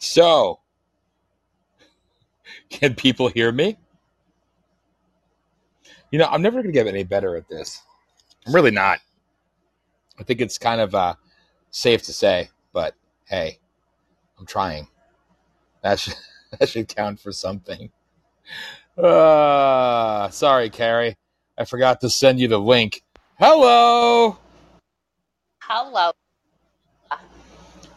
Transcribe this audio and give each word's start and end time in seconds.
So, 0.00 0.60
can 2.70 2.94
people 2.94 3.28
hear 3.28 3.52
me? 3.52 3.76
You 6.10 6.18
know, 6.18 6.26
I'm 6.26 6.42
never 6.42 6.62
going 6.62 6.66
to 6.66 6.72
get 6.72 6.88
any 6.88 7.04
better 7.04 7.36
at 7.36 7.48
this. 7.48 7.82
I'm 8.46 8.54
really 8.54 8.72
not. 8.72 8.98
I 10.18 10.24
think 10.24 10.40
it's 10.40 10.58
kind 10.58 10.80
of 10.80 10.94
uh, 10.94 11.14
safe 11.70 12.02
to 12.04 12.12
say, 12.12 12.48
but 12.72 12.94
hey, 13.26 13.58
I'm 14.38 14.46
trying. 14.46 14.88
That 15.82 16.00
should, 16.00 16.14
that 16.58 16.68
should 16.68 16.88
count 16.88 17.20
for 17.20 17.30
something. 17.30 17.90
Uh, 18.98 20.30
sorry, 20.30 20.70
Carrie. 20.70 21.16
I 21.56 21.64
forgot 21.64 22.00
to 22.00 22.10
send 22.10 22.40
you 22.40 22.48
the 22.48 22.58
link. 22.58 23.02
Hello. 23.38 24.38
Hello. 25.62 26.12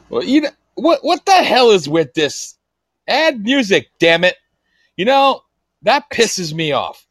Well, 0.10 0.24
you 0.24 0.42
know, 0.42 0.50
what 0.76 1.04
what 1.04 1.26
the 1.26 1.32
hell 1.34 1.72
is 1.72 1.88
with 1.90 2.14
this? 2.14 2.58
Add 3.08 3.42
music, 3.44 3.88
damn 4.00 4.24
it. 4.24 4.36
You 4.98 5.06
know, 5.06 5.42
that 5.82 6.10
pisses 6.10 6.54
me 6.54 6.72
off. 6.72 7.06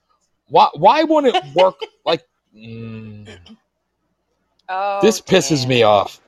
Why 0.49 0.69
why 0.75 1.05
won't 1.05 1.27
it 1.27 1.37
work 1.55 1.77
like 2.05 2.23
mm, 2.57 3.29
Oh, 4.69 4.99
this 5.03 5.21
pisses 5.21 5.61
Dan. 5.61 5.69
me 5.69 5.83
off. 5.83 6.21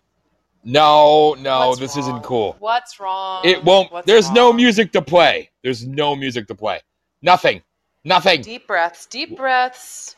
No, 0.66 1.34
no, 1.40 1.68
What's 1.68 1.80
this 1.80 1.96
wrong? 1.96 2.00
isn't 2.08 2.22
cool. 2.22 2.56
What's 2.58 2.98
wrong? 2.98 3.42
It 3.44 3.62
won't 3.64 3.92
What's 3.92 4.06
there's 4.06 4.30
no 4.30 4.52
music 4.52 4.92
to 4.92 5.02
play. 5.02 5.50
There's 5.62 5.86
no 5.86 6.16
music 6.16 6.46
to 6.48 6.54
play. 6.54 6.80
Nothing. 7.22 7.62
Nothing. 8.04 8.42
Deep 8.42 8.66
breaths. 8.66 9.06
Deep 9.06 9.36
breaths. 9.36 10.16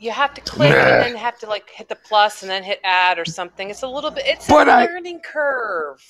You 0.00 0.10
have 0.10 0.34
to 0.34 0.40
click 0.40 0.72
and 0.74 1.02
then 1.02 1.14
have 1.16 1.38
to 1.38 1.46
like 1.46 1.68
hit 1.70 1.88
the 1.88 1.94
plus 1.96 2.42
and 2.42 2.50
then 2.50 2.62
hit 2.62 2.80
add 2.82 3.18
or 3.18 3.24
something. 3.24 3.70
It's 3.70 3.82
a 3.82 3.88
little 3.88 4.10
bit. 4.10 4.24
It's 4.26 4.46
But 4.48 4.68
a 4.68 4.72
I- 4.72 4.84
learning 4.86 5.20
curve. 5.20 6.02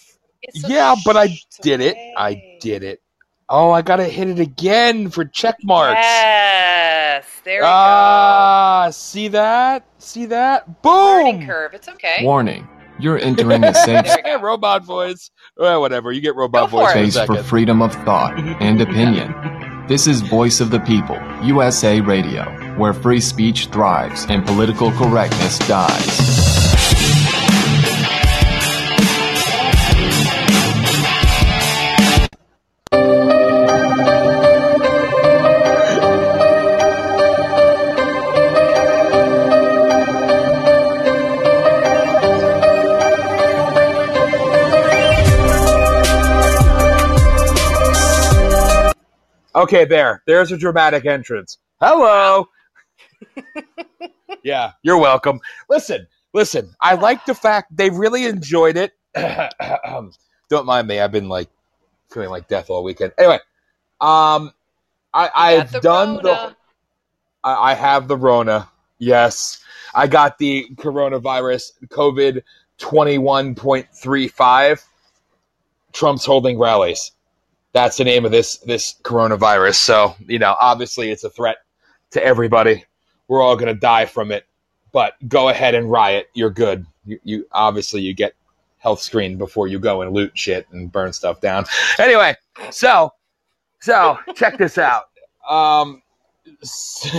It's 0.48 0.69
Yeah, 0.69 0.95
but 1.05 1.17
I 1.17 1.25
it's 1.25 1.59
did 1.62 1.81
it. 1.81 1.97
I 2.17 2.59
did 2.61 2.83
it. 2.83 3.00
Oh, 3.48 3.70
I 3.70 3.83
gotta 3.83 4.05
hit 4.05 4.28
it 4.28 4.39
again 4.41 5.11
for 5.11 5.25
check 5.27 5.56
marks. 5.64 6.01
Yes. 6.01 7.27
There 7.45 7.61
we 7.61 7.67
Ah, 7.67 8.89
see 8.91 9.28
that? 9.28 9.84
See 9.98 10.27
that? 10.27 10.83
go. 10.83 10.91
Learning 10.91 11.39
Boom! 11.39 11.47
curve. 11.47 11.75
It's 11.75 11.89
okay. 11.89 12.20
Warning. 12.23 12.67
You're 12.98 13.19
entering 13.19 13.64
a 13.64 13.75
safe 13.86 14.05
There 14.06 14.17
we 14.17 14.23
go. 14.23 14.41
robot 14.41 14.84
voice. 14.84 15.31
Well, 15.59 15.81
whatever. 15.81 16.11
You 16.12 16.20
get 16.20 16.36
robot 16.36 16.70
Go 16.70 16.79
voice 16.79 16.91
it. 16.95 17.12
space 17.12 17.27
for 17.27 17.34
second. 17.34 17.45
freedom 17.45 17.83
of 17.83 17.92
thought 18.05 18.39
and 18.61 18.81
opinion. 18.81 19.34
This 19.89 20.06
is 20.06 20.23
Voice 20.23 20.61
of 20.61 20.70
the 20.70 20.81
People, 20.81 21.19
USA 21.42 22.01
Radio, 22.01 22.45
where 22.79 22.95
free 22.95 23.20
speech 23.20 23.67
thrives 23.67 24.25
and 24.31 24.47
political 24.47 24.91
correctness 24.92 25.58
dies. 25.69 26.64
Okay, 49.55 49.85
there. 49.85 50.23
There's 50.27 50.51
a 50.51 50.57
dramatic 50.57 51.07
entrance. 51.07 51.59
Hello. 51.81 52.48
yeah, 54.42 54.73
you're 54.83 54.98
welcome. 54.98 55.41
Listen, 55.69 56.07
listen. 56.33 56.75
I 56.81 56.95
like 56.95 57.25
the 57.25 57.35
fact 57.35 57.77
they 57.77 57.91
really 57.91 58.27
enjoyed 58.27 58.77
it. 58.77 58.92
Don't 60.48 60.67
mind 60.67 60.89
me. 60.89 60.98
I've 60.98 61.13
been 61.13 61.29
like 61.29 61.48
feeling 62.11 62.31
like 62.31 62.48
death 62.48 62.69
all 62.69 62.83
weekend. 62.83 63.13
Anyway, 63.17 63.39
um, 64.01 64.53
I, 65.13 65.31
I've 65.35 65.73
the 65.73 65.81
done 65.81 66.17
the. 66.17 66.57
I, 67.45 67.73
I 67.73 67.75
have 67.75 68.09
the 68.09 68.17
Rona. 68.17 68.69
Yes, 68.98 69.63
I 69.95 70.07
got 70.09 70.39
the 70.39 70.67
coronavirus 70.75 71.73
COVID 71.89 72.42
twenty 72.79 73.19
one 73.19 73.55
point 73.55 73.86
three 73.95 74.27
five. 74.27 74.85
Trump's 75.92 76.25
holding 76.25 76.59
rallies. 76.59 77.13
That's 77.74 77.96
the 77.96 78.05
name 78.05 78.24
of 78.24 78.30
this 78.30 78.57
this 78.58 78.95
coronavirus. 79.02 79.74
So 79.74 80.14
you 80.27 80.39
know, 80.39 80.57
obviously, 80.61 81.11
it's 81.11 81.24
a 81.24 81.30
threat 81.30 81.58
to 82.12 82.24
everybody. 82.24 82.85
We're 83.29 83.42
all 83.42 83.57
gonna 83.57 83.74
die 83.74 84.07
from 84.07 84.33
it. 84.33 84.46
But 84.92 85.14
go 85.29 85.48
ahead 85.48 85.74
and 85.74 85.90
riot. 85.90 86.29
You're 86.35 86.51
good. 86.51 86.86
You, 87.05 87.18
you 87.24 87.46
obviously 87.51 88.01
you 88.01 88.14
get 88.14 88.35
health 88.79 89.01
screened 89.01 89.39
before 89.39 89.67
you 89.67 89.80
go 89.80 90.02
and 90.02 90.12
loot 90.12 90.39
shit 90.39 90.68
and 90.70 90.92
burn 90.92 91.12
stuff 91.12 91.40
down. 91.40 91.64
Anyway, 91.98 92.36
so 92.70 93.12
so 93.80 94.18
check 94.36 94.56
this 94.56 94.79
out. 94.79 95.11
Um, 95.48 96.01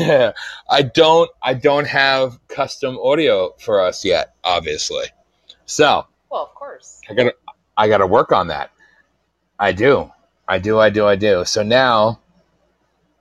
I 0.69 0.81
don't 0.93 1.29
I 1.43 1.53
don't 1.53 1.87
have 1.87 2.39
custom 2.47 2.97
audio 3.03 3.53
for 3.59 3.81
us 3.81 4.05
yet, 4.05 4.35
obviously. 4.43 5.05
So 5.65 6.07
Well, 6.31 6.43
of 6.43 6.55
course. 6.55 7.01
I 7.09 7.13
gotta 7.13 7.35
I 7.75 7.89
gotta 7.89 8.07
work 8.07 8.31
on 8.31 8.47
that. 8.47 8.71
I 9.59 9.73
do. 9.73 10.11
I 10.47 10.59
do, 10.59 10.79
I 10.79 10.89
do, 10.89 11.07
I 11.07 11.15
do. 11.15 11.45
So 11.45 11.63
now 11.63 12.19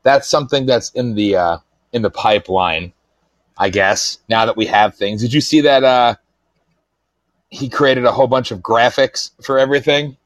that's 0.03 0.29
something 0.29 0.67
that's 0.67 0.91
in 0.91 1.15
the 1.15 1.37
uh 1.37 1.59
in 1.93 2.03
the 2.03 2.11
pipeline, 2.11 2.93
I 3.57 3.71
guess, 3.71 4.19
now 4.29 4.47
that 4.47 4.57
we 4.57 4.67
have 4.67 4.95
things. 4.97 5.23
Did 5.23 5.33
you 5.33 5.41
see 5.41 5.63
that 5.63 5.85
uh 5.85 6.17
he 7.49 7.69
created 7.69 8.05
a 8.05 8.13
whole 8.13 8.27
bunch 8.27 8.51
of 8.51 8.61
graphics 8.61 9.31
for 9.45 9.59
everything? 9.59 10.17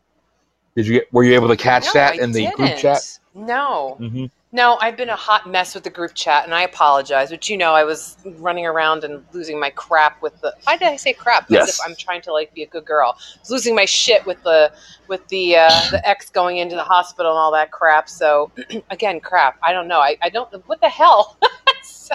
Did 0.77 0.87
you 0.87 1.01
get 1.01 1.13
were 1.13 1.25
you 1.25 1.35
able 1.35 1.49
to 1.49 1.57
catch 1.57 1.87
no, 1.87 1.93
that 1.95 2.15
I 2.15 2.23
in 2.23 2.33
the 2.33 2.43
didn't. 2.43 2.57
group 2.57 2.77
chat? 2.77 3.19
No. 3.35 3.97
Mm-hmm. 4.01 4.27
No, 4.51 4.79
I've 4.81 4.97
been 4.97 5.11
a 5.11 5.17
hot 5.17 5.47
mess 5.47 5.75
with 5.75 5.85
the 5.85 5.91
group 5.91 6.15
chat, 6.15 6.45
and 6.45 6.55
I 6.55 6.63
apologize. 6.63 7.29
But 7.29 7.51
you 7.51 7.57
know, 7.59 7.73
I 7.75 7.85
was 7.85 8.17
running 8.39 8.65
around 8.65 9.05
and 9.05 9.23
losing 9.35 9.61
my 9.61 9.69
crap 9.69 10.23
with 10.23 10.41
the. 10.41 10.55
Why 10.65 10.79
did 10.79 10.89
I 10.89 10.97
say 10.97 11.13
crap? 11.13 11.51
Yes. 11.51 11.69
As 11.69 11.75
if 11.75 11.81
I'm 11.85 11.95
trying 11.95 12.23
to 12.23 12.33
like 12.33 12.55
be 12.55 12.63
a 12.63 12.67
good 12.67 12.87
girl. 12.87 13.15
I 13.19 13.39
was 13.41 13.51
losing 13.51 13.75
my 13.75 13.85
shit 13.85 14.25
with 14.25 14.43
the 14.45 14.73
with 15.07 15.27
the 15.29 15.57
uh, 15.57 15.91
the 15.91 16.01
ex 16.09 16.31
going 16.31 16.57
into 16.57 16.77
the 16.77 16.83
hospital 16.85 17.33
and 17.33 17.39
all 17.39 17.53
that 17.53 17.73
crap. 17.73 18.09
So 18.09 18.51
again, 18.91 19.21
crap. 19.21 19.59
I 19.63 19.73
don't 19.75 19.87
know. 19.87 20.01
I, 20.01 20.17
I 20.23 20.31
don't. 20.31 20.51
What 20.67 20.81
the 20.81 20.89
hell? 20.89 21.37
so, 21.83 22.15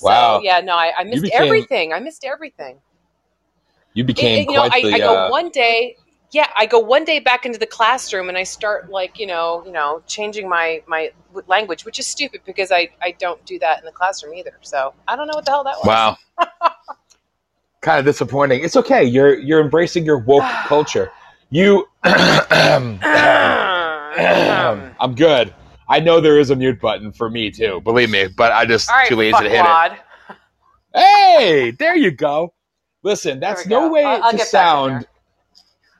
Wow. 0.00 0.38
So, 0.38 0.44
yeah. 0.44 0.60
No, 0.60 0.76
I, 0.76 0.92
I 0.96 1.04
missed 1.04 1.24
became- 1.24 1.42
everything. 1.42 1.92
I 1.92 2.00
missed 2.00 2.24
everything. 2.24 2.78
You 3.92 4.04
became 4.04 4.40
it- 4.40 4.48
you 4.48 4.56
know, 4.56 4.62
I, 4.62 4.80
the 4.80 4.92
I 4.94 4.98
go 4.98 5.14
uh, 5.14 5.28
one 5.28 5.50
day. 5.50 5.96
Yeah, 6.32 6.48
I 6.56 6.66
go 6.66 6.78
one 6.78 7.04
day 7.04 7.20
back 7.20 7.46
into 7.46 7.58
the 7.58 7.66
classroom 7.66 8.28
and 8.28 8.36
I 8.36 8.42
start 8.42 8.90
like 8.90 9.18
you 9.18 9.26
know, 9.26 9.62
you 9.64 9.72
know, 9.72 10.02
changing 10.06 10.48
my 10.48 10.82
my 10.86 11.10
language, 11.46 11.84
which 11.84 11.98
is 11.98 12.06
stupid 12.06 12.40
because 12.44 12.72
I 12.72 12.90
I 13.02 13.12
don't 13.12 13.44
do 13.46 13.58
that 13.60 13.78
in 13.78 13.84
the 13.84 13.92
classroom 13.92 14.34
either. 14.34 14.54
So 14.60 14.92
I 15.06 15.16
don't 15.16 15.26
know 15.26 15.34
what 15.36 15.44
the 15.44 15.50
hell 15.52 15.64
that 15.64 15.76
was. 15.78 15.86
Wow. 15.86 16.16
kind 17.80 18.00
of 18.00 18.04
disappointing. 18.04 18.64
It's 18.64 18.76
okay. 18.76 19.04
You're 19.04 19.38
you're 19.38 19.60
embracing 19.60 20.04
your 20.04 20.18
woke 20.18 20.42
culture. 20.66 21.12
You 21.50 21.86
I'm 22.02 22.98
good. 25.14 25.54
I 25.88 26.00
know 26.00 26.20
there 26.20 26.40
is 26.40 26.50
a 26.50 26.56
mute 26.56 26.80
button 26.80 27.12
for 27.12 27.30
me 27.30 27.50
too. 27.50 27.80
Believe 27.82 28.10
me, 28.10 28.26
but 28.36 28.50
I 28.52 28.66
just 28.66 28.90
right, 28.90 29.08
too 29.08 29.14
lazy 29.14 29.38
to 29.38 29.48
hit 29.48 29.64
it. 29.64 30.00
Hey, 30.94 31.70
there 31.78 31.96
you 31.96 32.10
go. 32.10 32.52
Listen, 33.04 33.38
that's 33.38 33.66
no 33.66 33.82
go. 33.82 33.92
way 33.92 34.04
I'll- 34.04 34.24
I'll 34.24 34.30
to 34.32 34.36
get 34.36 34.50
back 34.52 34.88
in 34.88 35.00
sound. 35.00 35.06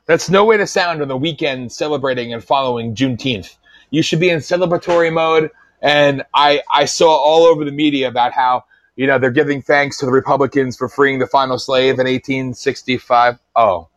That's 0.07 0.29
no 0.29 0.45
way 0.45 0.57
to 0.57 0.65
sound 0.67 1.01
on 1.01 1.07
the 1.09 1.17
weekend 1.17 1.71
celebrating 1.71 2.33
and 2.33 2.43
following 2.43 2.95
Juneteenth. 2.95 3.57
You 3.91 4.01
should 4.01 4.19
be 4.19 4.29
in 4.29 4.39
celebratory 4.39 5.13
mode. 5.13 5.51
And 5.81 6.23
I, 6.33 6.61
I 6.71 6.85
saw 6.85 7.09
all 7.15 7.43
over 7.43 7.63
the 7.63 7.71
media 7.71 8.07
about 8.07 8.33
how 8.33 8.65
you 8.95 9.05
know 9.05 9.19
they're 9.19 9.29
giving 9.31 9.61
thanks 9.61 9.99
to 9.99 10.05
the 10.07 10.11
Republicans 10.11 10.75
for 10.75 10.89
freeing 10.89 11.19
the 11.19 11.27
final 11.27 11.59
slave 11.59 11.95
in 11.99 12.07
1865. 12.07 13.37
Oh, 13.55 13.87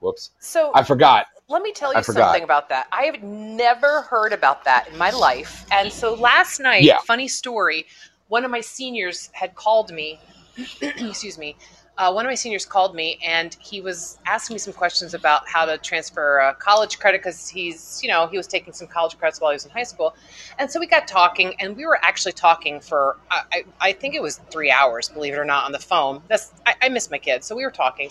whoops, 0.00 0.30
So 0.40 0.72
I 0.74 0.82
forgot. 0.82 1.26
let 1.48 1.62
me 1.62 1.72
tell 1.72 1.94
you 1.94 2.02
something 2.02 2.42
about 2.42 2.68
that. 2.68 2.86
I 2.92 3.04
have 3.04 3.22
never 3.22 4.02
heard 4.02 4.32
about 4.32 4.64
that 4.64 4.88
in 4.88 4.98
my 4.98 5.10
life. 5.10 5.64
And 5.72 5.92
so 5.92 6.14
last 6.14 6.60
night, 6.60 6.84
Yeah. 6.84 6.98
funny 6.98 7.28
story, 7.28 7.86
one 8.28 8.44
of 8.44 8.50
my 8.50 8.60
seniors 8.60 9.30
had 9.32 9.54
called 9.54 9.90
me. 9.90 10.20
excuse 10.82 11.38
me. 11.38 11.56
Uh, 12.00 12.10
one 12.10 12.24
of 12.24 12.30
my 12.30 12.34
seniors 12.34 12.64
called 12.64 12.94
me 12.94 13.18
and 13.22 13.58
he 13.60 13.82
was 13.82 14.18
asking 14.24 14.54
me 14.54 14.58
some 14.58 14.72
questions 14.72 15.12
about 15.12 15.46
how 15.46 15.66
to 15.66 15.76
transfer 15.76 16.40
uh, 16.40 16.54
college 16.54 16.98
credit 16.98 17.20
because 17.20 17.46
he's, 17.46 18.02
you 18.02 18.08
know, 18.08 18.26
he 18.26 18.38
was 18.38 18.46
taking 18.46 18.72
some 18.72 18.88
college 18.88 19.18
credits 19.18 19.38
while 19.38 19.50
he 19.50 19.54
was 19.54 19.66
in 19.66 19.70
high 19.70 19.82
school. 19.82 20.16
And 20.58 20.70
so 20.70 20.80
we 20.80 20.86
got 20.86 21.06
talking 21.06 21.54
and 21.60 21.76
we 21.76 21.84
were 21.84 22.02
actually 22.02 22.32
talking 22.32 22.80
for, 22.80 23.18
I, 23.30 23.64
I, 23.82 23.92
think 23.92 24.14
it 24.14 24.22
was 24.22 24.38
three 24.50 24.70
hours, 24.70 25.10
believe 25.10 25.34
it 25.34 25.36
or 25.36 25.44
not, 25.44 25.66
on 25.66 25.72
the 25.72 25.78
phone. 25.78 26.22
That's 26.28 26.54
I, 26.64 26.74
I 26.80 26.88
miss 26.88 27.10
my 27.10 27.18
kids. 27.18 27.46
So 27.46 27.54
we 27.54 27.64
were 27.64 27.70
talking 27.70 28.08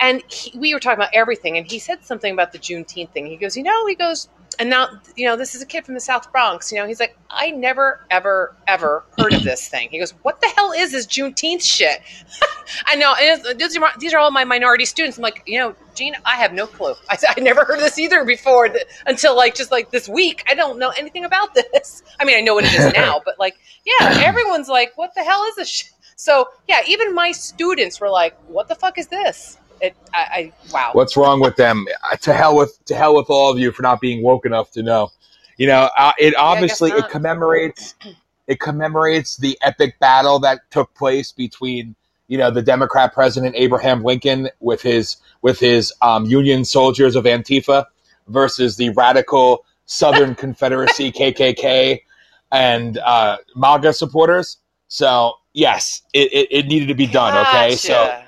and 0.00 0.22
he, 0.30 0.58
we 0.58 0.74
were 0.74 0.80
talking 0.80 0.98
about 0.98 1.14
everything 1.14 1.56
and 1.56 1.66
he 1.66 1.78
said 1.78 2.04
something 2.04 2.34
about 2.34 2.52
the 2.52 2.58
juneteenth 2.58 3.08
thing 3.12 3.24
he 3.24 3.36
goes 3.36 3.56
you 3.56 3.62
know 3.62 3.86
he 3.86 3.94
goes 3.94 4.28
And 4.60 4.68
now, 4.68 4.90
you 5.16 5.26
know, 5.26 5.36
this 5.36 5.54
is 5.54 5.62
a 5.62 5.66
kid 5.66 5.86
from 5.86 5.94
the 5.94 6.00
South 6.00 6.30
Bronx. 6.30 6.70
You 6.70 6.78
know, 6.78 6.86
he's 6.86 7.00
like, 7.00 7.16
I 7.30 7.50
never, 7.50 8.04
ever, 8.10 8.54
ever 8.68 9.04
heard 9.18 9.32
of 9.32 9.42
this 9.42 9.66
thing. 9.66 9.88
He 9.90 9.98
goes, 9.98 10.10
What 10.20 10.38
the 10.42 10.48
hell 10.48 10.72
is 10.72 10.92
this 10.92 11.06
Juneteenth 11.06 11.62
shit? 11.62 12.02
I 12.84 12.94
know. 12.94 13.14
These 13.54 13.78
are, 13.78 13.90
these 13.98 14.12
are 14.12 14.18
all 14.18 14.30
my 14.30 14.44
minority 14.44 14.84
students. 14.84 15.16
I'm 15.16 15.22
like, 15.22 15.42
you 15.46 15.58
know, 15.58 15.74
Gene, 15.94 16.14
I 16.26 16.36
have 16.36 16.52
no 16.52 16.66
clue. 16.66 16.92
I, 17.08 17.16
I 17.26 17.40
never 17.40 17.64
heard 17.64 17.80
this 17.80 17.98
either 17.98 18.22
before 18.22 18.68
th- 18.68 18.84
until 19.06 19.34
like 19.34 19.54
just 19.54 19.70
like 19.70 19.90
this 19.90 20.10
week. 20.10 20.44
I 20.46 20.52
don't 20.54 20.78
know 20.78 20.90
anything 20.90 21.24
about 21.24 21.54
this. 21.54 22.02
I 22.20 22.26
mean, 22.26 22.36
I 22.36 22.42
know 22.42 22.52
what 22.52 22.64
it 22.64 22.74
is 22.74 22.92
now, 22.92 23.22
but 23.24 23.38
like, 23.38 23.56
yeah, 23.86 24.22
everyone's 24.26 24.68
like, 24.68 24.92
What 24.96 25.14
the 25.14 25.24
hell 25.24 25.42
is 25.44 25.56
this 25.56 25.70
shit? 25.70 25.92
So, 26.16 26.48
yeah, 26.68 26.82
even 26.86 27.14
my 27.14 27.32
students 27.32 27.98
were 27.98 28.10
like, 28.10 28.36
What 28.46 28.68
the 28.68 28.74
fuck 28.74 28.98
is 28.98 29.06
this? 29.06 29.56
It, 29.80 29.96
I, 30.12 30.18
I 30.18 30.52
wow. 30.72 30.90
What's 30.92 31.16
wrong 31.16 31.40
with 31.40 31.56
them? 31.56 31.86
Uh, 32.10 32.16
To 32.16 32.32
hell 32.34 32.56
with 32.56 32.84
to 32.86 32.94
hell 32.94 33.16
with 33.16 33.30
all 33.30 33.50
of 33.50 33.58
you 33.58 33.72
for 33.72 33.82
not 33.82 34.00
being 34.00 34.22
woke 34.22 34.46
enough 34.46 34.70
to 34.72 34.82
know. 34.82 35.10
You 35.56 35.66
know, 35.66 35.90
uh, 35.96 36.12
it 36.18 36.34
obviously 36.36 36.90
it 36.90 37.08
commemorates 37.10 37.94
it 38.46 38.60
commemorates 38.60 39.36
the 39.36 39.58
epic 39.62 39.98
battle 40.00 40.38
that 40.40 40.70
took 40.70 40.92
place 40.94 41.32
between 41.32 41.94
you 42.28 42.38
know 42.38 42.50
the 42.50 42.62
Democrat 42.62 43.12
president 43.12 43.54
Abraham 43.56 44.02
Lincoln 44.02 44.48
with 44.60 44.82
his 44.82 45.16
with 45.42 45.58
his 45.58 45.92
um, 46.02 46.26
Union 46.26 46.64
soldiers 46.64 47.16
of 47.16 47.24
Antifa 47.24 47.86
versus 48.28 48.76
the 48.76 48.90
radical 48.90 49.64
Southern 49.86 50.34
Confederacy 50.44 51.12
KKK 51.12 52.00
and 52.52 52.98
uh, 52.98 53.36
MAGA 53.54 53.92
supporters. 53.92 54.58
So 54.88 55.34
yes, 55.52 56.02
it, 56.12 56.32
it, 56.32 56.48
it 56.50 56.66
needed 56.66 56.88
to 56.88 56.94
be 56.94 57.06
done. 57.06 57.36
Okay, 57.46 57.76
so 57.76 57.92
Gotcha. 57.92 58.26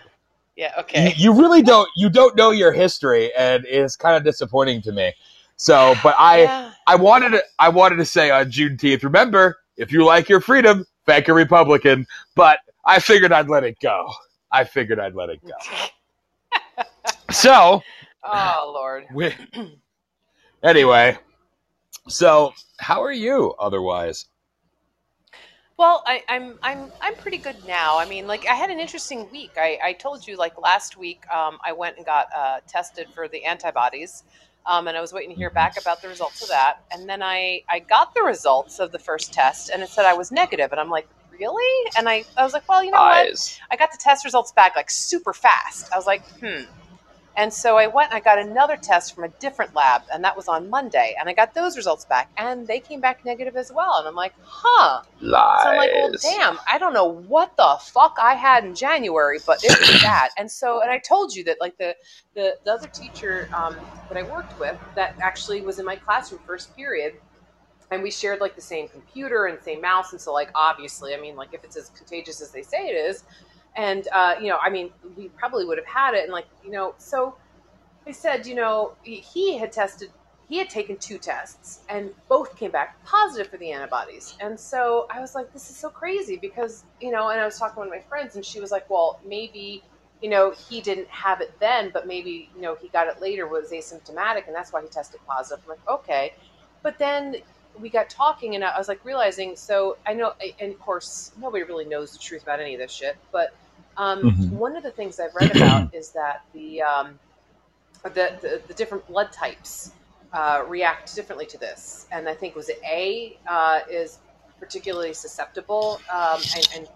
Yeah, 0.56 0.72
you, 0.76 0.80
okay. 0.80 1.14
you 1.16 1.32
really 1.32 1.62
don't 1.62 1.88
you 1.96 2.10
don't 2.10 2.36
know 2.36 2.50
your 2.50 2.72
history 2.72 3.32
and 3.34 3.64
it's 3.66 3.96
kind 3.96 4.16
of 4.16 4.24
disappointing 4.24 4.82
to 4.82 4.92
me 4.92 5.12
so 5.56 5.94
but 6.02 6.14
i 6.18 6.42
yeah. 6.42 6.72
i 6.86 6.94
wanted 6.94 7.30
to 7.30 7.42
i 7.58 7.68
wanted 7.68 7.96
to 7.96 8.04
say 8.04 8.30
on 8.30 8.46
juneteenth 8.50 9.02
remember 9.02 9.58
if 9.76 9.92
you 9.92 10.04
like 10.04 10.28
your 10.28 10.40
freedom 10.40 10.84
thank 11.06 11.28
a 11.28 11.34
republican 11.34 12.06
but 12.34 12.58
i 12.84 12.98
figured 12.98 13.32
i'd 13.32 13.48
let 13.48 13.64
it 13.64 13.78
go 13.80 14.08
i 14.50 14.64
figured 14.64 15.00
i'd 15.00 15.14
let 15.14 15.30
it 15.30 15.40
go 15.44 16.82
so 17.30 17.82
Oh 18.24 18.70
Lord. 18.72 19.06
we, 19.12 19.34
anyway 20.62 21.18
so 22.08 22.52
how 22.78 23.02
are 23.02 23.12
you 23.12 23.54
otherwise 23.58 24.26
Well, 25.82 26.04
I, 26.06 26.22
I'm 26.28 26.60
I'm 26.62 26.92
I'm 27.00 27.16
pretty 27.16 27.38
good 27.38 27.56
now. 27.66 27.98
I 27.98 28.08
mean, 28.08 28.28
like 28.28 28.46
I 28.46 28.54
had 28.54 28.70
an 28.70 28.78
interesting 28.78 29.28
week. 29.32 29.50
I, 29.56 29.80
I 29.82 29.92
told 29.94 30.24
you 30.24 30.36
like 30.36 30.56
last 30.56 30.96
week, 30.96 31.24
um, 31.28 31.58
I 31.66 31.72
went 31.72 31.96
and 31.96 32.06
got 32.06 32.28
uh, 32.32 32.60
tested 32.68 33.08
for 33.12 33.26
the 33.26 33.44
antibodies, 33.44 34.22
um, 34.64 34.86
and 34.86 34.96
I 34.96 35.00
was 35.00 35.12
waiting 35.12 35.30
to 35.30 35.36
hear 35.36 35.50
back 35.50 35.80
about 35.80 36.00
the 36.00 36.06
results 36.06 36.40
of 36.40 36.50
that. 36.50 36.84
And 36.92 37.08
then 37.08 37.20
I 37.20 37.62
I 37.68 37.80
got 37.80 38.14
the 38.14 38.22
results 38.22 38.78
of 38.78 38.92
the 38.92 39.00
first 39.00 39.32
test, 39.32 39.70
and 39.70 39.82
it 39.82 39.88
said 39.88 40.04
I 40.04 40.14
was 40.14 40.30
negative, 40.30 40.70
and 40.70 40.80
I'm 40.80 40.88
like, 40.88 41.08
really? 41.32 41.90
And 41.98 42.08
I 42.08 42.22
I 42.36 42.44
was 42.44 42.52
like, 42.52 42.68
well, 42.68 42.84
you 42.84 42.92
know 42.92 42.98
what? 42.98 43.60
I 43.72 43.74
got 43.74 43.90
the 43.90 43.98
test 43.98 44.24
results 44.24 44.52
back 44.52 44.76
like 44.76 44.88
super 44.88 45.32
fast. 45.32 45.92
I 45.92 45.96
was 45.96 46.06
like, 46.06 46.24
hmm. 46.38 46.62
And 47.36 47.52
so 47.52 47.78
I 47.78 47.86
went 47.86 48.10
and 48.10 48.16
I 48.16 48.20
got 48.20 48.38
another 48.38 48.76
test 48.76 49.14
from 49.14 49.24
a 49.24 49.28
different 49.28 49.74
lab, 49.74 50.02
and 50.12 50.22
that 50.24 50.36
was 50.36 50.48
on 50.48 50.68
Monday. 50.68 51.14
And 51.18 51.28
I 51.28 51.32
got 51.32 51.54
those 51.54 51.76
results 51.76 52.04
back, 52.04 52.30
and 52.36 52.66
they 52.66 52.78
came 52.78 53.00
back 53.00 53.24
negative 53.24 53.56
as 53.56 53.72
well. 53.72 53.96
And 53.98 54.06
I'm 54.06 54.14
like, 54.14 54.34
huh. 54.42 55.02
lies 55.20 55.62
So 55.62 55.68
I'm 55.70 55.76
like, 55.78 55.90
well, 55.94 56.12
damn, 56.20 56.58
I 56.70 56.78
don't 56.78 56.92
know 56.92 57.06
what 57.06 57.56
the 57.56 57.76
fuck 57.80 58.16
I 58.20 58.34
had 58.34 58.64
in 58.64 58.74
January, 58.74 59.38
but 59.46 59.64
it 59.64 59.70
was 59.70 60.02
that. 60.02 60.30
And 60.36 60.50
so, 60.50 60.82
and 60.82 60.90
I 60.90 60.98
told 60.98 61.34
you 61.34 61.44
that, 61.44 61.58
like, 61.60 61.78
the 61.78 61.96
the, 62.34 62.56
the 62.64 62.72
other 62.72 62.88
teacher 62.88 63.48
um, 63.54 63.76
that 64.08 64.18
I 64.18 64.22
worked 64.22 64.58
with 64.58 64.76
that 64.94 65.16
actually 65.20 65.60
was 65.62 65.78
in 65.78 65.86
my 65.86 65.96
classroom 65.96 66.40
first 66.46 66.74
period, 66.76 67.14
and 67.90 68.02
we 68.02 68.10
shared 68.10 68.40
like 68.40 68.54
the 68.54 68.62
same 68.62 68.88
computer 68.88 69.46
and 69.46 69.62
same 69.62 69.80
mouse. 69.80 70.12
And 70.12 70.20
so, 70.20 70.32
like, 70.32 70.50
obviously, 70.54 71.14
I 71.14 71.20
mean, 71.20 71.36
like, 71.36 71.54
if 71.54 71.64
it's 71.64 71.76
as 71.76 71.90
contagious 71.90 72.42
as 72.42 72.50
they 72.50 72.62
say 72.62 72.88
it 72.88 72.94
is, 72.94 73.24
and 73.76 74.06
uh, 74.12 74.34
you 74.40 74.48
know, 74.48 74.58
I 74.62 74.70
mean, 74.70 74.90
we 75.16 75.28
probably 75.28 75.64
would 75.64 75.78
have 75.78 75.86
had 75.86 76.14
it. 76.14 76.24
And 76.24 76.32
like, 76.32 76.46
you 76.64 76.70
know, 76.70 76.94
so 76.98 77.36
they 78.04 78.12
said, 78.12 78.46
you 78.46 78.54
know, 78.54 78.92
he- 79.02 79.16
he 79.20 79.58
had 79.58 79.72
tested 79.72 80.10
he 80.48 80.58
had 80.58 80.68
taken 80.68 80.98
two 80.98 81.16
tests 81.16 81.80
and 81.88 82.10
both 82.28 82.56
came 82.56 82.70
back 82.70 83.02
positive 83.04 83.50
for 83.50 83.56
the 83.56 83.72
antibodies. 83.72 84.36
And 84.38 84.60
so 84.60 85.06
I 85.10 85.18
was 85.18 85.34
like, 85.34 85.50
this 85.54 85.70
is 85.70 85.78
so 85.78 85.88
crazy 85.88 86.36
because, 86.36 86.84
you 87.00 87.10
know, 87.10 87.30
and 87.30 87.40
I 87.40 87.46
was 87.46 87.58
talking 87.58 87.74
to 87.74 87.78
one 87.78 87.88
of 87.88 87.94
my 87.94 88.00
friends 88.00 88.36
and 88.36 88.44
she 88.44 88.60
was 88.60 88.70
like, 88.70 88.90
well, 88.90 89.18
maybe, 89.26 89.82
you 90.20 90.28
know, 90.28 90.50
he 90.50 90.82
didn't 90.82 91.08
have 91.08 91.40
it 91.40 91.58
then, 91.58 91.90
but 91.94 92.06
maybe, 92.06 92.50
you 92.54 92.60
know, 92.60 92.74
he 92.74 92.88
got 92.88 93.06
it 93.08 93.18
later, 93.18 93.46
was 93.46 93.70
asymptomatic, 93.70 94.46
and 94.46 94.54
that's 94.54 94.74
why 94.74 94.82
he 94.82 94.88
tested 94.88 95.20
positive. 95.26 95.64
I'm 95.64 95.70
like, 95.70 95.88
okay. 95.88 96.34
But 96.82 96.98
then 96.98 97.36
we 97.80 97.88
got 97.88 98.10
talking 98.10 98.54
and 98.54 98.62
I 98.62 98.76
was 98.76 98.88
like 98.88 99.02
realizing, 99.06 99.56
so 99.56 99.96
I 100.04 100.12
know, 100.12 100.34
and 100.60 100.72
of 100.74 100.80
course, 100.80 101.32
nobody 101.38 101.64
really 101.64 101.86
knows 101.86 102.12
the 102.12 102.18
truth 102.18 102.42
about 102.42 102.60
any 102.60 102.74
of 102.74 102.80
this 102.80 102.92
shit, 102.92 103.16
but 103.32 103.54
um, 103.96 104.30
Mhm. 104.30 104.58
one 104.58 104.76
of 104.76 104.82
the 104.82 104.90
things 104.90 105.20
I've 105.20 105.34
read 105.34 105.50
about 105.50 105.88
is 105.92 106.12
that 106.12 106.42
the, 106.52 106.82
um, 106.82 107.18
the, 108.04 108.10
the, 108.40 108.62
the 108.68 108.74
different 108.74 109.06
blood 109.06 109.32
types 109.32 109.92
uh, 110.32 110.64
react 110.66 111.14
differently 111.14 111.46
to 111.46 111.58
this. 111.58 112.06
And 112.10 112.28
I 112.28 112.34
think 112.34 112.54
was 112.56 112.68
it 112.68 112.78
A 112.90 113.38
uh, 113.46 113.80
is 113.90 114.18
particularly 114.58 115.12
susceptible 115.14 116.00
um, 116.12 116.40
and, 116.56 116.68
and 116.74 116.88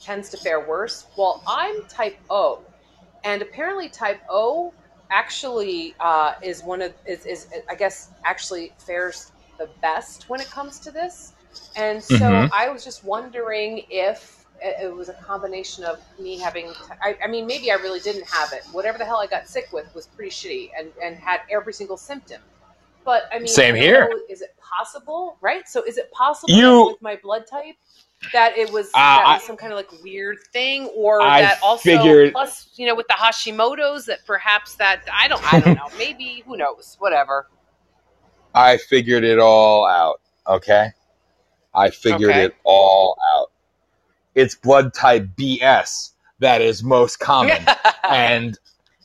tends 0.00 0.30
to 0.30 0.36
fare 0.38 0.66
worse. 0.66 1.06
Well, 1.16 1.42
I'm 1.46 1.74
type 1.88 2.18
O, 2.30 2.62
and 3.24 3.42
apparently 3.42 3.88
type 3.88 4.20
O 4.30 4.74
actually 5.10 5.94
uh, 6.00 6.32
is 6.42 6.62
one 6.62 6.82
of 6.82 6.94
is, 7.06 7.26
is 7.26 7.48
I 7.70 7.74
guess 7.74 8.12
actually 8.24 8.72
fares 8.78 9.32
the 9.58 9.68
best 9.82 10.28
when 10.28 10.40
it 10.40 10.50
comes 10.50 10.80
to 10.80 10.90
this. 10.90 11.34
And 11.76 12.02
so 12.02 12.46
Mhm. 12.46 12.50
I 12.52 12.68
was 12.70 12.84
just 12.84 13.04
wondering 13.04 13.84
if 13.90 14.39
it 14.62 14.84
it 14.86 14.94
was 14.94 15.08
a 15.08 15.14
combination 15.14 15.84
of 15.84 15.98
me 16.18 16.38
having. 16.38 16.72
I, 17.02 17.16
I 17.24 17.26
mean, 17.26 17.46
maybe 17.46 17.70
I 17.70 17.74
really 17.76 18.00
didn't 18.00 18.26
have 18.26 18.52
it. 18.52 18.62
Whatever 18.72 18.98
the 18.98 19.04
hell 19.04 19.18
I 19.18 19.26
got 19.26 19.48
sick 19.48 19.68
with 19.72 19.92
was 19.94 20.06
pretty 20.06 20.30
shitty 20.30 20.70
and, 20.78 20.90
and 21.02 21.16
had 21.16 21.40
every 21.50 21.72
single 21.72 21.96
symptom. 21.96 22.40
But 23.04 23.24
I 23.32 23.38
mean, 23.38 23.48
Same 23.48 23.74
here. 23.74 24.08
know, 24.10 24.20
Is 24.28 24.42
it 24.42 24.54
possible? 24.60 25.36
Right. 25.40 25.68
So 25.68 25.82
is 25.84 25.96
it 25.98 26.10
possible 26.12 26.52
You- 26.54 26.86
with 26.88 27.02
my 27.02 27.16
blood 27.16 27.46
type 27.46 27.74
that 28.34 28.56
it 28.58 28.70
was 28.70 28.88
uh, 28.88 28.98
that 28.98 29.24
I- 29.26 29.38
some 29.38 29.56
kind 29.56 29.72
of 29.72 29.78
like 29.78 29.90
weird 30.02 30.38
thing, 30.52 30.86
or 30.94 31.22
I 31.22 31.40
that 31.40 31.58
also 31.62 31.82
figured- 31.82 32.32
plus 32.32 32.68
you 32.76 32.86
know 32.86 32.94
with 32.94 33.06
the 33.08 33.14
Hashimoto's 33.14 34.04
that 34.06 34.26
perhaps 34.26 34.74
that 34.76 35.02
I 35.12 35.28
don't 35.28 35.42
I 35.52 35.60
don't 35.60 35.74
know 35.82 35.88
maybe 35.98 36.42
who 36.46 36.56
knows 36.58 36.96
whatever. 36.98 37.48
I 38.54 38.76
figured 38.76 39.24
it 39.24 39.38
all 39.38 39.86
out. 39.86 40.20
Okay. 40.46 40.90
I 41.74 41.88
figured 41.90 42.30
Okay. 42.30 42.44
it 42.46 42.54
all 42.64 43.16
out. 43.34 43.52
It's 44.34 44.54
blood 44.54 44.94
type 44.94 45.28
BS 45.36 46.10
that 46.40 46.60
is 46.60 46.82
most 46.82 47.20
common. 47.20 47.64
and 48.10 48.58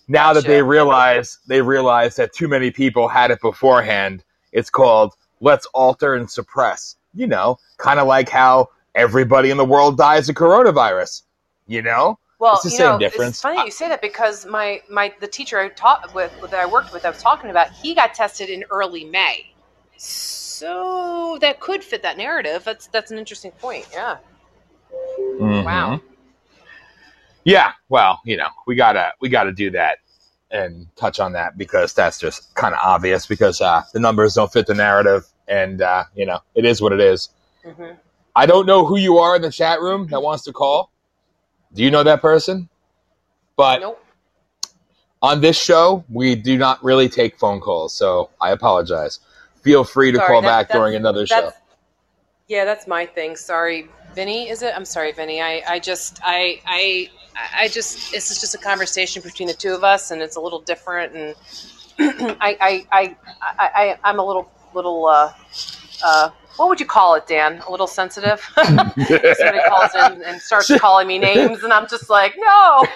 now 0.08 0.34
that 0.34 0.46
they 0.46 0.62
realize 0.62 1.40
they 1.48 1.62
realize 1.62 2.16
that 2.16 2.34
too 2.34 2.48
many 2.48 2.72
people 2.72 3.08
had 3.08 3.32
it 3.32 3.42
beforehand, 3.42 4.24
it's 4.52 4.70
called 4.70 5.14
let's 5.42 5.66
alter 5.68 6.16
and 6.16 6.30
suppress. 6.30 6.96
You 7.14 7.28
know, 7.28 7.60
kind 7.78 8.00
of 8.00 8.08
like 8.08 8.30
how 8.30 8.70
everybody 8.94 9.50
in 9.50 9.58
the 9.58 9.66
world 9.66 9.98
dies 9.98 10.28
of 10.28 10.36
coronavirus. 10.36 11.24
You 11.68 11.82
know? 11.82 12.20
Well, 12.38 12.56
It's 12.56 12.64
the 12.64 12.70
you 12.72 12.78
same 12.78 12.86
know, 12.86 13.00
difference. 13.00 13.38
it's 13.38 13.42
funny 13.42 13.64
you 13.64 13.72
say 13.72 13.88
that 13.88 14.02
because 14.02 14.46
my 14.46 14.82
my 14.90 15.14
the 15.22 15.28
teacher 15.28 15.58
I 15.58 15.70
taught 15.70 16.14
with 16.14 16.34
that 16.42 16.60
I 16.60 16.66
worked 16.66 16.92
with, 16.92 17.06
I 17.06 17.10
was 17.10 17.22
talking 17.22 17.50
about, 17.50 17.72
he 17.72 17.96
got 17.96 18.14
tested 18.14 18.50
in 18.50 18.66
early 18.70 19.06
May, 19.06 19.54
so 19.96 21.38
that 21.40 21.62
could 21.62 21.84
fit 21.84 22.04
that 22.04 22.18
narrative. 22.18 22.64
That's 22.66 22.88
that's 22.88 23.12
an 23.12 23.18
interesting 23.18 23.52
point. 23.52 23.88
Yeah. 23.94 24.18
Wow. 25.40 25.96
Mhm. 25.96 26.02
Yeah, 27.44 27.74
well, 27.90 28.20
you 28.26 28.38
know, 28.38 28.48
we 28.66 28.76
gotta 28.76 29.14
we 29.20 29.30
gotta 29.30 29.52
do 29.52 29.70
that 29.72 30.00
and 30.52 30.88
touch 30.96 31.20
on 31.20 31.34
that 31.34 31.58
because 31.58 31.94
that's 31.94 32.18
just 32.20 32.54
kind 32.56 32.74
of 32.74 32.80
obvious 32.84 33.26
because 33.28 33.62
uh, 33.62 33.84
the 33.94 34.00
numbers 34.00 34.34
don't 34.36 34.52
fit 34.52 34.66
the 34.68 34.74
narrative, 34.74 35.26
and 35.48 35.82
uh, 35.82 36.06
you 36.16 36.26
know, 36.26 36.40
it 36.56 36.66
is 36.66 36.82
what 36.82 36.92
it 36.94 37.00
is. 37.00 37.30
hmm 37.64 37.92
I 38.38 38.46
don't 38.46 38.66
know 38.66 38.86
who 38.86 38.98
you 38.98 39.18
are 39.20 39.36
in 39.38 39.42
the 39.42 39.52
chat 39.52 39.80
room 39.80 40.08
that 40.08 40.22
wants 40.22 40.44
to 40.44 40.52
call. 40.52 40.92
Do 41.74 41.84
you 41.84 41.90
know 41.92 42.04
that 42.04 42.22
person? 42.22 42.68
But 43.56 43.80
Nope. 43.80 44.04
on 45.22 45.40
this 45.40 45.58
show, 45.58 46.04
we 46.10 46.36
do 46.36 46.58
not 46.58 46.84
really 46.84 47.08
take 47.08 47.38
phone 47.40 47.62
calls, 47.62 47.94
so 47.94 48.30
I 48.42 48.52
apologize. 48.52 49.20
Feel 49.62 49.86
free 49.86 50.12
to 50.12 50.18
Sorry, 50.18 50.28
call 50.28 50.42
that- 50.42 50.68
back 50.68 50.76
during 50.76 50.96
another 50.96 51.26
show. 51.26 51.54
Yeah, 52.50 52.66
that's 52.66 52.88
my 52.88 53.06
thing. 53.06 53.36
Sorry, 53.38 53.88
Vinny. 54.16 54.50
Is 54.50 54.62
it? 54.62 54.74
I'm 54.76 54.86
sorry, 54.86 55.12
Vinny. 55.12 55.42
I, 55.42 55.62
I 55.68 55.80
just 55.80 56.20
I 56.24 56.62
I 56.66 57.10
I 57.60 57.68
just 57.68 58.12
this 58.12 58.32
is 58.32 58.40
just 58.40 58.56
a 58.56 58.58
conversation 58.58 59.22
between 59.22 59.48
the 59.48 59.54
two 59.54 59.74
of 59.74 59.84
us, 59.84 60.12
and 60.12 60.22
it's 60.22 60.38
a 60.38 60.42
little 60.42 60.62
different. 60.62 61.14
And 61.14 61.36
I 62.42 62.58
I 62.60 62.88
I 62.92 63.16
I, 63.42 63.70
I 63.76 63.98
I'm 64.04 64.20
a 64.20 64.26
little 64.26 64.50
little 64.74 65.06
uh 65.06 65.34
uh 66.04 66.30
what 66.58 66.70
would 66.70 66.80
you 66.80 66.86
call 66.86 67.16
it, 67.16 67.28
Dan? 67.28 67.62
A 67.68 67.72
little 67.72 67.88
sensitive. 67.88 68.40
Somebody 68.56 69.60
calls 69.68 69.94
in 69.94 70.24
and 70.24 70.42
starts 70.42 70.74
calling 70.80 71.08
me 71.08 71.20
names, 71.20 71.64
and 71.64 71.74
I'm 71.74 71.88
just 71.88 72.10
like, 72.10 72.36
no. 72.38 72.86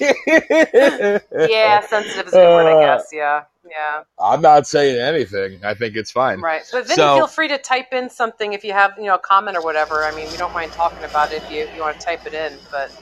yeah, 1.44 1.80
sensitive 1.86 2.26
is 2.26 2.36
a 2.36 2.38
good 2.38 2.50
word, 2.50 2.66
I 2.66 2.74
guess. 2.80 3.10
Yeah, 3.12 3.42
Yeah. 3.72 4.02
I'm 4.20 4.42
not 4.42 4.66
saying 4.66 5.00
anything. 5.00 5.64
I 5.64 5.72
think 5.72 5.96
it's 5.96 6.10
fine. 6.10 6.40
Right. 6.40 6.62
But 6.70 6.88
then 6.88 6.96
So- 6.96 7.16
feel 7.16 7.26
free 7.26 7.48
to 7.48 7.56
type 7.58 7.92
in 7.92 8.10
something 8.10 8.52
if 8.52 8.64
you 8.64 8.72
have, 8.74 8.92
you 8.98 9.04
know, 9.04 9.14
a 9.14 9.18
comment 9.18 9.56
or 9.56 9.62
whatever. 9.62 10.04
I 10.04 10.14
mean, 10.14 10.30
we 10.30 10.36
don't 10.36 10.52
mind 10.52 10.72
talking 10.72 11.04
about 11.04 11.32
it 11.32 11.42
if 11.42 11.50
you, 11.50 11.68
you 11.74 11.80
want 11.80 11.98
to 11.98 12.04
type 12.04 12.26
it 12.26 12.34
in. 12.34 12.58
But, 12.70 12.92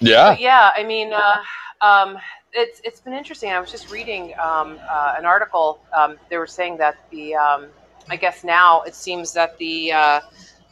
Yeah. 0.00 0.30
but 0.30 0.40
yeah, 0.40 0.70
I 0.74 0.82
mean, 0.82 1.12
uh, 1.12 1.36
um, 1.82 2.18
it's 2.52 2.80
it's 2.84 3.00
been 3.00 3.12
interesting. 3.12 3.50
I 3.50 3.60
was 3.60 3.70
just 3.70 3.90
reading 3.90 4.32
um, 4.42 4.78
uh, 4.90 5.14
an 5.18 5.26
article. 5.26 5.78
Um, 5.92 6.16
they 6.30 6.38
were 6.38 6.46
saying 6.46 6.78
that 6.78 6.96
the, 7.10 7.34
um, 7.34 7.66
I 8.08 8.16
guess 8.16 8.44
now 8.44 8.80
it 8.82 8.94
seems 8.94 9.34
that 9.34 9.58
the 9.58 9.92
uh, 9.92 10.20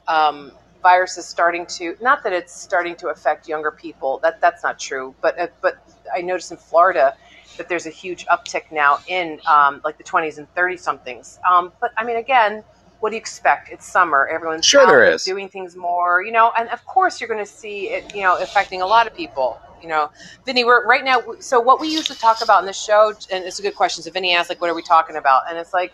um, 0.09 0.53
virus 0.83 1.19
is 1.19 1.27
starting 1.27 1.67
to, 1.67 1.95
not 2.01 2.23
that 2.25 2.33
it's 2.33 2.59
starting 2.59 2.97
to 2.97 3.09
affect 3.09 3.49
younger 3.49 3.71
people. 3.71 4.19
That 4.23 4.41
that's 4.41 4.63
not 4.63 4.79
true. 4.79 5.15
But 5.21 5.39
uh, 5.39 5.49
but 5.61 5.77
I 6.17 6.23
noticed 6.23 6.53
in 6.53 6.57
Florida 6.57 7.15
that 7.57 7.69
there's 7.69 7.87
a 7.87 7.91
huge 7.91 8.27
uptick 8.27 8.71
now 8.71 8.99
in 9.09 9.41
um, 9.47 9.81
like 9.85 9.99
the 9.99 10.05
20s 10.05 10.39
and 10.39 10.53
30 10.55 10.77
somethings. 10.77 11.39
Um, 11.49 11.73
but 11.81 11.93
I 11.97 12.05
mean, 12.05 12.17
again, 12.17 12.65
what 13.01 13.11
do 13.11 13.17
you 13.17 13.21
expect? 13.21 13.71
It's 13.71 13.87
summer. 13.87 14.27
Everyone's 14.29 14.65
Sure 14.65 14.87
there 14.87 15.05
is. 15.05 15.25
doing 15.25 15.49
things 15.49 15.77
more, 15.77 16.23
you 16.23 16.33
know, 16.33 16.53
and 16.57 16.69
of 16.71 16.85
course 16.87 17.21
you're 17.21 17.29
going 17.29 17.45
to 17.45 17.51
see 17.51 17.91
it, 17.91 18.15
you 18.15 18.23
know, 18.23 18.39
affecting 18.39 18.83
a 18.83 18.87
lot 18.87 19.07
of 19.07 19.15
people. 19.15 19.61
You 19.83 19.89
know, 19.91 20.11
Vinny, 20.47 20.65
we're 20.65 20.87
right 20.87 21.05
now. 21.05 21.23
So 21.41 21.61
what 21.61 21.79
we 21.79 21.89
usually 21.89 22.17
talk 22.17 22.43
about 22.43 22.61
in 22.61 22.67
the 22.67 22.73
show, 22.73 23.13
and 23.31 23.45
it's 23.45 23.59
a 23.59 23.63
good 23.63 23.75
question. 23.75 24.03
So 24.03 24.11
Vinny 24.11 24.35
asked, 24.35 24.49
like, 24.49 24.59
what 24.63 24.71
are 24.71 24.75
we 24.75 24.81
talking 24.81 25.17
about? 25.17 25.43
And 25.51 25.59
it's 25.59 25.75
like 25.75 25.93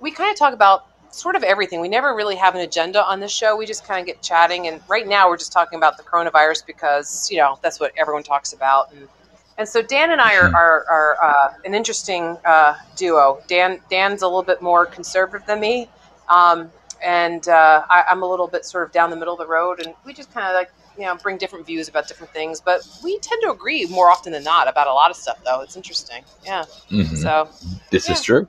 we 0.00 0.10
kind 0.10 0.32
of 0.32 0.36
talk 0.36 0.52
about 0.52 0.86
sort 1.14 1.36
of 1.36 1.44
everything. 1.44 1.80
We 1.80 1.88
never 1.88 2.14
really 2.14 2.36
have 2.36 2.56
an 2.56 2.62
agenda 2.62 3.04
on 3.04 3.20
this 3.20 3.30
show. 3.32 3.56
We 3.56 3.66
just 3.66 3.86
kind 3.86 4.00
of 4.00 4.06
get 4.06 4.20
chatting. 4.22 4.66
And 4.66 4.80
right 4.88 5.06
now 5.06 5.28
we're 5.28 5.36
just 5.36 5.52
talking 5.52 5.76
about 5.76 5.96
the 5.96 6.02
coronavirus 6.02 6.66
because 6.66 7.30
you 7.30 7.38
know 7.38 7.58
that's 7.62 7.78
what 7.78 7.92
everyone 7.96 8.24
talks 8.24 8.52
about. 8.52 8.92
And 8.92 9.08
and 9.60 9.68
so 9.68 9.82
Dan 9.82 10.10
and 10.10 10.20
I 10.22 10.36
are 10.36 10.48
are, 10.54 10.84
are 10.88 11.22
uh, 11.22 11.54
an 11.66 11.74
interesting 11.74 12.38
uh, 12.46 12.74
duo. 12.96 13.40
Dan 13.46 13.78
Dan's 13.90 14.22
a 14.22 14.26
little 14.26 14.42
bit 14.42 14.62
more 14.62 14.86
conservative 14.86 15.46
than 15.46 15.60
me, 15.60 15.88
um, 16.30 16.70
and 17.04 17.46
uh, 17.46 17.84
I, 17.90 18.04
I'm 18.08 18.22
a 18.22 18.26
little 18.26 18.48
bit 18.48 18.64
sort 18.64 18.84
of 18.86 18.92
down 18.92 19.10
the 19.10 19.16
middle 19.16 19.34
of 19.34 19.38
the 19.38 19.46
road. 19.46 19.80
And 19.84 19.94
we 20.06 20.14
just 20.14 20.32
kind 20.32 20.46
of 20.46 20.54
like 20.54 20.70
you 20.96 21.04
know 21.04 21.14
bring 21.16 21.36
different 21.36 21.66
views 21.66 21.88
about 21.88 22.08
different 22.08 22.32
things. 22.32 22.58
But 22.58 22.88
we 23.04 23.18
tend 23.18 23.42
to 23.42 23.50
agree 23.50 23.84
more 23.86 24.10
often 24.10 24.32
than 24.32 24.42
not 24.44 24.66
about 24.66 24.86
a 24.86 24.94
lot 24.94 25.10
of 25.10 25.16
stuff. 25.16 25.38
Though 25.44 25.60
it's 25.60 25.76
interesting. 25.76 26.24
Yeah. 26.42 26.64
Mhm. 26.90 27.16
So. 27.18 27.48
This 27.90 28.08
is 28.08 28.22
true. 28.22 28.48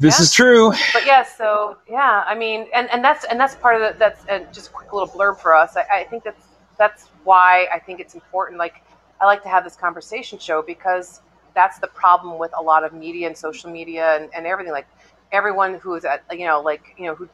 This 0.00 0.18
Yeah. 0.18 0.22
is 0.22 0.32
true. 0.32 0.72
but 0.92 1.06
yeah, 1.06 1.24
so 1.24 1.78
yeah, 1.88 2.24
I 2.26 2.34
mean, 2.34 2.66
and, 2.74 2.90
and 2.90 3.02
that's 3.02 3.24
and 3.24 3.40
that's 3.40 3.54
part 3.56 3.74
of 3.74 3.80
the, 3.80 3.98
that's 3.98 4.22
and 4.26 4.52
just 4.52 4.68
a 4.68 4.72
quick 4.72 4.92
little 4.92 5.08
blurb 5.08 5.38
for 5.40 5.56
us. 5.56 5.76
I, 5.78 6.00
I 6.00 6.04
think 6.04 6.24
that's 6.24 6.44
that's 6.76 7.06
why 7.24 7.66
I 7.72 7.78
think 7.78 8.00
it's 8.00 8.14
important. 8.14 8.58
Like 8.58 8.82
I 9.20 9.26
like 9.26 9.42
to 9.42 9.48
have 9.48 9.64
this 9.64 9.76
conversation 9.76 10.38
show 10.38 10.62
because 10.62 11.20
that's 11.54 11.78
the 11.78 11.88
problem 11.88 12.38
with 12.38 12.52
a 12.56 12.62
lot 12.62 12.84
of 12.84 12.92
media 12.92 13.26
and 13.26 13.36
social 13.36 13.70
media 13.70 14.16
and, 14.16 14.30
and 14.34 14.46
everything. 14.46 14.72
Like 14.72 14.86
everyone 15.32 15.74
who 15.74 15.94
is 15.94 16.04
at 16.04 16.22
you 16.32 16.46
know 16.46 16.60
like 16.60 16.94
you 16.96 17.06
know 17.06 17.14
who 17.14 17.28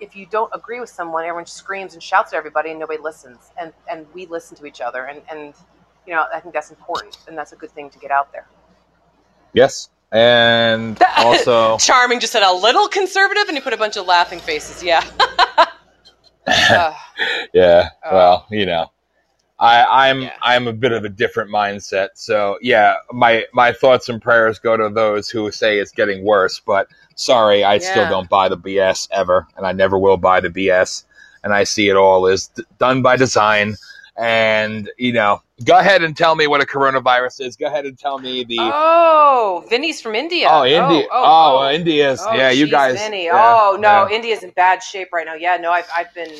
if 0.00 0.16
you 0.16 0.26
don't 0.26 0.50
agree 0.54 0.80
with 0.80 0.88
someone, 0.88 1.24
everyone 1.24 1.46
screams 1.46 1.94
and 1.94 2.02
shouts 2.02 2.32
at 2.32 2.36
everybody 2.36 2.70
and 2.70 2.80
nobody 2.80 3.02
listens. 3.02 3.52
And 3.58 3.72
and 3.90 4.06
we 4.14 4.26
listen 4.26 4.56
to 4.58 4.66
each 4.66 4.80
other 4.80 5.04
and 5.04 5.22
and 5.30 5.54
you 6.06 6.14
know 6.14 6.24
I 6.32 6.40
think 6.40 6.54
that's 6.54 6.70
important 6.70 7.18
and 7.28 7.36
that's 7.36 7.52
a 7.52 7.56
good 7.56 7.70
thing 7.70 7.90
to 7.90 7.98
get 7.98 8.10
out 8.10 8.32
there. 8.32 8.46
Yes. 9.52 9.90
And 10.12 11.00
also, 11.18 11.78
Charming 11.78 12.20
just 12.20 12.32
said 12.32 12.42
a 12.42 12.52
little 12.52 12.88
conservative 12.88 13.44
and 13.48 13.56
he 13.56 13.62
put 13.62 13.72
a 13.72 13.76
bunch 13.76 13.96
of 13.96 14.06
laughing 14.06 14.40
faces. 14.40 14.82
Yeah. 14.82 15.04
Uh, 16.46 16.92
yeah. 17.52 17.90
Oh. 18.04 18.14
Well, 18.14 18.46
you 18.50 18.66
know, 18.66 18.90
I, 19.60 20.08
I'm 20.08 20.22
Yeah. 20.22 20.34
I'm 20.42 20.66
a 20.68 20.72
bit 20.72 20.92
of 20.92 21.04
a 21.04 21.08
different 21.10 21.50
mindset. 21.50 22.08
So 22.14 22.58
yeah, 22.62 22.94
my 23.12 23.44
my 23.52 23.72
thoughts 23.72 24.08
and 24.08 24.20
prayers 24.20 24.58
go 24.58 24.76
to 24.76 24.88
those 24.88 25.28
who 25.28 25.50
say 25.52 25.78
it's 25.78 25.92
getting 25.92 26.24
worse. 26.24 26.60
But 26.60 26.88
sorry, 27.14 27.62
I 27.62 27.78
still 27.78 28.08
don't 28.08 28.28
buy 28.28 28.48
the 28.48 28.56
BS 28.56 29.08
ever, 29.12 29.46
and 29.56 29.66
I 29.66 29.72
never 29.72 29.98
will 29.98 30.16
buy 30.16 30.40
the 30.40 30.48
BS. 30.48 31.04
And 31.44 31.52
I 31.52 31.64
see 31.64 31.88
it 31.88 31.96
all 31.96 32.26
as 32.26 32.48
d- 32.48 32.64
done 32.78 33.02
by 33.02 33.16
design. 33.16 33.76
And 34.16 34.90
you 34.98 35.12
know, 35.12 35.42
go 35.64 35.78
ahead 35.78 36.02
and 36.02 36.16
tell 36.16 36.34
me 36.34 36.46
what 36.46 36.62
a 36.62 36.66
coronavirus 36.66 37.46
is. 37.46 37.56
Go 37.56 37.66
ahead 37.66 37.84
and 37.86 37.98
tell 37.98 38.18
me 38.18 38.44
the 38.44 38.56
Oh, 38.58 39.64
Vinny's 39.68 40.00
from 40.00 40.14
India. 40.14 40.48
Oh, 40.50 40.64
India. 40.64 41.06
Oh, 41.10 41.12
oh. 41.12 41.58
oh, 41.58 41.58
oh. 41.66 41.70
India's. 41.70 42.20
Oh, 42.26 42.34
yeah, 42.34 42.50
you 42.50 42.66
guys. 42.66 42.98
Vinny. 42.98 43.26
yeah, 43.26 43.32
oh 43.34 43.76
no, 43.78 44.06
yeah. 44.08 44.16
India's 44.16 44.42
in 44.42 44.50
bad 44.50 44.82
shape 44.82 45.08
right 45.12 45.26
now. 45.26 45.34
Yeah, 45.34 45.56
no, 45.58 45.70
I've, 45.70 45.88
I've 45.94 46.12
been 46.14 46.32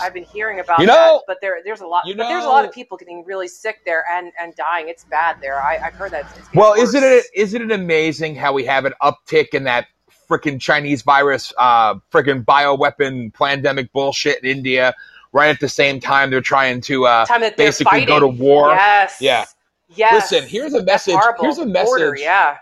I've 0.00 0.14
been 0.14 0.24
hearing 0.24 0.60
about 0.60 0.80
You 0.80 0.86
that, 0.86 1.20
but 1.26 1.38
there 1.40 1.58
there's 1.64 1.80
a 1.80 1.86
lot. 1.86 2.06
you 2.06 2.14
but 2.16 2.28
there's 2.28 2.44
a 2.44 2.48
lot 2.48 2.64
of 2.64 2.72
people 2.72 2.96
getting 2.96 3.24
really 3.24 3.48
sick 3.48 3.80
there 3.84 4.04
and 4.10 4.32
and 4.40 4.54
dying. 4.54 4.88
It's 4.88 5.04
bad 5.04 5.36
there. 5.40 5.60
I, 5.62 5.78
I've 5.78 5.94
heard 5.94 6.10
that. 6.12 6.26
Well, 6.54 6.70
worse. 6.72 6.88
isn't 6.88 7.02
it 7.04 7.24
isn't 7.34 7.62
it 7.62 7.72
amazing 7.72 8.34
how 8.34 8.52
we 8.52 8.64
have 8.64 8.84
an 8.84 8.94
uptick 9.02 9.48
in 9.54 9.64
that 9.64 9.86
freaking 10.28 10.60
Chinese 10.60 11.02
virus, 11.02 11.52
uh, 11.58 11.94
freaking 12.12 12.44
bioweapon 12.44 13.34
pandemic 13.34 13.92
bullshit 13.92 14.42
in 14.42 14.50
India? 14.50 14.94
Right 15.34 15.48
at 15.48 15.60
the 15.60 15.68
same 15.68 15.98
time, 15.98 16.30
they're 16.30 16.42
trying 16.42 16.82
to 16.82 17.06
uh, 17.06 17.24
they're 17.24 17.52
basically 17.52 18.04
go 18.04 18.20
to 18.20 18.28
war. 18.28 18.70
Yes. 18.70 19.16
Yeah. 19.20 19.46
Yes. 19.88 20.30
Listen, 20.32 20.48
here's 20.48 20.74
a 20.74 20.82
message. 20.82 21.16
Here's 21.40 21.58
a 21.58 21.66
message. 21.66 22.18
yeah. 22.18 22.58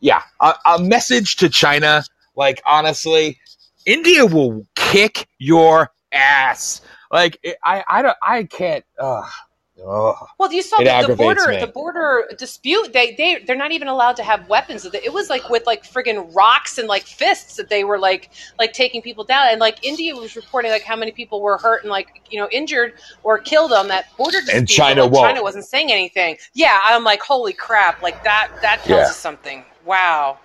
Yeah, 0.00 0.22
a, 0.40 0.54
a 0.66 0.78
message 0.80 1.36
to 1.36 1.48
China. 1.48 2.02
Like 2.34 2.60
honestly, 2.66 3.38
India 3.86 4.26
will 4.26 4.66
kick 4.74 5.28
your 5.38 5.90
ass. 6.12 6.80
Like 7.10 7.38
it, 7.42 7.56
I, 7.64 7.84
I 7.88 8.02
don't, 8.02 8.16
I 8.22 8.44
can't. 8.44 8.84
Uh, 8.98 9.28
ugh. 9.86 10.16
Well, 10.38 10.52
you 10.52 10.62
saw 10.62 10.80
It 10.80 10.84
the, 10.84 11.08
the 11.08 11.16
border 11.16 11.48
me. 11.48 11.60
the 11.60 11.66
border 11.66 12.24
dispute. 12.38 12.92
They 12.92 13.14
they 13.14 13.42
they're 13.46 13.56
not 13.56 13.72
even 13.72 13.88
allowed 13.88 14.16
to 14.16 14.22
have 14.22 14.48
weapons. 14.48 14.86
It 14.86 15.12
was 15.12 15.28
like 15.28 15.48
with 15.50 15.66
like 15.66 15.84
friggin' 15.84 16.34
rocks 16.34 16.78
and 16.78 16.88
like 16.88 17.02
fists 17.02 17.56
that 17.56 17.68
they 17.68 17.84
were 17.84 17.98
like 17.98 18.30
like 18.58 18.72
taking 18.72 19.02
people 19.02 19.24
down. 19.24 19.48
And 19.50 19.60
like 19.60 19.84
India 19.84 20.14
was 20.14 20.36
reporting 20.36 20.70
like 20.70 20.82
how 20.84 20.96
many 20.96 21.12
people 21.12 21.40
were 21.42 21.58
hurt 21.58 21.82
and 21.82 21.90
like 21.90 22.22
you 22.30 22.38
know 22.38 22.48
injured 22.50 22.94
or 23.24 23.38
killed 23.38 23.72
on 23.72 23.88
that 23.88 24.06
border 24.16 24.38
dispute. 24.40 24.56
And 24.56 24.66
but, 24.66 24.72
China 24.72 25.04
like. 25.04 25.22
China 25.30 25.42
wasn't 25.42 25.64
saying 25.64 25.92
anything. 25.92 26.36
Yeah, 26.54 26.80
I'm 26.84 27.04
like 27.04 27.20
holy 27.20 27.52
crap! 27.52 28.00
Like 28.02 28.22
that 28.24 28.50
that 28.62 28.78
tells 28.84 28.88
Yeah. 28.88 29.06
us 29.08 29.16
something. 29.16 29.64
Wow. 29.84 30.38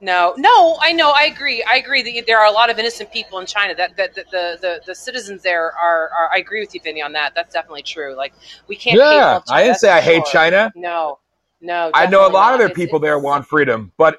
No, 0.00 0.34
no, 0.36 0.76
I 0.82 0.92
know, 0.92 1.10
I 1.12 1.22
agree. 1.24 1.62
I 1.62 1.76
agree 1.76 2.02
that 2.02 2.26
there 2.26 2.38
are 2.38 2.46
a 2.46 2.50
lot 2.50 2.68
of 2.68 2.78
innocent 2.78 3.10
people 3.10 3.38
in 3.38 3.46
China. 3.46 3.74
That 3.74 3.96
that, 3.96 4.14
that 4.14 4.30
the, 4.30 4.58
the 4.60 4.80
the 4.86 4.94
citizens 4.94 5.42
there 5.42 5.72
are, 5.72 6.10
are. 6.10 6.28
I 6.34 6.38
agree 6.38 6.60
with 6.60 6.74
you, 6.74 6.80
Vinny, 6.84 7.00
on 7.00 7.12
that. 7.12 7.34
That's 7.34 7.54
definitely 7.54 7.82
true. 7.82 8.14
Like 8.14 8.34
we 8.68 8.76
can't. 8.76 8.98
Yeah, 8.98 9.40
I 9.48 9.62
didn't 9.64 9.78
say 9.78 9.90
I 9.90 10.02
hate. 10.02 10.24
China. 10.26 10.70
No, 10.76 11.20
no. 11.62 11.90
I 11.94 12.06
know 12.06 12.26
a 12.26 12.28
lot 12.28 12.52
of 12.52 12.54
not. 12.54 12.58
their 12.58 12.66
It's- 12.66 12.76
people 12.76 12.98
there 12.98 13.12
it's- 13.12 13.24
want 13.24 13.46
freedom, 13.46 13.90
but 13.96 14.18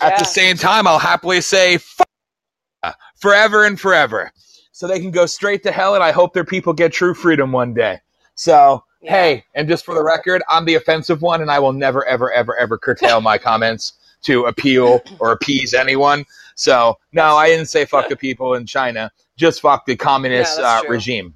at 0.00 0.18
the 0.18 0.24
same 0.24 0.56
time, 0.56 0.86
I'll 0.86 0.98
happily 0.98 1.42
say 1.42 1.78
forever 3.16 3.64
and 3.66 3.78
forever, 3.78 4.30
so 4.72 4.86
they 4.86 4.98
can 5.00 5.10
go 5.10 5.26
straight 5.26 5.62
to 5.64 5.72
hell. 5.72 5.94
And 5.94 6.02
I 6.02 6.10
hope 6.12 6.32
their 6.32 6.44
people 6.44 6.72
get 6.72 6.92
true 6.92 7.12
freedom 7.12 7.52
one 7.52 7.74
day. 7.74 8.00
So 8.34 8.82
Yeah. 9.02 9.10
hey, 9.12 9.44
and 9.54 9.68
just 9.68 9.84
for 9.84 9.94
the 9.94 10.02
record, 10.02 10.42
I'm 10.48 10.64
the 10.64 10.74
offensive 10.76 11.20
one, 11.20 11.42
and 11.42 11.50
I 11.50 11.58
will 11.58 11.72
never, 11.74 12.04
ever, 12.06 12.32
ever, 12.32 12.56
ever 12.56 12.78
curtail 12.78 13.20
my 13.20 13.36
comments 13.36 13.92
to 14.26 14.44
appeal 14.44 15.02
or 15.18 15.32
appease 15.32 15.74
anyone. 15.74 16.24
So 16.54 16.98
no, 17.12 17.36
I 17.36 17.48
didn't 17.48 17.66
say 17.66 17.84
fuck 17.84 18.08
the 18.08 18.16
people 18.16 18.54
in 18.54 18.66
China, 18.66 19.10
just 19.36 19.60
fuck 19.60 19.86
the 19.86 19.96
communist 19.96 20.58
Yeah, 20.58 20.80
uh, 20.80 20.88
regime. 20.88 21.34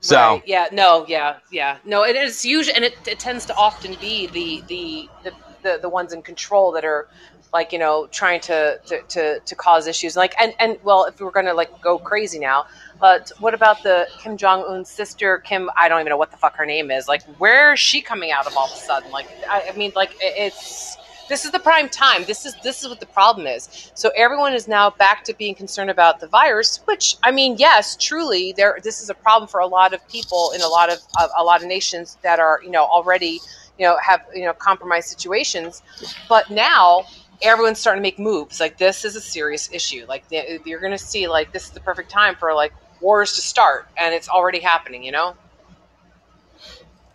So 0.00 0.16
Right, 0.16 0.42
yeah, 0.46 0.66
no, 0.72 1.06
yeah, 1.06 1.36
yeah, 1.52 1.78
no. 1.84 2.04
It 2.04 2.16
is 2.16 2.44
usually, 2.44 2.74
and 2.74 2.84
it, 2.84 2.96
it 3.06 3.20
tends 3.20 3.46
to 3.46 3.54
often 3.54 3.94
be 4.00 4.26
the, 4.26 4.62
the 4.66 5.08
the 5.22 5.32
the 5.62 5.78
the 5.82 5.88
ones 5.88 6.12
in 6.12 6.22
control 6.22 6.72
that 6.72 6.84
are 6.84 7.06
like 7.52 7.72
you 7.72 7.78
know 7.78 8.08
trying 8.08 8.40
to 8.40 8.80
to 8.86 9.02
to, 9.02 9.40
to 9.40 9.54
cause 9.54 9.86
issues. 9.86 10.16
Like 10.16 10.34
and 10.40 10.54
and 10.58 10.76
well, 10.82 11.04
if 11.04 11.20
we're 11.20 11.30
gonna 11.30 11.54
like 11.54 11.80
go 11.80 11.98
crazy 11.98 12.40
now, 12.40 12.66
but 13.02 13.32
what 13.40 13.52
about 13.52 13.82
the 13.82 14.06
Kim 14.20 14.36
Jong 14.36 14.64
Un's 14.64 14.88
sister 14.88 15.38
Kim? 15.38 15.68
I 15.76 15.88
don't 15.88 15.98
even 15.98 16.10
know 16.10 16.16
what 16.16 16.30
the 16.30 16.36
fuck 16.36 16.54
her 16.54 16.64
name 16.64 16.92
is. 16.92 17.08
Like, 17.08 17.24
where 17.38 17.72
is 17.72 17.80
she 17.80 18.00
coming 18.00 18.30
out 18.30 18.46
of 18.46 18.56
all 18.56 18.66
of 18.66 18.72
a 18.72 18.76
sudden? 18.76 19.10
Like, 19.10 19.26
I, 19.50 19.70
I 19.70 19.76
mean, 19.76 19.90
like 19.96 20.12
it, 20.20 20.34
it's. 20.36 20.96
This 21.28 21.44
is 21.44 21.50
the 21.50 21.58
prime 21.58 21.88
time. 21.88 22.24
This 22.26 22.46
is 22.46 22.54
this 22.62 22.82
is 22.82 22.88
what 22.88 23.00
the 23.00 23.06
problem 23.06 23.46
is. 23.46 23.90
So 23.94 24.10
everyone 24.16 24.52
is 24.52 24.68
now 24.68 24.90
back 24.90 25.24
to 25.24 25.34
being 25.34 25.54
concerned 25.56 25.90
about 25.90 26.20
the 26.20 26.28
virus, 26.28 26.80
which 26.84 27.16
I 27.24 27.32
mean, 27.32 27.56
yes, 27.58 27.96
truly, 27.96 28.52
there. 28.52 28.78
This 28.82 29.02
is 29.02 29.10
a 29.10 29.14
problem 29.14 29.48
for 29.48 29.58
a 29.58 29.66
lot 29.66 29.94
of 29.94 30.06
people 30.08 30.52
in 30.54 30.60
a 30.60 30.68
lot 30.68 30.92
of 30.92 30.98
a, 31.18 31.28
a 31.38 31.42
lot 31.42 31.60
of 31.60 31.66
nations 31.66 32.18
that 32.22 32.38
are 32.38 32.60
you 32.62 32.70
know 32.70 32.84
already 32.84 33.40
you 33.78 33.86
know 33.86 33.96
have 34.00 34.20
you 34.32 34.44
know 34.44 34.52
compromised 34.52 35.08
situations. 35.08 35.82
But 36.28 36.50
now 36.50 37.06
everyone's 37.40 37.78
starting 37.78 38.00
to 38.00 38.02
make 38.02 38.18
moves. 38.18 38.60
Like 38.60 38.78
this 38.78 39.04
is 39.04 39.16
a 39.16 39.20
serious 39.20 39.68
issue. 39.72 40.04
Like 40.08 40.24
you're 40.30 40.80
going 40.80 40.92
to 40.92 40.98
see 40.98 41.26
like 41.26 41.52
this 41.52 41.64
is 41.64 41.70
the 41.70 41.80
perfect 41.80 42.10
time 42.10 42.36
for 42.36 42.54
like 42.54 42.72
wars 43.02 43.34
to 43.34 43.40
start, 43.42 43.86
and 43.96 44.14
it's 44.14 44.28
already 44.28 44.60
happening. 44.60 45.02
You 45.02 45.12
know. 45.12 45.36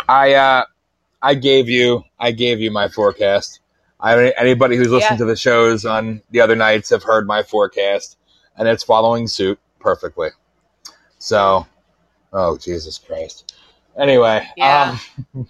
I 0.10 0.34
uh, 0.34 0.66
I 1.22 1.36
gave 1.36 1.70
you 1.70 2.04
I 2.20 2.32
gave 2.32 2.60
you 2.60 2.72
my 2.72 2.88
forecast. 2.88 3.60
I 4.00 4.32
anybody 4.32 4.78
who's 4.78 4.90
listened 4.90 5.20
Yeah. 5.20 5.26
to 5.26 5.26
the 5.26 5.36
shows 5.36 5.86
on 5.86 6.22
the 6.32 6.42
other 6.42 6.56
nights 6.56 6.90
have 6.92 7.04
heard 7.04 7.28
my 7.28 7.44
forecast, 7.44 8.18
and 8.58 8.68
it's 8.68 8.84
following 8.84 9.28
suit 9.28 9.60
perfectly. 9.80 10.30
So, 11.20 11.66
oh 12.32 12.58
Jesus 12.58 12.98
Christ! 13.00 13.56
Anyway, 13.98 14.48
Yeah. 14.56 14.98
um, 15.34 15.46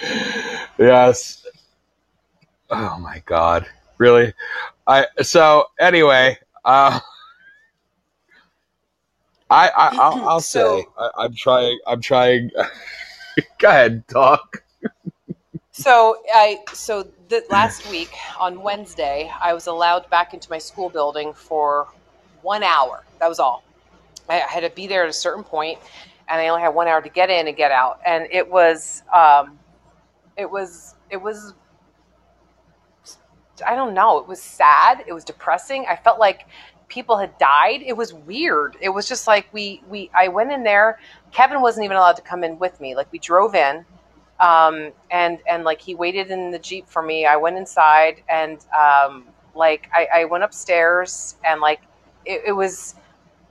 yes. 0.78 1.46
Oh 2.70 2.98
my 2.98 3.22
god. 3.26 3.66
Really? 3.98 4.32
I 4.86 5.06
so 5.22 5.66
anyway, 5.78 6.38
uh 6.64 6.98
I, 9.50 9.68
I 9.68 9.88
I'll, 10.00 10.28
I'll 10.28 10.40
So- 10.40 10.80
say 10.80 10.86
I, 10.98 11.10
I'm 11.18 11.34
trying 11.34 11.78
I'm 11.86 12.00
trying 12.00 12.50
go 13.58 13.68
ahead, 13.68 14.06
talk. 14.08 14.62
So 15.72 16.18
I 16.32 16.60
so 16.72 17.02
the 17.28 17.44
last 17.50 17.90
week 17.90 18.12
on 18.38 18.62
Wednesday, 18.62 19.30
I 19.42 19.54
was 19.54 19.66
allowed 19.66 20.08
back 20.10 20.32
into 20.32 20.48
my 20.50 20.58
school 20.58 20.88
building 20.88 21.32
for 21.32 21.88
one 22.42 22.62
hour. 22.62 23.02
That 23.18 23.28
was 23.28 23.40
all. 23.40 23.64
I 24.28 24.36
I 24.42 24.46
had 24.46 24.60
to 24.60 24.70
be 24.70 24.86
there 24.86 25.02
at 25.02 25.08
a 25.08 25.12
certain 25.12 25.42
point, 25.42 25.78
and 26.28 26.40
I 26.40 26.48
only 26.48 26.62
had 26.62 26.68
one 26.74 26.86
hour 26.86 27.02
to 27.02 27.08
get 27.08 27.28
in 27.28 27.48
and 27.48 27.56
get 27.56 27.72
out. 27.72 27.98
And 28.06 28.28
it 28.30 28.48
was, 28.48 29.02
um, 29.14 29.58
it 30.36 30.48
was, 30.50 30.94
it 31.10 31.20
was. 31.20 31.54
I 33.66 33.74
don't 33.76 33.94
know. 33.94 34.18
It 34.18 34.26
was 34.28 34.40
sad. 34.42 35.04
It 35.06 35.12
was 35.12 35.24
depressing. 35.24 35.86
I 35.88 35.96
felt 35.96 36.18
like 36.18 36.46
people 36.94 37.18
had 37.18 37.36
died. 37.38 37.82
It 37.84 37.96
was 37.96 38.14
weird. 38.14 38.76
It 38.80 38.90
was 38.90 39.08
just 39.08 39.26
like 39.26 39.46
we 39.52 39.82
we. 39.90 40.10
I 40.16 40.28
went 40.28 40.52
in 40.52 40.62
there. 40.62 41.00
Kevin 41.32 41.60
wasn't 41.60 41.84
even 41.84 41.96
allowed 41.96 42.16
to 42.16 42.22
come 42.22 42.44
in 42.44 42.58
with 42.58 42.80
me. 42.80 42.94
Like 42.94 43.10
we 43.12 43.18
drove 43.18 43.54
in 43.54 43.84
um, 44.40 44.92
and 45.10 45.38
and 45.48 45.64
like 45.64 45.80
he 45.80 45.94
waited 45.94 46.30
in 46.30 46.50
the 46.50 46.58
jeep 46.58 46.88
for 46.88 47.02
me. 47.02 47.26
I 47.26 47.36
went 47.36 47.56
inside 47.56 48.22
and 48.28 48.64
um, 48.78 49.24
like 49.54 49.88
I, 49.92 50.08
I 50.14 50.24
went 50.24 50.44
upstairs 50.44 51.36
and 51.44 51.60
like 51.60 51.80
it, 52.24 52.42
it 52.46 52.52
was 52.52 52.94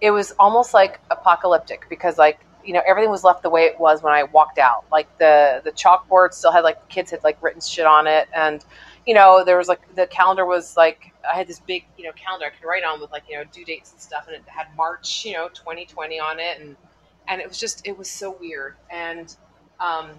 it 0.02 0.12
was 0.12 0.32
almost 0.40 0.74
like 0.74 1.00
apocalyptic 1.10 1.88
because 1.90 2.18
like 2.18 2.40
you 2.66 2.74
know 2.74 2.82
everything 2.86 3.12
was 3.12 3.24
left 3.24 3.44
the 3.44 3.50
way 3.50 3.64
it 3.64 3.80
was 3.80 4.04
when 4.04 4.14
I 4.14 4.24
walked 4.24 4.60
out. 4.60 4.86
Like 4.92 5.18
the 5.18 5.62
the 5.64 5.72
chalkboard 5.72 6.34
still 6.34 6.52
had 6.52 6.62
like 6.62 6.90
kids 6.90 7.12
had 7.12 7.24
like 7.24 7.42
written 7.42 7.62
shit 7.62 7.86
on 7.86 8.08
it 8.08 8.28
and 8.36 8.64
you 9.06 9.14
know 9.14 9.44
there 9.46 9.58
was 9.58 9.68
like 9.68 9.96
the 9.96 10.08
calendar 10.08 10.46
was 10.46 10.76
like 10.76 11.13
I 11.30 11.36
had 11.36 11.48
this 11.48 11.60
big 11.60 11.86
you 11.98 12.06
know 12.06 12.12
calendar 12.14 12.46
I 12.46 12.50
could 12.50 12.68
write 12.68 12.84
on 12.84 13.00
with 13.02 13.12
like 13.12 13.24
you 13.30 13.38
know 13.38 13.44
due 13.52 13.66
dates 13.66 13.92
and 13.92 14.00
stuff 14.00 14.28
and 14.28 14.36
it 14.36 14.44
had 14.48 14.68
March 14.76 15.26
you 15.26 15.34
know 15.34 15.50
2020 15.50 16.20
on 16.20 16.40
it 16.40 16.60
and 16.60 16.76
and 17.28 17.42
it 17.42 17.48
was 17.48 17.60
just 17.60 17.86
it 17.88 17.98
was 17.98 18.10
so 18.10 18.38
weird 18.40 18.76
and 18.90 19.36
um 19.80 20.12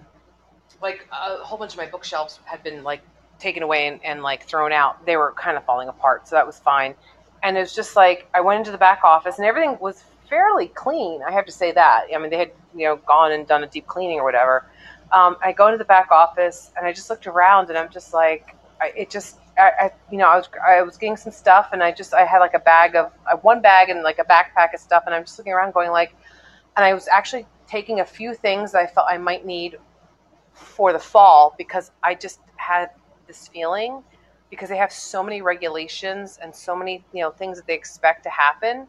like 0.81 1.07
a 1.11 1.37
whole 1.37 1.57
bunch 1.57 1.73
of 1.73 1.77
my 1.77 1.85
bookshelves 1.85 2.39
had 2.45 2.63
been 2.63 2.83
like 2.83 3.01
taken 3.39 3.63
away 3.63 3.87
and, 3.87 3.99
and 4.03 4.23
like 4.23 4.43
thrown 4.43 4.71
out. 4.71 5.05
They 5.05 5.17
were 5.17 5.33
kind 5.37 5.57
of 5.57 5.65
falling 5.65 5.87
apart, 5.87 6.27
so 6.27 6.35
that 6.35 6.45
was 6.45 6.59
fine. 6.59 6.95
And 7.43 7.57
it 7.57 7.59
was 7.59 7.75
just 7.75 7.95
like 7.95 8.27
I 8.33 8.41
went 8.41 8.59
into 8.59 8.71
the 8.71 8.77
back 8.77 9.03
office 9.03 9.37
and 9.37 9.45
everything 9.45 9.77
was 9.79 10.03
fairly 10.29 10.67
clean. 10.69 11.21
I 11.21 11.31
have 11.31 11.45
to 11.45 11.51
say 11.51 11.71
that. 11.71 12.05
I 12.13 12.17
mean, 12.17 12.29
they 12.29 12.37
had 12.37 12.51
you 12.75 12.85
know 12.85 12.97
gone 12.97 13.31
and 13.31 13.47
done 13.47 13.63
a 13.63 13.67
deep 13.67 13.87
cleaning 13.87 14.19
or 14.19 14.23
whatever. 14.23 14.65
Um, 15.11 15.37
I 15.43 15.51
go 15.51 15.67
into 15.67 15.77
the 15.77 15.85
back 15.85 16.11
office 16.11 16.71
and 16.75 16.85
I 16.85 16.91
just 16.91 17.09
looked 17.09 17.27
around 17.27 17.69
and 17.69 17.77
I'm 17.77 17.89
just 17.89 18.13
like, 18.13 18.55
I, 18.81 18.91
it 18.95 19.09
just. 19.09 19.39
I, 19.63 19.91
you 20.11 20.17
know, 20.17 20.27
I 20.27 20.37
was 20.37 20.49
I 20.65 20.81
was 20.81 20.97
getting 20.97 21.17
some 21.17 21.31
stuff, 21.31 21.69
and 21.71 21.81
I 21.83 21.91
just 21.91 22.13
I 22.13 22.25
had 22.25 22.39
like 22.39 22.53
a 22.53 22.59
bag 22.59 22.95
of 22.95 23.11
uh, 23.31 23.37
one 23.37 23.61
bag 23.61 23.89
and 23.89 24.03
like 24.03 24.19
a 24.19 24.23
backpack 24.25 24.73
of 24.73 24.79
stuff, 24.79 25.03
and 25.05 25.15
I'm 25.15 25.23
just 25.23 25.37
looking 25.37 25.53
around, 25.53 25.73
going 25.73 25.91
like, 25.91 26.15
and 26.77 26.85
I 26.85 26.93
was 26.93 27.07
actually 27.07 27.47
taking 27.67 27.99
a 28.01 28.05
few 28.05 28.33
things 28.33 28.73
that 28.73 28.81
I 28.81 28.87
felt 28.87 29.07
I 29.09 29.17
might 29.17 29.45
need 29.45 29.77
for 30.53 30.93
the 30.93 30.99
fall 30.99 31.55
because 31.57 31.91
I 32.03 32.15
just 32.15 32.39
had 32.57 32.89
this 33.27 33.47
feeling 33.47 34.03
because 34.49 34.69
they 34.69 34.77
have 34.77 34.91
so 34.91 35.23
many 35.23 35.41
regulations 35.41 36.39
and 36.41 36.55
so 36.55 36.75
many 36.75 37.03
you 37.13 37.21
know 37.21 37.31
things 37.31 37.57
that 37.57 37.67
they 37.67 37.75
expect 37.75 38.23
to 38.23 38.29
happen. 38.29 38.87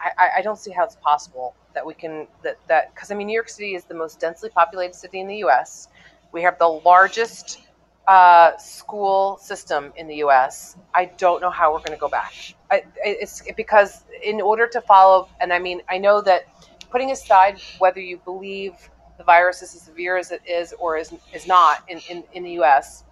I, 0.00 0.10
I- 0.18 0.30
I 0.38 0.42
don't 0.42 0.58
see 0.58 0.72
how 0.72 0.84
it's 0.84 0.96
possible 0.96 1.54
that 1.74 1.84
we 1.86 1.94
can 1.94 2.26
that 2.42 2.58
that 2.68 2.94
because 2.94 3.10
I 3.10 3.14
mean 3.14 3.26
New 3.28 3.34
York 3.34 3.48
City 3.48 3.74
is 3.74 3.84
the 3.84 3.94
most 3.94 4.20
densely 4.20 4.50
populated 4.50 4.94
city 4.94 5.20
in 5.20 5.26
the 5.28 5.38
U.S. 5.38 5.88
We 6.32 6.42
have 6.42 6.58
the 6.58 6.68
largest 6.68 7.60
uh, 8.06 8.56
school 8.56 9.36
system 9.38 9.92
in 9.96 10.06
the 10.06 10.16
U.S. 10.16 10.76
I 10.94 11.06
don't 11.06 11.40
know 11.40 11.50
how 11.50 11.72
we're 11.72 11.80
going 11.80 11.92
to 11.92 11.96
go 11.96 12.08
back. 12.08 12.32
I, 12.70 12.82
it's 13.04 13.42
because 13.56 14.04
in 14.22 14.40
order 14.40 14.66
to 14.68 14.80
follow, 14.80 15.28
and 15.40 15.52
I 15.52 15.58
mean 15.58 15.82
I 15.88 15.98
know 15.98 16.20
that 16.22 16.46
putting 16.90 17.10
aside 17.10 17.60
whether 17.78 18.00
you 18.00 18.18
believe 18.18 18.74
the 19.18 19.24
virus 19.24 19.62
is 19.62 19.74
as 19.74 19.82
severe 19.82 20.16
as 20.16 20.30
it 20.30 20.42
is 20.46 20.74
or 20.78 20.96
is, 20.96 21.12
is 21.32 21.46
not 21.46 21.84
in, 21.88 22.00
in, 22.08 22.24
in 22.32 22.44
the 22.44 22.60
US, 22.62 23.04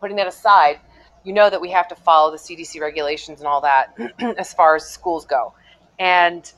putting 0.00 0.16
that 0.16 0.26
aside, 0.26 0.78
you 1.24 1.32
know 1.32 1.50
that 1.50 1.60
we 1.60 1.70
have 1.70 1.88
to 1.88 1.94
follow 1.94 2.30
the 2.30 2.36
CDC 2.36 2.80
regulations 2.80 3.40
and 3.40 3.46
all 3.46 3.60
that 3.60 3.94
as 4.38 4.52
far 4.52 4.76
as 4.76 4.88
schools 4.88 5.24
go. 5.24 5.52
And 5.98 6.50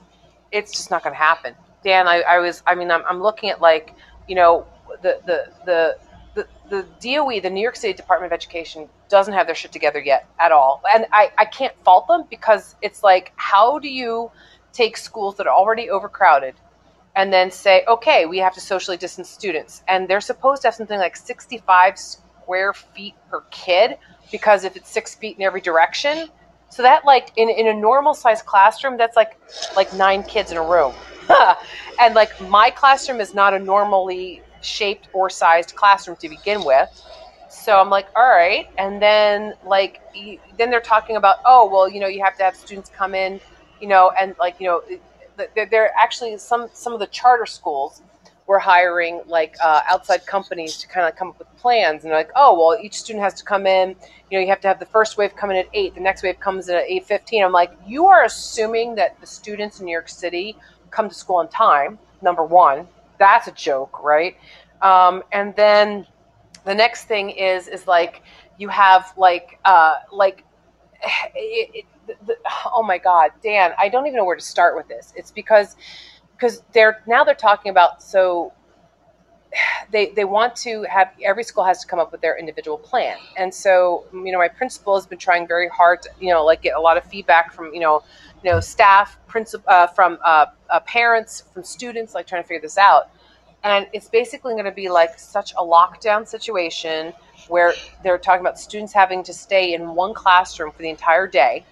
it's 0.52 0.72
just 0.72 0.90
not 0.90 1.02
going 1.02 1.14
to 1.14 1.18
happen. 1.18 1.54
Dan, 1.82 2.08
I, 2.08 2.22
I 2.22 2.38
was, 2.38 2.62
I 2.66 2.74
mean, 2.74 2.90
I'm, 2.90 3.02
I'm 3.06 3.20
looking 3.20 3.50
at 3.50 3.60
like, 3.60 3.94
you 4.26 4.34
know, 4.34 4.66
the, 5.02 5.20
the, 5.26 5.52
the, 5.66 5.98
the, 6.34 6.86
DOE, 7.00 7.40
the 7.40 7.50
New 7.50 7.60
York 7.60 7.76
State 7.76 7.96
Department 7.96 8.32
of 8.32 8.36
Education, 8.36 8.88
doesn't 9.08 9.34
have 9.34 9.46
their 9.46 9.54
shit 9.54 9.72
together 9.72 10.00
yet 10.00 10.28
at 10.40 10.52
all. 10.52 10.82
And 10.92 11.06
I, 11.12 11.32
I 11.38 11.44
can't 11.44 11.74
fault 11.84 12.08
them 12.08 12.24
because 12.28 12.74
it's 12.82 13.02
like, 13.02 13.32
how 13.36 13.78
do 13.78 13.88
you 13.88 14.30
take 14.72 14.96
schools 14.96 15.36
that 15.36 15.46
are 15.46 15.54
already 15.54 15.88
overcrowded 15.88 16.54
and 17.16 17.32
then 17.32 17.50
say, 17.50 17.84
okay, 17.86 18.26
we 18.26 18.38
have 18.38 18.54
to 18.54 18.60
socially 18.60 18.96
distance 18.96 19.28
students. 19.30 19.82
And 19.86 20.08
they're 20.08 20.20
supposed 20.20 20.62
to 20.62 20.68
have 20.68 20.74
something 20.74 20.98
like 20.98 21.16
65 21.16 21.98
square 21.98 22.72
feet 22.72 23.14
per 23.30 23.42
kid 23.50 23.98
because 24.32 24.64
if 24.64 24.76
it's 24.76 24.90
six 24.90 25.14
feet 25.14 25.36
in 25.36 25.42
every 25.42 25.60
direction, 25.60 26.28
so 26.70 26.82
that 26.82 27.04
like 27.04 27.30
in, 27.36 27.48
in 27.48 27.68
a 27.68 27.74
normal 27.74 28.14
sized 28.14 28.46
classroom, 28.46 28.96
that's 28.96 29.16
like 29.16 29.38
like 29.76 29.92
nine 29.94 30.24
kids 30.24 30.50
in 30.50 30.56
a 30.56 30.62
room. 30.62 30.92
and 32.00 32.14
like 32.16 32.38
my 32.48 32.70
classroom 32.70 33.20
is 33.20 33.32
not 33.32 33.54
a 33.54 33.58
normally 33.58 34.42
shaped 34.64 35.08
or 35.12 35.30
sized 35.30 35.74
classroom 35.74 36.16
to 36.18 36.28
begin 36.28 36.64
with. 36.64 36.88
So 37.48 37.78
I'm 37.78 37.90
like, 37.90 38.06
all 38.16 38.28
right. 38.28 38.68
And 38.78 39.00
then 39.00 39.54
like 39.64 40.00
then 40.58 40.70
they're 40.70 40.80
talking 40.80 41.16
about, 41.16 41.36
oh 41.44 41.68
well, 41.70 41.88
you 41.88 42.00
know, 42.00 42.08
you 42.08 42.22
have 42.22 42.36
to 42.38 42.44
have 42.44 42.56
students 42.56 42.90
come 42.90 43.14
in, 43.14 43.40
you 43.80 43.88
know, 43.88 44.12
and 44.20 44.34
like 44.38 44.60
you 44.60 44.66
know, 44.66 44.82
they're, 45.54 45.92
actually 45.98 46.36
some 46.38 46.68
some 46.72 46.92
of 46.92 47.00
the 47.00 47.06
charter 47.08 47.46
schools 47.46 48.02
were 48.46 48.58
hiring 48.58 49.22
like 49.26 49.56
uh, 49.62 49.80
outside 49.88 50.26
companies 50.26 50.76
to 50.76 50.86
kind 50.88 51.08
of 51.08 51.16
come 51.16 51.28
up 51.28 51.38
with 51.38 51.48
plans. 51.56 52.04
And 52.04 52.10
they're 52.10 52.18
like 52.18 52.30
oh 52.36 52.58
well 52.58 52.78
each 52.82 53.00
student 53.00 53.22
has 53.22 53.34
to 53.34 53.44
come 53.44 53.66
in. 53.66 53.90
You 54.30 54.38
know 54.38 54.42
you 54.42 54.48
have 54.48 54.60
to 54.62 54.68
have 54.68 54.80
the 54.80 54.86
first 54.86 55.16
wave 55.16 55.34
come 55.36 55.50
in 55.50 55.56
at 55.56 55.68
8 55.72 55.94
the 55.94 56.00
next 56.00 56.22
wave 56.22 56.40
comes 56.40 56.68
in 56.68 56.74
at 56.74 56.88
8.15 56.88 57.44
i'm 57.44 57.52
like 57.52 57.72
you 57.86 58.06
are 58.06 58.24
assuming 58.24 58.96
that 58.96 59.20
the 59.20 59.26
students 59.26 59.78
in 59.78 59.86
new 59.86 59.92
york 59.92 60.08
city 60.08 60.56
come 60.90 61.08
to 61.08 61.14
school 61.14 61.36
on 61.36 61.48
time 61.48 61.98
number 62.20 62.42
one 62.42 62.88
that's 63.24 63.48
a 63.48 63.52
joke 63.52 64.02
right? 64.02 64.36
Um, 64.82 65.22
and 65.32 65.56
then 65.56 66.06
the 66.64 66.74
next 66.74 67.04
thing 67.06 67.30
is 67.30 67.68
is 67.68 67.86
like 67.86 68.22
you 68.58 68.68
have 68.68 69.12
like 69.16 69.58
uh, 69.64 69.94
like 70.12 70.44
it, 71.34 71.86
it, 72.06 72.16
the, 72.26 72.36
oh 72.66 72.82
my 72.82 72.98
god 72.98 73.30
dan 73.42 73.72
i 73.78 73.88
don't 73.88 74.06
even 74.06 74.18
know 74.18 74.26
where 74.26 74.36
to 74.36 74.42
start 74.42 74.76
with 74.76 74.88
this. 74.88 75.12
It's 75.16 75.30
because 75.30 75.76
because 76.32 76.62
they're 76.72 77.02
now 77.06 77.24
they're 77.24 77.34
talking 77.34 77.70
about 77.70 78.02
so 78.02 78.52
they 79.90 80.10
they 80.10 80.24
want 80.24 80.56
to 80.56 80.82
have 80.84 81.12
every 81.22 81.44
school 81.44 81.64
has 81.64 81.80
to 81.80 81.86
come 81.86 81.98
up 81.98 82.12
with 82.12 82.20
their 82.20 82.38
individual 82.38 82.78
plan. 82.78 83.16
And 83.36 83.52
so 83.52 84.04
you 84.12 84.32
know 84.32 84.38
my 84.38 84.48
principal 84.48 84.94
has 84.96 85.06
been 85.06 85.18
trying 85.18 85.46
very 85.46 85.68
hard 85.68 86.02
to 86.02 86.10
you 86.20 86.32
know 86.32 86.44
like 86.44 86.62
get 86.62 86.76
a 86.76 86.80
lot 86.80 86.96
of 86.96 87.04
feedback 87.04 87.52
from 87.52 87.72
you 87.72 87.80
know 87.80 88.02
you 88.42 88.50
know 88.50 88.60
staff 88.60 89.16
principal 89.26 89.64
uh, 89.68 89.86
from 89.86 90.18
uh, 90.24 90.46
uh, 90.70 90.80
parents 90.80 91.44
from 91.52 91.64
students 91.64 92.14
like 92.14 92.26
trying 92.26 92.42
to 92.42 92.48
figure 92.48 92.62
this 92.62 92.78
out. 92.78 93.10
And 93.62 93.86
it's 93.94 94.08
basically 94.08 94.52
going 94.52 94.66
to 94.66 94.72
be 94.72 94.90
like 94.90 95.18
such 95.18 95.52
a 95.52 95.62
lockdown 95.62 96.28
situation 96.28 97.14
where 97.48 97.72
they're 98.02 98.18
talking 98.18 98.42
about 98.42 98.58
students 98.58 98.92
having 98.92 99.22
to 99.22 99.32
stay 99.32 99.72
in 99.72 99.94
one 99.94 100.12
classroom 100.12 100.70
for 100.70 100.82
the 100.82 100.90
entire 100.90 101.26
day 101.26 101.64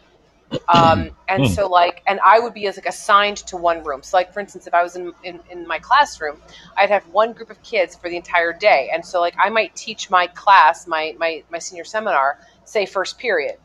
um, 0.68 1.10
and 1.28 1.48
so 1.48 1.68
like 1.68 2.02
and 2.06 2.20
i 2.24 2.38
would 2.38 2.54
be 2.54 2.66
as 2.66 2.76
like 2.76 2.86
assigned 2.86 3.38
to 3.38 3.56
one 3.56 3.82
room. 3.82 4.02
So 4.02 4.16
like 4.16 4.32
for 4.32 4.40
instance 4.40 4.66
if 4.66 4.74
i 4.74 4.82
was 4.82 4.96
in, 4.96 5.12
in, 5.24 5.40
in 5.50 5.66
my 5.66 5.78
classroom 5.78 6.40
i'd 6.76 6.90
have 6.90 7.06
one 7.08 7.32
group 7.32 7.50
of 7.50 7.62
kids 7.62 7.96
for 7.96 8.08
the 8.08 8.16
entire 8.16 8.52
day. 8.52 8.90
And 8.92 9.04
so 9.04 9.20
like 9.20 9.34
i 9.42 9.48
might 9.48 9.74
teach 9.74 10.10
my 10.10 10.26
class 10.28 10.86
my 10.86 11.14
my, 11.18 11.42
my 11.50 11.58
senior 11.58 11.84
seminar 11.84 12.38
say 12.64 12.86
first 12.86 13.18
period. 13.18 13.56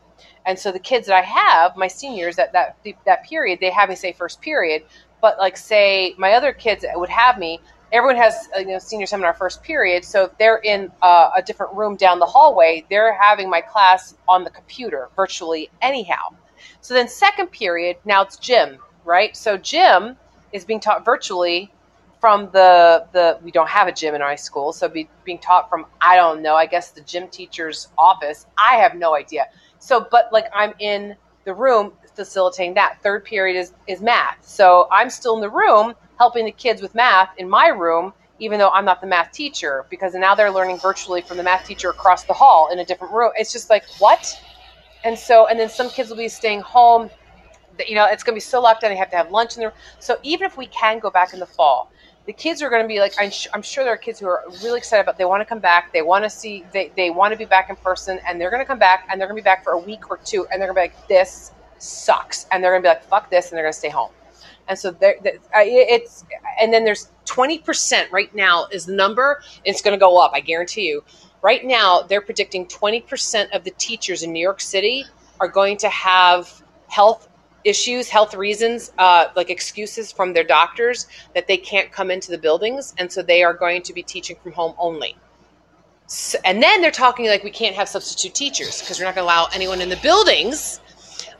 And 0.46 0.58
so 0.58 0.72
the 0.72 0.78
kids 0.78 1.06
that 1.06 1.16
i 1.16 1.22
have 1.22 1.76
my 1.76 1.88
seniors 1.88 2.38
at 2.38 2.52
that 2.52 2.76
that 3.06 3.24
period 3.24 3.58
they 3.60 3.70
have 3.70 3.88
me 3.88 3.94
say 3.94 4.12
first 4.12 4.40
period. 4.40 4.82
But 5.20 5.38
like 5.38 5.56
say 5.56 6.14
my 6.18 6.32
other 6.32 6.52
kids 6.52 6.84
would 6.94 7.10
have 7.10 7.38
me 7.38 7.60
everyone 7.90 8.16
has 8.16 8.48
you 8.58 8.66
know, 8.66 8.78
senior 8.78 9.06
seminar 9.06 9.32
first 9.32 9.62
period. 9.62 10.04
So 10.04 10.24
if 10.24 10.36
they're 10.36 10.58
in 10.58 10.92
uh, 11.00 11.30
a 11.34 11.42
different 11.42 11.74
room 11.74 11.96
down 11.96 12.18
the 12.18 12.26
hallway 12.26 12.84
they're 12.90 13.14
having 13.14 13.48
my 13.50 13.60
class 13.60 14.14
on 14.28 14.44
the 14.44 14.50
computer 14.50 15.08
virtually 15.16 15.70
anyhow 15.80 16.28
so 16.80 16.94
then 16.94 17.08
second 17.08 17.48
period 17.48 17.96
now 18.04 18.22
it's 18.22 18.36
gym 18.36 18.78
right? 19.08 19.34
So 19.36 19.56
gym 19.56 20.16
is 20.52 20.64
being 20.64 20.80
taught 20.80 21.04
virtually 21.04 21.72
from 22.20 22.50
the 22.52 23.06
the 23.12 23.38
we 23.42 23.50
don't 23.50 23.68
have 23.68 23.88
a 23.88 23.92
gym 23.92 24.14
in 24.14 24.22
our 24.22 24.36
school 24.36 24.72
so 24.72 24.88
be, 24.88 25.08
being 25.24 25.38
taught 25.38 25.70
from 25.70 25.86
i 26.00 26.16
don't 26.16 26.42
know 26.42 26.54
i 26.56 26.66
guess 26.66 26.90
the 26.90 27.00
gym 27.00 27.28
teacher's 27.28 27.88
office. 27.96 28.46
I 28.58 28.74
have 28.76 28.94
no 28.94 29.14
idea. 29.14 29.46
So 29.78 30.06
but 30.10 30.28
like 30.32 30.46
i'm 30.54 30.74
in 30.78 31.16
the 31.44 31.54
room 31.54 31.92
facilitating 32.14 32.74
that. 32.74 32.98
Third 33.02 33.24
period 33.24 33.58
is 33.58 33.72
is 33.86 34.00
math. 34.00 34.38
So 34.42 34.88
i'm 34.92 35.10
still 35.10 35.34
in 35.36 35.40
the 35.40 35.50
room 35.50 35.94
helping 36.18 36.44
the 36.44 36.52
kids 36.52 36.82
with 36.82 36.94
math 36.94 37.30
in 37.38 37.48
my 37.48 37.68
room 37.68 38.12
even 38.40 38.58
though 38.58 38.70
I'm 38.70 38.84
not 38.84 39.00
the 39.00 39.06
math 39.08 39.32
teacher, 39.32 39.84
because 39.90 40.14
now 40.14 40.32
they're 40.32 40.52
learning 40.52 40.78
virtually 40.78 41.22
from 41.22 41.38
the 41.38 41.42
math 41.42 41.66
teacher 41.66 41.90
across 41.90 42.22
the 42.22 42.32
hall 42.32 42.68
in 42.72 42.78
a 42.78 42.84
different 42.84 43.12
room. 43.12 43.32
It's 43.34 43.52
just 43.52 43.68
like, 43.68 43.82
what? 43.98 44.40
And 45.04 45.18
so, 45.18 45.46
and 45.46 45.58
then 45.58 45.68
some 45.68 45.90
kids 45.90 46.10
will 46.10 46.16
be 46.16 46.28
staying 46.28 46.60
home. 46.60 47.10
You 47.86 47.94
know, 47.94 48.06
it's 48.06 48.24
going 48.24 48.34
to 48.34 48.36
be 48.36 48.40
so 48.40 48.60
locked 48.60 48.82
down. 48.82 48.90
They 48.90 48.96
have 48.96 49.10
to 49.10 49.16
have 49.16 49.30
lunch 49.30 49.56
in 49.56 49.60
there. 49.60 49.72
So 50.00 50.18
even 50.22 50.46
if 50.46 50.56
we 50.56 50.66
can 50.66 50.98
go 50.98 51.10
back 51.10 51.32
in 51.32 51.38
the 51.38 51.46
fall, 51.46 51.90
the 52.26 52.32
kids 52.32 52.60
are 52.60 52.68
going 52.68 52.82
to 52.82 52.88
be 52.88 52.98
like, 53.00 53.14
I'm, 53.18 53.30
I'm 53.54 53.62
sure 53.62 53.84
there 53.84 53.92
are 53.94 53.96
kids 53.96 54.20
who 54.20 54.26
are 54.26 54.44
really 54.62 54.78
excited 54.78 55.02
about. 55.02 55.16
They 55.16 55.24
want 55.24 55.40
to 55.40 55.46
come 55.46 55.60
back. 55.60 55.92
They 55.92 56.02
want 56.02 56.24
to 56.24 56.30
see. 56.30 56.64
They 56.72 56.92
they 56.94 57.08
want 57.08 57.32
to 57.32 57.38
be 57.38 57.46
back 57.46 57.70
in 57.70 57.76
person, 57.76 58.20
and 58.26 58.38
they're 58.38 58.50
going 58.50 58.60
to 58.60 58.66
come 58.66 58.78
back, 58.78 59.08
and 59.10 59.18
they're 59.18 59.28
going 59.28 59.38
to 59.38 59.42
be 59.42 59.44
back 59.46 59.64
for 59.64 59.72
a 59.72 59.78
week 59.78 60.10
or 60.10 60.18
two, 60.18 60.46
and 60.52 60.60
they're 60.60 60.70
going 60.72 60.90
to 60.90 60.94
be 60.94 61.00
like, 61.00 61.08
this 61.08 61.52
sucks, 61.78 62.46
and 62.52 62.62
they're 62.62 62.72
going 62.72 62.82
to 62.82 62.86
be 62.86 62.90
like, 62.90 63.04
fuck 63.04 63.30
this, 63.30 63.50
and 63.50 63.56
they're 63.56 63.64
going 63.64 63.72
to 63.72 63.78
stay 63.78 63.88
home. 63.88 64.10
And 64.68 64.78
so 64.78 64.90
there, 64.90 65.14
it's 65.54 66.24
and 66.60 66.72
then 66.72 66.84
there's 66.84 67.10
20% 67.24 68.10
right 68.10 68.34
now 68.34 68.66
is 68.70 68.84
the 68.86 68.92
number. 68.92 69.42
It's 69.64 69.80
going 69.80 69.98
to 69.98 70.00
go 70.00 70.18
up. 70.18 70.32
I 70.34 70.40
guarantee 70.40 70.86
you. 70.86 71.02
Right 71.42 71.64
now, 71.64 72.02
they're 72.02 72.20
predicting 72.20 72.66
20% 72.66 73.54
of 73.54 73.64
the 73.64 73.70
teachers 73.72 74.22
in 74.22 74.32
New 74.32 74.40
York 74.40 74.60
City 74.60 75.04
are 75.40 75.48
going 75.48 75.76
to 75.78 75.88
have 75.88 76.62
health 76.88 77.28
issues, 77.64 78.08
health 78.08 78.34
reasons, 78.34 78.92
uh, 78.98 79.26
like 79.36 79.50
excuses 79.50 80.10
from 80.10 80.32
their 80.32 80.44
doctors 80.44 81.06
that 81.34 81.46
they 81.46 81.56
can't 81.56 81.92
come 81.92 82.10
into 82.10 82.30
the 82.30 82.38
buildings, 82.38 82.94
and 82.98 83.10
so 83.12 83.22
they 83.22 83.42
are 83.42 83.54
going 83.54 83.82
to 83.82 83.92
be 83.92 84.02
teaching 84.02 84.36
from 84.42 84.52
home 84.52 84.74
only. 84.78 85.16
So, 86.06 86.38
and 86.44 86.62
then 86.62 86.80
they're 86.80 86.90
talking 86.90 87.26
like 87.26 87.44
we 87.44 87.50
can't 87.50 87.76
have 87.76 87.88
substitute 87.88 88.34
teachers 88.34 88.80
because 88.80 88.98
we're 88.98 89.04
not 89.04 89.14
going 89.14 89.26
to 89.26 89.32
allow 89.32 89.48
anyone 89.52 89.80
in 89.80 89.90
the 89.90 89.98
buildings 89.98 90.80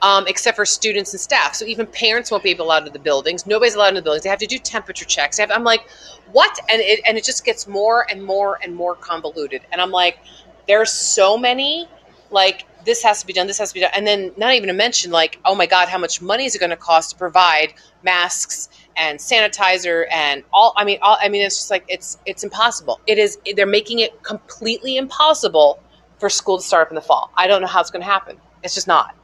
um, 0.03 0.27
except 0.27 0.57
for 0.57 0.65
students 0.65 1.13
and 1.13 1.21
staff. 1.21 1.55
So 1.55 1.65
even 1.65 1.87
parents 1.87 2.31
won't 2.31 2.43
be 2.43 2.55
allowed 2.55 2.79
into 2.79 2.93
the 2.93 2.99
buildings. 2.99 3.47
Nobody's 3.47 3.75
allowed 3.75 3.89
in 3.89 3.95
the 3.95 4.03
buildings. 4.03 4.23
They 4.23 4.31
have 4.31 4.39
to 4.39 4.47
do 4.47 4.59
temperature 4.59 5.05
checks. 5.05 5.39
Have, 5.39 5.51
I'm 5.51 5.65
like, 5.65 5.89
what? 6.33 6.59
And 6.71 6.81
it 6.81 7.01
and 7.07 7.19
it 7.19 7.25
just 7.25 7.45
gets 7.45 7.67
more 7.67 8.07
and 8.11 8.23
more 8.23 8.59
and 8.63 8.75
more 8.75 8.95
convoluted. 8.95 9.63
And 9.73 9.81
I'm 9.81 9.91
like, 9.91 10.19
there's 10.67 10.93
so 10.93 11.37
many 11.37 11.89
like 12.31 12.67
this 12.85 13.03
has 13.03 13.21
to 13.21 13.27
be 13.27 13.33
done, 13.33 13.47
this 13.47 13.59
has 13.59 13.71
to 13.71 13.75
be 13.75 13.81
done, 13.81 13.91
and 13.95 14.07
then 14.07 14.33
not 14.37 14.55
even 14.55 14.69
to 14.69 14.73
mention 14.73 15.11
like, 15.11 15.39
oh 15.45 15.55
my 15.55 15.67
god, 15.67 15.89
how 15.89 15.99
much 15.99 16.23
money 16.23 16.45
is 16.45 16.55
it 16.55 16.59
going 16.59 16.71
to 16.71 16.77
cost 16.77 17.11
to 17.11 17.17
provide 17.17 17.75
masks 18.03 18.69
and 18.97 19.19
sanitizer 19.19 20.05
and 20.13 20.45
all? 20.53 20.73
I 20.77 20.85
mean, 20.85 20.99
all, 21.03 21.19
I 21.21 21.29
mean, 21.29 21.43
it's 21.43 21.57
just 21.57 21.71
like 21.71 21.85
it's 21.89 22.19
it's 22.27 22.45
impossible. 22.45 23.01
It 23.07 23.19
is. 23.19 23.39
They're 23.57 23.67
making 23.67 23.99
it 24.01 24.23
completely 24.23 24.97
impossible 24.97 25.83
for 26.19 26.29
school 26.31 26.59
to 26.59 26.65
start 26.65 26.87
up 26.87 26.91
in 26.91 26.95
the 26.95 27.01
fall. 27.01 27.31
I 27.37 27.47
don't 27.47 27.61
know 27.61 27.69
how 27.69 27.81
it's 27.81 27.91
going 27.91 28.03
to 28.03 28.11
happen. 28.11 28.39
It's 28.63 28.75
just 28.75 28.89
not. 28.89 29.15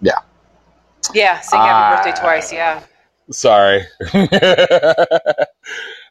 Yeah. 0.00 0.18
Yeah, 1.14 1.40
sing 1.40 1.58
happy 1.58 1.94
uh, 1.94 2.04
birthday 2.04 2.20
twice. 2.20 2.52
Yeah. 2.52 2.82
Sorry. 3.30 3.84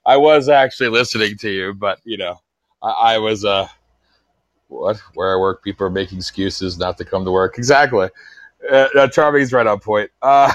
I 0.06 0.18
was 0.18 0.50
actually 0.50 0.90
listening 0.90 1.38
to 1.40 1.50
you, 1.50 1.74
but 1.74 2.00
you 2.04 2.18
know, 2.18 2.40
I, 2.82 2.90
I 2.90 3.18
was 3.18 3.44
uh, 3.46 3.68
what? 4.68 4.98
Where 5.14 5.34
I 5.34 5.40
work, 5.40 5.64
people 5.64 5.86
are 5.88 5.92
making 5.92 6.20
excuses 6.20 6.78
not 6.78 6.98
to 6.98 7.06
come 7.06 7.26
to 7.26 7.32
work. 7.32 7.58
Exactly. 7.58 8.10
Uh, 8.72 8.88
uh 8.98 9.08
Charming's 9.08 9.54
right 9.54 9.68
on 9.68 9.80
point. 9.80 10.12
Uh, 10.22 10.52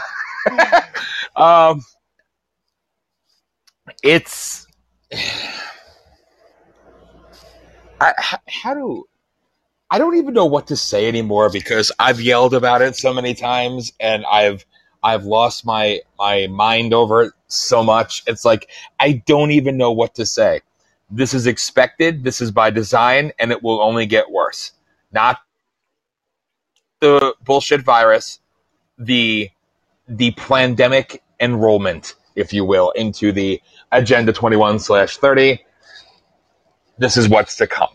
um, 1.37 1.83
it's. 4.03 4.66
I, 8.01 8.40
how 8.49 8.75
do 8.75 9.07
I 9.93 9.99
don't 9.99 10.17
even 10.17 10.33
know 10.33 10.47
what 10.47 10.69
to 10.69 10.77
say 10.77 11.07
anymore 11.07 11.51
because 11.51 11.93
I've 11.99 12.19
yelled 12.19 12.55
about 12.55 12.81
it 12.81 12.97
so 12.97 13.13
many 13.13 13.35
times 13.35 13.93
and 14.01 14.25
I've 14.25 14.65
I've 15.03 15.25
lost 15.27 15.67
my 15.67 16.01
my 16.19 16.47
mind 16.47 16.95
over 16.95 17.25
it 17.25 17.33
so 17.49 17.85
much. 17.85 18.23
It's 18.27 18.43
like 18.43 18.71
I 18.99 19.23
don't 19.27 19.51
even 19.51 19.77
know 19.77 19.93
what 19.93 20.15
to 20.15 20.25
say. 20.25 20.63
This 21.11 21.35
is 21.35 21.47
expected, 21.47 22.25
this 22.25 22.41
is 22.41 22.51
by 22.51 22.71
design 22.71 23.33
and 23.39 23.51
it 23.51 23.63
will 23.63 23.83
only 23.83 24.07
get 24.07 24.31
worse. 24.31 24.73
Not 25.13 25.41
the 27.01 27.35
bullshit 27.45 27.83
virus, 27.83 28.41
the 28.97 29.51
the 30.09 30.31
pandemic 30.31 31.23
enrollment, 31.39 32.15
if 32.35 32.55
you 32.55 32.65
will, 32.65 32.93
into 32.93 33.31
the 33.31 33.61
agenda 33.93 34.33
21 34.33 34.79
slash 34.79 35.19
30. 35.19 35.63
This 36.97 37.19
is 37.19 37.29
what's 37.29 37.57
to 37.57 37.67
come 37.67 37.91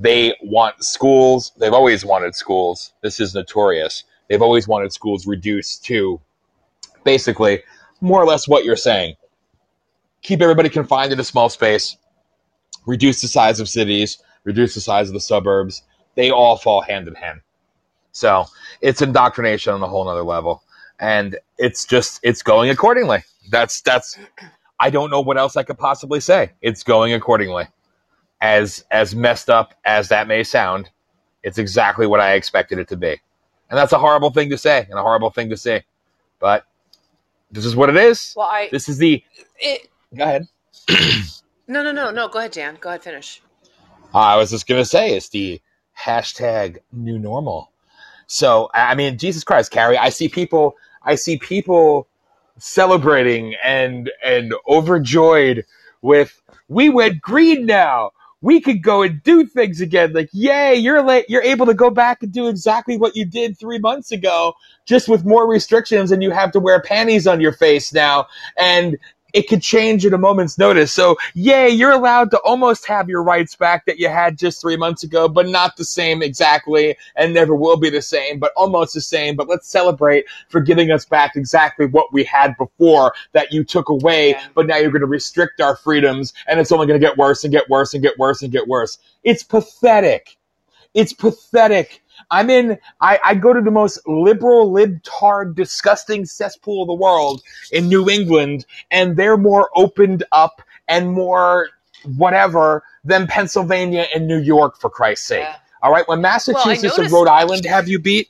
they 0.00 0.34
want 0.42 0.82
schools. 0.82 1.52
They've 1.58 1.74
always 1.74 2.06
wanted 2.06 2.34
schools. 2.34 2.94
This 3.02 3.20
is 3.20 3.34
notorious. 3.34 4.04
They've 4.28 4.40
always 4.40 4.66
wanted 4.66 4.92
schools 4.94 5.26
reduced 5.26 5.84
to 5.84 6.18
basically 7.04 7.62
more 8.00 8.20
or 8.20 8.24
less 8.24 8.48
what 8.48 8.64
you're 8.64 8.76
saying. 8.76 9.16
Keep 10.22 10.40
everybody 10.40 10.70
confined 10.70 11.12
in 11.12 11.20
a 11.20 11.24
small 11.24 11.50
space, 11.50 11.98
reduce 12.86 13.20
the 13.20 13.28
size 13.28 13.60
of 13.60 13.68
cities, 13.68 14.18
reduce 14.44 14.74
the 14.74 14.80
size 14.80 15.08
of 15.08 15.14
the 15.14 15.20
suburbs. 15.20 15.82
They 16.14 16.30
all 16.30 16.56
fall 16.56 16.80
hand 16.80 17.06
in 17.06 17.14
hand. 17.14 17.42
So 18.12 18.46
it's 18.80 19.02
indoctrination 19.02 19.74
on 19.74 19.82
a 19.82 19.86
whole 19.86 20.06
nother 20.06 20.22
level. 20.24 20.62
And 20.98 21.38
it's 21.58 21.84
just 21.84 22.20
it's 22.22 22.42
going 22.42 22.70
accordingly. 22.70 23.22
That's 23.50 23.82
that's 23.82 24.18
I 24.78 24.88
don't 24.88 25.10
know 25.10 25.20
what 25.20 25.36
else 25.36 25.56
I 25.56 25.62
could 25.62 25.78
possibly 25.78 26.20
say. 26.20 26.52
It's 26.62 26.82
going 26.82 27.12
accordingly 27.12 27.68
as 28.40 28.84
as 28.90 29.14
messed 29.14 29.50
up 29.50 29.74
as 29.84 30.08
that 30.08 30.28
may 30.28 30.42
sound, 30.44 30.90
it's 31.42 31.58
exactly 31.58 32.06
what 32.06 32.20
I 32.20 32.34
expected 32.34 32.78
it 32.78 32.88
to 32.88 32.96
be. 32.96 33.20
And 33.68 33.78
that's 33.78 33.92
a 33.92 33.98
horrible 33.98 34.30
thing 34.30 34.50
to 34.50 34.58
say 34.58 34.86
and 34.90 34.98
a 34.98 35.02
horrible 35.02 35.30
thing 35.30 35.50
to 35.50 35.56
say. 35.56 35.84
But 36.38 36.64
this 37.50 37.64
is 37.64 37.76
what 37.76 37.88
it 37.88 37.96
is. 37.96 38.34
Well, 38.36 38.48
I 38.48 38.68
this 38.70 38.88
is 38.88 38.98
the 38.98 39.22
it, 39.58 39.88
Go 40.16 40.24
ahead. 40.24 40.46
no, 41.68 41.82
no, 41.82 41.92
no, 41.92 42.10
no. 42.10 42.28
Go 42.28 42.38
ahead, 42.40 42.52
Dan. 42.52 42.78
Go 42.80 42.88
ahead, 42.88 43.02
finish. 43.02 43.42
Uh, 44.14 44.18
I 44.18 44.36
was 44.36 44.50
just 44.50 44.66
gonna 44.66 44.84
say 44.84 45.14
it's 45.16 45.28
the 45.28 45.60
hashtag 45.98 46.78
new 46.92 47.18
normal. 47.18 47.70
So 48.26 48.70
I 48.74 48.94
mean, 48.94 49.18
Jesus 49.18 49.44
Christ, 49.44 49.70
Carrie, 49.70 49.98
I 49.98 50.08
see 50.08 50.28
people 50.28 50.76
I 51.02 51.14
see 51.14 51.38
people 51.38 52.08
celebrating 52.58 53.54
and 53.64 54.10
and 54.24 54.54
overjoyed 54.68 55.64
with 56.02 56.40
we 56.68 56.88
went 56.88 57.20
green 57.20 57.66
now 57.66 58.10
we 58.42 58.60
could 58.60 58.82
go 58.82 59.02
and 59.02 59.22
do 59.22 59.46
things 59.46 59.80
again. 59.80 60.12
Like, 60.12 60.30
yay, 60.32 60.74
you're 60.74 61.02
late. 61.02 61.26
You're 61.28 61.42
able 61.42 61.66
to 61.66 61.74
go 61.74 61.90
back 61.90 62.22
and 62.22 62.32
do 62.32 62.48
exactly 62.48 62.96
what 62.96 63.14
you 63.14 63.24
did 63.24 63.58
three 63.58 63.78
months 63.78 64.12
ago, 64.12 64.54
just 64.86 65.08
with 65.08 65.24
more 65.24 65.48
restrictions 65.48 66.10
and 66.10 66.22
you 66.22 66.30
have 66.30 66.52
to 66.52 66.60
wear 66.60 66.80
panties 66.80 67.26
on 67.26 67.40
your 67.40 67.52
face 67.52 67.92
now. 67.92 68.26
And 68.56 68.96
it 69.32 69.48
could 69.48 69.62
change 69.62 70.04
at 70.06 70.12
a 70.12 70.18
moment's 70.18 70.58
notice. 70.58 70.92
So, 70.92 71.16
yay, 71.34 71.68
you're 71.68 71.92
allowed 71.92 72.30
to 72.32 72.38
almost 72.38 72.86
have 72.86 73.08
your 73.08 73.22
rights 73.22 73.54
back 73.54 73.86
that 73.86 73.98
you 73.98 74.08
had 74.08 74.38
just 74.38 74.60
three 74.60 74.76
months 74.76 75.02
ago, 75.02 75.28
but 75.28 75.48
not 75.48 75.76
the 75.76 75.84
same 75.84 76.22
exactly 76.22 76.96
and 77.16 77.34
never 77.34 77.54
will 77.54 77.76
be 77.76 77.90
the 77.90 78.02
same, 78.02 78.38
but 78.38 78.52
almost 78.56 78.94
the 78.94 79.00
same. 79.00 79.36
But 79.36 79.48
let's 79.48 79.68
celebrate 79.68 80.24
for 80.48 80.60
giving 80.60 80.90
us 80.90 81.04
back 81.04 81.36
exactly 81.36 81.86
what 81.86 82.12
we 82.12 82.24
had 82.24 82.56
before 82.56 83.12
that 83.32 83.52
you 83.52 83.64
took 83.64 83.88
away, 83.88 84.36
but 84.54 84.66
now 84.66 84.76
you're 84.76 84.90
going 84.90 85.00
to 85.00 85.06
restrict 85.06 85.60
our 85.60 85.76
freedoms 85.76 86.32
and 86.46 86.60
it's 86.60 86.72
only 86.72 86.86
going 86.86 87.00
to 87.00 87.06
get 87.06 87.16
worse 87.16 87.44
and 87.44 87.52
get 87.52 87.68
worse 87.68 87.94
and 87.94 88.02
get 88.02 88.18
worse 88.18 88.42
and 88.42 88.52
get 88.52 88.66
worse. 88.66 88.98
It's 89.24 89.42
pathetic. 89.42 90.36
It's 90.94 91.12
pathetic 91.12 92.02
I'm 92.30 92.50
in, 92.50 92.78
I, 93.00 93.18
I 93.24 93.34
go 93.34 93.52
to 93.52 93.60
the 93.60 93.70
most 93.70 94.00
liberal, 94.06 94.72
libtard, 94.72 95.54
disgusting 95.54 96.24
cesspool 96.24 96.82
of 96.82 96.88
the 96.88 96.94
world 96.94 97.42
in 97.72 97.88
New 97.88 98.08
England, 98.08 98.66
and 98.90 99.16
they're 99.16 99.36
more 99.36 99.70
opened 99.74 100.24
up 100.32 100.62
and 100.88 101.12
more 101.12 101.68
whatever 102.16 102.82
than 103.04 103.26
Pennsylvania 103.26 104.06
and 104.14 104.26
New 104.26 104.40
York, 104.40 104.78
for 104.80 104.90
Christ's 104.90 105.26
sake. 105.26 105.42
Yeah. 105.42 105.56
All 105.82 105.92
right, 105.92 106.06
when 106.08 106.20
Massachusetts 106.20 106.98
well, 106.98 107.04
and 107.04 107.12
Rhode 107.12 107.28
Island 107.28 107.64
have 107.64 107.88
you 107.88 107.98
beat, 107.98 108.28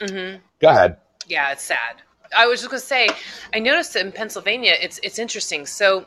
mm-hmm. 0.00 0.38
go 0.60 0.68
ahead. 0.68 0.98
Yeah, 1.26 1.52
it's 1.52 1.64
sad. 1.64 2.02
I 2.36 2.46
was 2.46 2.60
just 2.60 2.70
going 2.70 2.80
to 2.80 2.86
say, 2.86 3.08
I 3.54 3.58
noticed 3.58 3.96
in 3.96 4.12
Pennsylvania, 4.12 4.74
it's 4.80 5.00
it's 5.02 5.18
interesting. 5.18 5.66
So 5.66 6.06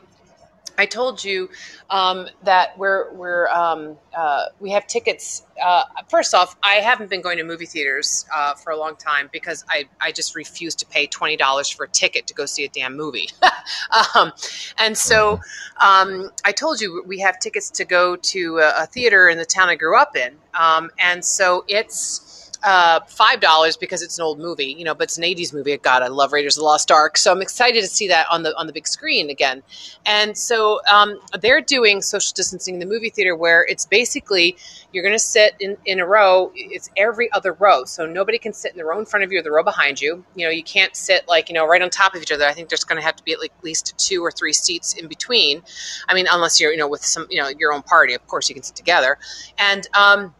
I 0.78 0.86
told 0.86 1.22
you 1.22 1.50
um, 1.90 2.28
that 2.44 2.76
we're 2.78 3.12
we're 3.12 3.48
um, 3.48 3.96
uh, 4.16 4.46
we 4.60 4.70
have 4.70 4.86
tickets. 4.86 5.44
Uh, 5.62 5.84
first 6.08 6.34
off, 6.34 6.56
I 6.62 6.74
haven't 6.74 7.10
been 7.10 7.20
going 7.20 7.38
to 7.38 7.44
movie 7.44 7.66
theaters 7.66 8.26
uh, 8.34 8.54
for 8.54 8.70
a 8.70 8.76
long 8.76 8.96
time 8.96 9.28
because 9.32 9.64
I, 9.68 9.88
I 10.00 10.12
just 10.12 10.34
refuse 10.34 10.74
to 10.76 10.86
pay 10.86 11.06
twenty 11.06 11.36
dollars 11.36 11.68
for 11.68 11.84
a 11.84 11.88
ticket 11.88 12.26
to 12.28 12.34
go 12.34 12.46
see 12.46 12.64
a 12.64 12.68
damn 12.68 12.96
movie. 12.96 13.28
um, 14.14 14.32
and 14.78 14.96
so 14.96 15.40
um, 15.80 16.30
I 16.44 16.52
told 16.52 16.80
you 16.80 17.04
we 17.06 17.20
have 17.20 17.38
tickets 17.38 17.70
to 17.72 17.84
go 17.84 18.16
to 18.16 18.58
a, 18.58 18.82
a, 18.82 18.86
theater 18.86 19.28
in 19.28 19.38
the 19.38 19.44
town 19.44 19.68
I 19.68 19.76
grew 19.76 19.96
up 19.96 20.16
in, 20.16 20.36
um, 20.54 20.90
and 20.98 21.24
so 21.24 21.64
it's 21.68 22.31
uh, 22.64 23.00
five 23.06 23.40
dollars 23.40 23.76
because 23.76 24.02
it's 24.02 24.18
an 24.18 24.24
old 24.24 24.38
movie, 24.38 24.74
you 24.78 24.84
know, 24.84 24.94
but 24.94 25.04
it's 25.04 25.18
an 25.18 25.24
'80s 25.24 25.52
movie. 25.52 25.76
God, 25.76 26.02
I 26.02 26.08
love 26.08 26.32
Raiders 26.32 26.56
of 26.56 26.60
the 26.60 26.64
Lost 26.64 26.90
Ark, 26.90 27.16
so 27.16 27.32
I'm 27.32 27.42
excited 27.42 27.80
to 27.80 27.88
see 27.88 28.08
that 28.08 28.26
on 28.30 28.42
the 28.42 28.56
on 28.56 28.66
the 28.66 28.72
big 28.72 28.86
screen 28.86 29.30
again. 29.30 29.62
And 30.06 30.36
so 30.36 30.80
um, 30.90 31.18
they're 31.40 31.60
doing 31.60 32.02
social 32.02 32.32
distancing 32.34 32.74
in 32.74 32.80
the 32.80 32.86
movie 32.86 33.10
theater, 33.10 33.34
where 33.34 33.64
it's 33.68 33.86
basically 33.86 34.56
you're 34.92 35.02
going 35.02 35.14
to 35.14 35.18
sit 35.18 35.54
in, 35.60 35.76
in 35.86 36.00
a 36.00 36.06
row. 36.06 36.52
It's 36.54 36.90
every 36.96 37.32
other 37.32 37.52
row, 37.52 37.84
so 37.84 38.06
nobody 38.06 38.38
can 38.38 38.52
sit 38.52 38.72
in 38.72 38.78
the 38.78 38.84
row 38.84 38.98
in 38.98 39.06
front 39.06 39.24
of 39.24 39.32
you 39.32 39.40
or 39.40 39.42
the 39.42 39.50
row 39.50 39.64
behind 39.64 40.00
you. 40.00 40.24
You 40.36 40.46
know, 40.46 40.50
you 40.50 40.62
can't 40.62 40.94
sit 40.94 41.26
like 41.28 41.48
you 41.48 41.54
know 41.54 41.66
right 41.66 41.82
on 41.82 41.90
top 41.90 42.14
of 42.14 42.22
each 42.22 42.32
other. 42.32 42.44
I 42.44 42.52
think 42.52 42.68
there's 42.68 42.84
going 42.84 43.00
to 43.00 43.04
have 43.04 43.16
to 43.16 43.24
be 43.24 43.32
at 43.32 43.38
least 43.62 43.94
two 43.98 44.24
or 44.24 44.30
three 44.30 44.52
seats 44.52 44.94
in 44.94 45.08
between. 45.08 45.62
I 46.08 46.14
mean, 46.14 46.26
unless 46.30 46.60
you're 46.60 46.72
you 46.72 46.78
know 46.78 46.88
with 46.88 47.04
some 47.04 47.26
you 47.30 47.40
know 47.40 47.48
your 47.48 47.72
own 47.72 47.82
party, 47.82 48.14
of 48.14 48.26
course 48.26 48.48
you 48.48 48.54
can 48.54 48.62
sit 48.62 48.76
together. 48.76 49.18
And 49.58 49.88
um, 49.94 50.34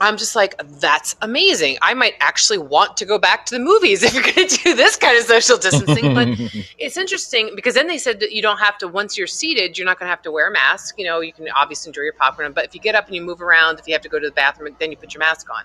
I'm 0.00 0.16
just 0.16 0.36
like, 0.36 0.54
that's 0.80 1.16
amazing. 1.22 1.78
I 1.80 1.94
might 1.94 2.14
actually 2.20 2.58
want 2.58 2.96
to 2.98 3.06
go 3.06 3.18
back 3.18 3.46
to 3.46 3.54
the 3.54 3.58
movies 3.58 4.02
if 4.02 4.12
you're 4.12 4.22
going 4.22 4.48
to 4.48 4.62
do 4.62 4.74
this 4.74 4.96
kind 4.96 5.16
of 5.18 5.24
social 5.24 5.56
distancing. 5.56 6.14
but 6.14 6.28
it's 6.78 6.96
interesting 6.96 7.50
because 7.54 7.74
then 7.74 7.86
they 7.86 7.96
said 7.98 8.20
that 8.20 8.32
you 8.32 8.42
don't 8.42 8.58
have 8.58 8.76
to, 8.78 8.88
once 8.88 9.16
you're 9.16 9.26
seated, 9.26 9.78
you're 9.78 9.86
not 9.86 9.98
going 9.98 10.06
to 10.06 10.10
have 10.10 10.22
to 10.22 10.30
wear 10.30 10.48
a 10.48 10.52
mask. 10.52 10.98
You 10.98 11.06
know, 11.06 11.20
you 11.20 11.32
can 11.32 11.48
obviously 11.48 11.90
enjoy 11.90 12.02
your 12.02 12.12
popcorn, 12.12 12.52
but 12.52 12.66
if 12.66 12.74
you 12.74 12.80
get 12.80 12.94
up 12.94 13.06
and 13.06 13.14
you 13.14 13.22
move 13.22 13.40
around, 13.40 13.78
if 13.78 13.86
you 13.86 13.94
have 13.94 14.02
to 14.02 14.08
go 14.08 14.18
to 14.18 14.26
the 14.26 14.34
bathroom, 14.34 14.76
then 14.78 14.90
you 14.90 14.96
put 14.96 15.14
your 15.14 15.20
mask 15.20 15.48
on. 15.50 15.64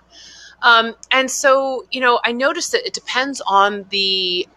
Um, 0.62 0.94
and 1.10 1.30
so, 1.30 1.84
you 1.90 2.00
know, 2.00 2.20
I 2.24 2.32
noticed 2.32 2.72
that 2.72 2.86
it 2.86 2.94
depends 2.94 3.42
on 3.46 3.84
the 3.90 4.48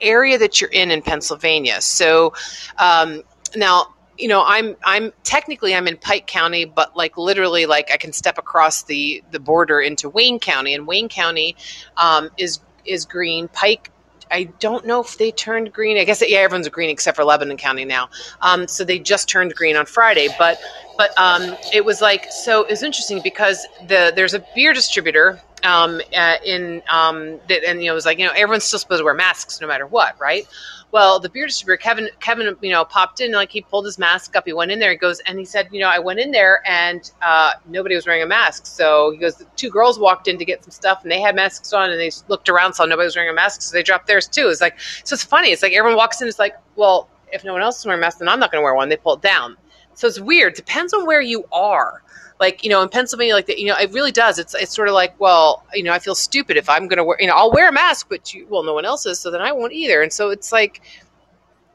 area 0.00 0.38
that 0.38 0.60
you're 0.60 0.70
in 0.70 0.90
in 0.90 1.02
Pennsylvania. 1.02 1.80
So 1.80 2.32
um, 2.78 3.22
now, 3.54 3.93
you 4.18 4.28
know 4.28 4.42
i'm 4.46 4.76
i'm 4.84 5.12
technically 5.22 5.74
i'm 5.74 5.88
in 5.88 5.96
pike 5.96 6.26
county 6.26 6.64
but 6.64 6.96
like 6.96 7.16
literally 7.16 7.66
like 7.66 7.90
i 7.92 7.96
can 7.96 8.12
step 8.12 8.38
across 8.38 8.84
the 8.84 9.22
the 9.30 9.40
border 9.40 9.80
into 9.80 10.08
wayne 10.08 10.38
county 10.38 10.74
and 10.74 10.86
wayne 10.86 11.08
county 11.08 11.56
um, 11.96 12.30
is 12.36 12.60
is 12.84 13.04
green 13.04 13.48
pike 13.48 13.90
I 14.30 14.44
don't 14.58 14.86
know 14.86 15.00
if 15.00 15.18
they 15.18 15.30
turned 15.30 15.72
green. 15.72 15.96
I 15.96 16.04
guess 16.04 16.22
yeah, 16.26 16.38
everyone's 16.38 16.68
green 16.68 16.90
except 16.90 17.16
for 17.16 17.24
Lebanon 17.24 17.56
County 17.56 17.84
now. 17.84 18.08
Um, 18.40 18.66
so 18.66 18.82
they 18.82 18.98
just 18.98 19.28
turned 19.28 19.54
green 19.54 19.76
on 19.76 19.86
Friday, 19.86 20.28
but 20.38 20.58
but 20.96 21.16
um, 21.18 21.56
it 21.72 21.84
was 21.84 22.00
like 22.00 22.32
so. 22.32 22.64
It's 22.64 22.82
interesting 22.82 23.20
because 23.22 23.66
the 23.86 24.12
there's 24.14 24.34
a 24.34 24.44
beer 24.54 24.72
distributor 24.72 25.40
um, 25.62 26.00
uh, 26.16 26.36
in 26.44 26.82
um, 26.90 27.38
that, 27.48 27.64
and 27.64 27.80
you 27.80 27.86
know 27.86 27.92
it 27.92 27.94
was 27.94 28.06
like 28.06 28.18
you 28.18 28.26
know 28.26 28.32
everyone's 28.32 28.64
still 28.64 28.78
supposed 28.78 29.00
to 29.00 29.04
wear 29.04 29.14
masks 29.14 29.60
no 29.60 29.66
matter 29.66 29.86
what, 29.86 30.18
right? 30.20 30.46
Well, 30.94 31.18
the 31.18 31.28
beer 31.28 31.48
distributor, 31.48 31.76
Kevin, 31.76 32.08
Kevin, 32.20 32.56
you 32.60 32.70
know, 32.70 32.84
popped 32.84 33.20
in, 33.20 33.32
like 33.32 33.50
he 33.50 33.62
pulled 33.62 33.84
his 33.84 33.98
mask 33.98 34.36
up. 34.36 34.44
He 34.46 34.52
went 34.52 34.70
in 34.70 34.78
there. 34.78 34.92
He 34.92 34.96
goes, 34.96 35.18
and 35.26 35.40
he 35.40 35.44
said, 35.44 35.68
you 35.72 35.80
know, 35.80 35.88
I 35.88 35.98
went 35.98 36.20
in 36.20 36.30
there 36.30 36.62
and 36.64 37.10
uh, 37.20 37.54
nobody 37.66 37.96
was 37.96 38.06
wearing 38.06 38.22
a 38.22 38.26
mask. 38.26 38.64
So 38.64 39.10
he 39.10 39.18
goes, 39.18 39.34
the 39.34 39.44
two 39.56 39.70
girls 39.70 39.98
walked 39.98 40.28
in 40.28 40.38
to 40.38 40.44
get 40.44 40.62
some 40.62 40.70
stuff 40.70 41.02
and 41.02 41.10
they 41.10 41.20
had 41.20 41.34
masks 41.34 41.72
on 41.72 41.90
and 41.90 41.98
they 41.98 42.12
looked 42.28 42.48
around, 42.48 42.74
saw 42.74 42.84
nobody 42.84 43.06
was 43.06 43.16
wearing 43.16 43.32
a 43.32 43.34
mask. 43.34 43.62
So 43.62 43.72
they 43.72 43.82
dropped 43.82 44.06
theirs 44.06 44.28
too. 44.28 44.46
It's 44.46 44.60
like, 44.60 44.78
so 44.78 45.14
it's 45.14 45.24
funny. 45.24 45.48
It's 45.48 45.64
like 45.64 45.72
everyone 45.72 45.96
walks 45.96 46.22
in, 46.22 46.28
it's 46.28 46.38
like, 46.38 46.54
well, 46.76 47.08
if 47.32 47.42
no 47.42 47.52
one 47.52 47.62
else 47.62 47.80
is 47.80 47.86
wearing 47.86 47.98
a 47.98 48.00
mask, 48.00 48.18
then 48.18 48.28
I'm 48.28 48.38
not 48.38 48.52
going 48.52 48.62
to 48.62 48.64
wear 48.64 48.76
one. 48.76 48.88
They 48.88 48.96
pull 48.96 49.14
it 49.14 49.20
down. 49.20 49.56
So 49.94 50.06
it's 50.06 50.20
weird. 50.20 50.54
Depends 50.54 50.94
on 50.94 51.06
where 51.06 51.20
you 51.20 51.44
are 51.50 52.04
like 52.40 52.64
you 52.64 52.70
know 52.70 52.82
in 52.82 52.88
Pennsylvania 52.88 53.34
like 53.34 53.46
that 53.46 53.58
you 53.58 53.66
know 53.66 53.76
it 53.76 53.92
really 53.92 54.12
does. 54.12 54.38
It's 54.38 54.54
it's 54.54 54.74
sort 54.74 54.88
of 54.88 54.94
like 54.94 55.18
well 55.20 55.64
you 55.72 55.82
know 55.82 55.92
I 55.92 55.98
feel 55.98 56.14
stupid 56.14 56.56
if 56.56 56.68
I'm 56.68 56.88
going 56.88 56.98
to 56.98 57.04
wear 57.04 57.16
you 57.20 57.26
know 57.26 57.34
I'll 57.34 57.52
wear 57.52 57.68
a 57.68 57.72
mask 57.72 58.08
but 58.08 58.34
you 58.34 58.46
well 58.48 58.62
no 58.62 58.74
one 58.74 58.84
else 58.84 59.06
is 59.06 59.18
so 59.18 59.30
then 59.30 59.40
I 59.40 59.52
won't 59.52 59.72
either. 59.72 60.02
And 60.02 60.12
so 60.12 60.30
it's 60.30 60.52
like 60.52 60.82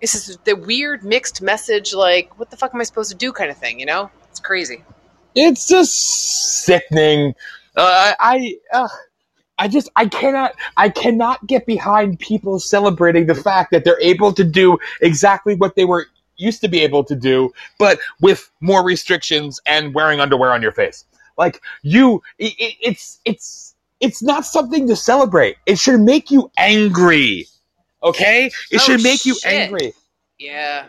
this 0.02 0.16
is 0.16 0.38
the 0.46 0.56
weird 0.56 1.04
mixed 1.04 1.42
message 1.42 1.94
like 1.94 2.38
what 2.40 2.50
the 2.50 2.58
fuck 2.58 2.74
am 2.74 2.82
i 2.82 2.84
supposed 2.84 3.12
to 3.12 3.18
do 3.18 3.32
kind 3.32 3.50
of 3.50 3.58
thing 3.58 3.80
you 3.80 3.86
know? 3.86 4.10
It's 4.30 4.40
crazy. 4.40 4.84
It's 5.36 5.68
just 5.68 6.64
sickening. 6.66 7.34
Uh, 7.76 8.14
i 8.20 8.56
uh, 8.74 8.90
i 9.58 9.68
just 9.68 9.90
i 9.96 10.06
cannot 10.06 10.54
i 10.76 10.90
cannot 10.90 11.46
get 11.46 11.66
behind 11.66 12.20
people 12.20 12.60
celebrating 12.60 13.26
the 13.28 13.36
fact 13.36 13.72
that 13.72 13.84
they're 13.84 14.02
able 14.02 14.34
to 14.34 14.44
do 14.44 14.78
exactly 15.02 15.56
what 15.56 15.76
they 15.76 15.86
were 15.86 16.08
used 16.40 16.62
to 16.62 16.68
be 16.68 16.82
able 16.82 17.04
to 17.04 17.16
do 17.16 17.52
but 17.78 18.00
with 18.22 18.50
more 18.62 18.84
restrictions 18.84 19.60
and 19.66 19.94
wearing 19.94 20.20
underwear 20.20 20.52
on 20.52 20.62
your 20.62 20.72
face 20.72 21.06
like 21.38 21.62
you 21.84 22.22
it, 22.38 22.54
it's 22.82 23.20
it's 23.26 23.76
it's 24.00 24.24
not 24.24 24.46
something 24.46 24.88
to 24.88 24.96
celebrate 24.96 25.58
it 25.66 25.78
should 25.78 26.00
make 26.00 26.32
you 26.32 26.50
angry 26.58 27.46
Okay, 28.02 28.46
it 28.72 28.76
oh, 28.76 28.78
should 28.78 29.04
make 29.04 29.26
you 29.26 29.36
angry. 29.46 29.94
Yeah. 30.38 30.86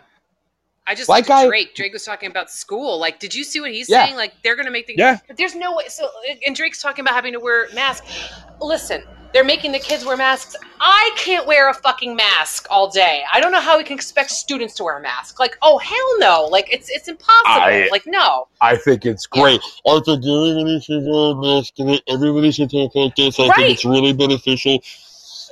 I 0.87 0.95
just 0.95 1.09
like 1.09 1.29
I, 1.31 1.47
Drake. 1.47 1.75
Drake 1.75 1.93
was 1.93 2.05
talking 2.05 2.31
about 2.31 2.51
school. 2.51 2.99
Like, 2.99 3.21
did 3.21 3.35
you 3.35 3.45
see 3.45 3.61
what 3.61 3.71
he's 3.71 3.89
yeah. 3.89 4.05
saying? 4.05 4.17
Like, 4.17 4.35
they're 4.43 4.57
going 4.57 4.67
to 4.67 4.73
make 4.73 4.87
the 4.87 4.95
yeah. 4.97 5.19
But 5.27 5.37
there's 5.37 5.55
no 5.55 5.77
way. 5.77 5.85
So, 5.89 6.09
and 6.45 6.55
Drake's 6.55 6.83
talking 6.83 7.05
about 7.05 7.15
having 7.15 7.33
to 7.33 7.41
wear 7.41 7.69
masks. 7.75 8.09
Listen, 8.61 9.03
they're 9.33 9.45
making 9.45 9.73
the 9.73 9.79
kids 9.79 10.05
wear 10.05 10.17
masks. 10.17 10.57
I 10.81 11.13
can't 11.17 11.47
wear 11.47 11.69
a 11.71 11.75
fucking 11.75 12.17
mask 12.17 12.67
all 12.71 12.91
day. 12.91 13.23
I 13.33 13.41
don't 13.41 13.53
know 13.53 13.61
how 13.61 13.79
we 13.79 13.85
can 13.85 13.95
expect 13.95 14.31
students 14.31 14.75
to 14.75 14.85
wear 14.85 14.99
a 14.99 15.03
mask. 15.03 15.39
Like, 15.39 15.57
oh 15.63 15.79
hell 15.79 16.19
no! 16.19 16.49
Like, 16.51 16.73
it's 16.73 16.91
it's 16.91 17.09
impossible. 17.09 17.41
I, 17.45 17.89
like, 17.91 18.07
no. 18.07 18.49
I 18.61 18.77
think 18.77 19.07
it's 19.07 19.27
great. 19.27 19.61
Yeah. 19.85 19.93
I 19.93 20.01
think 20.01 20.25
everybody 20.25 20.81
should 20.81 21.05
wear 21.05 21.33
a 21.33 21.35
mask. 21.35 21.75
Everybody 22.09 22.51
should 22.51 22.71
talk 22.71 22.95
like 22.95 23.17
this. 23.17 23.39
I 23.39 23.49
right. 23.49 23.57
think 23.57 23.71
it's 23.75 23.85
really 23.85 24.13
beneficial 24.13 24.81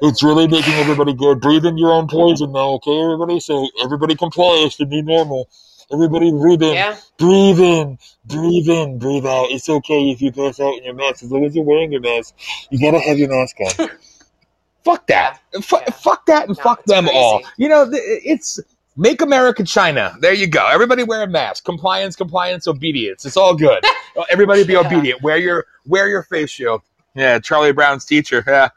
it's 0.00 0.22
really 0.22 0.46
making 0.46 0.74
everybody 0.74 1.12
good. 1.12 1.40
Breathe 1.40 1.64
in 1.64 1.76
your 1.76 1.92
own 1.92 2.08
poison 2.08 2.52
now, 2.52 2.70
okay, 2.74 3.02
everybody? 3.02 3.40
So 3.40 3.68
everybody 3.82 4.14
complies 4.14 4.76
to 4.76 4.86
be 4.86 5.02
normal. 5.02 5.48
Everybody 5.92 6.30
breathe 6.30 6.62
in. 6.62 6.74
Yeah. 6.74 6.96
Breathe 7.18 7.58
in. 7.58 7.98
Breathe 8.26 8.68
in. 8.68 8.98
Breathe 8.98 9.24
out. 9.26 9.46
It's 9.50 9.68
okay 9.68 10.10
if 10.10 10.20
you 10.20 10.32
pass 10.32 10.60
out 10.60 10.74
in 10.74 10.84
your 10.84 10.94
mask. 10.94 11.22
As 11.22 11.32
long 11.32 11.44
as 11.44 11.54
you're 11.54 11.64
wearing 11.64 11.92
your 11.92 12.02
mask, 12.02 12.34
you 12.70 12.78
gotta 12.78 13.00
have 13.00 13.18
your 13.18 13.30
mask 13.30 13.56
on. 13.60 13.88
fuck 14.84 15.06
that. 15.06 15.40
Yeah. 15.52 15.58
F- 15.60 15.72
yeah. 15.72 15.90
Fuck 15.90 16.26
that 16.26 16.48
and 16.48 16.56
no, 16.56 16.62
fuck 16.62 16.84
them 16.84 17.04
crazy. 17.04 17.18
all. 17.18 17.42
You 17.56 17.68
know, 17.68 17.88
it's 17.92 18.60
make 18.96 19.22
America 19.22 19.64
China. 19.64 20.14
There 20.20 20.34
you 20.34 20.46
go. 20.46 20.66
Everybody 20.66 21.04
wear 21.04 21.22
a 21.22 21.26
mask. 21.26 21.64
Compliance, 21.64 22.16
compliance, 22.16 22.68
obedience. 22.68 23.24
It's 23.24 23.36
all 23.36 23.54
good. 23.54 23.82
Everybody 24.30 24.64
be 24.64 24.74
yeah. 24.74 24.86
obedient. 24.86 25.22
Wear 25.22 25.38
your 25.38 25.64
wear 25.86 26.08
your 26.08 26.22
face 26.22 26.50
shield. 26.50 26.82
Yeah, 27.14 27.38
Charlie 27.38 27.72
Brown's 27.72 28.04
teacher. 28.04 28.44
Yeah. 28.46 28.68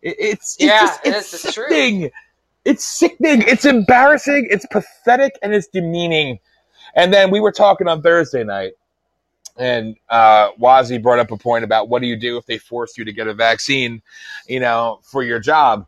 It's, 0.00 0.56
it's 0.56 0.60
yeah, 0.60 0.80
just, 0.80 1.00
it's, 1.04 1.34
it's 1.34 1.54
sickening. 1.54 2.10
It's 2.64 2.84
sickening. 2.84 3.42
It's 3.42 3.64
embarrassing. 3.64 4.48
It's 4.50 4.66
pathetic 4.66 5.38
and 5.42 5.54
it's 5.54 5.68
demeaning. 5.68 6.38
And 6.94 7.12
then 7.12 7.30
we 7.30 7.40
were 7.40 7.52
talking 7.52 7.88
on 7.88 8.02
Thursday 8.02 8.44
night, 8.44 8.72
and 9.56 9.96
uh, 10.08 10.52
Wazzy 10.52 11.02
brought 11.02 11.18
up 11.18 11.30
a 11.30 11.36
point 11.36 11.64
about 11.64 11.88
what 11.88 12.02
do 12.02 12.08
you 12.08 12.16
do 12.16 12.36
if 12.36 12.46
they 12.46 12.58
force 12.58 12.96
you 12.96 13.04
to 13.04 13.12
get 13.12 13.26
a 13.26 13.34
vaccine, 13.34 14.02
you 14.46 14.60
know, 14.60 15.00
for 15.02 15.22
your 15.22 15.38
job. 15.38 15.86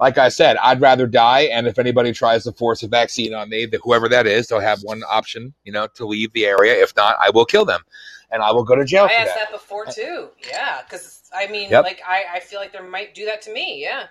Like 0.00 0.18
I 0.18 0.30
said, 0.30 0.56
I'd 0.56 0.80
rather 0.80 1.06
die. 1.06 1.42
And 1.42 1.66
if 1.66 1.78
anybody 1.78 2.12
tries 2.12 2.44
to 2.44 2.52
force 2.52 2.82
a 2.82 2.88
vaccine 2.88 3.34
on 3.34 3.48
me, 3.48 3.66
that 3.66 3.80
whoever 3.84 4.08
that 4.08 4.26
is, 4.26 4.48
they'll 4.48 4.60
have 4.60 4.80
one 4.82 5.02
option, 5.08 5.54
you 5.64 5.72
know, 5.72 5.86
to 5.94 6.06
leave 6.06 6.32
the 6.32 6.44
area. 6.44 6.74
If 6.74 6.96
not, 6.96 7.16
I 7.20 7.30
will 7.30 7.44
kill 7.44 7.64
them, 7.64 7.82
and 8.30 8.42
I 8.42 8.50
will 8.50 8.64
go 8.64 8.74
to 8.74 8.84
jail. 8.84 9.04
I 9.04 9.14
asked 9.14 9.34
that. 9.34 9.50
that 9.50 9.52
before 9.52 9.86
too. 9.86 10.30
Yeah, 10.48 10.82
because 10.82 11.22
I 11.34 11.46
mean, 11.46 11.70
yep. 11.70 11.84
like 11.84 12.02
I, 12.06 12.24
I 12.34 12.40
feel 12.40 12.58
like 12.58 12.72
there 12.72 12.82
might 12.82 13.14
do 13.14 13.24
that 13.26 13.42
to 13.42 13.52
me. 13.52 13.80
Yeah. 13.80 14.06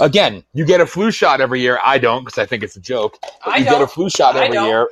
Again, 0.00 0.44
you 0.54 0.64
get 0.64 0.80
a 0.80 0.86
flu 0.86 1.10
shot 1.10 1.40
every 1.40 1.60
year. 1.60 1.80
I 1.84 1.98
don't 1.98 2.24
because 2.24 2.38
I 2.38 2.46
think 2.46 2.62
it's 2.62 2.76
a 2.76 2.80
joke. 2.80 3.18
But 3.44 3.54
I 3.54 3.56
you 3.58 3.64
don't. 3.64 3.74
get 3.74 3.82
a 3.82 3.86
flu 3.86 4.08
shot 4.08 4.36
every 4.36 4.56
year. 4.56 4.88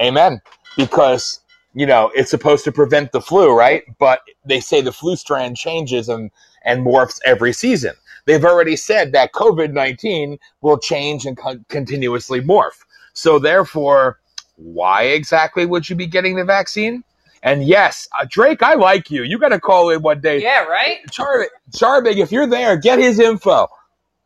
Amen. 0.00 0.40
Because 0.76 1.40
you 1.74 1.86
know 1.86 2.10
it's 2.14 2.30
supposed 2.30 2.64
to 2.64 2.72
prevent 2.72 3.12
the 3.12 3.20
flu, 3.20 3.52
right? 3.56 3.82
But 3.98 4.20
they 4.44 4.60
say 4.60 4.80
the 4.80 4.92
flu 4.92 5.16
strand 5.16 5.56
changes 5.56 6.08
and 6.08 6.30
and 6.64 6.86
morphs 6.86 7.18
every 7.24 7.52
season. 7.52 7.94
They've 8.26 8.44
already 8.44 8.76
said 8.76 9.12
that 9.12 9.32
COVID 9.32 9.72
nineteen 9.72 10.38
will 10.60 10.78
change 10.78 11.26
and 11.26 11.36
con- 11.36 11.64
continuously 11.68 12.40
morph. 12.40 12.84
So 13.14 13.38
therefore, 13.38 14.20
why 14.56 15.04
exactly 15.04 15.66
would 15.66 15.88
you 15.88 15.96
be 15.96 16.06
getting 16.06 16.36
the 16.36 16.44
vaccine? 16.44 17.02
And 17.42 17.64
yes, 17.64 18.08
uh, 18.18 18.26
Drake, 18.28 18.62
I 18.62 18.74
like 18.74 19.10
you. 19.10 19.22
You 19.22 19.38
got 19.38 19.50
to 19.50 19.60
call 19.60 19.90
in 19.90 20.02
one 20.02 20.20
day. 20.20 20.42
Yeah, 20.42 20.64
right. 20.64 20.98
Charming, 21.10 22.18
if 22.18 22.32
you're 22.32 22.46
there, 22.46 22.76
get 22.76 22.98
his 22.98 23.20
info. 23.20 23.68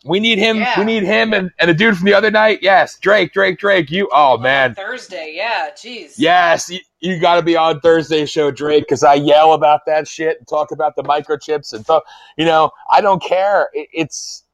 We 0.05 0.19
need 0.19 0.39
him. 0.39 0.59
Yeah. 0.59 0.79
We 0.79 0.87
need 0.87 1.03
him 1.03 1.35
and, 1.35 1.51
and 1.59 1.71
a 1.71 1.75
dude 1.75 1.97
from 1.97 2.07
the 2.07 2.15
other 2.15 2.31
night. 2.31 2.61
Yes, 2.63 2.99
Drake, 2.99 3.33
Drake, 3.35 3.59
Drake. 3.59 3.91
You. 3.91 4.09
Oh 4.13 4.39
man. 4.39 4.75
Thursday. 4.75 5.33
Yeah. 5.37 5.71
Jeez. 5.75 6.15
Yes, 6.17 6.71
you, 6.71 6.81
you 7.01 7.21
got 7.21 7.37
to 7.37 7.43
be 7.43 7.57
on 7.57 7.81
Thursday 7.81 8.25
show, 8.25 8.51
Drake, 8.51 8.85
because 8.85 9.05
I 9.05 9.15
yell 9.15 9.53
about 9.53 9.81
that 9.87 10.09
shit 10.09 10.39
and 10.39 10.49
talk 10.49 10.71
about 10.71 10.97
the 10.97 11.03
microchips 11.03 11.75
and 11.75 11.85
talk. 11.85 12.05
You 12.39 12.47
know, 12.47 12.71
I 12.91 13.03
don't 13.03 13.23
care. 13.23 13.69
It, 13.75 13.89
it's 13.93 14.45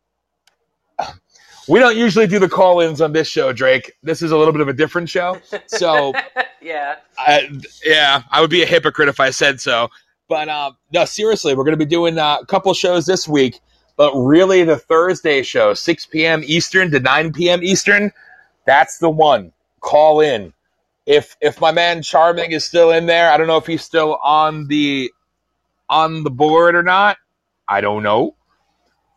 we 1.69 1.79
don't 1.81 1.97
usually 1.97 2.27
do 2.27 2.39
the 2.39 2.49
call-ins 2.49 3.01
on 3.01 3.13
this 3.13 3.29
show, 3.29 3.53
Drake. 3.53 3.93
This 4.03 4.23
is 4.23 4.31
a 4.31 4.37
little 4.37 4.53
bit 4.53 4.63
of 4.63 4.69
a 4.69 4.73
different 4.73 5.09
show. 5.09 5.41
So 5.67 6.13
yeah, 6.61 6.97
I, 7.19 7.51
yeah, 7.85 8.23
I 8.31 8.41
would 8.41 8.51
be 8.51 8.63
a 8.63 8.67
hypocrite 8.67 9.09
if 9.09 9.21
I 9.21 9.31
said 9.31 9.61
so. 9.61 9.89
But 10.29 10.49
uh, 10.49 10.73
no, 10.93 11.05
seriously, 11.05 11.55
we're 11.55 11.65
going 11.65 11.79
to 11.79 11.85
be 11.85 11.89
doing 11.89 12.19
uh, 12.19 12.39
a 12.41 12.47
couple 12.47 12.73
shows 12.75 13.07
this 13.07 13.29
week. 13.29 13.61
But 13.97 14.15
really, 14.15 14.63
the 14.65 14.77
Thursday 14.77 15.43
show, 15.43 15.75
6 15.75 16.07
p.m. 16.07 16.43
Eastern 16.45 16.91
to 16.91 17.01
9 17.01 17.33
p.m. 17.33 17.63
Eastern, 17.63 18.13
that's 18.67 18.99
the 18.99 19.11
one. 19.11 19.53
Call 19.81 20.21
in. 20.21 20.53
If 21.07 21.37
if 21.41 21.61
my 21.61 21.73
man 21.73 22.03
Charming 22.03 22.53
is 22.53 22.65
still 22.65 22.91
in 22.91 23.07
there, 23.07 23.31
I 23.31 23.37
don't 23.37 23.47
know 23.47 23.57
if 23.59 23.67
he's 23.67 23.85
still 23.85 24.19
on 24.23 24.67
the 24.67 25.13
on 25.89 26.25
the 26.25 26.31
board 26.31 26.75
or 26.75 26.83
not. 26.83 27.17
I 27.69 27.81
don't 27.81 28.03
know. 28.03 28.35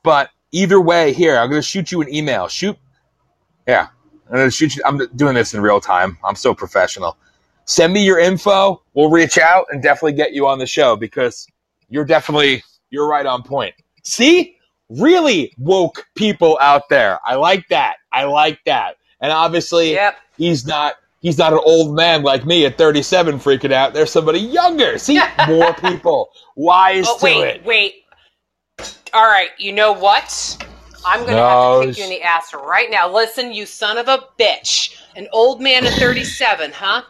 But 0.03 0.29
either 0.51 0.79
way, 0.79 1.13
here, 1.13 1.37
I'm 1.37 1.49
going 1.49 1.61
to 1.61 1.67
shoot 1.67 1.91
you 1.91 2.01
an 2.01 2.13
email. 2.13 2.47
Shoot. 2.47 2.77
Yeah. 3.67 3.87
I'm 4.27 4.35
going 4.35 4.47
to 4.47 4.51
shoot 4.51 4.75
you. 4.75 4.83
I'm 4.85 4.99
doing 5.15 5.33
this 5.33 5.53
in 5.53 5.61
real 5.61 5.81
time. 5.81 6.17
I'm 6.23 6.35
so 6.35 6.53
professional. 6.53 7.17
Send 7.65 7.93
me 7.93 8.03
your 8.03 8.19
info. 8.19 8.81
We'll 8.93 9.09
reach 9.09 9.37
out 9.37 9.65
and 9.71 9.81
definitely 9.81 10.13
get 10.13 10.33
you 10.33 10.47
on 10.47 10.59
the 10.59 10.67
show 10.67 10.95
because 10.95 11.47
you're 11.89 12.05
definitely, 12.05 12.63
you're 12.89 13.07
right 13.07 13.25
on 13.25 13.43
point. 13.43 13.75
See? 14.03 14.57
Really 14.89 15.53
woke 15.57 16.05
people 16.15 16.57
out 16.61 16.89
there. 16.89 17.19
I 17.25 17.35
like 17.35 17.67
that. 17.69 17.97
I 18.11 18.23
like 18.25 18.59
that. 18.65 18.95
And 19.21 19.31
obviously, 19.31 19.93
Yep. 19.93 20.17
he's 20.37 20.65
not 20.65 20.95
he's 21.21 21.37
not 21.37 21.53
an 21.53 21.59
old 21.63 21.95
man 21.95 22.23
like 22.23 22.45
me 22.45 22.65
at 22.65 22.77
37 22.77 23.39
freaking 23.39 23.71
out. 23.71 23.93
There's 23.93 24.11
somebody 24.11 24.39
younger. 24.39 24.97
See, 24.97 25.19
more 25.47 25.73
people 25.73 26.29
wise 26.55 27.05
Oh 27.07 27.17
to 27.19 27.23
wait, 27.25 27.63
wait. 27.65 27.95
All 29.13 29.25
right, 29.25 29.49
you 29.57 29.73
know 29.73 29.91
what? 29.91 30.57
I'm 31.05 31.25
gonna 31.25 31.41
No, 31.41 31.43
have 31.43 31.63
to 31.63 31.69
kick 31.69 31.97
you 31.97 32.03
in 32.03 32.09
the 32.11 32.21
ass 32.23 32.53
right 32.53 32.89
now. 32.91 33.11
Listen, 33.13 33.53
you 33.53 33.65
son 33.65 33.97
of 33.97 34.07
a 34.07 34.25
bitch. 34.39 34.95
An 35.15 35.27
old 35.33 35.61
man 35.61 35.87
at 35.87 35.99
37, 35.99 36.71
huh? 36.73 37.03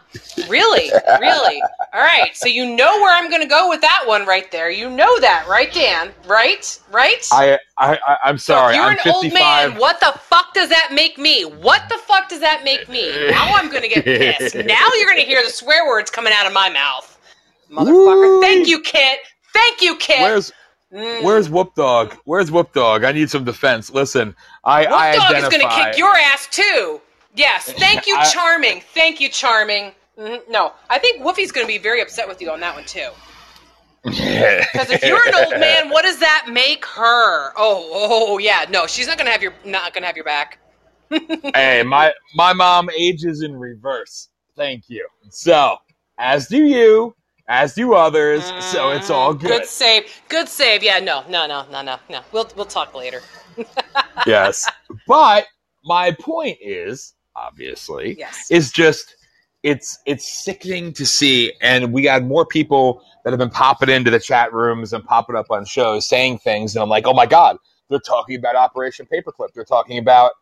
Really? 0.46 1.00
Really? 1.14 1.68
All 1.92 2.00
right. 2.02 2.36
So 2.36 2.48
you 2.48 2.66
know 2.76 3.00
where 3.00 3.16
I'm 3.16 3.30
gonna 3.30 3.46
go 3.48 3.68
with 3.68 3.82
that 3.82 4.04
one 4.06 4.26
right 4.26 4.50
there. 4.52 4.70
You 4.70 4.90
know 4.90 5.20
that, 5.20 5.46
right, 5.48 5.72
Dan? 5.72 6.12
Right? 6.24 6.78
Right? 6.90 7.24
I, 7.32 7.58
I, 7.78 7.98
I 8.06 8.18
I'm 8.24 8.38
So 8.40 8.58
sorry. 8.58 8.64
if 8.64 8.72
you're 8.72 8.90
I'm 8.90 8.92
an 8.92 9.00
55. 9.04 9.08
old 9.08 9.32
man, 9.32 9.76
what 9.76 10.00
the 10.00 10.12
fuck 10.20 10.54
does 10.54 10.70
that 10.70 10.90
make 10.94 11.18
me? 11.18 11.44
What 11.44 11.82
the 11.88 11.98
fuck 12.06 12.28
does 12.28 12.40
that 12.40 12.64
make 12.64 12.88
me? 12.88 13.20
Now 13.20 13.54
I'm 13.54 13.70
gonna 13.70 13.88
get 13.88 14.12
pissed. 14.12 14.56
Now 14.64 14.88
you're 14.98 15.08
gonna 15.08 15.22
hear 15.22 15.44
the 15.44 15.50
swear 15.50 15.86
words 15.86 16.10
coming 16.10 16.32
out 16.34 16.46
of 16.46 16.52
my 16.52 16.70
mouth. 16.70 17.18
Motherfucker. 17.70 18.28
Woo. 18.28 18.40
Thank 18.40 18.66
you, 18.68 18.80
Kit. 18.82 19.20
Thank 19.52 19.82
you, 19.82 19.96
Kit. 19.98 20.18
Where's 20.20 20.52
Mm. 20.92 21.22
Where's 21.22 21.48
Whoop 21.48 21.74
Dog? 21.74 22.16
Where's 22.24 22.50
Whoop 22.50 22.72
Dog? 22.72 23.04
I 23.04 23.12
need 23.12 23.30
some 23.30 23.44
defense. 23.44 23.90
Listen, 23.90 24.34
I 24.64 24.82
Wolf 24.86 24.94
I 24.94 25.16
Dog 25.16 25.36
is 25.36 25.48
going 25.48 25.60
to 25.68 25.68
kick 25.74 25.96
your 25.98 26.14
ass 26.16 26.48
too. 26.50 27.00
Yes. 27.36 27.72
Thank 27.78 28.06
you, 28.06 28.16
I- 28.16 28.24
Charming. 28.30 28.80
Thank 28.92 29.20
you, 29.20 29.28
Charming. 29.28 29.92
Mhm. 30.18 30.40
No, 30.50 30.72
I 30.90 30.98
think 30.98 31.22
Woofy's 31.22 31.52
going 31.52 31.64
to 31.66 31.72
be 31.72 31.78
very 31.78 32.02
upset 32.02 32.26
with 32.28 32.42
you 32.42 32.50
on 32.50 32.60
that 32.60 32.74
one 32.74 32.84
too. 32.84 33.08
Because 34.02 34.90
if 34.90 35.02
you're 35.04 35.26
an 35.28 35.34
old 35.34 35.60
man, 35.60 35.90
what 35.90 36.04
does 36.04 36.18
that 36.20 36.46
make 36.50 36.84
her? 36.86 37.50
Oh, 37.56 37.90
oh, 37.92 38.38
yeah. 38.38 38.64
No, 38.70 38.86
she's 38.86 39.06
not 39.06 39.18
going 39.18 39.26
to 39.26 39.32
have 39.32 39.42
your 39.42 39.52
not 39.64 39.92
going 39.92 40.02
to 40.02 40.06
have 40.06 40.16
your 40.16 40.24
back. 40.24 40.58
hey, 41.54 41.82
my 41.82 42.12
my 42.34 42.52
mom 42.54 42.88
ages 42.96 43.42
in 43.42 43.54
reverse. 43.54 44.30
Thank 44.56 44.84
you. 44.88 45.06
So, 45.28 45.76
as 46.18 46.48
do 46.48 46.64
you, 46.64 47.14
as 47.50 47.74
do 47.74 47.94
others. 47.94 48.54
So 48.60 48.92
it's 48.92 49.10
all 49.10 49.34
Mm, 49.34 49.40
good. 49.40 49.48
Good 49.48 49.66
save. 49.66 50.04
Good 50.28 50.48
save. 50.48 50.82
Yeah. 50.84 51.00
No. 51.00 51.24
No. 51.28 51.46
No. 51.48 51.66
No. 51.72 51.82
No. 51.82 51.98
No. 52.10 52.22
We'll 52.32 52.50
we'll 52.56 52.66
talk 52.66 52.94
later. 52.94 53.22
yes. 54.26 54.72
But 55.06 55.46
my 55.84 56.12
point 56.20 56.58
is, 56.62 57.14
obviously, 57.36 58.18
Yes. 58.18 58.50
is 58.50 58.72
just 58.72 59.16
it's 59.64 59.98
it's 60.06 60.44
sickening 60.44 60.92
to 60.94 61.06
see 61.06 61.52
and 61.62 61.92
we 61.92 62.02
got 62.02 62.22
more 62.24 62.46
people 62.46 63.02
that 63.24 63.30
have 63.32 63.40
been 63.40 63.50
popping 63.50 63.90
into 63.90 64.10
the 64.10 64.20
chat 64.20 64.52
rooms 64.54 64.92
and 64.94 65.04
popping 65.04 65.36
up 65.36 65.50
on 65.50 65.64
shows 65.66 66.08
saying 66.08 66.38
things 66.38 66.76
and 66.76 66.82
I'm 66.82 66.88
like, 66.90 67.06
"Oh 67.06 67.14
my 67.14 67.26
god, 67.26 67.58
they're 67.90 68.00
talking 68.00 68.36
about 68.38 68.56
Operation 68.56 69.06
Paperclip. 69.12 69.52
They're 69.54 69.64
talking 69.64 69.98
about 69.98 70.32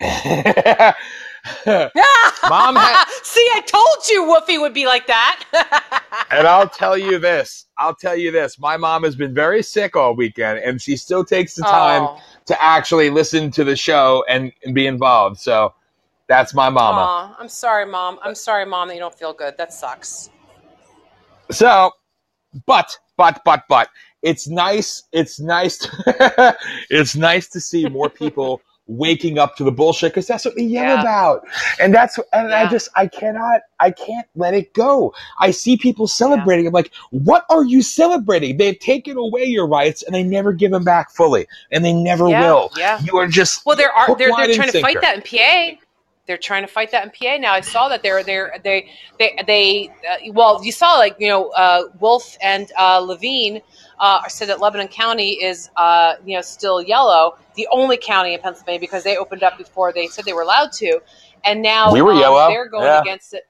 Mom 1.66 2.76
See, 3.22 3.46
I 3.54 3.62
told 3.66 4.08
you 4.08 4.24
Woofy 4.24 4.60
would 4.60 4.74
be 4.74 4.86
like 4.86 5.06
that. 5.06 5.44
And 6.32 6.46
I'll 6.46 6.68
tell 6.68 6.96
you 6.96 7.18
this. 7.18 7.66
I'll 7.76 7.94
tell 7.94 8.14
you 8.14 8.30
this. 8.30 8.58
My 8.58 8.76
mom 8.76 9.02
has 9.02 9.16
been 9.16 9.34
very 9.34 9.62
sick 9.64 9.96
all 9.96 10.14
weekend, 10.14 10.60
and 10.60 10.80
she 10.80 10.96
still 10.96 11.24
takes 11.24 11.54
the 11.56 11.62
time 11.62 12.02
Oh. 12.02 12.20
to 12.46 12.62
actually 12.62 13.10
listen 13.10 13.50
to 13.52 13.64
the 13.64 13.74
show 13.74 14.24
and, 14.28 14.52
and 14.64 14.72
be 14.72 14.86
involved. 14.86 15.38
So 15.40 15.74
that's 16.28 16.54
my 16.54 16.68
mama. 16.68 17.00
Aw, 17.00 17.36
I'm 17.40 17.48
sorry, 17.48 17.84
mom. 17.84 18.20
I'm 18.22 18.36
sorry, 18.36 18.64
mom, 18.64 18.88
that 18.88 18.94
you 18.94 19.00
don't 19.00 19.14
feel 19.18 19.32
good. 19.32 19.56
That 19.58 19.72
sucks. 19.72 20.30
So, 21.50 21.90
but, 22.66 22.96
but, 23.16 23.40
but, 23.44 23.64
but, 23.68 23.88
it's 24.22 24.46
nice. 24.46 25.02
It's 25.10 25.40
nice. 25.40 25.78
To, 25.78 26.56
it's 26.90 27.16
nice 27.16 27.48
to 27.48 27.60
see 27.60 27.88
more 27.88 28.08
people 28.08 28.60
waking 28.90 29.38
up 29.38 29.56
to 29.56 29.64
the 29.64 29.72
bullshit 29.72 30.12
because 30.12 30.26
that's 30.28 30.44
what 30.46 30.56
we 30.56 30.64
yell 30.64 30.92
Yeah. 30.92 30.94
about, 30.94 31.46
and 31.80 31.94
that's 31.94 32.18
and 32.32 32.54
I 32.54 32.66
just 32.66 32.90
I 32.96 33.08
cannot 33.08 33.62
I 33.80 33.92
can't 33.92 34.28
let 34.36 34.54
it 34.54 34.74
go. 34.74 35.14
I 35.40 35.52
see 35.52 35.76
people 35.78 36.08
celebrating. 36.08 36.66
I'm 36.68 36.74
like, 36.74 36.92
what 37.10 37.46
are 37.50 37.64
you 37.64 37.82
celebrating? 37.82 38.58
They've 38.58 38.78
taken 38.78 39.16
away 39.18 39.44
your 39.44 39.68
rights 39.68 40.02
and 40.04 40.14
they 40.14 40.24
never 40.24 40.52
give 40.52 40.72
them 40.72 40.84
back 40.84 41.12
fully, 41.12 41.48
and 41.72 41.84
they 41.84 41.94
never 41.94 42.28
Yeah, 42.28 42.30
will. 42.30 42.72
yeah. 42.76 43.00
You 43.00 43.18
are 43.18 43.28
just 43.28 43.64
Well, 43.66 43.76
there 43.76 43.92
are 43.92 44.16
they're, 44.18 44.34
they're 44.36 44.48
trying 44.48 44.68
to 44.68 44.78
fight 44.78 45.00
that 45.02 45.16
in 45.16 45.22
PA. 45.22 45.80
They're 46.26 46.38
trying 46.38 46.62
to 46.62 46.68
fight 46.68 46.92
that 46.92 47.04
in 47.04 47.10
PA 47.10 47.38
now. 47.38 47.54
I 47.54 47.60
saw 47.62 47.88
that 47.90 48.02
they're 48.02 48.24
they're 48.24 48.54
they 48.64 48.90
they 49.18 49.38
they 49.46 49.94
uh, 50.10 50.32
well, 50.32 50.60
you 50.64 50.72
saw 50.72 50.94
like 50.94 51.16
you 51.18 51.28
know 51.28 51.50
uh, 51.50 51.84
Wolf 52.00 52.36
and 52.42 52.70
uh, 52.78 52.98
Levine 53.00 53.62
uh, 54.00 54.26
said 54.28 54.48
that 54.48 54.60
Lebanon 54.60 54.88
County 54.88 55.32
is 55.42 55.70
uh, 55.76 56.14
you 56.24 56.34
know 56.34 56.42
still 56.42 56.82
yellow, 56.82 57.36
the 57.54 57.68
only 57.70 57.96
county 57.96 58.34
in 58.34 58.40
Pennsylvania 58.40 58.80
because 58.80 59.04
they 59.04 59.16
opened 59.16 59.42
up 59.42 59.56
before 59.58 59.92
they 59.92 60.06
said 60.06 60.24
they 60.24 60.32
were 60.32 60.42
allowed 60.42 60.72
to, 60.72 61.00
and 61.44 61.62
now 61.62 61.92
We 61.92 62.02
were 62.02 62.12
um, 62.12 62.18
yellow, 62.18 62.48
They're 62.48 62.68
going 62.68 62.84
yeah. 62.84 63.00
against 63.00 63.34
it. 63.34 63.44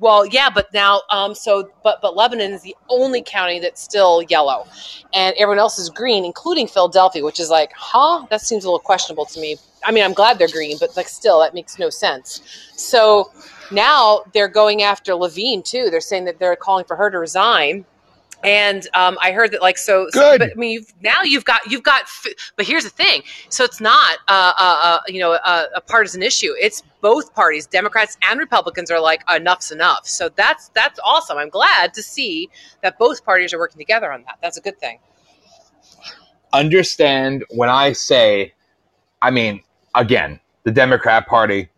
Well, 0.00 0.26
yeah, 0.26 0.50
but 0.50 0.72
now, 0.74 1.02
um, 1.10 1.32
so, 1.32 1.70
but, 1.84 2.00
but 2.02 2.16
Lebanon 2.16 2.50
is 2.50 2.62
the 2.62 2.74
only 2.88 3.22
county 3.22 3.60
that's 3.60 3.80
still 3.80 4.20
yellow, 4.22 4.66
and 5.14 5.32
everyone 5.38 5.60
else 5.60 5.78
is 5.78 5.90
green, 5.90 6.24
including 6.24 6.66
Philadelphia, 6.66 7.22
which 7.24 7.38
is 7.38 7.50
like, 7.50 7.72
huh? 7.72 8.26
That 8.30 8.40
seems 8.40 8.64
a 8.64 8.66
little 8.66 8.80
questionable 8.80 9.26
to 9.26 9.40
me. 9.40 9.56
I 9.84 9.92
mean, 9.92 10.02
I'm 10.02 10.12
glad 10.12 10.40
they're 10.40 10.48
green, 10.48 10.76
but 10.80 10.96
like, 10.96 11.06
still, 11.06 11.38
that 11.40 11.54
makes 11.54 11.78
no 11.78 11.88
sense. 11.88 12.42
So 12.76 13.30
now 13.70 14.22
they're 14.32 14.48
going 14.48 14.82
after 14.82 15.14
Levine 15.14 15.62
too. 15.62 15.88
They're 15.88 16.00
saying 16.00 16.24
that 16.24 16.40
they're 16.40 16.56
calling 16.56 16.84
for 16.84 16.96
her 16.96 17.08
to 17.08 17.18
resign. 17.20 17.84
And 18.44 18.86
um, 18.94 19.16
I 19.20 19.32
heard 19.32 19.50
that, 19.52 19.62
like, 19.62 19.78
so, 19.78 20.08
so- 20.10 20.20
Good. 20.20 20.38
but 20.40 20.50
I 20.52 20.54
mean, 20.54 20.72
you've, 20.72 20.92
now 21.02 21.22
you've 21.24 21.44
got, 21.44 21.70
you've 21.70 21.82
got, 21.82 22.04
but 22.56 22.66
here's 22.66 22.84
the 22.84 22.90
thing. 22.90 23.22
So 23.48 23.64
it's 23.64 23.80
not, 23.80 24.18
uh, 24.28 24.52
uh, 24.58 24.80
uh, 24.82 24.98
you 25.08 25.20
know, 25.20 25.32
a, 25.32 25.66
a 25.76 25.80
partisan 25.80 26.22
issue. 26.22 26.52
It's 26.60 26.82
both 27.00 27.34
parties, 27.34 27.66
Democrats 27.66 28.16
and 28.22 28.38
Republicans, 28.38 28.90
are 28.90 29.00
like, 29.00 29.22
enough's 29.28 29.70
enough. 29.72 30.06
So 30.06 30.28
that's 30.28 30.68
that's 30.70 31.00
awesome. 31.04 31.38
I'm 31.38 31.48
glad 31.48 31.94
to 31.94 32.02
see 32.02 32.50
that 32.82 32.98
both 32.98 33.24
parties 33.24 33.52
are 33.54 33.58
working 33.58 33.78
together 33.78 34.12
on 34.12 34.22
that. 34.24 34.38
That's 34.42 34.58
a 34.58 34.60
good 34.60 34.78
thing. 34.78 34.98
understand 36.52 37.44
when 37.50 37.68
I 37.68 37.92
say, 37.92 38.52
I 39.22 39.30
mean, 39.30 39.62
again, 39.94 40.40
the 40.64 40.72
Democrat 40.72 41.26
Party. 41.26 41.68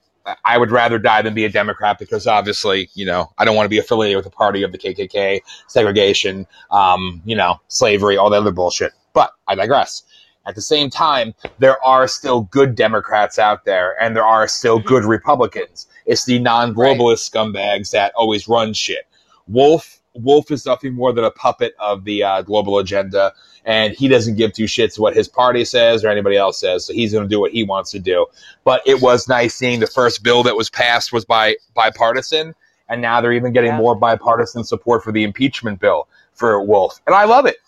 I 0.45 0.59
would 0.59 0.71
rather 0.71 0.99
die 0.99 1.23
than 1.23 1.35
be 1.35 1.45
a 1.45 1.49
Democrat 1.49 1.99
because 1.99 2.27
obviously, 2.27 2.91
you 2.95 3.07
know, 3.07 3.33
I 3.39 3.45
don't 3.45 3.57
want 3.57 3.67
to 3.67 3.71
be 3.71 3.79
affiliated 3.79 4.17
with 4.17 4.25
the 4.25 4.31
party 4.31 4.63
of 4.63 4.73
the 4.73 4.79
KKK, 4.79 5.41
segregation, 5.67 6.47
um, 6.71 7.23
you 7.25 7.37
know, 7.37 7.61
slavery, 7.69 8.17
all 8.17 8.31
that 8.31 8.41
other 8.41 8.53
bullshit. 8.53 8.93
But 9.13 9.33
I 9.47 9.55
digress. 9.55 10.03
At 10.47 10.55
the 10.55 10.63
same 10.63 10.89
time, 10.89 11.35
there 11.59 11.83
are 11.85 12.09
still 12.09 12.43
good 12.43 12.75
Democrats 12.75 13.39
out 13.39 13.67
there, 13.67 14.03
and 14.03 14.17
there 14.17 14.25
are 14.25 14.49
still 14.49 14.79
good 14.79 15.05
Republicans. 15.05 15.87
It's 16.07 16.25
the 16.25 16.39
non-globalist 16.39 17.31
scumbags 17.31 17.91
that 17.91 18.15
always 18.15 18.49
run 18.49 18.73
shit. 18.73 19.07
Wolf, 19.47 20.01
Wolf 20.15 20.51
is 20.51 20.65
nothing 20.65 20.95
more 20.95 21.13
than 21.13 21.25
a 21.25 21.31
puppet 21.31 21.75
of 21.79 22.05
the 22.05 22.23
uh, 22.23 22.43
global 22.43 22.79
agenda 22.79 23.35
and 23.69 23.93
he 23.93 24.09
doesn't 24.09 24.37
give 24.37 24.53
two 24.55 24.65
shits 24.65 24.99
what 24.99 25.15
his 25.15 25.29
party 25.29 25.65
says 25.65 26.03
or 26.05 26.09
anybody 26.09 26.37
else 26.37 26.59
says. 26.59 26.87
So 26.87 26.93
he's 26.95 27.13
going 27.13 27.25
to 27.25 27.29
do 27.29 27.39
what 27.39 27.53
he 27.53 27.63
wants 27.65 27.91
to 27.93 27.99
do. 28.01 28.27
But 28.65 28.83
it 28.87 29.01
was 29.03 29.29
nice 29.29 29.55
seeing 29.55 29.79
the 29.79 29.87
first 29.87 30.23
bill 30.25 30.43
that 30.45 30.57
was 30.57 30.71
passed 30.71 31.13
was 31.13 31.25
by 31.27 31.57
bipartisan, 31.75 32.55
and 32.89 33.01
now 33.03 33.21
they're 33.21 33.35
even 33.35 33.53
getting 33.53 33.73
Yeah. 33.73 33.77
more 33.79 33.95
bipartisan 33.95 34.65
support 34.65 35.05
for 35.05 35.13
the 35.13 35.23
impeachment 35.23 35.79
bill 35.81 36.09
for 36.33 36.61
Wolf, 36.65 37.01
and 37.07 37.15
I 37.15 37.25
love 37.25 37.47
it. 37.47 37.59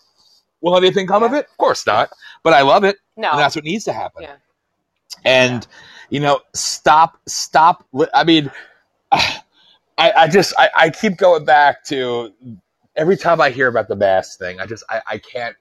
Will 0.63 0.77
anything 0.77 1.07
come 1.07 1.23
of 1.23 1.33
it? 1.35 1.47
Of 1.51 1.57
course 1.59 1.87
not. 1.87 2.11
But 2.43 2.55
I 2.55 2.63
love 2.63 2.85
it, 2.85 2.97
No, 3.17 3.31
and 3.31 3.39
that's 3.39 3.55
what 3.55 3.65
needs 3.65 3.85
to 3.85 3.93
happen. 3.93 4.23
Yeah. 4.23 4.37
And 5.25 5.67
you 6.09 6.19
know, 6.21 6.41
stop, 6.55 7.19
stop. 7.27 7.87
I 8.15 8.25
mean, 8.25 8.51
I, 9.13 9.43
I 9.99 10.29
just, 10.29 10.55
I, 10.59 10.71
I 10.77 10.91
keep 10.91 11.17
going 11.19 11.45
back 11.45 11.85
to 11.85 12.33
every 12.97 13.17
time 13.17 13.41
I 13.41 13.51
hear 13.51 13.69
about 13.69 13.89
the 13.89 13.97
mask 13.97 14.39
thing. 14.39 14.59
I 14.61 14.67
just, 14.67 14.83
I, 14.91 15.01
I 15.07 15.19
can't, 15.19 15.55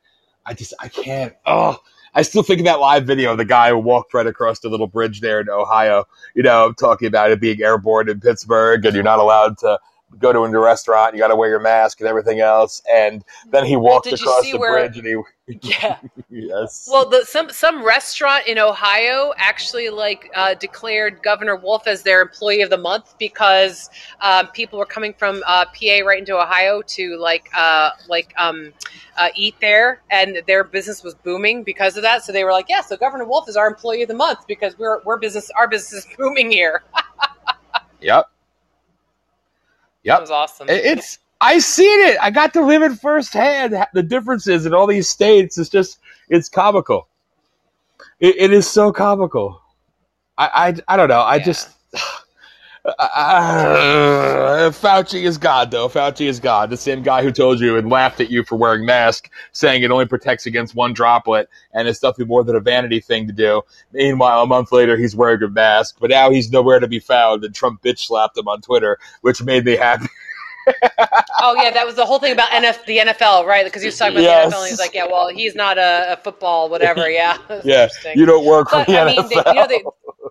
I 0.50 0.54
just, 0.54 0.74
I 0.80 0.88
can't. 0.88 1.36
Oh, 1.46 1.78
I 2.16 2.24
still 2.24 2.42
think 2.42 2.60
of 2.60 2.66
that 2.66 2.80
live 2.80 3.06
video 3.06 3.34
of 3.34 3.38
the 3.38 3.46
guy 3.46 3.70
who 3.70 3.78
walked 3.78 4.16
right 4.16 4.26
across 4.26 4.60
the 4.60 4.68
little 4.68 4.88
bridge 4.88 5.22
there 5.22 5.40
in 5.40 5.48
Ohio. 5.48 6.06
You 6.34 6.42
know, 6.42 6.74
talking 6.74 7.08
about 7.08 7.30
it 7.30 7.40
being 7.40 7.62
airborne 7.62 8.10
in 8.10 8.20
Pittsburgh, 8.20 8.84
and 8.84 8.96
you're 8.96 9.04
not 9.04 9.20
allowed 9.20 9.60
to 9.60 9.80
go 10.18 10.34
to 10.34 10.40
a 10.40 10.60
restaurant, 10.60 11.14
you 11.14 11.20
got 11.20 11.28
to 11.28 11.36
wear 11.36 11.50
your 11.50 11.60
mask 11.60 12.00
and 12.00 12.10
everything 12.10 12.40
else. 12.40 12.82
And 12.92 13.24
then 13.52 13.66
he 13.66 13.76
walked 13.76 14.08
across 14.08 14.44
the 14.44 14.58
where- 14.58 14.74
bridge 14.74 14.98
and 14.98 15.08
he, 15.08 15.16
Yeah. 15.64 15.98
yes. 16.30 16.88
Well, 16.92 17.10
the, 17.10 17.26
some 17.26 17.50
some 17.50 17.84
restaurant 17.84 18.46
in 18.48 18.60
Ohio 18.60 19.34
actually 19.38 19.90
like 19.90 20.30
uh, 20.36 20.54
declared 20.54 21.24
Governor 21.24 21.56
Wolf 21.56 21.88
as 21.88 22.04
their 22.04 22.22
employee 22.22 22.62
of 22.62 22.70
the 22.70 22.78
month 22.78 23.16
because 23.18 23.90
um, 24.22 24.48
people 24.48 24.78
were 24.78 24.86
coming 24.86 25.14
from 25.14 25.42
uh, 25.48 25.66
PA 25.66 26.06
right 26.06 26.20
into 26.20 26.38
Ohio 26.38 26.84
to 26.88 27.18
like 27.18 27.50
uh, 27.56 27.92
like 28.08 28.34
um, 28.38 28.72
uh, 29.18 29.30
eat 29.36 29.56
there, 29.60 30.02
and 30.12 30.42
their 30.46 30.64
business 30.64 31.04
was 31.04 31.16
booming 31.16 31.64
because 31.64 31.98
of 31.98 32.04
that. 32.04 32.24
So 32.24 32.32
they 32.32 32.44
were 32.44 32.52
like, 32.52 32.68
"Yeah, 32.70 32.82
so 32.82 32.96
Governor 32.96 33.26
Wolf 33.26 33.50
is 33.50 33.58
our 33.58 33.68
employee 33.68 34.04
of 34.04 34.08
the 34.08 34.14
month 34.14 34.46
because 34.48 34.78
we're 34.78 35.02
we're 35.04 35.18
business 35.18 35.50
our 35.58 35.68
business 35.68 36.06
is 36.06 36.16
booming 36.16 36.52
here." 36.52 36.84
yep. 38.02 38.26
That 40.08 40.20
Yep. 40.20 40.22
was 40.22 40.32
awesome. 40.32 40.78
It's 40.96 41.20
I 41.42 41.60
seen 41.60 42.02
it. 42.10 42.18
I 42.22 42.32
got 42.32 42.54
to 42.54 42.66
live 42.66 42.84
it 42.84 43.00
firsthand. 43.00 43.76
The 43.94 44.04
differences 44.04 44.66
in 44.66 44.74
all 44.74 44.88
these 44.88 45.10
states 45.10 45.58
is 45.58 45.70
just 45.70 46.00
it's 46.30 46.50
comical. 46.50 47.08
It, 48.20 48.36
it 48.38 48.54
is 48.54 48.70
so 48.70 48.92
comical. 48.92 49.62
I 50.38 50.74
I, 50.88 50.94
I 50.94 50.98
don't 50.98 51.10
know. 51.10 51.22
I 51.22 51.40
Yeah. 51.40 51.46
just 51.46 51.70
uh, 52.98 54.72
Fauci 54.72 55.24
is 55.24 55.38
God, 55.38 55.72
though. 55.72 55.88
Fauci 55.90 56.28
is 56.28 56.40
God. 56.40 56.70
The 56.70 56.78
same 56.78 57.04
guy 57.04 57.24
who 57.24 57.32
told 57.32 57.60
you 57.60 57.78
and 57.78 57.90
laughed 57.90 58.20
at 58.22 58.30
you 58.30 58.44
for 58.44 58.56
wearing 58.56 58.86
mask, 58.86 59.30
saying 59.52 59.84
it 59.84 59.92
only 59.92 60.06
protects 60.06 60.46
against 60.46 60.76
one 60.76 60.94
droplet, 60.94 61.50
and 61.74 61.88
it's 61.88 62.02
nothing 62.02 62.28
more 62.28 62.44
than 62.44 62.56
a 62.56 62.60
vanity 62.60 63.00
thing 63.00 63.28
to 63.28 63.34
do. 63.34 63.62
Meanwhile, 63.92 64.44
a 64.44 64.48
month 64.48 64.72
later, 64.72 64.98
he's 64.98 65.16
wearing 65.16 65.44
a 65.44 65.50
mask, 65.50 65.98
but 66.00 66.10
now 66.10 66.32
he's 66.32 66.52
nowhere 66.52 66.80
to 66.80 66.88
be 66.88 67.00
found, 67.00 67.44
and 67.44 67.54
Trump 67.54 67.82
bitch 67.82 68.00
slapped 68.00 68.38
him 68.38 68.48
on 68.48 68.62
Twitter, 68.62 68.98
which 69.22 69.44
made 69.44 69.66
me 69.66 69.76
happy. 69.76 70.08
Oh 71.42 71.56
yeah, 71.56 71.72
that 71.72 71.86
was 71.86 71.96
the 71.96 72.06
whole 72.06 72.20
thing 72.20 72.34
about 72.34 72.50
NF, 72.50 72.84
the 72.86 72.98
NFL, 72.98 73.46
right? 73.46 73.64
Because 73.64 73.82
he 73.82 73.86
was 73.88 73.98
talking 73.98 74.16
about 74.16 74.24
Yes. 74.24 74.50
the 74.52 74.56
NFL, 74.58 74.62
and 74.62 74.70
he's 74.70 74.80
like, 74.80 74.94
"Yeah, 74.94 75.06
well, 75.06 75.30
he's 75.30 75.56
not 75.56 75.78
a, 75.78 76.14
a 76.14 76.18
football, 76.18 76.70
whatever." 76.70 77.10
Yeah, 77.10 77.38
Yeah, 77.64 77.88
you 78.14 78.26
don't 78.26 78.46
work 78.46 78.70
for 78.70 78.84
the 78.84 79.00
I 79.00 79.06
mean, 79.06 79.20
NFL. 79.20 79.30
they, 79.30 79.36
you 79.52 79.54
know, 79.56 79.68
they, 79.68 79.84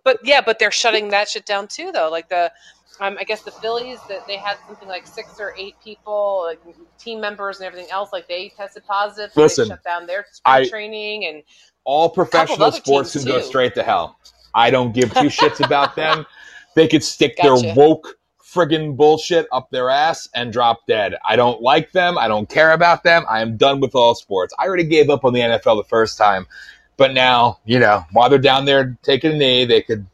but 0.05 0.19
yeah, 0.23 0.43
but 0.43 0.59
they're 0.59 0.71
shutting 0.71 1.09
that 1.09 1.29
shit 1.29 1.47
down 1.47 1.67
too, 1.67 1.93
though. 1.93 2.11
Like 2.11 2.29
the, 2.29 2.53
um, 3.01 3.17
I 3.19 3.25
guess 3.25 3.43
the 3.43 3.51
Phillies 3.51 3.99
that 4.11 4.27
they 4.27 4.37
had 4.37 4.59
something 4.67 4.87
like 4.87 5.07
six 5.07 5.41
or 5.41 5.55
eight 5.57 5.77
people, 5.83 6.45
like 6.47 6.61
team 6.99 7.21
members 7.23 7.59
and 7.59 7.67
everything 7.67 7.91
else, 7.91 8.11
like 8.13 8.29
they 8.29 8.51
tested 8.55 8.85
positive. 8.87 9.33
So 9.33 9.41
Listen, 9.41 9.65
they 9.69 9.75
shut 9.75 9.85
down 9.85 10.07
their 10.07 10.27
I- 10.45 10.69
training, 10.69 11.25
and 11.25 11.43
all 11.85 12.11
professional 12.11 12.71
sports 12.71 13.15
can 13.15 13.25
go 13.25 13.41
straight 13.41 13.75
to 13.77 13.83
hell. 13.83 14.19
I 14.55 14.71
don't 14.71 14.93
give 14.93 15.09
two 15.15 15.29
shits 15.31 15.65
about 15.65 15.97
them. 15.97 16.27
They 16.75 16.87
could 16.87 17.03
stick 17.03 17.39
Gotcha. 17.39 17.63
their 17.63 17.75
woke 17.75 18.18
friggin' 18.53 18.97
bullshit 18.97 19.47
up 19.53 19.71
their 19.71 19.91
ass 19.91 20.29
and 20.35 20.53
drop 20.53 20.87
dead. 20.87 21.15
I 21.27 21.37
don't 21.37 21.61
like 21.61 21.93
them. 21.93 22.17
I 22.17 22.29
don't 22.29 22.49
care 22.49 22.73
about 22.73 23.03
them. 23.03 23.25
I 23.29 23.43
am 23.43 23.57
done 23.57 23.81
with 23.81 23.95
all 23.95 24.15
sports. 24.15 24.55
I 24.59 24.67
already 24.67 24.85
gave 24.85 25.11
up 25.11 25.25
on 25.25 25.33
the 25.33 25.41
NFL 25.41 25.77
the 25.77 25.89
first 25.89 26.17
time. 26.17 26.47
But 26.97 27.13
now, 27.13 27.61
you 27.65 27.79
know, 27.79 28.05
while 28.13 28.29
they're 28.29 28.39
down 28.39 28.65
there 28.65 28.99
taking 29.03 29.33
a 29.33 29.37
knee, 29.37 29.65
they 29.65 29.83
could 29.83 30.07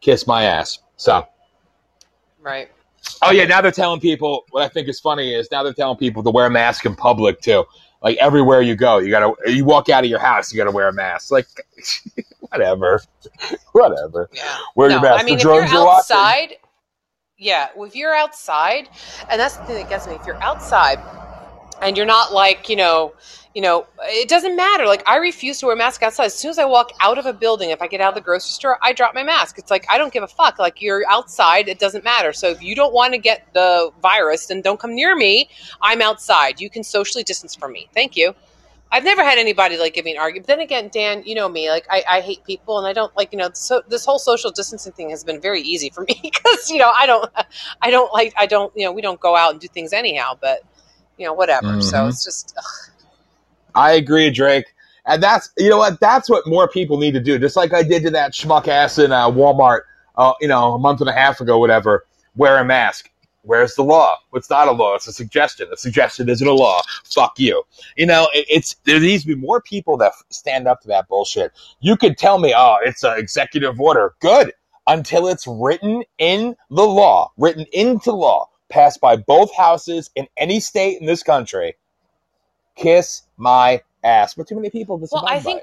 kiss 0.00 0.26
my 0.26 0.44
ass. 0.44 0.78
So, 0.96 1.26
right. 2.40 2.68
oh 3.22 3.30
yeah, 3.30 3.44
now 3.44 3.60
they're 3.60 3.70
telling 3.70 4.00
people, 4.00 4.44
what 4.50 4.62
I 4.62 4.68
think 4.68 4.88
is 4.88 4.98
funny 4.98 5.34
is 5.34 5.48
now 5.52 5.62
they're 5.62 5.72
telling 5.72 5.98
people 5.98 6.22
to 6.24 6.30
wear 6.30 6.46
a 6.46 6.50
mask 6.50 6.86
in 6.86 6.96
public 6.96 7.40
too. 7.40 7.64
Like 8.02 8.16
everywhere 8.18 8.62
you 8.62 8.74
go, 8.74 8.98
you 8.98 9.10
gotta, 9.10 9.34
you 9.46 9.64
walk 9.64 9.88
out 9.88 10.04
of 10.04 10.10
your 10.10 10.18
house, 10.18 10.52
you 10.52 10.56
gotta 10.56 10.70
wear 10.70 10.88
a 10.88 10.92
mask. 10.92 11.30
Like, 11.30 11.46
whatever. 12.40 13.02
whatever. 13.72 14.28
Yeah. 14.32 14.56
Wear 14.74 14.90
your 14.90 15.00
no, 15.00 15.08
mask. 15.08 15.22
I 15.22 15.24
mean, 15.24 15.34
the 15.34 15.40
if 15.40 15.44
you're 15.44 15.66
drones 15.66 15.72
outside, 15.72 16.56
yeah, 17.38 17.68
if 17.76 17.94
you're 17.94 18.14
outside, 18.14 18.88
and 19.28 19.40
that's 19.40 19.56
the 19.56 19.64
thing 19.64 19.76
that 19.76 19.88
gets 19.88 20.06
me. 20.06 20.14
If 20.14 20.26
you're 20.26 20.42
outside 20.42 20.98
and 21.82 21.96
you're 21.96 22.06
not 22.06 22.32
like, 22.32 22.68
you 22.68 22.76
know, 22.76 23.12
you 23.54 23.62
know, 23.62 23.86
it 24.02 24.28
doesn't 24.28 24.54
matter. 24.56 24.86
Like 24.86 25.02
I 25.06 25.16
refuse 25.16 25.60
to 25.60 25.66
wear 25.66 25.74
a 25.74 25.78
mask 25.78 26.02
outside. 26.02 26.26
As 26.26 26.34
soon 26.34 26.50
as 26.50 26.58
I 26.58 26.64
walk 26.64 26.92
out 27.00 27.18
of 27.18 27.26
a 27.26 27.32
building, 27.32 27.70
if 27.70 27.80
I 27.80 27.88
get 27.88 28.00
out 28.00 28.10
of 28.10 28.14
the 28.14 28.20
grocery 28.20 28.50
store, 28.50 28.78
I 28.82 28.92
drop 28.92 29.14
my 29.14 29.22
mask. 29.22 29.58
It's 29.58 29.70
like 29.70 29.86
I 29.90 29.98
don't 29.98 30.12
give 30.12 30.22
a 30.22 30.28
fuck. 30.28 30.58
Like 30.58 30.80
you're 30.82 31.04
outside, 31.08 31.68
it 31.68 31.78
doesn't 31.78 32.04
matter. 32.04 32.32
So 32.32 32.48
if 32.48 32.62
you 32.62 32.74
don't 32.74 32.92
want 32.92 33.12
to 33.14 33.18
get 33.18 33.46
the 33.54 33.90
virus, 34.02 34.46
then 34.46 34.60
don't 34.60 34.80
come 34.80 34.94
near 34.94 35.16
me. 35.16 35.48
I'm 35.80 36.02
outside. 36.02 36.60
You 36.60 36.70
can 36.70 36.84
socially 36.84 37.24
distance 37.24 37.54
from 37.54 37.72
me. 37.72 37.88
Thank 37.94 38.16
you. 38.16 38.34
I've 38.90 39.04
never 39.04 39.24
had 39.24 39.38
anybody 39.38 39.76
like 39.78 39.94
give 39.94 40.04
me 40.04 40.12
an 40.12 40.18
argument. 40.18 40.46
But 40.46 40.56
then 40.56 40.60
again, 40.64 40.90
Dan, 40.92 41.22
you 41.26 41.34
know 41.34 41.48
me. 41.48 41.70
Like 41.70 41.86
I, 41.90 42.04
I 42.08 42.20
hate 42.20 42.44
people, 42.44 42.78
and 42.78 42.86
I 42.86 42.92
don't 42.92 43.14
like 43.16 43.32
you 43.32 43.38
know. 43.38 43.50
So 43.52 43.82
this 43.88 44.04
whole 44.06 44.18
social 44.18 44.50
distancing 44.50 44.92
thing 44.92 45.10
has 45.10 45.24
been 45.24 45.40
very 45.40 45.60
easy 45.62 45.90
for 45.90 46.02
me 46.02 46.18
because 46.22 46.70
you 46.70 46.78
know 46.78 46.92
I 46.94 47.06
don't, 47.06 47.30
I 47.82 47.90
don't 47.90 48.12
like, 48.12 48.32
I 48.38 48.46
don't, 48.46 48.72
you 48.76 48.84
know, 48.84 48.92
we 48.92 49.02
don't 49.02 49.20
go 49.20 49.36
out 49.36 49.52
and 49.52 49.60
do 49.60 49.68
things 49.68 49.92
anyhow. 49.92 50.38
But 50.40 50.60
you 51.18 51.26
know, 51.26 51.34
whatever. 51.34 51.80
So 51.80 52.06
Mhm. 52.06 52.08
it's 52.08 52.24
just 52.24 52.54
ugh, 52.56 52.64
I 53.74 53.92
agree, 53.92 54.30
Drake. 54.30 54.66
And 55.06 55.22
that's 55.22 55.50
you 55.58 55.68
know 55.70 55.78
what 55.78 56.00
that's 56.00 56.30
what 56.30 56.46
more 56.46 56.68
people 56.68 56.98
need 56.98 57.14
to 57.14 57.20
do. 57.20 57.38
Just 57.38 57.56
like 57.56 57.72
I 57.74 57.82
did 57.82 58.02
to 58.04 58.10
that 58.10 58.32
schmuck 58.32 58.68
ass 58.68 58.98
in 58.98 59.12
uh, 59.12 59.30
Walmart, 59.30 59.82
uh, 60.16 60.32
you 60.40 60.48
know, 60.48 60.74
a 60.74 60.78
month 60.78 61.00
and 61.00 61.10
a 61.10 61.12
half 61.12 61.40
ago, 61.40 61.58
whatever. 61.58 62.06
Wear 62.36 62.58
a 62.58 62.64
mask. 62.64 63.10
Where's 63.46 63.76
the 63.76 63.84
law? 63.84 64.16
It's 64.34 64.50
not 64.50 64.66
a 64.66 64.72
law. 64.72 64.96
It's 64.96 65.06
a 65.06 65.12
suggestion. 65.12 65.68
A 65.72 65.76
suggestion 65.76 66.28
isn't 66.28 66.46
a 66.46 66.52
law. 66.52 66.82
Fuck 67.04 67.38
you. 67.38 67.62
You 67.96 68.06
know, 68.06 68.28
it, 68.34 68.46
it's 68.48 68.74
there 68.84 68.98
needs 68.98 69.22
to 69.22 69.28
be 69.28 69.36
more 69.36 69.60
people 69.60 69.96
that 69.98 70.12
stand 70.30 70.66
up 70.66 70.80
to 70.82 70.88
that 70.88 71.08
bullshit. 71.08 71.52
You 71.80 71.96
could 71.96 72.18
tell 72.18 72.38
me, 72.38 72.52
oh, 72.56 72.78
it's 72.84 73.04
an 73.04 73.18
executive 73.18 73.80
order. 73.80 74.14
Good 74.20 74.52
until 74.88 75.28
it's 75.28 75.46
written 75.46 76.02
in 76.18 76.56
the 76.70 76.82
law, 76.86 77.32
written 77.36 77.66
into 77.72 78.12
law, 78.12 78.48
passed 78.68 79.00
by 79.00 79.16
both 79.16 79.54
houses 79.54 80.10
in 80.16 80.26
any 80.36 80.60
state 80.60 81.00
in 81.00 81.06
this 81.06 81.22
country. 81.22 81.76
Kiss 82.76 83.22
my 83.36 83.82
ass. 84.04 84.34
But 84.34 84.48
too 84.48 84.56
many 84.56 84.70
people 84.70 84.98
well, 85.10 85.26
I 85.26 85.38
think. 85.40 85.62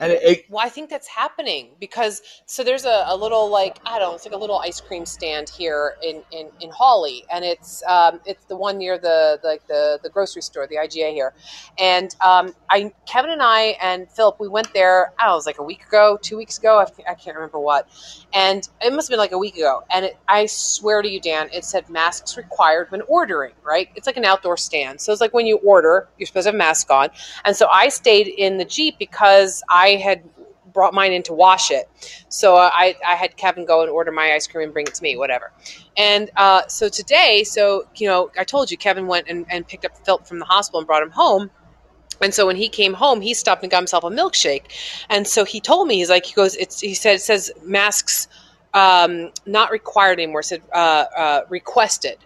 And 0.00 0.10
it, 0.10 0.22
it, 0.24 0.46
Well, 0.50 0.64
I 0.64 0.68
think 0.68 0.90
that's 0.90 1.06
happening 1.06 1.68
because 1.78 2.20
so 2.46 2.64
there's 2.64 2.84
a, 2.84 3.04
a 3.06 3.16
little 3.16 3.48
like 3.48 3.78
I 3.86 4.00
don't 4.00 4.10
know, 4.10 4.14
it's 4.16 4.24
like 4.24 4.34
a 4.34 4.38
little 4.38 4.58
ice 4.58 4.80
cream 4.80 5.06
stand 5.06 5.48
here 5.48 5.94
in 6.02 6.20
in, 6.32 6.48
in 6.60 6.70
Hawley, 6.70 7.24
and 7.32 7.44
it's 7.44 7.80
um, 7.84 8.20
it's 8.26 8.44
the 8.46 8.56
one 8.56 8.76
near 8.76 8.98
the 8.98 9.38
like 9.44 9.64
the 9.68 10.00
the 10.02 10.08
grocery 10.08 10.42
store, 10.42 10.66
the 10.66 10.76
IGA 10.76 11.12
here, 11.12 11.32
and 11.78 12.14
um, 12.24 12.54
I 12.68 12.92
Kevin 13.06 13.30
and 13.30 13.40
I 13.40 13.76
and 13.80 14.10
Philip 14.10 14.40
we 14.40 14.48
went 14.48 14.74
there. 14.74 15.12
I 15.16 15.32
was 15.32 15.46
like 15.46 15.58
a 15.58 15.62
week 15.62 15.86
ago, 15.86 16.18
two 16.20 16.36
weeks 16.36 16.58
ago, 16.58 16.80
I, 16.80 17.12
I 17.12 17.14
can't 17.14 17.36
remember 17.36 17.60
what, 17.60 17.88
and 18.32 18.68
it 18.82 18.92
must 18.92 19.06
have 19.06 19.12
been 19.12 19.20
like 19.20 19.30
a 19.30 19.38
week 19.38 19.54
ago. 19.54 19.84
And 19.92 20.06
it, 20.06 20.16
I 20.26 20.46
swear 20.46 21.02
to 21.02 21.08
you, 21.08 21.20
Dan, 21.20 21.48
it 21.52 21.64
said 21.64 21.88
masks 21.88 22.36
required 22.36 22.90
when 22.90 23.02
ordering. 23.02 23.52
Right? 23.62 23.90
It's 23.94 24.08
like 24.08 24.16
an 24.16 24.24
outdoor 24.24 24.56
stand, 24.56 25.00
so 25.00 25.12
it's 25.12 25.20
like 25.20 25.32
when 25.32 25.46
you 25.46 25.58
order, 25.58 26.08
you're 26.18 26.26
supposed 26.26 26.46
to 26.46 26.48
have 26.48 26.56
a 26.56 26.58
mask 26.58 26.90
on. 26.90 27.10
And 27.44 27.54
so 27.54 27.68
I 27.72 27.90
stayed 27.90 28.26
in 28.26 28.58
the 28.58 28.64
Jeep 28.64 28.98
because 28.98 29.62
I 29.70 29.83
had 29.92 30.22
brought 30.72 30.92
mine 30.92 31.12
in 31.12 31.22
to 31.22 31.32
wash 31.32 31.70
it. 31.70 31.88
So 32.28 32.56
I, 32.56 32.96
I 33.06 33.14
had 33.14 33.36
Kevin 33.36 33.64
go 33.64 33.82
and 33.82 33.90
order 33.90 34.10
my 34.10 34.32
ice 34.32 34.46
cream 34.46 34.64
and 34.64 34.72
bring 34.72 34.86
it 34.86 34.94
to 34.94 35.02
me, 35.02 35.16
whatever. 35.16 35.52
And 35.96 36.30
uh, 36.36 36.66
so 36.66 36.88
today, 36.88 37.44
so, 37.44 37.86
you 37.94 38.08
know, 38.08 38.30
I 38.36 38.44
told 38.44 38.70
you 38.70 38.76
Kevin 38.76 39.06
went 39.06 39.28
and, 39.28 39.46
and 39.48 39.66
picked 39.66 39.84
up 39.84 39.96
Philip 40.04 40.26
from 40.26 40.40
the 40.40 40.44
hospital 40.44 40.80
and 40.80 40.86
brought 40.86 41.02
him 41.02 41.10
home. 41.10 41.50
And 42.20 42.34
so 42.34 42.46
when 42.46 42.56
he 42.56 42.68
came 42.68 42.92
home, 42.92 43.20
he 43.20 43.34
stopped 43.34 43.62
and 43.62 43.70
got 43.70 43.78
himself 43.78 44.04
a 44.04 44.10
milkshake. 44.10 44.64
And 45.08 45.26
so 45.26 45.44
he 45.44 45.60
told 45.60 45.88
me, 45.88 45.96
he's 45.96 46.10
like, 46.10 46.26
he 46.26 46.34
goes, 46.34 46.56
it's, 46.56 46.80
he 46.80 46.94
said, 46.94 47.16
it 47.16 47.22
says 47.22 47.52
masks 47.62 48.28
um, 48.72 49.30
not 49.46 49.70
required 49.70 50.18
anymore, 50.18 50.42
said 50.42 50.62
uh, 50.72 51.04
uh, 51.16 51.40
requested. 51.48 52.18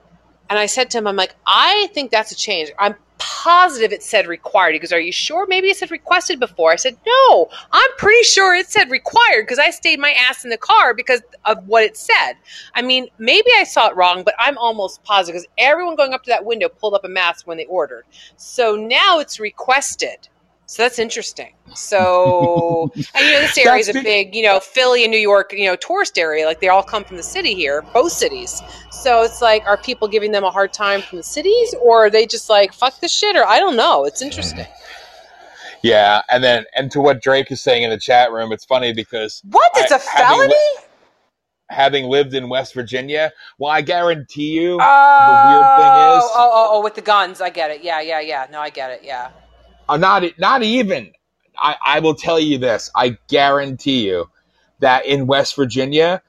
And 0.48 0.58
I 0.58 0.66
said 0.66 0.90
to 0.90 0.98
him, 0.98 1.06
I'm 1.06 1.16
like, 1.16 1.34
I 1.46 1.88
think 1.92 2.10
that's 2.10 2.32
a 2.32 2.36
change. 2.36 2.70
I'm 2.78 2.94
positive 3.18 3.92
it 3.92 4.02
said 4.02 4.26
required. 4.26 4.72
He 4.72 4.78
goes, 4.78 4.92
Are 4.92 5.00
you 5.00 5.12
sure? 5.12 5.46
Maybe 5.46 5.68
it 5.68 5.76
said 5.76 5.90
requested 5.90 6.40
before. 6.40 6.72
I 6.72 6.76
said, 6.76 6.96
No, 7.06 7.48
I'm 7.72 7.90
pretty 7.96 8.22
sure 8.24 8.54
it 8.54 8.68
said 8.68 8.90
required 8.90 9.42
because 9.42 9.58
I 9.58 9.70
stayed 9.70 9.98
my 9.98 10.12
ass 10.12 10.44
in 10.44 10.50
the 10.50 10.56
car 10.56 10.94
because 10.94 11.22
of 11.44 11.66
what 11.66 11.84
it 11.84 11.96
said. 11.96 12.34
I 12.74 12.82
mean, 12.82 13.08
maybe 13.18 13.50
I 13.58 13.64
saw 13.64 13.88
it 13.88 13.96
wrong, 13.96 14.22
but 14.24 14.34
I'm 14.38 14.58
almost 14.58 15.02
positive 15.04 15.34
because 15.34 15.48
everyone 15.58 15.96
going 15.96 16.14
up 16.14 16.22
to 16.24 16.30
that 16.30 16.44
window 16.44 16.68
pulled 16.68 16.94
up 16.94 17.04
a 17.04 17.08
mask 17.08 17.46
when 17.46 17.56
they 17.56 17.66
ordered. 17.66 18.04
So 18.36 18.76
now 18.76 19.18
it's 19.18 19.40
requested. 19.40 20.28
So 20.68 20.82
that's 20.82 20.98
interesting. 20.98 21.54
So, 21.74 22.92
and 23.14 23.26
you 23.26 23.32
know, 23.32 23.40
this 23.40 23.56
area 23.56 23.80
is 23.80 23.88
a 23.88 23.94
big, 23.94 24.34
you 24.34 24.42
know, 24.42 24.60
Philly 24.60 25.02
and 25.02 25.10
New 25.10 25.16
York, 25.18 25.50
you 25.54 25.64
know, 25.64 25.76
tourist 25.76 26.18
area. 26.18 26.44
Like 26.44 26.60
they 26.60 26.68
all 26.68 26.82
come 26.82 27.04
from 27.04 27.16
the 27.16 27.22
city 27.22 27.54
here, 27.54 27.80
both 27.94 28.12
cities. 28.12 28.60
So 28.90 29.22
it's 29.22 29.40
like, 29.40 29.64
are 29.64 29.78
people 29.78 30.08
giving 30.08 30.30
them 30.30 30.44
a 30.44 30.50
hard 30.50 30.74
time 30.74 31.00
from 31.00 31.16
the 31.16 31.24
cities, 31.24 31.74
or 31.80 32.04
are 32.04 32.10
they 32.10 32.26
just 32.26 32.50
like 32.50 32.74
fuck 32.74 33.00
this 33.00 33.10
shit? 33.10 33.34
Or 33.34 33.46
I 33.46 33.58
don't 33.58 33.76
know. 33.76 34.04
It's 34.04 34.20
interesting. 34.20 34.66
yeah, 35.82 36.20
and 36.28 36.44
then 36.44 36.66
and 36.76 36.90
to 36.90 37.00
what 37.00 37.22
Drake 37.22 37.50
is 37.50 37.62
saying 37.62 37.82
in 37.82 37.88
the 37.88 37.98
chat 37.98 38.30
room, 38.30 38.52
it's 38.52 38.66
funny 38.66 38.92
because 38.92 39.40
What? 39.50 39.72
It's 39.76 39.90
I- 39.90 39.96
a 39.96 39.98
felony? 39.98 40.54
having 41.70 42.04
lived 42.04 42.34
in 42.34 42.50
West 42.50 42.74
Virginia, 42.74 43.32
well, 43.58 43.70
I 43.70 43.80
weird 43.80 44.06
Oh, 44.82 45.24
the 45.28 45.48
weird 45.48 45.66
thing 45.78 46.18
is- 46.18 46.24
oh, 46.24 46.30
oh, 46.36 46.50
oh, 46.52 46.68
oh, 46.72 46.82
with 46.82 46.94
the 46.94 47.00
guns. 47.02 47.40
I 47.40 47.48
get 47.48 47.70
it. 47.70 47.82
Yeah, 47.82 48.02
yeah, 48.02 48.20
yeah. 48.20 48.46
No, 48.50 48.60
I 48.60 48.68
get 48.68 48.90
it. 48.90 49.00
Yeah. 49.02 49.30
Uh, 49.88 49.96
not 49.96 50.24
not 50.38 50.62
even. 50.62 51.12
I, 51.60 51.76
I 51.84 52.00
will 52.00 52.14
tell 52.14 52.38
you 52.38 52.58
this. 52.58 52.90
I 52.94 53.18
guarantee 53.28 54.06
you 54.06 54.30
that 54.80 55.06
in 55.06 55.26
West 55.26 55.56
Virginia, 55.56 56.22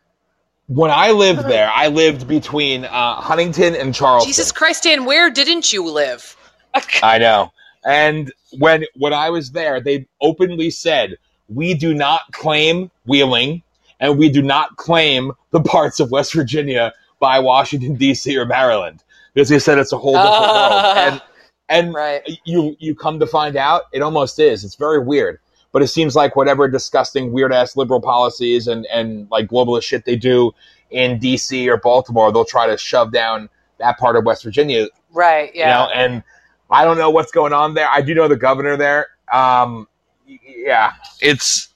when 0.68 0.92
I 0.92 1.12
lived 1.12 1.46
there, 1.48 1.70
I 1.74 1.88
lived 1.88 2.28
between 2.28 2.86
uh, 2.86 3.16
Huntington 3.22 3.76
and 3.76 3.94
Charleston. 3.94 4.30
Jesus 4.30 4.52
Christ, 4.52 4.84
Dan, 4.84 5.06
where 5.06 5.30
didn't 5.30 5.72
you 5.72 5.84
live? 5.90 6.36
I 7.04 7.18
know. 7.20 7.52
And 7.86 8.32
when 8.60 8.86
when 8.96 9.14
I 9.14 9.30
was 9.30 9.52
there, 9.52 9.80
they 9.80 10.08
openly 10.22 10.70
said, 10.72 11.18
"We 11.48 11.74
do 11.74 11.94
not 11.94 12.22
claim 12.32 12.92
Wheeling, 13.06 13.64
and 14.00 14.18
we 14.18 14.30
do 14.30 14.42
not 14.42 14.78
claim 14.78 15.32
the 15.52 15.62
parts 15.62 16.00
of 16.00 16.12
West 16.12 16.34
Virginia 16.34 16.94
by 17.20 17.40
Washington 17.40 17.96
D.C. 17.96 18.36
or 18.38 18.46
Maryland," 18.46 19.04
because 19.34 19.50
they 19.50 19.60
said 19.60 19.78
it's 19.78 19.92
a 19.94 19.98
whole 19.98 20.14
different 20.14 20.34
Ah. 20.36 20.94
world. 20.96 21.14
And 21.14 21.22
and 21.70 21.94
Right. 21.94 22.24
you 22.46 22.76
you 22.80 22.96
come 22.96 23.20
to 23.20 23.28
find 23.28 23.56
out, 23.56 23.84
it 23.94 24.02
almost 24.02 24.40
is. 24.40 24.64
It's 24.66 24.76
very 24.76 25.00
weird. 25.00 25.40
But 25.72 25.84
it 25.84 25.88
seems 25.88 26.16
like 26.16 26.36
whatever 26.36 26.68
disgusting, 26.68 27.32
weird 27.32 27.54
ass 27.54 27.78
liberal 27.78 28.02
policies 28.02 28.68
and, 28.68 28.88
and 28.88 29.30
like 29.32 29.48
globalist 29.48 29.84
shit 29.84 30.06
they 30.06 30.16
do 30.16 30.52
in 30.92 31.20
DC 31.20 31.68
or 31.68 31.78
Baltimore, 31.78 32.32
they'll 32.32 32.46
try 32.46 32.68
to 32.68 32.78
shove 32.78 33.14
down 33.14 33.50
that 33.80 34.00
part 34.00 34.16
of 34.18 34.26
West 34.26 34.44
Virginia 34.44 34.88
Right. 35.12 35.52
Yeah. 35.56 35.68
you 35.68 35.74
know, 35.88 35.94
and 35.94 36.24
I 36.72 36.86
don't 36.86 36.98
know 36.98 37.10
what's 37.12 37.32
going 37.32 37.54
on 37.54 37.76
there. 37.76 37.88
I 37.90 38.02
do 38.02 38.14
know 38.16 38.28
the 38.28 38.36
governor 38.36 38.78
there. 38.78 39.08
Um, 39.32 39.88
yeah, 40.28 40.94
it's 41.22 41.70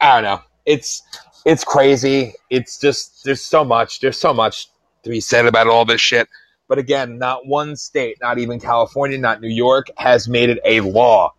I 0.00 0.14
don't 0.16 0.24
know. 0.24 0.42
It's 0.66 1.02
it's 1.46 1.64
crazy. 1.64 2.34
It's 2.50 2.78
just 2.80 3.24
there's 3.24 3.42
so 3.42 3.64
much. 3.64 4.00
There's 4.00 4.18
so 4.18 4.34
much 4.34 4.68
to 5.04 5.10
be 5.10 5.20
said 5.20 5.46
about 5.46 5.66
all 5.68 5.84
this 5.84 6.00
shit. 6.00 6.28
But 6.68 6.78
again, 6.78 7.18
not 7.18 7.46
one 7.46 7.76
state, 7.76 8.18
not 8.20 8.38
even 8.38 8.58
California, 8.58 9.18
not 9.18 9.40
New 9.40 9.48
York, 9.48 9.86
has 9.96 10.28
made 10.28 10.50
it 10.50 10.58
a 10.64 10.80
law 10.80 11.32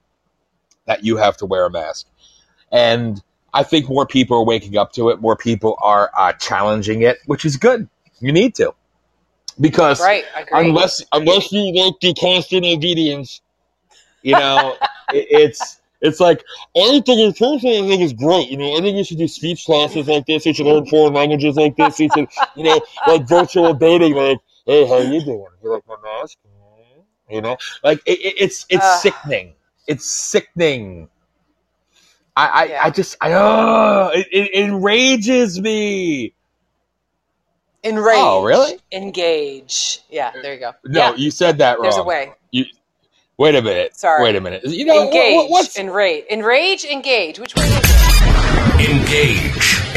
that 0.85 1.03
you 1.03 1.17
have 1.17 1.37
to 1.37 1.45
wear 1.45 1.65
a 1.65 1.69
mask. 1.69 2.07
And 2.71 3.21
I 3.53 3.63
think 3.63 3.89
more 3.89 4.05
people 4.05 4.37
are 4.37 4.45
waking 4.45 4.77
up 4.77 4.93
to 4.93 5.09
it. 5.09 5.21
More 5.21 5.35
people 5.35 5.77
are 5.81 6.11
uh, 6.17 6.33
challenging 6.33 7.01
it, 7.01 7.19
which 7.25 7.45
is 7.45 7.57
good. 7.57 7.89
You 8.19 8.31
need 8.31 8.55
to, 8.55 8.73
because 9.59 10.01
right. 10.01 10.25
Unless 10.51 11.03
unless 11.11 11.51
you 11.51 11.73
like 11.73 11.93
the 12.01 12.13
constant 12.15 12.65
obedience, 12.65 13.41
you 14.23 14.33
know, 14.33 14.75
it, 15.13 15.27
it's 15.29 15.81
it's 16.01 16.19
like 16.19 16.43
I 16.75 17.01
think 17.05 17.05
it's 17.07 17.39
personally 17.39 17.77
I 17.77 17.81
think 17.81 18.01
it's 18.01 18.13
great. 18.13 18.49
You 18.49 18.57
know, 18.57 18.75
I 18.75 18.81
think 18.81 18.95
we 18.95 19.03
should 19.03 19.17
do 19.17 19.27
speech 19.27 19.65
classes 19.65 20.07
like 20.07 20.25
this. 20.25 20.45
We 20.45 20.53
should 20.53 20.65
learn 20.65 20.85
foreign 20.87 21.13
languages 21.13 21.55
like 21.55 21.75
this. 21.75 21.99
We 21.99 22.09
should, 22.09 22.27
you 22.55 22.63
know, 22.63 22.81
like 23.05 23.27
virtual 23.27 23.73
dating. 23.73 24.15
Like, 24.15 24.39
hey, 24.67 24.85
how 24.87 24.97
you 24.99 25.23
doing? 25.23 25.45
You 25.63 25.71
like 25.71 25.83
my 25.87 25.95
mask? 26.03 26.37
Eh? 26.45 27.35
You 27.35 27.41
know, 27.41 27.57
like 27.83 27.99
it, 28.05 28.19
it, 28.19 28.33
it's 28.37 28.65
it's 28.69 28.85
Ugh. 28.85 28.99
sickening. 29.01 29.53
It's 29.87 30.05
sickening. 30.05 31.09
I 32.35 32.45
I, 32.47 32.63
Yeah. 32.65 32.81
I 32.85 32.89
just 32.91 33.15
I 33.19 33.33
oh 33.33 34.11
it, 34.13 34.27
it 34.31 34.53
enrages 34.53 35.59
me. 35.59 36.33
Enrage. 37.83 38.17
Oh, 38.17 38.43
really? 38.43 38.77
Engage. 38.91 40.01
Yeah. 40.09 40.31
There 40.41 40.53
you 40.53 40.59
go. 40.59 40.69
Uh, 40.69 40.73
no, 40.85 40.99
Yeah. 41.11 41.15
you 41.15 41.31
said 41.31 41.57
that 41.59 41.75
wrong. 41.77 41.83
There's 41.83 41.97
a 41.97 42.03
way. 42.03 42.33
You, 42.51 42.65
Wait 43.37 43.53
a 43.55 43.61
minute. 43.61 43.95
Sorry. 43.95 44.23
Wait 44.23 44.35
a 44.35 44.41
minute. 44.41 44.63
You 44.65 44.83
know 44.85 44.95
what- 44.95 45.05
engage. 45.13 45.35
what- 45.35 45.49
what's 45.51 45.77
Enrage. 45.77 46.25
Enrage. 46.29 46.85
Engage. 46.85 47.39
Which 47.39 47.55
way? 47.55 47.63
is 47.63 47.77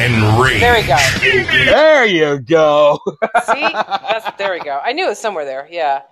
it? 0.00 0.10
Engage. 0.10 0.60
Enrage. 0.60 0.60
There 0.60 0.74
we 0.74 0.86
go. 0.86 0.96
there 1.70 2.06
you 2.06 2.40
go. 2.40 2.98
See, 3.46 3.60
that's 3.60 4.36
there 4.36 4.52
we 4.52 4.60
go. 4.60 4.80
I 4.84 4.92
knew 4.92 5.06
it 5.06 5.10
was 5.10 5.18
somewhere 5.18 5.44
there. 5.44 5.68
Yeah. 5.70 6.02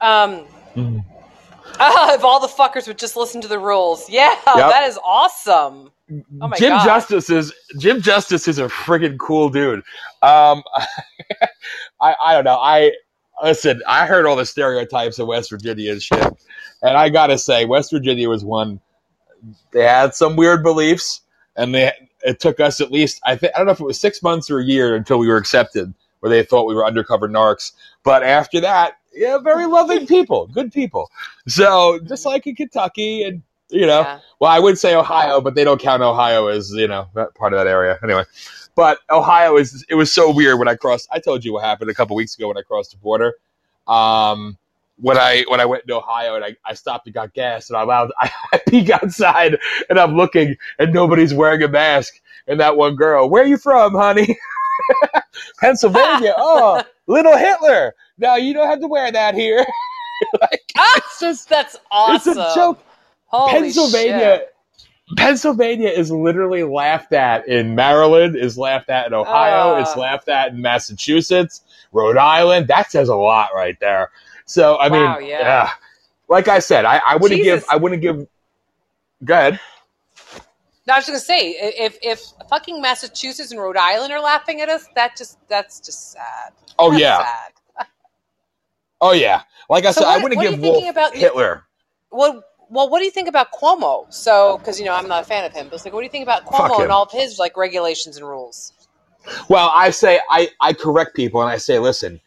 Um. 0.00 0.46
Mm. 0.74 1.04
ah, 1.78 2.14
if 2.14 2.24
all 2.24 2.40
the 2.40 2.46
fuckers 2.48 2.86
would 2.86 2.98
just 2.98 3.16
listen 3.16 3.40
to 3.40 3.48
the 3.48 3.58
rules. 3.58 4.08
Yeah, 4.08 4.30
Yep. 4.46 4.56
that 4.56 4.84
is 4.88 4.98
awesome. 5.04 5.90
Oh 6.40 6.48
my 6.48 6.56
Jim 6.56 6.70
God. 6.70 6.84
Justice 6.84 7.30
is 7.30 7.52
Jim 7.78 8.00
Justice 8.00 8.48
is 8.48 8.58
a 8.58 8.66
friggin' 8.66 9.18
cool 9.18 9.48
dude. 9.48 9.80
Um, 10.22 10.62
I 12.00 12.14
I 12.24 12.34
don't 12.34 12.44
know. 12.44 12.56
I 12.58 12.92
listen. 13.42 13.80
I 13.86 14.06
heard 14.06 14.26
all 14.26 14.36
the 14.36 14.46
stereotypes 14.46 15.18
of 15.18 15.28
West 15.28 15.50
Virginia 15.50 15.92
and 15.92 16.02
shit, 16.02 16.24
and 16.82 16.96
I 16.96 17.08
gotta 17.10 17.38
say, 17.38 17.64
West 17.64 17.90
Virginia 17.92 18.28
was 18.28 18.44
one. 18.44 18.80
They 19.72 19.84
had 19.84 20.14
some 20.14 20.36
weird 20.36 20.62
beliefs, 20.62 21.22
and 21.56 21.74
they 21.74 21.92
it 22.22 22.40
took 22.40 22.60
us 22.60 22.80
at 22.80 22.90
least 22.90 23.20
I 23.24 23.36
think 23.36 23.52
I 23.54 23.58
don't 23.58 23.66
know 23.66 23.72
if 23.72 23.80
it 23.80 23.84
was 23.84 24.00
six 24.00 24.22
months 24.22 24.50
or 24.50 24.60
a 24.60 24.64
year 24.64 24.94
until 24.94 25.18
we 25.18 25.28
were 25.28 25.36
accepted, 25.36 25.92
where 26.20 26.30
they 26.30 26.42
thought 26.42 26.66
we 26.66 26.74
were 26.74 26.84
undercover 26.84 27.28
narcs. 27.28 27.72
But 28.02 28.22
after 28.22 28.60
that, 28.60 28.94
yeah, 29.12 29.38
very 29.38 29.66
loving 29.66 30.06
people, 30.06 30.46
good 30.48 30.72
people. 30.72 31.10
So 31.48 31.98
just 32.06 32.26
like 32.26 32.46
in 32.46 32.54
Kentucky 32.54 33.24
and 33.24 33.42
you 33.70 33.86
know. 33.86 34.00
Yeah. 34.00 34.20
Well, 34.40 34.50
I 34.50 34.58
would 34.58 34.78
say 34.78 34.94
Ohio, 34.94 35.40
but 35.40 35.54
they 35.54 35.64
don't 35.64 35.80
count 35.80 36.02
Ohio 36.02 36.48
as 36.48 36.70
you 36.72 36.88
know 36.88 37.08
that 37.14 37.34
part 37.34 37.52
of 37.52 37.58
that 37.58 37.66
area 37.66 37.98
anyway. 38.02 38.24
But 38.74 38.98
Ohio 39.10 39.56
is 39.56 39.84
it 39.88 39.94
was 39.94 40.12
so 40.12 40.32
weird 40.32 40.58
when 40.58 40.68
I 40.68 40.74
crossed. 40.74 41.08
I 41.12 41.18
told 41.18 41.44
you 41.44 41.52
what 41.52 41.64
happened 41.64 41.90
a 41.90 41.94
couple 41.94 42.16
weeks 42.16 42.36
ago 42.36 42.48
when 42.48 42.56
I 42.56 42.62
crossed 42.62 42.92
the 42.92 42.96
border. 42.98 43.34
Um, 43.86 44.58
when 45.00 45.16
I 45.18 45.44
when 45.48 45.60
I 45.60 45.64
went 45.66 45.86
to 45.88 45.96
Ohio 45.96 46.34
and 46.36 46.44
I, 46.44 46.56
I 46.64 46.74
stopped 46.74 47.06
and 47.06 47.14
got 47.14 47.32
gas 47.34 47.70
and 47.70 47.76
I 47.76 47.82
allowed 47.82 48.10
I, 48.20 48.30
I 48.52 48.58
peek 48.58 48.90
outside 48.90 49.58
and 49.88 49.98
I'm 49.98 50.16
looking 50.16 50.56
and 50.78 50.92
nobody's 50.92 51.34
wearing 51.34 51.62
a 51.62 51.68
mask 51.68 52.14
and 52.46 52.60
that 52.60 52.76
one 52.76 52.96
girl, 52.96 53.28
where 53.30 53.42
are 53.44 53.46
you 53.46 53.58
from, 53.58 53.94
honey? 53.94 54.36
Pennsylvania. 55.60 56.34
oh, 56.38 56.82
little 57.06 57.36
Hitler. 57.36 57.94
now 58.18 58.36
you 58.36 58.52
don't 58.54 58.68
have 58.68 58.80
to 58.80 58.88
wear 58.88 59.10
that 59.12 59.34
here. 59.34 59.64
like, 60.40 60.62
it's 60.76 61.20
just 61.20 61.48
That's 61.48 61.76
awesome. 61.90 62.32
it's 62.32 62.38
a 62.38 62.54
joke. 62.54 62.82
Holy 63.26 63.52
Pennsylvania. 63.60 64.18
shit. 64.18 64.54
Pennsylvania 65.16 65.88
is 65.88 66.10
literally 66.12 66.62
laughed 66.62 67.12
at 67.12 67.48
in 67.48 67.74
Maryland, 67.74 68.36
is 68.36 68.56
laughed 68.56 68.90
at 68.90 69.08
in 69.08 69.14
Ohio, 69.14 69.74
Ah. 69.74 69.80
it's 69.80 69.96
laughed 69.96 70.28
at 70.28 70.52
in 70.52 70.62
Massachusetts, 70.62 71.62
Rhode 71.92 72.16
Island. 72.16 72.68
That 72.68 72.90
says 72.92 73.08
a 73.08 73.16
lot 73.16 73.50
right 73.54 73.76
there. 73.80 74.10
So 74.50 74.74
I 74.76 74.88
Wow, 74.88 75.18
mean, 75.20 75.28
yeah. 75.28 75.38
yeah. 75.40 75.70
like 76.28 76.48
I 76.48 76.58
said, 76.58 76.84
I, 76.84 77.00
I 77.06 77.14
wouldn't 77.14 77.40
Jesus. 77.40 77.60
give. 77.60 77.70
I 77.70 77.76
wouldn't 77.76 78.02
give. 78.02 78.26
Go 79.24 79.34
ahead. 79.34 79.60
No, 80.88 80.94
I 80.94 80.96
was 80.98 81.06
gonna 81.06 81.20
say 81.20 81.50
if 81.50 81.96
if 82.02 82.20
fucking 82.48 82.80
Massachusetts 82.82 83.52
and 83.52 83.60
Rhode 83.60 83.76
Island 83.76 84.12
are 84.12 84.20
laughing 84.20 84.60
at 84.60 84.68
us, 84.68 84.86
that 84.96 85.16
just 85.16 85.38
that's 85.48 85.78
just 85.78 86.10
sad. 86.10 86.50
Oh 86.80 86.90
That's 86.90 87.00
yeah. 87.00 87.18
sad. 87.18 87.86
Oh 89.00 89.12
yeah. 89.12 89.42
Like 89.68 89.84
I 89.86 89.92
So 89.92 90.00
said, 90.00 90.08
I 90.08 90.18
wouldn't 90.20 90.40
give 90.40 90.58
Wolf 90.60 90.84
about- 90.88 91.14
Hitler. 91.14 91.64
Well, 92.10 92.42
well, 92.68 92.90
what 92.90 92.98
do 92.98 93.04
you 93.04 93.10
think 93.12 93.28
about 93.28 93.52
Cuomo? 93.52 94.12
So, 94.12 94.58
because 94.58 94.80
you 94.80 94.84
know 94.84 94.94
I'm 94.94 95.06
not 95.06 95.22
a 95.22 95.26
fan 95.26 95.44
of 95.44 95.52
him, 95.52 95.66
but 95.68 95.74
it's 95.76 95.84
like, 95.84 95.94
what 95.94 96.00
do 96.00 96.04
you 96.06 96.10
think 96.10 96.24
about 96.24 96.44
Cuomo 96.44 96.82
and 96.82 96.90
all 96.90 97.04
of 97.04 97.12
his 97.12 97.38
like 97.38 97.56
regulations 97.56 98.16
and 98.16 98.26
rules? 98.28 98.72
Well, 99.48 99.70
I 99.72 99.90
say 99.90 100.18
I, 100.28 100.48
I 100.60 100.72
correct 100.72 101.14
people 101.14 101.40
and 101.40 101.48
I 101.48 101.56
say, 101.58 101.78
listen, 101.78 102.20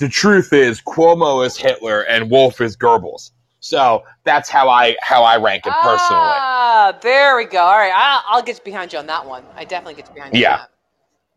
the 0.00 0.08
truth 0.08 0.52
is 0.52 0.80
Cuomo 0.80 1.46
is 1.46 1.56
Hitler 1.56 2.02
and 2.02 2.28
Wolf 2.30 2.60
is 2.60 2.76
Goebbels. 2.76 3.30
So 3.60 4.02
that's 4.24 4.48
how 4.48 4.68
I 4.68 4.96
how 5.02 5.22
I 5.22 5.36
rank 5.36 5.66
it 5.66 5.72
personally. 5.82 6.00
Ah, 6.10 6.98
there 7.02 7.36
we 7.36 7.44
go. 7.44 7.60
All 7.60 7.78
right, 7.78 7.92
I'll, 7.94 8.22
I'll 8.38 8.42
get 8.42 8.64
behind 8.64 8.92
you 8.92 8.98
on 8.98 9.06
that 9.06 9.24
one. 9.26 9.44
I 9.54 9.64
definitely 9.64 9.94
get 9.94 10.12
behind 10.12 10.34
you. 10.34 10.40
Yeah. 10.40 10.52
On 10.54 10.58
that. 10.60 10.70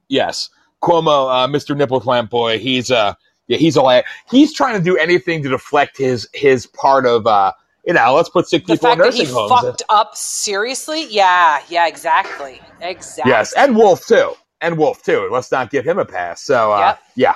Yes, 0.09 0.49
Cuomo, 0.81 1.29
uh, 1.29 1.47
Mr. 1.47 1.75
Nipple 1.75 1.99
Clamp 1.99 2.29
Boy. 2.29 2.59
He's 2.59 2.91
uh, 2.91 3.13
yeah, 3.47 3.57
he's 3.57 3.77
all 3.77 4.01
he's 4.31 4.53
trying 4.53 4.77
to 4.77 4.83
do 4.83 4.97
anything 4.97 5.43
to 5.43 5.49
deflect 5.49 5.97
his 5.97 6.27
his 6.33 6.65
part 6.65 7.05
of 7.05 7.27
uh, 7.27 7.51
you 7.85 7.93
know, 7.93 8.13
let's 8.13 8.29
put 8.29 8.47
sick 8.47 8.65
The 8.65 8.73
people 8.75 8.91
in 8.91 8.97
fact 8.97 9.03
that 9.03 9.13
he 9.13 9.19
nursing 9.23 9.35
homes. 9.35 9.61
fucked 9.61 9.83
up 9.89 10.15
seriously, 10.15 11.05
yeah, 11.09 11.61
yeah, 11.69 11.87
exactly, 11.87 12.61
exactly. 12.79 13.29
Yes, 13.31 13.53
and 13.53 13.75
Wolf 13.75 14.05
too, 14.05 14.33
and 14.61 14.77
Wolf 14.77 15.03
too. 15.03 15.27
Let's 15.31 15.51
not 15.51 15.69
give 15.69 15.83
him 15.85 15.99
a 15.99 16.05
pass. 16.05 16.41
So 16.41 16.71
uh, 16.71 16.79
Yep. 16.79 16.99
yeah, 17.15 17.35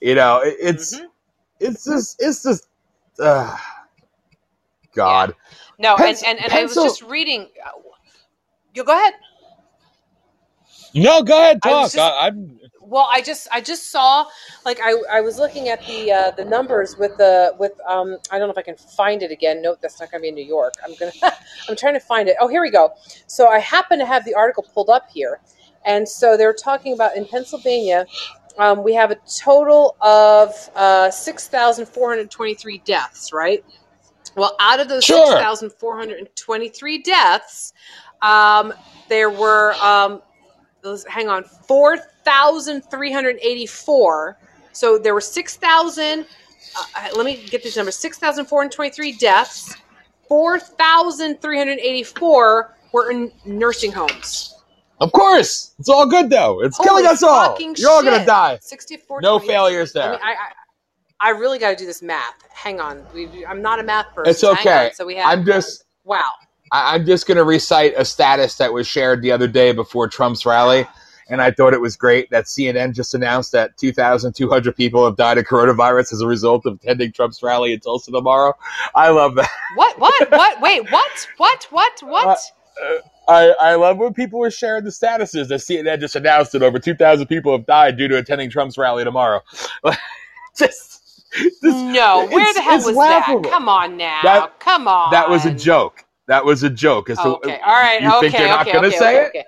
you 0.00 0.14
know, 0.16 0.40
it, 0.42 0.56
it's 0.60 0.94
Mhm. 0.94 1.06
it's 1.60 1.84
just 1.84 2.16
it's 2.22 2.42
just 2.44 2.66
uh, 3.20 3.56
God. 4.94 5.34
no, 5.78 5.96
Pens- 5.96 6.22
and 6.22 6.38
and, 6.38 6.40
and 6.40 6.54
I 6.54 6.64
was 6.66 6.80
just 6.82 7.02
reading. 7.02 7.50
uh, 7.64 7.70
You 8.74 8.84
go 8.84 8.92
ahead. 8.92 9.14
No, 10.94 11.22
go 11.22 11.38
ahead, 11.38 11.62
talk. 11.62 11.72
was 11.72 11.92
just- 11.94 11.98
I, 11.98 12.28
I'm 12.28 12.60
Well, 12.80 13.08
I 13.10 13.22
just 13.22 13.48
I 13.52 13.60
just 13.60 13.90
saw 13.90 14.26
like 14.64 14.80
I, 14.82 14.94
I 15.12 15.20
was 15.22 15.38
looking 15.38 15.68
at 15.70 15.86
the 15.86 16.12
uh, 16.12 16.32
the 16.32 16.44
numbers 16.44 16.96
with 16.98 17.16
the 17.18 17.54
with 17.58 17.72
um 17.88 18.18
I 18.30 18.38
don't 18.38 18.48
know 18.48 18.52
if 18.52 18.58
I 18.58 18.62
can 18.62 18.76
find 18.76 19.22
it 19.22 19.32
again. 19.32 19.62
Nope, 19.62 19.78
that's 19.82 20.00
not 20.00 20.10
going 20.10 20.20
to 20.20 20.24
be 20.24 20.28
in 20.30 20.36
New 20.36 20.44
York. 20.46 20.74
I'm 20.84 20.94
gonna 20.96 21.12
I'm 21.68 21.76
trying 21.76 21.94
to 21.94 22.00
find 22.00 22.28
it. 22.28 22.36
Oh, 22.40 22.48
here 22.48 22.62
we 22.62 22.70
go. 22.70 22.92
So 23.26 23.48
I 23.48 23.58
happen 23.60 23.98
to 24.00 24.06
have 24.06 24.24
the 24.24 24.34
article 24.34 24.64
pulled 24.74 24.90
up 24.90 25.10
here, 25.10 25.40
and 25.84 26.08
so 26.08 26.36
they're 26.36 26.54
talking 26.54 26.94
about 26.94 27.16
in 27.16 27.26
Pennsylvania. 27.26 28.06
Um, 28.60 28.84
we 28.84 28.92
have 28.92 29.10
a 29.10 29.16
total 29.42 29.96
of 30.02 30.50
uh, 30.76 31.10
6,423 31.10 32.78
deaths, 32.84 33.32
right? 33.32 33.64
Well, 34.36 34.54
out 34.60 34.78
of 34.80 34.88
those 34.88 35.02
Sure. 35.02 35.26
6,423 35.26 36.98
deaths, 36.98 37.72
um, 38.20 38.74
there 39.08 39.30
were 39.30 39.72
um, 39.82 40.20
those, 40.82 41.06
hang 41.06 41.30
on, 41.30 41.44
4,384. 41.44 44.38
So 44.72 44.98
there 44.98 45.14
were 45.14 45.22
6,000, 45.22 46.26
uh, 46.76 47.08
let 47.16 47.24
me 47.24 47.42
get 47.48 47.62
these 47.62 47.78
numbers 47.78 47.96
6,423 47.96 49.12
deaths, 49.12 49.74
4,384 50.28 52.76
were 52.92 53.10
in 53.10 53.32
nursing 53.46 53.92
homes. 53.92 54.59
Of 55.00 55.12
course, 55.12 55.72
it's 55.78 55.88
all 55.88 56.06
good 56.06 56.28
though. 56.30 56.60
It's 56.62 56.78
killing 56.78 57.06
us 57.06 57.22
all. 57.22 57.56
You're 57.76 57.90
all 57.90 58.02
gonna 58.04 58.24
die. 58.26 58.58
64 58.60 59.22
No 59.22 59.38
28. 59.38 59.52
failures 59.54 59.96
I, 59.96 60.00
there. 60.00 60.10
mean, 60.12 60.20
I, 60.22 60.32
I, 60.32 61.28
I 61.28 61.30
really 61.30 61.58
got 61.58 61.70
to 61.70 61.76
do 61.76 61.86
this 61.86 62.02
math. 62.02 62.34
Hang 62.50 62.80
on. 62.80 63.04
We, 63.14 63.44
I'm 63.46 63.62
not 63.62 63.78
a 63.80 63.82
math 63.82 64.14
person. 64.14 64.30
It's 64.30 64.44
okay. 64.44 64.86
on. 64.86 64.94
So 64.94 65.06
we 65.06 65.16
have. 65.16 65.26
I'm 65.26 65.44
just 65.46 65.84
wow. 66.04 66.30
I, 66.72 66.94
I'm 66.94 67.06
just 67.06 67.26
gonna 67.26 67.44
recite 67.44 67.94
a 67.96 68.04
status 68.04 68.56
that 68.56 68.72
was 68.72 68.86
shared 68.86 69.22
the 69.22 69.32
other 69.32 69.48
day 69.48 69.72
before 69.72 70.06
Trump's 70.08 70.44
rally, 70.44 70.86
and 71.30 71.40
I 71.40 71.50
thought 71.50 71.72
it 71.72 71.80
was 71.80 71.96
great 71.96 72.28
that 72.30 72.44
CNN 72.44 72.94
just 72.94 73.14
announced 73.14 73.52
that 73.52 73.76
2,200 73.78 74.76
people 74.76 75.04
have 75.06 75.16
died 75.16 75.38
of 75.38 75.46
coronavirus 75.46 76.12
as 76.12 76.20
a 76.20 76.26
result 76.26 76.66
of 76.66 76.74
attending 76.74 77.12
Trump's 77.12 77.42
rally 77.42 77.72
in 77.72 77.80
Tulsa 77.80 78.10
tomorrow. 78.10 78.52
I 78.94 79.08
love 79.10 79.34
that. 79.36 79.48
What? 79.76 79.98
What? 79.98 80.30
What? 80.30 80.60
Wait. 80.60 80.90
What? 80.90 81.28
What? 81.38 81.66
What? 81.70 82.00
What? 82.02 82.38
Uh, 82.82 82.96
I, 83.30 83.54
I 83.60 83.74
love 83.76 83.98
when 83.98 84.12
people 84.12 84.40
were 84.40 84.50
sharing 84.50 84.82
the 84.82 84.90
statuses 84.90 85.48
that 85.48 85.60
CNN 85.60 86.00
just 86.00 86.16
announced 86.16 86.50
that 86.52 86.62
over 86.64 86.80
2,000 86.80 87.26
people 87.28 87.52
have 87.52 87.64
died 87.64 87.96
due 87.96 88.08
to 88.08 88.18
attending 88.18 88.50
Trump's 88.50 88.76
rally 88.76 89.04
tomorrow. 89.04 89.40
just, 90.56 91.24
no. 91.62 92.26
Where 92.26 92.52
the 92.52 92.60
hell 92.60 92.84
was 92.84 92.96
laughable. 92.96 93.42
that? 93.42 93.50
Come 93.50 93.68
on 93.68 93.96
now. 93.96 94.18
That- 94.24 94.58
Come 94.58 94.88
on. 94.88 95.12
That 95.12 95.30
was 95.30 95.46
a 95.46 95.54
joke. 95.54 96.04
That 96.26 96.44
was 96.44 96.64
a 96.64 96.70
joke. 96.70 97.08
As 97.08 97.18
to- 97.18 97.36
Okay. 97.36 97.60
All 97.64 97.72
right. 97.72 98.02
You 98.02 98.08
okay. 98.08 98.20
think 98.20 98.32
they're 98.32 98.48
not 98.48 98.62
okay. 98.62 98.72
gonna 98.72 98.88
okay, 98.88 98.98
say 98.98 99.16
okay, 99.16 99.24
it? 99.24 99.28
okay. 99.28 99.44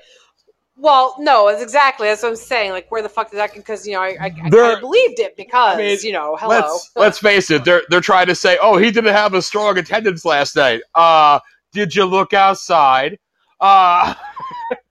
Well, 0.77 1.15
no, 1.19 1.49
it's 1.49 1.63
exactly 1.63 2.09
that's 2.09 2.23
what 2.23 2.31
I'm 2.31 2.37
saying. 2.37 2.73
Like, 2.73 2.91
where 2.91 3.03
the 3.03 3.09
fuck 3.09 3.31
did 3.31 3.37
that? 3.37 3.55
Because 3.55 3.87
you 3.87 3.93
know, 3.93 4.01
I, 4.01 4.17
I, 4.21 4.25
I 4.25 4.31
kind 4.31 4.55
of 4.55 4.81
believed 4.81 5.21
it 5.21 5.37
because 5.37 5.77
I 5.77 5.79
mean, 5.79 5.99
you 6.03 6.13
know, 6.13 6.37
hello. 6.41 6.59
Let's 6.59 6.91
let's 6.97 7.19
face 7.19 7.51
it. 7.53 7.65
They're 7.65 7.83
they're 7.89 8.01
trying 8.01 8.27
to 8.27 8.35
say, 8.35 8.59
oh, 8.61 8.79
he 8.79 8.91
didn't 8.91 9.13
have 9.13 9.35
a 9.35 9.43
strong 9.43 9.79
attendance 9.79 10.25
last 10.25 10.57
night. 10.57 10.83
Uh, 10.95 11.39
did 11.73 11.95
you 11.95 12.05
look 12.05 12.33
outside? 12.33 13.19
Uh, 13.63 14.15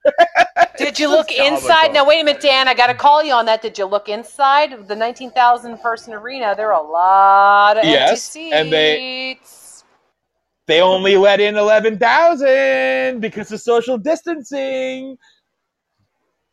Did 0.78 1.00
you 1.00 1.10
look 1.10 1.32
It's 1.32 1.40
inside? 1.40 1.94
Now, 1.94 2.06
wait 2.08 2.22
a 2.22 2.26
minute, 2.26 2.42
Dan. 2.42 2.68
I 2.68 2.74
got 2.74 2.88
to 2.88 2.96
call 2.96 3.24
you 3.24 3.34
on 3.34 3.46
that. 3.48 3.62
Did 3.62 3.78
you 3.78 3.86
look 3.86 4.10
inside 4.10 4.88
the 4.88 4.96
19,000 4.96 5.78
person 5.80 6.14
arena? 6.14 6.56
There 6.58 6.74
are 6.74 6.84
a 6.84 6.88
lot 6.88 7.78
of 7.78 7.86
empty 7.86 8.20
Yes, 8.20 8.28
seats. 8.30 8.54
and 8.56 8.74
they- 8.74 9.40
they 10.68 10.82
only 10.82 11.18
let 11.18 11.42
in 11.42 11.58
eleven 11.58 11.98
thousand 12.00 13.22
because 13.22 13.52
of 13.52 13.62
social 13.62 13.98
distancing. 13.98 15.18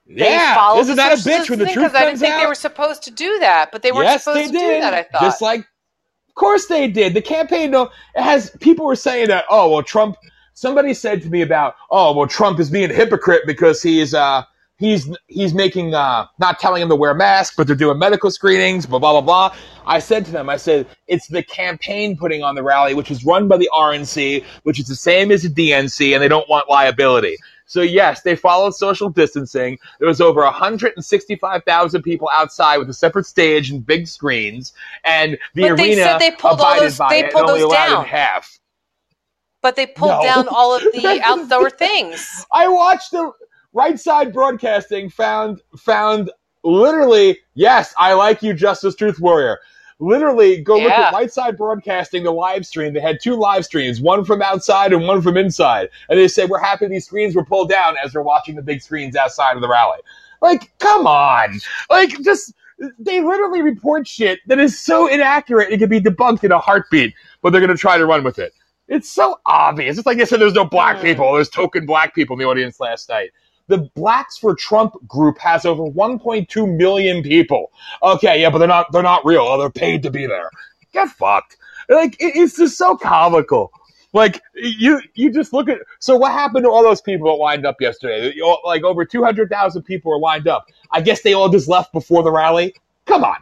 They 0.07 0.25
yeah, 0.31 0.77
isn't 0.79 0.97
that 0.97 1.13
a 1.13 1.17
bitch 1.23 1.51
when 1.51 1.59
the 1.59 1.67
truth 1.67 1.87
'cause 1.89 1.95
I 1.95 2.05
didn't 2.05 2.21
think 2.21 2.33
out? 2.35 2.41
they 2.43 2.47
were 2.47 2.55
supposed 2.55 3.03
to 3.05 3.11
do 3.11 3.39
that, 3.41 3.71
but 3.73 3.83
they 3.83 3.93
weren't 3.93 4.05
yes, 4.05 4.25
supposed 4.25 4.39
they 4.39 4.47
to 4.47 4.53
did. 4.53 4.77
do 4.77 4.81
that. 4.81 4.95
I 4.95 5.03
thought. 5.05 5.23
Just 5.23 5.43
like, 5.43 5.61
of 5.61 6.35
course 6.35 6.67
they 6.67 6.89
did. 6.89 7.15
The 7.15 7.23
campaign, 7.23 7.71
no, 7.73 7.91
it 8.17 8.23
has 8.23 8.51
people 8.61 8.87
were 8.87 8.97
saying 8.97 9.29
that. 9.29 9.45
Oh 9.51 9.71
well, 9.71 9.83
Trump. 9.83 10.17
Somebody 10.59 10.93
said 10.93 11.23
to 11.23 11.31
me 11.31 11.43
about, 11.43 11.77
oh 11.89 12.13
well, 12.17 12.27
Trump 12.27 12.59
is 12.59 12.69
being 12.69 12.91
a 12.91 12.93
hypocrite 12.93 13.43
because 13.47 13.81
he's 13.81 14.13
uh 14.13 14.43
he's 14.77 15.09
he's 15.29 15.55
making 15.55 15.95
uh 15.95 16.27
not 16.41 16.59
telling 16.59 16.83
him 16.83 16.89
to 16.89 16.97
wear 16.97 17.15
masks, 17.15 17.55
but 17.57 17.69
they're 17.69 17.77
doing 17.77 17.97
medical 17.97 18.29
screenings, 18.29 18.85
blah 18.85 18.99
blah 18.99 19.13
blah 19.13 19.21
blah. 19.21 19.57
I 19.87 20.01
said 20.01 20.25
to 20.25 20.33
them, 20.33 20.49
I 20.51 20.57
said 20.57 20.89
it's 21.07 21.29
the 21.29 21.45
campaign 21.45 22.17
putting 22.17 22.43
on 22.43 22.57
the 22.57 22.65
rally, 22.65 22.93
which 22.95 23.09
is 23.13 23.25
run 23.25 23.47
by 23.47 23.57
the 23.57 23.71
RNC, 23.73 24.43
which 24.65 24.81
is 24.81 24.89
the 24.89 24.97
same 24.97 25.31
as 25.31 25.45
the 25.45 25.49
DNC, 25.49 26.13
and 26.13 26.21
they 26.21 26.27
don't 26.27 26.49
want 26.49 26.69
liability. 26.69 27.37
So 27.67 27.83
yes, 27.83 28.23
they 28.23 28.35
followed 28.35 28.75
social 28.75 29.11
distancing. 29.11 29.79
There 30.01 30.09
was 30.09 30.21
over 30.21 30.41
165,000 30.43 32.03
people 32.03 32.29
outside 32.33 32.79
with 32.79 32.91
a 32.91 32.95
separate 32.95 33.27
stage 33.27 33.71
and 33.71 33.87
big 33.87 34.09
screens, 34.09 34.73
and 35.05 35.39
the 35.55 35.69
But 35.69 35.77
they 35.77 35.85
arena 35.85 36.03
said 36.03 36.19
they 36.19 36.31
pulled 36.33 36.61
all 36.61 36.81
those- 36.81 36.99
by 36.99 37.11
they 37.11 37.29
pulled 37.29 37.49
only 37.49 37.61
those 37.61 37.71
allowed 37.71 37.87
down. 37.87 38.03
in 38.03 38.09
half. 38.09 38.58
But 39.63 39.77
they 39.77 39.87
pulled 39.87 40.11
No. 40.11 40.23
down 40.23 40.49
all 40.49 40.75
of 40.75 40.83
the 40.93 41.21
outdoor 41.25 41.71
things. 41.71 42.47
I 42.53 42.69
watched 42.69 43.11
the 43.13 43.33
right 43.73 43.99
side 43.99 44.33
broadcasting 44.33 45.11
found 45.11 45.61
found 45.77 46.31
literally 46.65 47.39
yes, 47.55 47.95
I 47.99 48.13
like 48.15 48.43
you, 48.43 48.55
Justice 48.55 48.95
Truth 48.95 49.21
Warrior. 49.21 49.59
Literally, 50.01 50.61
go 50.61 50.77
look 50.77 50.93
at 50.93 51.13
right 51.13 51.31
side 51.33 51.57
broadcasting 51.57 52.23
the 52.23 52.31
live 52.31 52.65
stream. 52.65 52.93
They 52.93 53.01
had 53.01 53.19
two 53.21 53.35
live 53.35 53.65
streams, 53.65 54.01
one 54.01 54.25
from 54.25 54.41
outside 54.43 54.93
and 54.93 55.05
one 55.09 55.21
from 55.23 55.37
inside. 55.37 55.89
And 56.09 56.17
they 56.19 56.29
say 56.29 56.47
we're 56.47 56.61
happy 56.61 56.87
these 56.87 57.07
screens 57.07 57.35
were 57.35 57.45
pulled 57.45 57.69
down 57.69 57.97
as 58.03 58.13
they're 58.13 58.23
watching 58.23 58.55
the 58.55 58.63
big 58.63 58.81
screens 58.81 59.17
outside 59.17 59.57
of 59.57 59.61
the 59.61 59.69
rally. 59.69 59.99
Like, 60.41 60.73
come 60.79 61.09
on. 61.09 61.59
Like, 61.91 62.11
just 62.23 62.55
they 63.01 63.21
literally 63.21 63.61
report 63.61 64.07
shit 64.07 64.39
that 64.47 64.61
is 64.61 64.79
so 64.79 65.09
inaccurate 65.09 65.73
it 65.73 65.79
can 65.79 65.89
be 65.89 66.01
debunked 66.01 66.45
in 66.45 66.53
a 66.53 66.61
heartbeat, 66.61 67.13
but 67.43 67.51
they're 67.51 67.61
gonna 67.61 67.77
try 67.77 67.99
to 67.99 68.07
run 68.07 68.23
with 68.23 68.39
it. 68.39 68.53
It's 68.89 69.09
so 69.11 69.39
obvious. 69.45 69.99
It's 69.99 70.07
like 70.07 70.19
they 70.19 70.25
said 70.25 70.41
there's 70.41 70.55
no 70.55 70.65
black 70.65 71.01
people. 71.03 71.33
There's 71.35 71.51
token 71.51 71.85
black 71.87 72.15
people 72.15 72.35
in 72.35 72.41
the 72.41 72.47
audience 72.47 72.81
last 72.81 73.09
night. 73.09 73.31
The 73.67 73.79
Blacks 73.95 74.39
for 74.39 74.55
Trump 74.55 74.95
group 75.07 75.37
has 75.39 75.67
over 75.67 75.83
1.2 75.83 76.77
million 76.77 77.23
people. 77.23 77.71
Okay, 78.03 78.41
yeah, 78.41 78.49
but 78.49 78.59
they're 78.59 78.69
not 78.69 78.91
they're 78.93 79.03
not 79.03 79.27
real. 79.27 79.43
Oh, 79.43 79.59
they're 79.59 79.69
paid 79.71 80.03
to 80.05 80.11
be 80.11 80.27
there. 80.27 80.51
Get 80.95 81.11
fucked. 81.11 81.59
Like 81.91 82.15
it- 82.19 82.35
it's 82.37 82.57
just 82.57 82.79
so 82.79 82.97
comical. 82.97 83.71
Like 84.15 84.41
you 84.55 85.03
you 85.15 85.31
just 85.31 85.53
look 85.53 85.69
at 85.69 85.81
so 86.01 86.17
what 86.17 86.33
happened 86.33 86.65
to 86.65 86.71
all 86.71 86.83
those 86.83 87.03
people 87.03 87.29
that 87.31 87.35
lined 87.43 87.67
up 87.67 87.79
yesterday? 87.79 88.33
Like 88.65 88.85
over 88.85 89.05
200,000 89.05 89.83
people 89.83 90.13
were 90.13 90.19
lined 90.19 90.49
up. 90.49 90.67
I 90.91 91.03
guess 91.03 91.21
they 91.21 91.35
all 91.35 91.51
just 91.51 91.69
left 91.69 91.93
before 91.93 92.23
the 92.23 92.33
rally. 92.33 92.75
Come 93.05 93.23
on. 93.23 93.37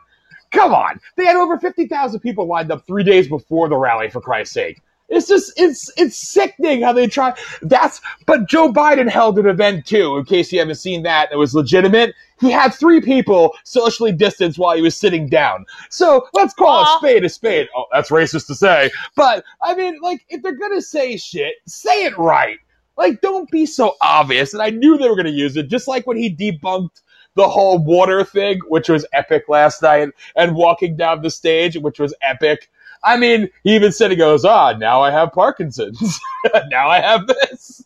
Come 0.51 0.75
on. 0.75 0.99
They 1.17 1.25
had 1.25 1.37
over 1.37 1.57
50,000 1.59 2.19
people 2.19 2.47
lined 2.47 2.73
up 2.73 2.85
3 2.85 3.05
days 3.05 3.29
before 3.29 3.69
the 3.69 3.77
rally 3.77 4.11
for 4.11 4.21
Christ's 4.21 4.55
sake. 4.55 4.81
It's 5.09 5.29
just 5.29 5.53
it's 5.57 5.91
it's 5.97 6.17
sickening 6.17 6.83
how 6.83 6.93
they 6.93 7.07
try. 7.07 7.35
That's 7.63 8.01
but 8.27 8.49
Joe 8.49 8.73
Biden 8.73 9.09
held 9.09 9.39
an 9.39 9.47
event 9.47 9.87
too. 9.87 10.17
In 10.17 10.25
case 10.25 10.53
you 10.53 10.59
haven't 10.59 10.77
seen 10.77 11.05
that, 11.05 11.31
it 11.31 11.37
was 11.37 11.55
legitimate. 11.55 12.15
He 12.41 12.51
had 12.51 12.75
three 12.75 13.01
people 13.01 13.55
socially 13.65 14.13
distanced 14.13 14.59
while 14.59 14.77
he 14.77 14.83
was 14.83 14.97
sitting 14.97 15.29
down. 15.29 15.65
So 15.91 16.27
let's 16.35 16.55
call 16.55 16.85
Aw. 16.85 16.97
a 16.97 16.99
spade 16.99 17.25
a 17.25 17.29
spade. 17.29 17.69
Oh, 17.77 17.87
that's 17.93 18.11
racist 18.11 18.47
to 18.49 18.55
say, 18.55 18.91
but 19.15 19.45
I 19.63 19.75
mean, 19.75 20.01
like 20.03 20.25
if 20.29 20.43
they're 20.43 20.57
gonna 20.57 20.83
say 20.83 21.17
shit, 21.17 21.55
say 21.67 22.05
it 22.05 22.19
right. 22.19 22.59
Like 22.99 23.21
don't 23.21 23.49
be 23.51 23.65
so 23.65 23.95
obvious. 24.01 24.55
And 24.55 24.63
I 24.63 24.71
knew 24.71 24.99
they 24.99 25.09
were 25.09 25.17
gonna 25.17 25.31
use 25.31 25.57
it, 25.57 25.69
just 25.69 25.87
like 25.87 26.07
when 26.07 26.17
he 26.17 26.35
debunked 26.35 27.03
the 27.37 27.49
whole 27.49 27.79
water 27.79 28.25
thing, 28.25 28.59
which 28.69 28.89
was 28.89 29.07
epic 29.13 29.45
last 29.49 29.83
night, 29.83 30.09
and 30.35 30.57
walking 30.57 30.97
down 30.97 31.23
the 31.23 31.31
stage, 31.31 31.77
which 31.77 32.01
was 32.01 32.15
epic. 32.23 32.71
I 33.07 33.17
mean, 33.17 33.49
he 33.63 33.75
even 33.75 33.93
said 33.93 34.11
he 34.11 34.17
goes, 34.17 34.45
ah, 34.45 34.73
now 34.73 35.01
I 35.01 35.11
have 35.11 35.33
Parkinson's. 35.33 36.21
now 36.69 36.89
I 36.89 37.01
have 37.01 37.27
this. 37.27 37.85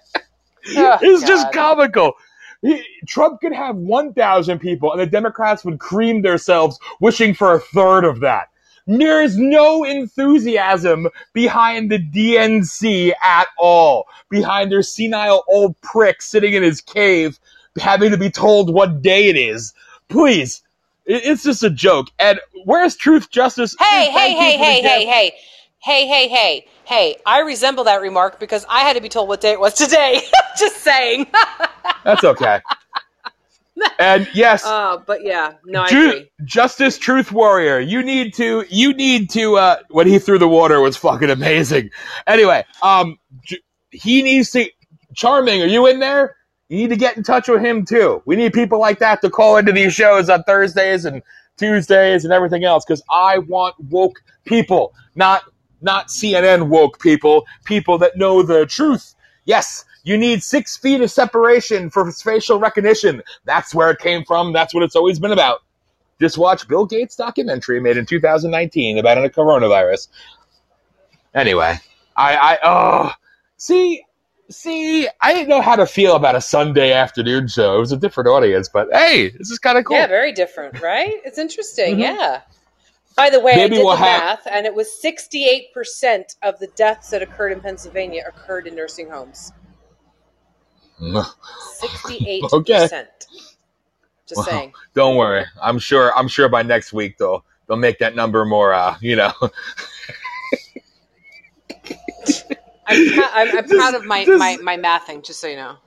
Oh, 0.78 1.00
it's 1.02 1.26
just 1.26 1.52
comical. 1.52 2.14
He, 2.62 2.84
Trump 3.08 3.42
could 3.42 3.52
have 3.52 3.76
1,000 3.78 4.60
people, 4.60 4.92
and 4.92 5.02
the 5.02 5.08
Democrats 5.08 5.66
would 5.66 5.80
cream 5.80 6.22
themselves 6.22 6.80
wishing 7.00 7.34
for 7.34 7.56
a 7.56 7.60
third 7.60 8.04
of 8.04 8.20
that. 8.20 8.50
There 8.86 9.24
is 9.24 9.40
no 9.40 9.84
enthusiasm 9.84 11.08
behind 11.34 11.90
the 11.90 11.98
DNC 11.98 13.12
at 13.24 13.48
all, 13.58 14.06
behind 14.30 14.72
their 14.72 14.84
senile 14.84 15.44
old 15.48 15.82
prick 15.82 16.22
sitting 16.22 16.54
in 16.54 16.62
his 16.62 16.80
cave 16.80 17.40
having 17.80 18.12
to 18.12 18.18
be 18.18 18.30
told 18.30 18.74
what 18.74 19.02
day 19.02 19.30
it 19.30 19.38
is. 19.38 19.74
Please. 20.10 20.62
It- 21.12 21.26
It's 21.26 21.44
just 21.44 21.64
a 21.64 21.70
joke. 21.70 22.08
And 22.20 22.40
where's 22.66 22.96
truth, 22.96 23.30
justice? 23.32 23.76
Hey, 23.80 24.12
hey, 24.12 24.34
hey, 24.34 24.58
hey, 24.58 24.82
hey, 24.82 25.06
hey. 25.06 25.34
Hey, 25.84 26.08
hey, 26.08 26.28
hey, 26.28 26.68
hey. 26.86 27.16
I 27.26 27.40
resemble 27.40 27.84
that 27.86 28.02
remark 28.02 28.40
because 28.40 28.66
I 28.70 28.82
had 28.82 28.94
to 28.94 29.02
be 29.02 29.10
told 29.10 29.28
what 29.28 29.42
day 29.42 29.52
it 29.52 29.60
was 29.60 29.74
today. 29.74 30.22
Just 30.58 30.78
saying. 30.78 31.28
That's 32.04 32.24
okay. 32.24 32.62
and 34.00 34.28
yes, 34.34 34.66
uh, 34.66 34.98
but 34.98 35.24
yeah, 35.24 35.54
no, 35.66 35.82
I 35.82 35.90
Ju- 35.90 36.08
agree. 36.10 36.32
Justice 36.46 36.98
Truth 36.98 37.32
Warrior, 37.32 37.80
you 37.80 38.04
need 38.04 38.34
to 38.36 38.66
you 38.70 38.94
need 38.94 39.30
to 39.32 39.58
uh 39.58 39.78
when 39.90 40.08
he 40.08 40.20
threw 40.20 40.38
the 40.38 40.48
water 40.48 40.80
was 40.82 40.98
fucking 40.98 41.30
amazing. 41.30 41.90
Anyway, 42.28 42.64
um 42.84 43.18
he 43.92 44.22
needs 44.22 44.52
to 44.52 44.70
Charming, 45.16 45.62
are 45.62 45.68
you 45.68 45.88
in 45.88 46.00
there? 46.00 46.36
You 46.72 46.78
need 46.78 46.92
to 46.92 46.96
get 46.96 47.18
in 47.18 47.24
touch 47.24 47.50
with 47.50 47.62
him 47.62 47.84
too. 47.84 48.22
We 48.24 48.38
need 48.38 48.54
people 48.54 48.80
like 48.80 49.00
that 49.00 49.20
to 49.24 49.30
call 49.30 49.58
into 49.58 49.74
these 49.74 49.94
shows 49.94 50.30
on 50.30 50.44
Thursdays 50.44 51.04
and 51.04 51.22
Tuesdays 51.58 52.24
and 52.24 52.32
everything 52.32 52.64
else 52.64 52.86
cuz 52.86 53.02
I 53.10 53.40
want 53.40 53.76
woke 53.90 54.24
people, 54.46 54.94
not 55.14 55.44
not 55.82 56.08
CNN 56.08 56.70
woke 56.70 57.02
people, 57.02 57.46
people 57.66 57.98
that 57.98 58.16
know 58.16 58.42
the 58.42 58.66
truth. 58.66 59.16
Yes, 59.44 59.84
you 60.06 60.18
need 60.18 60.44
six 60.44 60.78
feet 60.78 61.02
of 61.02 61.12
separation 61.12 61.90
for 61.90 62.10
facial 62.10 62.58
recognition. 62.58 63.22
That's 63.44 63.76
where 63.76 63.92
it 63.92 64.00
came 64.00 64.24
from. 64.24 64.54
That's 64.54 64.74
what 64.74 64.82
it's 64.82 64.96
always 64.96 65.20
been 65.20 65.34
about. 65.34 65.64
Just 66.22 66.38
watch 66.38 66.70
Bill 66.70 66.86
Gates' 66.86 67.18
documentary 67.18 67.82
made 67.82 67.98
in 67.98 68.06
2019 68.06 68.98
about 68.98 69.18
a 69.18 69.28
coronavirus. 69.28 70.08
Anyway, 71.36 71.78
I, 72.16 72.38
I, 72.38 72.58
oh, 72.64 73.12
see, 73.58 74.06
see, 74.52 75.08
I 75.22 75.34
didn't 75.34 75.50
know 75.50 75.62
how 75.62 75.76
to 75.76 75.86
feel 75.86 76.16
about 76.16 76.36
a 76.36 76.42
Sunday 76.42 76.92
afternoon 76.94 77.48
show. 77.48 77.76
It 77.78 77.80
was 77.80 77.92
a 77.92 77.98
different 77.98 78.30
audience, 78.30 78.70
but 78.70 78.88
hey, 78.92 79.30
this 79.30 79.50
is 79.52 79.60
kind 79.60 79.78
of 79.78 79.86
cool. 79.86 79.98
Yeah, 79.98 80.08
very 80.08 80.32
different, 80.34 80.82
right? 80.82 81.16
It's 81.26 81.38
interesting. 81.38 81.96
Mhm. 81.98 82.00
Yeah. 82.00 82.42
By 83.16 83.30
the 83.30 83.40
way, 83.42 83.54
Maybe 83.56 83.76
I 83.76 83.78
did 83.80 83.86
we'll 83.86 83.90
the 83.98 84.04
have- 84.04 84.22
math, 84.22 84.48
and 84.50 84.66
it 84.66 84.74
was 84.74 84.88
68% 85.02 86.36
of 86.44 86.58
the 86.60 86.68
deaths 86.76 87.10
that 87.10 87.22
occurred 87.22 87.52
in 87.52 87.60
Pennsylvania 87.60 88.24
occurred 88.28 88.68
in 88.68 88.76
nursing 88.76 89.10
homes. 89.10 89.52
Sixty-eight 91.80 92.44
Okay. 92.54 92.74
percent. 92.82 93.08
Just 94.28 94.38
Wow. 94.40 94.44
saying. 94.46 94.74
Don't 94.94 95.18
worry. 95.18 95.46
I'm 95.62 95.80
sure. 95.80 96.16
I'm 96.18 96.28
sure 96.28 96.48
by 96.48 96.62
next 96.64 96.94
week 96.94 97.18
they'll 97.18 97.44
they'll 97.68 97.78
make 97.78 98.00
that 98.00 98.16
number 98.16 98.46
more. 98.46 98.72
Uh, 98.74 98.96
you 99.02 99.16
know, 99.16 99.34
I'm, 102.88 103.20
I'm, 103.34 103.58
I'm 103.58 103.68
proud 103.68 103.96
of 103.96 104.06
my, 104.06 104.26
Just- 104.26 104.40
my, 104.40 104.58
my 104.62 104.78
mathing, 104.78 105.24
just 105.24 105.40
so 105.40 105.48
you 105.48 105.58
know. 105.58 105.78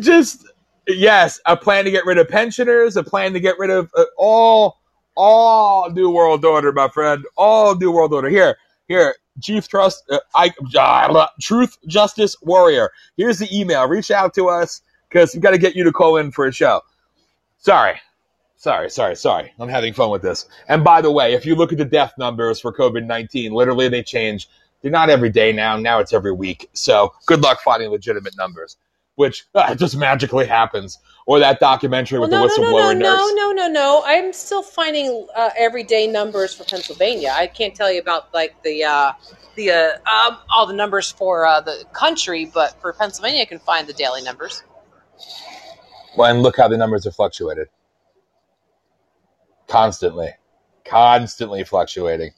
Just 0.00 0.46
yes, 0.86 1.40
a 1.46 1.56
plan 1.56 1.84
to 1.84 1.90
get 1.90 2.04
rid 2.04 2.18
of 2.18 2.28
pensioners, 2.28 2.96
a 2.96 3.04
plan 3.04 3.32
to 3.32 3.40
get 3.40 3.58
rid 3.58 3.70
of 3.70 3.90
uh, 3.96 4.04
all 4.18 4.78
all 5.16 5.90
new 5.90 6.10
world 6.10 6.44
order, 6.44 6.72
my 6.72 6.88
friend. 6.88 7.24
All 7.36 7.74
new 7.76 7.92
world 7.92 8.12
order. 8.12 8.28
Here, 8.28 8.58
here, 8.88 9.14
Chief 9.40 9.66
Trust, 9.68 10.04
uh, 10.10 10.18
I 10.34 10.52
uh, 10.76 11.26
Truth 11.40 11.78
Justice 11.86 12.36
Warrior. 12.42 12.90
Here's 13.16 13.38
the 13.38 13.48
email. 13.56 13.86
Reach 13.88 14.10
out 14.10 14.34
to 14.34 14.48
us 14.48 14.82
because 15.08 15.34
we've 15.34 15.42
got 15.42 15.50
to 15.50 15.58
get 15.58 15.76
you 15.76 15.84
to 15.84 15.92
call 15.92 16.16
in 16.16 16.30
for 16.32 16.46
a 16.46 16.52
show. 16.52 16.82
Sorry. 17.58 17.94
Sorry, 18.56 18.88
sorry, 18.90 19.14
sorry. 19.14 19.52
I'm 19.58 19.68
having 19.68 19.92
fun 19.92 20.10
with 20.10 20.22
this. 20.22 20.46
And 20.68 20.82
by 20.82 21.02
the 21.02 21.10
way, 21.10 21.34
if 21.34 21.44
you 21.44 21.54
look 21.54 21.70
at 21.72 21.78
the 21.78 21.84
death 21.84 22.14
numbers 22.16 22.60
for 22.60 22.72
COVID 22.72 23.04
19, 23.04 23.52
literally 23.52 23.88
they 23.88 24.02
change. 24.02 24.48
They're 24.84 24.92
not 24.92 25.08
every 25.08 25.30
day 25.30 25.50
now. 25.50 25.78
Now 25.78 26.00
it's 26.00 26.12
every 26.12 26.32
week. 26.32 26.68
So 26.74 27.14
good 27.24 27.40
luck 27.40 27.62
finding 27.62 27.88
legitimate 27.88 28.36
numbers, 28.36 28.76
which 29.14 29.46
uh, 29.54 29.74
just 29.74 29.96
magically 29.96 30.44
happens. 30.44 30.98
Or 31.24 31.38
that 31.38 31.58
documentary 31.58 32.18
Well, 32.18 32.28
with 32.28 32.32
no, 32.32 32.46
the 32.46 32.60
no, 32.60 32.70
no, 32.70 32.76
whistleblower 32.76 32.98
no, 32.98 33.10
nurse. 33.10 33.32
no, 33.34 33.34
no, 33.34 33.52
no, 33.52 33.68
no. 33.68 34.02
I'm 34.04 34.34
still 34.34 34.62
finding 34.62 35.26
uh, 35.34 35.48
everyday 35.56 36.06
numbers 36.06 36.52
for 36.52 36.64
Pennsylvania. 36.64 37.32
I 37.34 37.46
can't 37.46 37.74
tell 37.74 37.90
you 37.90 37.98
about 37.98 38.34
like 38.34 38.62
the 38.62 38.84
uh, 38.84 39.12
the 39.56 39.70
uh, 39.70 39.92
um, 40.06 40.36
all 40.54 40.66
the 40.66 40.74
numbers 40.74 41.10
for 41.10 41.46
uh, 41.46 41.62
the 41.62 41.86
country, 41.94 42.44
but 42.44 42.78
for 42.82 42.92
Pennsylvania, 42.92 43.40
I 43.40 43.46
can 43.46 43.60
find 43.60 43.86
the 43.86 43.94
daily 43.94 44.20
numbers. 44.20 44.62
Well, 46.14 46.30
and 46.30 46.42
look 46.42 46.58
how 46.58 46.68
the 46.68 46.76
numbers 46.76 47.06
are 47.06 47.10
fluctuated. 47.10 47.68
Constantly. 49.66 50.34
Constantly 50.84 51.64
fluctuating. 51.64 52.32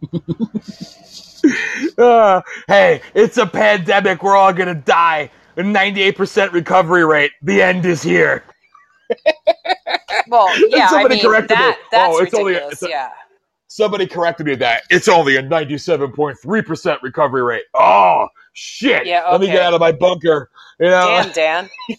Uh, 1.96 2.40
hey, 2.66 3.00
it's 3.14 3.38
a 3.38 3.46
pandemic. 3.46 4.22
We're 4.22 4.36
all 4.36 4.52
going 4.52 4.68
to 4.68 4.74
die. 4.74 5.30
A 5.56 5.62
98% 5.62 6.50
recovery 6.52 7.04
rate. 7.06 7.30
The 7.42 7.62
end 7.62 7.86
is 7.86 8.02
here. 8.02 8.42
Well, 10.28 10.48
yeah, 10.68 10.86
I 10.86 10.90
somebody 10.90 11.14
mean 11.16 11.24
corrected 11.24 11.56
me. 11.56 11.64
that 11.64 11.78
that's 11.92 12.16
Oh, 12.16 12.22
it's 12.22 12.34
only 12.34 12.54
a- 12.54 12.68
it's 12.68 12.82
a- 12.82 12.88
yeah. 12.88 13.10
Somebody 13.68 14.06
corrected 14.06 14.46
me 14.46 14.54
that 14.56 14.82
it's 14.90 15.06
only 15.06 15.36
a 15.36 15.42
97.3% 15.42 17.02
recovery 17.02 17.42
rate. 17.42 17.64
Oh, 17.74 18.26
shit. 18.52 19.06
Yeah, 19.06 19.28
Let 19.30 19.40
me 19.40 19.46
get 19.46 19.62
out 19.62 19.74
of 19.74 19.80
my 19.80 19.92
bunker. 19.92 20.50
You 20.80 20.86
know? 20.86 21.06
Damn, 21.22 21.32
Dan. 21.32 21.70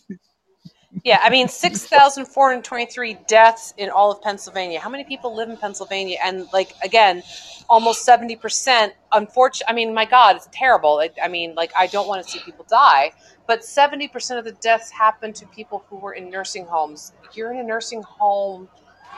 yeah, 1.04 1.20
I 1.22 1.30
mean, 1.30 1.48
6,423 1.48 3.18
deaths 3.28 3.74
in 3.78 3.90
all 3.90 4.12
of 4.12 4.22
Pennsylvania. 4.22 4.80
How 4.80 4.90
many 4.90 5.04
people 5.04 5.36
live 5.36 5.50
in 5.50 5.58
Pennsylvania? 5.58 6.18
And, 6.24 6.48
like, 6.54 6.74
again, 6.84 7.24
almost 7.70 8.08
70%. 8.08 8.92
Unfortunately, 9.14 9.72
I 9.72 9.74
mean, 9.74 9.94
my 9.94 10.06
God, 10.06 10.36
it's 10.36 10.50
terrible. 10.52 10.96
Like, 10.96 11.16
I 11.22 11.28
mean, 11.28 11.56
like, 11.56 11.72
I 11.78 11.88
don't 11.88 12.08
want 12.08 12.26
to 12.26 12.30
see 12.32 12.40
people 12.40 12.66
die. 12.70 13.12
But 13.48 13.62
70% 13.62 14.38
of 14.38 14.46
the 14.46 14.52
deaths 14.54 14.92
happen 14.92 15.34
to 15.34 15.46
people 15.48 15.84
who 15.90 15.98
were 15.98 16.14
in 16.14 16.30
nursing 16.30 16.66
homes. 16.66 17.14
You're 17.34 17.52
in 17.52 17.60
a 17.60 17.64
nursing 17.64 18.02
home 18.02 18.68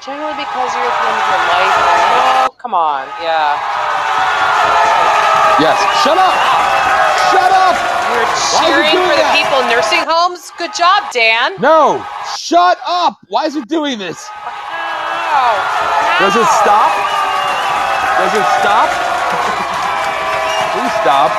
generally 0.05 0.33
because 0.33 0.73
you're 0.73 0.83
at 0.83 0.95
the 1.01 1.07
end 1.07 1.17
of 1.17 1.27
your 1.29 1.41
life. 1.49 1.73
Oh, 2.45 2.55
come 2.57 2.73
on. 2.73 3.07
Yeah. 3.21 3.57
Yes. 5.59 5.77
Shut 6.03 6.17
up. 6.17 6.35
Shut 7.31 7.51
up. 7.51 7.98
You're 8.09 8.25
cheering 8.57 8.97
for 8.97 9.13
the 9.13 9.21
that? 9.21 9.37
people 9.37 9.61
in 9.61 9.69
nursing 9.69 10.01
homes? 10.01 10.49
Good 10.57 10.73
job, 10.73 11.11
Dan. 11.13 11.53
No. 11.61 12.01
Shut 12.37 12.77
up. 12.85 13.17
Why 13.29 13.45
is 13.45 13.55
it 13.55 13.67
doing 13.67 13.99
this? 13.99 14.27
Wow. 14.45 16.17
Does 16.17 16.35
it 16.35 16.49
stop? 16.59 16.89
Does 18.17 18.33
it 18.33 18.47
stop? 18.59 18.89
Please 20.73 20.93
stop. 21.01 21.31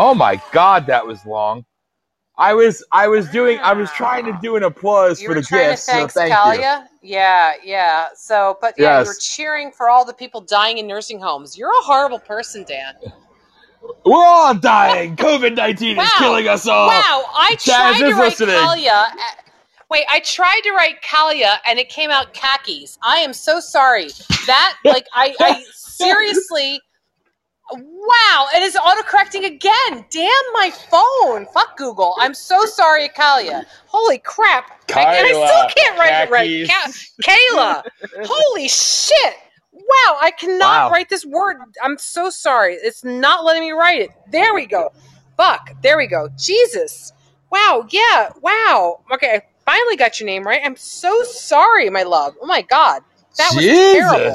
Oh 0.00 0.14
my 0.14 0.40
god, 0.52 0.86
that 0.86 1.04
was 1.04 1.26
long. 1.26 1.64
I 2.38 2.54
was 2.54 2.84
I 2.92 3.08
was 3.08 3.28
doing 3.30 3.58
I 3.58 3.72
was 3.72 3.90
trying 3.90 4.24
to 4.26 4.38
do 4.40 4.54
an 4.54 4.62
applause 4.62 5.20
You 5.20 5.28
for 5.28 5.34
the 5.34 5.42
gifts, 5.42 5.86
thank 5.86 6.10
so 6.12 6.20
thank 6.20 6.56
you. 6.56 6.64
Yeah, 7.02 7.54
yeah. 7.64 8.06
So, 8.14 8.58
but 8.60 8.74
yeah, 8.78 9.00
you 9.00 9.06
were 9.06 9.12
Yes. 9.12 9.24
cheering 9.26 9.72
for 9.72 9.88
all 9.90 10.04
the 10.04 10.14
people 10.14 10.40
dying 10.40 10.78
in 10.78 10.86
nursing 10.86 11.18
homes. 11.18 11.58
You're 11.58 11.70
a 11.70 11.82
horrible 11.82 12.20
person, 12.20 12.64
Dan. 12.64 12.94
We're 14.04 14.24
all 14.24 14.54
dying. 14.54 15.16
COVID 15.16 15.56
nineteen 15.56 15.98
is 15.98 16.12
killing 16.14 16.46
us 16.46 16.66
all. 16.68 16.88
Wow, 16.88 17.24
I 17.34 17.56
tried 17.60 17.98
to 17.98 18.14
write. 18.14 18.36
Kalia. 18.36 19.06
Wait, 19.90 20.04
I 20.10 20.20
tried 20.20 20.60
to 20.64 20.72
write 20.72 21.02
Kalia 21.02 21.56
and 21.66 21.78
it 21.78 21.88
came 21.88 22.10
out 22.10 22.34
khakis. 22.34 22.98
I 23.02 23.18
am 23.18 23.32
so 23.32 23.58
sorry. 23.58 24.08
That 24.46 24.76
like 24.84 25.06
I, 25.12 25.34
I 25.40 25.64
seriously 25.74 26.80
Wow, 27.72 28.46
it 28.54 28.62
is 28.62 28.76
autocorrecting 28.76 29.44
again. 29.44 30.04
Damn 30.10 30.30
my 30.54 30.70
phone. 30.90 31.46
Fuck 31.52 31.76
Google. 31.76 32.14
I'm 32.18 32.32
so 32.34 32.64
sorry, 32.64 33.08
Kalia. 33.10 33.64
Holy 33.86 34.18
crap. 34.18 34.70
I, 34.94 35.16
and 35.16 35.26
I 35.26 35.30
still 35.32 35.84
can't 35.84 35.98
write 35.98 36.22
it 36.22 36.30
right. 36.30 36.68
Ka- 36.68 36.92
Kayla. 37.22 38.26
Holy 38.26 38.68
shit. 38.68 39.34
Wow, 39.72 40.16
I 40.20 40.30
cannot 40.38 40.60
Wow. 40.86 40.90
write 40.90 41.08
this 41.08 41.24
word. 41.26 41.58
I'm 41.82 41.98
so 41.98 42.30
sorry. 42.30 42.74
It's 42.74 43.04
not 43.04 43.44
letting 43.44 43.62
me 43.62 43.72
write 43.72 44.00
it. 44.00 44.10
There 44.30 44.54
we 44.54 44.66
go. 44.66 44.90
Fuck. 45.36 45.70
There 45.82 45.96
we 45.98 46.06
go. 46.06 46.28
Jesus. 46.38 47.12
Wow. 47.52 47.86
Yeah. 47.90 48.30
Wow. 48.42 49.00
Okay. 49.12 49.36
I 49.36 49.42
finally 49.64 49.96
got 49.96 50.18
your 50.20 50.26
name 50.26 50.42
right. 50.44 50.60
I'm 50.64 50.76
so 50.76 51.22
sorry, 51.22 51.90
my 51.90 52.02
love. 52.02 52.34
Oh 52.42 52.46
my 52.46 52.62
God. 52.62 53.02
That 53.36 53.52
was 53.54 53.64
terrible. 53.64 54.34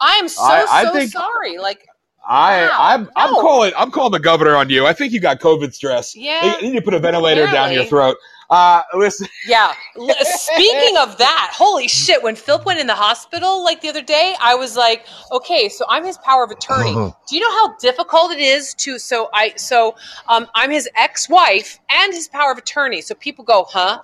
I'm 0.00 0.28
so, 0.28 0.42
I- 0.42 0.66
I 0.68 0.84
so 0.84 0.92
think- 0.92 1.12
sorry. 1.12 1.58
Like, 1.58 1.86
I 2.26 2.66
Wow. 2.66 2.76
I'm 2.78 3.10
I'm 3.16 3.34
calling 3.34 3.72
I'm 3.76 3.90
calling 3.90 4.12
the 4.12 4.20
governor 4.20 4.56
on 4.56 4.68
you. 4.70 4.86
I 4.86 4.92
think 4.92 5.12
you 5.12 5.20
got 5.20 5.40
COVID 5.40 5.72
stress. 5.72 6.16
Yeah. 6.16 6.60
You 6.60 6.70
need 6.70 6.76
to 6.76 6.82
put 6.82 6.94
a 6.94 6.98
ventilator 6.98 7.46
down 7.46 7.72
your 7.72 7.84
throat. 7.84 8.16
Uh 8.50 8.82
listen 8.94 9.26
Yeah. 9.46 9.72
Speaking 10.22 10.96
of 10.98 11.18
that, 11.18 11.52
holy 11.54 11.88
shit! 11.88 12.22
When 12.22 12.36
Philip 12.36 12.64
went 12.64 12.78
in 12.78 12.86
the 12.86 12.94
hospital 12.94 13.64
like 13.64 13.80
the 13.80 13.88
other 13.88 14.02
day, 14.02 14.34
I 14.40 14.54
was 14.54 14.76
like, 14.76 15.06
okay, 15.32 15.68
so 15.68 15.84
I'm 15.88 16.04
his 16.04 16.18
power 16.18 16.44
of 16.44 16.50
attorney. 16.50 16.92
Do 16.94 17.34
you 17.36 17.40
know 17.40 17.50
how 17.50 17.76
difficult 17.78 18.32
it 18.32 18.38
is 18.38 18.74
to? 18.74 18.98
So 18.98 19.28
I, 19.32 19.54
so 19.56 19.96
um, 20.28 20.46
I'm 20.54 20.70
his 20.70 20.88
ex-wife 20.96 21.78
and 21.90 22.12
his 22.12 22.28
power 22.28 22.52
of 22.52 22.58
attorney. 22.58 23.00
So 23.00 23.14
people 23.14 23.44
go, 23.44 23.66
huh? 23.68 24.02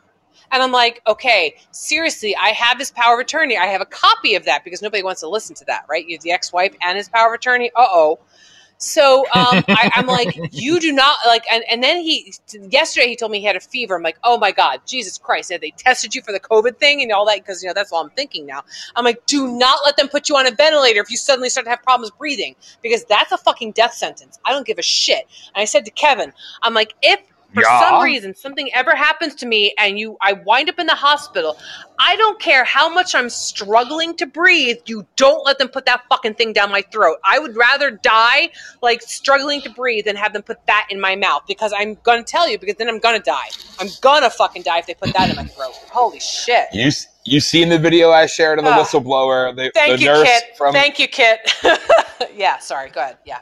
And 0.53 0.63
I'm 0.63 0.71
like, 0.71 1.01
okay, 1.07 1.57
seriously, 1.73 2.37
I 2.37 2.51
have 2.51 2.79
his 2.79 2.91
power 2.91 3.15
of 3.15 3.21
attorney. 3.21 3.57
I 3.57 3.67
have 3.67 3.81
a 3.81 3.87
copy 3.87 4.35
of 4.35 4.45
that 4.45 4.63
because 4.65 4.83
nobody 4.83 5.03
wants 5.03 5.23
to 5.23 5.29
listen 5.29 5.57
to 5.57 5.65
that, 5.65 5.87
right? 5.89 6.07
You 6.07 6.17
have 6.17 6.23
the 6.23 6.33
ex-wife 6.33 6.77
and 6.83 6.97
his 6.97 7.09
power 7.09 7.29
of 7.29 7.35
attorney. 7.35 7.71
Uh 7.75 7.87
oh. 7.89 8.21
So 8.83 9.21
um, 9.27 9.63
I, 9.69 9.91
I'm 9.95 10.07
like, 10.07 10.37
you 10.53 10.81
do 10.81 10.93
not 10.93 11.17
like, 11.27 11.45
and, 11.51 11.65
and 11.71 11.83
then 11.83 12.03
he 12.03 12.35
yesterday 12.53 13.09
he 13.09 13.17
told 13.17 13.31
me 13.31 13.39
he 13.39 13.47
had 13.47 13.57
a 13.57 13.61
fever. 13.61 13.95
I'm 13.95 14.03
like, 14.03 14.19
oh 14.25 14.39
my 14.39 14.51
god, 14.51 14.81
Jesus 14.87 15.19
Christ! 15.19 15.49
They 15.49 15.73
tested 15.77 16.15
you 16.15 16.23
for 16.23 16.33
the 16.33 16.41
COVID 16.41 16.79
thing 16.79 17.01
and 17.01 17.13
all 17.13 17.25
that? 17.27 17.39
Because 17.39 17.63
you 17.63 17.69
know 17.69 17.75
that's 17.75 17.93
all 17.93 18.03
I'm 18.03 18.11
thinking 18.11 18.45
now. 18.45 18.63
I'm 18.97 19.05
like, 19.05 19.25
do 19.27 19.57
not 19.57 19.81
let 19.85 19.97
them 19.97 20.09
put 20.09 20.29
you 20.29 20.37
on 20.37 20.47
a 20.47 20.51
ventilator 20.51 21.01
if 21.01 21.11
you 21.11 21.17
suddenly 21.17 21.49
start 21.49 21.65
to 21.67 21.71
have 21.71 21.83
problems 21.83 22.11
breathing 22.11 22.57
because 22.83 23.05
that's 23.05 23.33
a 23.33 23.39
fucking 23.39 23.73
death 23.73 23.95
sentence. 23.95 24.39
I 24.45 24.53
don't 24.53 24.67
give 24.67 24.79
a 24.79 24.83
shit. 24.83 25.27
And 25.55 25.63
I 25.63 25.65
said 25.65 25.85
to 25.85 25.91
Kevin, 25.93 26.33
I'm 26.63 26.75
like, 26.75 26.95
if 27.03 27.21
for 27.55 27.63
Yeah. 27.63 27.81
some 27.81 28.03
reason 28.03 28.35
something 28.35 28.73
ever 28.75 28.95
happens 28.95 29.35
to 29.37 29.47
me 29.47 29.75
and 29.79 29.99
you 29.99 30.17
I 30.21 30.33
wind 30.35 30.69
up 30.69 30.79
in 30.79 30.87
the 30.87 30.95
hospital, 30.95 31.59
I 31.99 32.17
don't 32.17 32.41
care 32.41 32.65
how 32.65 32.89
much 32.89 33.15
I'm 33.15 33.29
struggling 33.29 34.17
to 34.17 34.27
breathe, 34.27 34.79
you 34.87 35.07
don't 35.17 35.45
let 35.45 35.59
them 35.59 35.69
put 35.69 35.87
that 35.87 36.03
fucking 36.09 36.35
thing 36.35 36.53
down 36.53 36.71
my 36.71 36.83
throat. 36.83 37.19
I 37.25 37.39
would 37.39 37.57
rather 37.57 37.91
die 37.91 38.51
like 38.83 39.03
struggling 39.03 39.61
to 39.63 39.71
breathe 39.71 40.07
than 40.07 40.17
have 40.17 40.33
them 40.33 40.43
put 40.43 40.65
that 40.67 40.87
in 40.91 41.01
my 41.01 41.15
mouth 41.17 41.43
because 41.47 41.73
I'm 41.77 41.95
gonna 42.03 42.23
tell 42.23 42.49
you 42.49 42.59
because 42.59 42.77
then 42.77 42.89
I'm 42.89 42.99
gonna 42.99 43.19
die. 43.21 43.49
I'm 43.79 43.89
gonna 44.01 44.31
fucking 44.31 44.63
die 44.63 44.79
if 44.79 44.87
they 44.87 44.95
put 44.95 45.13
that 45.15 45.31
in 45.31 45.37
my 45.37 45.45
throat. 45.45 45.73
Holy 45.91 46.21
shit. 46.21 46.67
You 46.73 46.89
s- 46.89 47.07
you 47.25 47.39
seen 47.39 47.69
the 47.69 47.79
video 47.79 48.11
I 48.11 48.27
shared 48.27 48.59
of 48.59 48.65
the 48.65 48.73
whistleblower, 48.73 49.55
the, 49.55 49.71
Thank 49.75 49.99
the 49.99 50.03
you, 50.03 50.09
nurse 50.09 50.29
Kit. 50.29 50.57
from 50.59 50.73
Thank 50.73 50.99
you, 50.99 51.07
Kit. 51.07 51.39
yeah, 52.35 52.59
sorry, 52.59 52.91
go 52.91 53.01
ahead. 53.01 53.19
Yeah. 53.25 53.39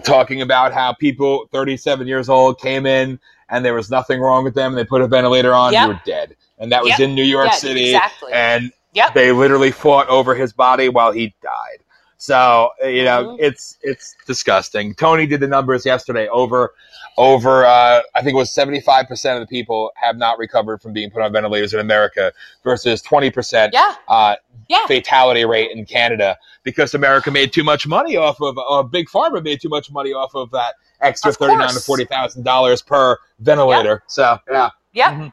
Talking 0.00 0.42
about 0.42 0.72
how 0.72 0.92
people 0.92 1.48
37 1.52 2.06
years 2.06 2.28
old 2.28 2.58
came 2.60 2.86
in 2.86 3.18
and 3.48 3.64
there 3.64 3.74
was 3.74 3.90
nothing 3.90 4.20
wrong 4.20 4.44
with 4.44 4.54
them. 4.54 4.74
They 4.74 4.84
put 4.84 5.02
a 5.02 5.08
ventilator 5.08 5.52
on, 5.54 5.72
Yep. 5.72 5.82
you 5.82 5.88
were 5.94 6.00
dead, 6.04 6.36
and 6.58 6.70
that 6.72 6.82
was 6.82 6.90
Yep. 6.90 7.00
in 7.00 7.14
New 7.14 7.24
York 7.24 7.46
Yeah, 7.50 7.56
City. 7.56 7.90
exactly. 7.94 8.32
And 8.32 8.72
Yep. 8.94 9.14
they 9.14 9.32
literally 9.32 9.70
fought 9.70 10.08
over 10.08 10.34
his 10.34 10.52
body 10.52 10.88
while 10.88 11.12
he 11.12 11.34
died. 11.42 11.78
So 12.18 12.70
you 12.84 13.02
know, 13.04 13.28
Mhm. 13.30 13.36
it's 13.40 13.78
it's 13.82 14.14
disgusting. 14.26 14.94
Tony 14.94 15.26
did 15.26 15.40
the 15.40 15.48
numbers 15.48 15.86
yesterday. 15.86 16.28
Over 16.28 16.74
over, 17.16 17.64
uh, 17.66 18.02
I 18.14 18.20
think 18.22 18.34
it 18.34 18.36
was 18.36 18.50
seventy 18.50 18.80
five 18.80 19.08
percent 19.08 19.40
of 19.40 19.48
the 19.48 19.50
people 19.50 19.90
have 19.96 20.16
not 20.18 20.36
recovered 20.38 20.82
from 20.82 20.92
being 20.92 21.10
put 21.10 21.22
on 21.22 21.32
ventilators 21.32 21.72
in 21.74 21.80
America 21.80 22.32
versus 22.62 23.00
twenty 23.00 23.30
percent 23.30 23.72
Yeah, 23.72 23.94
uh, 24.08 24.36
yeah. 24.70 24.86
fatality 24.86 25.44
rate 25.44 25.72
in 25.72 25.84
Canada 25.84 26.38
because 26.62 26.94
America 26.94 27.30
made 27.30 27.52
too 27.52 27.64
much 27.64 27.86
money 27.86 28.16
off 28.16 28.40
of, 28.40 28.56
uh, 28.56 28.82
Big 28.84 29.08
Pharma 29.08 29.42
made 29.42 29.60
too 29.60 29.68
much 29.68 29.90
money 29.90 30.12
off 30.12 30.34
of 30.34 30.50
that 30.52 30.74
extra 31.00 31.30
Of 31.30 31.36
thirty 31.36 31.56
nine 31.56 31.74
to 31.74 31.80
forty 31.80 32.04
thousand 32.04 32.44
dollars 32.44 32.80
per 32.80 33.18
ventilator. 33.40 34.04
So 34.06 34.38
yeah, 34.50 34.70
Yeah. 34.92 35.12
Mhm. 35.14 35.32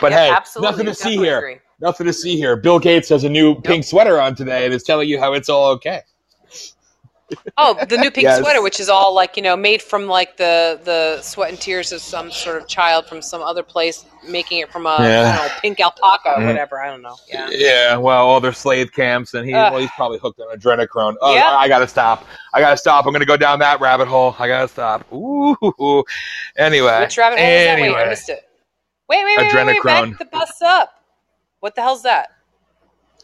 but 0.00 0.10
yeah, 0.10 0.18
hey, 0.18 0.30
absolutely. 0.30 0.70
nothing 0.72 0.86
to 0.86 0.94
see 0.94 1.16
here. 1.16 1.38
agree. 1.38 1.58
Nothing 1.80 2.06
to 2.06 2.12
see 2.12 2.36
here. 2.36 2.56
Bill 2.56 2.78
Gates 2.78 3.08
has 3.10 3.22
a 3.24 3.28
new 3.28 3.60
pink 3.60 3.84
sweater 3.84 4.18
on 4.20 4.34
today 4.34 4.64
and 4.64 4.74
is 4.74 4.82
telling 4.82 5.08
you 5.08 5.20
how 5.20 5.34
it's 5.34 5.48
all 5.48 5.66
okay. 5.72 6.00
Oh, 7.58 7.74
the 7.88 7.96
new 7.96 8.10
pink 8.10 8.24
Yes. 8.24 8.38
sweater, 8.40 8.62
which 8.62 8.78
is 8.78 8.88
all 8.88 9.12
like 9.12 9.36
you 9.36 9.42
know, 9.42 9.56
made 9.56 9.82
from 9.82 10.06
like 10.06 10.36
the 10.36 10.80
the 10.84 11.20
sweat 11.22 11.50
and 11.50 11.60
tears 11.60 11.90
of 11.90 12.00
some 12.00 12.30
sort 12.30 12.56
of 12.62 12.68
child 12.68 13.06
from 13.06 13.20
some 13.20 13.42
other 13.42 13.64
place, 13.64 14.04
making 14.28 14.58
it 14.60 14.70
from 14.70 14.86
a 14.86 14.96
Yeah. 15.00 15.34
know, 15.34 15.48
pink 15.60 15.80
alpaca 15.80 16.28
or 16.36 16.36
Mhm. 16.42 16.46
whatever. 16.46 16.80
I 16.80 16.86
don't 16.88 17.02
know. 17.02 17.16
Yeah. 17.28 17.48
Yeah, 17.50 17.96
well, 17.96 18.24
all 18.26 18.40
their 18.40 18.52
slave 18.52 18.92
camps, 18.92 19.34
and 19.34 19.44
he, 19.44 19.52
Ugh. 19.52 19.72
well, 19.72 19.80
he's 19.80 19.90
probably 19.96 20.18
hooked 20.18 20.38
on 20.40 20.56
adrenochrome. 20.56 21.16
Oh, 21.20 21.34
Yeah. 21.34 21.50
I, 21.50 21.62
I 21.62 21.68
gotta 21.68 21.88
stop. 21.88 22.24
I 22.54 22.60
gotta 22.60 22.76
stop. 22.76 23.06
I'm 23.06 23.12
gonna 23.12 23.24
go 23.24 23.36
down 23.36 23.58
that 23.58 23.80
rabbit 23.80 24.06
hole. 24.06 24.36
I 24.38 24.46
gotta 24.46 24.68
stop. 24.68 25.04
Ooh. 25.12 26.04
Anyway. 26.56 27.00
Which 27.00 27.18
rabbit 27.18 27.38
hole 27.40 27.48
is 27.48 27.64
that? 27.64 27.74
Wait, 27.74 27.82
I 27.82 27.86
Anyway. 27.88 28.08
missed 28.08 28.28
it. 28.28 28.48
Wait, 29.08 29.24
wait, 29.24 29.36
wait, 29.36 29.52
wait, 29.54 29.66
wait, 29.66 29.76
Adrenochrome. 29.82 30.10
back 30.10 30.18
the 30.18 30.24
bus 30.26 30.62
up. 30.62 30.92
What 31.60 31.74
the 31.74 31.82
hell's 31.82 32.02
that? 32.04 32.28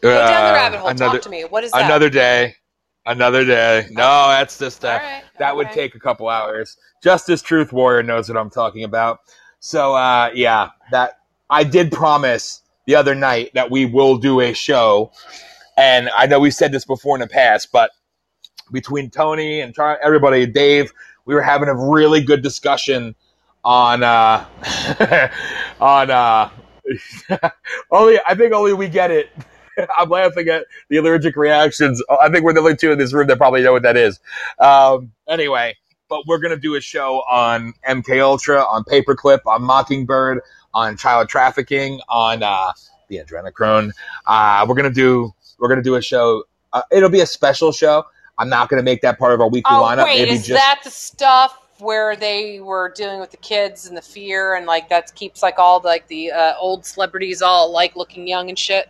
Go 0.01 0.09
down 0.13 0.27
the 0.27 0.49
Uh, 0.49 0.53
rabbit 0.53 0.79
hole. 0.79 0.89
Another, 0.89 1.13
Talk 1.13 1.21
to 1.21 1.29
me. 1.29 1.45
What 1.45 1.63
is 1.63 1.71
that? 1.71 1.85
another 1.85 2.09
day. 2.09 2.57
Another 3.05 3.43
day. 3.43 3.87
No, 3.91 4.29
that's 4.29 4.57
just 4.57 4.85
uh, 4.85 4.99
right, 5.01 5.23
that 5.37 5.55
would 5.55 5.71
take 5.71 5.93
a 5.95 5.99
couple 5.99 6.29
hours. 6.29 6.77
Justice 7.03 7.41
Truth 7.41 7.73
Warrior 7.73 8.01
knows 8.01 8.29
what 8.29 8.37
I'm 8.37 8.49
talking 8.49 8.85
about. 8.85 9.19
So 9.59 9.93
uh, 9.93 10.31
yeah, 10.33 10.69
that 10.91 11.19
I 11.49 11.65
did 11.65 11.91
promise 11.91 12.61
the 12.85 12.95
other 12.95 13.13
night 13.13 13.51
that 13.55 13.69
we 13.69 13.85
will 13.85 14.17
do 14.17 14.39
a 14.39 14.53
show, 14.53 15.11
and 15.77 16.09
I 16.15 16.27
know 16.27 16.39
we 16.39 16.49
said 16.51 16.71
this 16.71 16.85
before 16.85 17.17
in 17.17 17.21
the 17.21 17.27
past, 17.27 17.73
but 17.73 17.91
between 18.71 19.09
Tony 19.09 19.59
and 19.59 19.75
Char- 19.75 19.99
everybody, 20.01 20.45
Dave, 20.45 20.91
we 21.25 21.35
were 21.35 21.41
having 21.41 21.67
a 21.67 21.75
really 21.75 22.21
good 22.21 22.41
discussion 22.41 23.15
on 23.65 24.01
uh, 24.03 24.45
on 25.81 26.09
uh, 26.09 26.49
only 27.91 28.19
I 28.25 28.35
think 28.35 28.53
only 28.53 28.73
we 28.73 28.87
get 28.87 29.11
it. 29.11 29.29
I'm 29.97 30.09
laughing 30.09 30.47
at 30.49 30.65
the 30.89 30.97
allergic 30.97 31.35
reactions. 31.35 32.01
I 32.21 32.29
think 32.29 32.43
we're 32.43 32.53
the 32.53 32.59
only 32.59 32.75
two 32.75 32.91
in 32.91 32.97
this 32.99 33.13
room 33.13 33.27
that 33.27 33.37
probably 33.37 33.61
know 33.61 33.73
what 33.73 33.83
that 33.83 33.97
is. 33.97 34.19
Um, 34.59 35.11
anyway, 35.27 35.75
but 36.09 36.25
we're 36.27 36.39
gonna 36.39 36.57
do 36.57 36.75
a 36.75 36.81
show 36.81 37.23
on 37.29 37.73
MK 37.87 38.21
Ultra, 38.21 38.61
on 38.61 38.83
Paperclip, 38.83 39.39
on 39.45 39.63
Mockingbird, 39.63 40.41
on 40.73 40.97
child 40.97 41.29
trafficking, 41.29 41.99
on 42.09 42.43
uh, 42.43 42.71
the 43.07 43.17
adrenochrome. 43.17 43.91
Uh, 44.25 44.65
we're 44.67 44.75
gonna 44.75 44.89
do 44.89 45.33
we're 45.59 45.69
gonna 45.69 45.81
do 45.81 45.95
a 45.95 46.01
show. 46.01 46.43
Uh, 46.71 46.81
it'll 46.91 47.09
be 47.09 47.21
a 47.21 47.25
special 47.25 47.71
show. 47.71 48.03
I'm 48.37 48.49
not 48.49 48.69
gonna 48.69 48.83
make 48.83 49.01
that 49.01 49.19
part 49.19 49.33
of 49.33 49.41
our 49.41 49.49
weekly 49.49 49.75
Oh 49.75 49.83
lineup. 49.83 50.05
wait, 50.05 50.19
Maybe 50.19 50.31
is 50.31 50.47
just 50.47 50.59
that 50.59 50.81
the 50.83 50.89
stuff 50.91 51.59
where 51.79 52.15
they 52.15 52.59
were 52.59 52.91
dealing 52.95 53.19
with 53.19 53.31
the 53.31 53.37
kids 53.37 53.87
and 53.87 53.97
the 53.97 54.01
fear 54.01 54.55
and 54.55 54.65
like 54.65 54.89
that 54.89 55.13
keeps 55.15 55.41
like 55.43 55.57
all 55.57 55.81
like 55.83 56.07
the 56.07 56.31
uh, 56.31 56.53
old 56.57 56.85
celebrities 56.85 57.41
all 57.41 57.71
like 57.71 57.95
looking 57.95 58.27
young 58.27 58.49
and 58.49 58.57
shit? 58.57 58.89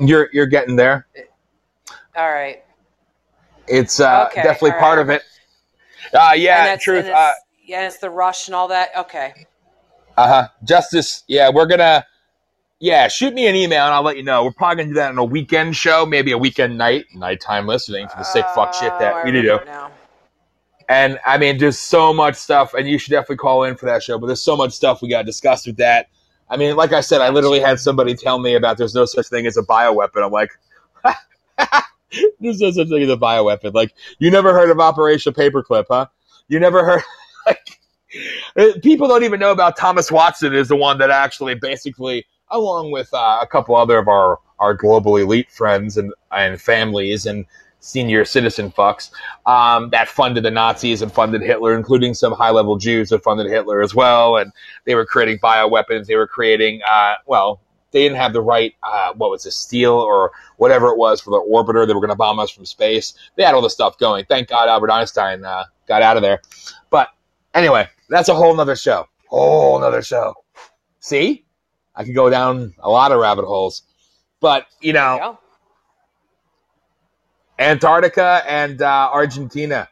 You're 0.00 0.28
you're 0.32 0.46
getting 0.46 0.76
there. 0.76 1.06
All 2.16 2.28
right. 2.28 2.62
It's 3.66 4.00
uh, 4.00 4.28
Okay, 4.30 4.42
definitely 4.42 4.72
all 4.72 4.80
part 4.80 4.96
right. 4.98 5.02
of 5.02 5.10
it. 5.10 5.22
Uh, 6.12 6.32
yeah, 6.36 6.76
truth. 6.76 7.06
Uh, 7.06 7.32
yeah, 7.64 7.86
it's 7.86 7.98
the 7.98 8.10
rush 8.10 8.48
and 8.48 8.54
all 8.54 8.68
that. 8.68 8.90
Okay. 8.96 9.34
Uh 10.16 10.26
huh. 10.26 10.48
Justice. 10.64 11.24
Yeah, 11.28 11.50
we're 11.50 11.66
gonna. 11.66 12.04
Yeah, 12.80 13.08
shoot 13.08 13.34
me 13.34 13.48
an 13.48 13.56
email 13.56 13.84
and 13.84 13.92
I'll 13.92 14.02
let 14.04 14.16
you 14.16 14.22
know. 14.22 14.44
We're 14.44 14.52
probably 14.52 14.84
gonna 14.84 14.88
do 14.90 14.94
that 14.94 15.10
on 15.10 15.18
a 15.18 15.24
weekend 15.24 15.74
show, 15.76 16.06
maybe 16.06 16.30
a 16.32 16.38
weekend 16.38 16.78
night, 16.78 17.06
nighttime 17.12 17.66
listening 17.66 18.06
for 18.08 18.16
the 18.18 18.22
sick 18.24 18.44
fuck 18.54 18.72
shit 18.72 18.92
Oh, 18.94 18.98
that 19.00 19.24
we 19.24 19.32
do. 19.32 19.58
now. 19.66 19.90
And 20.88 21.18
I 21.26 21.38
mean, 21.38 21.58
there's 21.58 21.78
so 21.78 22.14
much 22.14 22.36
stuff, 22.36 22.74
and 22.74 22.88
you 22.88 22.98
should 22.98 23.10
definitely 23.10 23.36
call 23.36 23.64
in 23.64 23.76
for 23.76 23.86
that 23.86 24.02
show. 24.02 24.16
But 24.18 24.28
there's 24.28 24.40
so 24.40 24.56
much 24.56 24.72
stuff 24.72 25.02
we 25.02 25.08
got 25.08 25.18
to 25.18 25.24
discuss 25.24 25.66
with 25.66 25.76
that. 25.78 26.08
I 26.50 26.56
mean, 26.56 26.76
like 26.76 26.92
I 26.92 27.00
said, 27.00 27.20
I 27.20 27.28
literally 27.28 27.60
had 27.60 27.78
somebody 27.80 28.14
tell 28.14 28.38
me 28.38 28.54
about 28.54 28.78
there's 28.78 28.94
no 28.94 29.04
such 29.04 29.28
thing 29.28 29.46
as 29.46 29.56
a 29.56 29.62
bioweapon. 29.62 30.24
I'm 30.24 30.32
like, 30.32 30.50
there's 32.40 32.60
no 32.60 32.70
such 32.70 32.88
thing 32.88 33.02
as 33.02 33.10
a 33.10 33.16
bioweapon. 33.16 33.74
Like, 33.74 33.92
you 34.18 34.30
never 34.30 34.52
heard 34.52 34.70
of 34.70 34.80
Operation 34.80 35.32
Paperclip, 35.32 35.86
huh? 35.88 36.06
You 36.48 36.60
never 36.60 36.84
heard. 36.84 37.02
Like, 37.46 37.80
uh, 38.58 38.78
people 38.82 39.08
don't 39.08 39.24
even 39.24 39.40
know 39.40 39.52
about 39.52 39.78
Thomas 39.78 40.12
Watson 40.12 40.54
is 40.54 40.68
the 40.68 40.76
one 40.76 40.98
that 40.98 41.10
actually 41.10 41.54
basically, 41.54 42.26
along 42.50 42.90
with 42.90 43.08
uh, 43.14 43.38
a 43.40 43.46
couple 43.46 43.74
other 43.74 43.96
of 43.96 44.06
our 44.06 44.38
our 44.58 44.74
global 44.74 45.16
elite 45.16 45.50
friends 45.50 45.96
and 45.96 46.12
and 46.30 46.60
families 46.60 47.24
and 47.24 47.46
senior 47.88 48.24
citizen 48.24 48.70
fucks 48.70 49.10
um, 49.46 49.88
that 49.90 50.08
funded 50.08 50.44
the 50.44 50.50
Nazis 50.50 51.00
and 51.00 51.10
funded 51.10 51.40
Hitler, 51.40 51.74
including 51.74 52.12
some 52.12 52.32
high 52.32 52.50
level 52.50 52.76
Jews 52.76 53.08
that 53.08 53.22
funded 53.22 53.46
Hitler 53.46 53.82
as 53.82 53.94
well. 53.94 54.36
And 54.36 54.52
they 54.84 54.94
were 54.94 55.06
creating 55.06 55.38
bioweapons. 55.38 56.06
They 56.06 56.16
were 56.16 56.26
creating, 56.26 56.80
uh, 56.86 57.14
well, 57.26 57.60
they 57.90 58.02
didn't 58.02 58.18
have 58.18 58.34
the 58.34 58.42
right, 58.42 58.74
uh, 58.82 59.14
what 59.14 59.30
was 59.30 59.46
it, 59.46 59.52
steel 59.52 59.94
or 59.94 60.32
whatever 60.58 60.88
it 60.88 60.98
was 60.98 61.20
for 61.22 61.30
the 61.30 61.40
orbiter 61.50 61.86
They 61.86 61.94
were 61.94 62.00
going 62.00 62.10
to 62.10 62.16
bomb 62.16 62.38
us 62.38 62.50
from 62.50 62.66
space. 62.66 63.14
They 63.36 63.44
had 63.44 63.54
all 63.54 63.62
the 63.62 63.70
stuff 63.70 63.98
going. 63.98 64.26
Thank 64.26 64.48
God 64.48 64.68
Albert 64.68 64.90
Einstein 64.90 65.44
uh, 65.44 65.64
got 65.86 66.02
out 66.02 66.16
of 66.16 66.22
there. 66.22 66.42
But 66.90 67.08
anyway, 67.54 67.88
that's 68.10 68.28
a 68.28 68.34
whole 68.34 68.54
nother 68.54 68.76
show. 68.76 69.08
Whole 69.28 69.80
nother 69.80 70.02
show. 70.02 70.34
See? 71.00 71.46
I 71.94 72.04
could 72.04 72.14
go 72.14 72.28
down 72.30 72.74
a 72.78 72.88
lot 72.90 73.10
of 73.10 73.18
rabbit 73.18 73.46
holes. 73.46 73.82
But, 74.40 74.66
you 74.80 74.92
know, 74.92 75.18
go. 75.18 75.38
Antarctica 77.58 78.42
and 78.46 78.80
uh, 78.82 79.10
Argentina. 79.12 79.88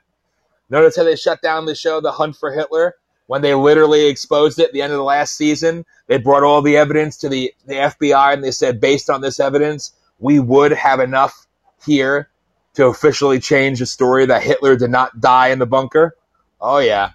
Notice 0.70 0.96
how 0.96 1.04
they 1.04 1.16
shut 1.16 1.42
down 1.42 1.66
the 1.66 1.74
show, 1.74 2.00
The 2.00 2.12
Hunt 2.12 2.36
for 2.36 2.52
Hitler, 2.52 2.94
when 3.26 3.42
they 3.42 3.54
literally 3.54 4.06
exposed 4.06 4.58
it 4.58 4.66
at 4.68 4.72
the 4.72 4.82
end 4.82 4.92
of 4.92 4.98
the 4.98 5.04
last 5.04 5.36
season. 5.36 5.84
They 6.06 6.18
brought 6.18 6.42
all 6.42 6.62
the 6.62 6.76
evidence 6.76 7.16
to 7.18 7.28
the, 7.28 7.52
the 7.66 7.74
FBI 7.74 8.34
and 8.34 8.42
they 8.44 8.50
said, 8.50 8.80
based 8.80 9.10
on 9.10 9.20
this 9.20 9.40
evidence, 9.40 9.92
we 10.18 10.40
would 10.40 10.72
have 10.72 11.00
enough 11.00 11.46
here 11.84 12.28
to 12.74 12.86
officially 12.86 13.40
change 13.40 13.78
the 13.78 13.86
story 13.86 14.26
that 14.26 14.42
Hitler 14.42 14.76
did 14.76 14.90
not 14.90 15.20
die 15.20 15.48
in 15.48 15.58
the 15.58 15.66
bunker. 15.66 16.16
Oh, 16.60 16.78
yeah. 16.78 17.12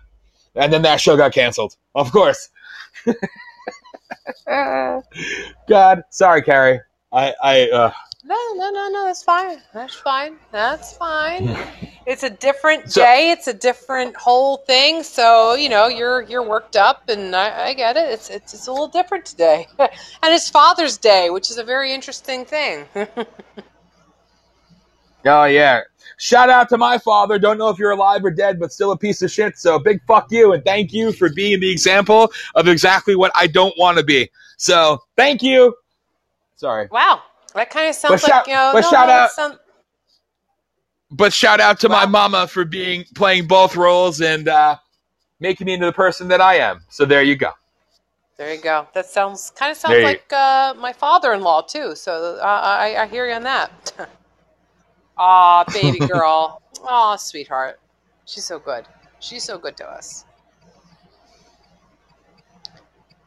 And 0.55 0.71
then 0.71 0.81
that 0.83 0.99
show 0.99 1.15
got 1.17 1.33
canceled. 1.33 1.75
Of 1.95 2.11
course. 2.11 2.49
God, 4.47 6.03
sorry, 6.09 6.41
Carrie. 6.41 6.81
I, 7.13 7.33
I, 7.43 7.69
uh, 7.69 7.91
No, 8.23 8.37
no, 8.55 8.69
no, 8.69 8.89
no. 8.89 9.05
That's 9.05 9.23
fine. 9.23 9.57
That's 9.73 9.95
fine. 9.95 10.37
That's 10.51 10.95
fine. 10.97 11.57
it's 12.05 12.23
a 12.23 12.29
different 12.29 12.91
So- 12.91 13.01
day. 13.01 13.31
It's 13.31 13.47
a 13.47 13.53
different 13.53 14.15
whole 14.15 14.57
thing. 14.57 15.03
So 15.03 15.55
you 15.55 15.69
know, 15.69 15.87
you're 15.87 16.21
you're 16.23 16.43
worked 16.47 16.75
up, 16.75 17.09
and 17.09 17.35
I, 17.35 17.67
I 17.67 17.73
get 17.73 17.97
it. 17.97 18.09
It's, 18.11 18.29
it's 18.29 18.53
it's 18.53 18.67
a 18.67 18.71
little 18.71 18.87
different 18.87 19.25
today, 19.25 19.67
and 19.79 19.89
it's 20.33 20.49
Father's 20.49 20.97
Day, 20.97 21.29
which 21.29 21.51
is 21.51 21.57
a 21.57 21.63
very 21.63 21.93
interesting 21.93 22.45
thing. 22.45 22.85
Oh 25.25 25.43
yeah. 25.45 25.81
Shout 26.17 26.49
out 26.49 26.67
to 26.69 26.77
my 26.77 26.97
father. 26.97 27.37
Don't 27.37 27.57
know 27.57 27.69
if 27.69 27.77
you're 27.77 27.91
alive 27.91 28.23
or 28.25 28.31
dead, 28.31 28.59
but 28.59 28.71
still 28.71 28.91
a 28.91 28.97
piece 28.97 29.21
of 29.21 29.29
shit. 29.31 29.57
So 29.57 29.77
big 29.79 30.01
fuck 30.07 30.31
you 30.31 30.53
and 30.53 30.63
thank 30.65 30.93
you 30.93 31.11
for 31.11 31.29
being 31.31 31.59
the 31.59 31.69
example 31.71 32.31
of 32.55 32.67
exactly 32.67 33.15
what 33.15 33.31
I 33.35 33.47
don't 33.47 33.73
want 33.77 33.97
to 33.99 34.03
be. 34.03 34.29
So 34.57 34.99
thank 35.15 35.41
you. 35.43 35.75
Sorry. 36.61 36.87
wow, 36.91 37.23
that 37.55 37.71
kind 37.71 37.89
of 37.89 37.95
sounds 37.95 38.21
But 38.21 38.23
like 38.23 38.31
shout- 38.31 38.47
you 38.47 38.53
know. 38.53 38.69
but 38.71 38.81
no, 38.81 38.89
shout 38.91 39.09
out- 39.09 39.59
But 41.09 41.33
shout 41.33 41.59
out 41.59 41.79
to 41.79 41.89
my 41.89 42.05
mama 42.05 42.45
for 42.47 42.65
being 42.65 43.03
playing 43.15 43.47
both 43.47 43.75
roles 43.75 44.21
and 44.21 44.47
uh, 44.47 44.77
making 45.39 45.65
me 45.65 45.73
into 45.73 45.87
the 45.87 45.91
person 45.91 46.27
that 46.27 46.39
I 46.39 46.57
am. 46.57 46.83
So 46.89 47.03
there 47.03 47.23
you 47.23 47.35
go. 47.35 47.49
There 48.37 48.53
you 48.53 48.61
go. 48.61 48.87
That 48.93 49.07
sounds 49.07 49.51
kind 49.55 49.71
of 49.71 49.77
sounds 49.77 49.93
There 49.95 50.03
like 50.03 50.31
uh, 50.31 50.75
my 50.77 50.93
father-in-law 50.93 51.63
too. 51.63 51.95
So 51.95 52.37
uh, 52.39 52.43
I, 52.45 52.95
I 52.95 53.07
hear 53.07 53.27
you 53.27 53.33
on 53.33 53.41
that. 53.43 53.91
Aw, 55.17 55.63
baby 55.73 55.97
girl. 56.07 56.61
Aw, 56.83 57.15
sweetheart. 57.15 57.79
She's 58.25 58.45
so 58.45 58.59
good. 58.59 58.85
She's 59.19 59.43
so 59.43 59.57
good 59.57 59.75
to 59.77 59.85
us. 59.89 60.25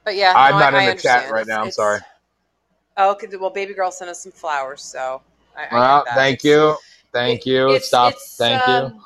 But 0.04 0.14
yeah, 0.14 0.32
I'm 0.36 0.52
no, 0.52 0.58
not 0.60 0.74
I, 0.74 0.82
in 0.84 0.90
I 0.90 0.94
the 0.94 1.02
chat 1.02 1.30
right 1.32 1.46
now. 1.48 1.56
I'm 1.56 1.62
it's- 1.62 1.74
sorry. 1.76 1.98
Oh, 2.96 3.10
okay. 3.12 3.26
Well, 3.36 3.50
baby 3.50 3.74
girl 3.74 3.90
sent 3.90 4.10
us 4.10 4.22
some 4.22 4.32
flowers, 4.32 4.82
so 4.82 5.20
I, 5.56 5.64
I 5.64 5.74
Well, 5.74 6.04
that. 6.06 6.14
thank 6.14 6.44
you. 6.44 6.76
Thank 7.12 7.40
it- 7.40 7.46
you. 7.46 7.68
it's- 7.70 7.86
Stop. 7.88 8.12
it's, 8.12 8.36
Thank 8.36 8.66
you. 8.66 8.74
um, 8.74 9.04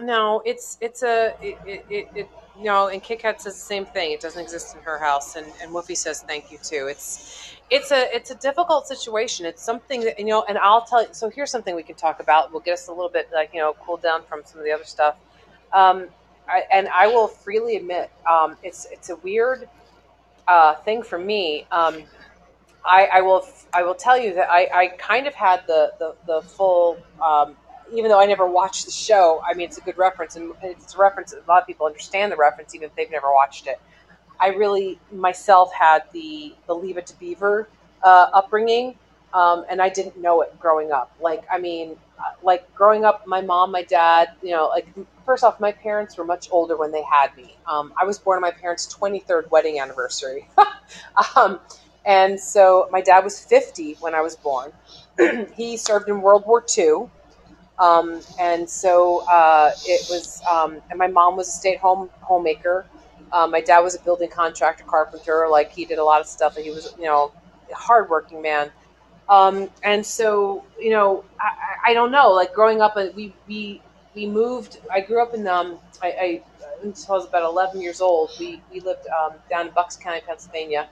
No, 0.00 0.42
it's 0.44 0.76
it's 0.80 1.02
a 1.04 1.34
it, 1.40 1.56
it, 1.88 2.08
it, 2.14 2.28
no, 2.58 2.88
and 2.88 3.00
Kit 3.02 3.20
Kat 3.20 3.40
says 3.40 3.54
the 3.54 3.60
same 3.60 3.86
thing. 3.86 4.10
It 4.12 4.20
doesn't 4.20 4.42
exist 4.42 4.74
in 4.74 4.82
her 4.82 4.98
house, 4.98 5.36
and 5.36 5.46
and 5.62 5.70
Woofy 5.72 5.96
says 5.96 6.22
thank 6.26 6.50
you 6.50 6.58
too. 6.58 6.88
It's 6.88 7.54
it's 7.70 7.92
a 7.92 8.12
it's 8.14 8.30
a 8.32 8.34
difficult 8.34 8.88
situation. 8.88 9.46
It's 9.46 9.62
something 9.62 10.00
that 10.00 10.18
you 10.18 10.24
know, 10.24 10.44
and 10.48 10.58
I'll 10.58 10.82
tell 10.84 11.02
you. 11.02 11.08
So 11.12 11.30
here's 11.30 11.50
something 11.52 11.76
we 11.76 11.84
can 11.84 11.94
talk 11.94 12.18
about. 12.20 12.50
We'll 12.50 12.60
get 12.60 12.74
us 12.74 12.88
a 12.88 12.92
little 12.92 13.08
bit 13.08 13.28
like 13.32 13.50
you 13.54 13.60
know 13.60 13.74
cooled 13.74 14.02
down 14.02 14.24
from 14.28 14.42
some 14.44 14.58
of 14.58 14.64
the 14.64 14.72
other 14.72 14.84
stuff. 14.84 15.14
Um, 15.72 16.08
I, 16.48 16.64
and 16.72 16.88
I 16.88 17.06
will 17.06 17.28
freely 17.28 17.76
admit, 17.76 18.10
um, 18.28 18.56
it's 18.64 18.86
it's 18.90 19.10
a 19.10 19.16
weird 19.16 19.68
uh, 20.48 20.74
thing 20.76 21.02
for 21.04 21.18
me. 21.20 21.66
Um, 21.70 22.02
I, 22.84 23.08
I 23.14 23.20
will 23.22 23.46
I 23.72 23.82
will 23.82 23.94
tell 23.94 24.18
you 24.18 24.34
that 24.34 24.50
I, 24.50 24.68
I 24.72 24.86
kind 24.98 25.26
of 25.26 25.34
had 25.34 25.62
the 25.66 25.92
the, 25.98 26.14
the 26.26 26.42
full 26.42 26.98
um, 27.24 27.56
even 27.92 28.10
though 28.10 28.20
I 28.20 28.26
never 28.26 28.46
watched 28.46 28.86
the 28.86 28.90
show. 28.92 29.42
I 29.48 29.54
mean, 29.54 29.68
it's 29.68 29.78
a 29.78 29.82
good 29.82 29.98
reference, 29.98 30.36
and 30.36 30.52
it's 30.62 30.94
a 30.94 30.98
reference. 30.98 31.32
A 31.32 31.42
lot 31.48 31.60
of 31.60 31.66
people 31.66 31.86
understand 31.86 32.32
the 32.32 32.36
reference, 32.36 32.74
even 32.74 32.88
if 32.88 32.94
they've 32.96 33.10
never 33.10 33.32
watched 33.32 33.66
it. 33.66 33.80
I 34.40 34.48
really 34.48 34.98
myself 35.12 35.72
had 35.72 36.04
the 36.12 36.54
the 36.66 36.74
Leave 36.74 36.96
It 36.96 37.06
to 37.06 37.18
Beaver 37.18 37.68
uh, 38.02 38.30
upbringing, 38.32 38.96
um, 39.32 39.64
and 39.70 39.80
I 39.80 39.88
didn't 39.88 40.20
know 40.20 40.42
it 40.42 40.58
growing 40.58 40.92
up. 40.92 41.12
Like, 41.20 41.44
I 41.50 41.58
mean, 41.58 41.96
uh, 42.18 42.32
like 42.42 42.72
growing 42.74 43.04
up, 43.04 43.26
my 43.26 43.40
mom, 43.40 43.70
my 43.70 43.82
dad, 43.82 44.30
you 44.42 44.50
know, 44.50 44.68
like 44.68 44.86
first 45.24 45.44
off, 45.44 45.60
my 45.60 45.72
parents 45.72 46.16
were 46.16 46.24
much 46.24 46.48
older 46.50 46.76
when 46.76 46.92
they 46.92 47.02
had 47.02 47.36
me. 47.36 47.56
Um, 47.66 47.92
I 48.00 48.04
was 48.04 48.18
born 48.18 48.36
on 48.36 48.42
my 48.42 48.50
parents' 48.50 48.92
23rd 48.94 49.50
wedding 49.50 49.78
anniversary. 49.80 50.48
um, 51.36 51.60
and 52.06 52.38
so 52.38 52.88
my 52.92 53.00
dad 53.00 53.24
was 53.24 53.38
50 53.40 53.96
when 54.00 54.14
I 54.14 54.20
was 54.20 54.36
born. 54.36 54.72
he 55.54 55.76
served 55.76 56.08
in 56.08 56.20
World 56.20 56.44
War 56.46 56.64
II. 56.76 57.08
Um, 57.78 58.20
and 58.38 58.68
so 58.68 59.26
uh, 59.28 59.70
it 59.86 60.06
was, 60.10 60.42
um, 60.50 60.80
and 60.90 60.98
my 60.98 61.08
mom 61.08 61.36
was 61.36 61.48
a 61.48 61.52
stay 61.52 61.74
at 61.74 61.80
home 61.80 62.10
homemaker. 62.20 62.86
Um, 63.32 63.50
my 63.50 63.60
dad 63.60 63.80
was 63.80 63.96
a 63.96 64.00
building 64.00 64.30
contractor, 64.30 64.84
carpenter. 64.84 65.48
Like 65.50 65.72
he 65.72 65.84
did 65.84 65.98
a 65.98 66.04
lot 66.04 66.20
of 66.20 66.26
stuff, 66.26 66.56
and 66.56 66.64
he 66.64 66.70
was, 66.70 66.94
you 66.98 67.04
know, 67.04 67.32
a 67.70 67.74
hardworking 67.74 68.42
man. 68.42 68.70
Um, 69.28 69.70
and 69.82 70.04
so, 70.04 70.64
you 70.78 70.90
know, 70.90 71.24
I, 71.40 71.90
I 71.90 71.94
don't 71.94 72.12
know. 72.12 72.30
Like 72.30 72.52
growing 72.54 72.80
up, 72.80 72.96
uh, 72.96 73.06
we 73.16 73.34
we 73.48 73.82
we 74.14 74.26
moved. 74.26 74.78
I 74.92 75.00
grew 75.00 75.20
up 75.20 75.34
in 75.34 75.46
um, 75.48 75.78
I, 76.02 76.08
I 76.08 76.42
until 76.84 77.14
I 77.14 77.16
was 77.16 77.26
about 77.26 77.42
11 77.42 77.80
years 77.80 78.00
old. 78.00 78.30
We 78.38 78.60
we 78.72 78.80
lived 78.80 79.06
um, 79.08 79.32
down 79.50 79.68
in 79.68 79.72
Bucks 79.72 79.96
County, 79.96 80.20
Pennsylvania, 80.26 80.88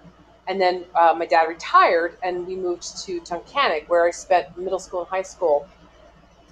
and 0.49 0.61
then 0.61 0.85
uh, 0.95 1.15
my 1.17 1.27
dad 1.27 1.45
retired, 1.45 2.17
and 2.23 2.47
we 2.47 2.57
moved 2.57 3.05
to 3.05 3.21
Tunkhannock, 3.21 3.89
where 3.89 4.07
I 4.07 4.11
spent 4.11 4.57
middle 4.59 4.79
school 4.79 5.01
and 5.01 5.09
high 5.09 5.23
school, 5.23 5.67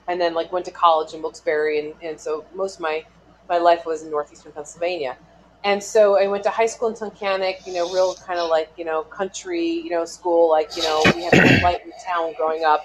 and 0.09 0.20
then 0.20 0.34
like 0.34 0.53
went 0.53 0.64
to 0.66 0.70
college 0.70 1.14
in 1.14 1.22
Wilkes-Barre, 1.22 1.78
and, 1.78 1.95
and 2.03 2.20
so 2.20 2.45
most 2.55 2.76
of 2.76 2.80
my 2.80 3.05
my 3.49 3.59
life 3.59 3.84
was 3.84 4.03
in 4.03 4.11
northeastern 4.11 4.53
Pennsylvania. 4.53 5.16
And 5.64 5.82
so 5.82 6.18
I 6.18 6.26
went 6.28 6.45
to 6.45 6.51
high 6.51 6.66
school 6.66 6.88
in 6.88 6.95
Tunkhannock, 6.95 7.66
you 7.66 7.74
know, 7.74 7.93
real 7.93 8.14
kind 8.14 8.38
of 8.38 8.49
like, 8.49 8.70
you 8.78 8.84
know, 8.84 9.03
country, 9.03 9.66
you 9.66 9.91
know, 9.91 10.07
school, 10.07 10.49
like, 10.49 10.74
you 10.76 10.82
know, 10.82 11.03
we 11.14 11.24
had 11.24 11.34
a 11.34 11.61
light 11.62 11.84
in 11.84 11.93
town 12.07 12.32
growing 12.38 12.64
up. 12.64 12.82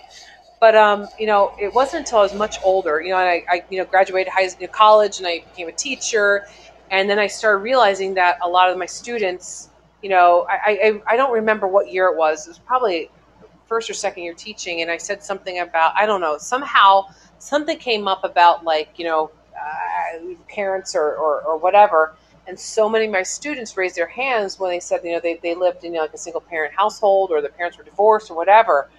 But, 0.60 0.76
um, 0.76 1.08
you 1.20 1.28
know, 1.28 1.54
it 1.60 1.74
wasn't 1.74 2.06
until 2.06 2.20
I 2.20 2.22
was 2.24 2.34
much 2.34 2.58
older, 2.64 3.02
you 3.02 3.10
know, 3.10 3.20
and 3.20 3.30
I, 3.30 3.46
I 3.50 3.64
you 3.70 3.78
know, 3.78 3.86
graduated 3.86 4.34
high 4.34 4.48
school, 4.48 4.68
college 4.68 5.20
and 5.20 5.28
I 5.28 5.46
became 5.52 5.70
a 5.70 5.72
teacher. 5.72 6.48
And 6.92 7.10
then 7.10 7.20
I 7.20 7.28
started 7.28 7.60
realizing 7.60 8.16
that 8.16 8.40
a 8.42 8.50
lot 8.50 8.70
of 8.70 8.78
my 8.78 8.86
students, 8.86 9.70
you 10.02 10.10
know, 10.10 10.46
I, 10.50 11.02
I, 11.08 11.14
I 11.14 11.18
don't 11.18 11.34
remember 11.34 11.68
what 11.68 11.92
year 11.92 12.08
it 12.08 12.18
was. 12.18 12.46
It 12.46 12.50
was 12.50 12.60
probably 12.60 13.10
first 13.68 13.90
or 13.90 13.94
second 13.94 14.24
year 14.24 14.34
teaching. 14.34 14.82
And 14.82 14.92
I 14.92 14.98
said 14.98 15.24
something 15.24 15.60
about, 15.60 15.94
I 15.96 16.06
don't 16.06 16.22
know, 16.22 16.38
somehow 16.38 17.06
something 17.40 17.78
came 17.78 18.08
up 18.08 18.24
about 18.24 18.64
like, 18.64 18.90
you 18.98 19.06
know, 19.06 19.32
uh, 19.56 20.20
parents 20.50 20.96
or, 20.96 21.16
or, 21.16 21.42
or 21.42 21.58
whatever 21.58 22.16
and 22.48 22.60
so 22.60 22.90
many 22.90 23.06
of 23.06 23.12
my 23.12 23.24
students 23.24 23.76
raised 23.78 23.96
their 23.96 24.08
hands 24.08 24.60
when 24.60 24.70
they 24.70 24.80
said, 24.80 25.02
you 25.04 25.14
know, 25.14 25.20
they, 25.20 25.36
they 25.36 25.56
lived 25.56 25.84
in 25.84 25.94
you 25.94 25.98
know, 25.98 26.04
like 26.04 26.14
a 26.14 26.18
single 26.18 26.42
parent 26.42 26.74
household 26.74 27.32
or 27.32 27.42
their 27.42 27.52
parents 27.52 27.78
were 27.78 27.84
divorced 27.84 28.30
or 28.30 28.36
whatever. 28.36 28.90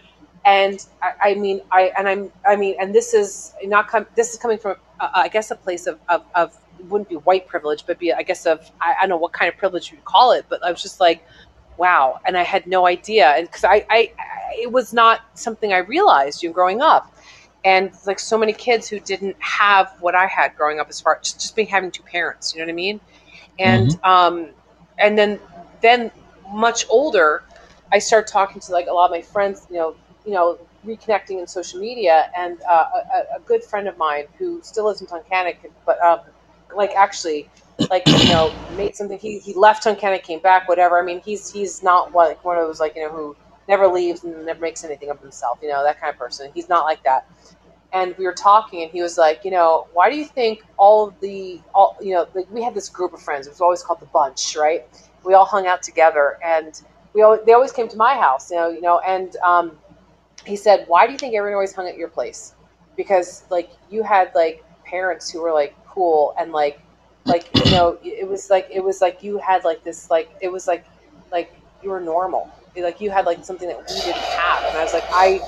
And 0.44 0.84
I, 1.02 1.30
I 1.30 1.34
mean, 1.34 1.60
I 1.72 1.92
and 1.98 2.08
I'm, 2.08 2.32
I 2.46 2.56
mean, 2.56 2.76
and 2.80 2.94
this 2.94 3.14
is 3.14 3.52
not 3.64 3.88
com- 3.88 4.06
this 4.14 4.32
is 4.32 4.38
coming 4.38 4.58
from, 4.58 4.76
uh, 5.00 5.08
I 5.14 5.28
guess, 5.28 5.50
a 5.50 5.56
place 5.56 5.86
of, 5.86 5.98
of, 6.08 6.24
of 6.34 6.56
wouldn't 6.84 7.08
be 7.08 7.16
white 7.16 7.46
privilege, 7.46 7.84
but 7.86 7.98
be, 7.98 8.12
I 8.12 8.22
guess, 8.22 8.46
of 8.46 8.70
I, 8.80 8.94
I 8.98 9.02
don't 9.02 9.10
know 9.10 9.16
what 9.16 9.32
kind 9.32 9.48
of 9.52 9.58
privilege 9.58 9.90
you'd 9.90 10.04
call 10.04 10.32
it, 10.32 10.46
but 10.48 10.64
I 10.64 10.70
was 10.70 10.82
just 10.82 11.00
like, 11.00 11.26
wow, 11.76 12.20
and 12.24 12.36
I 12.36 12.42
had 12.42 12.66
no 12.66 12.86
idea, 12.86 13.30
and 13.30 13.46
because 13.46 13.64
I, 13.64 13.86
I, 13.90 14.12
I, 14.18 14.54
it 14.62 14.72
was 14.72 14.92
not 14.92 15.20
something 15.34 15.72
I 15.72 15.78
realized 15.78 16.42
you 16.42 16.48
know, 16.48 16.54
growing 16.54 16.80
up, 16.80 17.14
and 17.64 17.92
like 18.06 18.18
so 18.18 18.38
many 18.38 18.52
kids 18.52 18.88
who 18.88 19.00
didn't 19.00 19.36
have 19.40 19.92
what 20.00 20.14
I 20.14 20.26
had 20.26 20.56
growing 20.56 20.80
up, 20.80 20.88
as 20.88 21.00
far 21.00 21.18
just, 21.22 21.40
just 21.40 21.56
being 21.56 21.68
having 21.68 21.90
two 21.90 22.02
parents, 22.02 22.54
you 22.54 22.60
know 22.60 22.66
what 22.66 22.72
I 22.72 22.74
mean? 22.74 23.00
And 23.58 23.88
mm-hmm. 23.88 24.10
um, 24.10 24.48
and 24.98 25.18
then 25.18 25.40
then 25.82 26.10
much 26.52 26.86
older, 26.88 27.42
I 27.92 27.98
started 27.98 28.30
talking 28.30 28.60
to 28.60 28.72
like 28.72 28.86
a 28.86 28.92
lot 28.92 29.06
of 29.06 29.10
my 29.10 29.22
friends, 29.22 29.66
you 29.70 29.76
know, 29.76 29.96
you 30.24 30.32
know, 30.32 30.58
reconnecting 30.86 31.40
in 31.40 31.46
social 31.46 31.80
media, 31.80 32.30
and 32.36 32.58
uh, 32.68 32.84
a, 33.14 33.36
a, 33.36 33.40
good 33.44 33.62
friend 33.62 33.88
of 33.88 33.98
mine 33.98 34.24
who 34.38 34.60
still 34.62 34.86
lives 34.86 35.00
in 35.00 35.06
Tunkhannock, 35.06 35.56
but 35.84 36.00
um, 36.00 36.20
like 36.76 36.92
actually, 36.96 37.50
like 37.90 38.04
you 38.18 38.28
know, 38.28 38.56
made 38.70 38.96
something. 38.96 39.18
He, 39.18 39.38
he 39.40 39.54
left 39.54 39.84
Tunkhannock, 39.84 40.22
came 40.24 40.40
back, 40.40 40.68
whatever. 40.68 40.98
I 41.00 41.04
mean, 41.04 41.20
he's 41.24 41.50
he's 41.52 41.82
not 41.82 42.12
like 42.12 42.44
one 42.44 42.58
of 42.58 42.66
those 42.66 42.80
like 42.80 42.96
you 42.96 43.04
know 43.04 43.10
who 43.10 43.36
never 43.68 43.88
leaves 43.88 44.24
and 44.24 44.46
never 44.46 44.60
makes 44.60 44.84
anything 44.84 45.10
of 45.10 45.20
himself, 45.20 45.58
you 45.62 45.68
know, 45.68 45.82
that 45.84 46.00
kind 46.00 46.12
of 46.12 46.18
person. 46.18 46.50
He's 46.54 46.68
not 46.68 46.84
like 46.84 47.02
that 47.04 47.22
and 47.92 48.14
we 48.18 48.24
were 48.24 48.34
talking 48.34 48.82
and 48.82 48.90
he 48.90 49.02
was 49.02 49.16
like 49.18 49.44
you 49.44 49.50
know 49.50 49.86
why 49.92 50.10
do 50.10 50.16
you 50.16 50.24
think 50.24 50.62
all 50.76 51.08
of 51.08 51.18
the 51.20 51.60
all 51.74 51.96
you 52.00 52.14
know 52.14 52.26
like 52.34 52.50
we 52.50 52.62
had 52.62 52.74
this 52.74 52.88
group 52.88 53.12
of 53.12 53.20
friends 53.20 53.46
it 53.46 53.50
was 53.50 53.60
always 53.60 53.82
called 53.82 54.00
the 54.00 54.06
bunch 54.06 54.56
right 54.56 54.86
we 55.24 55.34
all 55.34 55.44
hung 55.44 55.66
out 55.66 55.82
together 55.82 56.38
and 56.44 56.82
we 57.14 57.22
always, 57.22 57.40
they 57.46 57.52
always 57.52 57.72
came 57.72 57.88
to 57.88 57.96
my 57.96 58.14
house 58.14 58.50
you 58.50 58.56
know 58.56 58.68
you 58.68 58.80
know 58.80 58.98
and 59.00 59.36
um, 59.44 59.78
he 60.46 60.56
said 60.56 60.84
why 60.88 61.06
do 61.06 61.12
you 61.12 61.18
think 61.18 61.34
everyone 61.34 61.54
always 61.54 61.74
hung 61.74 61.88
at 61.88 61.96
your 61.96 62.08
place 62.08 62.54
because 62.96 63.44
like 63.50 63.70
you 63.90 64.02
had 64.02 64.30
like 64.34 64.64
parents 64.84 65.30
who 65.30 65.42
were 65.42 65.52
like 65.52 65.74
cool 65.96 66.34
and 66.38 66.52
like 66.52 66.78
like 67.24 67.48
you 67.64 67.70
know 67.72 67.98
it 68.04 68.28
was 68.28 68.50
like 68.50 68.68
it 68.70 68.84
was 68.84 69.00
like 69.00 69.22
you 69.22 69.38
had 69.38 69.64
like 69.64 69.82
this 69.82 70.10
like 70.10 70.28
it 70.42 70.52
was 70.52 70.68
like 70.68 70.84
like 71.32 71.50
you 71.82 71.90
were 71.90 72.00
normal. 72.00 72.50
Like 72.76 73.00
you 73.00 73.10
had 73.10 73.24
like 73.24 73.42
something 73.42 73.66
that 73.68 73.78
we 73.78 73.84
didn't 73.86 74.16
have. 74.16 74.62
And 74.68 74.76
i 74.76 74.82
was 74.84 74.92
like 74.92 75.08
i 75.10 75.40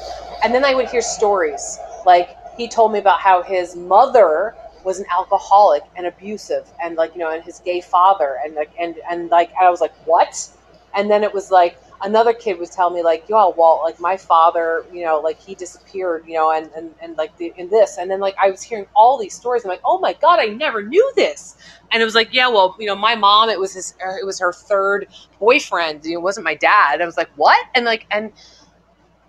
and 0.42 0.54
then 0.54 0.64
i 0.64 0.74
would 0.74 0.88
hear 0.88 1.02
stories. 1.02 1.78
Like 2.06 2.30
he 2.56 2.66
told 2.66 2.92
me 2.92 2.98
about 2.98 3.20
how 3.20 3.42
his 3.42 3.76
mother 3.76 4.56
was 4.84 4.98
an 4.98 5.06
alcoholic 5.10 5.82
and 5.96 6.06
abusive 6.06 6.66
and 6.82 6.96
like 6.96 7.12
you 7.14 7.20
know 7.20 7.30
and 7.30 7.44
his 7.44 7.60
gay 7.60 7.80
father 7.80 8.38
and 8.42 8.54
like 8.54 8.70
and 8.80 8.96
and 9.10 9.28
like 9.30 9.50
I 9.60 9.68
was 9.70 9.80
like 9.82 9.94
what? 10.06 10.48
And 10.94 11.10
then 11.10 11.22
it 11.22 11.32
was 11.32 11.50
like 11.50 11.76
another 12.02 12.32
kid 12.32 12.58
was 12.58 12.70
telling 12.70 12.94
me 12.94 13.02
like 13.02 13.28
yo 13.28 13.54
well 13.56 13.80
like 13.84 13.98
my 14.00 14.16
father 14.16 14.84
you 14.92 15.04
know 15.04 15.18
like 15.18 15.40
he 15.40 15.54
disappeared 15.54 16.24
you 16.26 16.34
know 16.34 16.52
and 16.52 16.70
and, 16.76 16.94
and 17.02 17.16
like 17.16 17.36
the, 17.38 17.52
in 17.56 17.68
this. 17.68 17.98
And 17.98 18.10
then 18.10 18.20
like 18.20 18.36
I 18.40 18.50
was 18.50 18.62
hearing 18.62 18.86
all 18.94 19.18
these 19.18 19.34
stories. 19.34 19.64
I'm 19.64 19.70
like 19.70 19.80
oh 19.84 19.98
my 19.98 20.12
god 20.14 20.38
I 20.40 20.46
never 20.46 20.82
knew 20.82 21.12
this. 21.16 21.56
And 21.90 22.00
it 22.02 22.04
was 22.04 22.14
like 22.14 22.32
yeah 22.32 22.48
well 22.48 22.76
you 22.78 22.86
know 22.86 22.96
my 22.96 23.14
mom 23.14 23.48
it 23.48 23.58
was 23.58 23.74
his 23.74 23.94
er, 24.04 24.18
it 24.20 24.24
was 24.24 24.38
her 24.40 24.52
third 24.52 25.08
boyfriend. 25.38 26.06
It 26.06 26.18
wasn't 26.18 26.44
my 26.44 26.54
dad. 26.54 27.00
I 27.00 27.06
was 27.06 27.16
like 27.16 27.30
what? 27.36 27.64
And 27.74 27.84
like 27.84 28.06
and 28.10 28.32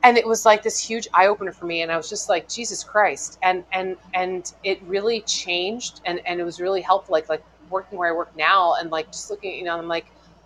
and 0.04 0.18
it 0.18 0.26
was 0.26 0.46
like 0.46 0.64
this 0.64 0.80
huge 0.80 1.08
eye 1.14 1.28
opener 1.28 1.52
for 1.52 1.66
me 1.66 1.82
and 1.82 1.92
i 1.92 1.98
was 1.98 2.08
just 2.10 2.30
like 2.30 2.48
jesus 2.48 2.84
christ. 2.84 3.38
And 3.42 3.64
and 3.74 3.98
and 4.14 4.52
it 4.64 4.82
really 4.84 5.22
changed 5.22 6.02
and 6.06 6.22
and 6.26 6.40
it 6.40 6.44
was 6.44 6.62
really 6.62 6.82
helpful 6.82 7.14
like 7.14 7.30
like 7.30 7.44
working 7.70 7.98
where 7.98 8.10
i 8.10 8.16
work 8.16 8.36
now 8.36 8.76
and 8.76 8.90
like 8.92 9.08
just 9.08 9.30
looking 9.30 9.56
you 9.56 9.64
know 9.64 9.78
i'm 9.78 9.88
like 9.88 10.06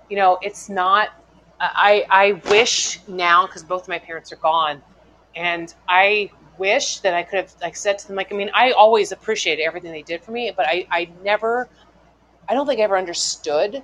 you 0.10 0.18
know 0.18 0.38
it's 0.42 0.70
not 0.70 1.23
i 1.74 2.06
i 2.10 2.32
wish 2.50 3.00
now 3.08 3.46
because 3.46 3.64
both 3.64 3.84
of 3.84 3.88
my 3.88 4.00
parents 4.00 4.32
are 4.32 4.38
gone 4.38 4.82
and 5.36 5.76
i 5.88 6.30
wish 6.58 7.00
that 7.00 7.14
i 7.14 7.24
could 7.24 7.38
have 7.38 7.54
like 7.62 7.76
said 7.76 7.98
to 7.98 8.08
them 8.08 8.16
like 8.16 8.32
i 8.32 8.36
mean 8.36 8.50
i 8.54 8.72
always 8.72 9.12
appreciated 9.12 9.64
everything 9.64 9.92
they 9.92 10.04
did 10.04 10.22
for 10.22 10.32
me 10.32 10.52
but 10.56 10.68
i 10.68 10.86
i 10.92 11.10
never 11.24 11.68
i 12.48 12.54
don't 12.54 12.68
think 12.68 12.80
i 12.80 12.84
ever 12.84 12.98
understood 12.98 13.84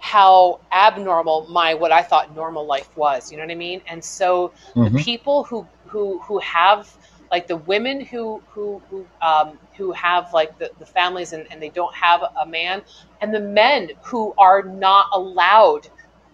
how 0.00 0.58
abnormal 0.72 1.46
my 1.50 1.74
what 1.74 1.92
I 1.92 2.02
thought 2.02 2.34
normal 2.34 2.64
life 2.66 2.96
was. 2.96 3.30
You 3.30 3.36
know 3.36 3.44
what 3.44 3.52
I 3.52 3.54
mean? 3.54 3.82
And 3.86 4.02
so 4.02 4.52
mm-hmm. 4.74 4.96
the 4.96 5.02
people 5.02 5.44
who 5.44 5.66
who 5.86 6.18
who 6.20 6.38
have 6.38 6.90
like 7.30 7.46
the 7.46 7.56
women 7.56 8.00
who 8.00 8.42
who 8.48 8.82
who 8.88 9.06
um, 9.20 9.58
who 9.76 9.92
have 9.92 10.32
like 10.32 10.58
the, 10.58 10.70
the 10.78 10.86
families 10.86 11.34
and, 11.34 11.46
and 11.52 11.62
they 11.62 11.68
don't 11.68 11.94
have 11.94 12.22
a 12.40 12.46
man 12.46 12.82
and 13.20 13.32
the 13.32 13.40
men 13.40 13.90
who 14.02 14.34
are 14.38 14.62
not 14.62 15.06
allowed 15.12 15.88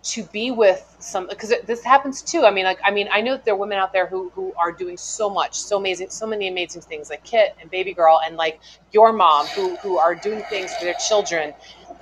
to 0.07 0.23
be 0.25 0.51
with 0.51 0.97
some 1.01 1.27
because 1.29 1.53
this 1.67 1.83
happens 1.83 2.23
too 2.23 2.45
i 2.45 2.51
mean 2.51 2.65
like 2.65 2.79
i 2.85 2.91
mean 2.91 3.09
i 3.13 3.21
know 3.21 3.33
that 3.33 3.45
there 3.45 3.55
are 3.55 3.59
women 3.59 3.79
out 3.79 3.93
there 3.93 4.07
who 4.07 4.31
who 4.35 4.53
are 4.57 4.73
doing 4.73 4.97
so 4.97 5.29
much 5.29 5.57
so 5.59 5.77
amazing 5.77 6.09
so 6.11 6.27
many 6.27 6.49
amazing 6.49 6.81
things 6.83 7.11
like 7.11 7.25
kit 7.25 7.57
and 7.61 7.71
baby 7.71 7.93
girl 7.93 8.21
and 8.25 8.37
like 8.37 8.61
your 8.93 9.13
mom 9.13 9.47
who 9.49 9.77
who 9.77 9.99
are 9.99 10.15
doing 10.15 10.43
things 10.45 10.75
for 10.77 10.85
their 10.85 10.95
children 10.95 11.53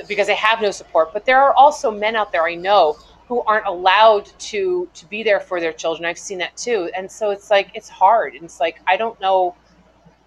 because 0.09 0.27
they 0.27 0.35
have 0.35 0.61
no 0.61 0.71
support. 0.71 1.13
But 1.13 1.25
there 1.25 1.41
are 1.41 1.55
also 1.55 1.91
men 1.91 2.17
out 2.17 2.33
there 2.33 2.45
I 2.47 2.55
know 2.55 2.99
who 3.27 3.43
aren't 3.45 3.67
allowed 3.67 4.27
to 4.39 4.89
to 4.95 5.07
be 5.07 5.23
there 5.23 5.41
for 5.41 5.61
their 5.61 5.73
children. 5.73 6.05
I've 6.07 6.19
seen 6.19 6.39
that 6.39 6.57
too, 6.57 6.91
and 6.97 7.11
so 7.11 7.31
it's 7.31 7.51
like 7.51 7.71
it's 7.75 7.89
hard. 7.89 8.35
And 8.35 8.45
it's 8.45 8.61
like 8.61 8.81
I 8.87 8.97
don't 8.97 9.19
know. 9.21 9.57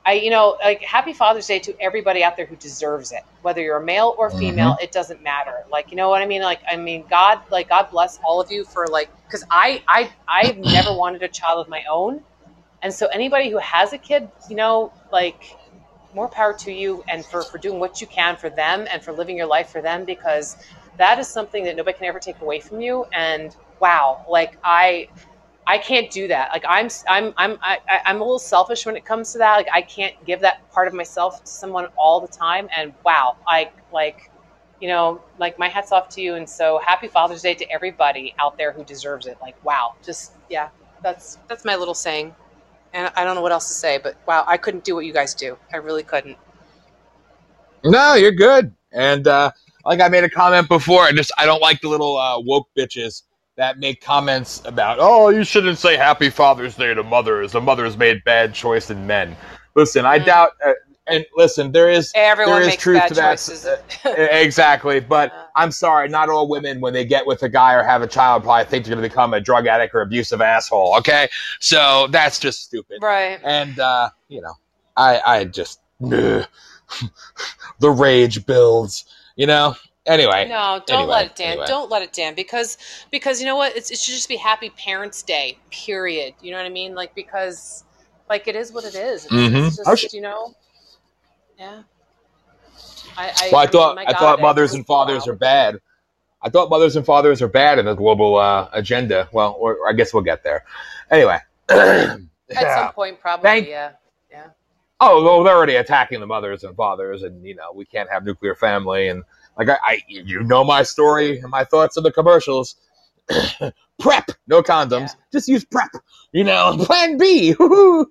I, 0.07 0.13
you 0.13 0.29
know, 0.29 0.57
like 0.63 0.81
happy 0.81 1.11
Father's 1.11 1.47
Day 1.47 1.59
to 1.59 1.75
everybody 1.81 2.23
out 2.23 2.37
there 2.37 2.45
who 2.45 2.55
deserves 2.55 3.11
it, 3.11 3.23
whether 3.41 3.61
you're 3.61 3.75
a 3.75 3.83
male 3.83 4.15
or 4.17 4.29
mm-hmm. 4.29 4.39
female, 4.39 4.77
it 4.81 4.93
doesn't 4.93 5.21
matter. 5.21 5.65
Like, 5.69 5.91
you 5.91 5.97
know 5.97 6.07
what 6.07 6.21
I 6.21 6.25
mean? 6.25 6.41
Like, 6.41 6.61
I 6.71 6.77
mean, 6.77 7.03
God, 7.09 7.41
like, 7.51 7.67
God 7.67 7.91
bless 7.91 8.17
all 8.23 8.39
of 8.39 8.49
you 8.49 8.63
for 8.63 8.87
like, 8.87 9.09
because 9.25 9.43
I, 9.51 9.83
I, 9.85 10.09
I've 10.25 10.57
never 10.77 10.93
wanted 10.93 11.23
a 11.23 11.27
child 11.27 11.59
of 11.59 11.69
my 11.69 11.83
own, 11.91 12.21
and 12.81 12.93
so 12.93 13.07
anybody 13.07 13.49
who 13.49 13.57
has 13.57 13.91
a 13.91 13.97
kid, 13.97 14.29
you 14.49 14.55
know, 14.55 14.93
like, 15.11 15.57
more 16.15 16.29
power 16.29 16.53
to 16.53 16.71
you, 16.71 17.03
and 17.09 17.25
for 17.25 17.41
for 17.43 17.57
doing 17.57 17.77
what 17.77 17.99
you 17.99 18.07
can 18.07 18.37
for 18.37 18.49
them 18.49 18.87
and 18.89 19.03
for 19.03 19.11
living 19.11 19.35
your 19.35 19.45
life 19.45 19.69
for 19.69 19.81
them, 19.81 20.05
because 20.05 20.55
that 20.95 21.19
is 21.19 21.27
something 21.27 21.65
that 21.65 21.75
nobody 21.75 21.97
can 21.97 22.07
ever 22.07 22.19
take 22.19 22.39
away 22.39 22.61
from 22.61 22.79
you. 22.79 23.05
And 23.11 23.53
wow, 23.81 24.25
like 24.29 24.57
I, 24.63 25.09
I 25.69 25.77
can't 25.77 26.09
do 26.09 26.29
that. 26.29 26.49
Like 26.53 26.63
I'm, 26.67 26.87
I'm, 27.09 27.33
I'm, 27.35 27.59
I, 27.61 27.79
I'm 28.05 28.21
a 28.21 28.23
little 28.23 28.39
selfish 28.39 28.85
when 28.85 28.95
it 28.95 29.03
comes 29.03 29.33
to 29.33 29.37
that. 29.39 29.57
Like 29.57 29.67
I 29.71 29.81
can't 29.81 30.15
give 30.25 30.39
that 30.39 30.71
part 30.71 30.87
of 30.87 30.93
myself 30.93 31.43
to 31.43 31.51
someone 31.51 31.87
all 31.97 32.21
the 32.21 32.27
time. 32.29 32.69
And 32.75 32.93
wow, 33.03 33.35
I 33.45 33.71
like, 33.91 34.31
you 34.79 34.87
know, 34.87 35.21
like 35.39 35.59
my 35.59 35.67
hats 35.67 35.91
off 35.91 36.07
to 36.09 36.21
you. 36.21 36.35
And 36.35 36.49
so 36.49 36.79
happy 36.79 37.09
Father's 37.09 37.41
Day 37.41 37.53
to 37.55 37.69
everybody 37.69 38.33
out 38.39 38.57
there 38.57 38.71
who 38.71 38.85
deserves 38.85 39.27
it. 39.27 39.37
Like 39.41 39.61
wow, 39.65 39.95
just 40.01 40.31
yeah, 40.49 40.69
that's 41.03 41.37
that's 41.49 41.65
my 41.65 41.75
little 41.75 41.93
saying. 41.93 42.33
And 42.93 43.11
I 43.17 43.25
don't 43.25 43.35
know 43.35 43.41
what 43.41 43.51
else 43.51 43.67
to 43.67 43.73
say, 43.73 43.99
but 44.01 44.15
wow, 44.25 44.45
I 44.47 44.55
couldn't 44.55 44.85
do 44.85 44.95
what 44.95 45.05
you 45.05 45.11
guys 45.11 45.35
do. 45.35 45.57
I 45.73 45.77
really 45.77 46.03
couldn't. 46.03 46.37
No, 47.83 48.13
you're 48.13 48.31
good. 48.31 48.73
And 48.93 49.27
uh, 49.27 49.51
like 49.83 49.99
I 49.99 50.07
made 50.07 50.23
a 50.23 50.29
comment 50.29 50.69
before, 50.69 51.01
I 51.01 51.11
just 51.11 51.33
I 51.37 51.45
don't 51.45 51.61
like 51.61 51.81
the 51.81 51.89
little 51.89 52.17
uh, 52.17 52.39
woke 52.39 52.69
bitches 52.77 53.23
that 53.57 53.79
make 53.79 54.01
comments 54.01 54.61
about, 54.65 54.97
oh, 54.99 55.29
you 55.29 55.43
shouldn't 55.43 55.77
say 55.79 55.97
Happy 55.97 56.29
Father's 56.29 56.75
Day 56.75 56.93
to 56.93 57.03
mothers. 57.03 57.51
The 57.51 57.61
mothers 57.61 57.97
made 57.97 58.23
bad 58.23 58.53
choice 58.53 58.89
in 58.89 59.05
men. 59.07 59.35
Listen, 59.75 60.05
I 60.05 60.19
Mm. 60.19 60.25
doubt. 60.25 60.51
Uh, 60.65 60.73
and 61.09 61.25
listen, 61.35 61.71
there 61.71 61.89
is 61.89 62.11
Everyone 62.15 62.61
there 62.61 62.69
is 62.69 62.75
truth 62.75 63.05
to 63.07 63.13
that. 63.15 63.49
Uh, 64.05 64.11
exactly, 64.11 64.99
but. 64.99 65.33
I'm 65.55 65.71
sorry, 65.71 66.07
not 66.07 66.29
all 66.29 66.47
women 66.47 66.81
when 66.81 66.93
they 66.93 67.03
get 67.03 67.25
with 67.25 67.41
a 67.41 67.49
guy 67.49 67.73
or 67.73 67.81
have 67.81 68.03
a 68.03 68.07
child 68.07 68.43
probably 68.43 68.65
think 68.65 68.85
they're 68.85 68.93
going 68.95 69.01
to 69.03 69.09
become 69.09 69.33
a 69.33 69.41
drug 69.41 69.65
addict 69.65 69.95
or 69.95 70.01
abusive 70.01 70.39
asshole. 70.39 70.95
Okay, 70.97 71.27
so 71.59 72.05
that's 72.11 72.37
just 72.37 72.63
stupid. 72.63 72.99
right. 73.01 73.39
And 73.43 73.79
uh, 73.79 74.09
you 74.27 74.41
know, 74.41 74.53
I 74.95 75.19
I 75.25 75.43
just 75.45 75.79
ugh, 76.13 76.45
the 77.79 77.89
rage 77.89 78.45
builds. 78.45 79.05
You 79.35 79.47
know. 79.47 79.75
Anyway, 80.07 80.47
No, 80.47 80.81
don't 80.87 80.99
Anyway, 80.99 81.11
let 81.13 81.25
it, 81.27 81.35
Dan. 81.35 81.47
anyway. 81.51 81.65
Don't 81.67 81.91
let 81.91 82.01
it, 82.01 82.13
Dan, 82.13 82.33
because 82.33 82.77
because 83.11 83.39
you 83.41 83.45
know 83.45 83.55
what? 83.57 83.75
It's, 83.75 83.91
it 83.91 83.97
should 83.99 84.13
just 84.13 84.29
be 84.29 84.37
Happy 84.37 84.69
Parents' 84.71 85.21
Day. 85.21 85.57
Period. 85.69 86.33
You 86.41 86.51
know 86.51 86.57
what 86.57 86.65
I 86.65 86.69
mean? 86.69 86.95
Like 86.95 87.13
because 87.13 87.83
like 88.29 88.47
it 88.47 88.55
is 88.55 88.71
what 88.71 88.85
it 88.85 88.95
is. 88.95 89.25
It's, 89.25 89.33
Mhm. 89.33 89.67
it's 89.67 90.01
just 90.01 90.13
you 90.13 90.21
know. 90.21 90.55
Yeah. 91.59 91.83
I, 93.17 93.29
I, 93.35 93.49
well, 93.51 93.61
I 93.61 93.67
thought 93.67 93.95
my 93.95 94.05
I 94.07 94.13
thought 94.13 94.39
mothers 94.41 94.73
and 94.73 94.85
fathers 94.85 95.25
wow. 95.27 95.33
are 95.33 95.35
bad. 95.35 95.81
I 96.41 96.49
thought 96.49 96.69
mothers 96.69 96.95
and 96.95 97.05
fathers 97.05 97.41
are 97.41 97.47
bad 97.47 97.79
in 97.79 97.85
the 97.85 97.95
global 97.95 98.37
uh, 98.37 98.69
agenda. 98.73 99.27
Well, 99.31 99.55
or, 99.59 99.75
or 99.77 99.89
I 99.89 99.93
guess 99.93 100.13
we'll 100.13 100.23
get 100.23 100.43
there. 100.43 100.63
Anyway. 101.09 101.39
At 101.69 102.19
Yeah. 102.49 102.85
some 102.85 102.93
point, 102.93 103.19
probably. 103.19 103.43
Thank- 103.43 103.67
yeah. 103.67 103.91
Yeah. 104.31 104.47
Oh, 104.99 105.23
well, 105.23 105.43
they're 105.43 105.55
already 105.55 105.75
attacking 105.75 106.19
the 106.21 106.27
mothers 106.27 106.63
and 106.63 106.75
fathers, 106.75 107.23
and 107.23 107.43
you 107.45 107.55
know 107.55 107.71
we 107.73 107.85
can't 107.85 108.09
have 108.09 108.23
nuclear 108.23 108.55
family, 108.55 109.09
and 109.09 109.23
like 109.57 109.69
I, 109.69 109.77
I 109.85 109.99
you 110.07 110.43
know 110.43 110.63
my 110.63 110.83
story 110.83 111.39
and 111.39 111.49
my 111.51 111.63
thoughts 111.65 111.97
on 111.97 112.03
the 112.03 112.11
commercials. 112.11 112.75
prep, 113.99 114.31
no 114.47 114.61
condoms, 114.63 115.11
Yeah. 115.11 115.15
just 115.31 115.47
use 115.47 115.65
prep. 115.65 115.91
You 116.33 116.43
know, 116.43 116.77
Plan 116.85 117.17
B. 117.17 117.55
Woo-hoo. 117.59 118.07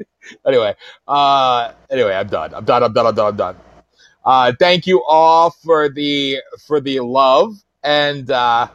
anyway, 0.47 0.75
uh, 1.09 1.73
anyway, 1.91 2.15
I'm 2.15 2.29
done. 2.29 2.55
I'm 2.55 2.65
done. 2.65 2.83
I'm 2.83 2.93
done. 2.93 3.07
I'm 3.07 3.15
done. 3.15 3.27
I'm 3.29 3.37
done. 3.37 3.57
Uh, 4.25 4.53
thank 4.59 4.87
you 4.87 5.05
all 5.05 5.51
for 5.51 5.89
the 5.89 6.39
for 6.67 6.81
the 6.81 7.01
love 7.01 7.57
and 7.85 8.31
uh, 8.31 8.69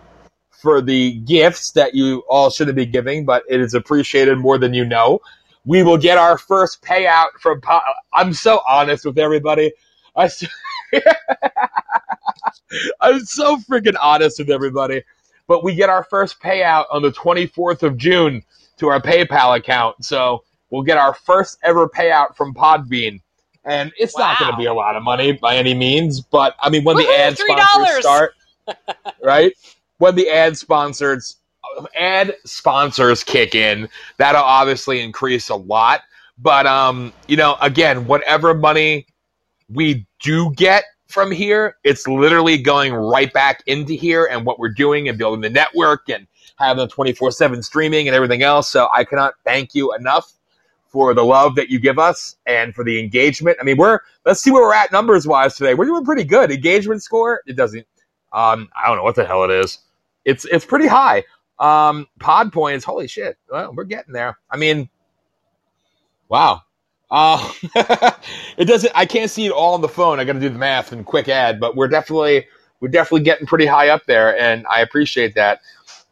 for 0.51 0.81
the 0.81 1.13
gifts 1.13 1.71
that 1.73 1.95
you 1.95 2.23
all 2.29 2.49
shouldn't 2.49 2.77
be 2.77 2.85
giving, 2.85 3.25
but 3.25 3.43
it 3.49 3.61
is 3.61 3.73
appreciated 3.73 4.37
more 4.39 4.57
than 4.57 4.73
you 4.73 4.85
know. 4.85 5.21
We 5.65 5.83
will 5.83 5.97
get 5.97 6.17
our 6.17 6.37
first 6.37 6.81
payout 6.83 7.33
from. 7.41 7.61
Po- 7.61 7.81
I'm 8.13 8.33
so 8.33 8.61
honest 8.67 9.05
with 9.05 9.17
everybody. 9.19 9.73
I, 10.15 10.27
I'm 13.01 13.19
so 13.21 13.57
freaking 13.57 13.95
honest 14.01 14.39
with 14.39 14.49
everybody. 14.49 15.03
But 15.47 15.63
we 15.63 15.75
get 15.75 15.89
our 15.89 16.03
first 16.03 16.39
payout 16.39 16.85
on 16.91 17.01
the 17.01 17.11
24th 17.11 17.83
of 17.83 17.97
June 17.97 18.43
to 18.77 18.87
our 18.87 19.01
PayPal 19.01 19.57
account. 19.57 20.05
So 20.05 20.43
we'll 20.69 20.83
get 20.83 20.97
our 20.97 21.13
first 21.13 21.57
ever 21.63 21.87
payout 21.89 22.35
from 22.35 22.53
Podbean. 22.53 23.21
And 23.63 23.91
it's 23.97 24.17
not 24.17 24.39
going 24.39 24.51
to 24.51 24.57
be 24.57 24.65
a 24.65 24.73
lot 24.73 24.95
of 24.95 25.03
money 25.03 25.33
by 25.33 25.57
any 25.57 25.73
means, 25.75 26.19
but 26.19 26.55
I 26.59 26.69
mean, 26.69 26.83
when 26.83 26.97
the 26.97 27.07
ad 27.07 27.35
$3. 27.35 27.37
sponsors 27.37 27.99
start, 27.99 28.33
right? 29.23 29.53
When 29.99 30.15
the 30.15 30.29
ad 30.29 30.57
sponsors 30.57 31.37
ad 31.95 32.35
sponsors 32.45 33.23
kick 33.23 33.53
in, 33.53 33.87
that'll 34.17 34.41
obviously 34.41 35.01
increase 35.01 35.49
a 35.49 35.55
lot. 35.55 36.01
But 36.39 36.65
um, 36.65 37.13
you 37.27 37.37
know, 37.37 37.55
again, 37.61 38.07
whatever 38.07 38.53
money 38.53 39.05
we 39.73 40.05
do 40.21 40.51
get 40.55 40.85
from 41.07 41.31
here, 41.31 41.77
it's 41.83 42.07
literally 42.07 42.57
going 42.57 42.93
right 42.93 43.31
back 43.33 43.63
into 43.67 43.93
here 43.93 44.27
and 44.31 44.45
what 44.45 44.59
we're 44.59 44.69
doing 44.69 45.09
and 45.09 45.17
building 45.17 45.41
the 45.41 45.49
network 45.49 46.09
and 46.09 46.25
having 46.57 46.87
the 46.87 46.87
24/7 46.87 47.63
streaming 47.63 48.07
and 48.07 48.15
everything 48.15 48.43
else. 48.43 48.69
So 48.69 48.87
I 48.93 49.03
cannot 49.03 49.33
thank 49.43 49.75
you 49.75 49.93
enough 49.93 50.33
for 50.87 51.13
the 51.13 51.23
love 51.23 51.55
that 51.55 51.69
you 51.69 51.79
give 51.79 51.97
us 51.97 52.35
and 52.45 52.73
for 52.75 52.83
the 52.83 52.99
engagement. 52.99 53.57
I 53.59 53.63
mean, 53.63 53.77
we're 53.77 53.99
let's 54.25 54.41
see 54.41 54.51
where 54.51 54.61
we're 54.61 54.73
at 54.73 54.91
numbers 54.91 55.27
wise 55.27 55.55
today. 55.55 55.73
We're 55.73 55.85
doing 55.85 56.05
pretty 56.05 56.23
good. 56.23 56.51
Engagement 56.51 57.03
score, 57.03 57.41
it 57.45 57.55
doesn't 57.55 57.85
um 58.33 58.69
I 58.75 58.87
don't 58.87 58.97
know 58.97 59.03
what 59.03 59.15
the 59.15 59.25
hell 59.25 59.43
it 59.43 59.51
is. 59.51 59.79
It's 60.25 60.45
it's 60.45 60.65
pretty 60.65 60.87
high. 60.87 61.23
Um 61.59 62.07
pod 62.19 62.51
points, 62.51 62.85
holy 62.85 63.07
shit. 63.07 63.37
Well, 63.49 63.73
we're 63.73 63.85
getting 63.85 64.13
there. 64.13 64.37
I 64.49 64.57
mean, 64.57 64.89
wow. 66.27 66.61
Uh, 67.11 67.51
it 68.57 68.65
doesn't. 68.65 68.91
I 68.95 69.05
can't 69.05 69.29
see 69.29 69.45
it 69.45 69.51
all 69.51 69.73
on 69.73 69.81
the 69.81 69.89
phone. 69.89 70.19
I 70.19 70.23
got 70.23 70.33
to 70.33 70.39
do 70.39 70.49
the 70.49 70.57
math 70.57 70.93
and 70.93 71.05
quick 71.05 71.27
add, 71.27 71.59
but 71.59 71.75
we're 71.75 71.89
definitely 71.89 72.47
we're 72.79 72.87
definitely 72.87 73.23
getting 73.23 73.45
pretty 73.45 73.65
high 73.65 73.89
up 73.89 74.05
there, 74.07 74.39
and 74.39 74.65
I 74.67 74.81
appreciate 74.81 75.35
that. 75.35 75.59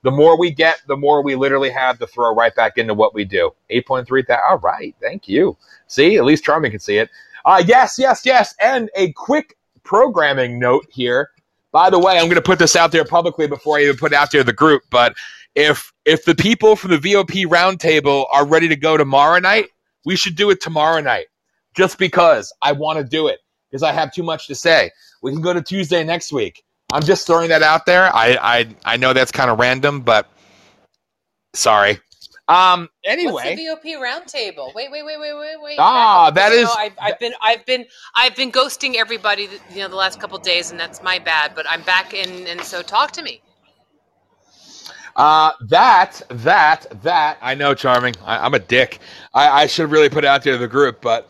The 0.02 0.12
more 0.12 0.38
we 0.38 0.52
get, 0.52 0.82
the 0.88 0.96
more 0.96 1.22
we 1.22 1.36
literally 1.36 1.70
have 1.72 2.00
to 2.00 2.08
throw 2.08 2.34
right 2.34 2.56
back 2.56 2.78
into 2.78 2.94
what 2.94 3.14
we 3.14 3.26
do. 3.26 3.52
Eight 3.70 3.88
point 3.88 4.08
three. 4.08 4.24
All 4.50 4.60
right, 4.60 4.94
thank 5.02 5.28
you. 5.28 5.58
See, 5.88 6.18
at 6.18 6.26
least 6.26 6.44
Charming 6.44 6.72
can 6.72 6.80
see 6.80 6.98
it. 6.98 7.10
Uh, 7.46 7.64
yes, 7.66 7.98
yes, 7.98 8.26
yes. 8.26 8.54
And 8.62 8.90
a 8.96 9.12
quick 9.14 9.58
programming 9.84 10.60
note 10.60 10.86
here. 10.90 11.32
By 11.72 11.90
the 11.90 12.00
way, 12.00 12.18
I'm 12.18 12.26
going 12.26 12.36
to 12.36 12.42
put 12.42 12.60
this 12.60 12.76
out 12.76 12.92
there 12.92 13.06
publicly 13.06 13.48
before 13.48 13.78
I 13.78 13.84
even 13.84 13.96
put 13.98 14.12
it 14.12 14.16
out 14.16 14.32
there 14.32 14.44
the 14.44 14.54
group. 14.54 14.84
But 14.90 15.16
if 15.56 15.94
if 16.06 16.26
the 16.26 16.36
people 16.36 16.76
from 16.76 16.92
the 16.92 16.98
VOP 16.98 17.46
roundtable 17.46 18.26
are 18.32 18.46
ready 18.46 18.68
to 18.68 18.76
go 18.76 18.98
tomorrow 18.98 19.40
night, 19.40 19.68
we 20.06 20.16
should 20.16 20.36
do 20.36 20.50
it 20.50 20.62
tomorrow 20.62 21.02
night. 21.02 21.28
Just 21.76 21.98
because 21.98 22.54
I 22.62 22.72
want 22.74 22.98
to 23.00 23.04
do 23.04 23.28
it 23.28 23.40
because 23.70 23.84
I 23.84 23.92
have 23.94 24.12
too 24.14 24.24
much 24.24 24.48
to 24.48 24.56
say. 24.56 24.92
We 25.22 25.32
can 25.32 25.42
go 25.42 25.54
to 25.54 25.62
Tuesday 25.62 26.04
next 26.04 26.34
week. 26.34 26.64
I'm 26.92 27.04
just 27.04 27.28
throwing 27.28 27.50
that 27.50 27.62
out 27.64 27.86
there. 27.86 28.14
I 28.16 28.38
I, 28.42 28.76
I 28.86 28.98
know 28.98 29.14
that's 29.14 29.32
kind 29.32 29.52
of 29.52 29.60
random, 29.60 30.02
but 30.02 30.28
sorry. 31.54 32.00
Um. 32.48 32.90
Anyway, 33.06 33.34
What's 33.34 33.50
the 33.50 33.66
VOP 33.68 34.02
roundtable? 34.02 34.74
Wait, 34.74 34.92
wait, 34.92 35.06
wait, 35.06 35.20
wait, 35.20 35.34
wait, 35.34 35.62
wait. 35.62 35.76
Ah, 35.80 36.32
that 36.32 36.52
know, 36.52 36.74
I've, 36.76 36.94
I've 37.00 37.20
been, 37.20 37.34
I've 37.44 37.66
been, 37.66 37.86
I've 38.16 38.36
been 38.36 38.52
ghosting 38.52 38.96
everybody, 38.96 39.48
you 39.72 39.80
know, 39.82 39.88
the 39.88 39.96
last 39.96 40.20
couple 40.20 40.40
days, 40.40 40.72
and 40.72 40.80
that's 40.80 41.04
my 41.04 41.20
bad. 41.20 41.54
But 41.56 41.68
I'm 41.70 41.84
back 41.84 42.16
in, 42.16 42.48
and 42.48 42.60
so 42.62 42.82
talk 42.82 43.12
to 43.12 43.22
me. 43.22 43.44
Uh, 45.20 45.52
that, 45.68 46.22
that, 46.30 46.86
that, 47.04 47.38
I 47.42 47.54
know, 47.54 47.74
Charming. 47.74 48.16
I, 48.26 48.38
I'm 48.46 48.54
a 48.54 48.60
dick. 48.60 49.00
I, 49.34 49.64
I 49.64 49.68
should 49.68 49.92
really 49.92 50.08
put 50.10 50.24
it 50.24 50.28
out 50.28 50.44
there 50.44 50.54
to 50.54 50.58
the 50.60 50.68
group, 50.68 51.02
but, 51.02 51.30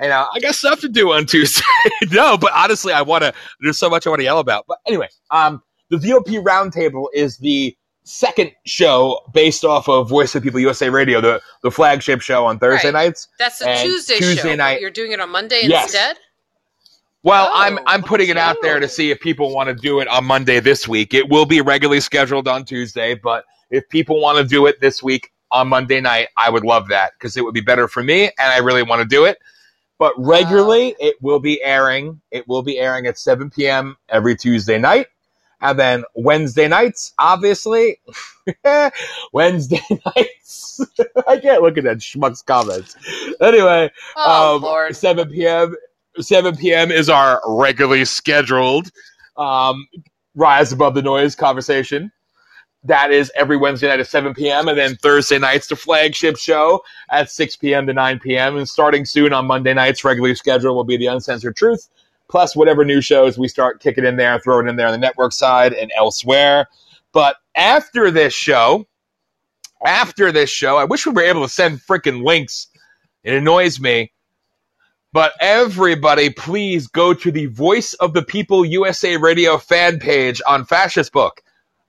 you 0.00 0.06
know, 0.08 0.28
I 0.32 0.38
got 0.38 0.54
stuff 0.54 0.80
to 0.82 0.88
do 0.88 1.12
on 1.12 1.26
Tuesday. 1.34 1.62
no, 2.12 2.36
but 2.38 2.52
honestly, 2.54 2.92
I 2.92 3.02
want 3.02 3.24
to, 3.24 3.34
there's 3.60 3.76
so 3.76 3.90
much 3.90 4.06
I 4.06 4.10
want 4.10 4.20
to 4.20 4.24
yell 4.24 4.38
about. 4.38 4.66
But 4.68 4.78
anyway, 4.86 5.08
um, 5.32 5.62
the 5.90 5.96
VOP 5.98 6.26
Roundtable 6.44 7.06
is 7.12 7.36
the 7.38 7.76
second 8.04 8.52
show 8.66 9.18
based 9.32 9.64
off 9.64 9.88
of 9.88 10.08
Voice 10.08 10.34
of 10.36 10.42
People 10.44 10.60
USA 10.60 10.88
Radio, 10.88 11.20
the, 11.20 11.40
the 11.64 11.70
flagship 11.72 12.20
show 12.20 12.46
on 12.46 12.58
Thursday 12.60 12.88
Right. 12.88 13.06
nights. 13.06 13.26
That's 13.40 13.60
a 13.62 13.68
And 13.68 13.80
Tuesday, 13.88 14.18
Tuesday 14.18 14.50
show. 14.50 14.54
night- 14.54 14.80
You're 14.80 14.90
doing 14.90 15.10
it 15.12 15.18
on 15.20 15.30
Monday 15.30 15.62
Yes. 15.64 15.86
instead. 15.86 16.18
Well, 17.24 17.48
Oh, 17.50 17.54
I'm 17.54 17.78
I'm 17.86 18.02
putting 18.02 18.28
it 18.28 18.36
out 18.36 18.58
there 18.60 18.78
to 18.78 18.86
see 18.86 19.10
if 19.10 19.18
people 19.18 19.52
want 19.52 19.68
to 19.70 19.74
do 19.74 20.00
it 20.00 20.08
on 20.08 20.26
Monday 20.26 20.60
this 20.60 20.86
week. 20.86 21.14
It 21.14 21.30
will 21.30 21.46
be 21.46 21.62
regularly 21.62 22.00
scheduled 22.00 22.46
on 22.46 22.66
Tuesday, 22.66 23.14
but 23.14 23.46
if 23.70 23.88
people 23.88 24.20
want 24.20 24.36
to 24.38 24.44
do 24.44 24.66
it 24.66 24.78
this 24.82 25.02
week 25.02 25.32
on 25.50 25.68
Monday 25.68 26.02
night, 26.02 26.28
I 26.36 26.50
would 26.50 26.64
love 26.64 26.88
that 26.88 27.12
because 27.14 27.38
it 27.38 27.42
would 27.42 27.54
be 27.54 27.62
better 27.62 27.88
for 27.88 28.02
me, 28.02 28.24
and 28.24 28.32
I 28.38 28.58
really 28.58 28.82
want 28.82 29.00
to 29.00 29.08
do 29.08 29.24
it. 29.24 29.38
But 29.98 30.12
regularly, 30.18 30.96
it 31.00 31.16
will 31.22 31.40
be 31.40 31.62
airing. 31.62 32.20
It 32.30 32.46
will 32.46 32.62
be 32.62 32.78
airing 32.78 33.06
at 33.06 33.16
7 33.16 33.48
p.m. 33.48 33.96
every 34.10 34.36
Tuesday 34.36 34.76
night. 34.76 35.06
And 35.62 35.78
then 35.78 36.04
Wednesday 36.14 36.68
nights, 36.68 37.14
obviously. 37.18 38.00
Wednesday 39.32 39.80
nights. 40.16 40.80
I 41.26 41.38
can't 41.38 41.62
look 41.62 41.78
at 41.78 41.84
that 41.84 41.98
schmuck's 41.98 42.42
comments. 42.42 42.96
Anyway, 43.40 43.90
Oh 44.16 44.56
um, 44.56 44.62
Lord. 44.62 44.94
7 44.94 45.30
p.m. 45.30 45.74
7 46.20 46.56
p.m. 46.56 46.90
is 46.90 47.08
our 47.08 47.40
regularly 47.46 48.04
scheduled 48.04 48.90
um, 49.36 49.86
Rise 50.34 50.72
Above 50.72 50.94
the 50.94 51.02
Noise 51.02 51.34
conversation. 51.34 52.12
That 52.84 53.10
is 53.10 53.32
every 53.34 53.56
Wednesday 53.56 53.88
night 53.88 54.00
at 54.00 54.08
7 54.08 54.34
p.m. 54.34 54.68
And 54.68 54.76
then 54.78 54.96
Thursday 54.96 55.38
nights, 55.38 55.68
the 55.68 55.76
flagship 55.76 56.36
show 56.36 56.82
at 57.10 57.30
6 57.30 57.56
p.m. 57.56 57.86
to 57.86 57.94
9 57.94 58.18
p.m. 58.20 58.56
And 58.58 58.68
starting 58.68 59.06
soon 59.06 59.32
on 59.32 59.46
Monday 59.46 59.72
nights, 59.72 60.04
regularly 60.04 60.34
scheduled 60.34 60.76
will 60.76 60.84
be 60.84 60.98
the 60.98 61.06
Uncensored 61.06 61.56
Truth, 61.56 61.88
plus 62.28 62.54
whatever 62.54 62.84
new 62.84 63.00
shows 63.00 63.38
we 63.38 63.48
start 63.48 63.80
kicking 63.80 64.04
in 64.04 64.16
there, 64.16 64.38
throwing 64.38 64.68
in 64.68 64.76
there 64.76 64.86
on 64.86 64.92
the 64.92 64.98
network 64.98 65.32
side 65.32 65.72
and 65.72 65.90
elsewhere. 65.96 66.66
But 67.12 67.36
after 67.54 68.10
this 68.10 68.34
show, 68.34 68.86
after 69.86 70.30
this 70.30 70.50
show, 70.50 70.76
I 70.76 70.84
wish 70.84 71.06
we 71.06 71.12
were 71.12 71.22
able 71.22 71.42
to 71.42 71.48
send 71.48 71.80
freaking 71.80 72.22
links. 72.22 72.68
It 73.22 73.32
annoys 73.32 73.80
me. 73.80 74.12
But 75.14 75.34
everybody, 75.38 76.28
please 76.28 76.88
go 76.88 77.14
to 77.14 77.30
the 77.30 77.46
Voice 77.46 77.94
of 77.94 78.14
the 78.14 78.22
People 78.22 78.64
USA 78.64 79.16
Radio 79.16 79.58
fan 79.58 80.00
page 80.00 80.42
on 80.44 80.64
Fascist 80.64 81.12
Book. 81.12 81.40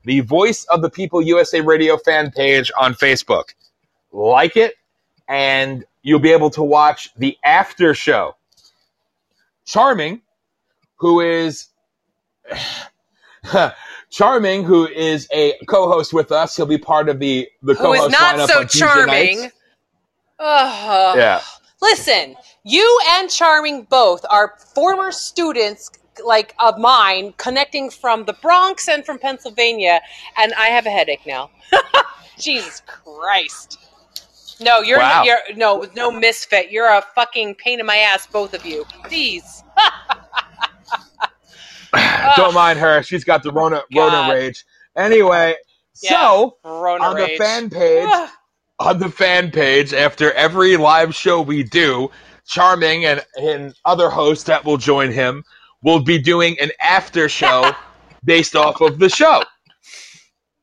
The 0.04 0.20
Voice 0.20 0.64
of 0.66 0.84
the 0.84 0.92
People 0.92 1.24
USA 1.24 1.60
Radio 1.60 1.98
fan 1.98 2.30
page 2.30 2.72
on 2.80 2.94
Facebook. 2.94 3.56
Like 4.12 4.56
it, 4.56 4.76
and 5.28 5.84
you'll 6.04 6.20
be 6.20 6.34
able 6.34 6.52
to 6.52 6.62
watch 6.62 7.10
the 7.18 7.36
after 7.44 7.96
show. 7.96 8.36
Charming, 9.66 10.22
who 10.98 11.20
is 11.20 11.70
Charming, 14.12 14.64
who 14.64 14.88
is 14.88 15.28
a 15.34 15.56
co-host 15.66 16.14
with 16.14 16.32
us, 16.32 16.56
he'll 16.56 16.68
be 16.68 16.78
part 16.78 17.10
of 17.10 17.18
the 17.18 17.50
the 17.64 17.74
Who 17.74 17.86
co-host 17.86 18.06
is 18.06 18.12
not 18.12 18.36
lineup 18.36 18.48
so 18.50 18.60
on 18.60 18.68
Tuesday 18.68 18.86
charming? 18.86 19.42
nights. 19.42 19.56
Ugh. 20.38 21.18
Yeah. 21.18 21.42
Listen, 21.82 22.36
you 22.64 23.00
and 23.10 23.30
Charming 23.30 23.84
both 23.84 24.26
are 24.30 24.56
former 24.74 25.12
students 25.12 25.92
like 26.24 26.56
of 26.60 26.80
mine 26.80 27.34
connecting 27.38 27.90
from 27.90 28.26
the 28.26 28.34
Bronx 28.34 28.88
and 28.88 29.06
from 29.06 29.20
Pennsylvania 29.20 30.00
and 30.38 30.54
I 30.54 30.68
have 30.68 30.86
a 30.86 30.90
headache 30.90 31.26
now. 31.28 31.50
Jesus 32.40 32.82
Christ. 32.86 33.80
No, 34.62 34.82
you're, 34.82 35.00
Wow. 35.00 35.24
you're 35.26 35.40
no 35.58 35.86
no 35.96 36.12
misfit. 36.12 36.72
You're 36.72 36.88
a 36.88 37.04
fucking 37.14 37.56
pain 37.56 37.82
in 37.82 37.86
my 37.86 37.98
ass 37.98 38.26
both 38.28 38.54
of 38.54 38.66
you. 38.66 38.86
Please. 39.04 39.64
Don't 42.38 42.54
mind 42.54 42.80
her. 42.80 43.04
She's 43.04 43.24
got 43.24 43.44
the 43.44 43.52
Rona 43.52 43.82
Rona 43.94 44.34
rage. 44.34 44.66
Anyway, 44.96 45.56
so 45.94 46.58
Rona 46.64 47.04
on 47.04 47.18
the 47.18 47.36
fan 47.38 47.70
page. 47.70 48.08
On 48.80 49.00
the 49.00 49.10
fan 49.10 49.52
page, 49.52 49.94
after 49.94 50.32
every 50.34 50.78
live 50.78 51.16
show 51.16 51.42
we 51.42 51.64
do, 51.64 52.10
Charming 52.48 53.06
and, 53.06 53.26
and 53.42 53.74
other 53.86 54.10
hosts 54.10 54.44
that 54.46 54.66
will 54.66 54.78
join 54.78 55.12
him 55.12 55.44
will 55.82 56.00
be 56.00 56.20
doing 56.20 56.60
an 56.60 56.70
after 56.80 57.28
show 57.28 57.72
based 58.24 58.56
off 58.56 58.82
of 58.82 59.00
the 59.00 59.10
show. 59.10 59.44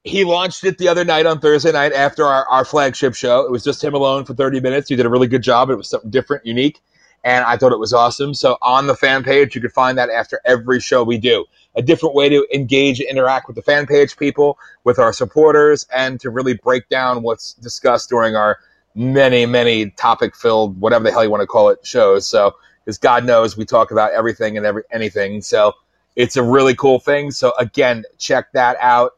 He 0.04 0.24
launched 0.24 0.64
it 0.64 0.78
the 0.78 0.88
other 0.88 1.04
night 1.04 1.26
on 1.26 1.40
Thursday 1.40 1.72
night 1.72 1.92
after 1.92 2.24
our, 2.24 2.46
our 2.48 2.64
flagship 2.64 3.14
show. 3.14 3.44
It 3.44 3.50
was 3.50 3.62
just 3.64 3.82
him 3.82 3.94
alone 3.94 4.24
for 4.24 4.34
30 4.34 4.60
minutes. 4.60 4.88
He 4.88 4.96
did 4.96 5.06
a 5.06 5.08
really 5.08 5.28
good 5.28 5.42
job. 5.42 5.70
It 5.70 5.76
was 5.76 5.88
something 5.88 6.10
different, 6.10 6.46
unique, 6.46 6.80
and 7.24 7.44
I 7.44 7.56
thought 7.56 7.72
it 7.72 7.78
was 7.78 7.92
awesome. 7.92 8.34
So 8.34 8.58
on 8.62 8.86
the 8.86 8.96
fan 8.96 9.22
page, 9.22 9.54
you 9.54 9.60
can 9.60 9.70
find 9.70 9.96
that 9.98 10.10
after 10.10 10.40
every 10.44 10.80
show 10.80 11.04
we 11.04 11.18
do. 11.18 11.44
A 11.74 11.82
different 11.82 12.14
way 12.14 12.28
to 12.28 12.46
engage 12.52 13.00
and 13.00 13.08
interact 13.08 13.46
with 13.46 13.56
the 13.56 13.62
fan 13.62 13.86
page 13.86 14.16
people, 14.16 14.58
with 14.84 14.98
our 14.98 15.12
supporters, 15.12 15.86
and 15.94 16.20
to 16.20 16.30
really 16.30 16.54
break 16.54 16.88
down 16.88 17.22
what's 17.22 17.54
discussed 17.54 18.10
during 18.10 18.36
our 18.36 18.58
many, 18.94 19.46
many 19.46 19.90
topic 19.90 20.36
filled, 20.36 20.78
whatever 20.80 21.04
the 21.04 21.12
hell 21.12 21.24
you 21.24 21.30
want 21.30 21.40
to 21.40 21.46
call 21.46 21.70
it, 21.70 21.84
shows. 21.86 22.26
So, 22.26 22.54
because 22.84 22.98
God 22.98 23.24
knows 23.24 23.56
we 23.56 23.64
talk 23.64 23.90
about 23.90 24.12
everything 24.12 24.56
and 24.56 24.66
every 24.66 24.82
anything. 24.90 25.40
So, 25.40 25.72
it's 26.16 26.36
a 26.36 26.42
really 26.42 26.74
cool 26.74 26.98
thing. 26.98 27.30
So, 27.30 27.54
again, 27.58 28.04
check 28.18 28.52
that 28.52 28.76
out 28.80 29.12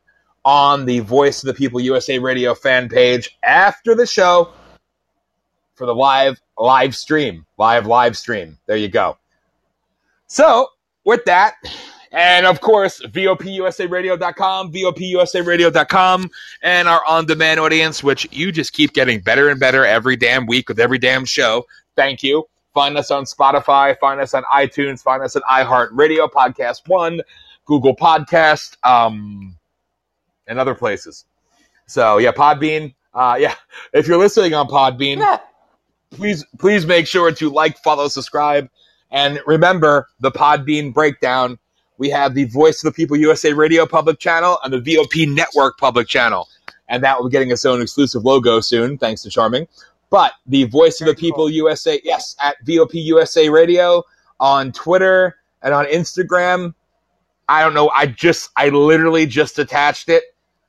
on 0.44 0.84
the 0.84 1.00
Voice 1.00 1.42
of 1.42 1.48
the 1.48 1.54
People 1.54 1.80
USA 1.80 2.18
Radio 2.18 2.54
fan 2.54 2.88
page 2.88 3.36
after 3.42 3.94
the 3.96 4.06
show 4.06 4.52
for 5.74 5.86
the 5.86 5.94
live 5.94 6.40
live 6.58 6.94
stream, 6.96 7.46
live 7.58 7.86
live 7.86 8.16
stream. 8.16 8.58
There 8.66 8.76
you 8.76 8.88
go. 8.88 9.18
So, 10.26 10.68
with 11.04 11.24
that, 11.26 11.54
and 12.14 12.46
of 12.46 12.60
course, 12.60 13.00
VOPUSARadio.com, 13.00 14.72
VOPUSARadio.com, 14.72 16.30
and 16.62 16.88
our 16.88 17.04
on 17.06 17.26
demand 17.26 17.60
audience, 17.60 18.04
which 18.04 18.28
you 18.30 18.52
just 18.52 18.72
keep 18.72 18.92
getting 18.92 19.20
better 19.20 19.48
and 19.48 19.58
better 19.58 19.84
every 19.84 20.16
damn 20.16 20.46
week 20.46 20.68
with 20.68 20.78
every 20.78 20.98
damn 20.98 21.24
show. 21.24 21.66
Thank 21.96 22.22
you. 22.22 22.44
Find 22.72 22.96
us 22.96 23.10
on 23.10 23.24
Spotify, 23.24 23.98
find 23.98 24.20
us 24.20 24.34
on 24.34 24.42
iTunes, 24.44 25.02
find 25.02 25.22
us 25.22 25.36
on 25.36 25.42
iHeartRadio, 25.42 26.30
Podcast 26.30 26.88
One, 26.88 27.20
Google 27.66 27.94
Podcast, 27.94 28.76
um, 28.84 29.56
and 30.46 30.58
other 30.58 30.74
places. 30.74 31.24
So, 31.86 32.18
yeah, 32.18 32.32
Podbean. 32.32 32.94
Uh, 33.12 33.36
yeah, 33.38 33.54
if 33.92 34.08
you're 34.08 34.18
listening 34.18 34.54
on 34.54 34.68
Podbean. 34.68 35.40
please 36.14 36.44
please 36.58 36.86
make 36.86 37.06
sure 37.06 37.30
to 37.32 37.50
like, 37.50 37.78
follow, 37.78 38.08
subscribe, 38.08 38.68
and 39.10 39.40
remember 39.46 40.08
the 40.20 40.30
Podbean 40.30 40.92
breakdown. 40.92 41.58
We 41.98 42.10
have 42.10 42.34
the 42.34 42.44
Voice 42.46 42.82
of 42.82 42.92
the 42.92 42.96
People 42.96 43.16
USA 43.16 43.52
Radio 43.52 43.86
public 43.86 44.18
channel 44.18 44.58
and 44.64 44.72
the 44.72 44.80
VOP 44.80 45.26
Network 45.26 45.78
public 45.78 46.08
channel, 46.08 46.48
and 46.88 47.04
that 47.04 47.18
will 47.18 47.28
be 47.28 47.32
getting 47.32 47.50
its 47.50 47.64
own 47.64 47.80
exclusive 47.80 48.24
logo 48.24 48.60
soon, 48.60 48.98
thanks 48.98 49.22
to 49.22 49.30
Charming. 49.30 49.68
But 50.10 50.32
the 50.46 50.64
Voice 50.64 51.00
of 51.00 51.06
the 51.06 51.12
Very 51.12 51.20
People. 51.20 51.50
USA, 51.50 52.00
yes, 52.04 52.36
at 52.42 52.56
VOP 52.64 52.94
USA 52.94 53.48
Radio 53.48 54.02
on 54.40 54.72
Twitter 54.72 55.36
and 55.62 55.72
on 55.74 55.86
Instagram. 55.86 56.74
I 57.48 57.62
don't 57.62 57.74
know. 57.74 57.90
I 57.90 58.06
just, 58.06 58.50
I 58.56 58.70
literally 58.70 59.26
just 59.26 59.58
attached 59.58 60.08
it, 60.08 60.24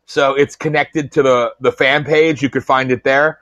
so 0.05 0.35
it's 0.35 0.55
connected 0.55 1.11
to 1.13 1.23
the 1.23 1.55
the 1.59 1.71
fan 1.71 2.03
page. 2.03 2.41
You 2.41 2.49
could 2.49 2.63
find 2.63 2.91
it 2.91 3.03
there. 3.03 3.39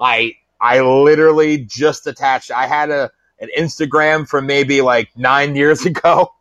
I 0.00 0.34
I 0.60 0.80
literally 0.80 1.58
just 1.58 2.06
attached. 2.06 2.50
I 2.50 2.66
had 2.66 2.90
a 2.90 3.10
an 3.40 3.48
Instagram 3.58 4.28
from 4.28 4.46
maybe 4.46 4.80
like 4.82 5.08
nine 5.16 5.56
years 5.56 5.84
ago. 5.86 6.32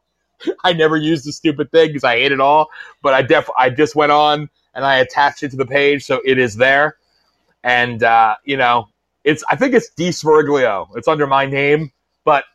I 0.64 0.74
never 0.74 0.96
used 0.98 1.26
the 1.26 1.32
stupid 1.34 1.72
thing 1.72 1.90
because 1.90 2.04
I 2.04 2.16
hate 2.18 2.32
it 2.32 2.40
all. 2.42 2.70
But 3.02 3.14
I 3.14 3.22
def 3.22 3.50
I 3.58 3.70
just 3.70 3.96
went 3.96 4.12
on 4.12 4.50
and 4.74 4.86
I 4.86 4.98
attached 4.98 5.44
it 5.44 5.52
to 5.52 5.58
the 5.58 5.66
page, 5.66 6.04
so 6.06 6.22
it 6.26 6.38
is 6.38 6.56
there. 6.56 6.98
And 7.64 8.04
uh, 8.04 8.36
you 8.46 8.58
know, 8.58 8.88
it's 9.24 9.44
I 9.50 9.56
think 9.56 9.74
it's 9.74 9.90
D. 9.90 10.08
It's 10.10 11.08
under 11.08 11.28
my 11.28 11.46
name, 11.46 11.92
but 12.24 12.46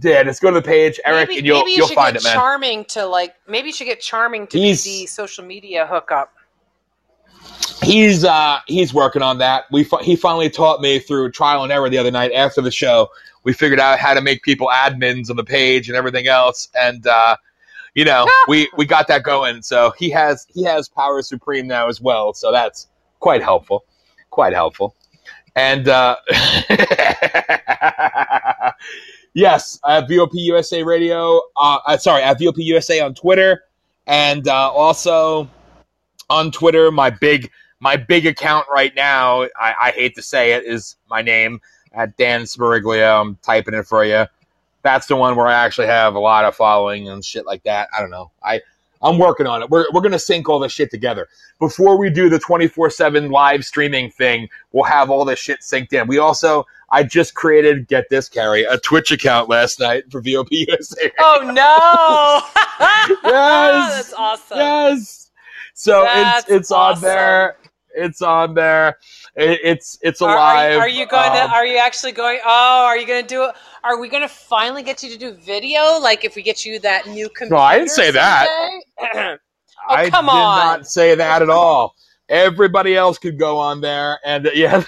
yeah, 0.00 0.22
just 0.22 0.40
go 0.40 0.50
to 0.50 0.54
the 0.60 0.62
page, 0.66 0.98
Eric, 1.04 1.28
maybe, 1.28 1.38
and 1.38 1.46
you'll 1.46 1.58
maybe 1.60 1.70
you 1.72 1.76
you'll 1.78 1.88
should 1.88 1.94
find 1.96 2.14
get 2.14 2.22
it, 2.22 2.24
man. 2.24 2.34
Charming 2.34 2.84
to 2.86 3.06
like. 3.06 3.34
Maybe 3.46 3.68
you 3.68 3.72
should 3.72 3.86
get 3.86 4.00
Charming 4.00 4.46
to 4.48 4.58
He's- 4.58 4.84
be 4.84 5.02
the 5.02 5.06
social 5.06 5.44
media 5.44 5.86
hookup. 5.86 6.32
He's 7.82 8.24
uh 8.24 8.58
he's 8.66 8.94
working 8.94 9.22
on 9.22 9.38
that. 9.38 9.64
We 9.70 9.86
he 10.02 10.16
finally 10.16 10.50
taught 10.50 10.80
me 10.80 10.98
through 10.98 11.32
trial 11.32 11.62
and 11.62 11.72
error 11.72 11.88
the 11.88 11.98
other 11.98 12.10
night 12.10 12.32
after 12.32 12.60
the 12.60 12.70
show. 12.70 13.08
We 13.44 13.52
figured 13.52 13.80
out 13.80 13.98
how 13.98 14.14
to 14.14 14.20
make 14.20 14.42
people 14.42 14.68
admins 14.72 15.30
on 15.30 15.36
the 15.36 15.44
page 15.44 15.88
and 15.88 15.96
everything 15.96 16.28
else, 16.28 16.68
and 16.74 17.06
uh, 17.06 17.36
you 17.94 18.04
know 18.04 18.26
we 18.48 18.70
we 18.76 18.86
got 18.86 19.08
that 19.08 19.22
going. 19.22 19.62
So 19.62 19.92
he 19.98 20.10
has 20.10 20.46
he 20.52 20.64
has 20.64 20.88
power 20.88 21.22
supreme 21.22 21.66
now 21.66 21.88
as 21.88 22.00
well. 22.00 22.34
So 22.34 22.52
that's 22.52 22.88
quite 23.20 23.42
helpful, 23.42 23.84
quite 24.30 24.52
helpful. 24.52 24.94
And 25.54 25.88
uh, 25.88 26.16
yes, 29.34 29.78
at 29.86 30.08
VOP 30.08 30.34
USA 30.34 30.82
Radio. 30.82 31.42
Uh, 31.56 31.78
uh, 31.86 31.96
sorry, 31.96 32.22
at 32.22 32.38
VOP 32.38 32.58
USA 32.58 33.00
on 33.00 33.14
Twitter, 33.14 33.64
and 34.06 34.48
uh, 34.48 34.70
also 34.70 35.48
on 36.32 36.50
Twitter. 36.50 36.90
My 36.90 37.10
big 37.10 37.50
my 37.80 37.96
big 37.96 38.26
account 38.26 38.66
right 38.72 38.94
now. 38.94 39.42
I, 39.42 39.74
I 39.80 39.90
hate 39.90 40.14
to 40.16 40.22
say 40.22 40.52
it 40.52 40.64
is 40.64 40.96
my 41.10 41.20
name 41.22 41.60
at 41.92 42.16
Dan 42.16 42.42
Spiriglio. 42.42 43.20
I'm 43.20 43.36
typing 43.42 43.74
it 43.74 43.86
for 43.86 44.04
you. 44.04 44.26
That's 44.82 45.06
the 45.06 45.16
one 45.16 45.36
where 45.36 45.46
I 45.46 45.54
actually 45.54 45.88
have 45.88 46.14
a 46.14 46.20
lot 46.20 46.44
of 46.44 46.56
following 46.56 47.08
and 47.08 47.24
shit 47.24 47.46
like 47.46 47.62
that. 47.64 47.88
I 47.96 48.00
don't 48.00 48.10
know. 48.10 48.30
I 48.42 48.60
I'm 49.02 49.18
working 49.18 49.46
on 49.46 49.62
it. 49.62 49.70
We're 49.70 49.86
we're 49.92 50.00
gonna 50.00 50.18
sync 50.18 50.48
all 50.48 50.58
this 50.58 50.72
shit 50.72 50.90
together 50.90 51.28
before 51.58 51.98
we 51.98 52.08
do 52.08 52.28
the 52.28 52.38
24 52.38 52.90
seven 52.90 53.30
live 53.30 53.64
streaming 53.64 54.10
thing. 54.10 54.48
We'll 54.72 54.84
have 54.84 55.10
all 55.10 55.24
this 55.24 55.38
shit 55.38 55.60
synced 55.60 55.92
in. 55.92 56.06
We 56.06 56.18
also 56.18 56.66
I 56.90 57.02
just 57.02 57.34
created 57.34 57.88
get 57.88 58.08
this 58.10 58.28
Carrie 58.28 58.64
a 58.64 58.78
Twitch 58.78 59.10
account 59.12 59.48
last 59.48 59.80
night 59.80 60.04
for 60.10 60.20
VOP 60.20 60.66
USA. 60.68 61.10
Oh 61.18 61.50
no! 61.52 62.40
Yes. 63.24 63.94
that's 63.96 64.12
awesome. 64.14 64.58
yes. 64.58 65.21
So 65.74 66.02
That's 66.02 66.48
it's 66.48 66.50
it's 66.50 66.70
awesome. 66.70 67.04
on 67.08 67.14
there. 67.14 67.56
It's 67.94 68.22
on 68.22 68.54
there. 68.54 68.98
It, 69.36 69.60
it's 69.64 69.98
it's 70.02 70.22
Are, 70.22 70.30
are, 70.30 70.36
alive. 70.36 70.72
you, 70.72 70.78
are 70.78 70.88
you 70.88 71.06
going 71.06 71.30
Um, 71.30 71.36
to? 71.50 71.54
Are 71.54 71.66
you 71.66 71.78
actually 71.78 72.12
going? 72.12 72.40
Oh, 72.44 72.84
are 72.86 72.96
you 72.96 73.06
going 73.06 73.22
to 73.22 73.28
do? 73.28 73.44
it? 73.44 73.54
Are 73.84 73.98
we 74.00 74.08
going 74.08 74.22
to 74.22 74.28
finally 74.28 74.82
get 74.82 75.02
you 75.02 75.10
to 75.10 75.18
do 75.18 75.32
video? 75.34 75.98
Like 75.98 76.24
if 76.24 76.36
we 76.36 76.42
get 76.42 76.64
you 76.64 76.78
that 76.80 77.06
new 77.06 77.28
computer? 77.28 77.54
No, 77.56 77.60
I 77.60 77.78
didn't 77.78 77.90
say 77.90 78.10
that. 78.12 78.48
someday? 78.98 79.36
Oh, 79.88 79.94
I 79.96 80.10
come 80.10 80.26
did 80.26 80.30
on. 80.30 80.58
not 80.58 80.86
say 80.86 81.16
that 81.16 81.42
at 81.42 81.50
all. 81.50 81.96
Everybody 82.28 82.94
else 82.96 83.18
could 83.18 83.36
go 83.36 83.58
on 83.58 83.80
there, 83.80 84.20
and 84.24 84.48
yeah, 84.54 84.84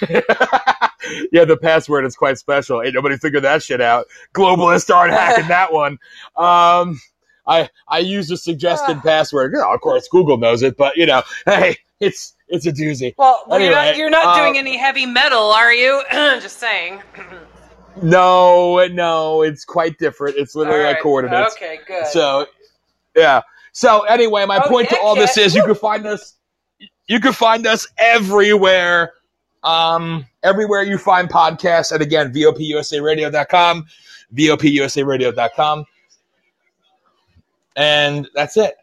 yeah. 1.32 1.44
The 1.44 1.58
password 1.60 2.04
is 2.04 2.14
quite 2.14 2.38
special. 2.38 2.80
Ain't 2.80 2.94
nobody 2.94 3.16
figured 3.16 3.42
that 3.42 3.62
shit 3.62 3.80
out. 3.80 4.06
Globalists 4.34 4.94
aren't 4.94 5.12
hacking 5.12 5.48
that 5.48 5.72
one. 5.72 5.98
Um, 6.36 7.00
I 7.46 7.68
I 7.88 7.98
used 7.98 8.30
a 8.32 8.36
suggested 8.36 8.96
Ah. 8.98 9.02
password. 9.02 9.52
You 9.52 9.60
know, 9.60 9.72
of 9.72 9.80
course, 9.80 10.08
Google 10.08 10.38
knows 10.38 10.62
it, 10.62 10.76
but 10.76 10.96
you 10.96 11.06
know, 11.06 11.22
hey, 11.46 11.76
it's 12.00 12.34
it's 12.48 12.66
a 12.66 12.72
doozy. 12.72 13.14
Well, 13.18 13.42
well, 13.46 13.60
you're 13.60 13.70
not 13.72 13.96
you're 13.96 14.10
not 14.10 14.26
uh, 14.36 14.40
doing 14.40 14.58
any 14.58 14.76
heavy 14.76 15.06
metal, 15.06 15.50
are 15.52 15.72
you? 15.72 16.02
Just 16.12 16.58
saying. 16.58 17.02
No, 18.02 18.84
no, 18.88 19.42
it's 19.42 19.64
quite 19.64 19.98
different. 19.98 20.36
It's 20.36 20.54
literally 20.56 20.80
All 20.84 20.90
like 20.92 21.00
coordinates. 21.00 21.54
Okay, 21.54 21.78
good. 21.86 22.06
So, 22.08 22.46
yeah. 23.14 23.42
So 23.72 24.02
anyway, 24.02 24.46
my 24.46 24.58
Oh, 24.64 24.68
point 24.68 24.88
to 24.88 24.98
all 25.00 25.14
this 25.14 25.36
is 25.36 25.54
you 25.54 25.62
can 25.64 25.74
find 25.76 26.04
us. 26.06 26.34
You 27.06 27.20
can 27.20 27.32
find 27.32 27.66
us 27.66 27.86
everywhere. 27.98 29.12
Um, 29.62 30.26
everywhere 30.42 30.82
you 30.82 30.98
find 30.98 31.28
podcasts, 31.28 31.90
and 31.90 32.02
again, 32.02 32.32
VOPUSARadio.com, 32.34 33.86
VOPUSARadio.com, 34.34 35.84
and 37.76 38.28
that's 38.34 38.56
it. 38.56 38.74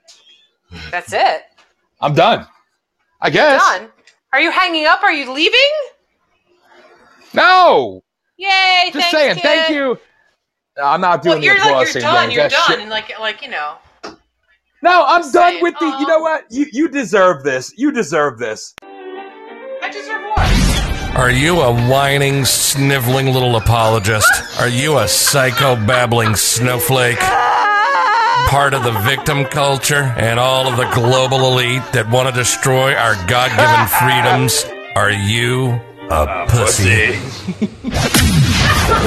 That's 0.90 1.12
it. 1.14 1.42
I'm 2.00 2.14
done. 2.14 2.48
I 3.22 3.30
guess. 3.30 3.62
Done. 3.62 3.90
Are 4.34 4.40
you 4.40 4.52
hanging 4.52 4.86
up? 4.86 5.04
Are 5.04 5.12
you 5.14 5.32
leaving? 5.32 5.60
No, 7.34 8.04
Yay! 8.38 8.90
just 8.94 8.94
thanks, 8.94 9.12
saying. 9.12 9.36
kid. 9.36 9.42
Thank 9.44 9.70
you. 9.70 9.98
I'm 10.82 11.00
not 11.02 11.22
doing 11.22 11.34
Well, 11.34 11.40
the 11.40 11.46
you're 11.46 11.56
applause 11.58 11.74
like 11.74 11.88
thing. 11.94 12.02
you're 12.02 12.12
done. 12.12 12.24
James. 12.30 12.34
You're 12.36 12.50
That 12.50 12.68
done. 12.68 12.80
shit- 12.80 12.90
Like 12.90 13.20
like 13.20 13.42
you 13.42 13.50
know. 13.50 13.76
No, 14.84 15.04
I'm 15.06 15.22
Just 15.22 15.34
done 15.34 15.52
saying. 15.52 15.62
with 15.64 15.76
the. 15.80 15.86
You 15.86 15.92
uh-huh. 15.92 16.06
know 16.08 16.20
what? 16.20 16.46
You 16.50 16.66
you 16.72 16.88
deserve 16.90 17.44
this. 17.44 17.72
You 17.78 17.92
deserve 17.92 18.40
this. 18.40 18.74
I 18.82 19.90
deserve 19.92 20.22
what? 20.24 21.18
Are 21.18 21.30
you 21.30 21.60
a 21.62 21.74
whining, 21.90 22.46
sniveling 22.46 23.28
little 23.28 23.58
apologist? 23.58 24.32
Are 24.60 24.70
you 24.70 24.98
a 24.98 25.08
psycho 25.08 25.76
babbling 25.76 26.36
snowflake? 26.36 27.20
Part 28.52 28.74
of 28.74 28.84
the 28.84 28.92
victim 28.92 29.46
culture 29.46 30.04
and 30.18 30.38
all 30.38 30.68
of 30.68 30.76
the 30.76 30.84
global 30.94 31.54
elite 31.54 31.84
that 31.94 32.10
want 32.10 32.28
to 32.28 32.36
destroy 32.36 32.94
our 32.94 33.16
God 33.26 33.48
given 33.56 33.88
freedoms? 34.04 34.66
Are 34.94 35.10
you 35.10 35.80
a 36.12 36.46
pussy? 36.50 37.16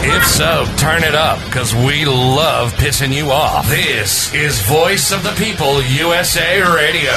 If 0.09 0.25
so, 0.25 0.65
turn 0.79 1.05
it 1.05 1.15
up, 1.15 1.45
because 1.45 1.75
we 1.75 2.07
love 2.07 2.73
pissing 2.73 3.13
you 3.13 3.33
off. 3.33 3.69
This 3.69 4.33
is 4.33 4.63
Voice 4.63 5.13
of 5.13 5.23
the 5.23 5.33
People 5.33 5.83
USA 5.83 6.63
Radio. 6.63 7.13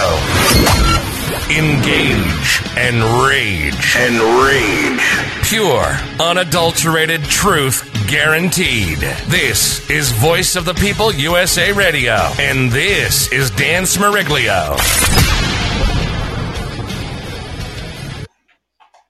Engage 1.47 2.61
and 2.75 3.01
rage. 3.23 3.95
And 3.95 4.19
rage. 4.43 5.47
Pure, 5.47 5.97
unadulterated 6.19 7.23
truth 7.23 7.89
guaranteed. 8.07 8.99
This 9.27 9.89
is 9.89 10.11
Voice 10.13 10.55
of 10.55 10.65
the 10.65 10.73
People 10.73 11.13
USA 11.13 11.71
Radio. 11.73 12.13
And 12.39 12.71
this 12.71 13.31
is 13.33 13.49
Dan 13.51 13.83
Smeriglio. 13.83 14.77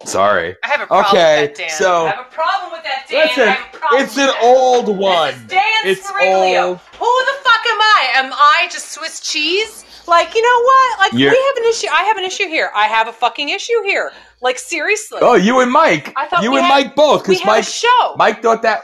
Sorry. 0.06 0.56
I 0.64 0.68
have 0.68 0.82
a 0.82 0.88
problem 0.88 1.06
Okay, 1.16 1.42
with 1.44 1.56
that, 1.58 1.68
Dan. 1.68 1.70
so- 1.78 2.06
I 2.06 2.10
have 2.12 2.20
a 2.20 2.24
problem 2.24 2.72
with 2.72 2.84
that, 2.84 3.06
Dan. 3.10 3.28
Listen, 3.28 3.48
I 3.50 3.52
have 3.52 3.74
a 3.74 3.78
problem 3.78 4.04
it's 4.04 4.16
with 4.16 4.24
an 4.24 4.34
that. 4.34 4.44
old 4.44 4.98
one. 4.98 5.34
This 5.34 5.42
Dan 5.48 5.64
It's 5.84 6.08
Spiriglio. 6.10 6.64
old. 6.66 6.80
Who 7.00 7.26
the 7.26 7.44
fuck 7.44 7.66
am 7.70 7.82
I? 7.82 8.10
Am 8.16 8.34
I 8.34 8.68
just 8.72 8.92
Swiss 8.94 9.20
cheese? 9.20 9.84
Like, 10.08 10.34
you 10.34 10.42
know 10.42 10.64
what? 10.64 11.00
Like, 11.00 11.12
You're- 11.14 11.32
we 11.32 11.44
have 11.46 11.58
an 11.58 11.70
issue. 11.70 11.88
I 11.92 12.04
have 12.04 12.18
an 12.18 12.24
issue 12.24 12.48
here. 12.48 12.72
I 12.74 12.88
have 12.88 13.08
a 13.10 13.14
fucking 13.14 13.50
issue 13.50 13.82
here. 13.84 14.14
Like, 14.42 14.60
seriously. 14.60 15.20
Oh, 15.22 15.36
you 15.36 15.60
and 15.62 15.72
Mike. 15.72 16.14
I 16.16 16.28
thought 16.28 16.44
you 16.44 16.52
we 16.52 16.58
and 16.58 16.66
had- 16.68 16.86
Mike 16.88 16.96
both. 16.96 17.24
Because 17.24 17.44
Mike, 17.46 17.64
show. 17.66 18.16
Mike 18.18 18.42
thought 18.42 18.62
that. 18.64 18.84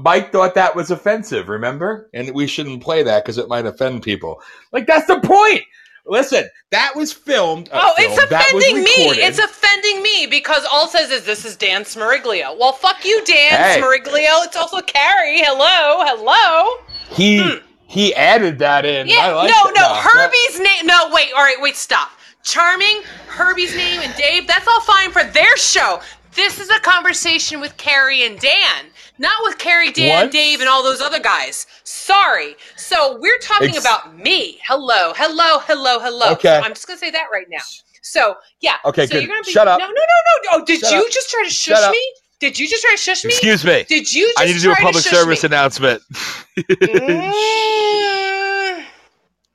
Mike 0.00 0.32
thought 0.32 0.54
that 0.56 0.74
was 0.74 0.90
offensive. 0.90 1.48
Remember, 1.48 2.10
and 2.12 2.34
we 2.34 2.46
shouldn't 2.48 2.82
play 2.82 3.02
that 3.04 3.22
because 3.24 3.38
it 3.38 3.48
might 3.48 3.64
offend 3.64 4.02
people. 4.02 4.40
Like 4.72 4.86
that's 4.86 5.06
the 5.06 5.20
point. 5.20 5.62
Listen, 6.06 6.48
that 6.70 6.92
was 6.96 7.12
filmed. 7.12 7.68
uh, 7.72 7.80
Oh, 7.82 7.92
it's 7.96 8.14
filmed, 8.14 8.30
that 8.30 8.50
was 8.52 8.62
offending 8.64 8.82
me. 8.84 9.22
It's 9.22 9.38
offending 9.38 10.02
me 10.02 10.26
because 10.26 10.66
all 10.70 10.86
it 10.86 10.90
says 10.90 11.10
is 11.10 11.24
this 11.24 11.44
is 11.44 11.56
Dan 11.56 11.84
Smeriglio. 11.84 12.58
Well, 12.58 12.72
fuck 12.72 13.04
you, 13.04 13.24
Dan 13.24 13.52
Hey. 13.52 13.80
Smeriglio. 13.80 14.44
It's 14.44 14.56
also 14.56 14.80
Carrie. 14.80 15.40
Hello, 15.42 16.04
hello. 16.04 16.84
he 17.10 17.58
he 17.86 18.12
added 18.16 18.58
that 18.58 18.84
in. 18.84 19.06
Hmm. 19.06 19.12
Yeah, 19.12 19.28
no, 19.28 19.40
it. 19.42 19.48
no, 19.48 19.72
that- 19.74 20.02
Herbie's 20.04 20.58
name. 20.60 20.86
No, 20.86 21.08
wait, 21.12 21.28
all 21.36 21.42
right, 21.42 21.56
wait, 21.60 21.76
stop. 21.76 22.10
Charming, 22.44 23.00
Herbie's 23.26 23.74
name, 23.74 24.00
and 24.02 24.14
Dave. 24.16 24.46
That's 24.46 24.68
all 24.68 24.80
fine 24.82 25.10
for 25.10 25.24
their 25.24 25.56
show. 25.56 26.00
This 26.34 26.60
is 26.60 26.68
a 26.68 26.78
conversation 26.80 27.60
with 27.60 27.76
Carrie 27.76 28.24
and 28.24 28.38
Dan, 28.38 28.86
not 29.18 29.36
with 29.44 29.56
Carrie, 29.58 29.92
Dan, 29.92 30.24
What? 30.26 30.32
Dave, 30.32 30.60
and 30.60 30.68
all 30.68 30.82
those 30.82 31.00
other 31.00 31.20
guys. 31.20 31.66
Sorry. 31.84 32.56
So 32.76 33.18
we're 33.20 33.38
talking 33.38 33.76
about 33.76 34.16
me. 34.18 34.58
Hello, 34.66 35.12
hello, 35.16 35.60
hello, 35.60 36.00
hello. 36.00 36.32
Okay. 36.32 36.56
I'm 36.62 36.72
just 36.74 36.86
gonna 36.86 36.98
say 36.98 37.10
that 37.12 37.26
right 37.32 37.46
now. 37.48 37.60
So 38.02 38.34
yeah. 38.60 38.74
Okay, 38.84 39.06
so 39.06 39.12
good. 39.12 39.22
You're 39.22 39.28
gonna 39.30 39.42
be, 39.44 39.52
Shut 39.52 39.66
up. 39.68 39.78
No, 39.78 39.86
no, 39.86 39.92
no, 39.92 39.94
no. 39.94 40.50
Oh, 40.52 40.64
did 40.64 40.80
Shut 40.80 40.92
you 40.92 40.98
up. 40.98 41.10
just 41.12 41.30
try 41.30 41.44
to 41.44 41.50
Shut 41.50 41.76
shush 41.78 41.84
up. 41.86 41.92
me? 41.92 42.12
Did 42.40 42.58
you 42.58 42.68
just 42.68 42.82
try 42.82 42.90
to 42.90 42.96
shush 43.00 43.24
me? 43.24 43.30
Excuse 43.30 43.64
me. 43.64 43.84
Did 43.88 44.12
you 44.12 44.26
just 44.26 44.40
I 44.40 44.44
need 44.46 44.54
to 44.54 44.60
do 44.60 44.72
a 44.72 44.76
public 44.76 45.02
service 45.04 45.42
me? 45.44 45.46
announcement. 45.46 46.02
Mm. 46.56 48.23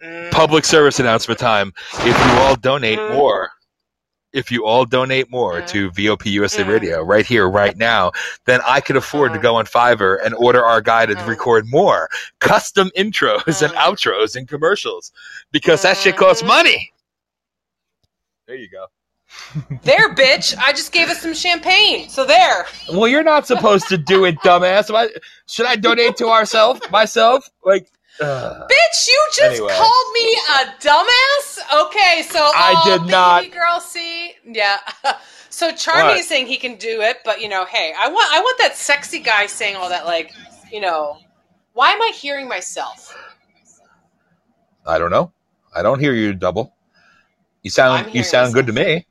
Mm. 0.04 0.32
public 0.32 0.64
service 0.66 1.00
announcement 1.00 1.40
time. 1.40 1.74
If 2.00 2.18
you 2.18 2.32
all 2.42 2.56
donate 2.56 3.00
Mm. 3.00 3.16
more, 3.16 3.50
if 4.32 4.50
you 4.52 4.66
all 4.66 4.86
donate 4.86 5.30
more 5.30 5.62
Mm. 5.62 5.68
to 5.70 5.92
VOP 5.92 6.30
USA. 6.30 6.64
Radio 6.64 7.02
right 7.02 7.26
here, 7.26 7.50
right 7.50 7.76
now, 7.76 8.12
then 8.46 8.62
I 8.66 8.80
could 8.80 8.96
afford 8.96 9.34
to 9.34 9.40
go 9.40 9.56
on 9.58 9.66
Fiverr 9.66 10.18
and 10.24 10.34
order 10.36 10.64
our 10.64 10.80
guy 10.82 11.06
to 11.06 11.16
record 11.26 11.66
more 11.68 12.10
custom 12.40 12.92
intros 12.98 13.62
and 13.62 13.74
outros 13.74 14.36
and 14.38 14.48
commercials 14.48 15.12
because 15.52 15.82
that 15.82 15.98
shit 15.98 16.16
costs 16.16 16.44
money. 16.44 16.94
There 18.48 18.56
you 18.56 18.70
go. 18.70 18.86
There, 19.84 20.14
bitch. 20.16 20.58
I 20.58 20.72
just 20.74 20.92
gave 20.92 21.10
us 21.10 21.22
some 21.22 21.34
champagne. 21.36 22.10
So 22.10 22.26
there. 22.26 22.66
Well, 22.92 23.08
you're 23.08 23.24
not 23.24 23.46
supposed 23.46 23.88
to 23.90 23.98
do 23.98 24.26
it, 24.26 24.36
dumbass. 24.40 24.94
I- 24.96 25.10
should 25.48 25.66
I 25.68 25.76
donate 25.76 26.18
to 26.18 26.30
ourselves, 26.30 26.82
myself? 26.90 27.48
Like, 27.64 27.88
ugh. 28.22 28.70
Bitch, 28.70 29.08
you 29.08 29.28
just 29.34 29.58
Anyway. 29.58 29.74
called 29.74 30.14
me 30.14 30.40
a 30.50 30.66
dumbass? 30.80 31.86
Okay, 31.86 32.24
so 32.24 32.40
I 32.40 32.82
did 32.86 33.02
baby 33.02 33.12
not. 33.12 33.52
girl, 33.52 33.80
see? 33.80 34.34
Yeah. 34.46 34.78
so 35.50 35.70
is 35.70 36.28
saying 36.28 36.48
he 36.48 36.58
can 36.58 36.76
do 36.76 37.02
it, 37.02 37.18
but 37.26 37.42
you 37.42 37.50
know, 37.50 37.66
hey, 37.66 37.94
I 37.98 38.08
want 38.10 38.34
I 38.34 38.40
want 38.40 38.58
that 38.60 38.76
sexy 38.76 39.20
guy 39.20 39.46
saying 39.46 39.76
all 39.76 39.90
that 39.90 40.06
like, 40.06 40.34
you 40.72 40.82
know, 40.82 41.18
why 41.74 41.92
am 41.92 42.02
I 42.02 42.12
hearing 42.16 42.48
myself? 42.48 43.16
I 44.86 44.98
don't 44.98 45.12
know. 45.12 45.32
I 45.76 45.82
don't 45.82 46.00
hear 46.00 46.14
you 46.14 46.34
double. 46.34 46.74
You 47.64 47.70
sound 47.70 48.14
you 48.14 48.24
sound 48.24 48.54
good 48.54 48.68
to 48.68 48.74
me. 48.74 49.06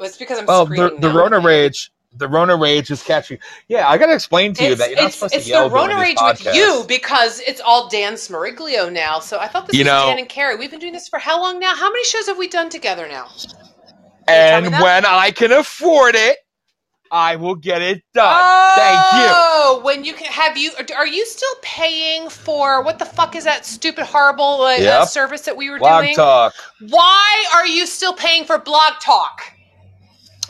It's 0.00 0.16
because 0.16 0.38
I'm 0.38 0.46
Well, 0.46 0.64
the, 0.66 0.96
the. 0.98 1.10
Rona 1.10 1.40
rage, 1.40 1.92
the 2.12 2.28
Rona 2.28 2.56
rage 2.56 2.90
is 2.90 3.02
catchy. 3.02 3.38
Yeah, 3.68 3.88
I 3.88 3.96
gotta 3.98 4.14
explain 4.14 4.52
to 4.54 4.64
you 4.64 4.70
It's, 4.72 4.80
that 4.80 4.90
you're 4.90 5.00
not 5.02 5.12
supposed 5.12 5.34
to 5.34 5.40
yell 5.40 5.66
It's 5.66 5.72
the 5.72 5.76
Rona 5.76 5.96
Rage 5.96 6.16
with 6.20 6.54
you 6.54 6.84
because 6.88 7.40
it's 7.40 7.60
all 7.60 7.88
Dan 7.88 8.14
Smariglio 8.14 8.92
now. 8.92 9.20
So 9.20 9.38
I 9.38 9.46
thought 9.46 9.66
this 9.66 9.76
You 9.76 9.80
was 9.84 9.86
know- 9.92 10.06
Dan 10.06 10.18
and 10.18 10.28
Carrie. 10.28 10.56
We've 10.56 10.70
been 10.70 10.80
doing 10.80 10.92
this 10.92 11.08
for 11.08 11.18
how 11.18 11.40
long 11.40 11.60
now? 11.60 11.74
How 11.74 11.88
many 11.90 12.04
shows 12.04 12.26
have 12.26 12.36
we 12.38 12.48
done 12.48 12.68
together 12.68 13.06
now? 13.08 13.28
and 14.28 14.64
tell 14.64 14.70
me 14.72 14.76
that? 14.76 14.82
when 14.82 15.06
I 15.06 15.30
can 15.30 15.50
afford 15.52 16.14
it, 16.14 16.38
I 17.12 17.34
will 17.36 17.56
get 17.56 17.82
it 17.82 18.02
done. 18.14 18.40
Oh, 18.44 18.72
Thank 18.76 19.22
you. 19.22 19.28
Oh, 19.34 19.80
when 19.82 20.04
you 20.04 20.14
can 20.14 20.26
have 20.30 20.56
you 20.56 20.70
are 20.96 21.06
you 21.06 21.26
still 21.26 21.54
paying 21.62 22.28
for 22.28 22.82
what 22.84 22.98
the 23.00 23.04
fuck 23.04 23.34
is 23.34 23.42
that 23.44 23.66
stupid 23.66 24.04
horrible 24.04 24.62
uh, 24.62 24.74
uh, 24.74 24.76
Yep. 24.78 25.08
service 25.08 25.40
that 25.42 25.56
we 25.56 25.70
were 25.70 25.78
Blog 25.78 26.04
doing? 26.04 26.14
talk. 26.14 26.54
Why 26.88 27.44
are 27.54 27.66
you 27.66 27.86
still 27.86 28.12
paying 28.12 28.44
for 28.44 28.58
Blog 28.58 28.94
Talk? 29.00 29.42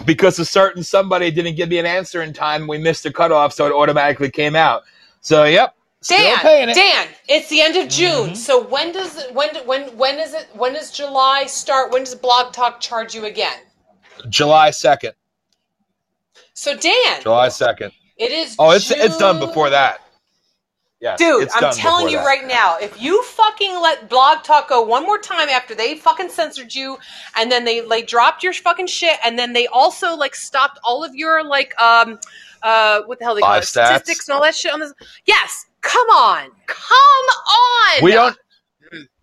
Because 0.04 0.38
a 0.38 0.44
certain 0.44 0.82
somebody 0.82 1.30
didn't 1.30 1.56
give 1.56 1.68
me 1.68 1.78
an 1.78 1.86
answer 1.86 2.22
in 2.22 2.32
time, 2.32 2.66
we 2.66 2.78
missed 2.78 3.02
the 3.02 3.12
cutoff, 3.12 3.52
so 3.52 3.66
it 3.66 3.72
automatically 3.72 4.30
came 4.30 4.56
out. 4.56 4.82
So, 5.20 5.44
yep, 5.44 5.76
still 6.00 6.18
Dan, 6.18 6.38
paying 6.38 6.68
it. 6.70 6.74
Dan, 6.74 7.08
it's 7.28 7.48
the 7.48 7.60
end 7.60 7.76
of 7.76 7.88
June. 7.88 8.28
Mm-hmm. 8.28 8.34
So 8.34 8.66
when 8.66 8.92
does 8.92 9.18
it, 9.18 9.34
when 9.34 9.54
when 9.66 9.96
when 9.96 10.18
is 10.18 10.34
it 10.34 10.48
when 10.54 10.72
does 10.72 10.90
July 10.90 11.44
start? 11.46 11.92
When 11.92 12.04
does 12.04 12.14
Blog 12.14 12.52
Talk 12.52 12.80
charge 12.80 13.14
you 13.14 13.26
again? 13.26 13.58
July 14.28 14.70
second. 14.70 15.12
So 16.54 16.76
Dan, 16.76 17.22
July 17.22 17.48
second. 17.48 17.92
it 18.16 18.32
is. 18.32 18.56
Oh, 18.58 18.70
it's 18.70 18.90
it's 18.90 19.18
done 19.18 19.38
before 19.38 19.70
that. 19.70 20.00
Yes, 21.00 21.18
Dude, 21.18 21.48
I'm 21.54 21.72
telling 21.72 22.10
you 22.10 22.18
that. 22.18 22.26
right 22.26 22.46
now, 22.46 22.76
if 22.76 23.00
you 23.00 23.22
fucking 23.22 23.80
let 23.80 24.10
Blog 24.10 24.42
Talk 24.44 24.68
go 24.68 24.82
one 24.82 25.02
more 25.04 25.18
time 25.18 25.48
after 25.48 25.74
they 25.74 25.94
fucking 25.96 26.28
censored 26.28 26.74
you, 26.74 26.98
and 27.38 27.50
then 27.50 27.64
they 27.64 27.80
like 27.80 28.06
dropped 28.06 28.42
your 28.42 28.52
fucking 28.52 28.86
shit, 28.86 29.18
and 29.24 29.38
then 29.38 29.54
they 29.54 29.66
also 29.68 30.14
like 30.14 30.34
stopped 30.34 30.78
all 30.84 31.02
of 31.02 31.14
your 31.14 31.42
like 31.42 31.78
um 31.80 32.18
uh 32.62 33.00
what 33.06 33.18
the 33.18 33.24
hell 33.24 33.34
they 33.34 33.40
call 33.40 33.54
it 33.54 33.60
stats? 33.62 33.86
statistics 33.86 34.28
and 34.28 34.36
all 34.36 34.42
that 34.42 34.54
shit 34.54 34.74
on 34.74 34.80
this. 34.80 34.92
Yes, 35.24 35.64
come 35.80 36.06
on, 36.08 36.50
come 36.66 36.96
on. 37.96 38.04
We 38.04 38.12
don't. 38.12 38.36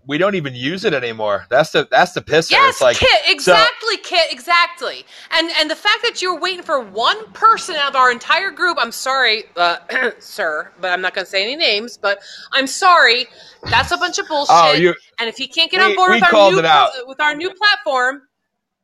We 0.07 0.17
don't 0.17 0.35
even 0.35 0.55
use 0.55 0.85
it 0.85 0.93
anymore. 0.93 1.45
That's 1.49 1.71
the 1.71 1.87
that's 1.91 2.13
the 2.13 2.21
pisser. 2.21 2.51
Yes, 2.51 2.75
it's 2.75 2.81
like 2.81 2.97
Kit, 2.97 3.21
exactly, 3.27 3.97
Kit, 3.97 4.31
exactly. 4.31 5.05
And 5.31 5.49
and 5.59 5.69
the 5.69 5.75
fact 5.75 5.99
that 6.03 6.21
you're 6.21 6.39
waiting 6.39 6.63
for 6.63 6.79
one 6.79 7.31
person 7.33 7.75
out 7.75 7.89
of 7.89 7.95
our 7.97 8.11
entire 8.11 8.49
group, 8.51 8.77
I'm 8.79 8.91
sorry, 8.93 9.43
uh, 9.57 9.77
sir, 10.19 10.71
but 10.79 10.91
I'm 10.91 11.01
not 11.01 11.13
going 11.13 11.25
to 11.25 11.29
say 11.29 11.43
any 11.43 11.55
names. 11.57 11.97
But 11.97 12.19
I'm 12.53 12.67
sorry, 12.67 13.27
that's 13.69 13.91
a 13.91 13.97
bunch 13.97 14.17
of 14.17 14.27
bullshit. 14.27 14.55
Oh, 14.55 14.71
you- 14.73 14.95
and 15.19 15.27
if 15.27 15.35
he 15.37 15.47
can't 15.47 15.69
get 15.69 15.79
We- 15.79 15.85
on 15.91 15.95
board 15.95 16.11
with 16.13 16.23
our 16.23 16.51
new 16.51 16.61
pl- 16.61 17.07
with 17.07 17.21
our 17.21 17.35
new 17.35 17.53
platform, 17.53 18.21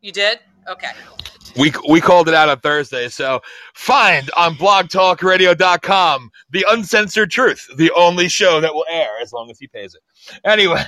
you 0.02 0.12
did 0.12 0.40
okay. 0.68 0.92
we 1.58 1.72
we 1.88 2.02
called 2.02 2.28
it 2.28 2.34
out 2.34 2.50
on 2.50 2.60
Thursday. 2.60 3.08
So 3.08 3.40
find 3.76 4.30
on 4.36 4.56
blogtalkradio.com 4.56 6.30
the 6.52 6.66
uncensored 6.70 7.32
truth, 7.32 7.66
the 7.78 7.92
only 7.96 8.28
show 8.28 8.60
that 8.60 8.74
will 8.74 8.86
air 8.90 9.10
as 9.22 9.32
long 9.32 9.50
as 9.50 9.58
he 9.60 9.68
pays 9.68 9.96
it. 9.96 10.02
Anyway, 10.46 10.84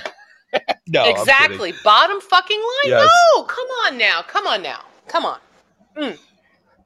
no, 0.88 1.10
exactly, 1.10 1.72
bottom 1.84 2.20
fucking 2.20 2.58
line. 2.58 2.90
Yes. 2.90 3.10
No, 3.34 3.42
come 3.44 3.66
on 3.86 3.98
now, 3.98 4.22
come 4.22 4.46
on 4.46 4.62
now, 4.62 4.80
come 5.08 5.24
on. 5.24 5.38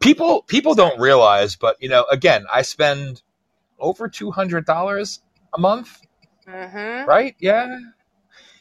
people 0.01 0.43
people 0.43 0.75
don't 0.75 0.99
realize, 1.01 1.57
but 1.57 1.77
you 1.81 1.89
know, 1.89 2.07
again, 2.11 2.47
I 2.53 2.63
spend 2.63 3.23
over 3.79 4.09
two 4.09 4.31
hundred 4.31 4.67
dollars 4.67 5.21
a 5.55 5.59
month, 5.61 6.01
Mm-hmm. 6.49 7.09
right? 7.09 7.37
Yeah, 7.39 7.79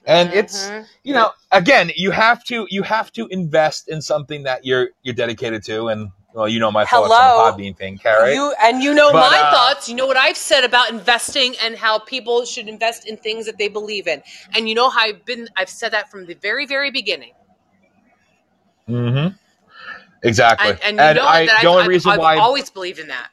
and 0.05 0.33
it's 0.33 0.69
Mhm. 0.69 0.85
you 1.03 1.13
know, 1.13 1.31
again, 1.51 1.91
you 1.95 2.11
have 2.11 2.43
to 2.45 2.67
you 2.69 2.83
have 2.83 3.11
to 3.13 3.27
invest 3.27 3.87
in 3.89 4.01
something 4.01 4.43
that 4.43 4.65
you're 4.65 4.89
you're 5.01 5.15
dedicated 5.15 5.63
to, 5.65 5.87
and 5.87 6.11
well, 6.33 6.47
you 6.47 6.59
know 6.59 6.71
my 6.71 6.85
thoughts 6.85 7.11
on 7.11 7.57
the 7.57 7.63
Podbean 7.63 7.75
thing, 7.77 7.97
Carrie. 7.97 8.33
You 8.33 8.53
and 8.61 8.83
you 8.83 8.93
know 8.93 9.11
But, 9.11 9.31
my 9.31 9.39
uh, 9.39 9.51
thoughts. 9.51 9.89
You 9.89 9.95
know 9.95 10.05
what 10.05 10.17
I've 10.17 10.37
said 10.37 10.63
about 10.63 10.89
investing 10.91 11.55
and 11.63 11.75
how 11.75 11.99
people 11.99 12.45
should 12.45 12.67
invest 12.67 13.07
in 13.07 13.17
things 13.17 13.45
that 13.47 13.57
they 13.57 13.67
believe 13.67 14.07
in. 14.07 14.21
And 14.55 14.69
you 14.69 14.75
know 14.75 14.89
how 14.89 15.01
I've 15.01 15.25
been. 15.25 15.47
I've 15.57 15.69
said 15.69 15.91
that 15.93 16.11
from 16.11 16.25
the 16.27 16.35
very, 16.35 16.65
very 16.65 16.91
beginning. 16.91 17.33
mm-hmm. 18.87 19.35
Exactly, 20.21 20.71
And, 20.83 20.99
and 20.99 21.15
you 21.17 21.23
know 21.23 21.27
I, 21.27 21.45
that 21.45 21.61
the 21.61 21.67
I've, 21.67 21.71
only 21.71 21.81
I've- 21.83 21.89
reason 21.89 22.11
I've 22.11 22.19
why 22.19 22.37
always 22.37 22.69
believed 22.69 22.99
in 22.99 23.07
that. 23.07 23.29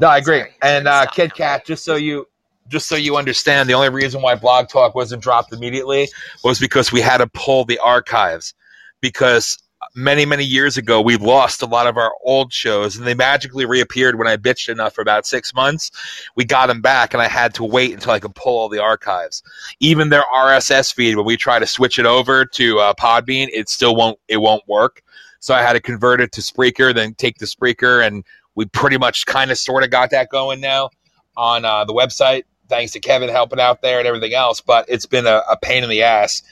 No, 0.00 0.08
I 0.08 0.18
agree. 0.18 0.40
Sorry, 0.40 0.54
and 0.62 0.88
uh, 0.88 1.06
Kid 1.06 1.30
now. 1.30 1.34
Cat, 1.36 1.66
just 1.66 1.84
so 1.84 1.96
you 1.96 2.26
just 2.68 2.88
so 2.88 2.96
you 2.96 3.16
understand, 3.16 3.68
the 3.68 3.74
only 3.74 3.90
reason 3.90 4.22
why 4.22 4.34
Blog 4.34 4.68
Talk 4.68 4.94
wasn't 4.94 5.22
dropped 5.22 5.52
immediately 5.52 6.08
was 6.42 6.58
because 6.58 6.90
we 6.90 7.00
had 7.00 7.18
to 7.18 7.26
pull 7.28 7.64
the 7.64 7.78
archives 7.78 8.54
because 9.00 9.58
many 9.94 10.24
many 10.24 10.44
years 10.44 10.76
ago 10.76 11.00
we 11.00 11.16
lost 11.16 11.62
a 11.62 11.66
lot 11.66 11.86
of 11.86 11.96
our 11.96 12.12
old 12.22 12.52
shows 12.52 12.96
and 12.96 13.06
they 13.06 13.14
magically 13.14 13.64
reappeared 13.64 14.18
when 14.18 14.26
I 14.26 14.36
bitched 14.36 14.68
enough 14.68 14.94
for 14.94 15.02
about 15.02 15.26
six 15.26 15.54
months. 15.54 15.90
We 16.36 16.44
got 16.44 16.66
them 16.66 16.80
back 16.80 17.14
and 17.14 17.22
I 17.22 17.28
had 17.28 17.54
to 17.54 17.64
wait 17.64 17.92
until 17.92 18.12
I 18.12 18.20
could 18.20 18.34
pull 18.34 18.58
all 18.58 18.68
the 18.68 18.82
archives. 18.82 19.42
Even 19.80 20.08
their 20.08 20.24
RSS 20.34 20.92
feed, 20.92 21.16
when 21.16 21.26
we 21.26 21.36
try 21.36 21.58
to 21.58 21.66
switch 21.66 21.98
it 21.98 22.06
over 22.06 22.44
to 22.44 22.78
uh, 22.78 22.94
Podbean, 22.94 23.48
it 23.52 23.68
still 23.68 23.94
won't 23.96 24.18
it 24.28 24.38
won't 24.38 24.66
work. 24.68 25.02
So 25.40 25.54
I 25.54 25.62
had 25.62 25.74
to 25.74 25.80
convert 25.80 26.20
it 26.20 26.32
to 26.32 26.40
Spreaker, 26.40 26.94
then 26.94 27.14
take 27.14 27.38
the 27.38 27.46
Spreaker 27.46 28.06
and 28.06 28.24
we 28.54 28.66
pretty 28.66 28.98
much 28.98 29.26
kind 29.26 29.50
of 29.50 29.58
sort 29.58 29.84
of 29.84 29.90
got 29.90 30.10
that 30.10 30.28
going 30.30 30.60
now 30.60 30.90
on 31.36 31.64
uh, 31.64 31.84
the 31.84 31.92
website 31.92 32.44
thanks 32.68 32.92
to 32.92 33.00
kevin 33.00 33.28
helping 33.28 33.60
out 33.60 33.82
there 33.82 33.98
and 33.98 34.08
everything 34.08 34.34
else 34.34 34.60
but 34.60 34.84
it's 34.88 35.06
been 35.06 35.26
a, 35.26 35.42
a 35.50 35.56
pain 35.60 35.84
in 35.84 35.90
the 35.90 36.02
ass 36.02 36.42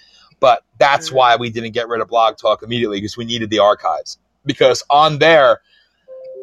but 0.42 0.64
that's 0.76 1.10
Mhm. 1.10 1.12
why 1.12 1.36
we 1.36 1.50
didn't 1.50 1.70
get 1.70 1.88
rid 1.88 2.00
of 2.00 2.08
blog 2.08 2.36
talk 2.36 2.64
immediately 2.64 2.96
because 2.98 3.16
we 3.16 3.24
needed 3.24 3.48
the 3.48 3.60
archives. 3.60 4.18
Because 4.44 4.82
on 4.90 5.18
there 5.20 5.62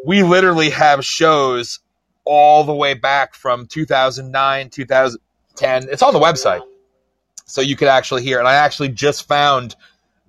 we 0.05 0.23
literally 0.23 0.69
have 0.69 1.03
shows 1.03 1.80
all 2.23 2.63
the 2.63 2.73
way 2.73 2.93
back 2.93 3.35
from 3.35 3.67
2009 3.67 4.69
2010 4.69 5.89
it's 5.89 6.01
on 6.01 6.13
the 6.13 6.19
website. 6.19 6.61
So 7.45 7.59
you 7.59 7.76
could 7.76 7.89
actually 7.89 8.23
hear. 8.23 8.39
And 8.39 8.47
i 8.47 8.53
actually 8.55 8.88
just 8.89 9.27
found 9.27 9.76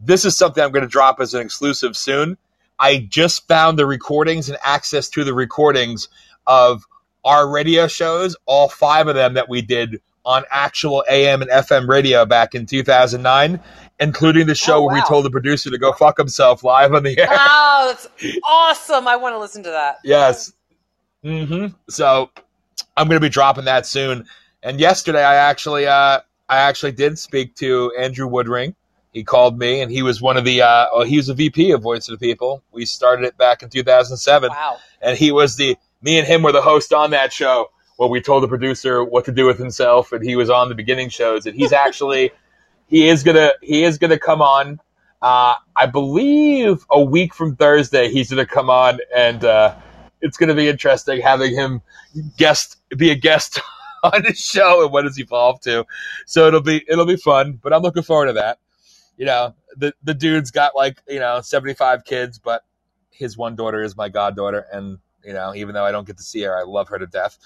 this 0.00 0.24
is 0.24 0.36
something 0.36 0.64
i'm 0.64 0.72
going 0.72 0.82
to 0.82 0.88
drop 0.88 1.20
as 1.20 1.32
an 1.32 1.40
exclusive 1.40 1.96
soon. 1.96 2.36
I 2.80 2.98
just 3.08 3.46
found 3.46 3.78
the 3.78 3.86
recordings 3.86 4.48
and 4.48 4.58
access 4.64 5.08
to 5.10 5.22
the 5.22 5.34
recordings 5.34 6.08
of 6.46 6.84
our 7.24 7.48
radio 7.48 7.86
shows, 7.86 8.34
all 8.46 8.68
five 8.68 9.06
of 9.06 9.14
them 9.14 9.34
that 9.34 9.48
we 9.48 9.62
did 9.62 10.00
on 10.30 10.44
actual 10.50 11.04
AM 11.10 11.42
and 11.42 11.50
FM 11.50 11.88
radio 11.88 12.24
back 12.24 12.54
in 12.54 12.66
2009, 12.66 13.60
including 13.98 14.46
the 14.46 14.54
show 14.54 14.76
Oh, 14.76 14.86
where 14.86 14.94
we 14.96 15.02
told 15.02 15.24
the 15.24 15.30
producer 15.30 15.70
to 15.70 15.78
go 15.78 15.92
fuck 15.92 16.16
himself 16.18 16.62
live 16.62 16.94
on 16.94 17.02
the 17.02 17.18
air. 17.18 17.26
Oh, 17.30 17.84
that's 17.88 18.36
awesome! 18.44 19.08
I 19.08 19.16
want 19.16 19.34
to 19.34 19.38
listen 19.38 19.62
to 19.64 19.70
that. 19.70 19.98
Yes. 20.04 20.52
hmm 21.22 21.66
So 21.88 22.30
I'm 22.96 23.08
going 23.08 23.20
to 23.20 23.24
be 23.24 23.28
dropping 23.30 23.64
that 23.64 23.86
soon. 23.86 24.26
And 24.62 24.78
yesterday, 24.78 25.24
I 25.24 25.36
actually, 25.36 25.86
uh, 25.86 26.20
I 26.48 26.58
actually 26.58 26.92
did 26.92 27.18
speak 27.18 27.54
to 27.56 27.92
Andrew 27.98 28.28
Woodring. 28.28 28.74
He 29.12 29.24
called 29.24 29.58
me, 29.58 29.80
and 29.80 29.90
he 29.90 30.02
was 30.02 30.22
one 30.22 30.36
of 30.36 30.44
the, 30.44 30.62
uh, 30.62 30.86
oh, 30.92 31.02
he 31.04 31.16
was 31.16 31.28
a 31.28 31.34
VP 31.34 31.72
of 31.72 31.82
Voice 31.82 32.08
of 32.08 32.16
the 32.18 32.24
People. 32.24 32.62
We 32.70 32.84
started 32.84 33.24
it 33.24 33.36
back 33.36 33.62
in 33.62 33.68
2007, 33.68 34.50
Wow. 34.50 34.76
and 35.02 35.16
he 35.18 35.32
was 35.32 35.56
the, 35.56 35.76
me 36.02 36.16
and 36.18 36.28
him 36.28 36.42
were 36.42 36.52
the 36.52 36.62
host 36.62 36.92
on 36.92 37.10
that 37.10 37.32
show 37.32 37.70
where 38.00 38.08
we 38.08 38.18
told 38.22 38.42
the 38.42 38.48
producer 38.48 39.04
what 39.04 39.26
to 39.26 39.32
do 39.32 39.44
with 39.44 39.58
himself, 39.58 40.10
and 40.10 40.24
he 40.24 40.34
was 40.34 40.48
on 40.48 40.70
the 40.70 40.74
beginning 40.74 41.10
shows. 41.10 41.44
And 41.44 41.54
he's 41.54 41.70
actually, 41.70 42.30
he 42.86 43.10
is 43.10 43.22
gonna, 43.22 43.52
he 43.60 43.84
is 43.84 43.98
gonna 43.98 44.18
come 44.18 44.40
on. 44.40 44.80
Uh, 45.20 45.52
I 45.76 45.84
believe 45.84 46.86
a 46.90 47.02
week 47.02 47.34
from 47.34 47.56
Thursday, 47.56 48.10
he's 48.10 48.30
gonna 48.30 48.46
come 48.46 48.70
on 48.70 49.00
and. 49.14 49.44
Uh, 49.44 49.74
it's 50.22 50.36
to 50.36 50.54
be 50.54 50.68
interesting 50.68 51.20
having 51.20 51.54
him 51.54 51.80
guest 52.36 52.76
be 52.94 53.10
a 53.10 53.14
guest 53.14 53.58
on 54.02 54.22
the 54.22 54.34
show 54.34 54.82
and 54.82 54.92
what 54.92 55.04
has 55.04 55.18
evolved 55.18 55.62
to. 55.64 55.86
So 56.26 56.46
it'll 56.46 56.60
be 56.60 56.84
it'll 56.88 57.06
be 57.06 57.16
fun, 57.16 57.58
but 57.62 57.72
I'm 57.72 57.82
looking 57.82 58.02
forward 58.02 58.26
to 58.26 58.32
that. 58.34 58.58
You 59.16 59.26
know, 59.26 59.54
the 59.76 59.94
the 60.02 60.12
dude's 60.14 60.50
got 60.50 60.74
like 60.76 61.02
you 61.08 61.20
know 61.20 61.40
75 61.40 62.04
kids, 62.04 62.38
but 62.38 62.64
his 63.10 63.36
one 63.36 63.56
daughter 63.56 63.82
is 63.82 63.96
my 63.96 64.08
goddaughter, 64.08 64.66
and 64.72 64.98
you 65.24 65.32
know 65.32 65.54
even 65.54 65.74
though 65.74 65.84
I 65.84 65.92
don't 65.92 66.06
get 66.06 66.16
to 66.18 66.22
see 66.22 66.42
her, 66.42 66.56
I 66.56 66.62
love 66.62 66.88
her 66.88 66.98
to 66.98 67.06
death, 67.06 67.38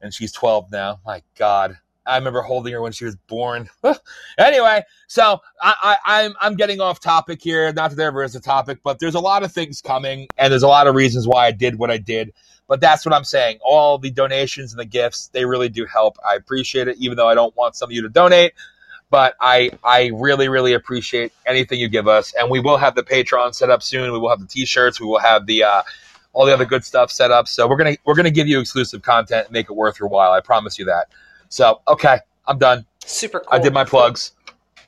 and 0.00 0.12
she's 0.12 0.32
12 0.32 0.70
now. 0.70 1.00
My 1.04 1.22
God. 1.36 1.78
I 2.08 2.16
remember 2.16 2.40
holding 2.40 2.72
her 2.72 2.80
when 2.80 2.92
she 2.92 3.04
was 3.04 3.16
born. 3.16 3.68
anyway, 4.38 4.82
so 5.06 5.40
I, 5.60 5.96
I, 6.04 6.22
I'm 6.24 6.34
I'm 6.40 6.56
getting 6.56 6.80
off 6.80 7.00
topic 7.00 7.42
here. 7.42 7.70
Not 7.72 7.90
that 7.90 7.96
there 7.96 8.08
ever 8.08 8.24
is 8.24 8.34
a 8.34 8.40
topic, 8.40 8.78
but 8.82 8.98
there's 8.98 9.14
a 9.14 9.20
lot 9.20 9.42
of 9.42 9.52
things 9.52 9.82
coming, 9.82 10.26
and 10.38 10.50
there's 10.50 10.62
a 10.62 10.68
lot 10.68 10.86
of 10.86 10.94
reasons 10.94 11.28
why 11.28 11.46
I 11.46 11.52
did 11.52 11.78
what 11.78 11.90
I 11.90 11.98
did. 11.98 12.32
But 12.66 12.80
that's 12.80 13.04
what 13.04 13.14
I'm 13.14 13.24
saying. 13.24 13.58
All 13.62 13.98
the 13.98 14.10
donations 14.10 14.72
and 14.72 14.80
the 14.80 14.86
gifts, 14.86 15.28
they 15.28 15.44
really 15.44 15.68
do 15.68 15.86
help. 15.86 16.18
I 16.28 16.34
appreciate 16.34 16.88
it, 16.88 16.96
even 16.98 17.16
though 17.16 17.28
I 17.28 17.34
don't 17.34 17.54
want 17.56 17.76
some 17.76 17.90
of 17.90 17.92
you 17.92 18.02
to 18.02 18.08
donate. 18.08 18.54
But 19.10 19.36
I 19.40 19.70
I 19.84 20.10
really 20.14 20.48
really 20.48 20.72
appreciate 20.72 21.32
anything 21.46 21.78
you 21.78 21.88
give 21.88 22.08
us, 22.08 22.32
and 22.34 22.50
we 22.50 22.60
will 22.60 22.78
have 22.78 22.94
the 22.94 23.02
Patreon 23.02 23.54
set 23.54 23.68
up 23.68 23.82
soon. 23.82 24.12
We 24.12 24.18
will 24.18 24.30
have 24.30 24.40
the 24.40 24.46
T-shirts. 24.46 25.00
We 25.00 25.06
will 25.06 25.18
have 25.18 25.46
the 25.46 25.64
uh, 25.64 25.82
all 26.38 26.46
the 26.46 26.54
other 26.54 26.64
good 26.64 26.84
stuff 26.84 27.10
set 27.10 27.32
up. 27.32 27.48
So 27.48 27.66
we're 27.66 27.76
gonna 27.76 27.96
we're 28.04 28.14
gonna 28.14 28.30
give 28.30 28.46
you 28.46 28.60
exclusive 28.60 29.02
content 29.02 29.46
and 29.46 29.52
make 29.52 29.68
it 29.68 29.72
worth 29.72 29.98
your 29.98 30.08
while. 30.08 30.30
I 30.30 30.40
promise 30.40 30.78
you 30.78 30.84
that. 30.84 31.08
So 31.48 31.80
okay, 31.88 32.18
I'm 32.46 32.58
done. 32.58 32.86
Super 33.04 33.40
cool. 33.40 33.48
I 33.50 33.58
did 33.58 33.74
my 33.74 33.84
plugs. 33.84 34.32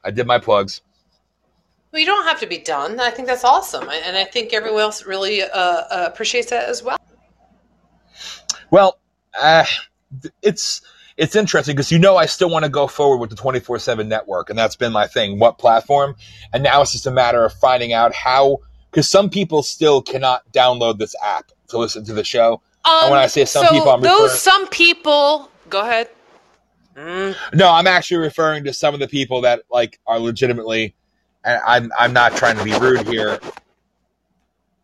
I 0.05 0.13
did 0.13 0.29
my 0.29 0.39
plugs. 0.39 0.81
Well, 1.91 1.99
you 1.99 2.07
don't 2.07 2.25
have 2.25 2.39
to 2.39 2.47
be 2.47 2.59
done. 2.59 3.01
I 3.01 3.11
think 3.11 3.27
that's 3.27 3.43
awesome, 3.43 3.89
and 3.89 4.17
I 4.17 4.23
think 4.23 4.53
everyone 4.53 4.81
else 4.81 5.05
really 5.05 5.43
uh, 5.43 5.49
uh, 5.51 6.09
appreciates 6.13 6.51
that 6.51 6.69
as 6.69 6.85
well. 6.85 6.99
Well, 8.71 9.01
uh, 9.41 9.65
it's 10.43 10.83
it's 11.17 11.35
interesting 11.35 11.75
because 11.75 11.91
you 11.91 11.99
know 11.99 12.17
I 12.17 12.27
still 12.27 12.49
want 12.49 12.65
to 12.65 12.71
go 12.71 12.87
forward 12.87 13.17
with 13.17 13.31
the 13.31 13.37
24/7 13.37 14.07
network 14.07 14.51
and 14.51 14.59
that's 14.59 14.77
been 14.77 14.93
my 14.93 15.09
thing. 15.09 15.41
What 15.41 15.59
platform? 15.59 16.15
And 16.53 16.63
now 16.63 16.81
it's 16.81 16.93
just 16.93 17.07
a 17.07 17.11
matter 17.11 17.45
of 17.45 17.53
finding 17.55 17.93
out 17.93 18.15
how 18.15 18.61
cuz 18.93 19.09
some 19.09 19.31
people 19.31 19.63
still 19.63 20.03
cannot 20.03 20.43
download 20.53 20.99
this 20.99 21.15
app 21.23 21.53
to 21.69 21.79
listen 21.79 22.05
to 22.05 22.13
the 22.13 22.25
show. 22.25 22.61
Um, 22.85 23.11
when 23.11 23.19
I 23.19 23.27
say 23.27 23.45
some 23.45 23.67
so 23.67 23.73
people, 23.73 23.91
I'm 23.91 24.01
those 24.01 24.21
referring- 24.23 24.39
some 24.39 24.67
people. 24.69 25.51
Go 25.69 25.81
ahead. 25.81 26.09
Mm, 26.97 27.37
No, 27.55 27.71
I'm 27.71 27.87
actually 27.87 28.17
referring 28.19 28.65
to 28.65 28.73
some 28.73 28.95
of 28.95 29.01
the 29.01 29.07
people 29.09 29.41
that 29.43 29.63
like 29.71 29.99
are 30.07 30.19
legitimately 30.19 30.95
and 31.45 31.61
I'm 31.67 31.93
I'm 31.99 32.13
not 32.13 32.37
trying 32.37 32.57
to 32.59 32.65
be 32.65 32.73
rude 32.79 33.07
here. 33.07 33.39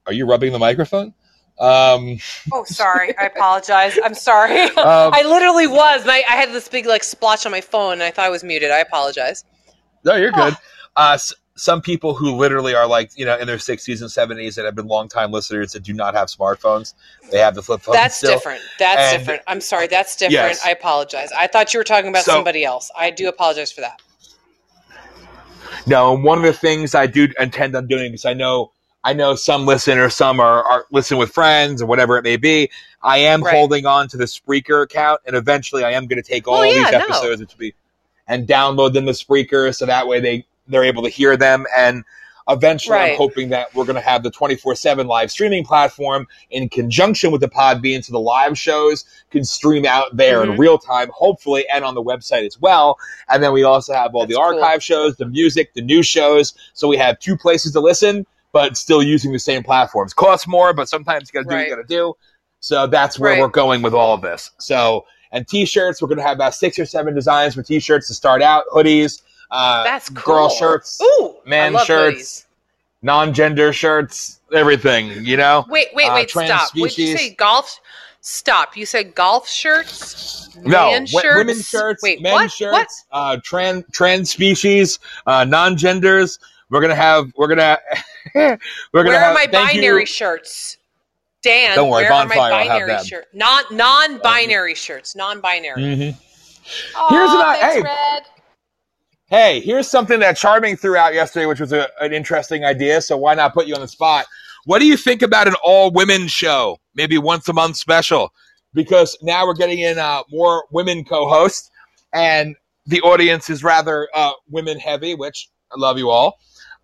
Are 0.06 0.12
you 0.12 0.24
rubbing 0.26 0.52
the 0.52 0.58
microphone? 0.58 1.12
Um, 1.58 2.18
Oh, 2.52 2.64
sorry. 2.64 3.16
I 3.18 3.26
apologize. 3.34 3.98
I'm 4.04 4.14
sorry. 4.14 4.60
um, 4.62 4.70
I 5.14 5.22
literally 5.24 5.66
was. 5.66 6.02
And 6.02 6.10
I, 6.10 6.18
I 6.28 6.36
had 6.36 6.50
this 6.50 6.68
big 6.68 6.86
like 6.86 7.02
splotch 7.02 7.44
on 7.46 7.52
my 7.52 7.60
phone, 7.60 7.94
and 7.94 8.02
I 8.02 8.10
thought 8.10 8.26
I 8.26 8.30
was 8.30 8.44
muted. 8.44 8.70
I 8.70 8.78
apologize. 8.78 9.44
No, 10.04 10.14
you're 10.16 10.32
good. 10.32 10.56
Uh, 10.94 11.12
s- 11.14 11.32
some 11.58 11.80
people 11.80 12.14
who 12.14 12.36
literally 12.36 12.74
are 12.74 12.86
like, 12.86 13.10
you 13.16 13.24
know, 13.24 13.36
in 13.38 13.46
their 13.46 13.56
60s 13.56 14.00
and 14.02 14.10
70s 14.10 14.54
that 14.56 14.64
have 14.66 14.74
been 14.74 14.86
longtime 14.86 15.32
listeners 15.32 15.72
that 15.72 15.82
do 15.82 15.92
not 15.94 16.14
have 16.14 16.28
smartphones. 16.28 16.92
They 17.32 17.38
have 17.38 17.54
the 17.54 17.62
flip 17.62 17.80
phone 17.80 17.94
That's 17.94 18.16
still. 18.16 18.30
different. 18.32 18.60
That's 18.78 19.12
And- 19.14 19.18
different. 19.20 19.42
I'm 19.46 19.60
sorry. 19.62 19.86
That's 19.86 20.14
different. 20.16 20.32
Yes. 20.34 20.60
I 20.64 20.70
apologize. 20.70 21.30
I 21.32 21.46
thought 21.46 21.72
you 21.72 21.80
were 21.80 21.84
talking 21.84 22.10
about 22.10 22.24
So- 22.24 22.32
somebody 22.32 22.64
else. 22.64 22.90
I 22.96 23.10
do 23.10 23.28
apologize 23.28 23.72
for 23.72 23.80
that. 23.80 24.00
No, 25.86 26.14
and 26.14 26.24
one 26.24 26.38
of 26.38 26.44
the 26.44 26.52
things 26.52 26.94
I 26.94 27.06
do 27.06 27.28
intend 27.38 27.74
on 27.76 27.86
doing 27.86 28.12
because 28.12 28.24
I 28.24 28.34
know 28.34 28.72
I 29.04 29.12
know 29.12 29.36
some 29.36 29.66
listeners, 29.66 30.14
some 30.16 30.40
are, 30.40 30.64
are 30.64 30.84
listen 30.90 31.16
with 31.16 31.30
friends 31.30 31.80
or 31.80 31.86
whatever 31.86 32.18
it 32.18 32.24
may 32.24 32.36
be. 32.36 32.68
I 33.04 33.18
am 33.18 33.40
Right. 33.42 33.54
holding 33.54 33.86
on 33.86 34.08
to 34.08 34.16
the 34.16 34.24
Spreaker 34.24 34.82
account, 34.82 35.20
and 35.26 35.36
eventually 35.36 35.84
I 35.84 35.92
am 35.92 36.08
going 36.08 36.20
to 36.20 36.28
take 36.28 36.48
all 36.48 36.58
Well, 36.58 36.66
yeah, 36.66 36.82
these 36.82 36.92
no. 36.92 36.98
episodes, 36.98 37.40
which 37.40 37.52
will 37.52 37.58
be 37.60 37.74
and 38.26 38.48
download 38.48 38.94
them 38.94 39.06
to 39.06 39.12
Spreaker, 39.12 39.72
so 39.72 39.86
that 39.86 40.08
way 40.08 40.18
they 40.18 40.44
they're 40.68 40.84
able 40.84 41.02
to 41.02 41.08
hear 41.08 41.36
them. 41.36 41.66
And 41.76 42.04
eventually, 42.48 42.96
I'm 42.98 43.16
hoping 43.16 43.48
that 43.50 43.74
we're 43.74 43.84
going 43.84 43.96
to 43.96 44.00
have 44.00 44.22
the 44.22 44.30
24 44.30 44.74
seven 44.76 45.06
live 45.06 45.30
streaming 45.30 45.64
platform 45.64 46.26
in 46.50 46.68
conjunction 46.68 47.32
with 47.32 47.40
the 47.40 47.48
Podbean, 47.48 48.04
so 48.04 48.12
the 48.12 48.20
live 48.20 48.56
shows 48.58 49.04
can 49.30 49.44
stream 49.44 49.84
out 49.84 50.16
there 50.16 50.42
in 50.44 50.50
Mhm. 50.50 50.58
real 50.58 50.78
time, 50.78 51.10
hopefully, 51.12 51.64
and 51.72 51.84
on 51.84 51.94
the 51.94 52.02
website 52.02 52.46
as 52.46 52.60
well. 52.60 52.98
And 53.28 53.42
then 53.42 53.52
we 53.52 53.64
also 53.64 53.92
have 53.94 54.14
all 54.14 54.26
the 54.26 54.34
That's 54.34 54.50
cool. 54.50 54.62
archive 54.62 54.82
shows, 54.82 55.16
the 55.16 55.26
music, 55.26 55.74
the 55.74 55.82
new 55.82 56.02
shows. 56.02 56.54
So 56.74 56.86
we 56.88 56.96
have 56.98 57.18
two 57.18 57.36
places 57.36 57.72
to 57.72 57.80
listen, 57.80 58.26
but 58.52 58.76
still 58.76 59.02
using 59.02 59.32
the 59.32 59.38
same 59.38 59.62
platforms. 59.64 60.14
Costs 60.14 60.46
more, 60.46 60.72
but 60.72 60.88
sometimes 60.88 61.28
you 61.32 61.42
got 61.42 61.48
to 61.48 61.50
do 61.50 61.56
what 61.56 61.64
you 61.68 61.76
got 61.76 61.82
to 61.82 61.94
do. 61.94 62.14
So 62.60 62.86
that's 62.86 63.18
where 63.18 63.32
Right. 63.32 63.40
we're 63.40 63.48
going 63.48 63.82
with 63.82 63.92
all 63.94 64.14
of 64.14 64.22
this. 64.22 64.50
So 64.58 65.04
and 65.32 65.46
t-shirts, 65.46 66.00
we're 66.00 66.08
going 66.08 66.18
to 66.18 66.24
have 66.24 66.36
about 66.36 66.54
six 66.54 66.78
or 66.78 66.86
seven 66.86 67.12
designs 67.14 67.54
for 67.54 67.62
t-shirts 67.62 68.06
to 68.06 68.14
start 68.14 68.40
out. 68.42 68.62
Hoodies, 68.72 69.20
uh, 69.50 69.84
That's 69.84 70.08
cool. 70.10 70.34
girl 70.34 70.48
shirts, 70.48 71.00
Ooh, 71.02 71.36
man 71.46 71.76
shirts, 71.84 72.40
hoodies. 72.42 72.44
non-gender 73.02 73.72
shirts, 73.72 74.40
everything. 74.52 75.24
You 75.24 75.36
know. 75.36 75.64
Wait, 75.68 75.88
wait, 75.94 76.08
uh, 76.08 76.14
wait! 76.14 76.28
trans 76.28 76.50
Stop. 76.50 76.70
What 76.76 76.90
did 76.90 76.98
you 77.08 77.16
say? 77.16 77.30
Golf. 77.34 77.78
Stop. 78.20 78.76
You 78.76 78.86
said 78.86 79.14
golf 79.14 79.48
shirts. 79.48 80.50
No, 80.56 80.90
man 80.90 81.06
wo- 81.12 81.20
shirts. 81.20 81.36
women's 81.36 81.68
shirts, 81.68 82.02
Wait, 82.02 82.20
men's 82.20 82.32
what? 82.34 82.50
shirts, 82.50 82.72
What? 82.72 82.88
uh, 83.12 83.36
trans 83.44 83.84
trans 83.92 84.30
species, 84.30 84.98
uh, 85.26 85.44
non-genders. 85.44 86.38
We're 86.70 86.80
gonna 86.80 86.96
have. 86.96 87.32
We're 87.36 87.46
gonna. 87.46 87.78
we're 88.34 88.48
gonna 88.48 88.58
Where 88.92 89.20
have. 89.20 89.30
are 89.30 89.34
my 89.34 89.46
binary 89.46 90.00
you. 90.00 90.06
shirts? 90.06 90.78
Dan, 91.42 91.76
Don't 91.76 91.90
worry, 91.90 92.02
where 92.04 92.12
are 92.12 92.26
Bonfire 92.26 92.38
will 92.50 92.50
my 92.50 92.66
binary 92.68 93.04
shirts? 93.04 93.28
Non 93.32 93.62
non-binary 93.70 94.74
shirts. 94.74 95.14
Non-binary. 95.14 95.80
Mhm. 95.80 96.14
Aw, 96.96 97.08
Here's 97.10 97.30
an- 97.30 97.40
thanks, 97.60 97.74
hey. 97.76 97.82
Red. 97.82 98.22
Hey, 99.28 99.58
here's 99.58 99.88
something 99.88 100.20
that 100.20 100.36
Charming 100.36 100.76
threw 100.76 100.96
out 100.96 101.12
yesterday, 101.12 101.46
which 101.46 101.58
was 101.58 101.72
a, 101.72 101.88
an 102.00 102.12
interesting 102.12 102.64
idea. 102.64 103.00
So 103.00 103.16
why 103.16 103.34
not 103.34 103.54
put 103.54 103.66
you 103.66 103.74
on 103.74 103.80
the 103.80 103.88
spot? 103.88 104.24
What 104.66 104.78
do 104.78 104.86
you 104.86 104.96
think 104.96 105.20
about 105.20 105.48
an 105.48 105.56
all 105.64 105.90
women 105.90 106.28
show? 106.28 106.78
Maybe 106.94 107.18
once 107.18 107.48
a 107.48 107.52
month 107.52 107.74
special, 107.74 108.32
because 108.72 109.18
now 109.22 109.44
we're 109.44 109.54
getting 109.54 109.80
in 109.80 109.98
uh, 109.98 110.22
more 110.30 110.66
women 110.70 111.04
co-hosts, 111.04 111.68
and 112.12 112.54
the 112.86 113.00
audience 113.00 113.50
is 113.50 113.64
rather 113.64 114.08
uh, 114.14 114.30
women 114.48 114.78
heavy, 114.78 115.16
which 115.16 115.48
I 115.72 115.74
love 115.76 115.98
you 115.98 116.08
all. 116.08 116.38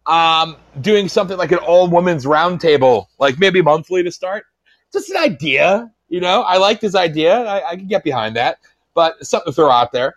Um, 0.06 0.56
doing 0.80 1.06
something 1.06 1.38
like 1.38 1.52
an 1.52 1.58
all 1.58 1.88
women's 1.88 2.24
roundtable, 2.24 3.06
like 3.20 3.38
maybe 3.38 3.62
monthly 3.62 4.02
to 4.02 4.10
start. 4.10 4.46
Just 4.92 5.10
an 5.10 5.16
idea, 5.16 5.92
you 6.08 6.20
know. 6.20 6.42
I 6.42 6.56
like 6.56 6.80
this 6.80 6.96
idea. 6.96 7.38
I, 7.38 7.70
I 7.70 7.76
can 7.76 7.86
get 7.86 8.02
behind 8.02 8.34
that, 8.34 8.58
but 8.96 9.24
something 9.24 9.52
to 9.52 9.54
throw 9.54 9.70
out 9.70 9.92
there. 9.92 10.16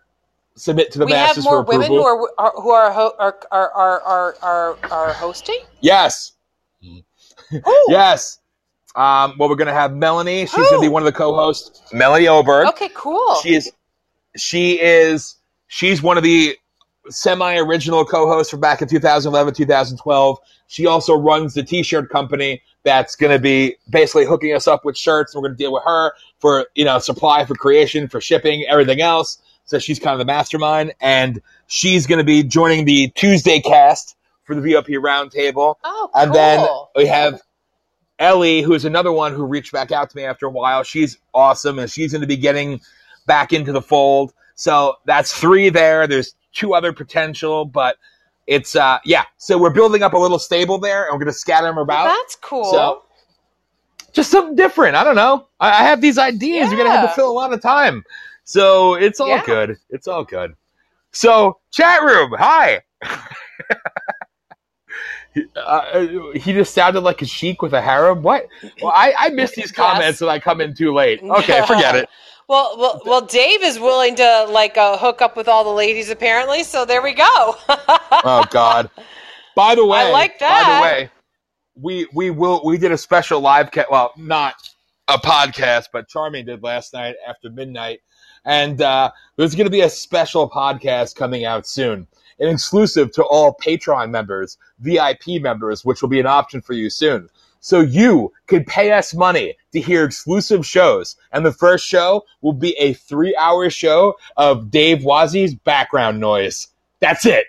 Submit 0.57 0.91
to 0.93 0.99
the 0.99 1.05
we 1.05 1.11
have 1.11 1.37
more 1.43 1.63
for 1.65 1.69
women 1.69 1.85
approval. 1.85 1.97
who 1.97 2.05
are, 2.05 2.31
are 2.37 2.61
who 2.61 2.69
are 2.69 2.91
are 2.91 3.47
are 3.51 3.71
are 3.71 4.01
are 4.01 4.35
are, 4.41 4.77
are 4.89 5.13
hosting. 5.13 5.59
Yes. 5.81 6.31
Ooh. 7.53 7.85
Yes. 7.89 8.39
Um, 8.95 9.35
well, 9.37 9.49
we're 9.49 9.55
going 9.55 9.67
to 9.67 9.73
have 9.73 9.93
Melanie. 9.93 10.45
She's 10.45 10.55
going 10.55 10.75
to 10.75 10.81
be 10.81 10.87
one 10.87 11.01
of 11.01 11.05
the 11.05 11.11
co-hosts. 11.11 11.81
Melanie 11.91 12.29
Oberg. 12.29 12.67
Okay, 12.69 12.89
cool. 12.93 13.35
She 13.43 13.55
is. 13.55 13.71
She 14.37 14.79
is. 14.81 15.35
She's 15.67 16.01
one 16.01 16.17
of 16.17 16.23
the 16.23 16.57
semi-original 17.09 18.05
co-hosts 18.05 18.49
from 18.49 18.61
back 18.61 18.81
in 18.81 18.87
2011, 18.87 19.53
2012. 19.53 20.39
She 20.67 20.85
also 20.85 21.15
runs 21.17 21.53
the 21.53 21.63
T-shirt 21.63 22.09
company 22.09 22.61
that's 22.83 23.15
going 23.15 23.31
to 23.31 23.39
be 23.39 23.75
basically 23.89 24.25
hooking 24.25 24.53
us 24.53 24.67
up 24.67 24.85
with 24.85 24.97
shirts. 24.97 25.33
And 25.35 25.41
we're 25.41 25.49
going 25.49 25.57
to 25.57 25.63
deal 25.63 25.73
with 25.73 25.83
her 25.83 26.13
for 26.39 26.67
you 26.75 26.85
know 26.85 26.99
supply, 26.99 27.43
for 27.45 27.55
creation, 27.55 28.07
for 28.07 28.21
shipping, 28.21 28.65
everything 28.69 29.01
else. 29.01 29.39
So 29.65 29.79
she's 29.79 29.99
kind 29.99 30.13
of 30.13 30.19
the 30.19 30.25
mastermind, 30.25 30.93
and 31.01 31.41
she's 31.67 32.05
going 32.07 32.19
to 32.19 32.23
be 32.23 32.43
joining 32.43 32.85
the 32.85 33.09
Tuesday 33.15 33.59
cast 33.59 34.15
for 34.43 34.55
the 34.55 34.61
VOP 34.61 34.89
Roundtable. 34.89 35.75
oh, 35.83 36.09
cool. 36.13 36.21
And 36.21 36.33
then 36.33 36.67
we 36.95 37.07
have 37.07 37.41
Ellie, 38.19 38.61
who's 38.61 38.85
another 38.85 39.11
one 39.11 39.33
who 39.33 39.43
reached 39.45 39.71
back 39.73 39.91
out 39.91 40.09
to 40.11 40.15
me 40.15 40.23
after 40.23 40.45
a 40.45 40.51
while. 40.51 40.83
She's 40.83 41.17
awesome, 41.33 41.79
and 41.79 41.89
she's 41.89 42.11
going 42.11 42.21
to 42.21 42.27
be 42.27 42.37
getting 42.37 42.79
back 43.25 43.53
into 43.53 43.71
the 43.71 43.81
fold. 43.81 44.33
So 44.55 44.95
that's 45.05 45.33
three 45.33 45.69
there. 45.69 46.07
There's 46.07 46.35
two 46.53 46.73
other 46.75 46.93
potential, 46.93 47.65
but 47.65 47.97
it's 48.47 48.75
uh 48.75 48.99
yeah. 49.03 49.23
So 49.37 49.57
we're 49.57 49.71
building 49.71 50.03
up 50.03 50.13
a 50.13 50.17
little 50.17 50.39
stable 50.39 50.77
there, 50.77 51.05
and 51.05 51.13
we're 51.13 51.25
going 51.25 51.33
to 51.33 51.37
scatter 51.39 51.65
them 51.67 51.77
about. 51.79 52.05
That's 52.05 52.35
cool. 52.37 52.65
So 52.65 53.03
just 54.13 54.31
something 54.31 54.55
different. 54.55 54.95
I 54.95 55.03
don't 55.03 55.15
know. 55.15 55.47
I, 55.59 55.71
I 55.71 55.83
have 55.87 55.99
these 56.01 56.17
ideas. 56.17 56.69
We're 56.69 56.77
going 56.77 56.89
to 56.89 56.95
have 56.95 57.09
to 57.09 57.15
fill 57.15 57.29
a 57.29 57.33
lot 57.33 57.51
of 57.51 57.61
time. 57.61 58.03
So 58.45 58.93
it's 58.93 59.19
all 59.19 59.27
Yeah. 59.27 59.43
good. 59.45 59.77
It's 59.89 60.07
all 60.07 60.23
good. 60.23 60.55
So 61.11 61.59
chat 61.71 62.01
room, 62.03 62.33
hi. 62.37 62.81
Uh, 65.57 66.07
he 66.33 66.53
just 66.53 66.73
sounded 66.73 67.01
like 67.01 67.21
a 67.21 67.25
sheik 67.25 67.61
with 67.61 67.73
a 67.73 67.81
harem. 67.81 68.21
What? 68.21 68.47
Well, 68.81 68.93
I, 68.95 69.13
I 69.17 69.29
miss 69.31 69.51
these 69.51 69.69
comments 69.71 70.05
Yes. 70.05 70.21
and 70.21 70.29
I 70.29 70.39
come 70.39 70.61
in 70.61 70.73
too 70.73 70.93
late. 70.93 71.21
Okay, 71.21 71.61
forget 71.67 71.95
it. 71.95 72.07
Well, 72.47 72.75
well, 72.77 73.01
well. 73.05 73.21
Dave 73.21 73.63
is 73.63 73.79
willing 73.79 74.13
to 74.17 74.45
like 74.47 74.77
uh, 74.77 74.97
hook 74.97 75.19
up 75.19 75.35
with 75.35 75.47
all 75.47 75.63
the 75.63 75.71
ladies, 75.71 76.11
apparently. 76.11 76.61
So 76.61 76.85
there 76.85 77.01
we 77.01 77.13
go. 77.13 77.55
Oh 77.67 78.45
God. 78.51 78.91
By 79.55 79.73
the 79.73 79.83
way, 79.83 79.97
I 79.97 80.11
like 80.11 80.37
that. 80.37 80.63
By 80.67 80.75
the 80.75 80.81
way, 80.83 81.09
we 81.75 82.07
we 82.13 82.29
will 82.29 82.61
we 82.63 82.77
did 82.77 82.91
a 82.91 82.97
special 82.99 83.39
live 83.41 83.71
cat. 83.71 83.87
Well, 83.89 84.13
not 84.15 84.53
a 85.07 85.17
podcast, 85.17 85.85
but 85.91 86.07
Charming 86.07 86.45
did 86.45 86.61
last 86.61 86.93
night 86.93 87.15
after 87.27 87.49
midnight, 87.49 88.01
and 88.45 88.81
uh, 88.81 89.11
there's 89.35 89.55
going 89.55 89.65
to 89.65 89.71
be 89.71 89.81
a 89.81 89.89
special 89.89 90.49
podcast 90.49 91.15
coming 91.15 91.45
out 91.45 91.67
soon, 91.67 92.07
an 92.39 92.47
exclusive 92.47 93.11
to 93.13 93.23
all 93.23 93.55
Patreon 93.55 94.11
members, 94.11 94.57
VIP 94.79 95.41
members, 95.41 95.83
which 95.83 96.01
will 96.01 96.09
be 96.09 96.19
an 96.19 96.27
option 96.27 96.61
for 96.61 96.73
you 96.73 96.89
soon. 96.89 97.29
So 97.59 97.79
you 97.79 98.31
could 98.45 98.67
pay 98.67 98.91
us 98.91 99.15
money 99.15 99.55
to 99.73 99.81
hear 99.81 100.05
exclusive 100.05 100.65
shows, 100.65 101.15
and 101.31 101.43
the 101.43 101.51
first 101.51 101.87
show 101.87 102.25
will 102.41 102.53
be 102.53 102.77
a 102.77 102.93
three-hour 102.93 103.71
show 103.71 104.15
of 104.37 104.69
Dave 104.69 104.99
Wazzy's 104.99 105.55
background 105.55 106.19
noise. 106.19 106.67
That's 106.99 107.25
it. 107.25 107.45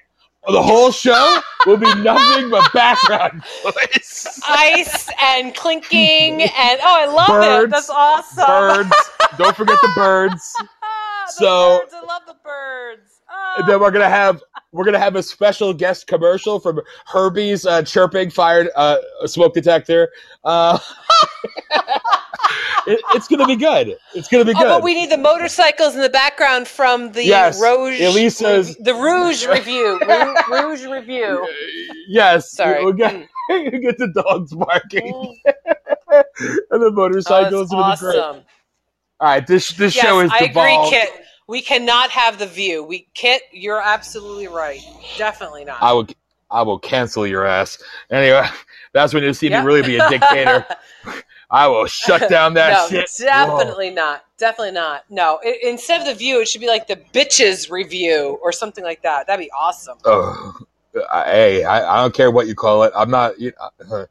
The 0.48 0.62
whole 0.62 0.92
show 0.92 1.40
will 1.66 1.76
be 1.76 1.92
nothing 1.96 2.50
but 2.50 2.72
background 2.72 3.42
noise. 3.64 4.40
Ice 4.48 5.10
and 5.20 5.52
clinking 5.54 6.42
and 6.42 6.80
oh, 6.80 6.96
I 7.00 7.06
love 7.06 7.64
it. 7.64 7.70
That's 7.70 7.90
awesome. 7.90 8.46
Birds. 8.46 9.10
Don't 9.38 9.56
forget 9.56 9.78
the 9.82 9.92
birds. 9.96 10.54
The 11.26 11.32
So- 11.32 11.78
birds. 11.80 11.94
I 11.94 12.00
love 12.04 12.22
the 12.26 12.36
birds. 12.44 13.20
And 13.58 13.68
then 13.68 13.80
we're 13.80 13.90
gonna 13.90 14.08
have 14.08 14.42
we're 14.72 14.84
gonna 14.84 14.98
have 14.98 15.16
a 15.16 15.22
special 15.22 15.72
guest 15.72 16.06
commercial 16.06 16.60
from 16.60 16.80
Herbie's 17.06 17.64
uh, 17.66 17.82
chirping 17.82 18.30
fired 18.30 18.68
uh, 18.76 18.98
smoke 19.26 19.54
detector. 19.54 20.10
Uh, 20.44 20.78
it, 22.86 23.00
it's 23.14 23.26
gonna 23.28 23.46
be 23.46 23.56
good. 23.56 23.96
It's 24.14 24.28
gonna 24.28 24.44
be 24.44 24.52
Oh, 24.56 24.60
good. 24.60 24.64
but 24.68 24.82
we 24.82 24.94
need 24.94 25.10
the 25.10 25.18
motorcycles 25.18 25.94
in 25.94 26.00
the 26.02 26.08
background 26.10 26.68
from 26.68 27.12
the 27.12 27.24
Yes, 27.24 27.60
Rouge. 27.60 28.00
Elisa's- 28.00 28.76
the 28.76 28.94
Rouge 28.94 29.46
review. 29.48 29.98
Rouge, 30.06 30.38
Rouge 30.50 30.84
review. 30.86 31.48
yes. 32.08 32.52
Sorry. 32.52 32.84
We'll 32.84 32.92
get, 32.94 33.26
we'll 33.48 33.70
get 33.70 33.98
the 33.98 34.12
dogs 34.14 34.54
barking 34.54 35.12
Mm. 35.12 36.22
and 36.70 36.82
the 36.82 36.86
Oh, 36.86 36.90
motorcycles. 36.92 37.68
that's 37.70 37.72
It'll 37.72 37.96
be 37.96 38.12
great. 38.12 38.18
awesome. 38.20 38.42
All 39.20 39.28
right, 39.28 39.46
this 39.46 39.68
this 39.70 39.94
Yes, 39.94 40.04
show 40.04 40.20
is 40.20 40.30
I 40.30 40.44
devolved. 40.44 40.94
agree, 40.94 41.00
Kit. 41.00 41.26
We 41.48 41.62
cannot 41.62 42.10
have 42.10 42.38
the 42.38 42.46
view. 42.46 42.82
We 42.84 43.08
Kit, 43.14 43.42
you're 43.52 43.80
absolutely 43.80 44.48
right. 44.48 44.80
Definitely 45.16 45.64
not. 45.64 45.82
I 45.82 45.92
will 45.92 46.06
I 46.50 46.62
will 46.62 46.78
cancel 46.78 47.26
your 47.26 47.46
ass. 47.46 47.78
Anyway, 48.10 48.46
that's 48.92 49.14
when 49.14 49.22
you 49.22 49.32
see 49.32 49.48
Yep. 49.48 49.60
me 49.60 49.66
really 49.66 49.82
be 49.82 49.96
a 49.96 50.08
dictator. 50.08 50.66
I 51.50 51.68
will 51.68 51.86
shut 51.86 52.28
down 52.28 52.54
that 52.54 52.76
no, 52.76 52.88
shit. 52.88 53.08
definitely 53.18 53.90
not. 53.90 54.24
Definitely 54.36 54.72
not. 54.72 55.04
No, 55.08 55.38
i 55.44 55.58
instead 55.62 56.00
of 56.00 56.06
the 56.06 56.14
view, 56.14 56.40
it 56.40 56.48
should 56.48 56.60
be 56.60 56.66
like 56.66 56.88
the 56.88 56.96
bitches 57.14 57.70
review 57.70 58.38
or 58.42 58.52
something 58.52 58.84
like 58.84 59.02
that. 59.02 59.26
That'd 59.26 59.44
be 59.46 59.50
awesome. 59.52 59.98
I- 60.04 61.24
hey, 61.24 61.64
I, 61.64 61.94
I 61.98 62.02
don't 62.02 62.14
care 62.14 62.30
what 62.30 62.46
you 62.48 62.54
call 62.54 62.82
it. 62.82 62.92
I'm 62.96 63.10
not. 63.10 63.38
You, 63.38 63.52
uh, 63.90 64.06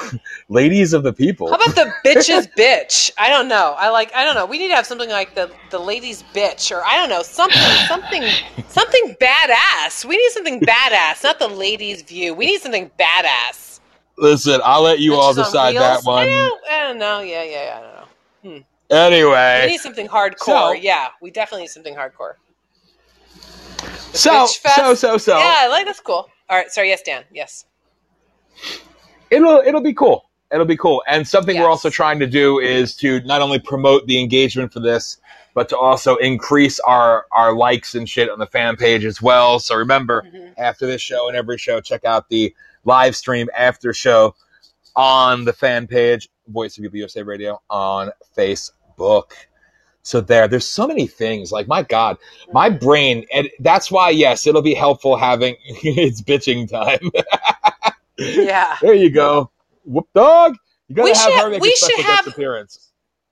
ladies 0.48 0.92
of 0.92 1.02
the 1.02 1.12
people. 1.12 1.48
How 1.48 1.56
about 1.56 1.74
the 1.74 1.92
bitches 2.04 2.48
bitch? 2.56 3.10
I 3.18 3.28
don't 3.28 3.48
know. 3.48 3.74
I 3.78 3.90
like. 3.90 4.14
I 4.14 4.24
don't 4.24 4.34
know. 4.34 4.46
We 4.46 4.58
need 4.58 4.68
to 4.68 4.74
have 4.74 4.86
something 4.86 5.08
like 5.10 5.34
the 5.34 5.50
the 5.70 5.78
ladies 5.78 6.22
bitch, 6.34 6.70
or 6.70 6.84
I 6.84 6.96
don't 6.96 7.08
know 7.08 7.22
something 7.22 7.58
something 7.88 8.22
something 8.68 9.16
badass. 9.20 10.04
We 10.04 10.16
need 10.16 10.30
something 10.30 10.60
badass, 10.60 11.24
not 11.24 11.38
the 11.38 11.48
ladies 11.48 12.02
view. 12.02 12.34
We 12.34 12.46
need 12.46 12.60
something 12.60 12.90
badass. 12.98 13.80
Listen, 14.18 14.60
I'll 14.64 14.82
let 14.82 14.98
you 15.00 15.14
all 15.14 15.32
Bitches 15.32 15.38
on 15.38 15.44
decide 15.44 15.76
that 15.76 16.04
one. 16.04 16.22
I 16.22 16.26
don't, 16.26 16.70
I 16.70 16.88
don't 16.88 16.98
know. 16.98 17.20
Yeah, 17.20 17.42
yeah, 17.44 17.64
yeah. 17.64 17.78
I 17.78 17.80
don't 17.80 17.94
know. 17.94 18.58
Hmm. 18.58 18.62
We 18.90 18.96
Anyway, 18.98 19.66
need 19.70 19.80
something 19.80 20.06
hardcore. 20.06 20.44
So- 20.44 20.72
yeah, 20.72 21.08
we 21.22 21.30
definitely 21.30 21.62
need 21.62 21.70
something 21.70 21.94
hardcore. 21.94 22.34
The 24.12 24.18
so 24.18 24.46
so 24.46 24.94
so 24.94 25.16
so 25.18 25.38
Yeah, 25.38 25.54
I 25.60 25.68
like 25.68 25.86
that's 25.86 26.00
cool. 26.00 26.28
All 26.50 26.56
right, 26.58 26.70
sorry. 26.70 26.88
Yes, 26.88 27.02
Dan. 27.02 27.24
Yes. 27.32 27.64
It'll 29.32 29.60
it'll 29.66 29.80
be 29.80 29.94
cool. 29.94 30.28
It'll 30.52 30.66
be 30.66 30.76
cool. 30.76 31.02
And 31.08 31.26
something 31.26 31.58
we're 31.58 31.68
also 31.68 31.88
trying 31.90 32.18
to 32.20 32.26
do 32.26 32.58
is 32.60 32.94
to 32.96 33.20
not 33.22 33.40
only 33.40 33.58
promote 33.58 34.06
the 34.06 34.20
engagement 34.20 34.72
for 34.72 34.80
this 34.80 35.16
but 35.54 35.68
to 35.70 35.76
also 35.76 36.16
increase 36.16 36.78
our 36.80 37.26
our 37.32 37.54
likes 37.54 37.94
and 37.94 38.08
shit 38.08 38.30
on 38.30 38.38
the 38.38 38.46
fan 38.46 38.76
page 38.76 39.04
as 39.04 39.20
well. 39.20 39.58
So 39.58 39.74
remember, 39.76 40.22
Mhm. 40.22 40.54
after 40.58 40.86
this 40.86 41.02
show 41.02 41.28
and 41.28 41.36
every 41.36 41.58
show, 41.58 41.80
check 41.80 42.04
out 42.04 42.28
the 42.30 42.54
live 42.84 43.14
stream 43.16 43.48
after 43.56 43.92
show 43.92 44.34
on 44.96 45.44
the 45.44 45.52
fan 45.52 45.86
page, 45.86 46.28
Voice 46.48 46.76
of 46.78 46.82
People 46.82 46.98
USA 46.98 47.22
Radio 47.22 47.60
on 47.70 48.10
Facebook. 48.36 49.32
So 50.04 50.20
there, 50.20 50.48
there's 50.48 50.66
so 50.66 50.86
many 50.86 51.06
things. 51.06 51.52
Like 51.52 51.68
my 51.68 51.82
God, 51.82 52.16
my 52.52 52.68
brain, 52.70 53.24
and 53.32 53.48
that's 53.60 53.90
why 53.90 54.10
yes, 54.10 54.46
it'll 54.46 54.62
be 54.62 54.74
helpful 54.74 55.16
having 55.16 55.56
it's 55.66 56.20
bitching 56.22 56.68
time. 56.68 57.10
Yeah. 58.22 58.76
there 58.80 58.94
you 58.94 59.10
go. 59.10 59.50
Whoop 59.84 60.08
dog. 60.14 60.56
You 60.88 60.96
gotta 60.96 61.04
We 61.04 61.10
have 61.10 61.18
should- 61.18 61.40
her 61.40 61.50
make 61.50 61.62
a 61.62 61.76
special 61.76 61.96
guest 61.98 62.08
have- 62.08 62.26
appearance. 62.26 62.88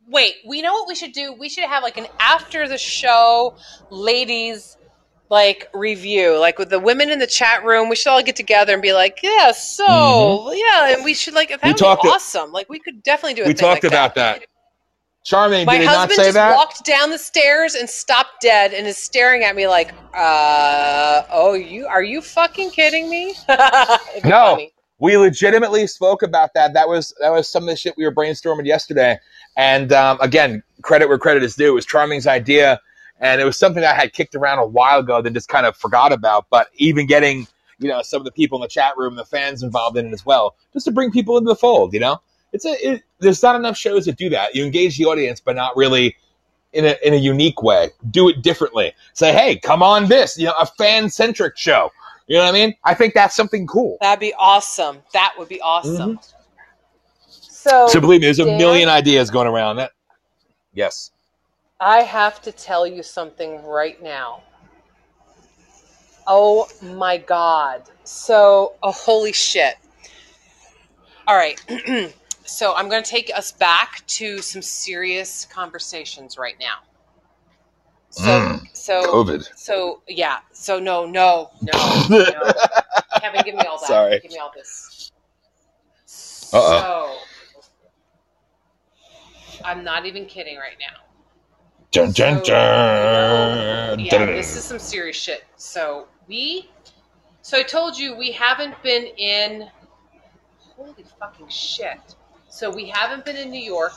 Wait, 0.08 0.34
we 0.46 0.60
know 0.60 0.72
what 0.72 0.88
we 0.88 0.94
should 0.96 1.12
do? 1.12 1.32
We 1.32 1.48
should 1.48 1.64
have 1.64 1.82
like 1.84 1.96
an 1.96 2.08
after 2.18 2.66
the 2.66 2.78
show 2.78 3.54
ladies 3.90 4.76
like 5.28 5.68
review, 5.72 6.36
like 6.38 6.58
with 6.58 6.70
the 6.70 6.80
women 6.80 7.10
in 7.10 7.20
the 7.20 7.26
chat 7.28 7.64
room. 7.64 7.88
We 7.88 7.94
should 7.94 8.10
all 8.10 8.20
get 8.22 8.34
together 8.34 8.72
and 8.72 8.82
be 8.82 8.92
like, 8.92 9.20
yeah, 9.22 9.52
so 9.52 10.52
yeah, 10.52 10.94
and 10.94 11.04
we 11.04 11.14
should 11.14 11.34
like 11.34 11.50
that 11.50 11.62
We 11.62 11.70
would 11.70 11.76
talked- 11.78 12.02
be 12.02 12.08
awesome. 12.08 12.50
Like 12.50 12.68
we 12.68 12.80
could 12.80 13.02
definitely 13.04 13.34
do. 13.34 13.42
it. 13.42 13.46
We 13.48 13.54
talked 13.54 13.84
like 13.84 13.92
about 13.92 14.16
that. 14.16 14.42
Charming, 15.24 15.66
My 15.66 15.74
did 15.74 15.80
he 15.82 15.86
not 15.86 15.96
husband 16.08 16.16
say 16.16 16.22
just 16.24 16.34
that? 16.34 16.56
walked 16.56 16.82
down 16.84 17.10
the 17.10 17.18
stairs 17.18 17.74
and 17.74 17.88
stopped 17.88 18.40
dead 18.40 18.72
and 18.72 18.86
is 18.86 18.96
staring 18.96 19.44
at 19.44 19.54
me 19.54 19.68
like, 19.68 19.92
uh, 20.14 21.22
oh, 21.30 21.52
you 21.52 21.86
are 21.86 22.02
you 22.02 22.20
fucking 22.22 22.70
kidding 22.70 23.08
me? 23.10 23.34
No. 23.48 24.56
funny. 24.56 24.72
We 25.00 25.16
legitimately 25.16 25.86
spoke 25.86 26.22
about 26.22 26.54
that. 26.54 26.74
That 26.74 26.88
was 26.88 27.14
that 27.20 27.30
was 27.30 27.48
some 27.48 27.64
of 27.64 27.68
the 27.68 27.76
shit 27.76 27.96
we 27.96 28.04
were 28.04 28.14
brainstorming 28.14 28.66
yesterday. 28.66 29.18
And 29.56 29.92
um, 29.92 30.18
again, 30.20 30.62
credit 30.82 31.08
where 31.08 31.18
credit 31.18 31.42
is 31.42 31.56
due. 31.56 31.68
It 31.68 31.74
was 31.74 31.86
Charming's 31.86 32.26
idea, 32.26 32.80
and 33.18 33.40
it 33.40 33.44
was 33.44 33.58
something 33.58 33.82
I 33.82 33.94
had 33.94 34.12
kicked 34.12 34.34
around 34.34 34.58
a 34.58 34.66
while 34.66 35.00
ago 35.00 35.20
that 35.22 35.32
just 35.32 35.48
kind 35.48 35.66
of 35.66 35.76
forgot 35.76 36.12
about. 36.12 36.46
But 36.50 36.68
even 36.76 37.06
getting 37.06 37.48
you 37.78 37.88
know 37.88 38.02
some 38.02 38.20
of 38.20 38.26
the 38.26 38.32
people 38.32 38.58
in 38.58 38.62
the 38.62 38.68
chat 38.68 38.96
room, 38.96 39.16
the 39.16 39.24
fans 39.24 39.62
involved 39.62 39.96
in 39.96 40.06
it 40.06 40.12
as 40.12 40.24
well, 40.24 40.54
just 40.72 40.84
to 40.84 40.92
bring 40.92 41.10
people 41.10 41.36
into 41.38 41.48
the 41.48 41.56
fold. 41.56 41.94
You 41.94 42.00
know, 42.00 42.20
it's 42.52 42.66
a 42.66 42.74
it, 42.86 43.02
there's 43.20 43.42
not 43.42 43.56
enough 43.56 43.76
shows 43.76 44.04
that 44.04 44.16
do 44.16 44.28
that. 44.30 44.54
You 44.54 44.64
engage 44.64 44.98
the 44.98 45.06
audience, 45.06 45.40
but 45.40 45.56
not 45.56 45.76
really. 45.76 46.16
In 46.72 46.84
a, 46.84 46.94
in 47.04 47.12
a 47.14 47.16
unique 47.16 47.64
way, 47.64 47.90
do 48.12 48.28
it 48.28 48.42
differently. 48.42 48.92
Say, 49.12 49.32
hey, 49.32 49.56
come 49.56 49.82
on, 49.82 50.06
this, 50.06 50.38
you 50.38 50.46
know, 50.46 50.54
a 50.56 50.66
fan 50.66 51.10
centric 51.10 51.58
show. 51.58 51.90
You 52.30 52.36
know 52.36 52.44
what 52.44 52.50
I 52.50 52.52
mean? 52.52 52.76
I 52.84 52.94
think 52.94 53.14
that's 53.14 53.34
something 53.34 53.66
cool. 53.66 53.98
That'd 54.00 54.20
be 54.20 54.32
awesome. 54.34 54.98
That 55.12 55.34
would 55.36 55.48
be 55.48 55.60
awesome. 55.60 56.16
Mm-hmm. 56.16 57.28
So, 57.28 57.88
So 57.88 58.00
believe 58.00 58.20
me, 58.20 58.28
there's 58.28 58.38
a 58.38 58.44
Dan? 58.44 58.56
million 58.56 58.88
ideas 58.88 59.32
going 59.32 59.48
around. 59.48 59.76
That 59.76 59.90
yes, 60.72 61.10
I 61.80 62.02
have 62.02 62.40
to 62.42 62.52
tell 62.52 62.86
you 62.86 63.02
something 63.02 63.64
right 63.64 64.00
now. 64.00 64.44
Oh 66.24 66.68
my 66.80 67.16
god. 67.18 67.82
So, 68.04 68.74
oh, 68.80 68.92
holy 68.92 69.32
shit. 69.32 69.74
All 71.26 71.34
right. 71.36 71.60
so, 72.44 72.76
I'm 72.76 72.88
going 72.88 73.02
to 73.02 73.10
take 73.10 73.32
us 73.34 73.50
back 73.50 74.06
to 74.06 74.38
some 74.38 74.62
serious 74.62 75.46
conversations 75.46 76.38
right 76.38 76.54
now. 76.60 76.76
So, 78.10 78.22
Mm, 78.22 78.76
so, 78.76 79.02
COVID. 79.12 79.48
so, 79.56 80.02
yeah. 80.08 80.38
So, 80.52 80.78
no, 80.80 81.06
no, 81.06 81.50
no, 81.62 81.72
no. 82.08 82.52
Kevin, 83.20 83.42
give 83.44 83.54
me 83.54 83.62
all 83.62 83.78
that. 83.78 83.86
Sorry. 83.86 84.20
Give 84.20 84.32
me 84.32 84.38
all 84.38 84.52
this. 84.54 85.12
Uh-oh. 86.52 86.80
So, 86.80 87.62
I'm 89.64 89.84
not 89.84 90.06
even 90.06 90.26
kidding 90.26 90.56
right 90.56 90.76
now. 90.80 91.00
Dun, 91.92 92.12
dun, 92.12 92.36
So, 92.36 92.42
dun. 92.44 93.98
Yeah, 94.00 94.26
this 94.26 94.56
is 94.56 94.64
some 94.64 94.78
serious 94.78 95.16
shit. 95.16 95.44
So 95.56 96.06
we, 96.28 96.70
so 97.42 97.58
I 97.58 97.62
told 97.64 97.98
you 97.98 98.16
we 98.16 98.30
haven't 98.32 98.80
been 98.82 99.06
in. 99.06 99.68
Holy 100.76 101.04
fucking 101.18 101.48
shit! 101.48 101.98
So 102.48 102.70
we 102.70 102.88
haven't 102.88 103.24
been 103.24 103.36
in 103.36 103.50
New 103.50 103.60
York 103.60 103.92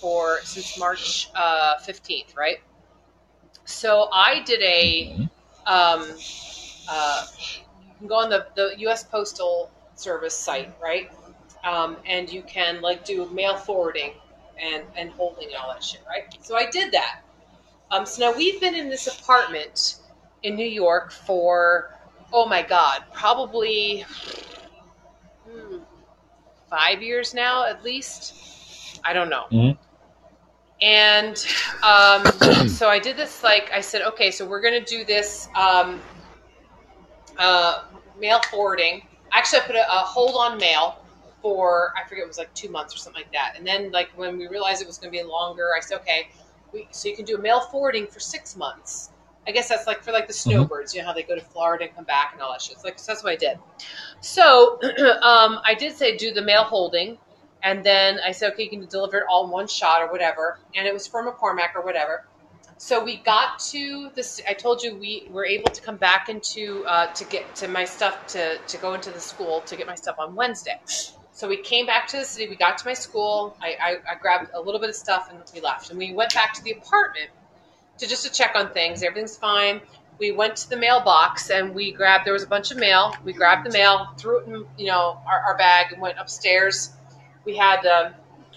for 0.00 0.38
since 0.42 0.78
March 0.78 1.28
uh, 1.34 1.74
fifteenth, 1.78 2.34
right? 2.36 2.56
So 3.66 4.08
I 4.12 4.42
did 4.44 4.62
a. 4.62 5.28
Um, 5.66 6.14
uh, 6.88 7.26
you 7.36 7.94
can 7.98 8.06
go 8.06 8.14
on 8.16 8.30
the 8.30 8.46
the 8.54 8.74
U.S. 8.78 9.04
Postal 9.04 9.70
Service 9.96 10.36
site, 10.36 10.72
right? 10.82 11.10
Um, 11.64 11.96
and 12.06 12.30
you 12.30 12.42
can 12.42 12.80
like 12.80 13.04
do 13.04 13.28
mail 13.30 13.56
forwarding 13.56 14.12
and 14.60 14.84
and 14.96 15.10
holding 15.10 15.48
and 15.48 15.56
all 15.56 15.72
that 15.72 15.82
shit, 15.84 16.00
right? 16.08 16.24
So 16.42 16.56
I 16.56 16.70
did 16.70 16.92
that. 16.92 17.22
Um, 17.90 18.06
so 18.06 18.30
now 18.30 18.36
we've 18.36 18.60
been 18.60 18.74
in 18.74 18.88
this 18.88 19.06
apartment 19.06 19.96
in 20.42 20.56
New 20.56 20.66
York 20.66 21.12
for, 21.12 21.94
oh 22.32 22.46
my 22.46 22.62
God, 22.62 23.04
probably 23.12 24.04
hmm, 25.48 25.78
five 26.68 27.02
years 27.02 27.34
now 27.34 27.66
at 27.66 27.82
least. 27.84 29.00
I 29.04 29.12
don't 29.12 29.28
know. 29.28 29.44
Mhm. 29.52 29.78
And 30.82 31.36
um, 31.82 32.26
so 32.68 32.88
I 32.88 32.98
did 32.98 33.16
this, 33.16 33.42
like, 33.42 33.70
I 33.72 33.80
said, 33.80 34.02
okay, 34.02 34.30
so 34.30 34.46
we're 34.46 34.60
going 34.60 34.82
to 34.82 34.84
do 34.84 35.04
this 35.04 35.48
um, 35.54 36.00
uh, 37.38 37.84
mail 38.18 38.40
forwarding. 38.50 39.02
Actually, 39.32 39.60
I 39.60 39.66
put 39.66 39.76
a, 39.76 39.86
a 39.90 39.98
hold 40.00 40.36
on 40.36 40.58
mail 40.58 40.98
for, 41.40 41.92
I 41.96 42.06
forget, 42.08 42.24
it 42.24 42.28
was 42.28 42.38
like 42.38 42.52
two 42.54 42.68
months 42.68 42.94
or 42.94 42.98
something 42.98 43.22
like 43.22 43.32
that. 43.32 43.54
And 43.56 43.66
then, 43.66 43.90
like, 43.90 44.10
when 44.16 44.36
we 44.36 44.48
realized 44.48 44.82
it 44.82 44.86
was 44.86 44.98
going 44.98 45.12
to 45.12 45.18
be 45.18 45.24
longer, 45.24 45.68
I 45.76 45.80
said, 45.80 46.00
okay, 46.00 46.28
we, 46.72 46.88
so 46.90 47.08
you 47.08 47.16
can 47.16 47.24
do 47.24 47.36
a 47.36 47.40
mail 47.40 47.60
forwarding 47.60 48.06
for 48.06 48.20
six 48.20 48.56
months. 48.56 49.10
I 49.46 49.52
guess 49.52 49.68
that's 49.68 49.86
like 49.86 50.02
for 50.02 50.10
like 50.10 50.26
the 50.26 50.32
snowbirds, 50.32 50.92
you 50.92 51.00
know 51.00 51.06
how 51.06 51.12
they 51.12 51.22
go 51.22 51.36
to 51.36 51.40
Florida 51.40 51.84
and 51.84 51.94
come 51.94 52.04
back 52.04 52.32
and 52.32 52.42
all 52.42 52.50
that 52.50 52.60
shit. 52.60 52.74
It's 52.74 52.84
like 52.84 52.98
so 52.98 53.12
that's 53.12 53.22
what 53.22 53.32
I 53.32 53.36
did. 53.36 53.58
So 54.20 54.80
um, 55.22 55.60
I 55.64 55.76
did 55.78 55.96
say 55.96 56.16
do 56.16 56.32
the 56.32 56.42
mail 56.42 56.64
holding, 56.64 57.16
and 57.66 57.82
then 57.84 58.20
I 58.24 58.30
said 58.30 58.52
okay, 58.52 58.62
you 58.62 58.70
can 58.70 58.86
deliver 58.86 59.18
it 59.18 59.24
all 59.28 59.44
in 59.44 59.50
one 59.50 59.66
shot 59.66 60.00
or 60.00 60.10
whatever, 60.10 60.58
and 60.74 60.86
it 60.86 60.94
was 60.94 61.06
from 61.06 61.28
McCormack 61.28 61.74
or 61.74 61.82
whatever. 61.82 62.24
So 62.78 63.02
we 63.02 63.16
got 63.16 63.58
to 63.70 64.10
this. 64.14 64.40
I 64.48 64.52
told 64.54 64.82
you 64.82 64.96
we 64.96 65.26
were 65.30 65.44
able 65.44 65.70
to 65.70 65.82
come 65.82 65.96
back 65.96 66.28
into 66.28 66.84
uh, 66.86 67.06
to 67.14 67.24
get 67.24 67.56
to 67.56 67.68
my 67.68 67.84
stuff 67.84 68.26
to 68.28 68.58
to 68.58 68.76
go 68.78 68.94
into 68.94 69.10
the 69.10 69.20
school 69.20 69.62
to 69.62 69.76
get 69.76 69.86
my 69.86 69.96
stuff 69.96 70.16
on 70.18 70.36
Wednesday. 70.36 70.78
So 71.32 71.48
we 71.48 71.58
came 71.58 71.84
back 71.84 72.06
to 72.08 72.18
the 72.18 72.24
city. 72.24 72.48
We 72.48 72.56
got 72.56 72.78
to 72.78 72.86
my 72.86 72.94
school. 72.94 73.58
I, 73.60 73.76
I, 73.82 74.12
I 74.12 74.14
grabbed 74.18 74.52
a 74.54 74.60
little 74.60 74.80
bit 74.80 74.88
of 74.88 74.94
stuff 74.94 75.28
and 75.30 75.38
we 75.52 75.60
left. 75.60 75.90
And 75.90 75.98
we 75.98 76.14
went 76.14 76.32
back 76.32 76.54
to 76.54 76.62
the 76.62 76.70
apartment 76.70 77.28
to 77.98 78.06
just 78.06 78.24
to 78.24 78.32
check 78.32 78.52
on 78.54 78.70
things. 78.70 79.02
Everything's 79.02 79.36
fine. 79.36 79.82
We 80.18 80.32
went 80.32 80.56
to 80.56 80.70
the 80.70 80.78
mailbox 80.78 81.50
and 81.50 81.74
we 81.74 81.92
grabbed. 81.92 82.24
There 82.24 82.32
was 82.32 82.42
a 82.42 82.46
bunch 82.46 82.70
of 82.70 82.78
mail. 82.78 83.14
We 83.22 83.34
grabbed 83.34 83.66
the 83.66 83.70
mail, 83.70 84.08
threw 84.16 84.40
it 84.40 84.46
in 84.46 84.64
you 84.78 84.86
know 84.86 85.18
our, 85.26 85.40
our 85.48 85.58
bag, 85.58 85.92
and 85.92 86.00
went 86.00 86.18
upstairs. 86.18 86.90
We 87.46 87.56
had 87.56 87.86
um, 87.86 88.12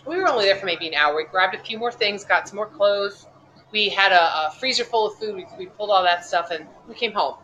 we 0.05 0.17
were 0.17 0.27
only 0.27 0.45
there 0.45 0.55
for 0.55 0.65
maybe 0.65 0.87
an 0.87 0.95
hour. 0.95 1.15
We 1.15 1.25
grabbed 1.25 1.55
a 1.55 1.59
few 1.59 1.77
more 1.77 1.91
things, 1.91 2.25
got 2.25 2.49
some 2.49 2.57
more 2.57 2.67
clothes. 2.67 3.27
We 3.71 3.87
had 3.89 4.11
a, 4.11 4.47
a 4.47 4.51
freezer 4.59 4.83
full 4.83 5.07
of 5.07 5.19
food. 5.19 5.35
We, 5.35 5.45
we 5.57 5.65
pulled 5.67 5.91
all 5.91 6.03
that 6.03 6.25
stuff 6.25 6.49
and 6.51 6.65
we 6.87 6.95
came 6.95 7.13
home. 7.13 7.35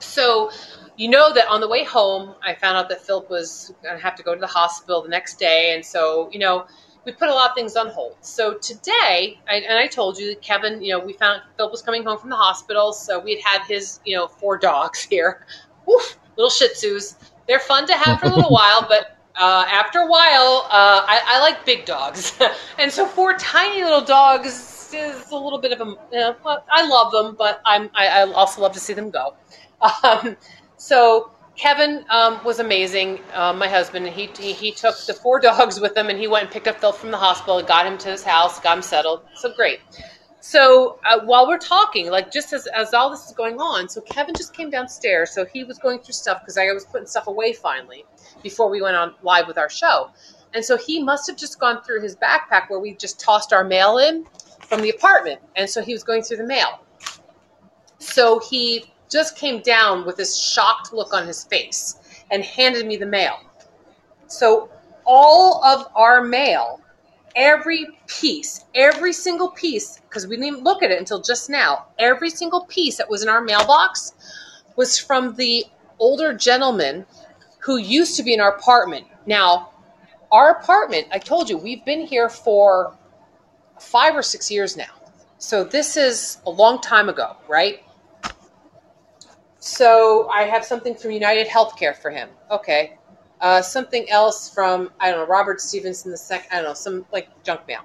So 0.00 0.50
you 0.96 1.08
know 1.08 1.32
that 1.32 1.48
on 1.48 1.60
the 1.60 1.68
way 1.68 1.84
home, 1.84 2.34
I 2.42 2.54
found 2.54 2.76
out 2.76 2.88
that 2.88 3.02
Philip 3.02 3.30
was 3.30 3.74
going 3.82 3.96
to 3.96 4.02
have 4.02 4.14
to 4.16 4.22
go 4.22 4.34
to 4.34 4.40
the 4.40 4.46
hospital 4.46 5.02
the 5.02 5.08
next 5.08 5.38
day. 5.38 5.74
And 5.74 5.84
so, 5.84 6.30
you 6.32 6.38
know, 6.38 6.66
we 7.04 7.12
put 7.12 7.28
a 7.28 7.34
lot 7.34 7.50
of 7.50 7.56
things 7.56 7.76
on 7.76 7.88
hold. 7.88 8.16
So 8.20 8.54
today, 8.58 9.40
I, 9.48 9.56
and 9.56 9.78
I 9.78 9.86
told 9.86 10.18
you 10.18 10.28
that 10.28 10.42
Kevin, 10.42 10.82
you 10.82 10.92
know, 10.92 11.04
we 11.04 11.14
found 11.14 11.42
Philip 11.56 11.72
was 11.72 11.82
coming 11.82 12.04
home 12.04 12.18
from 12.18 12.30
the 12.30 12.36
hospital. 12.36 12.92
So 12.92 13.18
we'd 13.18 13.40
had 13.42 13.62
his, 13.66 14.00
you 14.04 14.16
know, 14.16 14.28
four 14.28 14.58
dogs 14.58 15.02
here. 15.10 15.46
Woof, 15.86 16.18
little 16.36 16.50
Shih 16.50 16.68
Tzus. 16.68 17.16
They're 17.48 17.58
fun 17.58 17.86
to 17.88 17.94
have 17.94 18.20
for 18.20 18.26
a 18.26 18.34
little 18.34 18.50
while, 18.50 18.86
but 18.88 19.16
uh, 19.36 19.64
after 19.68 20.00
a 20.00 20.06
while, 20.06 20.66
uh, 20.70 21.04
I, 21.06 21.20
I 21.26 21.40
like 21.40 21.64
big 21.64 21.84
dogs. 21.84 22.38
and 22.78 22.90
so 22.90 23.06
four 23.06 23.34
tiny 23.34 23.82
little 23.82 24.04
dogs 24.04 24.90
is 24.92 25.30
a 25.30 25.36
little 25.36 25.58
bit 25.58 25.72
of 25.72 25.80
a, 25.80 25.84
you 25.84 26.18
know, 26.18 26.36
well, 26.44 26.64
I 26.70 26.86
love 26.86 27.12
them, 27.12 27.34
but 27.36 27.60
I'm, 27.64 27.90
I, 27.94 28.08
I 28.08 28.32
also 28.32 28.60
love 28.60 28.72
to 28.72 28.80
see 28.80 28.92
them 28.92 29.10
go. 29.10 29.34
Um, 30.04 30.36
so 30.76 31.32
Kevin 31.56 32.04
um, 32.08 32.40
was 32.44 32.60
amazing, 32.60 33.20
uh, 33.34 33.52
my 33.52 33.66
husband. 33.68 34.06
He, 34.06 34.30
he 34.38 34.52
he 34.52 34.70
took 34.70 34.94
the 35.06 35.12
four 35.12 35.40
dogs 35.48 35.80
with 35.80 35.96
him, 35.96 36.08
and 36.08 36.18
he 36.18 36.28
went 36.28 36.44
and 36.44 36.52
picked 36.52 36.68
up 36.68 36.80
Phil 36.80 36.92
from 36.92 37.10
the 37.10 37.16
hospital, 37.16 37.58
and 37.58 37.66
got 37.66 37.84
him 37.84 37.98
to 37.98 38.08
his 38.08 38.22
house, 38.22 38.60
got 38.60 38.76
him 38.76 38.82
settled. 38.82 39.22
So 39.34 39.52
great. 39.52 39.80
So 40.40 40.98
uh, 41.04 41.20
while 41.24 41.46
we're 41.48 41.58
talking, 41.58 42.10
like 42.10 42.32
just 42.32 42.52
as, 42.52 42.66
as 42.68 42.94
all 42.94 43.10
this 43.10 43.26
is 43.26 43.32
going 43.32 43.60
on, 43.60 43.88
so 43.88 44.00
Kevin 44.00 44.34
just 44.34 44.54
came 44.54 44.70
downstairs. 44.70 45.30
So 45.32 45.44
he 45.44 45.64
was 45.64 45.78
going 45.78 46.00
through 46.00 46.14
stuff 46.14 46.40
because 46.40 46.56
I 46.56 46.72
was 46.72 46.84
putting 46.84 47.06
stuff 47.06 47.26
away 47.26 47.52
finally 47.52 48.04
before 48.42 48.68
we 48.70 48.82
went 48.82 48.96
on 48.96 49.14
live 49.22 49.46
with 49.46 49.58
our 49.58 49.70
show. 49.70 50.10
And 50.54 50.64
so 50.64 50.76
he 50.76 51.02
must 51.02 51.26
have 51.28 51.36
just 51.36 51.58
gone 51.58 51.82
through 51.82 52.02
his 52.02 52.16
backpack 52.16 52.68
where 52.68 52.80
we 52.80 52.94
just 52.94 53.18
tossed 53.18 53.52
our 53.52 53.64
mail 53.64 53.98
in 53.98 54.26
from 54.60 54.80
the 54.80 54.90
apartment. 54.90 55.40
And 55.56 55.68
so 55.68 55.82
he 55.82 55.92
was 55.92 56.04
going 56.04 56.22
through 56.22 56.38
the 56.38 56.46
mail. 56.46 56.80
So 57.98 58.38
he 58.40 58.92
just 59.10 59.36
came 59.36 59.60
down 59.62 60.04
with 60.04 60.16
this 60.16 60.36
shocked 60.38 60.92
look 60.92 61.14
on 61.14 61.26
his 61.26 61.44
face 61.44 61.98
and 62.30 62.44
handed 62.44 62.86
me 62.86 62.96
the 62.96 63.06
mail. 63.06 63.38
So 64.26 64.70
all 65.04 65.64
of 65.64 65.86
our 65.94 66.22
mail 66.22 66.82
every 67.36 67.86
piece, 68.06 68.64
every 68.74 69.12
single 69.12 69.50
piece, 69.50 70.00
because 70.08 70.26
we 70.26 70.36
didn't 70.36 70.62
look 70.62 70.82
at 70.82 70.90
it 70.90 70.98
until 70.98 71.20
just 71.20 71.48
now, 71.48 71.86
every 71.98 72.30
single 72.30 72.64
piece 72.66 72.98
that 72.98 73.08
was 73.08 73.22
in 73.22 73.28
our 73.28 73.40
mailbox 73.40 74.12
was 74.76 74.98
from 74.98 75.34
the 75.36 75.64
older 75.98 76.34
gentleman 76.34 77.06
who 77.62 77.76
used 77.76 78.16
to 78.16 78.22
be 78.22 78.34
in 78.34 78.40
our 78.40 78.56
apartment. 78.56 79.06
Now, 79.26 79.70
our 80.30 80.50
apartment, 80.50 81.06
I 81.12 81.18
told 81.18 81.48
you, 81.48 81.56
we've 81.56 81.84
been 81.84 82.06
here 82.06 82.28
for 82.28 82.96
five 83.78 84.16
or 84.16 84.22
six 84.22 84.50
years 84.50 84.76
now. 84.76 84.92
So 85.38 85.64
this 85.64 85.96
is 85.96 86.38
a 86.46 86.50
long 86.50 86.80
time 86.80 87.08
ago, 87.08 87.36
right? 87.48 87.82
So 89.58 90.28
I 90.28 90.42
have 90.42 90.64
something 90.64 90.94
from 90.94 91.12
United 91.12 91.46
Healthcare 91.46 91.96
for 91.96 92.10
him. 92.10 92.28
Okay. 92.50 92.98
Uh, 93.40 93.62
something 93.62 94.08
else 94.10 94.52
from, 94.52 94.90
I 94.98 95.10
don't 95.10 95.20
know, 95.20 95.26
Robert 95.26 95.60
Stevenson 95.60 96.10
the 96.10 96.16
second, 96.16 96.48
I 96.52 96.56
don't 96.56 96.64
know, 96.64 96.74
some 96.74 97.06
like 97.12 97.28
junk 97.44 97.66
mail. 97.66 97.82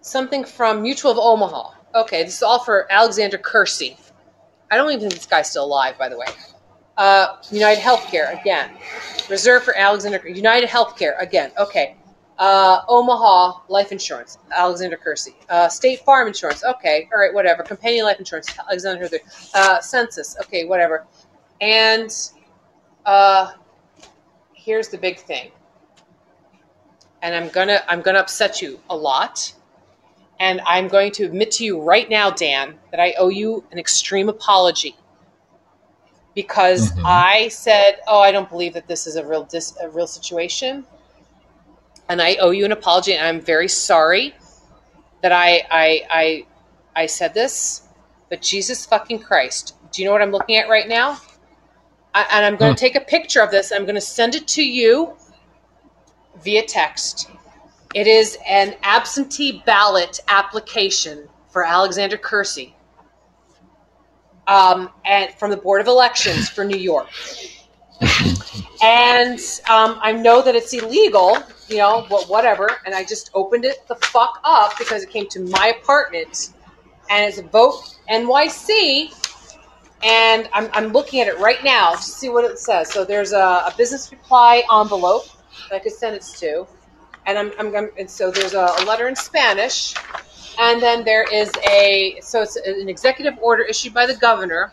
Something 0.00 0.44
from 0.44 0.82
Mutual 0.82 1.12
of 1.12 1.18
Omaha. 1.18 1.70
Okay, 1.94 2.22
this 2.22 2.36
is 2.36 2.42
all 2.42 2.58
for 2.58 2.90
Alexander 2.90 3.38
Kersey. 3.38 3.96
I 4.70 4.76
don't 4.76 4.90
even 4.90 5.00
think 5.00 5.14
this 5.14 5.26
guy's 5.26 5.50
still 5.50 5.64
alive, 5.64 5.96
by 5.98 6.08
the 6.08 6.18
way. 6.18 6.26
Uh, 6.96 7.36
United 7.50 7.80
Healthcare 7.80 8.40
again. 8.40 8.70
Reserve 9.28 9.64
for 9.64 9.76
Alexander. 9.76 10.26
United 10.26 10.68
Healthcare 10.68 11.20
again. 11.20 11.52
Okay. 11.58 11.96
Uh, 12.38 12.82
Omaha 12.88 13.60
Life 13.68 13.92
Insurance. 13.92 14.38
Alexander 14.50 14.96
Kersey. 14.96 15.36
Uh, 15.48 15.68
State 15.68 16.00
Farm 16.00 16.26
Insurance. 16.28 16.64
Okay. 16.64 17.08
All 17.12 17.18
right. 17.18 17.34
Whatever. 17.34 17.62
Companion 17.62 18.04
Life 18.06 18.18
Insurance. 18.18 18.48
Alexander 18.58 19.08
Kersey. 19.08 19.50
Uh, 19.54 19.80
Census. 19.80 20.36
Okay. 20.40 20.64
Whatever. 20.64 21.06
And 21.60 22.10
uh, 23.04 23.52
here's 24.54 24.88
the 24.88 24.98
big 24.98 25.18
thing. 25.18 25.50
And 27.22 27.34
I'm 27.34 27.48
gonna 27.50 27.82
I'm 27.88 28.02
gonna 28.02 28.20
upset 28.20 28.62
you 28.62 28.80
a 28.88 28.96
lot. 28.96 29.54
And 30.38 30.60
I'm 30.66 30.88
going 30.88 31.12
to 31.12 31.24
admit 31.24 31.50
to 31.52 31.64
you 31.64 31.80
right 31.80 32.08
now, 32.10 32.30
Dan, 32.30 32.78
that 32.90 33.00
I 33.00 33.14
owe 33.18 33.28
you 33.30 33.64
an 33.72 33.78
extreme 33.78 34.28
apology 34.28 34.94
because 36.36 36.92
Mhm. 36.92 37.02
I 37.06 37.48
said, 37.48 38.00
"Oh, 38.08 38.20
I 38.20 38.32
don't 38.32 38.50
believe 38.50 38.74
that 38.74 38.88
this 38.88 39.08
is 39.08 39.16
a 39.16 39.26
real 39.26 39.44
dis- 39.44 39.76
a 39.82 39.90
real 39.90 40.08
situation," 40.08 40.86
and 42.08 42.22
I 42.22 42.36
owe 42.36 42.50
you 42.50 42.64
an 42.66 42.72
apology, 42.72 43.14
and 43.14 43.26
I'm 43.26 43.40
very 43.42 43.68
sorry 43.68 44.36
that 45.22 45.32
I 45.32 45.66
I 45.70 46.06
I, 46.10 46.46
I 46.96 47.06
said 47.06 47.34
this. 47.34 47.82
But 48.30 48.42
Jesus 48.42 48.86
fucking 48.86 49.20
Christ, 49.20 49.74
do 49.92 50.02
you 50.02 50.06
know 50.08 50.12
what 50.12 50.22
I'm 50.22 50.32
looking 50.32 50.56
at 50.56 50.68
right 50.68 50.88
now? 50.88 51.18
I, 52.14 52.26
and 52.32 52.46
I'm 52.46 52.56
going 52.56 52.74
to 52.74 52.80
take 52.80 52.96
a 52.96 53.00
picture 53.00 53.42
of 53.42 53.50
this. 53.52 53.72
I'm 53.72 53.84
going 53.84 53.96
to 53.96 54.02
send 54.02 54.36
it 54.36 54.48
to 54.50 54.64
you 54.64 55.14
via 56.42 56.64
text. 56.64 57.30
It 57.94 58.06
is 58.08 58.38
an 58.48 58.76
absentee 58.84 59.64
ballot 59.66 60.20
application 60.28 61.28
for 61.50 61.64
Alexander 61.64 62.18
Kersey 62.18 62.75
um, 64.46 64.90
and 65.04 65.32
from 65.34 65.50
the 65.50 65.56
Board 65.56 65.80
of 65.80 65.86
Elections 65.86 66.48
for 66.48 66.64
New 66.64 66.76
York. 66.76 67.08
and 68.82 69.40
um, 69.68 69.98
I 70.02 70.12
know 70.12 70.42
that 70.42 70.54
it's 70.54 70.72
illegal, 70.72 71.38
you 71.68 71.78
know, 71.78 72.06
but 72.08 72.28
whatever. 72.28 72.68
And 72.84 72.94
I 72.94 73.04
just 73.04 73.30
opened 73.34 73.64
it 73.64 73.86
the 73.88 73.96
fuck 73.96 74.40
up 74.44 74.78
because 74.78 75.02
it 75.02 75.10
came 75.10 75.28
to 75.28 75.40
my 75.40 75.74
apartment, 75.80 76.52
and 77.10 77.24
it's 77.24 77.38
a 77.38 77.42
Vote 77.42 77.96
NYC. 78.10 79.12
And 80.02 80.48
I'm, 80.52 80.68
I'm 80.72 80.92
looking 80.92 81.20
at 81.20 81.26
it 81.26 81.38
right 81.38 81.62
now 81.64 81.92
to 81.92 82.02
see 82.02 82.28
what 82.28 82.44
it 82.44 82.58
says. 82.58 82.92
So 82.92 83.04
there's 83.04 83.32
a, 83.32 83.38
a 83.38 83.74
business 83.76 84.12
reply 84.12 84.62
envelope 84.70 85.24
that 85.70 85.76
I 85.76 85.78
could 85.78 85.92
send 85.92 86.14
it 86.14 86.22
to, 86.36 86.66
and 87.24 87.38
I'm, 87.38 87.52
I'm, 87.58 87.74
I'm 87.74 87.90
and 87.98 88.08
so 88.08 88.30
there's 88.30 88.54
a, 88.54 88.68
a 88.78 88.84
letter 88.84 89.08
in 89.08 89.16
Spanish, 89.16 89.94
and 90.58 90.82
then 90.82 91.04
there 91.04 91.24
is 91.32 91.50
a 91.68 92.18
so 92.20 92.42
it's 92.42 92.56
an 92.56 92.88
executive 92.88 93.38
order 93.40 93.62
issued 93.62 93.94
by 93.94 94.06
the 94.06 94.16
governor 94.16 94.72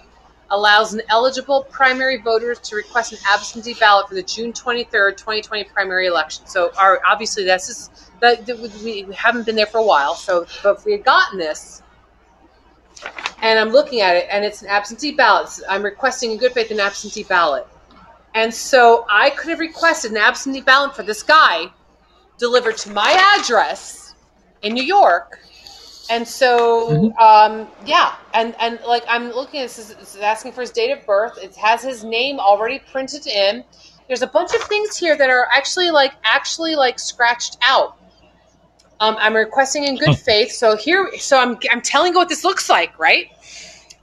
allows 0.54 0.94
an 0.94 1.02
eligible 1.10 1.64
primary 1.72 2.18
voter 2.18 2.54
to 2.54 2.76
request 2.76 3.12
an 3.12 3.18
absentee 3.28 3.74
ballot 3.80 4.08
for 4.08 4.14
the 4.14 4.22
June 4.22 4.54
23rd, 4.54 5.18
2020 5.18 5.64
primary 5.66 6.06
election. 6.06 6.46
So 6.46 6.72
our, 6.78 7.02
obviously 7.08 7.44
this 7.44 7.70
is 7.70 7.90
that 8.20 8.46
we 8.84 9.08
haven't 9.16 9.46
been 9.46 9.56
there 9.56 9.66
for 9.66 9.80
a 9.80 9.84
while. 9.84 10.16
So 10.16 10.46
but 10.62 10.78
if 10.78 10.86
we 10.86 10.92
had 10.92 11.04
gotten 11.04 11.40
this 11.40 11.82
and 13.42 13.60
I'm 13.60 13.70
looking 13.70 14.02
at 14.02 14.16
it 14.16 14.28
and 14.30 14.46
it's 14.46 14.62
an 14.62 14.70
absentee 14.70 15.12
ballot, 15.12 15.50
I'm 15.68 15.84
requesting 15.84 16.32
in 16.32 16.38
good 16.38 16.54
faith 16.54 16.72
an 16.72 16.80
absentee 16.80 17.24
ballot. 17.24 17.68
And 18.36 18.54
so 18.54 19.06
I 19.10 19.32
could 19.32 19.50
have 19.50 19.60
requested 19.60 20.12
an 20.12 20.18
absentee 20.18 20.62
ballot 20.62 20.96
for 20.96 21.04
this 21.04 21.24
guy 21.24 21.66
delivered 22.38 22.78
to 22.78 22.92
my 22.92 23.38
address 23.38 24.16
in 24.62 24.74
New 24.74 24.84
York. 24.84 25.40
And 26.14 26.28
so, 26.28 27.12
um, 27.20 27.68
yeah, 27.88 28.14
and 28.36 28.56
and 28.60 28.80
like 28.88 29.04
I'm 29.10 29.32
looking 29.32 29.62
at 29.62 29.70
this, 29.70 29.90
it's 29.90 30.16
asking 30.16 30.52
for 30.52 30.62
his 30.62 30.70
date 30.70 30.92
of 30.92 31.04
birth. 31.08 31.40
It 31.42 31.56
has 31.56 31.82
his 31.82 32.04
name 32.04 32.40
already 32.40 32.80
printed 32.92 33.26
in. 33.26 33.64
There's 34.08 34.22
a 34.22 34.28
bunch 34.28 34.54
of 34.54 34.62
things 34.62 34.96
here 34.96 35.18
that 35.18 35.32
are 35.32 35.48
actually 35.52 35.90
like 35.90 36.14
actually 36.24 36.76
like 36.76 37.00
scratched 37.00 37.58
out. 37.64 37.98
Um, 39.00 39.16
I'm 39.18 39.36
requesting 39.36 39.86
in 39.86 39.98
good 39.98 40.16
faith. 40.16 40.52
So 40.52 40.78
here, 40.78 41.10
so 41.18 41.40
I'm 41.40 41.58
I'm 41.72 41.82
telling 41.82 42.14
you 42.14 42.20
what 42.20 42.30
this 42.30 42.44
looks 42.44 42.70
like, 42.70 43.00
right? 43.00 43.26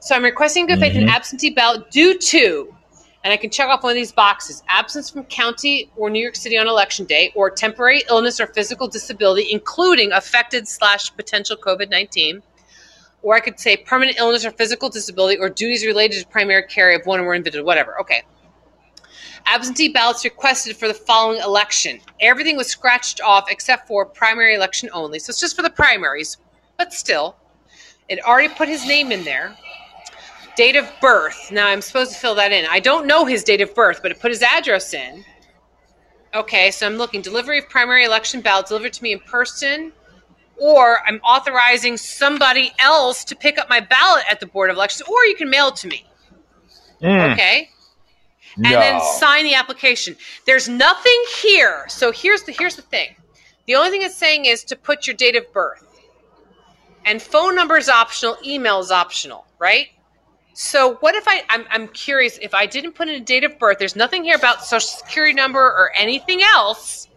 So 0.00 0.16
I'm 0.16 0.24
requesting 0.24 0.66
good 0.66 0.80
faith 0.80 0.96
an 0.96 1.04
Mhm. 1.04 1.10
absentee 1.14 1.50
ballot 1.50 1.92
due 1.92 2.18
to, 2.18 2.74
and 3.22 3.32
I 3.32 3.36
can 3.36 3.50
check 3.50 3.68
off 3.68 3.82
one 3.82 3.90
of 3.90 3.96
these 3.96 4.12
boxes: 4.12 4.62
absence 4.68 5.10
from 5.10 5.24
county 5.24 5.90
or 5.96 6.10
New 6.10 6.22
York 6.22 6.36
City 6.36 6.56
on 6.58 6.66
election 6.66 7.04
day, 7.06 7.32
or 7.34 7.50
temporary 7.50 8.02
illness 8.08 8.40
or 8.40 8.46
physical 8.46 8.88
disability, 8.88 9.50
including 9.50 10.12
affected 10.12 10.66
slash 10.66 11.14
potential 11.16 11.56
COVID 11.56 11.90
nineteen. 11.90 12.42
Or 13.22 13.36
I 13.36 13.40
could 13.40 13.60
say 13.60 13.76
permanent 13.76 14.18
illness 14.18 14.46
or 14.46 14.50
physical 14.50 14.88
disability, 14.88 15.38
or 15.38 15.50
duties 15.50 15.84
related 15.84 16.22
to 16.22 16.26
primary 16.28 16.62
care 16.62 16.96
of 16.96 17.04
one 17.04 17.20
or 17.20 17.24
more 17.24 17.34
individual, 17.34 17.66
whatever. 17.66 18.00
Okay. 18.00 18.22
Absentee 19.44 19.88
ballots 19.88 20.24
requested 20.24 20.76
for 20.76 20.88
the 20.88 20.94
following 20.94 21.40
election. 21.42 22.00
Everything 22.20 22.56
was 22.56 22.68
scratched 22.68 23.20
off 23.20 23.50
except 23.50 23.86
for 23.86 24.06
primary 24.06 24.54
election 24.54 24.88
only. 24.92 25.18
So 25.18 25.30
it's 25.30 25.40
just 25.40 25.56
for 25.56 25.62
the 25.62 25.70
primaries, 25.70 26.38
but 26.78 26.92
still, 26.92 27.36
it 28.08 28.20
already 28.24 28.52
put 28.54 28.68
his 28.68 28.86
name 28.86 29.12
in 29.12 29.24
there. 29.24 29.54
Date 30.56 30.76
of 30.76 30.90
birth. 31.00 31.50
Now 31.52 31.66
I'm 31.68 31.80
supposed 31.80 32.12
to 32.12 32.18
fill 32.18 32.34
that 32.34 32.52
in. 32.52 32.66
I 32.70 32.80
don't 32.80 33.06
know 33.06 33.24
his 33.24 33.44
date 33.44 33.60
of 33.60 33.74
birth, 33.74 34.00
but 34.02 34.10
it 34.10 34.20
put 34.20 34.30
his 34.30 34.42
address 34.42 34.92
in. 34.92 35.24
Okay, 36.34 36.70
so 36.70 36.86
I'm 36.86 36.96
looking 36.96 37.22
delivery 37.22 37.58
of 37.58 37.68
primary 37.68 38.04
election 38.04 38.40
ballot 38.40 38.66
delivered 38.66 38.92
to 38.92 39.02
me 39.02 39.12
in 39.12 39.20
person, 39.20 39.92
or 40.56 40.98
I'm 41.06 41.20
authorizing 41.24 41.96
somebody 41.96 42.72
else 42.78 43.24
to 43.24 43.36
pick 43.36 43.58
up 43.58 43.68
my 43.68 43.80
ballot 43.80 44.24
at 44.30 44.38
the 44.38 44.46
Board 44.46 44.70
of 44.70 44.76
Elections, 44.76 45.08
or 45.08 45.24
you 45.24 45.34
can 45.34 45.50
mail 45.50 45.68
it 45.68 45.76
to 45.76 45.88
me. 45.88 46.04
Mm, 47.02 47.32
Okay 47.32 47.70
and 48.56 48.64
no. 48.64 48.70
then 48.80 49.00
sign 49.00 49.44
the 49.44 49.54
application. 49.54 50.16
There's 50.46 50.68
nothing 50.68 51.24
here. 51.42 51.84
So 51.88 52.12
here's 52.12 52.42
the 52.42 52.52
here's 52.52 52.76
the 52.76 52.82
thing. 52.82 53.14
The 53.66 53.74
only 53.74 53.90
thing 53.90 54.02
it's 54.02 54.16
saying 54.16 54.46
is 54.46 54.64
to 54.64 54.76
put 54.76 55.06
your 55.06 55.14
date 55.14 55.36
of 55.36 55.50
birth. 55.52 55.86
And 57.04 57.22
phone 57.22 57.54
number 57.54 57.76
is 57.76 57.88
optional, 57.88 58.36
email 58.44 58.80
is 58.80 58.90
optional, 58.90 59.46
right? 59.58 59.88
So 60.60 60.96
what 60.96 61.14
if 61.14 61.24
I 61.26 61.42
I'm, 61.48 61.64
I'm 61.70 61.88
curious 61.88 62.38
if 62.42 62.52
I 62.52 62.66
didn't 62.66 62.92
put 62.92 63.08
in 63.08 63.14
a 63.14 63.24
date 63.24 63.44
of 63.44 63.58
birth, 63.58 63.78
there's 63.78 63.96
nothing 63.96 64.24
here 64.24 64.36
about 64.36 64.62
social 64.62 64.90
security 64.90 65.32
number 65.32 65.58
or 65.58 65.90
anything 65.96 66.42
else. 66.42 67.08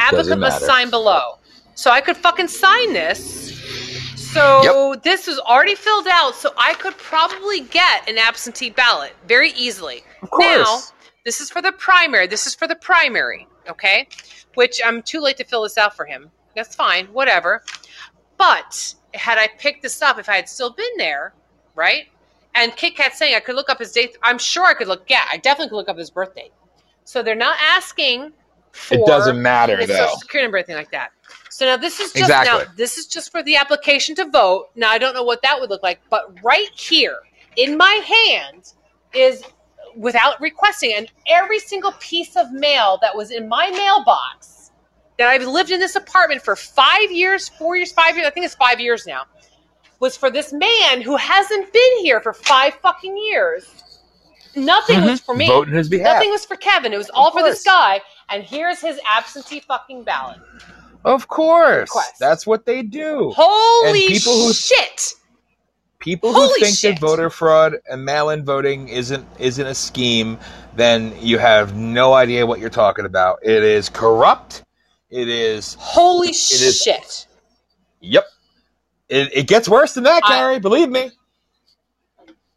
Applicant 0.00 0.40
must 0.40 0.66
sign 0.66 0.90
below. 0.90 1.38
So 1.76 1.92
I 1.92 2.00
could 2.00 2.16
fucking 2.16 2.48
sign 2.48 2.92
this. 2.92 3.54
So 4.16 4.96
this 5.04 5.28
is 5.28 5.38
already 5.38 5.76
filled 5.76 6.08
out, 6.08 6.34
so 6.34 6.52
I 6.58 6.74
could 6.74 6.98
probably 6.98 7.60
get 7.60 8.08
an 8.08 8.18
absentee 8.18 8.70
ballot 8.70 9.12
very 9.28 9.52
easily. 9.52 10.02
Of 10.22 10.30
course. 10.30 10.44
Now, 10.44 10.80
this 11.24 11.40
is 11.40 11.50
for 11.50 11.62
the 11.62 11.70
primary. 11.70 12.26
This 12.26 12.44
is 12.44 12.56
for 12.56 12.66
the 12.66 12.74
primary, 12.74 13.46
okay? 13.68 14.08
Which 14.54 14.80
I'm 14.84 15.00
too 15.00 15.20
late 15.20 15.36
to 15.36 15.44
fill 15.44 15.62
this 15.62 15.78
out 15.78 15.94
for 15.94 16.06
him. 16.06 16.28
That's 16.56 16.74
fine, 16.74 17.06
whatever. 17.06 17.62
But 18.36 18.96
had 19.14 19.38
I 19.38 19.46
picked 19.58 19.82
this 19.82 20.02
up, 20.02 20.18
if 20.18 20.28
I 20.28 20.34
had 20.34 20.48
still 20.48 20.72
been 20.72 20.96
there, 20.96 21.34
right? 21.76 22.08
And 22.54 22.74
Kit 22.76 22.96
Kat 22.96 23.14
saying 23.14 23.34
I 23.34 23.40
could 23.40 23.56
look 23.56 23.68
up 23.68 23.78
his 23.78 23.92
date. 23.92 24.16
I'm 24.22 24.38
sure 24.38 24.64
I 24.64 24.74
could 24.74 24.88
look. 24.88 25.04
Yeah, 25.08 25.24
I 25.30 25.38
definitely 25.38 25.70
could 25.70 25.76
look 25.76 25.88
up 25.88 25.98
his 25.98 26.10
birth 26.10 26.34
date. 26.34 26.52
So 27.04 27.22
they're 27.22 27.34
not 27.34 27.56
asking 27.60 28.32
for 28.72 28.94
it 28.94 29.06
doesn't 29.06 29.40
matter 29.40 29.76
his 29.76 29.88
though. 29.88 29.96
social 29.96 30.18
security 30.18 30.46
number, 30.46 30.58
anything 30.58 30.76
like 30.76 30.90
that. 30.90 31.10
So 31.50 31.64
now 31.64 31.76
this 31.76 32.00
is 32.00 32.12
just 32.12 32.24
Exactly. 32.24 32.64
now 32.64 32.72
this 32.76 32.98
is 32.98 33.06
just 33.06 33.30
for 33.30 33.42
the 33.42 33.56
application 33.56 34.14
to 34.16 34.28
vote. 34.28 34.68
Now 34.74 34.90
I 34.90 34.98
don't 34.98 35.14
know 35.14 35.22
what 35.22 35.42
that 35.42 35.60
would 35.60 35.70
look 35.70 35.82
like, 35.82 36.00
but 36.10 36.42
right 36.42 36.70
here 36.74 37.18
in 37.56 37.76
my 37.76 38.00
hand 38.04 38.72
is 39.12 39.44
without 39.96 40.40
requesting 40.40 40.92
and 40.96 41.08
every 41.28 41.60
single 41.60 41.92
piece 42.00 42.36
of 42.36 42.50
mail 42.52 42.98
that 43.00 43.14
was 43.14 43.30
in 43.30 43.48
my 43.48 43.70
mailbox 43.70 44.72
that 45.18 45.28
I've 45.28 45.46
lived 45.46 45.70
in 45.70 45.78
this 45.78 45.94
apartment 45.94 46.42
for 46.42 46.56
five 46.56 47.12
years, 47.12 47.48
four 47.48 47.76
years, 47.76 47.92
five 47.92 48.16
years, 48.16 48.26
I 48.26 48.30
think 48.30 48.44
it's 48.44 48.56
five 48.56 48.80
years 48.80 49.06
now, 49.06 49.22
was 50.04 50.18
for 50.18 50.30
this 50.30 50.52
man 50.52 51.00
who 51.00 51.16
hasn't 51.16 51.72
been 51.72 51.98
here 52.02 52.20
for 52.20 52.34
five 52.34 52.74
fucking 52.74 53.16
years. 53.16 53.64
Nothing 54.54 54.98
mm-hmm. 54.98 55.06
was 55.06 55.20
for 55.20 55.34
me. 55.34 55.46
Vote 55.46 55.66
in 55.66 55.72
his 55.72 55.88
behalf. 55.88 56.16
Nothing 56.16 56.30
was 56.30 56.44
for 56.44 56.56
Kevin. 56.56 56.92
It 56.92 56.98
was 56.98 57.08
all 57.08 57.30
for 57.30 57.42
this 57.42 57.64
guy. 57.64 58.02
And 58.28 58.42
here's 58.42 58.82
his 58.82 59.00
absentee 59.08 59.60
fucking 59.60 60.04
ballot. 60.04 60.40
Of 61.06 61.28
course, 61.28 61.88
Request. 61.88 62.18
that's 62.20 62.46
what 62.46 62.66
they 62.66 62.82
do. 62.82 63.32
Holy 63.34 64.08
people 64.08 64.34
who- 64.34 64.52
shit! 64.52 65.14
People 66.00 66.34
who 66.34 66.40
Holy 66.40 66.60
think 66.60 66.76
shit. 66.76 66.96
that 66.96 67.00
voter 67.00 67.30
fraud 67.30 67.76
and 67.90 68.04
mail-in 68.04 68.44
voting 68.44 68.88
isn't 68.88 69.26
isn't 69.38 69.66
a 69.66 69.74
scheme, 69.74 70.38
then 70.76 71.14
you 71.18 71.38
have 71.38 71.74
no 71.74 72.12
idea 72.12 72.44
what 72.44 72.60
you're 72.60 72.68
talking 72.68 73.06
about. 73.06 73.38
It 73.42 73.62
is 73.62 73.88
corrupt. 73.88 74.64
It 75.08 75.28
is. 75.28 75.78
Holy 75.80 76.28
is- 76.28 76.82
shit! 76.82 77.26
Yep. 78.00 78.24
It, 79.14 79.30
it 79.32 79.46
gets 79.46 79.68
worse 79.68 79.94
than 79.94 80.04
that, 80.04 80.22
I- 80.24 80.28
Gary. 80.36 80.58
believe 80.58 80.90
me. 80.90 81.10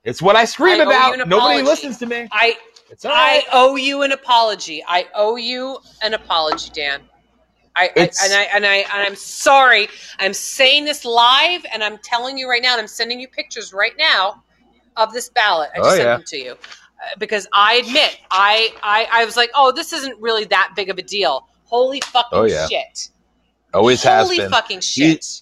It's 0.04 0.22
what 0.22 0.36
I 0.38 0.46
scream 0.46 0.80
I 0.80 0.84
about. 0.84 1.28
Nobody 1.28 1.62
listens 1.62 1.98
to 1.98 2.06
me. 2.06 2.28
I 2.32 2.56
right. 3.04 3.44
I 3.44 3.46
owe 3.52 3.76
you 3.76 4.04
an 4.04 4.14
apology. 4.14 4.82
I 4.88 5.06
owe 5.14 5.36
you 5.36 5.80
an 6.02 6.14
apology, 6.14 6.72
Dan. 6.74 7.02
I, 7.76 7.92
I 7.96 8.00
and 8.24 8.34
I 8.34 8.42
and 8.56 8.66
I 8.66 8.76
and 8.78 8.88
I'm 9.08 9.16
sorry. 9.16 9.90
I'm 10.20 10.34
saying 10.34 10.86
this 10.86 11.04
live, 11.04 11.66
and 11.74 11.84
I'm 11.84 11.98
telling 12.00 12.38
you 12.38 12.50
right 12.50 12.62
now, 12.62 12.72
and 12.72 12.80
I'm 12.82 12.88
sending 12.88 13.20
you 13.20 13.28
pictures 13.28 13.74
right 13.74 13.92
now 14.00 14.44
of 14.96 15.12
this 15.14 15.30
ballot. 15.30 15.70
I 15.76 15.80
just 15.80 15.88
Oh, 15.90 15.96
sent 15.98 16.04
yeah. 16.08 16.16
them 16.16 16.24
to 16.26 16.38
you 16.38 16.52
Uh, 16.54 16.56
because 17.20 17.48
I 17.54 17.76
admit 17.86 18.18
I, 18.32 18.74
I 18.82 19.08
I 19.12 19.26
was 19.26 19.36
like, 19.36 19.52
oh, 19.56 19.72
this 19.74 19.92
isn't 19.94 20.20
really 20.22 20.46
that 20.46 20.72
big 20.76 20.90
of 20.90 20.98
a 20.98 21.04
deal. 21.04 21.46
Holy 21.66 22.00
fucking 22.02 22.30
Oh, 22.40 22.46
yeah. 22.46 22.66
shit! 22.68 23.10
Always 23.74 24.02
has 24.04 24.30
been. 24.30 24.38
Holy 24.40 24.50
fucking 24.50 24.80
shit! 24.80 25.42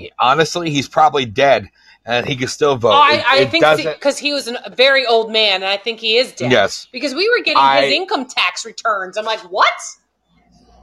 He- 0.00 0.12
honestly, 0.18 0.70
he's 0.70 0.88
probably 0.88 1.24
dead, 1.26 1.68
and 2.04 2.26
he 2.26 2.36
could 2.36 2.50
still 2.50 2.76
vote. 2.76 2.90
Oh, 2.92 3.00
I, 3.00 3.14
It- 3.14 3.24
I 3.26 3.36
it 3.38 3.50
think 3.50 3.64
because 3.94 4.18
he 4.18 4.32
was 4.32 4.48
a 4.48 4.70
very 4.74 5.06
old 5.06 5.30
man, 5.30 5.56
and 5.62 5.66
I 5.66 5.76
think 5.76 6.00
he 6.00 6.16
is 6.16 6.32
dead. 6.32 6.50
Yes. 6.50 6.86
Because 6.92 7.14
we 7.14 7.28
were 7.28 7.42
getting 7.44 7.58
I- 7.62 7.82
his 7.82 7.92
income 7.92 8.26
tax 8.26 8.64
returns. 8.64 9.16
I'm 9.16 9.24
like, 9.24 9.40
what? 9.50 9.72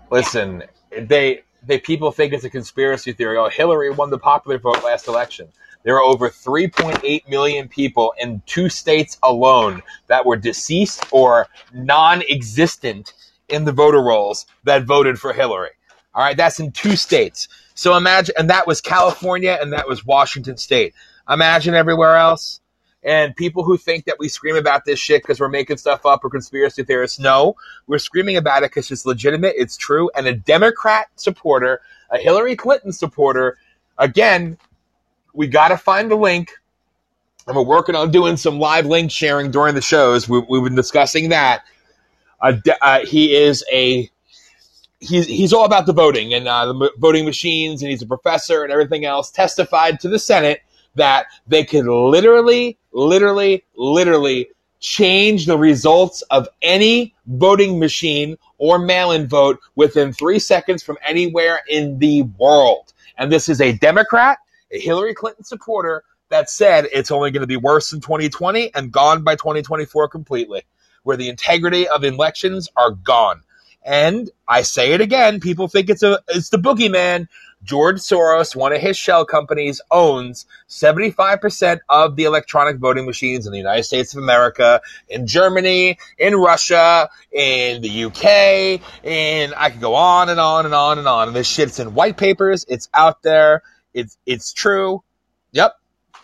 Listen, 0.10 0.64
they 0.98 1.42
they 1.64 1.80
people 1.80 2.12
think 2.12 2.32
it's 2.34 2.46
a 2.46 2.50
conspiracy 2.50 3.12
theory. 3.12 3.38
Oh, 3.38 3.50
Hillary 3.50 3.90
won 3.90 4.10
the 4.10 4.20
popular 4.20 4.58
vote 4.58 4.84
last 4.84 5.08
election. 5.08 5.50
There 5.84 5.96
are 5.96 6.02
over 6.04 6.30
3.8 6.30 7.28
million 7.30 7.68
people 7.68 8.14
in 8.20 8.42
two 8.46 8.68
states 8.70 9.18
alone 9.24 9.82
that 10.08 10.26
were 10.26 10.36
deceased 10.36 11.06
or 11.12 11.48
non-existent 11.74 13.14
in 13.50 13.66
the 13.66 13.72
voter 13.72 14.02
rolls 14.02 14.46
that 14.64 14.84
voted 14.84 15.20
for 15.20 15.34
Hillary. 15.34 15.70
All 16.14 16.24
right, 16.24 16.36
that's 16.36 16.60
in 16.60 16.72
two 16.72 16.96
states. 16.96 17.48
So 17.78 17.96
imagine, 17.96 18.34
and 18.40 18.50
that 18.50 18.66
was 18.66 18.82
California 18.82 19.56
and 19.62 19.72
that 19.72 19.88
was 19.88 20.04
Washington 20.04 20.58
State. 20.58 20.96
Imagine 21.30 21.76
everywhere 21.76 22.16
else. 22.16 22.60
And 23.04 23.36
people 23.36 23.64
who 23.64 23.78
think 23.78 24.06
that 24.06 24.18
we 24.18 24.30
scream 24.30 24.56
about 24.56 24.84
this 24.84 24.98
shit 24.98 25.22
because 25.22 25.40
we're 25.40 25.48
making 25.48 25.78
stuff 25.78 26.04
up 26.04 26.26
or 26.26 26.32
conspiracy 26.32 26.84
theorists, 26.84 27.20
no, 27.20 27.56
we're 27.86 28.00
screaming 28.00 28.36
about 28.36 28.64
it 28.64 28.72
because 28.72 28.90
it's 28.90 29.06
legitimate, 29.06 29.54
it's 29.58 29.78
true, 29.78 30.10
and 30.16 30.26
a 30.26 30.34
Democrat 30.34 31.08
supporter, 31.18 31.82
a 32.10 32.18
Hillary 32.18 32.56
Clinton 32.56 32.92
supporter, 32.92 33.60
again, 34.00 34.58
we 35.36 35.46
got 35.46 35.68
to 35.68 35.78
find 35.78 36.10
the 36.10 36.16
link. 36.16 36.54
And 37.46 37.56
we're 37.56 37.62
working 37.62 37.94
on 37.94 38.10
doing 38.10 38.38
some 38.38 38.58
live 38.58 38.88
link 38.88 39.12
sharing 39.12 39.52
during 39.52 39.76
the 39.76 39.82
shows. 39.82 40.28
We, 40.28 40.40
we've 40.50 40.64
been 40.64 40.76
discussing 40.76 41.30
that. 41.30 41.64
Uh, 42.42 42.54
uh, 42.82 43.06
he 43.06 43.36
is 43.36 43.64
a 43.72 44.10
he's 45.00 45.28
he's 45.28 45.54
all 45.54 45.66
about 45.66 45.86
the 45.86 45.94
voting 45.94 46.34
and 46.34 46.48
uh, 46.48 46.66
the 46.66 46.92
voting 46.98 47.26
machines, 47.26 47.82
and 47.82 47.90
he's 47.92 48.02
a 48.02 48.08
professor 48.08 48.64
and 48.64 48.72
everything 48.72 49.06
else. 49.06 49.32
Testified 49.32 50.00
to 50.02 50.10
the 50.10 50.20
Senate 50.20 50.62
that 50.96 51.28
they 51.48 51.64
could 51.64 51.86
literally, 51.86 52.78
literally, 52.92 53.64
literally 53.76 54.50
change 54.80 55.46
the 55.46 55.58
results 55.58 56.22
of 56.24 56.48
any 56.62 57.16
voting 57.26 57.80
machine 57.80 58.38
or 58.58 58.80
mail-in 58.80 59.28
vote 59.28 59.60
within 59.76 60.14
three 60.14 60.40
seconds 60.40 60.84
from 60.84 60.98
anywhere 61.06 61.60
in 61.68 62.00
the 62.00 62.24
world. 62.40 62.94
And 63.18 63.32
this 63.32 63.50
is 63.50 63.62
a 63.62 63.74
Democrat, 63.74 64.40
a 64.72 64.80
Hillary 64.80 65.14
Clinton 65.14 65.44
supporter 65.44 66.04
that 66.30 66.50
said 66.50 66.88
it's 66.92 67.12
only 67.12 67.32
going 67.32 67.42
to 67.42 67.48
be 67.48 67.58
worse 67.58 67.94
in 67.94 68.02
2020 68.02 68.74
and 68.76 68.92
gone 68.92 69.24
by 69.24 69.36
2024 69.36 70.10
completely, 70.10 70.64
where 71.04 71.18
the 71.18 71.30
integrity 71.30 71.88
of 71.88 72.04
elections 72.04 72.70
are 72.76 72.92
gone. 72.92 73.42
And 73.88 74.30
I 74.50 74.64
say 74.64 74.92
it 74.92 75.00
again, 75.00 75.40
people 75.40 75.70
think 75.70 75.90
it's 75.90 76.04
a 76.04 76.20
it's 76.28 76.50
the 76.50 76.58
boogeyman. 76.58 77.30
George 77.64 77.98
Soros, 77.98 78.56
one 78.56 78.74
of 78.74 78.82
his 78.82 78.98
shell 78.98 79.26
companies, 79.26 79.82
owns 79.90 80.46
75% 80.70 81.80
of 81.90 82.16
the 82.16 82.26
electronic 82.26 82.78
voting 82.78 83.06
machines 83.06 83.48
in 83.48 83.52
the 83.52 83.58
United 83.58 83.84
States 83.84 84.14
of 84.14 84.22
America, 84.22 84.82
in 85.10 85.26
Germany, 85.26 85.98
in 86.20 86.36
Russia, 86.36 87.10
in 87.32 87.82
the 87.82 88.04
UK, 88.04 88.82
and 89.04 89.54
I 89.58 89.70
could 89.72 89.82
go 89.82 89.96
on 89.96 90.30
and 90.30 90.40
on 90.40 90.66
and 90.66 90.76
on 90.76 91.00
and 91.00 91.08
on. 91.08 91.30
And 91.30 91.36
this 91.36 91.48
shit's 91.48 91.80
in 91.80 91.94
white 91.94 92.18
papers. 92.18 92.66
It's 92.68 92.90
out 92.94 93.24
there. 93.24 93.64
It's 93.94 94.18
it's 94.26 94.52
true. 94.52 95.02
Yep. 95.54 95.76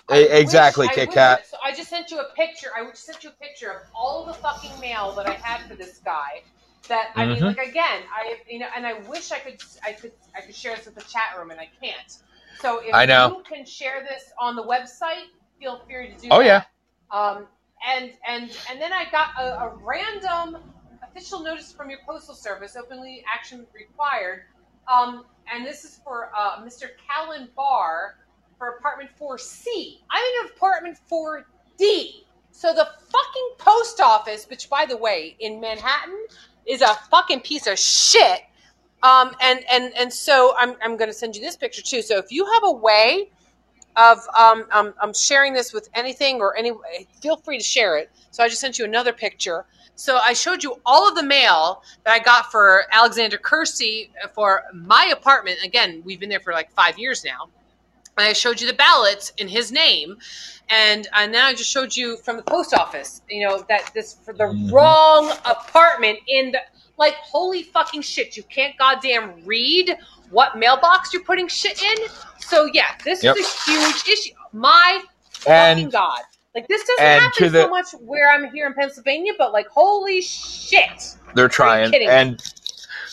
I 0.10 0.18
exactly, 0.18 0.88
wish- 0.88 0.91
I 0.91 0.95
Kit 0.95 1.11
Kat. 1.14 1.48
So 1.48 1.57
I 1.64 1.72
just 1.72 1.90
sent 1.90 2.11
you 2.11 2.19
a 2.19 2.30
picture. 2.35 2.68
I 2.77 2.84
just 2.90 3.06
sent 3.06 3.23
you 3.23 3.30
a 3.30 3.44
picture 3.44 3.72
of 3.72 3.77
all 3.95 4.26
the 4.26 4.34
fucking 4.34 4.77
mail 4.81 5.14
that 5.14 5.27
I 5.27 5.34
had 5.34 5.61
for 5.69 5.76
this 5.76 5.99
guy. 6.03 6.44
That 6.89 7.11
I 7.15 7.26
mean, 7.27 7.41
Mhm. 7.41 7.57
like 7.57 7.69
again, 7.69 8.03
I 8.14 8.41
you 8.49 8.60
know, 8.60 8.68
and 8.76 8.85
I 8.85 8.93
wish 8.93 9.31
I 9.31 9.39
could, 9.39 9.60
I 9.85 9.93
could, 9.93 10.14
I 10.38 10.41
could 10.41 10.55
share 10.55 10.76
this 10.76 10.85
with 10.85 10.95
the 10.95 11.01
chat 11.03 11.38
room, 11.38 11.51
and 11.51 11.60
I 11.60 11.69
can't. 11.81 12.11
So 12.60 12.80
if 12.80 12.93
I 12.93 13.05
know. 13.05 13.30
you 13.38 13.43
can 13.47 13.65
share 13.65 14.03
this 14.03 14.23
on 14.39 14.55
the 14.55 14.64
website, 14.64 15.26
feel 15.60 15.81
free 15.88 16.10
to 16.14 16.18
do 16.18 16.30
that. 16.30 16.35
Oh, 16.35 16.39
that. 16.39 16.45
yeah. 16.45 16.64
Um, 17.11 17.47
and 17.88 18.11
and 18.27 18.51
and 18.69 18.81
then 18.81 18.93
I 18.93 19.05
got 19.11 19.30
a, 19.39 19.43
a 19.65 19.76
random 19.85 20.57
official 21.03 21.43
notice 21.43 21.73
from 21.73 21.89
your 21.89 21.99
postal 22.05 22.35
service, 22.35 22.76
openly 22.76 23.23
action 23.34 23.68
required. 23.73 24.41
Um, 24.91 25.26
and 25.53 25.65
this 25.65 25.85
is 25.85 25.99
for 26.03 26.30
uh, 26.38 26.64
Mr. 26.64 26.88
Callan 27.10 27.49
Barr 27.55 28.15
for 28.57 28.69
apartment 28.80 29.11
4C. 29.22 29.99
I'm 30.11 30.23
in 30.23 30.51
apartment 30.55 30.97
4D. 31.11 32.10
So 32.51 32.73
the 32.73 32.85
fucking 32.85 33.49
post 33.60 33.99
office, 34.01 34.47
which 34.49 34.69
by 34.69 34.85
the 34.85 34.97
way, 34.97 35.35
in 35.39 35.60
Manhattan, 35.61 36.19
is 36.65 36.81
a 36.81 36.94
fucking 37.10 37.41
piece 37.41 37.68
of 37.68 37.77
shit. 37.77 38.41
Um, 39.02 39.35
and 39.41 39.64
and 39.69 39.94
and 39.98 40.14
so 40.14 40.56
I'm 40.57 40.76
I'm 40.81 40.95
going 40.98 41.10
to 41.10 41.14
send 41.14 41.35
you 41.35 41.41
this 41.41 41.57
picture 41.57 41.81
too. 41.81 42.02
So 42.02 42.18
if 42.18 42.31
you 42.31 42.45
have 42.45 42.64
a 42.64 42.72
way 42.72 43.30
of 43.95 44.19
um, 44.38 44.65
um, 44.72 44.94
um 45.02 45.14
sharing 45.14 45.53
this 45.53 45.73
with 45.73 45.90
anything 45.94 46.40
or 46.40 46.57
any, 46.57 46.72
feel 47.22 47.38
free 47.38 47.57
to 47.57 47.64
share 47.64 47.98
it. 47.98 48.10
So 48.31 48.44
I 48.44 48.48
just 48.48 48.61
sent 48.61 48.80
you 48.80 48.85
another 48.85 49.14
picture. 49.14 49.65
So 49.95 50.18
I 50.18 50.34
showed 50.34 50.64
you 50.64 50.81
all 50.85 51.07
of 51.07 51.15
the 51.15 51.23
mail 51.23 51.84
that 52.03 52.14
I 52.14 52.19
got 52.19 52.52
for 52.52 52.85
Alexander 52.91 53.38
Kersey 53.38 54.10
for 54.34 54.64
my 54.73 55.11
apartment. 55.15 55.60
Again, 55.64 56.02
we've 56.03 56.19
been 56.19 56.30
there 56.30 56.40
for 56.40 56.53
like 56.53 56.72
five 56.72 56.98
years 56.98 57.23
now. 57.23 57.49
And 58.18 58.27
I 58.27 58.34
showed 58.34 58.61
you 58.61 58.68
the 58.68 58.73
ballots 58.73 59.34
in 59.38 59.48
his 59.48 59.72
name, 59.72 60.18
and 60.69 61.07
and 61.14 61.34
then 61.34 61.44
I 61.44 61.53
just 61.53 61.69
showed 61.72 61.95
you 61.95 62.18
from 62.18 62.38
the 62.38 62.44
post 62.44 62.73
office. 62.73 63.22
You 63.30 63.48
know 63.48 63.65
that 63.69 63.91
this 63.95 64.18
for 64.23 64.34
the 64.34 64.44
Mhm. 64.45 64.72
wrong 64.72 65.31
apartment 65.45 66.19
in 66.27 66.52
the 66.52 66.60
like 66.98 67.15
holy 67.15 67.64
fucking 67.64 68.03
shit. 68.03 68.38
You 68.38 68.44
can't 68.44 68.77
goddamn 68.77 69.44
read 69.45 69.98
what 70.30 70.56
mailbox 70.57 71.11
you're 71.11 71.23
putting 71.23 71.48
shit 71.48 71.81
in. 71.81 71.98
So 72.40 72.69
yeah, 72.72 72.95
this 73.03 73.23
Yep. 73.23 73.35
is 73.38 73.45
a 73.48 73.72
huge 73.72 74.07
issue. 74.07 74.34
My 74.52 75.02
fucking 75.31 75.90
god. 75.90 76.22
Like 76.53 76.68
this 76.68 76.84
doesn't 76.84 77.03
happen 77.03 77.52
the- 77.52 77.64
so 77.64 77.68
much 77.69 77.88
where 77.99 78.31
I'm 78.31 78.52
here 78.53 78.68
in 78.68 78.76
Pennsylvania, 78.76 79.34
but 79.40 79.52
like 79.53 79.68
holy 79.69 80.22
shit. 80.22 81.15
They're 81.34 81.48
trying. 81.49 81.90
kidding 81.90 82.07
me? 82.10 82.14
And 82.14 82.44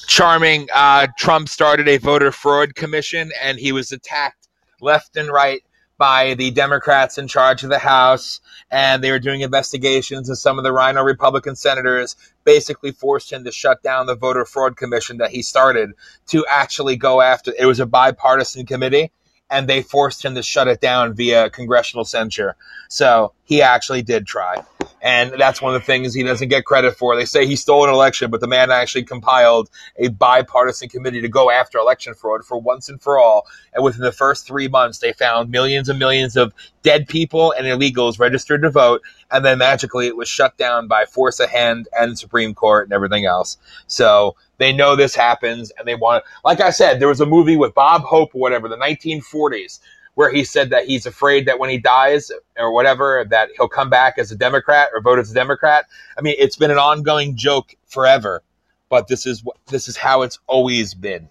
charming, 0.06 0.68
uh, 0.74 1.06
Trump 1.18 1.48
started 1.48 1.88
a 1.88 1.96
voter 1.96 2.32
fraud 2.32 2.74
commission, 2.74 3.32
and 3.40 3.58
he 3.58 3.72
was 3.72 3.92
attacked 3.92 4.39
left 4.82 5.16
and 5.16 5.28
right 5.28 5.62
by 6.00 6.32
the 6.32 6.50
Democrats 6.50 7.18
in 7.18 7.28
charge 7.28 7.62
of 7.62 7.68
the 7.68 7.78
House, 7.78 8.40
and 8.70 9.04
they 9.04 9.10
were 9.10 9.18
doing 9.18 9.42
investigations, 9.42 10.30
and 10.30 10.38
some 10.38 10.56
of 10.56 10.64
the 10.64 10.72
RINO 10.72 11.02
Republican 11.02 11.54
senators 11.54 12.16
basically 12.42 12.90
forced 12.90 13.30
him 13.30 13.44
to 13.44 13.52
shut 13.52 13.82
down 13.82 14.06
the 14.06 14.16
voter 14.16 14.46
fraud 14.46 14.78
commission 14.78 15.18
that 15.18 15.30
he 15.30 15.42
started 15.42 15.90
to 16.28 16.46
actually 16.48 16.96
go 16.96 17.20
after. 17.20 17.52
It 17.58 17.66
was 17.66 17.80
a 17.80 17.86
bipartisan 17.86 18.64
committee. 18.64 19.12
And 19.50 19.68
they 19.68 19.82
forced 19.82 20.24
him 20.24 20.34
to 20.36 20.42
shut 20.42 20.68
it 20.68 20.80
down 20.80 21.14
via 21.14 21.50
congressional 21.50 22.04
censure. 22.04 22.56
So 22.88 23.32
he 23.44 23.62
actually 23.62 24.02
did 24.02 24.26
try. 24.26 24.64
And 25.02 25.32
that's 25.38 25.62
one 25.62 25.74
of 25.74 25.80
the 25.80 25.86
things 25.86 26.12
he 26.12 26.22
doesn't 26.22 26.48
get 26.48 26.64
credit 26.64 26.96
for. 26.96 27.16
They 27.16 27.24
say 27.24 27.46
he 27.46 27.56
stole 27.56 27.84
an 27.84 27.90
election, 27.90 28.30
but 28.30 28.40
the 28.40 28.46
man 28.46 28.70
actually 28.70 29.04
compiled 29.04 29.70
a 29.96 30.08
bipartisan 30.08 30.88
committee 30.88 31.22
to 31.22 31.28
go 31.28 31.50
after 31.50 31.78
election 31.78 32.14
fraud 32.14 32.44
for 32.44 32.58
once 32.58 32.88
and 32.88 33.00
for 33.00 33.18
all. 33.18 33.46
And 33.72 33.82
within 33.82 34.02
the 34.02 34.12
first 34.12 34.46
three 34.46 34.68
months, 34.68 34.98
they 34.98 35.12
found 35.12 35.50
millions 35.50 35.88
and 35.88 35.98
millions 35.98 36.36
of 36.36 36.52
dead 36.82 37.08
people 37.08 37.52
and 37.52 37.66
illegals 37.66 38.18
registered 38.18 38.62
to 38.62 38.70
vote. 38.70 39.02
And 39.30 39.44
then 39.44 39.58
magically 39.58 40.06
it 40.06 40.16
was 40.16 40.28
shut 40.28 40.56
down 40.58 40.86
by 40.86 41.06
force 41.06 41.40
of 41.40 41.48
hand 41.48 41.88
and 41.98 42.18
Supreme 42.18 42.54
Court 42.54 42.86
and 42.86 42.92
everything 42.92 43.24
else. 43.24 43.56
So 43.86 44.36
they 44.60 44.72
know 44.72 44.94
this 44.94 45.14
happens 45.14 45.72
and 45.78 45.88
they 45.88 45.94
want 45.96 46.22
like 46.44 46.60
I 46.60 46.70
said, 46.70 47.00
there 47.00 47.08
was 47.08 47.20
a 47.20 47.26
movie 47.26 47.56
with 47.56 47.74
Bob 47.74 48.02
Hope 48.02 48.34
or 48.34 48.40
whatever, 48.40 48.68
the 48.68 48.76
1940s, 48.76 49.80
where 50.14 50.30
he 50.30 50.44
said 50.44 50.70
that 50.70 50.84
he's 50.86 51.06
afraid 51.06 51.46
that 51.46 51.58
when 51.58 51.70
he 51.70 51.78
dies 51.78 52.30
or 52.58 52.72
whatever, 52.72 53.26
that 53.30 53.48
he'll 53.56 53.68
come 53.68 53.90
back 53.90 54.18
as 54.18 54.30
a 54.30 54.36
Democrat 54.36 54.90
or 54.94 55.00
vote 55.00 55.18
as 55.18 55.30
a 55.30 55.34
Democrat. 55.34 55.86
I 56.16 56.20
mean, 56.20 56.36
it's 56.38 56.56
been 56.56 56.70
an 56.70 56.78
ongoing 56.78 57.36
joke 57.36 57.74
forever, 57.86 58.42
but 58.90 59.08
this 59.08 59.26
is 59.26 59.42
what 59.42 59.56
this 59.66 59.88
is 59.88 59.96
how 59.96 60.22
it's 60.22 60.38
always 60.46 60.94
been. 60.94 61.28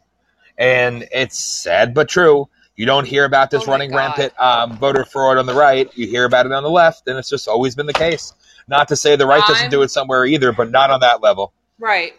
And 0.58 1.08
it's 1.12 1.40
sad 1.40 1.94
but 1.94 2.10
true. 2.10 2.50
You 2.76 2.86
don't 2.86 3.06
hear 3.06 3.26
about 3.26 3.52
this 3.52 3.64
Oh 3.68 3.72
running 3.72 3.92
God. 3.92 3.98
rampant 3.98 4.40
um, 4.40 4.78
voter 4.78 5.06
fraud 5.06 5.38
on 5.38 5.46
the 5.46 5.54
right. 5.54 5.90
You 5.96 6.08
hear 6.08 6.26
about 6.26 6.48
it 6.48 6.52
on 6.52 6.64
the 6.64 6.70
left, 6.70 7.08
and 7.08 7.18
it's 7.18 7.30
just 7.30 7.48
always 7.48 7.76
been 7.76 7.86
the 7.86 7.94
case. 7.94 8.34
Not 8.68 8.88
to 8.88 8.96
say 8.96 9.16
the 9.16 9.28
right 9.28 9.44
doesn't 9.48 9.70
do 9.70 9.82
it 9.82 9.92
somewhere 9.92 10.26
either, 10.26 10.52
but 10.52 10.72
not 10.72 10.90
on 10.90 11.02
that 11.02 11.22
level. 11.22 11.54
Right. 11.78 12.14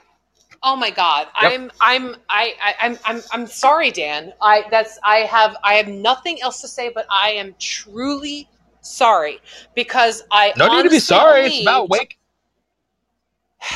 Oh 0.63 0.77
my 0.77 0.91
God. 0.91 1.27
Yep. 1.41 1.53
I'm 1.53 1.73
I'm 1.81 2.17
I, 2.29 2.55
I 2.63 2.75
I'm 2.83 2.99
I'm 3.05 3.23
I'm 3.33 3.47
sorry, 3.47 3.91
Dan. 3.91 4.33
I 4.43 4.65
that's 4.71 4.99
I 5.05 5.19
have 5.21 5.57
I 5.65 5.75
have 5.75 5.89
nothing 5.89 6.41
else 6.43 6.61
to 6.61 6.69
say, 6.69 6.91
but 6.95 7.07
I 7.11 7.31
am 7.31 7.55
truly 7.59 8.49
sorry 8.83 9.41
because 9.75 10.23
I 10.31 10.53
No 10.57 10.69
need 10.69 10.83
to 10.83 10.91
be 10.91 11.01
sorry. 11.01 11.47
It's 11.47 11.61
about 11.63 11.89
wake. 11.89 12.19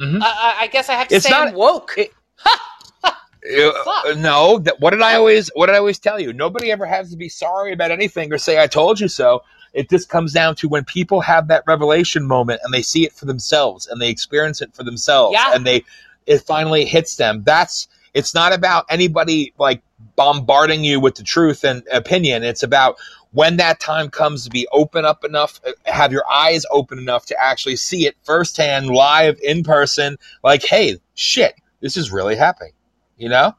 I, 0.00 0.22
I- 0.22 0.56
I 0.62 0.66
guess 0.66 0.88
I 0.88 0.94
have 0.94 1.06
to 1.08 1.14
It's 1.14 1.24
say 1.26 1.30
not- 1.30 1.48
I'm 1.48 1.54
woke. 1.54 1.94
it- 1.96 2.12
Uh, 3.44 4.14
no, 4.18 4.58
that, 4.60 4.78
what 4.80 4.90
did 4.90 5.02
I 5.02 5.16
always 5.16 5.50
what 5.56 5.66
did 5.66 5.74
I 5.74 5.78
always 5.78 5.98
tell 5.98 6.20
you? 6.20 6.32
Nobody 6.32 6.70
ever 6.70 6.86
has 6.86 7.10
to 7.10 7.16
be 7.16 7.28
sorry 7.28 7.72
about 7.72 7.90
anything 7.90 8.32
or 8.32 8.38
say 8.38 8.62
I 8.62 8.68
told 8.68 9.00
you 9.00 9.08
so. 9.08 9.42
It 9.72 9.88
just 9.90 10.08
comes 10.08 10.32
down 10.32 10.56
to 10.56 10.68
when 10.68 10.84
people 10.84 11.20
have 11.22 11.48
that 11.48 11.64
revelation 11.66 12.26
moment 12.26 12.60
and 12.64 12.72
they 12.74 12.82
see 12.82 13.04
it 13.04 13.12
for 13.12 13.24
themselves 13.24 13.86
and 13.86 14.00
they 14.00 14.10
experience 14.10 14.60
it 14.60 14.74
for 14.74 14.84
themselves 14.84 15.34
Yeah. 15.34 15.52
and 15.54 15.66
they 15.66 15.84
it 16.26 16.40
finally 16.42 16.84
hits 16.84 17.16
them. 17.16 17.42
That's 17.44 17.88
it's 18.14 18.34
not 18.34 18.52
about 18.52 18.84
anybody 18.90 19.52
like 19.58 19.82
bombarding 20.16 20.84
you 20.84 21.00
with 21.00 21.14
the 21.14 21.22
truth 21.22 21.64
and 21.64 21.82
opinion. 21.92 22.42
It's 22.44 22.62
about 22.62 22.96
when 23.32 23.56
that 23.56 23.80
time 23.80 24.10
comes 24.10 24.44
to 24.44 24.50
be 24.50 24.68
open 24.72 25.06
up 25.06 25.24
enough, 25.24 25.58
uh, 25.66 25.72
have 25.86 26.12
your 26.12 26.24
eyes 26.30 26.64
open 26.70 26.98
enough 26.98 27.24
to 27.26 27.42
actually 27.42 27.76
see 27.76 28.06
it 28.06 28.14
firsthand, 28.24 28.90
live, 28.90 29.40
in 29.42 29.62
person. 29.64 30.18
Like, 30.44 30.62
hey, 30.62 30.98
shit, 31.14 31.54
this 31.80 31.96
is 31.96 32.12
really 32.12 32.36
happening 32.36 32.72
you 33.18 33.28
know 33.28 33.54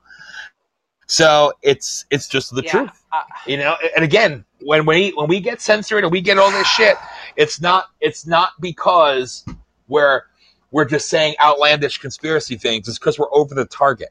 so 1.13 1.53
it's 1.61 2.05
it's 2.09 2.27
just 2.27 2.53
the 2.55 2.63
Yeah. 2.63 2.71
truth. 2.71 3.03
Uh, 3.13 3.21
you 3.45 3.57
know 3.57 3.75
and 3.95 4.03
again 4.03 4.43
when 4.61 4.85
we 4.85 5.11
when 5.11 5.27
we 5.27 5.39
get 5.39 5.61
censored 5.61 6.03
and 6.03 6.11
we 6.11 6.21
get 6.21 6.39
all 6.39 6.49
this 6.51 6.67
shit 6.67 6.97
it's 7.35 7.61
not 7.61 7.89
it's 8.01 8.25
not 8.25 8.53
because 8.59 9.45
we're 9.87 10.23
we're 10.71 10.85
just 10.85 11.07
saying 11.07 11.35
outlandish 11.39 11.99
conspiracy 11.99 12.57
things. 12.57 12.87
It's 12.87 12.97
because 12.97 13.19
we're 13.19 13.31
over 13.31 13.53
the 13.53 13.65
target. 13.65 14.09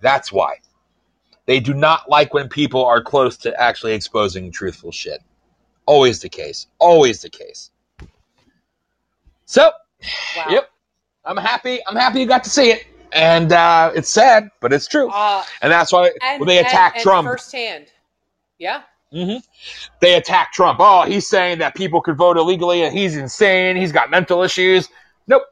That's 0.00 0.32
why. 0.32 0.56
They 1.46 1.60
do 1.60 1.72
not 1.72 2.10
like 2.10 2.34
when 2.34 2.48
people 2.48 2.84
are 2.84 3.00
close 3.00 3.36
to 3.38 3.54
actually 3.60 3.92
exposing 3.92 4.50
truthful 4.50 4.90
shit. 4.90 5.22
Always 5.86 6.20
the 6.20 6.28
case. 6.28 6.66
Always 6.80 7.22
the 7.22 7.30
case. 7.30 7.70
So 9.44 9.70
wow. 10.36 10.46
yep. 10.48 10.70
I'm 11.24 11.36
happy 11.36 11.80
i'm 11.86 11.96
happy 11.96 12.20
you 12.20 12.26
got 12.26 12.42
to 12.44 12.50
see 12.50 12.70
it 12.72 12.86
and 13.12 13.52
uh, 13.52 13.92
it's 13.94 14.08
sad 14.08 14.50
but 14.60 14.72
it's 14.72 14.86
true 14.86 15.08
Uh, 15.10 15.42
and 15.62 15.70
that's 15.72 15.92
why 15.92 16.10
and, 16.22 16.46
they 16.46 16.58
attack 16.58 16.92
and, 16.92 16.96
and 16.96 17.02
Trump, 17.02 17.28
firsthand. 17.28 17.86
Yeah. 18.58 18.82
hmm 19.12 19.36
they 20.00 20.14
attack 20.14 20.52
Trump. 20.52 20.78
Oh, 20.80 21.02
he's 21.02 21.28
saying 21.28 21.58
that 21.58 21.74
people 21.74 22.00
could 22.00 22.16
vote 22.16 22.36
illegally 22.36 22.82
and 22.82 22.96
he's 22.96 23.16
insane. 23.16 23.76
He's 23.76 23.92
got 23.92 24.10
mental 24.10 24.42
issues. 24.42 24.88
Nope. 25.26 25.42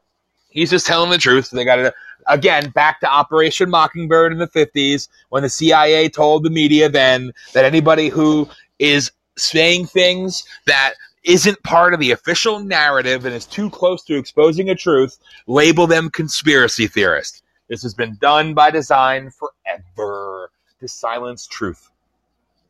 He's 0.49 0.69
just 0.69 0.85
telling 0.87 1.11
the 1.11 1.17
truth. 1.17 1.51
They 1.51 1.63
got 1.65 1.75
to, 1.77 1.93
again, 2.27 2.69
back 2.71 2.99
to 3.01 3.07
Operation 3.07 3.69
Mockingbird 3.69 4.31
in 4.31 4.39
the 4.39 4.47
50s 4.47 5.07
when 5.29 5.43
the 5.43 5.49
CIA 5.49 6.09
told 6.09 6.43
the 6.43 6.49
media 6.49 6.89
then 6.89 7.33
that 7.53 7.65
anybody 7.65 8.09
who 8.09 8.49
is 8.79 9.11
saying 9.37 9.85
things 9.87 10.43
that 10.65 10.93
isn't 11.23 11.61
part 11.63 11.93
of 11.93 11.99
the 11.99 12.11
official 12.11 12.59
narrative 12.59 13.25
and 13.25 13.35
is 13.35 13.45
too 13.45 13.69
close 13.69 14.03
to 14.03 14.17
exposing 14.17 14.69
a 14.69 14.75
truth, 14.75 15.19
label 15.47 15.85
them 15.85 16.09
conspiracy 16.09 16.87
theorists. 16.87 17.41
This 17.69 17.83
has 17.83 17.93
been 17.93 18.17
done 18.19 18.53
by 18.53 18.71
design 18.71 19.31
forever 19.31 20.51
to 20.79 20.87
silence 20.87 21.47
truth. 21.47 21.89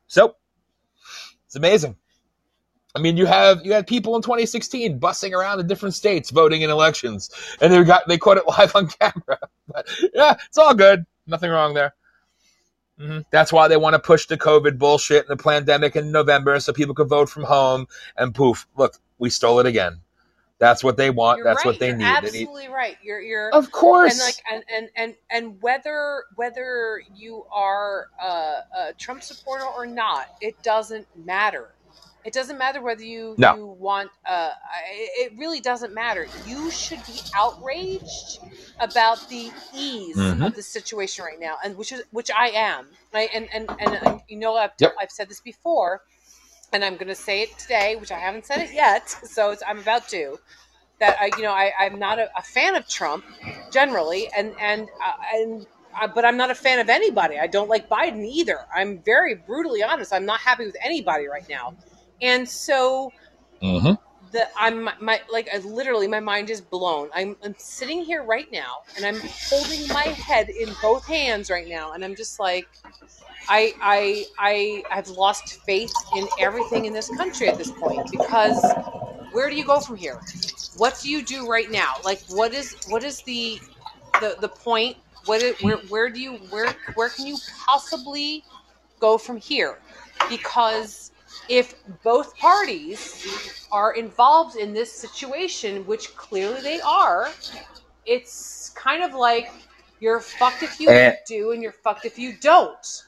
So 0.07 0.35
it's 1.45 1.55
amazing. 1.55 1.95
I 2.95 2.99
mean, 2.99 3.17
you 3.17 3.27
have 3.27 3.65
you 3.65 3.73
had 3.73 3.87
people 3.87 4.15
in 4.15 4.21
2016 4.21 4.99
bussing 4.99 5.33
around 5.33 5.59
in 5.59 5.67
different 5.67 5.95
states 5.95 6.31
voting 6.31 6.63
in 6.63 6.69
elections, 6.69 7.29
and 7.61 7.71
they 7.71 7.83
got 7.83 8.07
they 8.07 8.17
caught 8.17 8.37
it 8.37 8.47
live 8.59 8.75
on 8.75 8.87
camera. 8.87 9.39
But 9.67 9.87
yeah, 10.13 10.35
it's 10.47 10.57
all 10.57 10.73
good. 10.73 11.05
Nothing 11.27 11.51
wrong 11.51 11.75
there. 11.75 11.93
hmm 12.99 13.19
That's 13.31 13.53
why 13.53 13.67
they 13.67 13.77
want 13.77 13.93
to 13.93 13.99
push 13.99 14.25
the 14.25 14.37
COVID 14.37 14.79
bullshit 14.79 15.29
and 15.29 15.39
the 15.39 15.41
pandemic 15.41 15.95
in 15.95 16.11
November, 16.11 16.59
so 16.59 16.73
people 16.73 16.95
can 16.95 17.07
vote 17.07 17.29
from 17.29 17.43
home. 17.43 17.87
And 18.17 18.33
poof, 18.33 18.67
look, 18.75 18.95
we 19.19 19.29
stole 19.29 19.59
it 19.59 19.67
again. 19.67 20.01
That's 20.59 20.83
what 20.83 20.97
they 20.97 21.09
want. 21.09 21.37
You're 21.37 21.45
That's 21.45 21.63
right. 21.65 21.71
what 21.71 21.79
they 21.79 21.87
You're 21.87 21.97
need. 21.97 22.05
They 22.05 22.11
need. 22.21 22.25
Absolutely 22.27 22.67
right. 22.67 22.97
You're 23.01 23.21
you're 23.21 23.49
Of 23.53 23.71
course. 23.71 24.11
and 24.11 24.19
like 24.21 24.35
and 24.51 24.63
and 24.75 24.89
and 24.95 25.15
and 25.31 25.61
whether 25.61 26.23
whether 26.35 27.01
you 27.15 27.45
are 27.53 28.07
a, 28.21 28.27
a 28.27 28.93
Trump 28.97 29.23
supporter 29.23 29.65
or 29.65 29.85
not, 29.85 30.25
it 30.41 30.61
doesn't 30.61 31.07
matter. 31.15 31.69
It 32.25 32.33
doesn't 32.33 32.57
matter 32.57 32.81
whether 32.81 33.03
you 33.03 33.35
No. 33.37 33.55
you 33.55 33.65
want. 33.65 34.11
Uh, 34.25 34.51
it 34.91 35.31
really 35.37 35.61
doesn't 35.61 35.93
matter. 35.93 36.27
You 36.45 36.69
should 36.69 36.99
be 37.07 37.21
outraged 37.33 38.39
about 38.81 39.29
the 39.29 39.51
ease 39.73 40.17
Mhm. 40.17 40.45
of 40.45 40.55
the 40.55 40.61
situation 40.61 41.23
right 41.23 41.39
now, 41.39 41.55
and 41.63 41.77
which 41.77 41.93
is 41.93 42.03
which 42.11 42.29
I 42.29 42.49
am. 42.49 42.89
Right? 43.13 43.29
And 43.33 43.47
and 43.53 43.69
and, 43.79 43.95
and 43.95 44.21
you 44.27 44.37
know 44.37 44.55
I've 44.57 44.71
Yep. 44.79 44.95
I've 44.99 45.11
said 45.11 45.29
this 45.29 45.39
before, 45.39 46.01
and 46.73 46.83
I'm 46.83 46.95
going 46.95 47.07
to 47.07 47.15
say 47.15 47.41
it 47.43 47.57
today, 47.57 47.95
which 47.95 48.11
I 48.11 48.19
haven't 48.19 48.45
said 48.45 48.61
it 48.61 48.73
yet, 48.73 49.09
so 49.23 49.51
it's, 49.51 49.63
I'm 49.67 49.79
about 49.79 50.07
to. 50.09 50.39
That 50.99 51.15
I, 51.19 51.31
you 51.37 51.43
know, 51.43 51.51
I, 51.51 51.71
I'm 51.79 51.97
not 51.97 52.19
a, 52.19 52.29
a 52.37 52.41
fan 52.41 52.75
of 52.75 52.87
Trump 52.87 53.23
generally, 53.71 54.29
and 54.37 54.53
and 54.59 54.89
uh, 55.05 55.13
and 55.33 55.65
uh, 56.01 56.07
but 56.07 56.25
I'm 56.25 56.37
not 56.37 56.51
a 56.51 56.55
fan 56.55 56.79
of 56.79 56.89
anybody. 56.89 57.39
I 57.39 57.47
don't 57.47 57.69
like 57.69 57.89
Biden 57.89 58.25
either. 58.25 58.59
I'm 58.75 59.01
very 59.03 59.35
brutally 59.35 59.81
honest. 59.81 60.13
I'm 60.13 60.25
not 60.25 60.41
happy 60.41 60.65
with 60.65 60.75
anybody 60.83 61.27
right 61.27 61.47
now, 61.49 61.75
and 62.21 62.47
so 62.49 63.11
Mhm. 63.61 63.97
the 64.31 64.47
I'm 64.57 64.89
my 64.99 65.21
like 65.31 65.49
I, 65.53 65.57
literally 65.59 66.07
my 66.07 66.19
mind 66.19 66.49
is 66.49 66.61
blown. 66.61 67.09
I'm 67.15 67.37
I'm 67.43 67.55
sitting 67.57 68.03
here 68.03 68.23
right 68.23 68.51
now, 68.51 68.79
and 68.97 69.05
I'm 69.05 69.19
holding 69.49 69.87
my 69.87 70.03
head 70.03 70.49
in 70.49 70.69
both 70.81 71.05
hands 71.07 71.49
right 71.49 71.67
now, 71.67 71.93
and 71.93 72.03
I'm 72.03 72.15
just 72.15 72.39
like. 72.39 72.67
I, 73.49 73.73
I 73.81 74.25
I 74.37 74.83
I've 74.91 75.09
lost 75.09 75.61
faith 75.65 75.93
in 76.15 76.27
everything 76.39 76.85
in 76.85 76.93
this 76.93 77.09
country 77.09 77.47
at 77.49 77.57
this 77.57 77.71
point 77.71 78.09
because 78.11 78.63
where 79.31 79.49
do 79.49 79.55
you 79.55 79.65
go 79.65 79.79
from 79.79 79.97
here? 79.97 80.21
What 80.77 80.99
do 81.01 81.09
you 81.09 81.23
do 81.23 81.47
right 81.47 81.69
now? 81.71 81.95
Like 82.05 82.21
what 82.29 82.53
is 82.53 82.75
what 82.89 83.03
is 83.03 83.21
the 83.23 83.59
the 84.21 84.37
the 84.39 84.49
point? 84.49 84.97
What 85.25 85.41
is, 85.41 85.59
where 85.61 85.77
where 85.89 86.09
do 86.09 86.21
you 86.21 86.33
where 86.51 86.73
where 86.95 87.09
can 87.09 87.25
you 87.27 87.37
possibly 87.65 88.43
go 88.99 89.17
from 89.17 89.37
here? 89.37 89.79
Because 90.29 91.11
if 91.49 91.75
both 92.03 92.37
parties 92.37 93.67
are 93.71 93.93
involved 93.93 94.55
in 94.57 94.73
this 94.73 94.91
situation, 94.91 95.85
which 95.87 96.15
clearly 96.15 96.61
they 96.61 96.81
are, 96.81 97.29
it's 98.05 98.69
kind 98.75 99.03
of 99.03 99.13
like 99.13 99.51
you're 99.99 100.19
fucked 100.19 100.63
if 100.63 100.79
you 100.79 100.89
And- 100.89 101.17
do 101.27 101.51
and 101.51 101.61
you're 101.63 101.71
fucked 101.71 102.05
if 102.05 102.19
you 102.19 102.33
don't. 102.39 103.03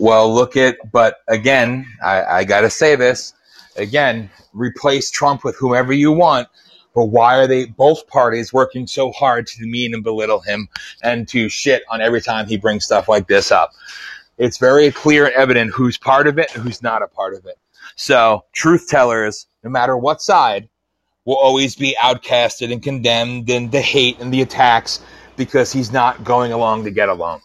Well, 0.00 0.34
look 0.34 0.56
at, 0.56 0.78
but 0.90 1.18
again, 1.28 1.86
I, 2.02 2.24
I 2.24 2.44
got 2.44 2.62
to 2.62 2.70
say 2.70 2.96
this 2.96 3.34
again, 3.76 4.30
replace 4.54 5.10
Trump 5.10 5.44
with 5.44 5.56
whomever 5.56 5.92
you 5.92 6.10
want. 6.10 6.48
But 6.94 7.06
why 7.06 7.36
are 7.36 7.46
they, 7.46 7.66
both 7.66 8.06
parties, 8.08 8.52
working 8.52 8.86
so 8.86 9.12
hard 9.12 9.46
to 9.46 9.58
demean 9.58 9.94
and 9.94 10.02
belittle 10.02 10.40
him 10.40 10.68
and 11.02 11.28
to 11.28 11.48
shit 11.48 11.82
on 11.88 12.00
every 12.00 12.20
time 12.20 12.46
he 12.46 12.56
brings 12.56 12.84
stuff 12.84 13.08
like 13.08 13.28
this 13.28 13.52
up? 13.52 13.72
It's 14.38 14.56
very 14.56 14.90
clear 14.90 15.26
and 15.26 15.34
evident 15.34 15.72
who's 15.72 15.98
part 15.98 16.26
of 16.26 16.38
it 16.38 16.52
and 16.54 16.64
who's 16.64 16.82
not 16.82 17.02
a 17.02 17.06
part 17.06 17.34
of 17.34 17.44
it. 17.46 17.58
So, 17.94 18.44
truth 18.52 18.88
tellers, 18.88 19.46
no 19.62 19.70
matter 19.70 19.96
what 19.96 20.22
side, 20.22 20.68
will 21.26 21.36
always 21.36 21.76
be 21.76 21.94
outcasted 22.00 22.72
and 22.72 22.82
condemned 22.82 23.50
and 23.50 23.70
the 23.70 23.82
hate 23.82 24.18
and 24.18 24.32
the 24.32 24.40
attacks 24.40 25.00
because 25.36 25.72
he's 25.72 25.92
not 25.92 26.24
going 26.24 26.52
along 26.52 26.84
to 26.84 26.90
get 26.90 27.08
along. 27.10 27.42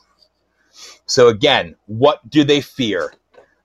So 1.05 1.27
again, 1.27 1.75
what 1.87 2.27
do 2.29 2.43
they 2.43 2.61
fear? 2.61 3.13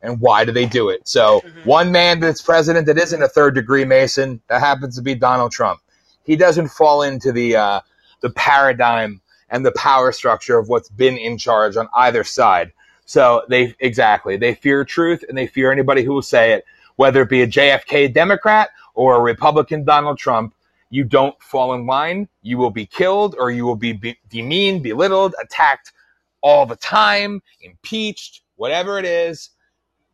And 0.03 0.21
why 0.21 0.45
do 0.45 0.53
they 0.53 0.67
do 0.67 0.89
it? 0.89 1.07
So 1.07 1.43
Mhm. 1.45 1.67
one 1.67 1.93
man 1.93 2.21
that's 2.21 2.41
president 2.41 2.87
that 2.87 2.99
isn't 2.99 3.23
a 3.23 3.29
third 3.29 3.55
degree 3.55 3.85
Mason, 3.85 4.41
that 4.49 4.61
happens 4.61 4.97
to 4.97 5.03
be 5.03 5.15
Donald 5.15 5.53
Trump. 5.53 5.81
He 6.25 6.37
doesn't 6.37 6.69
fall 6.69 7.03
into 7.03 7.33
the 7.33 7.57
uh, 7.57 7.81
the 8.21 8.31
paradigm 8.31 9.21
and 9.51 9.65
the 9.65 9.73
power 9.73 10.13
structure 10.13 10.59
of 10.59 10.69
what's 10.69 10.89
been 10.89 11.17
in 11.17 11.37
charge 11.39 11.77
on 11.77 11.89
either 11.95 12.25
side. 12.25 12.73
So 13.05 13.43
they 13.49 13.75
exactly 13.81 14.37
they 14.37 14.55
fear 14.55 14.85
truth 14.85 15.25
and 15.29 15.37
they 15.37 15.47
fear 15.47 15.73
anybody 15.73 16.03
who 16.03 16.15
will 16.15 16.23
say 16.23 16.53
it, 16.53 16.65
whether 16.97 17.23
it 17.23 17.29
be 17.29 17.43
a 17.43 17.47
JFK 17.47 18.13
Democrat 18.13 18.71
or 18.95 19.17
a 19.17 19.21
Republican 19.21 19.85
Donald 19.85 20.19
Trump. 20.19 20.55
You 20.93 21.05
don't 21.05 21.41
fall 21.41 21.75
in 21.75 21.87
line, 21.87 22.29
you 22.43 22.59
will 22.59 22.71
be 22.71 22.85
killed 22.85 23.37
or 23.39 23.51
you 23.53 23.65
will 23.65 23.77
be, 23.77 23.93
be 23.93 24.19
demeaned, 24.29 24.83
belittled, 24.83 25.35
attacked 25.41 25.93
all 26.43 26.67
the 26.67 26.77
time, 26.77 27.43
impeached, 27.61 28.43
whatever 28.57 28.99
it 28.99 29.05
is, 29.05 29.51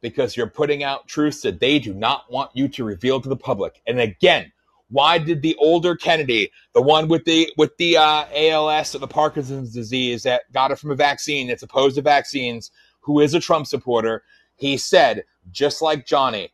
because 0.01 0.37
you're 0.37 0.47
putting 0.47 0.83
out 0.83 1.09
truths 1.09 1.41
that 1.43 1.61
they 1.61 1.79
do 1.79 1.95
not 1.95 2.31
want 2.31 2.51
you 2.55 2.69
to 2.69 2.85
reveal 2.85 3.21
to 3.21 3.29
the 3.29 3.37
public. 3.37 3.81
And 3.87 3.99
again, 4.01 4.53
Why 4.89 5.19
did 5.19 5.43
the 5.43 5.57
older 5.57 5.97
Kennedy, 5.97 6.53
the 6.73 6.83
one 6.83 7.09
with 7.09 7.25
the 7.25 7.51
with 7.57 7.77
the 7.77 7.97
uh, 7.97 8.27
ALS 8.33 8.95
or 8.95 8.99
the 8.99 9.09
Parkinson's 9.09 9.73
disease 9.73 10.23
that 10.23 10.43
got 10.53 10.71
it 10.71 10.79
from 10.79 10.93
a 10.93 10.97
vaccine 10.97 11.49
that's 11.49 11.63
opposed 11.63 11.97
to 11.97 12.03
vaccines, 12.03 12.71
who 13.01 13.21
is 13.21 13.35
a 13.35 13.41
Trump 13.41 13.67
supporter, 13.67 14.23
he 14.55 14.77
said, 14.77 15.25
just 15.51 15.83
like 15.83 16.07
Johnny, 16.07 16.53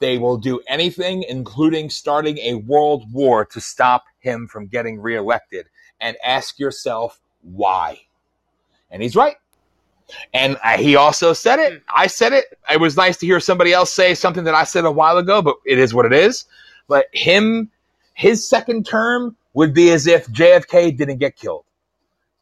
they 0.00 0.16
will 0.16 0.38
do 0.38 0.60
anything, 0.66 1.24
including 1.24 1.90
starting 1.90 2.38
a 2.38 2.54
world 2.54 3.12
war, 3.12 3.44
to 3.46 3.60
stop 3.60 4.04
him 4.18 4.48
from 4.48 4.66
getting 4.66 5.00
reelected. 5.00 5.68
And 6.00 6.16
ask 6.24 6.58
yourself 6.58 7.20
why. 7.42 8.00
And 8.94 9.02
he's 9.02 9.16
right. 9.16 9.36
And 10.32 10.56
uh, 10.62 10.78
he 10.78 10.94
also 10.94 11.32
said 11.32 11.58
it. 11.58 11.82
I 11.94 12.06
said 12.06 12.32
it. 12.32 12.44
It 12.70 12.78
was 12.78 12.96
nice 12.96 13.16
to 13.16 13.26
hear 13.26 13.40
somebody 13.40 13.72
else 13.72 13.92
say 13.92 14.14
something 14.14 14.44
that 14.44 14.54
I 14.54 14.62
said 14.62 14.84
a 14.84 14.92
while 14.92 15.18
ago, 15.18 15.42
but 15.42 15.56
it 15.66 15.80
is 15.80 15.92
what 15.92 16.06
it 16.06 16.12
is. 16.12 16.44
But 16.86 17.06
him, 17.12 17.70
his 18.14 18.48
second 18.48 18.86
term 18.86 19.36
would 19.52 19.74
be 19.74 19.90
as 19.90 20.06
if 20.06 20.28
JFK 20.28 20.96
didn't 20.96 21.18
get 21.18 21.34
killed. 21.34 21.64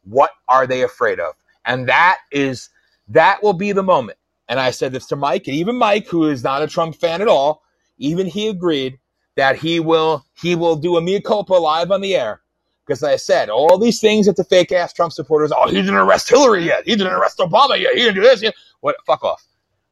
What 0.03 0.29
are 0.47 0.67
they 0.67 0.83
afraid 0.83 1.19
of? 1.19 1.33
And 1.65 1.89
that 1.89 2.19
is, 2.31 2.69
that 3.07 3.41
will 3.41 3.53
be 3.53 3.71
the 3.71 3.81
moment. 3.81 4.19
And 4.47 4.59
I 4.59 4.69
said 4.69 4.91
this 4.91 5.07
to 5.07 5.15
Mike, 5.15 5.47
and 5.47 5.55
even 5.55 5.75
Mike, 5.75 6.07
who 6.07 6.25
is 6.25 6.43
not 6.43 6.61
a 6.61 6.67
Trump 6.67 6.95
fan 6.95 7.21
at 7.21 7.27
all, 7.27 7.63
even 7.97 8.27
he 8.27 8.49
agreed 8.49 8.99
that 9.37 9.55
he 9.55 9.79
will, 9.79 10.23
he 10.39 10.55
will 10.55 10.75
do 10.75 10.97
a 10.97 11.01
mea 11.01 11.19
culpa 11.19 11.53
live 11.53 11.89
on 11.89 12.01
the 12.01 12.15
air 12.15 12.42
because 12.85 13.03
I 13.03 13.15
said 13.15 13.49
all 13.49 13.77
these 13.77 13.99
things 13.99 14.25
that 14.25 14.35
the 14.35 14.43
fake 14.43 14.71
ass 14.71 14.93
Trump 14.93 15.13
supporters, 15.13 15.51
oh, 15.55 15.67
he 15.67 15.75
didn't 15.75 15.95
arrest 15.95 16.29
Hillary 16.29 16.65
yet. 16.65 16.83
He 16.85 16.95
didn't 16.95 17.13
arrest 17.13 17.37
Obama 17.39 17.79
yet. 17.79 17.93
He 17.93 18.01
didn't 18.01 18.15
do 18.15 18.21
this 18.21 18.41
yet. 18.41 18.55
What? 18.81 18.95
Fuck 19.05 19.23
off. 19.23 19.45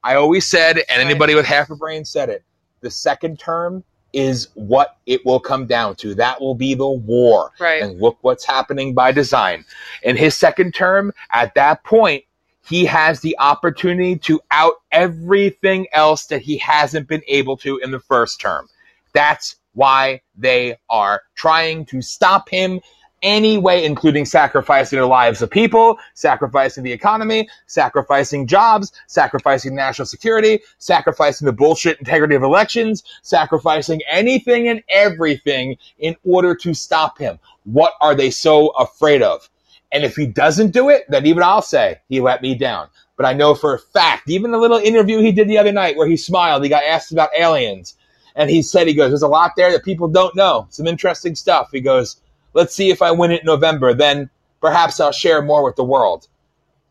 I 0.04 0.16
always 0.16 0.48
said, 0.48 0.78
and 0.78 1.02
anybody 1.02 1.36
with 1.36 1.46
half 1.46 1.70
a 1.70 1.76
brain 1.76 2.04
said 2.04 2.30
it. 2.30 2.44
The 2.82 2.90
second 2.90 3.40
term 3.40 3.84
is 4.14 4.50
what 4.56 4.98
it 5.06 5.26
will 5.26 5.40
come 5.40 5.66
down 5.66 5.96
to. 5.98 6.16
That 6.16 6.42
will 6.42 6.56
be 6.56 6.74
the 6.74 6.90
war. 6.90 7.52
Right. 7.60 7.82
And 7.82 8.02
look 8.02 8.18
what's 8.22 8.46
happening 8.46 8.94
by 8.94 9.12
design. 9.12 9.64
In 10.04 10.18
his 10.18 10.36
second 10.36 10.74
term, 10.74 11.14
at 11.32 11.54
that 11.56 11.84
point, 11.84 12.26
he 12.68 12.86
has 12.86 13.22
the 13.22 13.36
opportunity 13.40 14.18
to 14.18 14.42
out 14.52 14.76
everything 14.92 15.88
else 15.94 16.26
that 16.28 16.42
he 16.42 16.58
hasn't 16.58 17.08
been 17.08 17.24
able 17.28 17.58
to 17.58 17.78
in 17.78 17.92
the 17.92 18.00
first 18.00 18.42
term. 18.42 18.68
That's 19.14 19.56
why 19.74 20.22
they 20.38 20.78
are 20.90 21.22
trying 21.36 21.86
to 21.86 22.02
stop 22.02 22.50
him 22.50 22.82
anyway, 23.22 23.86
including 23.86 24.26
sacrificing 24.26 25.00
the 25.00 25.06
lives 25.06 25.42
of 25.42 25.50
people, 25.50 25.98
sacrificing 26.14 26.84
the 26.84 26.92
economy, 26.92 27.48
sacrificing 27.68 28.48
jobs, 28.48 28.92
sacrificing 29.08 29.76
national 29.76 30.06
security, 30.06 30.60
sacrificing 30.80 31.46
the 31.46 31.54
bullshit 31.54 32.00
integrity 32.00 32.36
of 32.36 32.44
elections, 32.44 33.04
sacrificing 33.22 34.02
anything 34.10 34.68
and 34.68 34.84
everything 34.90 35.78
in 36.00 36.16
order 36.24 36.56
to 36.56 36.74
stop 36.74 37.18
him. 37.18 37.40
What 37.64 37.94
are 38.02 38.16
they 38.16 38.32
so 38.32 38.70
afraid 38.70 39.22
of? 39.22 39.50
And 39.92 40.04
if 40.04 40.16
he 40.16 40.26
doesn't 40.26 40.72
do 40.72 40.90
it, 40.90 41.04
then 41.10 41.26
even 41.26 41.44
I'll 41.44 41.62
say 41.62 42.00
he 42.08 42.22
let 42.22 42.42
me 42.42 42.56
down. 42.56 42.88
But 43.18 43.26
I 43.26 43.34
know 43.34 43.54
for 43.54 43.76
a 43.76 43.80
fact, 43.80 44.30
even 44.30 44.52
the 44.52 44.58
little 44.58 44.78
interview 44.78 45.20
he 45.20 45.32
did 45.32 45.48
the 45.48 45.58
other 45.58 45.72
night 45.72 45.98
where 45.98 46.08
he 46.08 46.18
smiled, 46.18 46.64
he 46.64 46.70
got 46.70 46.84
asked 46.84 47.12
about 47.12 47.30
aliens. 47.38 47.96
And 48.36 48.50
he 48.50 48.62
said, 48.62 48.88
he 48.88 48.94
goes, 48.94 49.12
there's 49.12 49.22
a 49.22 49.28
lot 49.28 49.52
there 49.56 49.72
that 49.72 49.84
people 49.84 50.08
don't 50.08 50.36
know. 50.36 50.68
Some 50.70 50.88
interesting 50.88 51.36
stuff. 51.36 51.70
He 51.72 51.82
goes, 51.82 52.18
let's 52.54 52.74
see 52.74 52.90
if 52.90 53.02
I 53.02 53.12
win 53.12 53.32
it 53.32 53.42
in 53.42 53.46
November. 53.46 53.94
Then 53.94 54.30
perhaps 54.62 55.00
I'll 55.00 55.12
share 55.12 55.42
more 55.42 55.64
with 55.64 55.76
the 55.76 55.84
world. 55.84 56.28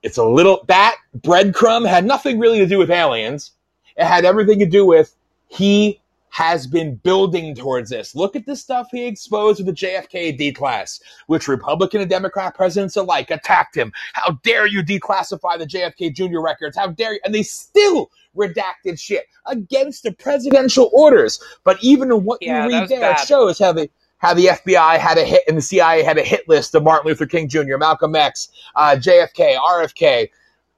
It's 0.03 0.19
a 0.19 0.25
little, 0.25 0.65
that 0.69 0.97
breadcrumb 1.19 1.89
had 1.89 2.05
nothing 2.05 2.39
really 2.39 2.59
to 2.59 2.67
do 2.67 2.79
with 2.79 2.91
aliens. 2.91 3.53
It 3.97 4.05
had 4.05 4.25
everything 4.25 4.59
to 4.61 4.67
do 4.67 4.87
with 4.87 5.15
he 5.49 6.00
has 6.31 6.67
been 6.67 6.95
building 6.97 7.55
towards 7.55 7.91
this. 7.91 8.15
Look 8.15 8.37
at 8.37 8.47
the 8.47 8.57
stuff 8.57 8.89
he 8.93 9.07
exposed 9.07 9.59
with 9.65 9.67
the 9.67 9.87
JFK 9.87 10.37
D 10.39 10.53
class, 10.53 11.01
which 11.27 11.49
Republican 11.49 12.01
and 12.01 12.09
Democrat 12.11 12.55
presidents 12.55 12.97
alike 12.97 13.31
attacked 13.31 13.77
him. 13.77 13.93
How 14.15 14.33
dare 14.45 14.67
you 14.67 14.83
declassify 14.83 15.59
the 15.59 15.67
JFK 15.67 16.15
Jr. 16.15 16.41
records? 16.41 16.77
How 16.77 16.89
dare 16.89 17.15
you? 17.15 17.21
And 17.25 17.35
they 17.35 17.43
still 17.43 18.11
redacted 18.37 18.99
shit 18.99 19.27
against 19.47 20.05
the 20.05 20.13
presidential 20.13 20.91
orders. 20.93 21.41
But 21.65 21.79
even 21.83 22.11
in 22.13 22.25
what 22.25 22.41
Yeah, 22.41 22.65
you 22.67 22.71
read 22.71 22.89
there, 22.89 23.01
bad. 23.01 23.17
shows 23.27 23.59
how 23.59 23.73
the 23.73 23.91
how 24.19 24.35
the 24.35 24.47
FBI 24.47 24.99
had 24.99 25.17
a 25.19 25.25
hit 25.25 25.43
and 25.49 25.57
the 25.57 25.63
CIA 25.63 26.03
had 26.03 26.19
a 26.19 26.23
hit 26.23 26.47
list 26.49 26.75
of 26.75 26.83
Martin 26.85 27.09
Luther 27.09 27.27
King 27.27 27.49
Jr., 27.49 27.79
Malcolm 27.79 28.15
X, 28.15 28.51
uh, 28.77 28.95
JFK, 28.99 29.57
RFK. 29.57 30.29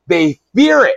They 0.07 0.41
fear 0.55 0.85
it. 0.87 0.97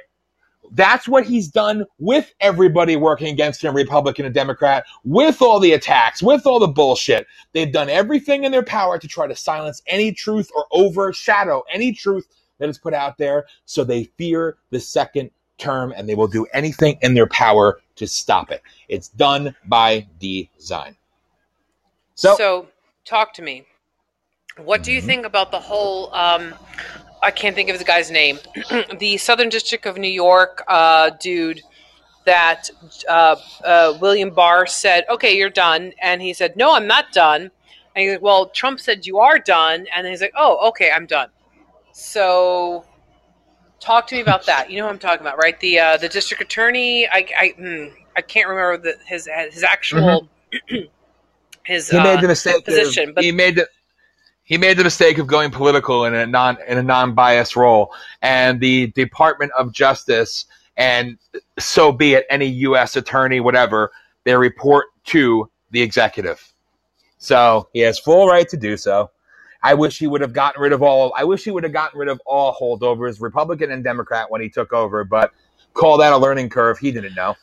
That's 0.71 1.07
what 1.07 1.25
he's 1.25 1.47
done 1.47 1.85
with 1.99 2.33
everybody 2.39 2.95
working 2.95 3.27
against 3.27 3.63
him, 3.63 3.75
Republican 3.75 4.25
and 4.25 4.33
Democrat, 4.33 4.85
with 5.03 5.41
all 5.41 5.59
the 5.59 5.73
attacks, 5.73 6.21
with 6.23 6.45
all 6.45 6.59
the 6.59 6.67
bullshit. 6.67 7.27
They've 7.53 7.71
done 7.71 7.89
everything 7.89 8.43
in 8.43 8.51
their 8.51 8.63
power 8.63 8.97
to 8.97 9.07
try 9.07 9.27
to 9.27 9.35
silence 9.35 9.81
any 9.87 10.11
truth 10.11 10.49
or 10.55 10.65
overshadow 10.71 11.63
any 11.71 11.91
truth 11.91 12.27
that 12.59 12.69
is 12.69 12.77
put 12.77 12.93
out 12.93 13.17
there. 13.17 13.45
So 13.65 13.83
they 13.83 14.05
fear 14.17 14.57
the 14.69 14.79
second 14.79 15.31
term 15.57 15.93
and 15.95 16.07
they 16.07 16.15
will 16.15 16.27
do 16.27 16.45
anything 16.53 16.97
in 17.01 17.13
their 17.13 17.27
power 17.27 17.79
to 17.95 18.07
stop 18.07 18.51
it. 18.51 18.61
It's 18.89 19.09
done 19.09 19.55
by 19.65 20.07
design. 20.19 20.95
So, 22.15 22.35
So, 22.35 22.67
talk 23.05 23.33
to 23.35 23.41
me. 23.41 23.65
What 24.57 24.83
do 24.83 24.91
you 24.91 25.01
Mhm. 25.01 25.05
think 25.05 25.25
about 25.25 25.51
the 25.51 25.59
whole? 25.59 26.13
Um, 26.13 26.55
I 27.26 27.31
can't 27.31 27.56
think 27.56 27.69
of 27.69 27.80
the 27.80 27.84
guy's 27.84 28.11
name. 28.11 28.38
the 28.99 29.18
Southern 29.18 29.49
District 29.49 29.88
of 29.88 29.97
New 29.97 30.07
York 30.07 30.64
uh, 30.68 31.10
dude 31.19 31.64
that 32.26 32.69
uh, 33.10 33.35
uh, 33.64 33.97
William 33.99 34.30
Barr 34.30 34.68
said, 34.68 35.06
"Okay, 35.10 35.35
you're 35.35 35.49
done," 35.49 35.93
and 36.02 36.22
he 36.22 36.34
said, 36.34 36.56
"No, 36.56 36.76
I'm 36.76 36.85
not 36.85 37.11
done." 37.11 37.49
And 37.95 38.03
he's 38.03 38.11
like, 38.14 38.22
"Well, 38.22 38.49
Trump 38.49 38.80
said 38.80 39.07
you 39.07 39.18
are 39.19 39.39
done," 39.39 39.88
and 39.95 40.06
he's 40.06 40.22
like, 40.22 40.34
"Oh, 40.38 40.69
okay, 40.69 40.91
I'm 40.91 41.07
done." 41.07 41.30
So, 41.93 42.85
talk 43.80 44.06
to 44.07 44.15
me 44.15 44.22
about 44.22 44.45
that. 44.45 44.69
You 44.69 44.77
know 44.77 44.85
what 44.85 44.93
I'm 44.93 44.99
talking 44.99 45.22
about, 45.22 45.39
right? 45.39 45.60
The 45.60 45.80
uh, 45.80 45.97
the 45.97 46.10
district 46.10 46.43
attorney. 46.43 47.07
I 47.07 47.27
I, 47.38 47.53
hmm, 47.57 47.85
I 48.15 48.22
can't 48.22 48.47
remember 48.47 48.77
the, 48.77 48.97
his 49.06 49.27
his 49.52 49.64
actual 49.64 50.30
his 51.64 51.89
he 51.89 51.97
uh, 51.97 52.03
made 52.03 52.22
the 52.22 52.27
mistake. 52.27 52.65
position, 52.65 53.10
of, 53.10 53.15
but- 53.15 53.23
he 53.23 53.31
made 53.31 53.56
the 53.56 53.68
he 54.45 54.57
made 54.57 54.77
the 54.77 54.84
mistake 54.84 55.17
of 55.17 55.27
going 55.27 55.51
political 55.51 56.05
in 56.05 56.15
a 56.15 56.26
non 56.26 56.57
in 56.67 56.77
a 56.77 56.84
non 56.84 57.13
biased 57.13 57.55
role, 57.55 57.93
and 58.22 58.59
the 58.59 58.88
Department 58.88 59.51
of 59.57 59.73
Justice 59.73 60.45
and 60.77 61.17
so 61.57 61.91
be 61.91 62.13
it. 62.13 62.26
Any 62.30 62.47
U.S. 62.47 62.95
attorney, 62.95 63.39
whatever, 63.39 63.91
they 64.23 64.35
report 64.35 64.88
to 65.05 65.49
the 65.72 65.81
executive. 65.81 66.51
So 67.17 67.69
he 67.73 67.80
has 67.80 67.99
full 67.99 68.27
right 68.27 68.47
to 68.49 68.57
do 68.57 68.77
so. 68.77 69.11
I 69.63 69.73
wish 69.73 69.97
he 69.97 70.05
would 70.05 70.22
have 70.22 70.34
gotten 70.34 70.61
rid 70.61 70.73
of 70.73 70.84
all. 70.84 71.13
I 71.17 71.23
wish 71.23 71.43
he 71.43 71.51
would 71.51 71.63
have 71.63 71.73
gotten 71.73 71.99
rid 71.99 72.09
of 72.09 72.22
all 72.26 72.53
holdovers, 72.53 73.19
Republican 73.19 73.72
and 73.72 73.84
Democrat, 73.84 74.30
when 74.30 74.41
he 74.41 74.49
took 74.49 74.73
over. 74.73 75.03
But 75.03 75.31
call 75.73 75.97
that 75.97 76.13
a 76.13 76.17
learning 76.17 76.49
curve. 76.49 76.77
He 76.77 76.91
didn't 76.91 77.15
know. 77.15 77.35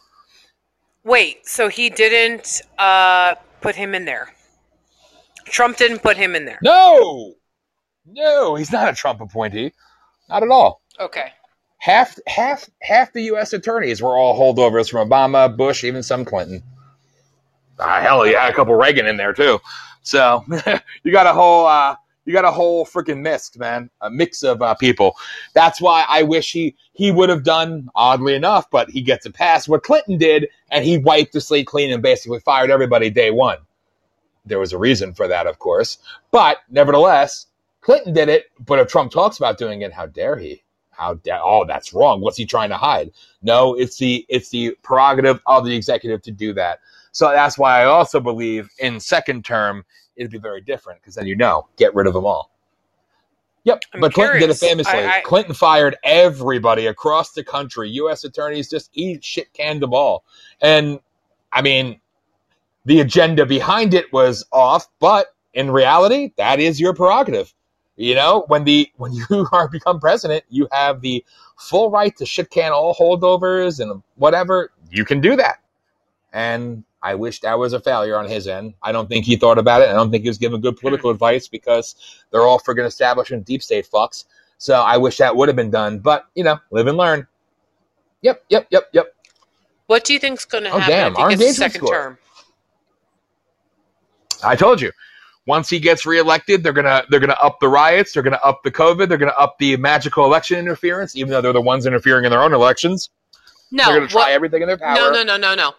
Wait, 1.04 1.46
so 1.48 1.68
he 1.68 1.90
didn't 1.90 2.62
uh, 2.78 3.34
put 3.60 3.74
him 3.74 3.92
in 3.94 4.04
there? 4.04 4.32
Trump 5.44 5.76
didn't 5.76 6.00
put 6.00 6.16
him 6.16 6.34
in 6.34 6.44
there. 6.44 6.58
No, 6.62 7.34
no, 8.06 8.54
he's 8.54 8.72
not 8.72 8.88
a 8.88 8.94
Trump 8.94 9.20
appointee, 9.20 9.72
not 10.28 10.42
at 10.42 10.48
all. 10.50 10.82
Okay. 11.00 11.32
half 11.78 12.18
half 12.26 12.68
half 12.82 13.12
the 13.12 13.22
U.S. 13.24 13.52
attorneys 13.52 14.00
were 14.02 14.16
all 14.16 14.38
holdovers 14.38 14.90
from 14.90 15.08
Obama, 15.08 15.54
Bush, 15.56 15.84
even 15.84 16.02
some 16.02 16.24
Clinton. 16.24 16.62
Ah, 17.78 18.00
hell, 18.00 18.26
you 18.26 18.36
had 18.36 18.52
a 18.52 18.54
couple 18.54 18.74
Reagan 18.74 19.06
in 19.06 19.16
there 19.16 19.32
too. 19.32 19.58
So 20.02 20.44
you 21.02 21.12
got 21.12 21.26
a 21.26 21.32
whole 21.32 21.66
uh, 21.66 21.96
you 22.24 22.32
got 22.32 22.44
a 22.44 22.50
whole 22.52 22.86
freaking 22.86 23.20
mix, 23.20 23.56
man, 23.56 23.90
a 24.00 24.10
mix 24.10 24.44
of 24.44 24.62
uh, 24.62 24.74
people. 24.74 25.16
That's 25.54 25.80
why 25.80 26.04
I 26.08 26.22
wish 26.22 26.52
he 26.52 26.76
he 26.92 27.10
would 27.10 27.28
have 27.30 27.42
done, 27.42 27.88
oddly 27.94 28.34
enough, 28.34 28.70
but 28.70 28.90
he 28.90 29.02
gets 29.02 29.26
a 29.26 29.30
pass. 29.30 29.66
What 29.66 29.82
Clinton 29.82 30.18
did, 30.18 30.48
and 30.70 30.84
he 30.84 30.98
wiped 30.98 31.32
the 31.32 31.40
slate 31.40 31.66
clean 31.66 31.90
and 31.90 32.02
basically 32.02 32.40
fired 32.40 32.70
everybody 32.70 33.10
day 33.10 33.30
one. 33.30 33.58
There 34.44 34.58
was 34.58 34.72
a 34.72 34.78
reason 34.78 35.14
for 35.14 35.28
that, 35.28 35.46
of 35.46 35.58
course, 35.58 35.98
but 36.30 36.58
nevertheless, 36.68 37.46
Clinton 37.80 38.12
did 38.12 38.28
it. 38.28 38.46
But 38.60 38.78
if 38.80 38.88
Trump 38.88 39.12
talks 39.12 39.38
about 39.38 39.58
doing 39.58 39.82
it, 39.82 39.92
how 39.92 40.06
dare 40.06 40.36
he? 40.36 40.62
How 40.90 41.14
dare? 41.14 41.40
Oh, 41.42 41.64
that's 41.64 41.92
wrong. 41.92 42.20
What's 42.20 42.36
he 42.36 42.44
trying 42.46 42.70
to 42.70 42.76
hide? 42.76 43.12
No, 43.42 43.74
it's 43.74 43.98
the 43.98 44.26
it's 44.28 44.48
the 44.50 44.76
prerogative 44.82 45.40
of 45.46 45.64
the 45.64 45.74
executive 45.76 46.22
to 46.22 46.30
do 46.30 46.52
that. 46.54 46.80
So 47.12 47.28
that's 47.30 47.58
why 47.58 47.80
I 47.82 47.84
also 47.84 48.20
believe 48.20 48.68
in 48.78 48.98
second 49.00 49.44
term 49.44 49.84
it'd 50.16 50.30
be 50.30 50.38
very 50.38 50.60
different 50.60 51.00
because 51.00 51.14
then 51.14 51.26
you 51.26 51.36
know 51.36 51.68
get 51.76 51.94
rid 51.94 52.06
of 52.06 52.14
them 52.14 52.26
all. 52.26 52.50
Yep, 53.64 53.82
I'm 53.94 54.00
but 54.00 54.12
Clinton 54.12 54.40
did 54.40 54.50
it 54.50 54.56
famously. 54.56 54.98
I- 54.98 55.18
I- 55.18 55.20
Clinton 55.22 55.54
fired 55.54 55.96
everybody 56.02 56.86
across 56.86 57.32
the 57.32 57.44
country. 57.44 57.88
U.S. 57.90 58.24
attorneys 58.24 58.68
just 58.68 58.90
eat 58.92 59.24
shit 59.24 59.52
canned 59.52 59.80
them 59.82 59.94
all, 59.94 60.24
and 60.60 60.98
I 61.52 61.62
mean, 61.62 62.00
the 62.84 63.00
agenda 63.00 63.46
behind 63.46 63.94
it 63.94 64.12
was 64.12 64.44
off, 64.52 64.88
but 64.98 65.34
in 65.54 65.70
reality, 65.70 66.32
that 66.36 66.60
is 66.60 66.80
your 66.80 66.94
prerogative. 66.94 67.52
You 67.96 68.14
know, 68.14 68.44
when 68.48 68.64
the 68.64 68.90
when 68.96 69.12
you 69.12 69.46
are 69.52 69.68
become 69.68 70.00
president, 70.00 70.44
you 70.48 70.68
have 70.72 71.00
the 71.00 71.24
full 71.58 71.90
right 71.90 72.16
to 72.16 72.26
shit 72.26 72.50
can 72.50 72.72
all 72.72 72.94
holdovers 72.94 73.80
and 73.80 74.02
whatever. 74.16 74.72
You 74.90 75.04
can 75.04 75.20
do 75.20 75.36
that, 75.36 75.60
and 76.32 76.84
I 77.02 77.16
wish 77.16 77.40
that 77.40 77.58
was 77.58 77.72
a 77.72 77.80
failure 77.80 78.16
on 78.16 78.28
his 78.28 78.46
end. 78.46 78.74
I 78.82 78.92
don't 78.92 79.08
think 79.08 79.24
he 79.24 79.36
thought 79.36 79.58
about 79.58 79.82
it. 79.82 79.88
I 79.88 79.92
don't 79.92 80.10
think 80.10 80.22
he 80.22 80.30
was 80.30 80.38
given 80.38 80.60
good 80.60 80.76
political 80.76 81.10
hmm. 81.10 81.14
advice 81.14 81.48
because 81.48 81.96
they're 82.30 82.42
all 82.42 82.60
friggin' 82.60 82.86
establishment 82.86 83.44
deep 83.44 83.62
state 83.62 83.88
fucks. 83.92 84.24
So 84.58 84.74
I 84.74 84.96
wish 84.96 85.18
that 85.18 85.34
would 85.34 85.48
have 85.48 85.56
been 85.56 85.70
done. 85.70 85.98
But, 85.98 86.26
you 86.36 86.44
know, 86.44 86.60
live 86.70 86.86
and 86.86 86.96
learn. 86.96 87.26
Yep, 88.20 88.44
yep, 88.48 88.68
yep, 88.70 88.88
yep. 88.92 89.14
What 89.86 90.04
do 90.04 90.12
you 90.12 90.20
think's 90.20 90.44
going 90.44 90.64
to 90.64 90.70
Oh, 90.70 90.78
happen 90.78 90.94
damn, 90.94 91.16
our 91.16 91.30
he 91.30 91.36
gets 91.36 91.42
a 91.42 91.64
engagement 91.64 91.72
second 91.72 91.86
score. 91.86 91.94
term? 91.94 92.18
I 94.44 94.56
told 94.56 94.80
you. 94.80 94.92
Once 95.44 95.68
he 95.68 95.80
gets 95.80 96.06
reelected, 96.06 96.62
they're 96.62 96.72
gonna 96.72 97.02
they're 97.10 97.18
gonna 97.18 97.36
up 97.42 97.58
the 97.58 97.66
riots, 97.68 98.12
they're 98.12 98.22
gonna 98.22 98.38
up 98.44 98.62
the 98.62 98.70
COVID, 98.70 99.08
they're 99.08 99.18
gonna 99.18 99.32
up 99.36 99.56
the 99.58 99.76
magical 99.76 100.24
election 100.24 100.56
interference, 100.58 101.16
even 101.16 101.30
though 101.30 101.40
they're 101.40 101.52
the 101.52 101.60
ones 101.60 101.84
interfering 101.84 102.24
in 102.24 102.30
their 102.30 102.42
own 102.42 102.54
elections. 102.54 103.10
No, 103.72 103.86
they're 103.86 103.96
gonna 103.96 104.08
try 104.08 104.20
what- 104.22 104.30
everything 104.32 104.62
in 104.62 104.68
their 104.68 104.76
power. 104.78 104.94
no, 104.94 105.10
no, 105.10 105.24
no, 105.24 105.36
no, 105.36 105.54
no. 105.56 105.72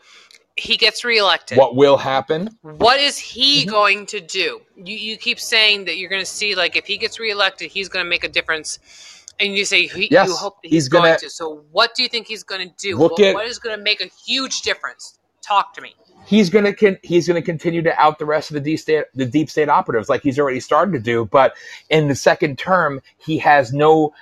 He 0.58 0.76
gets 0.78 1.04
reelected. 1.06 1.58
What 1.58 1.76
will 1.78 1.98
happen? 1.98 2.50
What 2.62 3.00
is 3.00 3.18
he 3.18 3.62
Mm-hmm. 3.62 3.70
going 3.72 4.06
to 4.08 4.20
do? 4.20 4.62
You, 4.76 4.96
you 4.98 5.18
keep 5.18 5.40
saying 5.40 5.86
that 5.86 5.98
you're 5.98 6.12
going 6.12 6.22
to 6.22 6.28
see, 6.30 6.54
like, 6.54 6.76
if 6.76 6.86
he 6.86 6.96
gets 6.98 7.20
reelected, 7.20 7.72
he's 7.72 7.90
going 7.90 8.06
to 8.06 8.10
make 8.10 8.24
a 8.24 8.30
difference. 8.30 8.78
And 9.40 9.56
you 9.58 9.66
say 9.66 9.88
he, 9.88 10.10
Yes, 10.12 10.28
you 10.28 10.36
hope 10.36 10.62
that 10.62 10.68
he's 10.68 10.84
he's, 10.84 10.90
going 10.90 11.06
gonna- 11.06 11.18
to. 11.20 11.30
So, 11.32 11.64
what 11.72 11.96
do 11.96 12.04
you 12.04 12.10
think 12.10 12.28
he's 12.28 12.44
going 12.44 12.70
to 12.70 12.76
do? 12.78 12.98
Look 13.00 13.14
what, 13.14 13.22
at- 13.22 13.34
what 13.34 13.48
is 13.48 13.58
going 13.58 13.76
to 13.76 13.82
make 13.84 14.00
a 14.00 14.10
huge 14.28 14.62
difference? 14.62 15.18
Talk 15.42 15.74
to 15.74 15.82
me. 15.82 15.96
He's 16.26 16.50
gonna 16.50 16.74
con- 16.74 17.00
he's 17.04 17.28
gonna 17.28 17.42
continue 17.42 17.82
to 17.82 18.00
out 18.02 18.18
the 18.20 18.26
rest 18.26 18.50
of 18.50 18.56
the 18.56 18.62
deep 18.62 18.80
state 18.80 19.06
the 19.14 19.26
deep 19.26 19.50
state 19.50 19.70
operatives 19.70 20.10
like 20.10 20.22
he's 20.22 20.40
already 20.40 20.60
started 20.60 20.94
to 20.94 21.00
do. 21.00 21.26
But 21.26 21.56
in 21.90 22.08
the 22.08 22.16
second 22.16 22.58
term, 22.58 23.02
he 23.18 23.38
has 23.40 23.74
no. 23.74 24.14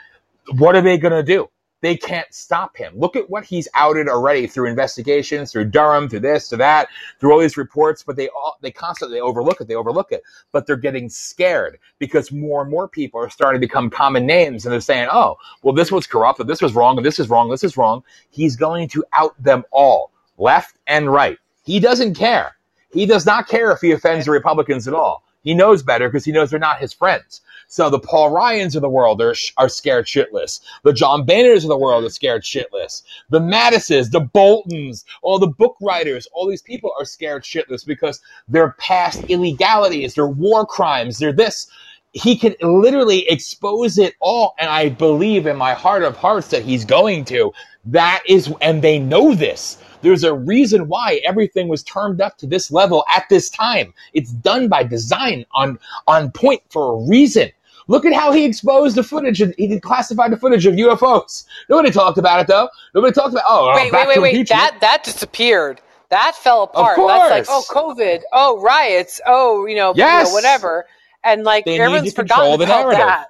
What 0.58 0.76
are 0.76 0.82
they 0.82 0.98
gonna 0.98 1.24
do? 1.24 1.50
They 1.82 1.98
can't 1.98 2.32
stop 2.32 2.78
him. 2.78 2.94
Look 2.96 3.16
at 3.16 3.30
what 3.30 3.44
he's 3.44 3.68
outed 3.74 4.08
already 4.08 4.46
through 4.46 4.70
investigations, 4.70 5.52
through 5.52 5.66
Durham, 5.66 6.08
through 6.10 6.20
this, 6.20 6.48
to 6.50 6.58
that, 6.58 6.90
through 7.20 7.34
all 7.34 7.40
these 7.40 7.58
reports. 7.58 8.04
But 8.04 8.16
they 8.16 8.30
all 8.30 8.58
they 8.62 8.72
constantly 8.72 9.20
overlook 9.20 9.62
it. 9.62 9.68
They 9.68 9.76
overlook 9.76 10.12
it. 10.12 10.24
But 10.52 10.66
they're 10.66 10.78
getting 10.78 11.10
scared 11.10 11.80
because 12.00 12.32
more 12.32 12.62
and 12.62 12.72
more 12.72 12.88
people 12.88 13.20
are 13.20 13.30
starting 13.30 13.62
to 13.62 13.68
become 13.68 13.90
common 13.90 14.26
names, 14.26 14.66
and 14.66 14.74
they're 14.74 14.82
saying, 14.82 15.10
"Oh, 15.12 15.38
well, 15.64 15.74
this 15.74 15.92
was 15.92 16.08
corrupt, 16.08 16.46
this 16.48 16.62
was 16.62 16.74
wrong, 16.74 17.02
this 17.04 17.20
is 17.20 17.30
wrong, 17.30 17.50
this 17.50 17.64
is 17.64 17.78
wrong." 17.78 18.04
He's 18.30 18.56
going 18.56 18.88
to 18.90 19.04
out 19.14 19.42
them 19.42 19.64
all, 19.72 20.12
left 20.38 20.78
and 20.88 21.12
right. 21.12 21.38
He 21.64 21.80
doesn't 21.80 22.16
care. 22.16 22.56
He 22.92 23.06
does 23.06 23.26
not 23.26 23.48
care 23.48 23.72
if 23.72 23.82
he 23.82 23.92
offends 23.92 24.26
the 24.26 24.32
Republicans 24.32 24.88
at 24.88 24.94
all. 24.94 25.24
He 25.44 25.54
knows 25.54 25.82
better 25.82 26.08
because 26.08 26.26
he 26.26 26.32
knows 26.32 26.52
they're 26.52 26.60
not 26.60 26.80
his 26.80 26.94
friends. 26.94 27.42
So 27.68 27.90
the 27.90 28.00
Paul 28.00 28.32
Ryans 28.32 28.76
of 28.76 28.82
the 28.82 28.90
world 28.90 29.22
are, 29.22 29.34
are 29.58 29.70
scared 29.70 30.06
shitless. 30.06 30.60
The 30.84 30.92
John 30.92 31.26
Boehners 31.26 31.64
of 31.64 31.70
the 31.70 31.78
world 31.78 32.04
are 32.04 32.10
scared 32.10 32.44
shitless. 32.44 33.02
The 33.30 33.40
Mattises, 33.40 34.12
the 34.12 34.20
Boltons, 34.20 35.06
all 35.22 35.40
the 35.40 35.48
book 35.48 35.78
writers, 35.82 36.28
all 36.34 36.50
these 36.50 36.62
people 36.62 36.92
are 37.00 37.06
scared 37.06 37.44
shitless 37.44 37.86
because 37.86 38.20
they're 38.50 38.76
past 38.78 39.24
illegalities, 39.30 40.16
they're 40.16 40.28
war 40.28 40.66
crimes, 40.66 41.18
they're 41.18 41.32
this. 41.32 41.68
He 42.12 42.36
can 42.36 42.56
literally 42.62 43.26
expose 43.30 43.98
it 43.98 44.16
all. 44.20 44.54
And 44.60 44.70
I 44.70 44.90
believe 44.90 45.48
in 45.48 45.56
my 45.56 45.74
heart 45.74 46.04
of 46.04 46.18
hearts 46.18 46.50
that 46.50 46.64
he's 46.64 46.84
going 46.84 47.24
to. 47.26 47.54
That 47.86 48.22
is, 48.28 48.54
and 48.60 48.82
they 48.82 49.00
know 49.00 49.34
this. 49.34 49.78
There's 50.02 50.24
a 50.24 50.34
reason 50.34 50.88
why 50.88 51.22
everything 51.26 51.68
was 51.68 51.84
turned 51.84 52.22
up 52.22 52.38
to 52.40 52.48
this 52.48 52.72
level 52.72 53.06
at 53.14 53.28
this 53.30 53.50
time. 53.50 53.94
It's 54.14 54.32
done 54.32 54.68
by 54.68 54.84
design 54.84 55.46
on 55.54 55.80
on 56.08 56.32
point 56.32 56.62
for 56.70 56.94
a 56.94 57.08
reason. 57.08 57.52
Look 57.88 58.06
at 58.06 58.14
how 58.14 58.32
he 58.32 58.46
exposed 58.46 58.96
the 58.96 59.04
footage. 59.04 59.40
He 59.40 59.68
declassified 59.68 60.30
the 60.30 60.38
footage 60.38 60.66
of 60.66 60.76
UFOs. 60.76 61.46
Nobody 61.70 61.92
talked 61.92 62.18
about 62.18 62.40
it 62.40 62.48
though. 62.48 62.70
Nobody 62.96 63.14
talked 63.14 63.34
about. 63.34 63.44
Oh, 63.48 63.74
wait, 63.76 63.92
back 63.92 64.08
wait, 64.08 64.22
wait, 64.22 64.34
wait. 64.38 64.48
That 64.50 64.78
that 64.82 65.04
disappeared. 65.04 65.82
That 66.10 66.36
fell 66.36 66.64
apart. 66.64 66.98
That's 66.98 67.30
like, 67.30 67.46
oh. 67.50 67.64
COVID. 67.70 68.22
Oh, 68.34 68.62
riots. 68.62 69.22
Oh, 69.26 69.66
you 69.66 69.76
know, 69.76 69.92
you 69.92 70.02
know, 70.02 70.08
Yes. 70.08 70.34
whatever. 70.34 70.86
And 71.24 71.44
like 71.44 71.66
They 71.66 71.74
need 71.78 71.82
everyone's 71.82 72.14
forgotten 72.14 72.60
the 72.60 72.66
about 72.66 72.90
narrative. 72.92 73.28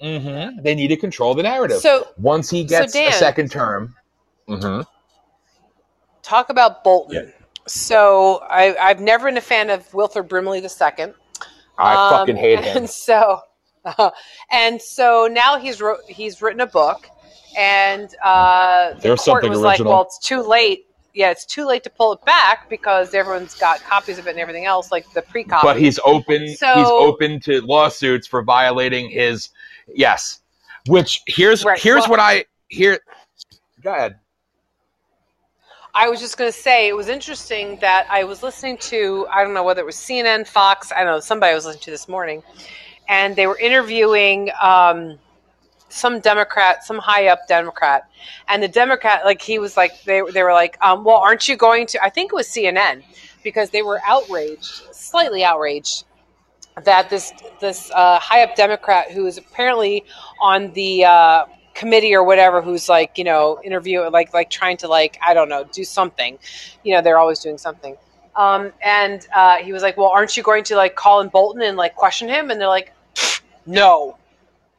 that. 0.00 0.54
hmm 0.54 0.62
They 0.62 0.74
need 0.74 0.88
to 0.88 0.96
control 0.96 1.34
the 1.34 1.42
narrative. 1.42 1.78
So 1.80 2.08
Once 2.16 2.48
he 2.50 2.64
gets 2.64 2.92
Dan- 2.92 3.08
a 3.08 3.12
second 3.12 3.50
term, 3.50 3.94
hmm 4.46 4.80
talk 6.28 6.50
about 6.50 6.84
Bolton. 6.84 7.14
Yeah. 7.26 7.32
So 7.66 8.40
I, 8.48 8.76
I've 8.76 9.00
never 9.00 9.26
been 9.26 9.36
a 9.36 9.40
fan 9.42 9.70
of 9.70 9.92
Wilford 9.92 10.28
Brimley 10.28 10.58
II. 10.60 11.12
I 11.78 11.94
Um, 11.94 12.10
fucking 12.12 12.36
hate 12.36 12.60
him. 12.60 12.76
And 12.78 12.90
so, 12.90 13.40
and 14.50 14.80
so 14.80 15.28
now 15.30 15.58
he's 15.58 15.80
wrote, 15.80 16.00
he's 16.08 16.40
written 16.42 16.60
a 16.60 16.66
book, 16.66 17.08
and 17.56 18.08
uh, 18.24 18.94
the 18.94 19.00
There's 19.00 19.20
court 19.20 19.42
something 19.42 19.50
was 19.50 19.60
like, 19.60 19.74
original. 19.80 19.92
"Well, 19.92 20.02
it's 20.02 20.18
too 20.18 20.42
late. 20.42 20.86
Yeah, 21.14 21.30
it's 21.30 21.44
too 21.46 21.66
late 21.66 21.82
to 21.84 21.90
pull 21.90 22.12
it 22.12 22.24
back 22.24 22.68
because 22.70 23.12
everyone's 23.14 23.54
got 23.54 23.82
copies 23.82 24.18
of 24.18 24.26
it 24.26 24.30
and 24.30 24.38
everything 24.38 24.66
else, 24.66 24.90
like 24.92 25.10
the 25.12 25.22
pre-copy." 25.22 25.66
But 25.66 25.78
he's 25.78 25.98
open. 26.04 26.48
So- 26.56 26.74
he's 26.74 26.86
open 26.88 27.40
to 27.40 27.60
lawsuits 27.62 28.26
for 28.26 28.42
violating 28.42 29.10
his. 29.10 29.50
Yes. 29.94 30.40
Which 30.86 31.22
here's 31.26 31.64
Right, 31.64 31.78
here's 31.78 32.02
well- 32.02 32.10
what 32.10 32.20
I 32.20 32.44
here. 32.68 32.98
Go 33.82 33.92
ahead. 33.94 34.18
I 35.94 36.08
was 36.08 36.20
just 36.20 36.36
going 36.36 36.50
to 36.50 36.56
say 36.56 36.88
it 36.88 36.96
was 36.96 37.08
interesting 37.08 37.78
that 37.80 38.06
I 38.10 38.24
was 38.24 38.42
listening 38.42 38.76
to 38.78 39.26
I 39.32 39.42
don't 39.42 39.54
know 39.54 39.64
whether 39.64 39.80
it 39.80 39.86
was 39.86 39.96
CNN, 39.96 40.46
Fox, 40.46 40.92
I 40.92 40.98
don't 40.98 41.06
know 41.06 41.20
somebody 41.20 41.52
I 41.52 41.54
was 41.54 41.64
listening 41.64 41.82
to 41.82 41.90
this 41.90 42.08
morning, 42.08 42.42
and 43.08 43.34
they 43.34 43.46
were 43.46 43.58
interviewing 43.58 44.50
um, 44.60 45.18
some 45.88 46.20
Democrat, 46.20 46.84
some 46.84 46.98
high 46.98 47.28
up 47.28 47.48
Democrat, 47.48 48.08
and 48.48 48.62
the 48.62 48.68
Democrat 48.68 49.24
like 49.24 49.40
he 49.40 49.58
was 49.58 49.76
like 49.76 50.02
they 50.04 50.22
they 50.32 50.42
were 50.42 50.52
like, 50.52 50.76
um, 50.82 51.04
well, 51.04 51.16
aren't 51.16 51.48
you 51.48 51.56
going 51.56 51.86
to? 51.88 52.04
I 52.04 52.10
think 52.10 52.32
it 52.32 52.36
was 52.36 52.48
CNN 52.48 53.02
because 53.42 53.70
they 53.70 53.82
were 53.82 54.00
outraged, 54.06 54.82
slightly 54.92 55.44
outraged 55.44 56.04
that 56.84 57.10
this 57.10 57.32
this 57.60 57.90
uh, 57.92 58.18
high 58.18 58.42
up 58.42 58.54
Democrat 58.56 59.10
who 59.10 59.26
is 59.26 59.38
apparently 59.38 60.04
on 60.40 60.72
the 60.72 61.04
uh, 61.04 61.44
committee 61.78 62.14
or 62.14 62.24
whatever 62.30 62.60
who's 62.60 62.88
like 62.88 63.10
you 63.20 63.24
know 63.30 63.42
interview 63.64 64.00
like 64.18 64.34
like 64.34 64.50
trying 64.50 64.76
to 64.82 64.88
like 64.88 65.18
I 65.26 65.32
don't 65.36 65.48
know 65.48 65.64
do 65.78 65.84
something, 65.84 66.38
you 66.84 66.94
know 66.94 67.00
they're 67.02 67.18
always 67.18 67.38
doing 67.40 67.58
something. 67.58 67.96
Um, 68.36 68.72
and 68.84 69.26
uh, 69.34 69.56
he 69.66 69.72
was 69.72 69.82
like, 69.82 69.96
"Well, 69.96 70.10
aren't 70.16 70.36
you 70.36 70.42
going 70.44 70.64
to 70.70 70.76
like 70.76 70.94
call 70.94 71.20
in 71.22 71.28
Bolton 71.28 71.62
and 71.62 71.76
like 71.76 71.94
question 71.96 72.28
him?" 72.28 72.50
And 72.50 72.60
they're 72.60 72.68
like, 72.80 72.92
"No." 73.66 74.16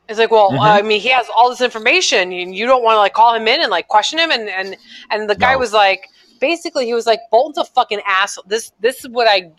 It's 0.08 0.18
like, 0.18 0.32
well, 0.32 0.52
Mhm. 0.52 0.60
I 0.62 0.82
mean, 0.82 1.02
he 1.02 1.10
has 1.10 1.28
all 1.36 1.50
this 1.50 1.62
information, 1.62 2.32
and 2.32 2.56
you 2.56 2.66
don't 2.66 2.84
want 2.84 2.96
to 2.96 3.00
like 3.06 3.14
call 3.14 3.34
him 3.36 3.48
in 3.48 3.62
and 3.62 3.70
like 3.70 3.88
question 3.88 4.18
him, 4.18 4.32
and 4.32 4.50
and 4.50 4.78
and 5.12 5.30
the 5.30 5.36
guy 5.36 5.54
No. 5.54 5.60
was 5.60 5.72
like, 5.74 6.08
basically, 6.40 6.86
he 6.86 6.94
was 6.96 7.06
like, 7.06 7.20
Bolton's 7.32 7.60
a 7.60 7.66
fucking 7.66 8.02
asshole. 8.08 8.46
This 8.48 8.72
this 8.80 8.96
is 9.04 9.10
what 9.10 9.28
I 9.28 9.52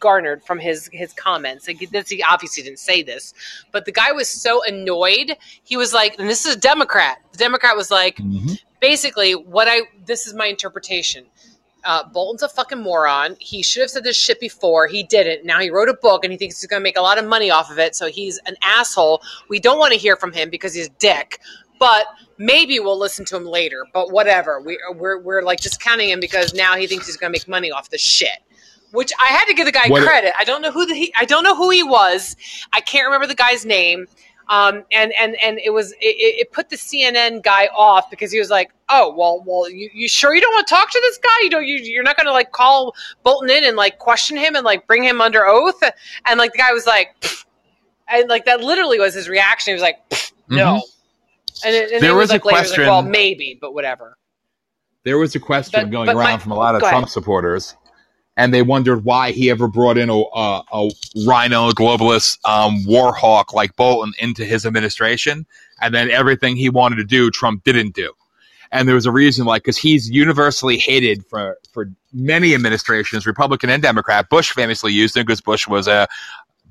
garnered 0.00 0.42
from 0.44 0.58
his 0.58 0.88
his 0.92 1.12
comments. 1.12 1.66
Like, 1.68 1.78
this, 1.90 2.08
he 2.08 2.22
obviously 2.22 2.62
didn't 2.62 2.78
say 2.78 3.02
this, 3.02 3.34
but 3.72 3.84
the 3.84 3.92
guy 3.92 4.12
was 4.12 4.28
so 4.28 4.62
annoyed. 4.64 5.36
He 5.62 5.76
was 5.76 5.92
like, 5.92 6.18
and 6.18 6.28
this 6.28 6.46
is 6.46 6.56
a 6.56 6.58
Democrat. 6.58 7.18
The 7.32 7.38
Democrat 7.38 7.76
was 7.76 7.90
like, 7.90 8.18
basically, 8.80 9.32
what 9.32 9.68
I 9.68 9.82
this 10.06 10.26
is 10.26 10.34
my 10.34 10.46
interpretation. 10.46 11.26
Uh, 11.84 12.02
Bolton's 12.08 12.42
a 12.42 12.48
fucking 12.48 12.82
moron. 12.82 13.36
He 13.40 13.62
should 13.62 13.82
have 13.82 13.90
said 13.90 14.04
this 14.04 14.16
shit 14.16 14.40
before. 14.40 14.86
He 14.86 15.02
didn't. 15.02 15.44
Now 15.44 15.60
he 15.60 15.68
wrote 15.68 15.90
a 15.90 15.94
book 15.94 16.24
and 16.24 16.32
he 16.32 16.38
thinks 16.38 16.58
he's 16.58 16.66
going 16.66 16.80
to 16.80 16.82
make 16.82 16.96
a 16.96 17.02
lot 17.02 17.18
of 17.18 17.26
money 17.26 17.50
off 17.50 17.70
of 17.70 17.78
it. 17.78 17.94
So 17.94 18.06
he's 18.06 18.38
an 18.46 18.56
asshole. 18.62 19.20
We 19.50 19.60
don't 19.60 19.78
want 19.78 19.92
to 19.92 19.98
hear 19.98 20.16
from 20.16 20.32
him 20.32 20.48
because 20.48 20.72
he's 20.72 20.86
a 20.86 20.92
dick. 20.98 21.40
But 21.78 22.06
maybe 22.38 22.80
we'll 22.80 22.98
listen 22.98 23.26
to 23.26 23.36
him 23.36 23.44
later. 23.44 23.84
But 23.92 24.10
whatever. 24.12 24.62
We, 24.62 24.78
we're, 24.94 25.20
we're 25.20 25.42
like 25.42 25.60
discounting 25.60 26.08
him 26.08 26.20
because 26.20 26.54
now 26.54 26.74
he 26.76 26.86
thinks 26.86 27.04
he's 27.04 27.18
going 27.18 27.30
to 27.30 27.38
make 27.38 27.46
money 27.48 27.70
off 27.70 27.90
this 27.90 28.00
shit. 28.00 28.38
Which 28.94 29.12
I 29.20 29.26
had 29.26 29.44
to 29.46 29.54
give 29.54 29.66
the 29.66 29.72
guy 29.72 29.88
What- 29.88 30.02
credit. 30.04 30.32
I 30.38 30.44
don't 30.44 30.62
know 30.62 30.70
who 30.72 30.86
the, 30.86 30.94
he, 30.94 31.12
I 31.16 31.24
don't 31.24 31.44
know 31.44 31.54
who 31.56 31.68
he 31.70 31.82
was. 31.82 32.36
I 32.72 32.80
can't 32.80 33.04
remember 33.06 33.26
the 33.26 33.34
guy's 33.34 33.66
name. 33.66 34.06
Um, 34.48 34.84
and 34.92 35.12
and 35.18 35.36
and 35.42 35.58
it 35.58 35.70
was 35.70 35.92
it, 35.92 35.96
it 36.02 36.40
it 36.40 36.52
put 36.52 36.68
the 36.68 36.76
CNN 36.76 37.42
guy 37.42 37.68
off 37.74 38.10
because 38.10 38.30
he 38.30 38.38
was 38.38 38.50
like, 38.50 38.72
oh 38.90 39.14
well, 39.16 39.42
well, 39.46 39.70
you, 39.70 39.88
you 39.94 40.06
sure 40.06 40.34
you 40.34 40.40
don't 40.42 40.52
want 40.52 40.66
to 40.66 40.74
talk 40.74 40.90
to 40.90 41.00
this 41.02 41.16
guy? 41.18 41.30
You 41.44 41.48
don't 41.50 41.66
you 41.66 41.76
you're 41.76 42.02
not 42.02 42.16
going 42.18 42.26
to 42.26 42.32
like 42.32 42.52
call 42.52 42.94
Bolton 43.22 43.48
in 43.48 43.64
and 43.64 43.74
like 43.74 43.98
question 43.98 44.36
him 44.36 44.54
and 44.54 44.62
like 44.62 44.86
bring 44.86 45.02
him 45.02 45.20
under 45.22 45.46
oath? 45.46 45.82
And 46.26 46.38
like 46.38 46.52
the 46.52 46.58
guy 46.58 46.72
was 46.72 46.86
like, 46.86 47.14
and 48.06 48.28
like 48.28 48.44
that 48.44 48.60
literally 48.60 48.98
was 48.98 49.14
his 49.14 49.30
reaction. 49.30 49.70
He 49.70 49.74
was 49.74 49.82
like, 49.82 50.06
"Pfft, 50.10 50.32
no. 50.50 50.82
And, 51.64 51.74
it, 51.74 51.82
and 51.84 51.90
Mm-hmm. 51.92 52.00
There 52.02 52.10
it 52.10 52.14
was 52.14 52.30
a 52.30 52.34
like 52.34 52.42
he 52.42 52.46
was 52.48 52.52
like, 52.52 52.66
question- 52.66 52.86
well, 52.86 53.00
maybe, 53.02 53.58
but 53.58 53.72
whatever. 53.72 54.18
There 55.04 55.16
was 55.18 55.34
a 55.34 55.40
question 55.40 55.84
But- 55.84 55.90
going 55.90 56.06
but 56.06 56.16
around 56.16 56.32
my- 56.32 56.38
from 56.38 56.52
a 56.52 56.56
lot 56.56 56.74
of 56.74 56.80
Trump 56.82 56.94
ahead. 57.04 57.08
supporters, 57.08 57.76
and 58.36 58.52
they 58.52 58.62
wondered 58.62 59.04
why 59.04 59.30
he 59.30 59.50
ever 59.50 59.68
brought 59.68 59.96
in 59.96 60.10
a, 60.10 60.14
a, 60.14 60.62
a 60.72 60.90
RINO 61.26 61.70
globalist 61.70 62.38
um, 62.44 62.84
war 62.84 63.12
hawk 63.14 63.52
like 63.52 63.76
Bolton 63.76 64.12
into 64.18 64.44
his 64.44 64.66
administration, 64.66 65.46
and 65.80 65.94
then 65.94 66.10
everything 66.10 66.56
he 66.56 66.68
wanted 66.68 66.96
to 66.96 67.04
do, 67.04 67.30
Trump 67.30 67.64
didn't 67.64 67.94
do. 67.94 68.12
And 68.72 68.88
there 68.88 68.96
was 68.96 69.06
a 69.06 69.12
reason, 69.12 69.46
like, 69.46 69.62
because 69.62 69.76
he's 69.76 70.10
universally 70.10 70.76
hated 70.76 71.24
for 71.26 71.58
for 71.72 71.90
many 72.12 72.54
administrations, 72.54 73.26
Republican 73.26 73.70
and 73.70 73.82
Democrat. 73.82 74.28
Bush 74.28 74.50
famously 74.50 74.92
used 74.92 75.16
him 75.16 75.24
because 75.24 75.40
Bush 75.40 75.68
was 75.68 75.86
a 75.86 76.08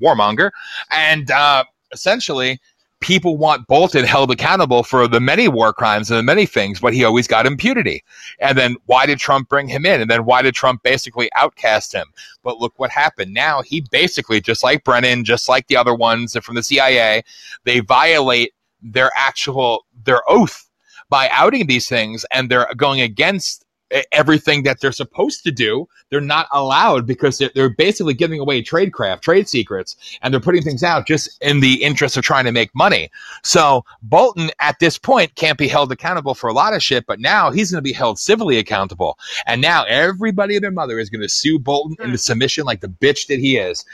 warmonger, 0.02 0.52
and 0.92 1.32
uh, 1.32 1.64
essentially 1.94 2.60
people 3.04 3.36
want 3.36 3.68
Bolton 3.68 4.06
held 4.06 4.32
accountable 4.32 4.82
for 4.82 5.10
the 5.10 5.20
many 5.20 5.50
war 5.50 5.74
crimes 5.74 6.10
and 6.10 6.18
the 6.18 6.24
many 6.24 6.46
things, 6.46 6.80
but 6.80 6.94
he 6.94 7.04
always 7.04 7.28
got 7.28 7.46
impunity. 7.46 8.02
And 8.40 8.58
then 8.58 8.78
why 8.86 9.06
did 9.06 9.20
Trump 9.20 9.50
bring 9.50 9.68
him 9.68 9.86
in? 9.86 10.00
And 10.00 10.10
then 10.10 10.24
why 10.24 10.42
did 10.42 10.56
Trump 10.56 10.82
basically 10.84 11.30
outcast 11.36 11.94
him? 11.94 12.08
But 12.44 12.60
look 12.60 12.74
what 12.78 12.90
happened. 12.90 13.34
Now 13.34 13.62
he 13.62 13.82
basically, 13.92 14.40
just 14.40 14.64
like 14.64 14.86
Brennan, 14.86 15.26
just 15.26 15.50
like 15.50 15.68
the 15.68 15.76
other 15.76 15.94
ones 15.94 16.38
from 16.42 16.56
the 16.56 16.64
CIA, 16.64 17.24
they 17.66 17.82
violate 17.82 18.54
their 18.82 19.12
actual 19.18 19.86
their 20.06 20.22
oath 20.30 20.70
by 21.10 21.28
outing 21.32 21.68
these 21.68 21.90
things 21.90 22.26
and 22.32 22.50
they're 22.50 22.68
going 22.78 23.02
against 23.02 23.63
everything 24.12 24.64
that 24.64 24.80
they're 24.80 24.92
supposed 24.92 25.44
to 25.44 25.52
do. 25.52 25.88
They're 26.10 26.22
not 26.22 26.48
allowed 26.52 27.06
because 27.06 27.38
they're, 27.38 27.52
they're 27.54 27.70
basically 27.70 28.14
giving 28.14 28.40
away 28.40 28.62
trade 28.62 28.94
craft, 28.94 29.24
trade 29.24 29.48
secrets, 29.48 29.96
and 30.22 30.34
they're 30.34 30.42
putting 30.42 30.64
things 30.64 30.84
out 30.84 31.08
just 31.08 31.42
in 31.42 31.60
the 31.60 31.84
interest 31.84 32.18
of 32.18 32.24
trying 32.24 32.46
to 32.46 32.52
make 32.52 32.74
money. 32.76 33.10
So 33.44 33.86
Bolton 34.02 34.52
at 34.60 34.80
this 34.80 34.98
point 34.98 35.36
can't 35.36 35.58
be 35.58 35.68
held 35.68 35.92
accountable 35.92 36.36
for 36.36 36.50
a 36.50 36.54
lot 36.54 36.74
of 36.74 36.84
shit, 36.84 37.06
but 37.06 37.20
now 37.20 37.52
he's 37.52 37.72
going 37.72 37.84
to 37.84 37.88
be 37.88 37.94
held 37.94 38.20
civilly 38.20 38.58
accountable. 38.58 39.18
And 39.46 39.62
now 39.62 39.84
everybody 39.84 40.56
and 40.56 40.64
their 40.64 40.72
mother 40.72 41.00
is 41.00 41.10
going 41.10 41.22
to 41.22 41.30
sue 41.30 41.60
Bolton 41.60 41.98
into 42.00 42.12
hmm. 42.12 42.16
submission 42.18 42.66
like 42.66 42.82
the 42.82 42.88
bitch 42.88 43.28
that 43.28 43.40
he 43.40 43.58
is. 43.58 43.86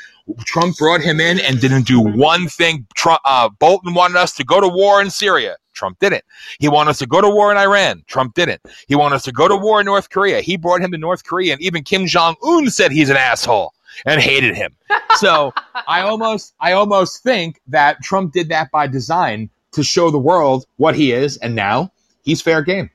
Trump 0.45 0.77
brought 0.77 1.01
him 1.01 1.19
in 1.19 1.39
and 1.39 1.60
didn't 1.60 1.88
do 1.88 1.99
one 1.99 2.47
thing. 2.47 2.85
Trump, 2.95 3.22
uh, 3.26 3.49
Bolton 3.60 3.93
wanted 3.93 4.18
us 4.18 4.34
to 4.35 4.43
go 4.43 4.61
to 4.61 4.68
war 4.68 5.01
in 5.01 5.10
Syria. 5.10 5.57
Trump 5.73 5.99
didn't. 5.99 6.23
He 6.60 6.68
wanted 6.68 6.91
us 6.91 6.99
to 6.99 7.06
go 7.07 7.22
to 7.22 7.30
war 7.30 7.51
in 7.51 7.57
Iran. 7.57 8.03
Trump 8.07 8.34
didn't. 8.34 8.61
He 8.88 8.95
wanted 8.95 9.15
us 9.15 9.23
to 9.23 9.31
go 9.31 9.47
to 9.47 9.56
war 9.56 9.80
in 9.80 9.85
North 9.85 10.10
Korea. 10.10 10.41
He 10.41 10.57
brought 10.57 10.81
him 10.81 10.91
to 10.91 10.97
North 10.97 11.23
Korea, 11.23 11.53
and 11.53 11.61
even 11.61 11.84
Kim 11.84 12.06
Jong 12.06 12.35
Un 12.43 12.69
said 12.69 12.91
he's 12.91 13.10
an 13.10 13.18
asshole 13.18 13.73
and 14.06 14.19
hated 14.22 14.56
him. 14.56 14.76
So 15.18 15.53
I 15.88 16.01
almost, 16.01 16.53
I 16.60 16.73
almost 16.73 17.23
think 17.23 17.61
that 17.68 18.01
Trump 18.01 18.34
did 18.34 18.49
that 18.49 18.72
by 18.72 18.88
design 18.88 19.49
to 19.72 19.84
show 19.84 20.11
the 20.11 20.19
world 20.19 20.65
what 20.77 20.95
he 20.95 21.11
is, 21.11 21.38
and 21.38 21.56
now 21.56 21.91
he's 22.23 22.41
fair 22.41 22.61
game. 22.61 22.89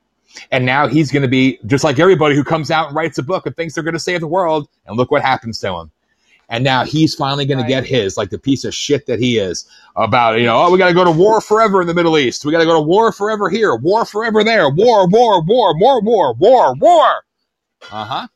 And 0.50 0.66
now 0.66 0.88
he's 0.88 1.12
going 1.12 1.22
to 1.22 1.28
be 1.28 1.58
just 1.66 1.84
like 1.84 1.98
everybody 1.98 2.34
who 2.34 2.42
comes 2.42 2.70
out 2.70 2.88
and 2.88 2.96
writes 2.96 3.18
a 3.18 3.22
book 3.22 3.46
and 3.46 3.56
thinks 3.56 3.74
they're 3.74 3.84
going 3.84 3.94
to 3.94 4.00
save 4.00 4.20
the 4.20 4.26
world. 4.26 4.68
And 4.84 4.96
look 4.96 5.10
what 5.10 5.22
happens 5.22 5.60
to 5.60 5.72
him. 5.72 5.92
And 6.54 6.62
now 6.62 6.84
he's 6.84 7.16
finally 7.16 7.46
going 7.46 7.58
right. 7.58 7.64
to 7.64 7.68
get 7.68 7.84
his, 7.84 8.16
like 8.16 8.30
the 8.30 8.38
piece 8.38 8.64
of 8.64 8.72
shit 8.72 9.06
that 9.06 9.18
he 9.18 9.38
is 9.38 9.66
about, 9.96 10.38
you 10.38 10.46
know, 10.46 10.62
oh, 10.62 10.70
we 10.70 10.78
got 10.78 10.86
to 10.86 10.94
go 10.94 11.02
to 11.02 11.10
war 11.10 11.40
forever 11.40 11.80
in 11.80 11.88
the 11.88 11.94
Middle 11.94 12.16
East. 12.16 12.44
We 12.44 12.52
got 12.52 12.60
to 12.60 12.64
go 12.64 12.74
to 12.74 12.80
war 12.80 13.10
forever 13.10 13.50
here, 13.50 13.74
war 13.74 14.04
forever 14.04 14.44
there, 14.44 14.70
war, 14.70 15.08
war, 15.08 15.42
war, 15.42 15.76
war, 15.76 16.00
war, 16.00 16.32
war, 16.34 16.74
war. 16.74 17.24
Uh 17.90 18.04
huh. 18.04 18.28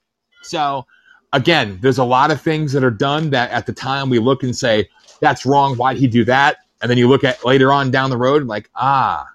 So 0.43 0.85
again, 1.32 1.78
there's 1.81 1.99
a 1.99 2.05
lot 2.05 2.32
of 2.32 2.40
things 2.40 2.73
that 2.73 2.82
are 2.82 2.90
done 2.90 3.31
that 3.31 3.53
at 3.53 3.66
the 3.66 3.73
time 3.73 4.11
we 4.11 4.19
look 4.19 4.43
and 4.43 4.57
say, 4.57 4.89
that's 5.20 5.47
wrong. 5.47 5.77
Why'd 5.77 5.99
he 5.99 6.09
do 6.09 6.24
that? 6.24 6.57
And 6.82 6.90
then 6.90 6.99
you 6.99 7.07
look 7.09 7.23
at 7.23 7.45
later 7.45 7.73
on 7.73 7.93
down 7.93 8.11
the 8.11 8.16
road, 8.16 8.49
like, 8.49 8.69
ah, 8.74 9.28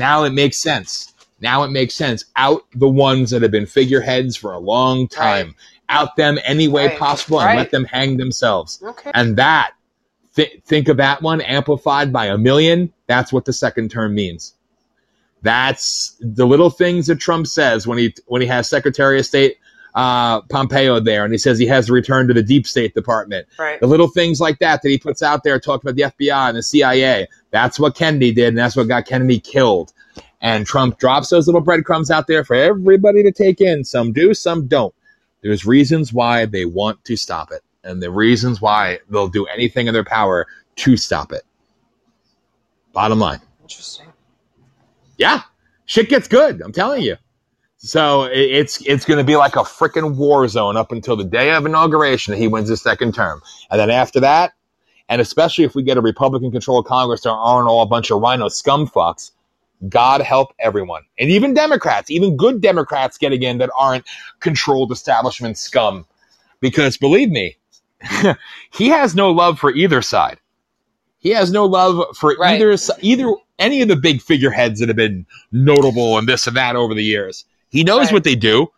now 0.00 0.24
it 0.24 0.30
makes 0.30 0.58
sense. 0.58 1.14
Now 1.40 1.62
it 1.62 1.70
makes 1.70 1.94
sense. 1.94 2.24
Out 2.34 2.62
the 2.74 2.88
ones 2.88 3.30
that 3.30 3.42
have 3.42 3.52
been 3.52 3.66
figureheads 3.66 4.36
for 4.36 4.52
a 4.52 4.58
long 4.58 5.06
time. 5.06 5.54
Out 5.90 6.16
them 6.16 6.38
any 6.44 6.68
way 6.68 6.86
right. 6.86 6.98
possible 6.98 7.40
and 7.40 7.48
right. 7.48 7.58
let 7.58 7.70
them 7.70 7.84
hang 7.84 8.16
themselves. 8.16 8.80
Okay. 8.82 9.10
And 9.12 9.36
that, 9.36 9.72
th- 10.36 10.62
think 10.64 10.88
of 10.88 10.96
that 10.98 11.20
one 11.20 11.40
amplified 11.40 12.12
by 12.12 12.26
a 12.26 12.38
million. 12.38 12.92
That's 13.08 13.32
what 13.32 13.44
the 13.44 13.52
second 13.52 13.90
term 13.90 14.14
means. 14.14 14.54
That's 15.42 16.16
the 16.20 16.46
little 16.46 16.70
things 16.70 17.06
that 17.08 17.16
Trump 17.16 17.46
says 17.46 17.86
when 17.86 17.98
he 17.98 18.14
when 18.26 18.40
he 18.40 18.48
has 18.48 18.68
Secretary 18.68 19.18
of 19.18 19.26
State 19.26 19.56
uh, 19.94 20.42
Pompeo 20.42 21.00
there, 21.00 21.24
and 21.24 21.32
he 21.32 21.38
says 21.38 21.58
he 21.58 21.66
has 21.66 21.86
to 21.86 21.92
return 21.92 22.28
to 22.28 22.34
the 22.34 22.42
Deep 22.42 22.66
State 22.66 22.94
Department. 22.94 23.46
Right. 23.58 23.80
The 23.80 23.86
little 23.86 24.08
things 24.08 24.40
like 24.40 24.58
that 24.58 24.82
that 24.82 24.88
he 24.88 24.98
puts 24.98 25.22
out 25.22 25.42
there, 25.42 25.58
talking 25.58 25.88
about 25.88 25.96
the 25.96 26.26
FBI 26.26 26.48
and 26.48 26.56
the 26.56 26.62
CIA. 26.62 27.26
That's 27.50 27.80
what 27.80 27.96
Kennedy 27.96 28.32
did, 28.32 28.48
and 28.48 28.58
that's 28.58 28.76
what 28.76 28.88
got 28.88 29.06
Kennedy 29.06 29.40
killed. 29.40 29.92
And 30.40 30.66
Trump 30.66 30.98
drops 30.98 31.28
those 31.30 31.46
little 31.46 31.60
breadcrumbs 31.60 32.10
out 32.10 32.26
there 32.26 32.44
for 32.44 32.54
everybody 32.54 33.22
to 33.22 33.32
take 33.32 33.60
in. 33.60 33.84
Some 33.84 34.12
do, 34.12 34.32
some 34.32 34.66
don't. 34.66 34.94
There's 35.42 35.64
reasons 35.64 36.12
why 36.12 36.46
they 36.46 36.64
want 36.64 37.04
to 37.06 37.16
stop 37.16 37.50
it, 37.52 37.62
and 37.82 38.02
the 38.02 38.10
reasons 38.10 38.60
why 38.60 38.98
they'll 39.08 39.28
do 39.28 39.46
anything 39.46 39.86
in 39.86 39.94
their 39.94 40.04
power 40.04 40.46
to 40.76 40.96
stop 40.96 41.32
it. 41.32 41.42
Bottom 42.92 43.18
line. 43.18 43.40
Interesting. 43.62 44.06
Yeah, 45.16 45.42
shit 45.86 46.08
gets 46.08 46.28
good. 46.28 46.60
I'm 46.60 46.72
telling 46.72 47.02
you. 47.02 47.16
So 47.82 48.24
it's 48.24 48.82
it's 48.86 49.06
going 49.06 49.18
to 49.18 49.24
be 49.24 49.36
like 49.36 49.56
a 49.56 49.60
freaking 49.60 50.16
war 50.16 50.46
zone 50.48 50.76
up 50.76 50.92
until 50.92 51.16
the 51.16 51.24
day 51.24 51.50
of 51.52 51.64
inauguration 51.64 52.32
that 52.32 52.38
he 52.38 52.46
wins 52.46 52.68
his 52.68 52.82
second 52.82 53.14
term, 53.14 53.40
and 53.70 53.80
then 53.80 53.88
after 53.88 54.20
that, 54.20 54.52
and 55.08 55.20
especially 55.20 55.64
if 55.64 55.74
we 55.74 55.82
get 55.82 55.96
a 55.96 56.02
Republican-controlled 56.02 56.84
Congress 56.84 57.22
there 57.22 57.32
aren't 57.32 57.68
all 57.68 57.80
a 57.80 57.86
bunch 57.86 58.10
of 58.10 58.20
RINO 58.20 58.48
scum 58.48 58.86
fucks, 58.86 59.30
God 59.88 60.20
help 60.20 60.52
everyone. 60.58 61.02
And 61.18 61.30
even 61.30 61.54
Democrats, 61.54 62.10
even 62.10 62.36
good 62.36 62.60
Democrats 62.60 63.18
getting 63.18 63.42
in 63.42 63.58
that 63.58 63.70
aren't 63.76 64.06
controlled 64.40 64.92
establishment 64.92 65.56
scum. 65.56 66.06
Because 66.60 66.96
believe 66.96 67.30
me, 67.30 67.56
he 68.72 68.88
has 68.88 69.14
no 69.14 69.30
love 69.30 69.58
for 69.58 69.72
either 69.72 70.02
side. 70.02 70.38
He 71.18 71.30
has 71.30 71.50
no 71.50 71.66
love 71.66 72.16
for 72.16 72.34
right. 72.38 72.60
either 72.60 72.76
either 73.00 73.34
any 73.58 73.82
of 73.82 73.88
the 73.88 73.96
big 73.96 74.22
figureheads 74.22 74.80
that 74.80 74.88
have 74.88 74.96
been 74.96 75.26
notable 75.52 76.18
and 76.18 76.26
this 76.26 76.46
and 76.46 76.56
that 76.56 76.76
over 76.76 76.94
the 76.94 77.04
years. 77.04 77.44
He 77.68 77.84
knows 77.84 78.06
right. 78.06 78.14
what 78.14 78.24
they 78.24 78.34
do. 78.34 78.68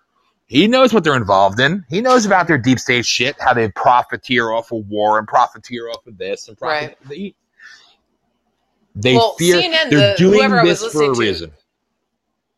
He 0.46 0.66
knows 0.66 0.92
what 0.92 1.02
they're 1.02 1.16
involved 1.16 1.60
in. 1.60 1.84
He 1.88 2.00
knows 2.00 2.26
about 2.26 2.46
their 2.46 2.58
deep 2.58 2.78
state 2.78 3.06
shit, 3.06 3.36
how 3.40 3.54
they 3.54 3.70
profiteer 3.70 4.50
off 4.50 4.70
of 4.70 4.86
war 4.88 5.18
and 5.18 5.26
profiteer 5.26 5.88
off 5.88 6.06
of 6.06 6.18
this 6.18 6.48
and 6.48 6.58
profit. 6.58 6.98
Right. 7.08 7.34
They 8.94 9.14
well, 9.14 9.34
fear 9.34 9.56
CNN, 9.56 9.90
they're 9.90 10.12
the, 10.12 10.14
doing 10.18 10.50
this 10.64 10.84
for 10.86 11.02
a 11.04 11.14
reason. 11.14 11.52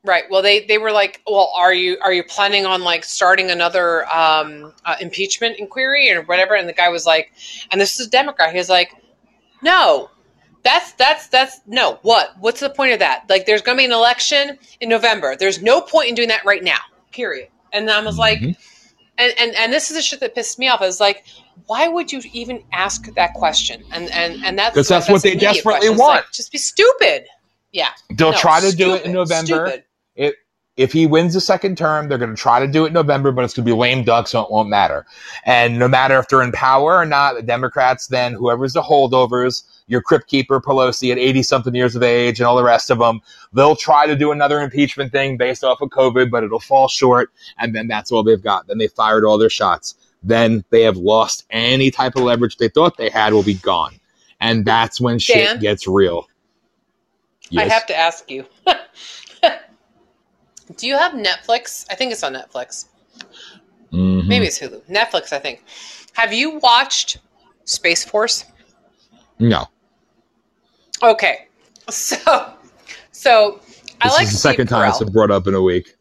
Right. 0.04 0.24
Well, 0.28 0.42
they 0.42 0.66
they 0.66 0.76
were 0.76 0.92
like, 0.92 1.22
well, 1.26 1.50
are 1.56 1.72
you 1.72 1.96
are 2.02 2.12
you 2.12 2.22
planning 2.22 2.66
on 2.66 2.82
like 2.82 3.04
starting 3.04 3.50
another 3.50 4.06
um, 4.08 4.74
uh, 4.84 4.96
impeachment 5.00 5.58
inquiry 5.58 6.12
or 6.12 6.22
whatever? 6.22 6.54
And 6.54 6.68
the 6.68 6.74
guy 6.74 6.90
was 6.90 7.06
like, 7.06 7.32
and 7.70 7.80
this 7.80 7.98
is 7.98 8.08
a 8.08 8.10
Democrat. 8.10 8.52
He 8.52 8.58
was 8.58 8.68
like, 8.68 8.92
no, 9.62 10.10
that's 10.62 10.92
that's 10.92 11.28
that's 11.28 11.60
no. 11.66 11.98
What? 12.02 12.34
What's 12.38 12.60
the 12.60 12.68
point 12.68 12.92
of 12.92 12.98
that? 12.98 13.24
Like, 13.30 13.46
there's 13.46 13.62
going 13.62 13.78
to 13.78 13.80
be 13.80 13.86
an 13.86 13.92
election 13.92 14.58
in 14.80 14.90
November. 14.90 15.36
There's 15.36 15.62
no 15.62 15.80
point 15.80 16.10
in 16.10 16.14
doing 16.14 16.28
that 16.28 16.44
right 16.44 16.62
now. 16.62 16.80
Period. 17.10 17.48
And 17.72 17.90
I 17.90 18.00
was 18.00 18.18
mm-hmm. 18.18 18.46
like, 18.46 18.56
and, 19.18 19.32
and 19.38 19.54
and 19.56 19.72
this 19.72 19.90
is 19.90 19.96
the 19.96 20.02
shit 20.02 20.20
that 20.20 20.34
pissed 20.34 20.58
me 20.58 20.68
off. 20.68 20.80
I 20.80 20.86
was 20.86 21.00
like, 21.00 21.24
why 21.66 21.88
would 21.88 22.12
you 22.12 22.20
even 22.32 22.62
ask 22.72 23.12
that 23.14 23.34
question? 23.34 23.84
And 23.92 24.10
and 24.10 24.44
and 24.44 24.58
that's 24.58 24.74
because 24.74 24.88
that's, 24.88 25.08
what 25.08 25.22
they 25.22 25.36
desperately 25.36 25.90
want. 25.90 26.00
Like, 26.00 26.32
just 26.32 26.52
be 26.52 26.58
stupid. 26.58 27.26
Yeah, 27.72 27.88
they'll 28.10 28.32
no, 28.32 28.38
try 28.38 28.60
to 28.60 28.70
stupid, 28.70 28.78
do 28.78 28.94
it 28.94 29.04
in 29.04 29.12
November. 29.12 29.82
It, 30.16 30.36
if 30.76 30.92
he 30.92 31.06
wins 31.06 31.34
the 31.34 31.40
second 31.40 31.78
term, 31.78 32.08
they're 32.08 32.18
going 32.18 32.34
to 32.34 32.40
try 32.40 32.58
to 32.58 32.66
do 32.66 32.84
it 32.84 32.88
in 32.88 32.92
November, 32.94 33.30
but 33.30 33.44
it's 33.44 33.54
going 33.54 33.64
to 33.64 33.72
be 33.72 33.78
lame 33.78 34.02
duck, 34.04 34.26
so 34.26 34.42
it 34.42 34.50
won't 34.50 34.68
matter. 34.68 35.06
And 35.44 35.78
no 35.78 35.86
matter 35.86 36.18
if 36.18 36.28
they're 36.28 36.42
in 36.42 36.52
power 36.52 36.96
or 36.96 37.06
not, 37.06 37.36
the 37.36 37.42
Democrats, 37.42 38.08
then 38.08 38.32
whoever's 38.32 38.72
the 38.72 38.82
holdovers, 38.82 39.62
your 39.86 40.02
crypt 40.02 40.26
keeper 40.26 40.60
Pelosi 40.60 41.12
at 41.12 41.18
80 41.18 41.42
something 41.44 41.74
years 41.74 41.94
of 41.94 42.02
age 42.02 42.40
and 42.40 42.46
all 42.46 42.56
the 42.56 42.64
rest 42.64 42.90
of 42.90 42.98
them, 42.98 43.20
they'll 43.52 43.76
try 43.76 44.06
to 44.06 44.16
do 44.16 44.32
another 44.32 44.60
impeachment 44.60 45.12
thing 45.12 45.36
based 45.36 45.62
off 45.62 45.80
of 45.80 45.90
COVID, 45.90 46.30
but 46.30 46.42
it'll 46.42 46.58
fall 46.58 46.88
short. 46.88 47.30
And 47.58 47.74
then 47.74 47.86
that's 47.86 48.10
all 48.10 48.24
they've 48.24 48.42
got. 48.42 48.66
Then 48.66 48.78
they 48.78 48.88
fired 48.88 49.24
all 49.24 49.38
their 49.38 49.50
shots 49.50 49.94
then 50.24 50.64
they 50.70 50.82
have 50.82 50.96
lost 50.96 51.44
any 51.50 51.90
type 51.90 52.16
of 52.16 52.22
leverage 52.22 52.56
they 52.56 52.68
thought 52.68 52.96
they 52.96 53.10
had 53.10 53.32
will 53.32 53.42
be 53.42 53.54
gone. 53.54 54.00
And 54.40 54.64
that's 54.64 55.00
when 55.00 55.18
shit 55.18 55.60
gets 55.60 55.86
real. 55.86 56.26
Yes. 57.50 57.70
I 57.70 57.74
have 57.74 57.86
to 57.86 57.96
ask 57.96 58.30
you. 58.30 58.46
Do 60.76 60.86
you 60.86 60.96
have 60.96 61.12
Netflix? 61.12 61.84
I 61.90 61.94
think 61.94 62.12
it's 62.12 62.22
on 62.22 62.34
Netflix. 62.34 62.86
Mm-hmm. 63.92 64.28
Maybe 64.28 64.46
it's 64.46 64.58
Hulu. 64.58 64.82
Netflix, 64.86 65.32
I 65.32 65.38
think. 65.38 65.62
Have 66.14 66.32
you 66.32 66.58
watched 66.58 67.18
Space 67.64 68.04
Force? 68.04 68.44
No. 69.38 69.66
Okay. 71.02 71.48
So 71.90 72.54
so 73.12 73.60
I 74.00 74.08
this 74.08 74.14
like 74.14 74.26
is 74.26 74.32
the 74.32 74.38
second 74.38 74.68
time 74.68 74.88
it's 74.88 75.10
brought 75.10 75.30
up 75.30 75.46
in 75.46 75.52
a 75.52 75.60
week. 75.60 75.96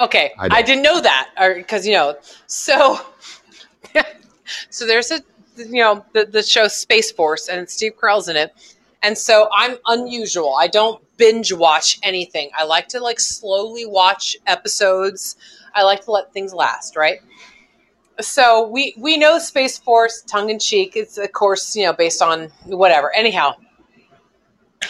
Okay, 0.00 0.32
I, 0.38 0.58
I 0.58 0.62
didn't 0.62 0.82
know 0.82 1.00
that, 1.00 1.30
because 1.56 1.84
you 1.84 1.94
know, 1.94 2.16
so 2.46 3.00
so 4.70 4.86
there's 4.86 5.10
a 5.10 5.20
you 5.56 5.82
know 5.82 6.04
the 6.12 6.24
the 6.24 6.42
show 6.42 6.68
Space 6.68 7.10
Force, 7.10 7.48
and 7.48 7.68
Steve 7.68 7.96
Carell's 7.96 8.28
in 8.28 8.36
it, 8.36 8.54
and 9.02 9.18
so 9.18 9.48
I'm 9.52 9.76
unusual. 9.86 10.54
I 10.54 10.68
don't 10.68 11.02
binge 11.18 11.52
watch 11.52 11.98
anything. 12.02 12.50
I 12.56 12.64
like 12.64 12.88
to 12.88 13.00
like 13.00 13.20
slowly 13.20 13.84
watch 13.84 14.38
episodes. 14.46 15.36
I 15.74 15.82
like 15.82 16.04
to 16.06 16.12
let 16.12 16.32
things 16.32 16.54
last, 16.54 16.96
right? 16.96 17.20
So 18.20 18.66
we 18.66 18.94
we 18.96 19.18
know 19.18 19.38
Space 19.38 19.76
Force, 19.76 20.22
tongue 20.22 20.48
in 20.48 20.58
cheek. 20.58 20.94
It's 20.96 21.18
of 21.18 21.30
course 21.32 21.76
you 21.76 21.84
know 21.84 21.92
based 21.92 22.22
on 22.22 22.48
whatever. 22.64 23.14
Anyhow. 23.14 23.56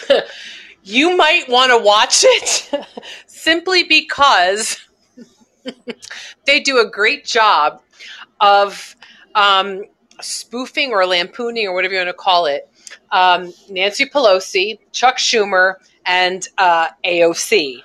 you 0.83 1.17
might 1.17 1.49
want 1.49 1.71
to 1.71 1.77
watch 1.77 2.23
it 2.23 2.85
simply 3.27 3.83
because 3.83 4.79
they 6.45 6.59
do 6.59 6.77
a 6.77 6.89
great 6.89 7.25
job 7.25 7.81
of 8.39 8.95
um, 9.35 9.83
spoofing 10.21 10.91
or 10.91 11.05
lampooning 11.05 11.67
or 11.67 11.73
whatever 11.73 11.95
you 11.95 11.99
want 11.99 12.09
to 12.09 12.13
call 12.13 12.45
it 12.45 12.69
um, 13.11 13.53
Nancy 13.69 14.05
Pelosi, 14.05 14.79
Chuck 14.91 15.17
Schumer, 15.17 15.75
and 16.05 16.47
uh, 16.57 16.89
AOC. 17.05 17.81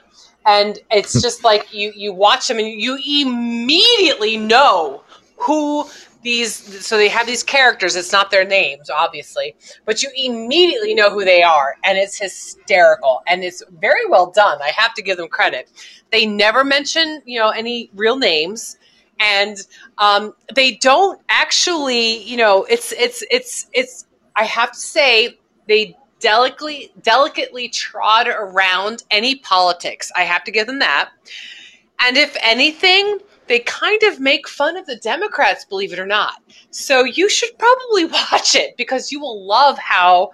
And 0.46 0.78
it's 0.90 1.20
just 1.22 1.44
like 1.50 1.72
you 1.72 1.92
you 1.94 2.12
watch 2.12 2.48
them 2.48 2.58
and 2.58 2.68
you 2.68 2.98
immediately 3.20 4.36
know 4.36 5.02
who 5.38 5.88
these 6.22 6.86
so 6.86 6.96
they 6.96 7.08
have 7.08 7.26
these 7.26 7.42
characters. 7.42 7.96
It's 7.96 8.12
not 8.12 8.30
their 8.30 8.44
names 8.46 8.88
obviously 8.88 9.54
but 9.84 10.02
you 10.02 10.10
immediately 10.16 10.94
know 10.94 11.10
who 11.10 11.24
they 11.24 11.42
are 11.42 11.76
and 11.84 11.98
it's 11.98 12.18
hysterical 12.18 13.22
and 13.26 13.44
it's 13.44 13.62
very 13.78 14.06
well 14.06 14.30
done. 14.30 14.58
I 14.62 14.70
have 14.76 14.94
to 14.94 15.02
give 15.02 15.18
them 15.18 15.28
credit. 15.28 15.70
They 16.10 16.24
never 16.24 16.64
mention 16.64 17.22
you 17.26 17.38
know 17.38 17.50
any 17.50 17.90
real 17.94 18.16
names 18.16 18.78
and 19.20 19.58
um, 19.98 20.34
they 20.54 20.76
don't 20.76 21.20
actually 21.28 22.22
you 22.22 22.36
know 22.36 22.64
it's 22.64 22.92
it's 22.92 23.24
it's 23.30 23.66
it's 23.72 24.06
i 24.36 24.44
have 24.44 24.72
to 24.72 24.78
say 24.78 25.38
they 25.68 25.96
delicately 26.20 26.92
delicately 27.02 27.68
trod 27.68 28.26
around 28.28 29.02
any 29.10 29.36
politics 29.36 30.10
i 30.16 30.22
have 30.22 30.44
to 30.44 30.50
give 30.50 30.66
them 30.66 30.78
that 30.78 31.10
and 32.00 32.16
if 32.16 32.36
anything 32.40 33.18
they 33.46 33.60
kind 33.60 34.02
of 34.04 34.20
make 34.20 34.48
fun 34.48 34.76
of 34.76 34.86
the 34.86 34.96
Democrats, 34.96 35.64
believe 35.64 35.92
it 35.92 35.98
or 35.98 36.06
not. 36.06 36.40
So 36.70 37.04
you 37.04 37.28
should 37.28 37.56
probably 37.58 38.04
watch 38.32 38.54
it 38.54 38.76
because 38.76 39.12
you 39.12 39.20
will 39.20 39.46
love 39.46 39.78
how 39.78 40.30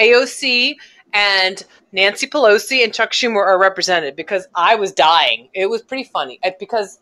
AOC 0.00 0.76
and 1.12 1.64
Nancy 1.92 2.26
Pelosi 2.26 2.84
and 2.84 2.92
Chuck 2.92 3.12
Schumer 3.12 3.44
are 3.44 3.58
represented 3.58 4.16
because 4.16 4.46
I 4.54 4.74
was 4.74 4.92
dying. 4.92 5.48
It 5.54 5.66
was 5.66 5.82
pretty 5.82 6.04
funny 6.04 6.38
uh, 6.44 6.50
because 6.60 6.98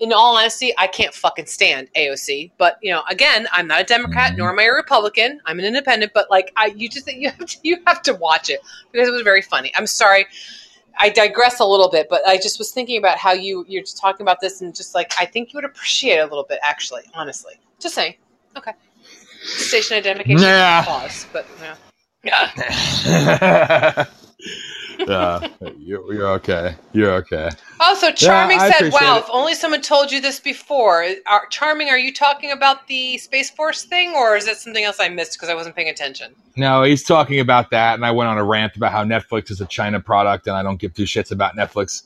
in 0.00 0.12
all 0.12 0.36
honesty, 0.36 0.72
I 0.78 0.86
can't 0.86 1.14
fucking 1.14 1.46
stand 1.46 1.88
AOC. 1.96 2.52
But 2.58 2.78
you 2.82 2.90
know, 2.90 3.02
again, 3.08 3.46
I'm 3.52 3.66
not 3.66 3.82
a 3.82 3.84
Democrat 3.84 4.36
nor 4.36 4.50
am 4.50 4.58
I 4.58 4.64
a 4.64 4.72
Republican. 4.72 5.40
I'm 5.46 5.58
an 5.58 5.64
independent. 5.64 6.12
But 6.14 6.30
like, 6.30 6.52
I 6.56 6.66
you 6.76 6.88
just 6.88 7.06
you 7.12 7.28
have 7.30 7.38
to, 7.46 7.58
you 7.62 7.78
have 7.86 8.02
to 8.02 8.14
watch 8.14 8.50
it 8.50 8.60
because 8.90 9.08
it 9.08 9.12
was 9.12 9.22
very 9.22 9.42
funny. 9.42 9.72
I'm 9.76 9.86
sorry. 9.86 10.26
I 10.98 11.08
digress 11.08 11.60
a 11.60 11.64
little 11.64 11.88
bit, 11.88 12.08
but 12.10 12.26
I 12.26 12.36
just 12.36 12.58
was 12.58 12.72
thinking 12.72 12.98
about 12.98 13.16
how 13.16 13.32
you 13.32 13.64
you're 13.68 13.82
just 13.82 13.98
talking 13.98 14.22
about 14.24 14.40
this 14.40 14.60
and 14.60 14.74
just 14.74 14.94
like 14.94 15.12
I 15.18 15.24
think 15.26 15.52
you 15.52 15.58
would 15.58 15.64
appreciate 15.64 16.16
it 16.16 16.20
a 16.20 16.24
little 16.26 16.44
bit, 16.48 16.58
actually, 16.62 17.02
honestly. 17.14 17.54
Just 17.78 17.94
saying. 17.94 18.14
Okay. 18.56 18.72
Station 19.42 19.96
identification 19.96 20.42
Yeah. 20.42 20.84
pause, 20.84 21.26
but 21.32 21.46
yeah. 21.62 21.76
Yeah. 22.22 24.04
yeah, 24.98 25.46
you're, 25.78 26.12
you're 26.12 26.28
okay. 26.28 26.74
You're 26.92 27.12
okay. 27.14 27.48
Also, 27.80 28.12
Charming 28.12 28.58
I 28.58 28.70
said, 28.70 28.92
"Wow, 28.92 29.16
it. 29.16 29.20
if 29.20 29.26
only 29.30 29.54
someone 29.54 29.80
told 29.80 30.12
you 30.12 30.20
this 30.20 30.40
before." 30.40 31.04
Are, 31.26 31.46
Charming, 31.50 31.88
are 31.88 31.98
you 31.98 32.12
talking 32.12 32.50
about 32.50 32.86
the 32.86 33.18
Space 33.18 33.50
Force 33.50 33.84
thing, 33.84 34.14
or 34.14 34.36
is 34.36 34.46
that 34.46 34.56
something 34.58 34.84
else 34.84 34.98
I 35.00 35.08
missed 35.08 35.32
because 35.32 35.48
I 35.48 35.54
wasn't 35.54 35.76
paying 35.76 35.88
attention? 35.88 36.34
No, 36.56 36.82
he's 36.82 37.02
talking 37.02 37.40
about 37.40 37.70
that, 37.70 37.94
and 37.94 38.04
I 38.04 38.10
went 38.10 38.28
on 38.28 38.38
a 38.38 38.44
rant 38.44 38.76
about 38.76 38.92
how 38.92 39.04
Netflix 39.04 39.50
is 39.50 39.60
a 39.60 39.66
China 39.66 40.00
product, 40.00 40.46
and 40.46 40.56
I 40.56 40.62
don't 40.62 40.78
give 40.80 40.94
two 40.94 41.04
shits 41.04 41.30
about 41.30 41.56
Netflix. 41.56 42.02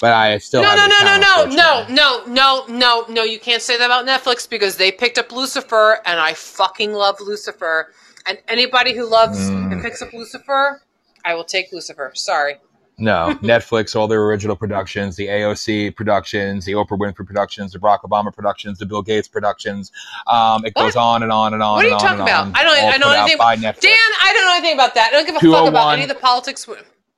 But 0.00 0.12
I 0.12 0.38
still 0.38 0.62
No, 0.62 0.70
have 0.70 0.76
no, 0.76 0.86
no, 0.88 1.04
no, 1.04 1.54
no, 1.54 1.54
no, 1.54 1.86
no, 1.88 2.24
no, 2.26 2.64
no, 2.66 3.04
no. 3.08 3.22
You 3.22 3.38
can't 3.38 3.62
say 3.62 3.78
that 3.78 3.84
about 3.86 4.04
Netflix 4.04 4.48
because 4.48 4.76
they 4.76 4.90
picked 4.90 5.18
up 5.18 5.30
Lucifer, 5.30 6.00
and 6.04 6.18
I 6.18 6.34
fucking 6.34 6.92
love 6.92 7.20
Lucifer. 7.20 7.92
And 8.26 8.38
anybody 8.48 8.92
who 8.94 9.04
loves 9.08 9.38
Mm. 9.38 9.70
and 9.72 9.82
picks 9.82 10.02
up 10.02 10.12
Lucifer, 10.12 10.82
I 11.24 11.34
will 11.34 11.44
take 11.44 11.72
Lucifer. 11.72 12.12
Sorry. 12.14 12.56
No, 12.96 13.36
Netflix, 13.42 13.96
all 13.96 14.06
their 14.06 14.22
original 14.22 14.54
productions, 14.54 15.16
the 15.16 15.26
AOC 15.26 15.96
productions, 15.96 16.64
the 16.64 16.72
Oprah 16.72 16.96
Winfrey 16.98 17.26
productions, 17.26 17.72
the 17.72 17.78
Barack 17.80 18.02
Obama 18.02 18.32
productions, 18.32 18.78
the 18.78 18.86
Bill 18.86 19.02
Gates 19.02 19.26
productions. 19.26 19.90
Um, 20.28 20.64
it 20.64 20.74
goes 20.74 20.94
What? 20.94 21.02
on 21.02 21.22
and 21.24 21.32
on 21.32 21.54
and 21.54 21.62
on. 21.62 21.74
What 21.76 21.84
are 21.86 21.88
you 21.88 21.98
talking 21.98 22.20
about? 22.20 22.56
I 22.56 22.62
don't. 22.62 22.76
I 22.78 22.96
know 22.98 23.06
put 23.08 23.16
out 23.16 23.22
anything. 23.22 23.34
About, 23.36 23.58
Netflix. 23.58 23.80
Dan, 23.80 23.98
I 24.22 24.32
don't 24.32 24.44
know 24.46 24.52
anything 24.54 24.74
about 24.74 24.94
that. 24.94 25.08
I 25.08 25.10
don't 25.12 25.26
give 25.26 25.34
a 25.36 25.40
fuck 25.40 25.68
about 25.68 25.88
any 25.94 26.02
of 26.02 26.08
the 26.08 26.14
politics. 26.14 26.68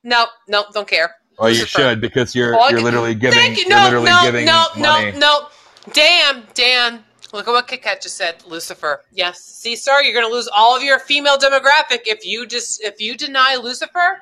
No, 0.02 0.26
no, 0.48 0.64
don't 0.72 0.88
care. 0.88 1.14
Well, 1.38 1.50
you 1.50 1.66
should 1.66 2.00
because 2.00 2.34
you're 2.34 2.54
you're 2.70 2.80
literally 2.80 3.14
giving 3.14 3.38
Thank 3.38 3.58
you. 3.58 3.64
you're 3.64 3.76
No, 3.76 3.84
literally 3.84 4.06
no, 4.10 4.22
giving 4.22 4.46
no, 4.46 4.66
money. 4.78 5.12
no, 5.12 5.18
no. 5.18 5.48
Dan, 5.92 6.44
Dan, 6.54 7.04
look 7.32 7.48
at 7.48 7.50
what 7.50 7.66
Kit 7.68 7.82
Kat 7.82 8.00
just 8.02 8.16
said. 8.16 8.36
Lucifer. 8.46 9.02
Yes. 9.12 9.40
See, 9.42 9.76
sir, 9.76 10.02
you're 10.02 10.12
going 10.12 10.26
to 10.30 10.32
lose 10.32 10.48
all 10.54 10.76
of 10.76 10.82
your 10.82 10.98
female 10.98 11.36
demographic 11.36 12.00
if 12.06 12.24
you 12.26 12.46
just 12.46 12.82
if 12.82 13.00
you 13.00 13.16
deny 13.16 13.56
Lucifer. 13.56 14.18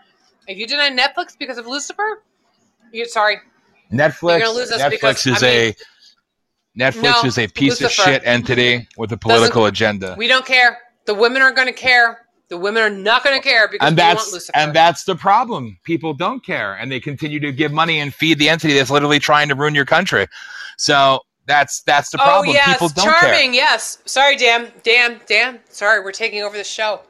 If 0.47 0.59
you 0.59 0.67
deny 0.67 0.91
Netflix 0.91 1.37
because 1.39 1.57
of 1.59 1.67
Lucifer, 1.67 2.23
you 2.93 3.07
sorry. 3.07 3.39
Netflix. 3.93 4.31
You're 4.31 4.41
gonna 4.41 4.51
lose 4.59 4.71
us 4.71 4.81
Netflix 4.83 4.91
because, 4.91 5.27
is 5.27 5.43
I 5.43 5.47
mean- 5.47 5.57
a 5.71 5.75
Netflix 6.79 7.03
No, 7.03 7.29
is 7.29 7.39
a 7.39 7.47
piece 7.49 7.81
Lucifer. 7.81 8.03
of 8.03 8.15
shit 8.15 8.23
entity 8.27 8.89
with 8.99 9.13
a 9.13 9.17
political 9.17 9.67
agenda. 9.67 10.15
We 10.19 10.27
don't 10.27 10.45
care. 10.45 10.79
The 11.07 11.15
women 11.15 11.41
aren't 11.41 11.55
going 11.55 11.69
to 11.69 11.73
care. 11.73 12.27
The 12.49 12.59
women 12.59 12.83
are 12.83 12.91
not 12.91 13.23
going 13.25 13.41
to 13.41 13.43
care 13.49 13.69
because 13.69 13.87
and 13.87 13.97
we 13.97 14.03
want 14.03 14.19
that's 14.19 14.33
Lucifer. 14.33 14.53
and 14.59 14.75
that's 14.75 15.05
the 15.05 15.15
problem. 15.15 15.79
People 15.85 16.15
don't 16.15 16.45
care, 16.45 16.75
and 16.75 16.91
they 16.91 16.99
continue 17.01 17.39
to 17.41 17.53
give 17.53 17.73
money 17.73 18.01
and 18.01 18.13
feed 18.13 18.39
the 18.39 18.49
entity 18.49 18.75
that's 18.75 18.91
literally 18.91 19.19
trying 19.19 19.49
to 19.49 19.55
ruin 19.55 19.75
your 19.75 19.85
country. 19.85 20.27
So 20.77 21.21
that's 21.47 21.83
that's 21.83 22.11
the 22.11 22.21
oh, 22.21 22.25
problem. 22.25 22.49
Oh 22.51 22.53
yes, 22.53 22.73
People 22.73 22.89
don't 22.89 23.05
charming. 23.05 23.53
care. 23.53 23.55
Yes. 23.55 23.99
Sorry, 24.07 24.37
Dan. 24.37 24.73
Dan. 24.83 25.21
Dan. 25.27 25.61
Sorry, 25.69 26.03
we're 26.03 26.13
taking 26.13 26.43
over 26.43 26.57
the 26.57 26.65
show. 26.65 27.01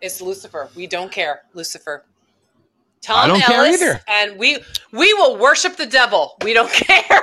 It's 0.00 0.20
Lucifer. 0.20 0.68
We 0.74 0.86
don't 0.86 1.12
care, 1.12 1.42
Lucifer. 1.54 2.04
Tom 3.02 3.24
I 3.24 3.26
don't 3.26 3.40
care 3.40 3.58
Ellis, 3.64 3.82
either. 3.82 4.00
And 4.08 4.38
we 4.38 4.58
we 4.92 5.12
will 5.14 5.36
worship 5.36 5.76
the 5.76 5.86
devil. 5.86 6.36
We 6.42 6.52
don't 6.54 6.70
care. 6.72 7.20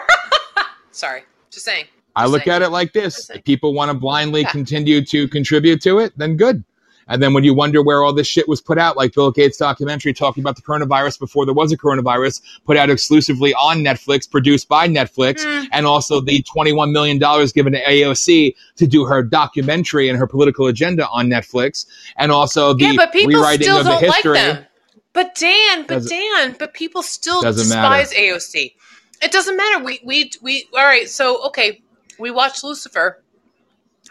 Sorry, 0.91 1.23
just 1.49 1.65
saying. 1.65 1.85
I 2.15 2.25
look 2.25 2.43
saying. 2.43 2.55
at 2.55 2.61
it 2.61 2.69
like 2.69 2.93
this: 2.93 3.29
if 3.29 3.43
people 3.43 3.73
want 3.73 3.89
to 3.91 3.97
blindly 3.97 4.41
Yeah. 4.41 4.51
continue 4.51 5.03
to 5.05 5.27
contribute 5.27 5.81
to 5.83 5.99
it, 5.99 6.13
then 6.17 6.35
good. 6.37 6.63
And 7.09 7.21
then 7.21 7.33
when 7.33 7.43
you 7.43 7.53
wonder 7.53 7.81
where 7.81 8.03
all 8.03 8.13
this 8.13 8.27
shit 8.27 8.47
was 8.47 8.61
put 8.61 8.77
out, 8.77 8.95
like 8.95 9.13
Bill 9.13 9.31
Gates' 9.31 9.57
documentary 9.57 10.13
talking 10.13 10.41
about 10.43 10.55
the 10.55 10.61
coronavirus 10.61 11.19
before 11.19 11.45
there 11.45 11.53
was 11.53 11.71
a 11.71 11.77
coronavirus, 11.77 12.41
put 12.65 12.77
out 12.77 12.89
exclusively 12.89 13.53
on 13.55 13.79
Netflix, 13.79 14.29
produced 14.29 14.69
by 14.69 14.87
Netflix, 14.87 15.43
Hmm. 15.43 15.65
and 15.71 15.85
also 15.85 16.21
the 16.21 16.43
$21 16.43 16.91
million 16.91 17.17
given 17.53 17.73
to 17.73 17.83
AOC 17.83 18.53
to 18.77 18.87
do 18.87 19.05
her 19.05 19.21
documentary 19.23 20.07
and 20.07 20.17
her 20.17 20.27
political 20.27 20.67
agenda 20.67 21.07
on 21.09 21.27
Netflix, 21.27 21.85
and 22.15 22.31
also 22.31 22.73
the 22.73 22.85
yeah, 22.85 22.93
but 22.95 23.11
people 23.11 23.33
rewriting 23.39 23.63
still 23.63 23.79
of 23.79 23.83
the 23.85 23.89
don't 23.91 24.03
like 24.03 24.13
history. 24.15 24.33
them. 24.37 24.65
But 25.11 25.33
Dan, 25.35 25.81
but 25.87 25.95
Doesn't- 25.95 26.09
Dan, 26.17 26.55
but 26.59 26.73
people 26.75 27.01
still 27.01 27.41
despise 27.41 28.13
AOC. 28.13 28.75
It 29.21 29.31
doesn't 29.31 29.57
matter. 29.57 29.83
We 29.83 29.99
we 30.05 30.31
we. 30.41 30.67
All 30.77 30.83
right. 30.85 31.09
So 31.09 31.43
okay, 31.47 31.81
we 32.19 32.29
watched 32.31 32.63
Lucifer, 32.63 33.21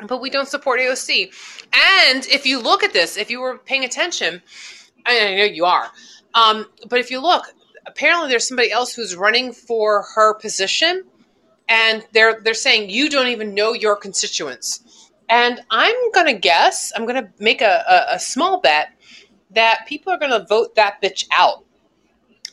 but 0.07 0.21
we 0.21 0.31
don't 0.31 0.49
support 0.49 0.81
AOC. 0.81 1.31
And 2.07 2.27
if 2.27 2.47
you 2.47 2.61
look 2.61 2.83
at 2.83 2.93
this, 2.93 3.17
if 3.17 3.31
you 3.31 3.41
were 3.41 3.59
paying 3.59 3.85
attention, 3.85 4.43
I 5.07 5.19
I 5.29 5.37
know 5.37 5.45
you 5.45 5.65
are. 5.65 5.91
Um, 6.35 6.67
but 6.89 6.99
if 7.01 7.11
you 7.11 7.21
look, 7.21 7.45
apparently 7.87 8.29
there's 8.29 8.47
somebody 8.47 8.71
else 8.71 8.95
who's 8.95 9.17
running 9.17 9.53
for 9.53 10.03
her 10.15 10.35
position, 10.35 11.05
and 11.69 12.07
they're 12.13 12.41
they're 12.43 12.55
saying 12.55 12.91
you 12.91 13.09
don't 13.09 13.29
even 13.29 13.55
know 13.55 13.73
your 13.73 13.97
constituents. 13.97 15.11
And 15.29 15.61
I'm 15.71 15.97
gonna 16.13 16.35
guess, 16.35 16.93
I'm 16.97 17.07
gonna 17.07 17.31
make 17.39 17.61
a, 17.61 17.85
a, 17.89 18.15
a 18.15 18.19
small 18.19 18.61
bet 18.61 18.89
that 19.51 19.87
people 19.87 20.13
are 20.13 20.19
gonna 20.19 20.45
vote 20.49 20.75
that 20.77 21.03
bitch 21.03 21.27
out. 21.33 21.65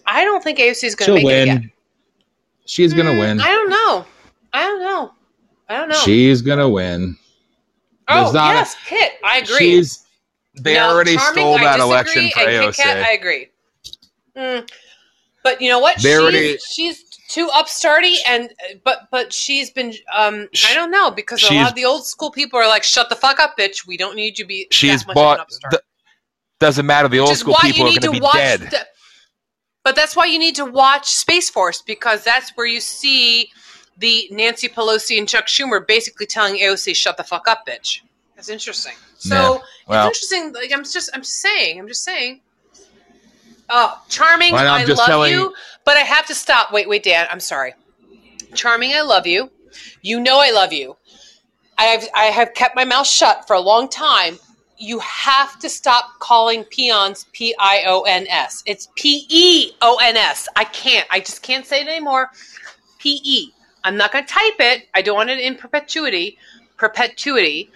I 0.05 0.23
don't 0.23 0.43
think 0.43 0.59
AOC 0.59 0.84
is 0.84 0.95
gonna 0.95 1.07
She'll 1.07 1.15
make 1.15 1.31
it 1.31 1.45
yet. 1.45 1.61
win. 1.61 1.72
She's 2.65 2.93
gonna 2.93 3.11
Mm, 3.11 3.19
win. 3.19 3.39
I 3.39 3.51
don't 3.51 3.69
know. 3.69 4.05
I 4.53 4.61
don't 4.63 4.80
know. 4.81 5.11
I 5.69 5.77
don't 5.77 5.89
know. 5.89 5.95
She's 5.99 6.41
gonna 6.41 6.69
win. 6.69 7.17
Oh 8.07 8.32
not 8.32 8.52
a- 8.52 8.56
yes, 8.56 8.76
Kit. 8.86 9.14
I 9.23 9.38
agree. 9.40 9.57
She's. 9.57 10.02
They 10.57 10.76
No, 10.76 10.90
already 10.90 11.15
Charming, 11.18 11.34
stole 11.34 11.57
that 11.60 11.80
election 11.82 12.30
for 12.32 12.40
AOC. 12.40 12.76
Kat, 12.77 12.98
I 13.06 13.11
agree. 13.11 13.49
Mm. 14.38 14.69
But 15.44 15.61
you 15.61 15.68
know 15.69 15.80
what? 15.80 15.98
They 15.98 16.10
she's, 16.11 16.18
already- 16.19 16.57
she's 16.57 17.03
too 17.27 17.48
upstarty, 17.49 18.15
and 18.27 18.49
but 18.84 19.07
but 19.11 19.34
she's 19.34 19.69
been. 19.72 19.94
Um, 20.15 20.48
I 20.68 20.73
don't 20.73 20.91
know 20.91 21.11
because 21.11 21.44
a 21.49 21.53
lot 21.53 21.69
of 21.69 21.76
the 21.76 21.86
old 21.86 22.06
school 22.06 22.32
people 22.32 22.57
are 22.60 22.68
like, 22.68 22.84
"Shut 22.84 23.10
the 23.10 23.15
fuck 23.15 23.40
up, 23.40 23.57
bitch. 23.57 23.86
We 23.86 23.98
don't 23.98 24.15
need 24.15 24.40
you 24.40 24.45
be." 24.45 24.68
She's 24.72 25.02
that 25.03 25.07
much 25.07 25.18
of 25.18 25.22
an 25.22 25.23
bought. 25.23 25.40
upstart." 25.41 25.72
The, 25.73 25.82
doesn't 26.60 26.86
matter. 26.86 27.07
The 27.10 27.19
Which 27.19 27.30
old 27.30 27.38
school 27.38 27.56
people 27.61 27.84
are 27.88 27.90
going 27.90 27.95
to 28.02 28.07
to 28.07 28.11
be 28.11 28.19
watch. 28.22 28.34
dead. 28.34 28.61
the- 28.61 28.86
but 29.84 29.95
that's 29.95 30.15
why 30.15 30.26
you 30.26 30.40
need 30.40 30.56
to 30.56 30.65
watch 30.65 31.07
Space 31.10 31.49
Force 31.49 31.82
because 31.84 32.23
that's 32.23 32.52
where 32.56 32.65
you 32.65 32.80
see 32.80 33.49
the 33.97 34.27
Nancy 34.31 34.67
Pelosi 34.67 35.17
and 35.17 35.27
Chuck 35.27 35.47
Schumer 35.47 35.85
basically 35.85 36.26
telling 36.26 36.55
AOC, 36.55 36.95
"Shut 36.95 37.17
the 37.17 37.23
fuck 37.23 37.47
up, 37.47 37.65
bitch." 37.67 38.01
That's 38.35 38.49
interesting. 38.49 38.95
So 39.17 39.35
Yeah. 39.35 39.59
Well- 39.88 40.07
it's 40.09 40.31
interesting. 40.31 40.53
Like 40.53 40.72
I'm 40.73 40.84
just, 40.84 41.09
I'm 41.13 41.22
just 41.22 41.39
saying. 41.39 41.80
I'm 41.80 41.88
just 41.88 42.03
saying. 42.03 42.41
Oh, 43.69 43.99
charming! 44.09 44.53
Well, 44.53 44.67
I 44.73 44.84
love 44.84 45.05
telling- 45.07 45.31
you, 45.31 45.53
but 45.85 45.97
I 45.97 46.01
have 46.01 46.27
to 46.27 46.35
stop. 46.35 46.72
Wait, 46.72 46.88
wait, 46.88 47.03
Dan. 47.03 47.27
I'm 47.31 47.39
sorry. 47.39 47.73
Charming, 48.53 48.93
I 48.93 49.01
love 49.01 49.26
you. 49.26 49.49
You 50.01 50.19
know 50.19 50.39
I 50.39 50.51
love 50.51 50.72
you. 50.72 50.97
I 51.77 51.85
have 51.85 52.07
I 52.15 52.26
have 52.26 52.53
kept 52.53 52.76
my 52.76 52.85
mouth 52.85 53.07
shut 53.07 53.47
for 53.47 53.55
a 53.55 53.59
long 53.59 53.89
time. 53.89 54.38
You 54.77 54.99
have 54.99 55.57
to 55.59 55.69
stop 55.69 56.19
calling 56.19 56.63
peons 56.65 57.26
P 57.31 57.55
I 57.59 57.84
O 57.88 58.01
N 58.01 58.27
S. 58.27 58.61
It's 58.65 58.88
P 58.95 59.26
E 59.30 59.72
O 59.81 59.97
N 60.01 60.15
S. 60.15 60.47
I 60.55 60.65
can't. 60.65 61.07
I 61.09 61.19
just 61.19 61.41
can't 61.41 61.65
say 61.65 61.81
it 61.81 61.88
anymore. 61.88 62.30
P 62.99 63.19
E. 63.23 63.51
I'm 63.86 63.95
not 63.95 64.12
going 64.12 64.26
to 64.26 64.34
type 64.34 64.60
it. 64.60 64.88
I 64.95 65.02
don't 65.02 65.16
want 65.16 65.30
it 65.30 65.40
in 65.40 65.56
perpetuity. 65.56 66.38
Perpetuity. 66.76 67.70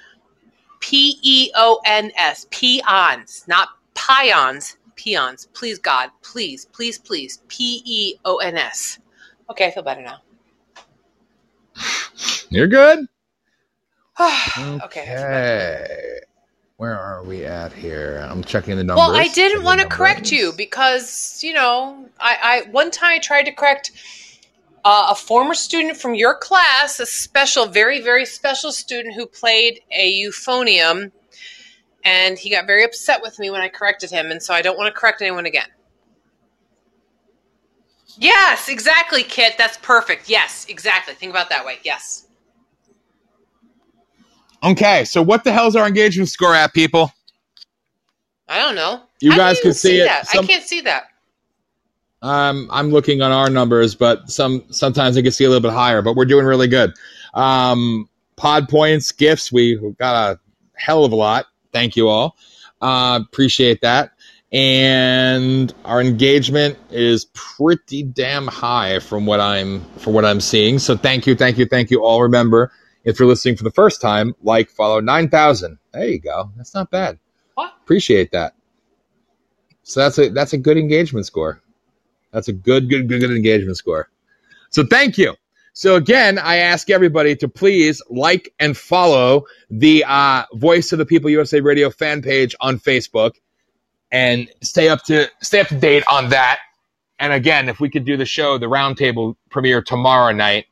P 0.79 1.19
E 1.21 1.51
O 1.55 1.79
N 1.85 2.11
S. 2.17 2.47
Peons, 2.49 3.45
not 3.47 3.69
pions. 3.93 4.77
Peons. 4.95 5.47
Please, 5.53 5.77
God. 5.77 6.09
Please, 6.23 6.65
please, 6.65 6.97
please. 6.97 7.39
P 7.47 7.81
E 7.85 8.15
O 8.25 8.37
N 8.37 8.57
S. 8.57 8.99
Okay, 9.49 9.67
I 9.67 9.71
feel 9.71 9.83
better 9.83 10.01
now. 10.01 10.17
You're 12.49 12.67
good. 12.67 13.07
okay. 14.19 14.81
Okay. 14.83 16.19
Where 16.77 16.97
are 16.97 17.23
we 17.23 17.45
at 17.45 17.73
here? 17.73 18.25
I'm 18.29 18.43
checking 18.43 18.77
the 18.77 18.83
numbers. 18.83 19.07
Well, 19.07 19.15
I 19.15 19.27
didn't 19.27 19.63
want 19.63 19.81
to 19.81 19.87
correct 19.87 20.31
you 20.31 20.53
because 20.53 21.43
you 21.43 21.53
know, 21.53 22.05
I, 22.19 22.63
I 22.65 22.69
one 22.71 22.89
time 22.89 23.11
I 23.11 23.19
tried 23.19 23.43
to 23.43 23.51
correct 23.51 23.91
uh, 24.85 25.07
a 25.11 25.15
former 25.15 25.53
student 25.53 25.97
from 25.97 26.15
your 26.15 26.35
class, 26.35 26.99
a 26.99 27.05
special, 27.05 27.65
very 27.65 28.01
very 28.01 28.25
special 28.25 28.71
student 28.71 29.15
who 29.15 29.25
played 29.25 29.81
a 29.91 30.21
euphonium, 30.21 31.11
and 32.03 32.37
he 32.37 32.49
got 32.49 32.65
very 32.67 32.83
upset 32.83 33.21
with 33.21 33.39
me 33.39 33.49
when 33.49 33.61
I 33.61 33.69
corrected 33.69 34.09
him, 34.09 34.31
and 34.31 34.41
so 34.41 34.53
I 34.53 34.61
don't 34.61 34.77
want 34.77 34.93
to 34.93 34.99
correct 34.99 35.21
anyone 35.21 35.45
again. 35.45 35.67
Yes, 38.17 38.67
exactly, 38.67 39.23
Kit. 39.23 39.55
That's 39.57 39.77
perfect. 39.77 40.29
Yes, 40.29 40.65
exactly. 40.67 41.13
Think 41.13 41.31
about 41.31 41.49
that 41.49 41.65
way. 41.65 41.79
Yes. 41.83 42.27
Okay, 44.61 45.05
so 45.05 45.21
what 45.21 45.45
the 45.45 45.53
hell's 45.53 45.77
our 45.77 45.87
engagement 45.87 46.27
score 46.27 46.53
at, 46.53 46.73
people? 46.73 47.13
I 48.49 48.59
don't 48.59 48.75
know. 48.75 49.03
You 49.21 49.31
do 49.31 49.37
guys 49.37 49.59
can 49.61 49.73
see 49.73 49.99
it. 49.99 50.25
Some- 50.25 50.43
I 50.43 50.47
can't 50.47 50.63
see 50.63 50.81
that. 50.81 51.03
Um, 52.21 52.67
I'm 52.71 52.89
looking 52.89 53.21
on 53.21 53.31
our 53.31 53.49
numbers, 53.49 53.95
but 53.95 54.29
some 54.29 54.63
sometimes 54.71 55.17
I 55.17 55.21
can 55.21 55.31
see 55.31 55.45
a 55.45 55.49
little 55.49 55.61
bit 55.61 55.73
higher, 55.73 56.01
but 56.01 56.15
we're 56.15 56.25
doing 56.25 56.45
really 56.45 56.67
good. 56.67 56.93
Um, 57.33 58.09
pod 58.35 58.67
points, 58.67 59.11
gifts, 59.11 59.51
we 59.51 59.75
got 59.97 60.15
a 60.15 60.39
hell 60.75 61.05
of 61.05 61.11
a 61.11 61.15
lot. 61.15 61.45
Thank 61.71 61.95
you 61.95 62.09
all. 62.09 62.35
Uh, 62.81 63.19
appreciate 63.21 63.81
that. 63.81 64.11
And 64.51 65.71
our 65.85 66.01
engagement 66.01 66.77
is 66.89 67.25
pretty 67.33 68.01
damn 68.03 68.47
high 68.47 68.99
from 68.99 69.25
what 69.25 69.39
I'm 69.39 69.85
from 69.99 70.13
what 70.13 70.25
I'm 70.25 70.41
seeing. 70.41 70.79
So 70.79 70.97
thank 70.97 71.27
you, 71.27 71.35
thank 71.35 71.57
you, 71.57 71.65
thank 71.67 71.91
you 71.91 72.03
all. 72.03 72.23
Remember, 72.23 72.71
if 73.03 73.19
you're 73.19 73.27
listening 73.27 73.57
for 73.57 73.63
the 73.63 73.71
first 73.71 74.01
time, 74.01 74.33
like, 74.41 74.71
follow, 74.71 74.99
nine 75.01 75.29
thousand. 75.29 75.77
There 75.93 76.07
you 76.07 76.19
go. 76.19 76.51
That's 76.57 76.73
not 76.73 76.89
bad. 76.89 77.19
What? 77.53 77.73
Appreciate 77.83 78.31
that. 78.31 78.55
So 79.83 79.99
that's 79.99 80.17
a 80.17 80.29
that's 80.29 80.53
a 80.53 80.57
good 80.57 80.77
engagement 80.77 81.27
score. 81.27 81.61
That's 82.31 82.47
a 82.47 82.53
good, 82.53 82.89
good, 82.89 83.07
good, 83.07 83.21
good 83.21 83.31
engagement 83.31 83.77
score. 83.77 84.09
So 84.69 84.85
thank 84.85 85.17
you. 85.17 85.35
So 85.73 85.95
again, 85.95 86.37
I 86.37 86.57
ask 86.57 86.89
everybody 86.89 87.35
to 87.37 87.47
please 87.47 88.01
like 88.09 88.53
and 88.59 88.75
follow 88.75 89.45
the 89.69 90.03
uh, 90.07 90.43
Voice 90.53 90.91
of 90.91 90.99
the 90.99 91.05
People 91.05 91.29
USA 91.29 91.61
Radio 91.61 91.89
fan 91.89 92.21
page 92.21 92.55
on 92.59 92.79
Facebook, 92.79 93.35
and 94.11 94.49
stay 94.61 94.89
up 94.89 95.03
to 95.05 95.29
stay 95.41 95.61
up 95.61 95.67
to 95.67 95.79
date 95.79 96.03
on 96.11 96.29
that. 96.29 96.59
And 97.19 97.33
again, 97.33 97.69
if 97.69 97.79
we 97.79 97.89
could 97.89 98.05
do 98.05 98.17
the 98.17 98.25
show, 98.25 98.57
the 98.57 98.65
roundtable 98.65 99.35
premiere 99.49 99.81
tomorrow 99.81 100.31
night, 100.33 100.65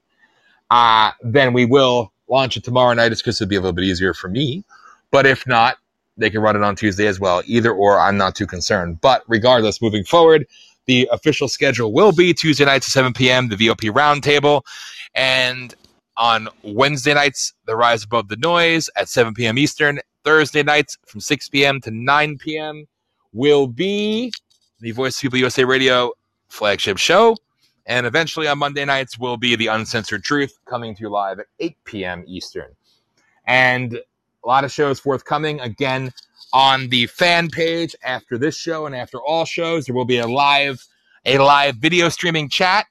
uh, 0.69 1.11
then 1.21 1.53
we 1.53 1.65
will 1.65 2.11
launch 2.27 2.57
it 2.57 2.63
tomorrow 2.63 2.93
night. 2.93 3.11
It's 3.11 3.21
because 3.21 3.39
it'd 3.39 3.49
be 3.49 3.55
a 3.55 3.61
little 3.61 3.73
bit 3.73 3.85
easier 3.85 4.13
for 4.13 4.29
me. 4.29 4.63
But 5.11 5.25
if 5.25 5.45
not, 5.47 5.77
they 6.17 6.29
can 6.29 6.41
run 6.41 6.55
it 6.55 6.63
on 6.63 6.75
Tuesday 6.75 7.07
as 7.07 7.19
well. 7.19 7.41
Either 7.45 7.71
or, 7.71 7.99
I'm 7.99 8.17
not 8.17 8.35
too 8.35 8.47
concerned. 8.47 8.99
But 9.01 9.23
regardless, 9.27 9.81
moving 9.81 10.03
forward, 10.03 10.47
the 10.87 11.07
official 11.11 11.47
schedule 11.47 11.93
will 11.93 12.11
be 12.11 12.33
Tuesday 12.33 12.65
nights 12.65 12.87
at 12.87 12.91
7 12.91 13.13
p.m., 13.13 13.49
the 13.49 13.55
VOP 13.55 13.91
Roundtable. 13.91 14.63
And 15.13 15.75
on 16.17 16.47
Wednesday 16.63 17.13
nights, 17.13 17.53
The 17.65 17.75
Rise 17.75 18.03
Above 18.03 18.29
the 18.29 18.37
Noise 18.37 18.89
at 18.95 19.09
7 19.09 19.33
p.m. 19.33 19.57
Eastern. 19.57 19.99
Thursday 20.23 20.63
nights 20.63 20.97
from 21.05 21.21
6 21.21 21.49
p.m. 21.49 21.79
to 21.81 21.91
9 21.91 22.37
p.m. 22.37 22.85
will 23.33 23.67
be 23.67 24.31
the 24.79 24.91
Voice 24.91 25.17
of 25.17 25.21
People 25.21 25.39
USA 25.39 25.63
Radio 25.63 26.11
flagship 26.49 26.97
show. 26.97 27.35
And 27.85 28.05
eventually 28.05 28.47
on 28.47 28.57
Monday 28.57 28.83
nights 28.83 29.17
will 29.17 29.37
be 29.37 29.55
the 29.55 29.67
Uncensored 29.67 30.23
Truth 30.23 30.57
coming 30.65 30.95
to 30.95 31.03
you 31.03 31.09
live 31.09 31.39
at 31.39 31.45
8 31.59 31.77
p.m. 31.85 32.23
Eastern. 32.27 32.75
And 33.45 33.93
a 33.93 34.47
lot 34.47 34.65
of 34.65 34.71
shows 34.71 34.99
forthcoming. 34.99 35.59
Again, 35.61 36.11
on 36.53 36.89
the 36.89 37.07
fan 37.07 37.49
page 37.49 37.95
after 38.03 38.37
this 38.37 38.57
show 38.57 38.85
and 38.85 38.95
after 38.95 39.19
all 39.21 39.45
shows, 39.45 39.85
there 39.85 39.95
will 39.95 40.05
be 40.05 40.19
a 40.19 40.27
live 40.27 40.85
a 41.25 41.37
live 41.37 41.75
video 41.75 42.09
streaming 42.09 42.47
chat 42.47 42.85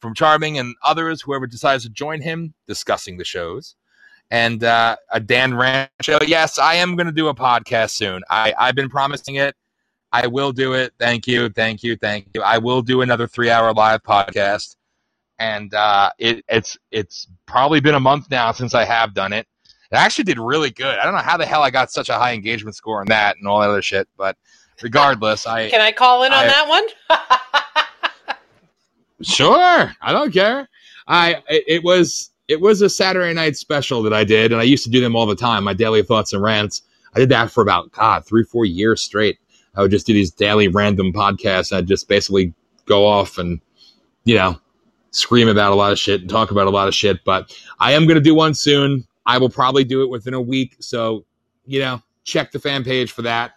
from 0.00 0.14
Charming 0.14 0.58
and 0.58 0.74
others, 0.82 1.22
whoever 1.22 1.46
decides 1.46 1.84
to 1.84 1.90
join 1.90 2.20
him, 2.20 2.54
discussing 2.66 3.16
the 3.16 3.24
shows. 3.24 3.76
And 4.30 4.62
uh, 4.64 4.96
a 5.10 5.20
Dan 5.20 5.54
Rand 5.54 5.90
show. 6.02 6.18
Yes, 6.26 6.58
I 6.58 6.76
am 6.76 6.96
going 6.96 7.06
to 7.06 7.12
do 7.12 7.28
a 7.28 7.34
podcast 7.34 7.90
soon. 7.90 8.22
I, 8.30 8.54
I've 8.58 8.74
been 8.74 8.88
promising 8.88 9.36
it. 9.36 9.56
I 10.12 10.26
will 10.26 10.52
do 10.52 10.72
it. 10.72 10.92
Thank 10.98 11.26
you, 11.26 11.48
thank 11.48 11.82
you, 11.82 11.96
thank 11.96 12.28
you. 12.34 12.42
I 12.42 12.58
will 12.58 12.82
do 12.82 13.02
another 13.02 13.26
three-hour 13.26 13.72
live 13.74 14.02
podcast, 14.02 14.76
and 15.38 15.72
uh, 15.72 16.10
it, 16.18 16.44
it's 16.48 16.76
it's 16.90 17.28
probably 17.46 17.80
been 17.80 17.94
a 17.94 18.00
month 18.00 18.28
now 18.30 18.50
since 18.50 18.74
I 18.74 18.84
have 18.84 19.14
done 19.14 19.32
it. 19.32 19.46
It 19.90 19.96
actually 19.96 20.24
did 20.24 20.38
really 20.38 20.70
good. 20.70 20.98
I 20.98 21.04
don't 21.04 21.14
know 21.14 21.20
how 21.20 21.36
the 21.36 21.46
hell 21.46 21.62
I 21.62 21.70
got 21.70 21.90
such 21.90 22.08
a 22.08 22.14
high 22.14 22.32
engagement 22.32 22.76
score 22.76 23.00
on 23.00 23.06
that 23.08 23.36
and 23.36 23.46
all 23.46 23.60
that 23.60 23.70
other 23.70 23.82
shit, 23.82 24.08
but 24.16 24.36
regardless, 24.82 25.46
I 25.46 25.68
Can 25.68 25.80
I 25.80 25.92
call 25.92 26.22
in 26.22 26.32
on 26.32 26.46
that 26.46 26.68
one? 26.68 26.86
Sure, 29.22 29.94
I 30.00 30.12
don't 30.12 30.32
care. 30.32 30.68
I 31.06 31.42
it, 31.48 31.64
it 31.66 31.84
was 31.84 32.30
it 32.48 32.60
was 32.60 32.80
a 32.80 32.88
Saturday 32.88 33.34
night 33.34 33.56
special 33.56 34.02
that 34.02 34.14
I 34.14 34.24
did, 34.24 34.52
and 34.52 34.60
I 34.60 34.64
used 34.64 34.84
to 34.84 34.90
do 34.90 35.00
them 35.00 35.14
all 35.14 35.26
the 35.26 35.36
time. 35.36 35.64
My 35.64 35.74
daily 35.74 36.02
thoughts 36.02 36.32
and 36.32 36.42
rants. 36.42 36.82
I 37.14 37.18
did 37.18 37.28
that 37.30 37.50
for 37.50 37.62
about 37.62 37.92
God 37.92 38.24
three 38.24 38.44
four 38.44 38.64
years 38.64 39.02
straight. 39.02 39.38
I 39.74 39.82
would 39.82 39.90
just 39.90 40.06
do 40.06 40.14
these 40.14 40.30
daily 40.30 40.68
random 40.68 41.12
podcasts. 41.12 41.72
I'd 41.72 41.86
just 41.86 42.08
basically 42.08 42.54
go 42.86 43.06
off 43.06 43.36
and 43.38 43.60
you 44.24 44.36
know 44.36 44.58
scream 45.10 45.48
about 45.48 45.72
a 45.72 45.74
lot 45.74 45.92
of 45.92 45.98
shit 45.98 46.22
and 46.22 46.30
talk 46.30 46.50
about 46.50 46.66
a 46.66 46.70
lot 46.70 46.88
of 46.88 46.94
shit. 46.94 47.22
But 47.24 47.54
I 47.78 47.92
am 47.92 48.06
going 48.06 48.16
to 48.16 48.22
do 48.22 48.34
one 48.34 48.54
soon. 48.54 49.06
I 49.30 49.38
will 49.38 49.48
probably 49.48 49.84
do 49.84 50.02
it 50.02 50.10
within 50.10 50.34
a 50.34 50.40
week. 50.40 50.74
So 50.80 51.24
you 51.64 51.78
know, 51.78 52.02
check 52.24 52.50
the 52.50 52.58
fan 52.58 52.82
page 52.82 53.12
for 53.12 53.22
that. 53.22 53.52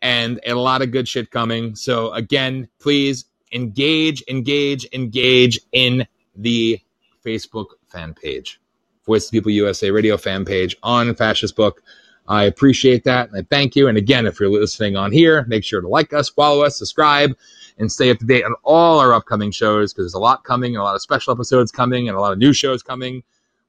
And 0.00 0.40
a 0.46 0.54
lot 0.54 0.80
of 0.80 0.90
good 0.92 1.06
shit 1.06 1.30
coming. 1.30 1.76
So 1.76 2.10
again, 2.12 2.68
please 2.80 3.26
engage, 3.52 4.22
engage, 4.28 4.86
engage 4.94 5.60
in 5.72 6.06
the 6.34 6.80
Facebook 7.24 7.66
fan 7.88 8.14
page, 8.14 8.60
Voice 9.04 9.26
of 9.26 9.32
People 9.32 9.52
USA 9.52 9.90
Radio 9.90 10.16
fan 10.16 10.46
page 10.46 10.74
on 10.82 11.14
Fascist 11.14 11.54
Book. 11.54 11.82
I 12.26 12.44
appreciate 12.44 13.04
that 13.04 13.28
and 13.28 13.38
I 13.38 13.46
thank 13.50 13.76
you. 13.76 13.88
And 13.88 13.98
again, 13.98 14.26
if 14.26 14.40
you're 14.40 14.48
listening 14.48 14.96
on 14.96 15.12
here, 15.12 15.44
make 15.46 15.64
sure 15.64 15.82
to 15.82 15.88
like 15.88 16.14
us, 16.14 16.30
follow 16.30 16.64
us, 16.64 16.78
subscribe, 16.78 17.36
and 17.76 17.92
stay 17.92 18.10
up 18.10 18.18
to 18.18 18.24
date 18.24 18.44
on 18.44 18.54
all 18.62 19.00
our 19.00 19.12
upcoming 19.12 19.50
shows 19.50 19.92
because 19.92 20.06
there's 20.06 20.14
a 20.14 20.18
lot 20.18 20.44
coming 20.44 20.74
and 20.74 20.80
a 20.80 20.84
lot 20.84 20.94
of 20.94 21.02
special 21.02 21.34
episodes 21.34 21.70
coming 21.70 22.08
and 22.08 22.16
a 22.16 22.20
lot 22.20 22.32
of 22.32 22.38
new 22.38 22.54
shows 22.54 22.82
coming 22.82 23.22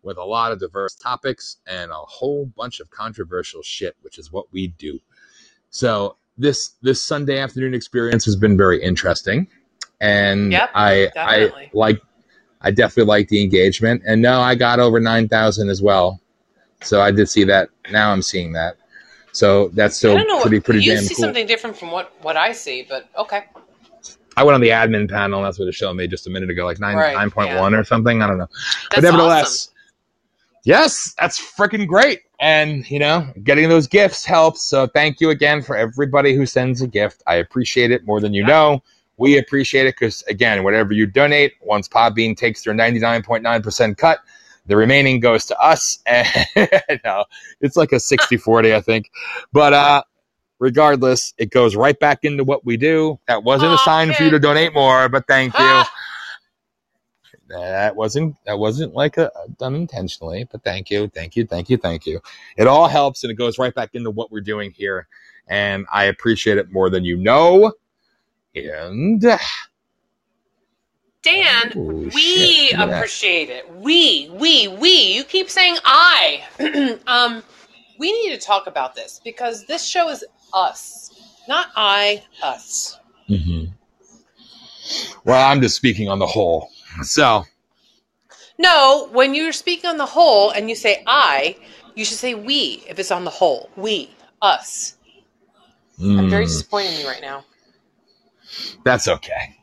with 0.05 0.17
a 0.17 0.23
lot 0.23 0.51
of 0.51 0.59
diverse 0.59 0.95
topics 0.95 1.57
and 1.67 1.91
a 1.91 1.95
whole 1.95 2.45
bunch 2.55 2.79
of 2.79 2.89
controversial 2.91 3.61
shit, 3.63 3.95
which 4.01 4.17
is 4.17 4.31
what 4.31 4.45
we 4.53 4.67
do. 4.67 4.99
So 5.71 6.15
this 6.37 6.73
this 6.81 7.01
Sunday 7.01 7.39
afternoon 7.39 7.73
experience 7.73 8.23
has 8.25 8.35
been 8.35 8.55
very 8.55 8.81
interesting, 8.81 9.47
and 9.99 10.51
Yep, 10.51 10.69
I 10.73 11.11
definitely. 11.13 11.65
I 11.65 11.69
like 11.73 12.01
I 12.61 12.71
definitely 12.71 13.09
like 13.09 13.27
the 13.29 13.41
engagement. 13.43 14.03
And 14.05 14.21
no, 14.21 14.39
I 14.39 14.55
got 14.55 14.79
over 14.79 14.99
nine 14.99 15.27
thousand 15.27 15.69
as 15.69 15.81
well, 15.81 16.21
so 16.81 17.01
I 17.01 17.11
did 17.11 17.27
see 17.27 17.43
that. 17.45 17.69
Now 17.91 18.11
I'm 18.11 18.21
seeing 18.21 18.53
that, 18.53 18.77
so 19.31 19.69
that's 19.69 19.95
I 19.95 19.97
still 19.97 20.15
pretty 20.41 20.57
what, 20.57 20.65
pretty 20.65 20.81
you 20.81 20.93
damn 20.93 21.03
see 21.03 21.15
cool. 21.15 21.23
something 21.23 21.47
different 21.47 21.77
from 21.77 21.91
what 21.91 22.13
what 22.21 22.37
I 22.37 22.51
see, 22.51 22.85
but 22.87 23.09
okay. 23.17 23.45
I 24.37 24.43
went 24.43 24.55
on 24.55 24.61
the 24.61 24.69
admin 24.69 25.09
panel. 25.09 25.41
That's 25.41 25.57
what 25.57 25.69
it 25.69 25.73
showed 25.73 25.93
me 25.93 26.07
just 26.07 26.27
a 26.27 26.29
minute 26.29 26.49
ago, 26.49 26.65
like 26.65 26.79
nine 26.79 26.97
Right, 26.97 27.15
nine 27.15 27.31
point 27.31 27.55
one 27.55 27.73
or 27.73 27.85
something. 27.85 28.21
I 28.21 28.27
don't 28.27 28.37
know. 28.37 28.47
That's 28.91 28.95
but 28.95 29.03
nevertheless, 29.03 29.45
awesome. 29.45 29.74
Yes, 30.65 31.15
that's 31.19 31.39
freaking 31.39 31.87
great. 31.87 32.21
And 32.41 32.89
you 32.91 32.99
know, 32.99 33.31
getting 33.43 33.69
those 33.69 33.87
gifts 33.87 34.25
helps. 34.25 34.63
So 34.63 34.87
thank 34.87 35.21
you 35.21 35.29
again 35.29 35.61
for 35.63 35.77
everybody 35.77 36.35
who 36.35 36.45
sends 36.45 36.81
a 36.81 36.87
gift. 36.87 37.23
I 37.27 37.35
appreciate 37.35 37.91
it 37.91 38.05
more 38.05 38.19
than 38.19 38.33
you 38.33 38.45
know. 38.45 38.83
We 39.17 39.37
appreciate 39.37 39.87
it 39.87 39.95
because 39.99 40.23
again, 40.23 40.63
whatever 40.65 40.93
you 40.93 41.05
donate, 41.07 41.53
once 41.61 41.87
Podbean 41.87 42.35
takes 42.35 42.63
their 42.63 42.73
ninety 42.73 42.99
nine 42.99 43.23
point 43.23 43.43
nine 43.43 43.61
percent 43.61 43.97
cut, 43.97 44.19
the 44.65 44.75
remaining 44.75 45.21
goes 45.21 45.45
to 45.45 45.59
us. 45.59 45.99
And 46.07 46.99
no, 47.05 47.25
it's 47.61 47.77
like 47.77 47.93
a 47.93 47.97
60-40, 47.97 48.75
I 48.75 48.81
think. 48.81 49.09
But 49.53 49.73
uh 49.73 50.03
regardless, 50.59 51.33
it 51.37 51.51
goes 51.51 51.75
right 51.75 51.99
back 51.99 52.19
into 52.23 52.43
what 52.43 52.65
we 52.65 52.77
do. 52.77 53.19
That 53.27 53.43
wasn't 53.43 53.73
a 53.73 53.75
Aw, 53.75 53.85
sign 53.85 54.13
for 54.13 54.23
you 54.23 54.31
to 54.31 54.39
donate 54.39 54.73
more, 54.73 55.09
but 55.09 55.27
thank 55.27 55.57
you 55.57 55.83
that 57.47 57.95
wasn't 57.95 58.35
that 58.45 58.57
wasn't 58.57 58.93
like 58.93 59.17
a, 59.17 59.31
done 59.57 59.75
intentionally 59.75 60.47
but 60.51 60.63
thank 60.63 60.89
you 60.89 61.07
thank 61.09 61.35
you 61.35 61.45
thank 61.45 61.69
you 61.69 61.77
thank 61.77 62.05
you 62.05 62.19
it 62.57 62.67
all 62.67 62.87
helps 62.87 63.23
and 63.23 63.31
it 63.31 63.35
goes 63.35 63.59
right 63.59 63.75
back 63.75 63.89
into 63.93 64.09
what 64.09 64.31
we're 64.31 64.41
doing 64.41 64.71
here 64.71 65.07
and 65.47 65.85
i 65.91 66.05
appreciate 66.05 66.57
it 66.57 66.71
more 66.71 66.89
than 66.89 67.05
you 67.05 67.17
know 67.17 67.71
and 68.55 69.21
Dan, 71.25 71.73
Oh, 71.75 71.79
we 71.79 72.11
shit, 72.11 72.71
look 72.73 72.81
at 72.81 72.89
that. 72.89 72.97
appreciate 72.97 73.49
it. 73.49 73.75
We, 73.77 74.29
we, 74.31 74.67
we. 74.67 75.15
You 75.15 75.23
keep 75.23 75.49
saying 75.49 75.77
I. 75.83 76.43
um, 77.07 77.41
we 77.97 78.11
need 78.11 78.39
to 78.39 78.45
talk 78.45 78.67
about 78.67 78.93
this 78.93 79.21
because 79.23 79.65
this 79.65 79.83
show 79.83 80.09
is 80.09 80.23
us, 80.53 81.41
not 81.47 81.69
I, 81.75 82.23
us. 82.43 82.99
Mm-hmm. 83.27 83.71
Well, 85.25 85.51
I'm 85.51 85.61
just 85.61 85.75
speaking 85.75 86.09
on 86.09 86.19
the 86.19 86.27
whole. 86.27 86.69
So, 87.03 87.43
No, 88.57 89.09
when 89.11 89.33
you're 89.33 89.51
speaking 89.51 89.89
on 89.89 89.97
the 89.97 90.05
whole 90.05 90.51
and 90.51 90.69
you 90.69 90.75
say 90.75 91.03
I, 91.05 91.57
you 91.95 92.05
should 92.05 92.17
say 92.17 92.33
we 92.35 92.83
if 92.87 92.99
it's 92.99 93.11
on 93.11 93.23
the 93.25 93.31
whole. 93.31 93.69
We, 93.75 94.11
us. 94.41 94.95
I'm 96.01 96.29
very 96.29 96.45
mm, 96.45 96.47
disappointed 96.47 96.93
in 96.93 96.99
you 97.01 97.07
right 97.07 97.21
now. 97.21 97.45
that's 98.83 99.07
okay. 99.07 99.57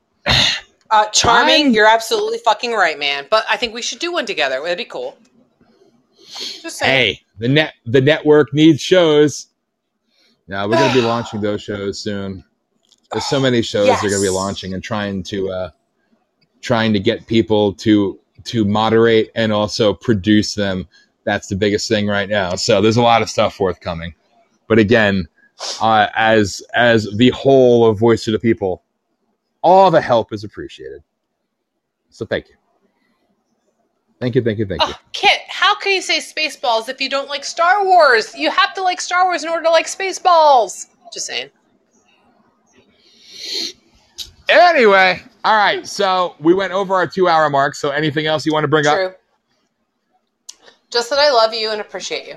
Uh, 0.91 1.07
charming, 1.09 1.65
I'm- 1.67 1.73
you're 1.73 1.87
absolutely 1.89 2.39
fucking 2.39 2.73
right, 2.73 2.99
man. 2.99 3.27
But 3.31 3.45
I 3.49 3.57
think 3.57 3.73
we 3.75 3.83
should 3.83 3.99
do 3.99 4.13
one 4.13 4.27
together. 4.27 4.59
It'd 4.65 4.79
be 4.79 4.85
cool. 4.85 5.17
Just 6.29 6.79
saying. 6.79 6.91
Hey, 7.15 7.21
the 7.39 7.49
net 7.49 7.75
the 7.87 8.01
network 8.01 8.53
needs 8.55 8.81
shows. 8.81 9.49
Now 10.49 10.67
we're 10.69 10.77
gonna 10.77 10.93
be 10.95 11.01
launching 11.07 11.41
those 11.41 11.63
shows 11.63 11.99
soon. 12.01 12.45
There's 13.11 13.27
so 13.27 13.39
many 13.41 13.61
shows 13.63 13.89
they're 14.01 14.11
gonna 14.11 14.23
be 14.23 14.29
launching 14.31 14.73
and 14.75 14.83
trying 14.83 15.23
to 15.25 15.51
uh, 15.51 15.71
trying 16.63 16.93
to 16.95 17.01
get 17.01 17.27
people 17.27 17.75
to 17.75 18.19
to 18.45 18.65
moderate 18.65 19.31
and 19.35 19.53
also 19.53 19.93
produce 19.93 20.55
them. 20.55 20.89
That's 21.25 21.49
the 21.49 21.57
biggest 21.57 21.89
thing 21.89 22.07
right 22.07 22.29
now. 22.29 22.55
So 22.57 22.81
there's 22.81 22.97
a 22.97 23.03
lot 23.03 23.23
of 23.23 23.29
stuff 23.29 23.55
forthcoming. 23.55 24.15
But 24.67 24.79
again, 24.79 25.29
uh, 25.81 26.09
as 26.17 26.63
as 26.75 27.09
the 27.17 27.31
whole 27.31 27.87
of 27.87 27.99
Voice 27.99 28.27
of 28.27 28.33
the 28.33 28.39
People, 28.39 28.83
all 29.63 29.91
the 29.91 30.01
help 30.01 30.33
is 30.33 30.45
appreciated. 30.45 31.03
So 32.11 32.25
thank 32.25 32.49
you. 32.49 32.57
Thank 34.21 34.37
you, 34.37 34.43
thank 34.43 34.59
you, 34.59 34.67
thank 34.67 34.83
you. 34.83 34.95
Oh, 34.95 35.01
Kit, 35.13 35.41
how 35.49 35.75
can 35.77 35.93
you 35.93 36.03
say 36.03 36.19
Spaceballs 36.19 36.89
if 36.89 37.01
you 37.01 37.09
don't 37.09 37.29
like 37.29 37.45
Star 37.45 37.85
Wars? 37.85 38.35
You 38.37 38.51
have 38.51 38.73
to 38.75 38.83
like 38.83 39.01
Star 39.01 39.25
Wars 39.25 39.43
in 39.43 39.49
order 39.51 39.65
to 39.65 39.71
like 39.71 39.87
Spaceballs. 39.87 40.87
Just 41.13 41.27
saying. 41.27 41.51
Anyway, 44.53 45.23
all 45.45 45.57
right. 45.57 45.87
So 45.87 46.37
we 46.39 46.53
went 46.53 46.73
over 46.73 46.95
our 46.95 47.07
two 47.07 47.29
hour 47.29 47.49
mark. 47.49 47.75
So 47.75 47.91
anything 47.91 48.27
else 48.27 48.45
you 48.45 48.53
want 48.53 48.65
to 48.65 48.69
bring 48.69 48.87
up? 48.87 49.19
Just 50.91 51.09
that 51.09 51.19
I 51.19 51.31
love 51.31 51.55
you 51.55 51.71
and 51.71 51.81
appreciate 51.81 52.29
you. 52.29 52.37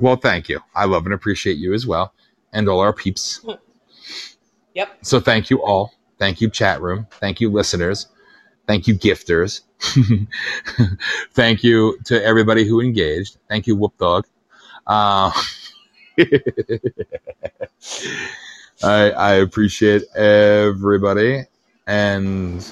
Well, 0.00 0.16
thank 0.16 0.48
you. 0.48 0.60
I 0.74 0.84
love 0.84 1.04
and 1.06 1.14
appreciate 1.14 1.58
you 1.58 1.74
as 1.74 1.86
well, 1.86 2.12
and 2.52 2.68
all 2.68 2.80
our 2.80 2.92
peeps. 2.92 3.44
Yep. 4.74 4.98
So 5.02 5.18
thank 5.18 5.50
you 5.50 5.60
all. 5.60 5.92
Thank 6.20 6.40
you, 6.40 6.48
chat 6.50 6.80
room. 6.80 7.08
Thank 7.10 7.40
you, 7.40 7.50
listeners. 7.50 8.06
Thank 8.68 8.86
you, 8.86 8.94
gifters. 8.94 9.62
thank 11.32 11.64
you 11.64 11.98
to 12.04 12.24
everybody 12.24 12.64
who 12.64 12.80
engaged. 12.80 13.38
Thank 13.48 13.66
you, 13.66 13.74
Whoop 13.74 13.98
Dog. 13.98 14.28
Uh, 14.86 15.32
I 18.82 19.10
I 19.10 19.34
appreciate 19.34 20.04
everybody. 20.16 21.44
And 21.86 22.64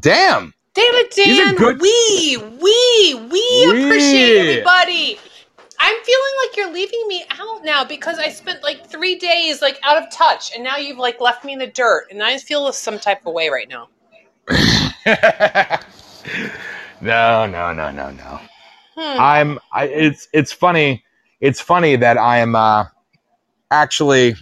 damn, 0.00 0.52
Damn 0.74 0.94
it, 0.94 1.10
Dan. 1.14 1.54
good- 1.56 1.80
We, 1.80 2.36
we, 2.36 3.14
we 3.14 3.30
We. 3.30 3.84
appreciate 3.86 4.38
everybody. 4.50 5.18
I'm 5.78 5.96
feeling 6.04 6.32
like 6.46 6.56
you're 6.56 6.72
leaving 6.72 7.08
me 7.08 7.24
out 7.30 7.64
now 7.64 7.84
because 7.84 8.18
I 8.18 8.28
spent 8.28 8.62
like 8.62 8.86
three 8.88 9.16
days 9.16 9.60
like 9.60 9.80
out 9.82 10.00
of 10.02 10.10
touch, 10.12 10.54
and 10.54 10.62
now 10.62 10.76
you've 10.76 10.98
like 10.98 11.20
left 11.20 11.44
me 11.44 11.52
in 11.54 11.58
the 11.58 11.66
dirt, 11.66 12.06
and 12.10 12.22
I 12.22 12.38
feel 12.38 12.70
some 12.72 12.98
type 12.98 13.26
of 13.26 13.32
way 13.34 13.48
right 13.48 13.68
now. 13.68 13.88
no, 17.00 17.46
no, 17.46 17.72
no, 17.72 17.90
no, 17.90 18.10
no. 18.10 18.40
Hmm. 18.96 19.20
I'm. 19.20 19.58
I, 19.72 19.84
it's 19.86 20.28
it's 20.32 20.52
funny. 20.52 21.02
It's 21.40 21.60
funny 21.60 21.96
that 21.96 22.16
I 22.18 22.38
am 22.38 22.54
uh, 22.54 22.84
actually 23.70 24.34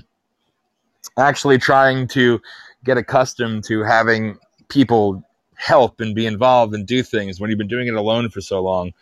actually 1.18 1.58
trying 1.58 2.08
to 2.08 2.40
get 2.84 2.96
accustomed 2.98 3.64
to 3.64 3.82
having 3.82 4.38
people 4.68 5.22
help 5.54 6.00
and 6.00 6.14
be 6.14 6.26
involved 6.26 6.74
and 6.74 6.86
do 6.86 7.02
things 7.02 7.38
when 7.40 7.50
you've 7.50 7.58
been 7.58 7.68
doing 7.68 7.86
it 7.88 7.94
alone 7.94 8.28
for 8.30 8.40
so 8.40 8.62
long. 8.62 8.92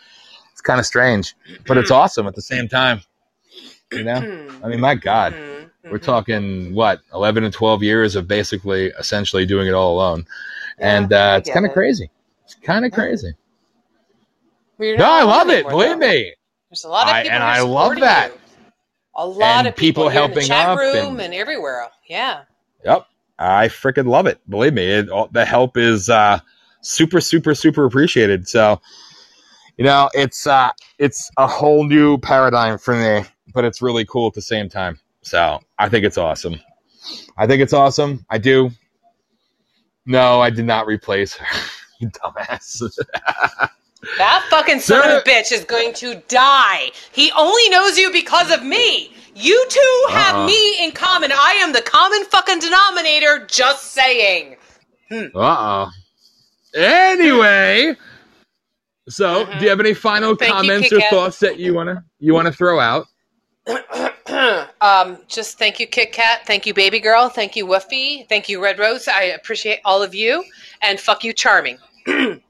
It's 0.52 0.60
kind 0.60 0.80
of 0.80 0.86
strange, 0.86 1.34
but 1.66 1.76
it's 1.78 1.90
awesome 1.92 2.26
at 2.26 2.34
the 2.34 2.42
same 2.42 2.68
time. 2.68 3.00
You 3.92 4.02
know, 4.04 4.20
Hmm. 4.20 4.64
I 4.64 4.68
mean, 4.68 4.80
my 4.80 4.94
God, 4.96 5.32
Mhm, 5.34 5.70
we're 5.90 5.98
talking 5.98 6.74
what 6.74 7.00
eleven 7.14 7.44
and 7.44 7.54
twelve 7.54 7.82
years 7.82 8.16
of 8.16 8.26
basically 8.28 8.86
essentially 8.98 9.46
doing 9.46 9.66
it 9.68 9.72
all 9.72 9.94
alone, 9.94 10.26
Yeah, 10.78 10.96
and 10.98 11.12
uh, 11.12 11.36
it's 11.38 11.48
kind 11.50 11.64
of 11.64 11.70
it. 11.70 11.74
crazy. 11.74 12.10
It's 12.44 12.54
kind 12.56 12.84
of 12.84 12.92
crazy. 12.92 13.32
Well, 14.78 14.96
No, 14.96 15.04
I 15.10 15.22
love 15.22 15.48
it. 15.48 15.52
anymore, 15.64 15.70
Believe 15.70 16.00
though. 16.00 16.08
me. 16.08 16.34
There's 16.70 16.84
a 16.84 16.88
lot 16.88 17.08
of 17.08 17.14
I- 17.14 17.22
people 17.22 17.34
and 17.34 17.42
I 17.44 17.60
love 17.60 17.96
that. 18.00 18.32
you. 18.32 18.38
A 19.16 19.26
lot 19.26 19.42
And 19.42 19.68
of 19.68 19.76
people, 19.76 20.04
people 20.04 20.10
here 20.10 20.22
in 20.24 20.30
the 20.34 20.40
helping 20.42 20.48
chat 20.48 20.68
up 20.68 20.78
room 20.78 20.94
and- 21.14 21.20
and, 21.20 21.34
everywhere. 21.34 21.88
Yeah. 22.08 22.42
Yep. 22.84 23.06
I 23.38 23.68
freaking 23.68 24.08
love 24.08 24.26
it. 24.26 24.40
Believe 24.48 24.74
me, 24.74 24.84
it, 24.84 25.08
all, 25.10 25.28
the 25.30 25.44
help 25.44 25.76
is 25.76 26.10
uh, 26.10 26.40
super, 26.80 27.20
super, 27.20 27.54
super 27.54 27.84
appreciated. 27.84 28.48
So, 28.48 28.80
you 29.76 29.84
know, 29.84 30.10
it's 30.12 30.46
uh, 30.46 30.70
it's 30.98 31.30
a 31.36 31.46
whole 31.46 31.84
new 31.84 32.18
paradigm 32.18 32.78
for 32.78 32.96
me, 32.96 33.24
but 33.54 33.64
it's 33.64 33.80
really 33.80 34.04
cool 34.04 34.26
at 34.26 34.34
the 34.34 34.42
same 34.42 34.68
time. 34.68 34.98
So, 35.22 35.60
I 35.78 35.88
think 35.88 36.04
it's 36.04 36.18
awesome. 36.18 36.58
I 37.36 37.46
think 37.46 37.62
it's 37.62 37.72
awesome. 37.72 38.24
I 38.28 38.38
do. 38.38 38.70
No, 40.04 40.40
I 40.40 40.50
did 40.50 40.64
not 40.64 40.86
replace 40.86 41.34
her. 41.34 41.46
you 42.00 42.08
dumbass. 42.08 42.82
That 44.16 44.46
fucking 44.48 44.80
son 44.80 45.08
of 45.08 45.18
a 45.18 45.28
bitch 45.28 45.52
is 45.52 45.64
going 45.64 45.92
to 45.94 46.22
die. 46.28 46.90
He 47.12 47.30
only 47.36 47.68
knows 47.68 47.98
you 47.98 48.10
because 48.12 48.50
of 48.50 48.64
me. 48.64 49.12
You 49.40 49.66
two 49.68 50.06
have 50.10 50.34
Uh-uh. 50.34 50.46
me 50.46 50.84
in 50.84 50.90
common. 50.92 51.30
I 51.32 51.58
am 51.60 51.72
the 51.72 51.80
common 51.82 52.24
fucking 52.24 52.58
denominator. 52.58 53.46
Just 53.46 53.92
saying. 53.92 54.56
uh 55.12 55.28
oh. 55.34 55.90
Anyway, 56.74 57.96
so 59.08 59.46
Mhm. 59.46 59.58
do 59.58 59.64
you 59.64 59.70
have 59.70 59.80
any 59.80 59.94
final 59.94 60.34
Thank 60.34 60.52
comments 60.52 60.88
Kit 60.88 61.04
or 61.04 61.08
thoughts 61.08 61.38
that 61.38 61.58
you 61.58 61.72
wanna 61.72 62.04
you 62.18 62.34
wanna 62.34 62.52
throw 62.52 62.80
out? 62.80 63.06
um, 64.80 65.18
just 65.28 65.56
thank 65.58 65.78
you, 65.78 65.86
Kit 65.86 66.12
Kat. 66.12 66.44
Thank 66.46 66.66
you, 66.66 66.74
Baby 66.74 66.98
Girl. 67.00 67.28
Thank 67.28 67.54
you, 67.54 67.64
Woofy. 67.66 68.28
Thank 68.28 68.48
you, 68.48 68.62
Red 68.62 68.78
Rose. 68.78 69.06
I 69.08 69.22
appreciate 69.24 69.80
all 69.84 70.02
of 70.02 70.14
you. 70.14 70.44
And 70.82 70.98
fuck 70.98 71.22
you, 71.24 71.32
Charming. 71.32 71.78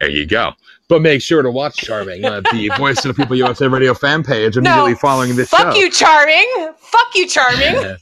There 0.00 0.08
you 0.08 0.24
go. 0.26 0.52
But 0.90 1.02
make 1.02 1.22
sure 1.22 1.40
to 1.40 1.50
watch 1.50 1.76
Charming 1.76 2.24
on 2.24 2.42
the 2.52 2.68
Voice 2.76 3.04
of 3.04 3.14
the 3.16 3.22
People 3.22 3.36
USA 3.36 3.68
Radio 3.68 3.94
fan 3.94 4.24
page 4.24 4.56
immediately 4.56 4.90
No, 4.90 4.96
following 4.98 5.36
this 5.36 5.48
Fuck 5.48 5.72
show. 5.74 5.78
you, 5.78 5.88
Charming. 5.90 6.72
Fuck 6.78 7.14
you, 7.14 7.26
Charming. 7.28 7.96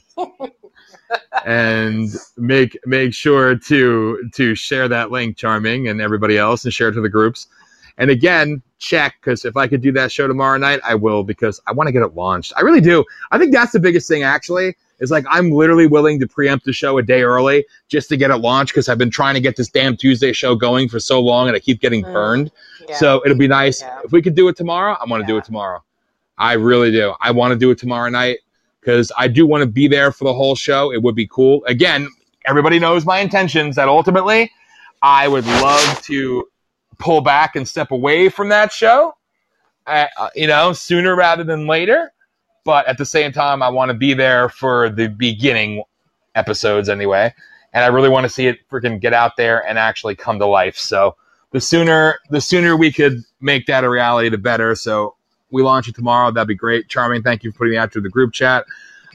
and 1.45 2.09
make 2.37 2.77
make 2.85 3.13
sure 3.13 3.55
to 3.55 4.29
to 4.33 4.55
share 4.55 4.87
that 4.87 5.11
link, 5.11 5.37
Charming, 5.37 5.87
and 5.87 6.01
everybody 6.01 6.37
else, 6.37 6.65
and 6.65 6.73
share 6.73 6.89
it 6.89 6.93
to 6.93 7.01
the 7.01 7.09
groups. 7.09 7.47
And 7.99 8.09
again, 8.09 8.61
check 8.79 9.15
because 9.21 9.45
if 9.45 9.55
I 9.57 9.67
could 9.67 9.81
do 9.81 9.91
that 9.93 10.11
show 10.11 10.27
tomorrow 10.27 10.57
night, 10.57 10.79
I 10.83 10.95
will 10.95 11.23
because 11.23 11.61
I 11.67 11.73
want 11.73 11.87
to 11.87 11.91
get 11.91 12.01
it 12.01 12.15
launched. 12.15 12.53
I 12.57 12.61
really 12.61 12.81
do. 12.81 13.05
I 13.31 13.37
think 13.37 13.53
that's 13.53 13.71
the 13.71 13.79
biggest 13.79 14.07
thing. 14.07 14.23
Actually, 14.23 14.75
is 14.99 15.11
like 15.11 15.25
I'm 15.29 15.51
literally 15.51 15.87
willing 15.87 16.19
to 16.19 16.27
preempt 16.27 16.65
the 16.65 16.73
show 16.73 16.97
a 16.97 17.03
day 17.03 17.21
early 17.21 17.65
just 17.87 18.09
to 18.09 18.17
get 18.17 18.31
it 18.31 18.37
launched 18.37 18.73
because 18.73 18.89
I've 18.89 18.97
been 18.97 19.09
trying 19.11 19.35
to 19.35 19.41
get 19.41 19.55
this 19.55 19.69
damn 19.69 19.95
Tuesday 19.97 20.33
show 20.33 20.55
going 20.55 20.89
for 20.89 20.99
so 20.99 21.19
long, 21.19 21.47
and 21.47 21.55
I 21.55 21.59
keep 21.59 21.79
getting 21.81 22.03
Mm. 22.03 22.13
burned. 22.13 22.51
Yeah. 22.87 22.95
So 22.95 23.21
it'll 23.25 23.37
be 23.37 23.47
nice 23.47 23.81
Yeah. 23.81 23.99
if 24.03 24.11
we 24.11 24.21
could 24.21 24.35
do 24.35 24.47
it 24.47 24.55
tomorrow. 24.57 24.97
I 24.99 25.05
want 25.09 25.21
to 25.21 25.27
do 25.27 25.37
it 25.37 25.43
tomorrow. 25.45 25.83
I 26.37 26.53
really 26.53 26.91
do. 26.91 27.13
I 27.19 27.31
want 27.31 27.51
to 27.51 27.57
do 27.57 27.69
it 27.71 27.77
tomorrow 27.77 28.09
night 28.09 28.39
because 28.79 29.11
I 29.17 29.27
do 29.27 29.45
want 29.45 29.61
to 29.61 29.67
be 29.67 29.87
there 29.87 30.11
for 30.11 30.23
the 30.23 30.33
whole 30.33 30.55
show. 30.55 30.91
It 30.93 31.01
would 31.01 31.15
be 31.15 31.27
cool. 31.27 31.63
Again, 31.65 32.07
everybody 32.45 32.79
knows 32.79 33.05
my 33.05 33.19
intentions. 33.19 33.75
That 33.75 33.87
ultimately, 33.89 34.51
I 35.01 35.27
would 35.27 35.45
love 35.45 36.01
to 36.03 36.47
pull 36.97 37.21
back 37.21 37.55
and 37.55 37.67
step 37.67 37.91
away 37.91 38.29
from 38.29 38.49
that 38.49 38.71
show. 38.71 39.15
Uh, 39.87 40.05
uh, 40.17 40.29
you 40.35 40.45
know, 40.47 40.71
sooner 40.73 41.15
rather 41.15 41.43
than 41.43 41.65
later. 41.67 42.11
But 42.63 42.87
at 42.87 42.97
the 42.97 43.05
same 43.05 43.31
time, 43.31 43.63
I 43.63 43.69
want 43.69 43.89
to 43.89 43.95
be 43.95 44.13
there 44.13 44.49
for 44.49 44.89
the 44.89 45.07
beginning 45.07 45.83
episodes 46.35 46.89
anyway. 46.89 47.33
And 47.73 47.83
I 47.83 47.87
really 47.87 48.09
want 48.09 48.25
to 48.25 48.29
see 48.29 48.47
it 48.47 48.67
freaking 48.69 48.99
get 48.99 49.13
out 49.13 49.37
there 49.37 49.65
and 49.67 49.77
actually 49.77 50.15
come 50.15 50.39
to 50.39 50.45
life. 50.45 50.77
So 50.77 51.15
the 51.51 51.61
sooner 51.61 52.19
the 52.29 52.41
sooner 52.41 52.75
we 52.75 52.91
could 52.91 53.23
make 53.41 53.65
that 53.67 53.83
a 53.83 53.89
reality, 53.89 54.29
the 54.29 54.37
better. 54.37 54.75
So 54.75 55.15
we 55.51 55.63
launch 55.63 55.87
it 55.87 55.95
tomorrow. 55.95 56.31
That'd 56.31 56.47
be 56.47 56.55
great. 56.55 56.89
Charming, 56.89 57.23
thank 57.23 57.43
you 57.43 57.51
for 57.51 57.59
putting 57.59 57.73
it 57.75 57.77
out 57.77 57.91
to 57.93 58.01
the 58.01 58.09
group 58.09 58.33
chat. 58.33 58.65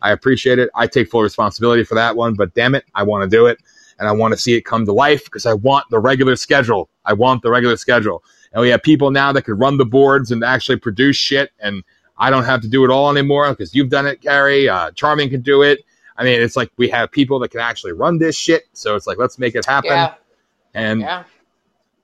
I 0.03 0.13
appreciate 0.13 0.59
it. 0.59 0.71
I 0.75 0.87
take 0.87 1.09
full 1.11 1.23
responsibility 1.23 1.85
for 1.85 1.95
that 1.95 2.17
one, 2.17 2.35
but 2.35 2.55
damn 2.55 2.75
it, 2.75 2.85
I 2.95 3.03
want 3.05 3.29
to 3.29 3.37
do 3.37 3.47
it 3.47 3.59
and 3.99 4.09
I 4.09 4.13
want 4.13 4.33
to 4.33 4.39
see 4.39 4.55
it 4.55 4.63
come 4.63 4.85
to 4.87 4.93
life 4.93 5.25
because 5.25 5.47
I 5.47 5.55
want 5.55 5.89
the 5.91 6.01
regular 6.01 6.37
schedule. 6.37 6.89
I 7.05 7.13
want 7.13 7.43
the 7.43 7.51
regular 7.51 7.77
schedule. 7.77 8.23
And 8.53 8.61
we 8.61 8.69
have 8.69 8.83
people 8.83 9.11
now 9.11 9.33
that 9.33 9.43
could 9.43 9.59
run 9.59 9.79
the 9.79 9.85
boards 9.85 10.31
and 10.31 10.45
actually 10.45 10.77
produce 10.77 11.17
shit, 11.17 11.51
and 11.61 11.83
I 12.17 12.31
don't 12.31 12.45
have 12.45 12.61
to 12.63 12.69
do 12.69 12.85
it 12.85 12.91
all 12.91 13.11
anymore 13.11 13.49
because 13.51 13.75
you've 13.75 13.91
done 13.91 14.07
it, 14.07 14.21
Gary. 14.21 14.69
Uh, 14.69 14.91
Charming 14.93 15.31
can 15.31 15.41
do 15.43 15.63
it. 15.63 15.81
I 16.17 16.23
mean, 16.25 16.41
it's 16.41 16.57
like 16.57 16.71
we 16.77 16.89
have 16.91 17.11
people 17.11 17.39
that 17.41 17.51
can 17.51 17.61
actually 17.61 17.93
run 17.93 18.19
this 18.19 18.37
shit. 18.37 18.65
So 18.73 18.95
it's 18.95 19.07
like, 19.07 19.19
let's 19.19 19.39
make 19.39 19.55
it 19.57 19.65
happen. 19.67 19.91
yeah. 19.91 20.15
And 20.75 21.01
Yeah. 21.01 21.25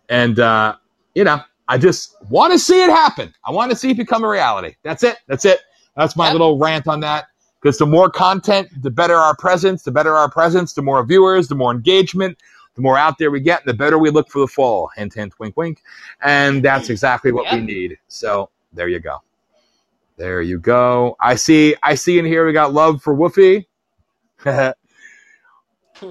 and 0.08 0.38
uh, 0.40 0.76
you 1.14 1.24
know, 1.24 1.40
I 1.68 1.78
just 1.78 2.16
want 2.28 2.52
to 2.52 2.58
see 2.58 2.82
it 2.82 2.90
happen. 2.90 3.32
I 3.44 3.50
want 3.52 3.70
to 3.70 3.76
see 3.76 3.90
it 3.90 3.96
become 3.96 4.24
a 4.24 4.28
reality. 4.28 4.74
That's 4.82 5.02
it. 5.04 5.18
That's 5.28 5.44
it. 5.44 5.60
That's 5.96 6.16
my 6.16 6.26
Yep. 6.26 6.32
little 6.32 6.58
rant 6.58 6.88
on 6.88 7.00
that. 7.00 7.26
Because 7.60 7.78
the 7.78 7.86
more 7.86 8.08
content, 8.10 8.68
the 8.82 8.90
better 8.90 9.14
our 9.16 9.36
presence. 9.36 9.82
The 9.82 9.90
better 9.90 10.16
our 10.16 10.30
presence, 10.30 10.72
the 10.72 10.82
more 10.82 11.04
viewers, 11.04 11.46
the 11.48 11.54
more 11.54 11.70
engagement, 11.72 12.38
the 12.74 12.80
more 12.82 12.96
out 12.96 13.18
there 13.18 13.30
we 13.30 13.40
get, 13.40 13.64
the 13.66 13.74
better 13.74 13.98
we 13.98 14.10
look 14.10 14.30
for 14.30 14.38
the 14.40 14.46
fall. 14.48 14.90
Hint, 14.96 15.14
hint, 15.14 15.38
wink, 15.38 15.56
wink. 15.56 15.82
And 16.22 16.64
that's 16.64 16.88
exactly 16.90 17.32
what 17.32 17.52
we 17.52 17.60
need. 17.60 17.98
So 18.08 18.48
there 18.72 18.88
you 18.88 18.98
go. 18.98 19.22
There 20.20 20.42
you 20.42 20.58
go. 20.58 21.16
I 21.18 21.34
see. 21.34 21.74
I 21.82 21.94
see 21.94 22.18
in 22.18 22.26
here 22.26 22.44
we 22.44 22.52
got 22.52 22.74
love 22.74 23.02
for 23.02 23.16
Woofy. 23.16 23.64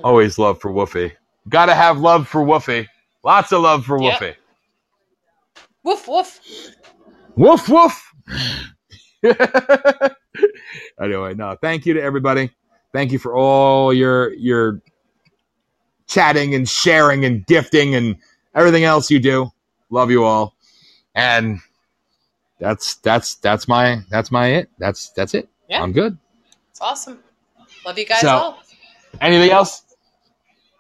Always 0.03 0.39
love 0.39 0.59
for 0.59 0.71
Woofy. 0.71 1.11
Got 1.47 1.67
to 1.67 1.75
have 1.75 1.99
love 1.99 2.27
for 2.27 2.41
Woofy. 2.41 2.87
Lots 3.23 3.51
of 3.51 3.61
love 3.61 3.85
for 3.85 4.01
Yep. 4.01 4.19
Woofy. 4.19 4.35
Woof 5.83 6.07
woof. 6.07 6.41
Woof 7.35 7.69
woof. 7.69 8.11
anyway, 10.99 11.35
no, 11.35 11.55
thank 11.61 11.85
you 11.85 11.93
to 11.93 12.01
everybody. 12.01 12.49
Thank 12.91 13.11
you 13.11 13.19
for 13.19 13.35
all 13.35 13.93
your 13.93 14.33
your 14.33 14.81
chatting 16.07 16.55
and 16.55 16.67
sharing 16.67 17.25
and 17.25 17.45
gifting 17.45 17.93
and 17.93 18.15
everything 18.55 18.85
else 18.85 19.11
you 19.11 19.19
do. 19.19 19.51
Love 19.91 20.09
you 20.09 20.23
all. 20.23 20.55
And 21.13 21.59
that's 22.59 22.95
that's 22.95 23.35
that's 23.35 23.67
my 23.67 24.01
that's 24.09 24.31
my 24.31 24.47
it. 24.47 24.69
That's 24.77 25.09
that's 25.11 25.33
it. 25.33 25.49
Yeah. 25.69 25.81
I'm 25.81 25.91
good. 25.91 26.17
It's 26.71 26.81
awesome. 26.81 27.19
Love 27.85 27.97
you 27.97 28.05
guys 28.05 28.21
So- 28.21 28.29
all. 28.29 28.63
Anything 29.21 29.49
else? 29.51 29.83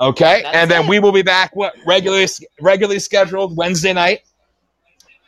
Okay, 0.01 0.41
That's 0.43 0.55
and 0.55 0.71
then 0.71 0.83
it. 0.85 0.89
we 0.89 0.99
will 0.99 1.11
be 1.11 1.23
back. 1.23 1.53
What 1.55 1.73
regularly 1.85 2.27
regularly 2.61 2.99
scheduled 2.99 3.57
Wednesday 3.57 3.91
night. 3.91 4.21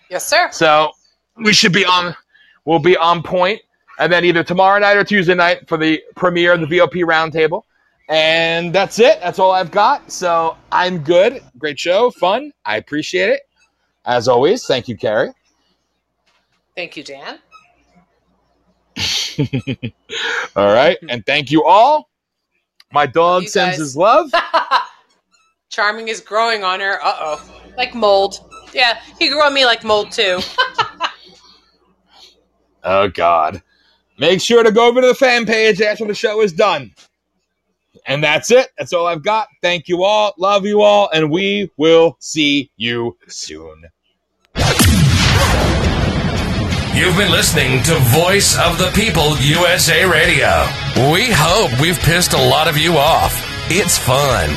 Yes, 0.10 0.26
sir. 0.28 0.50
So 0.52 0.92
we 1.36 1.52
should 1.52 1.74
be 1.74 1.84
on. 1.84 2.16
We'll 2.64 2.80
be 2.80 2.96
on 2.96 3.22
point, 3.24 3.60
and 4.00 4.14
then 4.14 4.24
either 4.24 4.44
tomorrow 4.44 4.80
night 4.80 4.96
or 4.98 5.04
Tuesday 5.04 5.34
night 5.34 5.68
for 5.68 5.78
the 5.78 6.02
premiere 6.16 6.54
of 6.54 6.62
the 6.62 6.68
VOP 6.68 7.04
roundtable. 7.04 7.64
And 8.08 8.72
that's 8.74 9.00
it. 9.00 9.20
That's 9.20 9.40
all 9.40 9.52
I've 9.52 9.72
got. 9.72 10.12
So 10.12 10.56
I'm 10.72 11.00
good. 11.00 11.42
Great 11.58 11.80
show, 11.80 12.12
fun. 12.12 12.54
I 12.66 12.78
appreciate 12.78 13.30
it. 13.30 13.42
As 14.06 14.28
always, 14.28 14.66
thank 14.66 14.88
you, 14.88 14.96
Carrie. 14.96 15.32
Thank 16.76 16.98
you, 16.98 17.04
Dan. 17.04 17.40
All 20.56 20.74
right, 20.74 20.98
and 21.10 21.26
thank 21.26 21.52
you 21.52 21.64
all. 21.64 22.10
My 22.92 23.06
dog 23.06 23.44
sends 23.48 23.78
guys. 23.78 23.80
his 23.80 23.98
love. 23.98 24.30
Charming 25.70 26.10
is 26.10 26.20
growing 26.20 26.64
on 26.64 26.82
her. 26.82 27.00
Uh 27.02 27.16
oh. 27.20 27.62
Like 27.78 27.96
mold. 27.96 28.40
Yeah, 28.74 29.00
he 29.18 29.30
grew 29.30 29.42
on 29.42 29.54
me 29.54 29.66
like 29.66 29.84
mold 29.84 30.12
too. 30.12 30.40
Oh 32.84 33.10
God! 33.10 33.62
Make 34.18 34.42
sure 34.42 34.64
to 34.64 34.72
go 34.72 34.88
over 34.88 35.02
to 35.02 35.08
the 35.08 35.14
fan 35.14 35.46
page 35.46 35.82
after 35.82 36.06
the 36.06 36.16
show 36.16 36.42
is 36.42 36.52
done. 36.52 36.92
And 38.08 38.24
that's 38.24 38.50
it. 38.50 38.70
That's 38.76 38.92
all 38.92 39.06
I've 39.06 39.24
got. 39.24 39.48
Thank 39.62 39.88
you 39.88 40.04
all. 40.04 40.34
Love 40.40 40.66
you 40.66 40.82
all, 40.82 41.08
and 41.14 41.30
we 41.30 41.70
will 41.78 42.18
see 42.20 42.72
you 42.78 43.16
soon. 43.28 43.84
You've 46.94 47.16
been 47.16 47.32
listening 47.32 47.82
to 47.84 47.96
Voice 48.00 48.60
of 48.60 48.78
the 48.78 48.92
People 48.94 49.38
USA 49.38 50.04
Radio. 50.06 50.68
We 51.12 51.30
hope 51.32 51.80
we've 51.80 51.98
pissed 51.98 52.34
a 52.34 52.50
lot 52.50 52.68
of 52.68 52.78
you 52.78 52.98
off. 52.98 53.34
It's 53.70 53.98
fun 53.98 54.50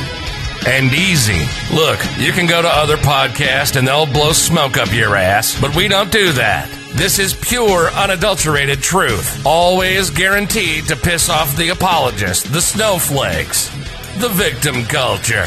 and 0.67 0.93
easy. 0.93 1.47
Look, 1.73 2.01
you 2.19 2.33
can 2.33 2.47
go 2.47 2.61
to 2.61 2.69
other 2.69 2.97
podcasts 2.97 3.77
and 3.77 3.87
they'll 3.87 4.05
blow 4.05 4.33
smoke 4.33 4.77
up 4.77 4.93
your 4.93 5.15
ass, 5.15 5.59
but 5.61 5.77
we 5.77 5.87
don't 5.87 6.11
do 6.11 6.33
that. 6.33 6.69
This 6.95 7.21
is 7.21 7.35
pure, 7.35 7.91
unadulterated 7.93 8.83
truth. 8.83 9.47
Always 9.47 10.11
guaranteed 10.11 10.87
to 10.89 10.97
piss 10.97 11.29
off 11.29 11.57
the 11.57 11.69
apologists, 11.69 12.43
the 12.43 12.61
snowflakes, 12.61 13.71
the 14.21 14.29
victim 14.29 14.85
culture. 14.85 15.47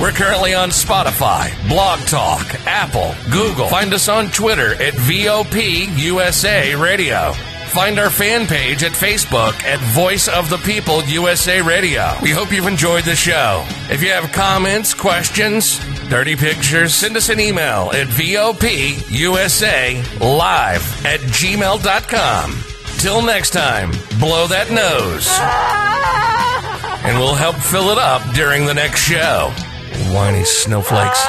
We're 0.00 0.12
currently 0.12 0.54
on 0.54 0.70
Spotify, 0.70 1.52
Blog 1.68 2.00
Talk, 2.00 2.46
Apple, 2.66 3.14
Google. 3.30 3.68
Find 3.68 3.94
us 3.94 4.08
on 4.08 4.30
Twitter 4.30 4.72
at 4.82 4.94
VOP 4.94 5.86
USA 5.96 6.74
Radio. 6.74 7.32
Find 7.32 7.98
our 7.98 8.10
fan 8.10 8.46
page 8.46 8.82
at 8.84 8.92
Facebook 8.92 9.54
at 9.64 9.80
Voice 9.94 10.28
of 10.28 10.48
the 10.48 10.58
People 10.58 11.02
USA 11.04 11.60
Radio. 11.60 12.12
We 12.22 12.30
hope 12.30 12.52
you've 12.52 12.66
enjoyed 12.66 13.04
the 13.04 13.16
show. 13.16 13.64
If 13.90 14.02
you 14.02 14.10
have 14.10 14.30
comments, 14.32 14.94
questions, 14.94 15.78
dirty 16.08 16.36
pictures, 16.36 16.94
send 16.94 17.16
us 17.16 17.28
an 17.30 17.40
email 17.40 17.90
at 17.92 18.06
VOPUSA 18.08 18.60
live 20.20 21.06
at 21.06 21.20
gmail.com. 21.20 22.64
Till 22.98 23.22
next 23.22 23.50
time, 23.50 23.90
blow 24.20 24.46
that 24.46 24.70
nose. 24.70 25.28
And 27.04 27.18
we'll 27.18 27.34
help 27.34 27.56
fill 27.56 27.90
it 27.90 27.98
up 27.98 28.22
during 28.34 28.66
the 28.66 28.74
next 28.74 29.00
show. 29.00 29.52
Whiny 30.12 30.44
snowflakes. 30.44 31.22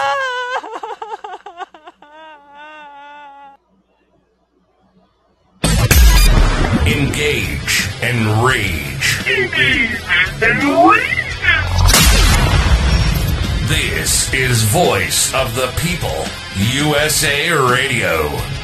Engage 6.88 7.90
and 8.02 8.46
rage. 8.46 9.24
This 13.68 14.32
is 14.34 14.64
Voice 14.64 15.34
of 15.34 15.56
the 15.56 15.74
People, 15.78 16.26
USA 16.72 17.52
Radio. 17.52 18.55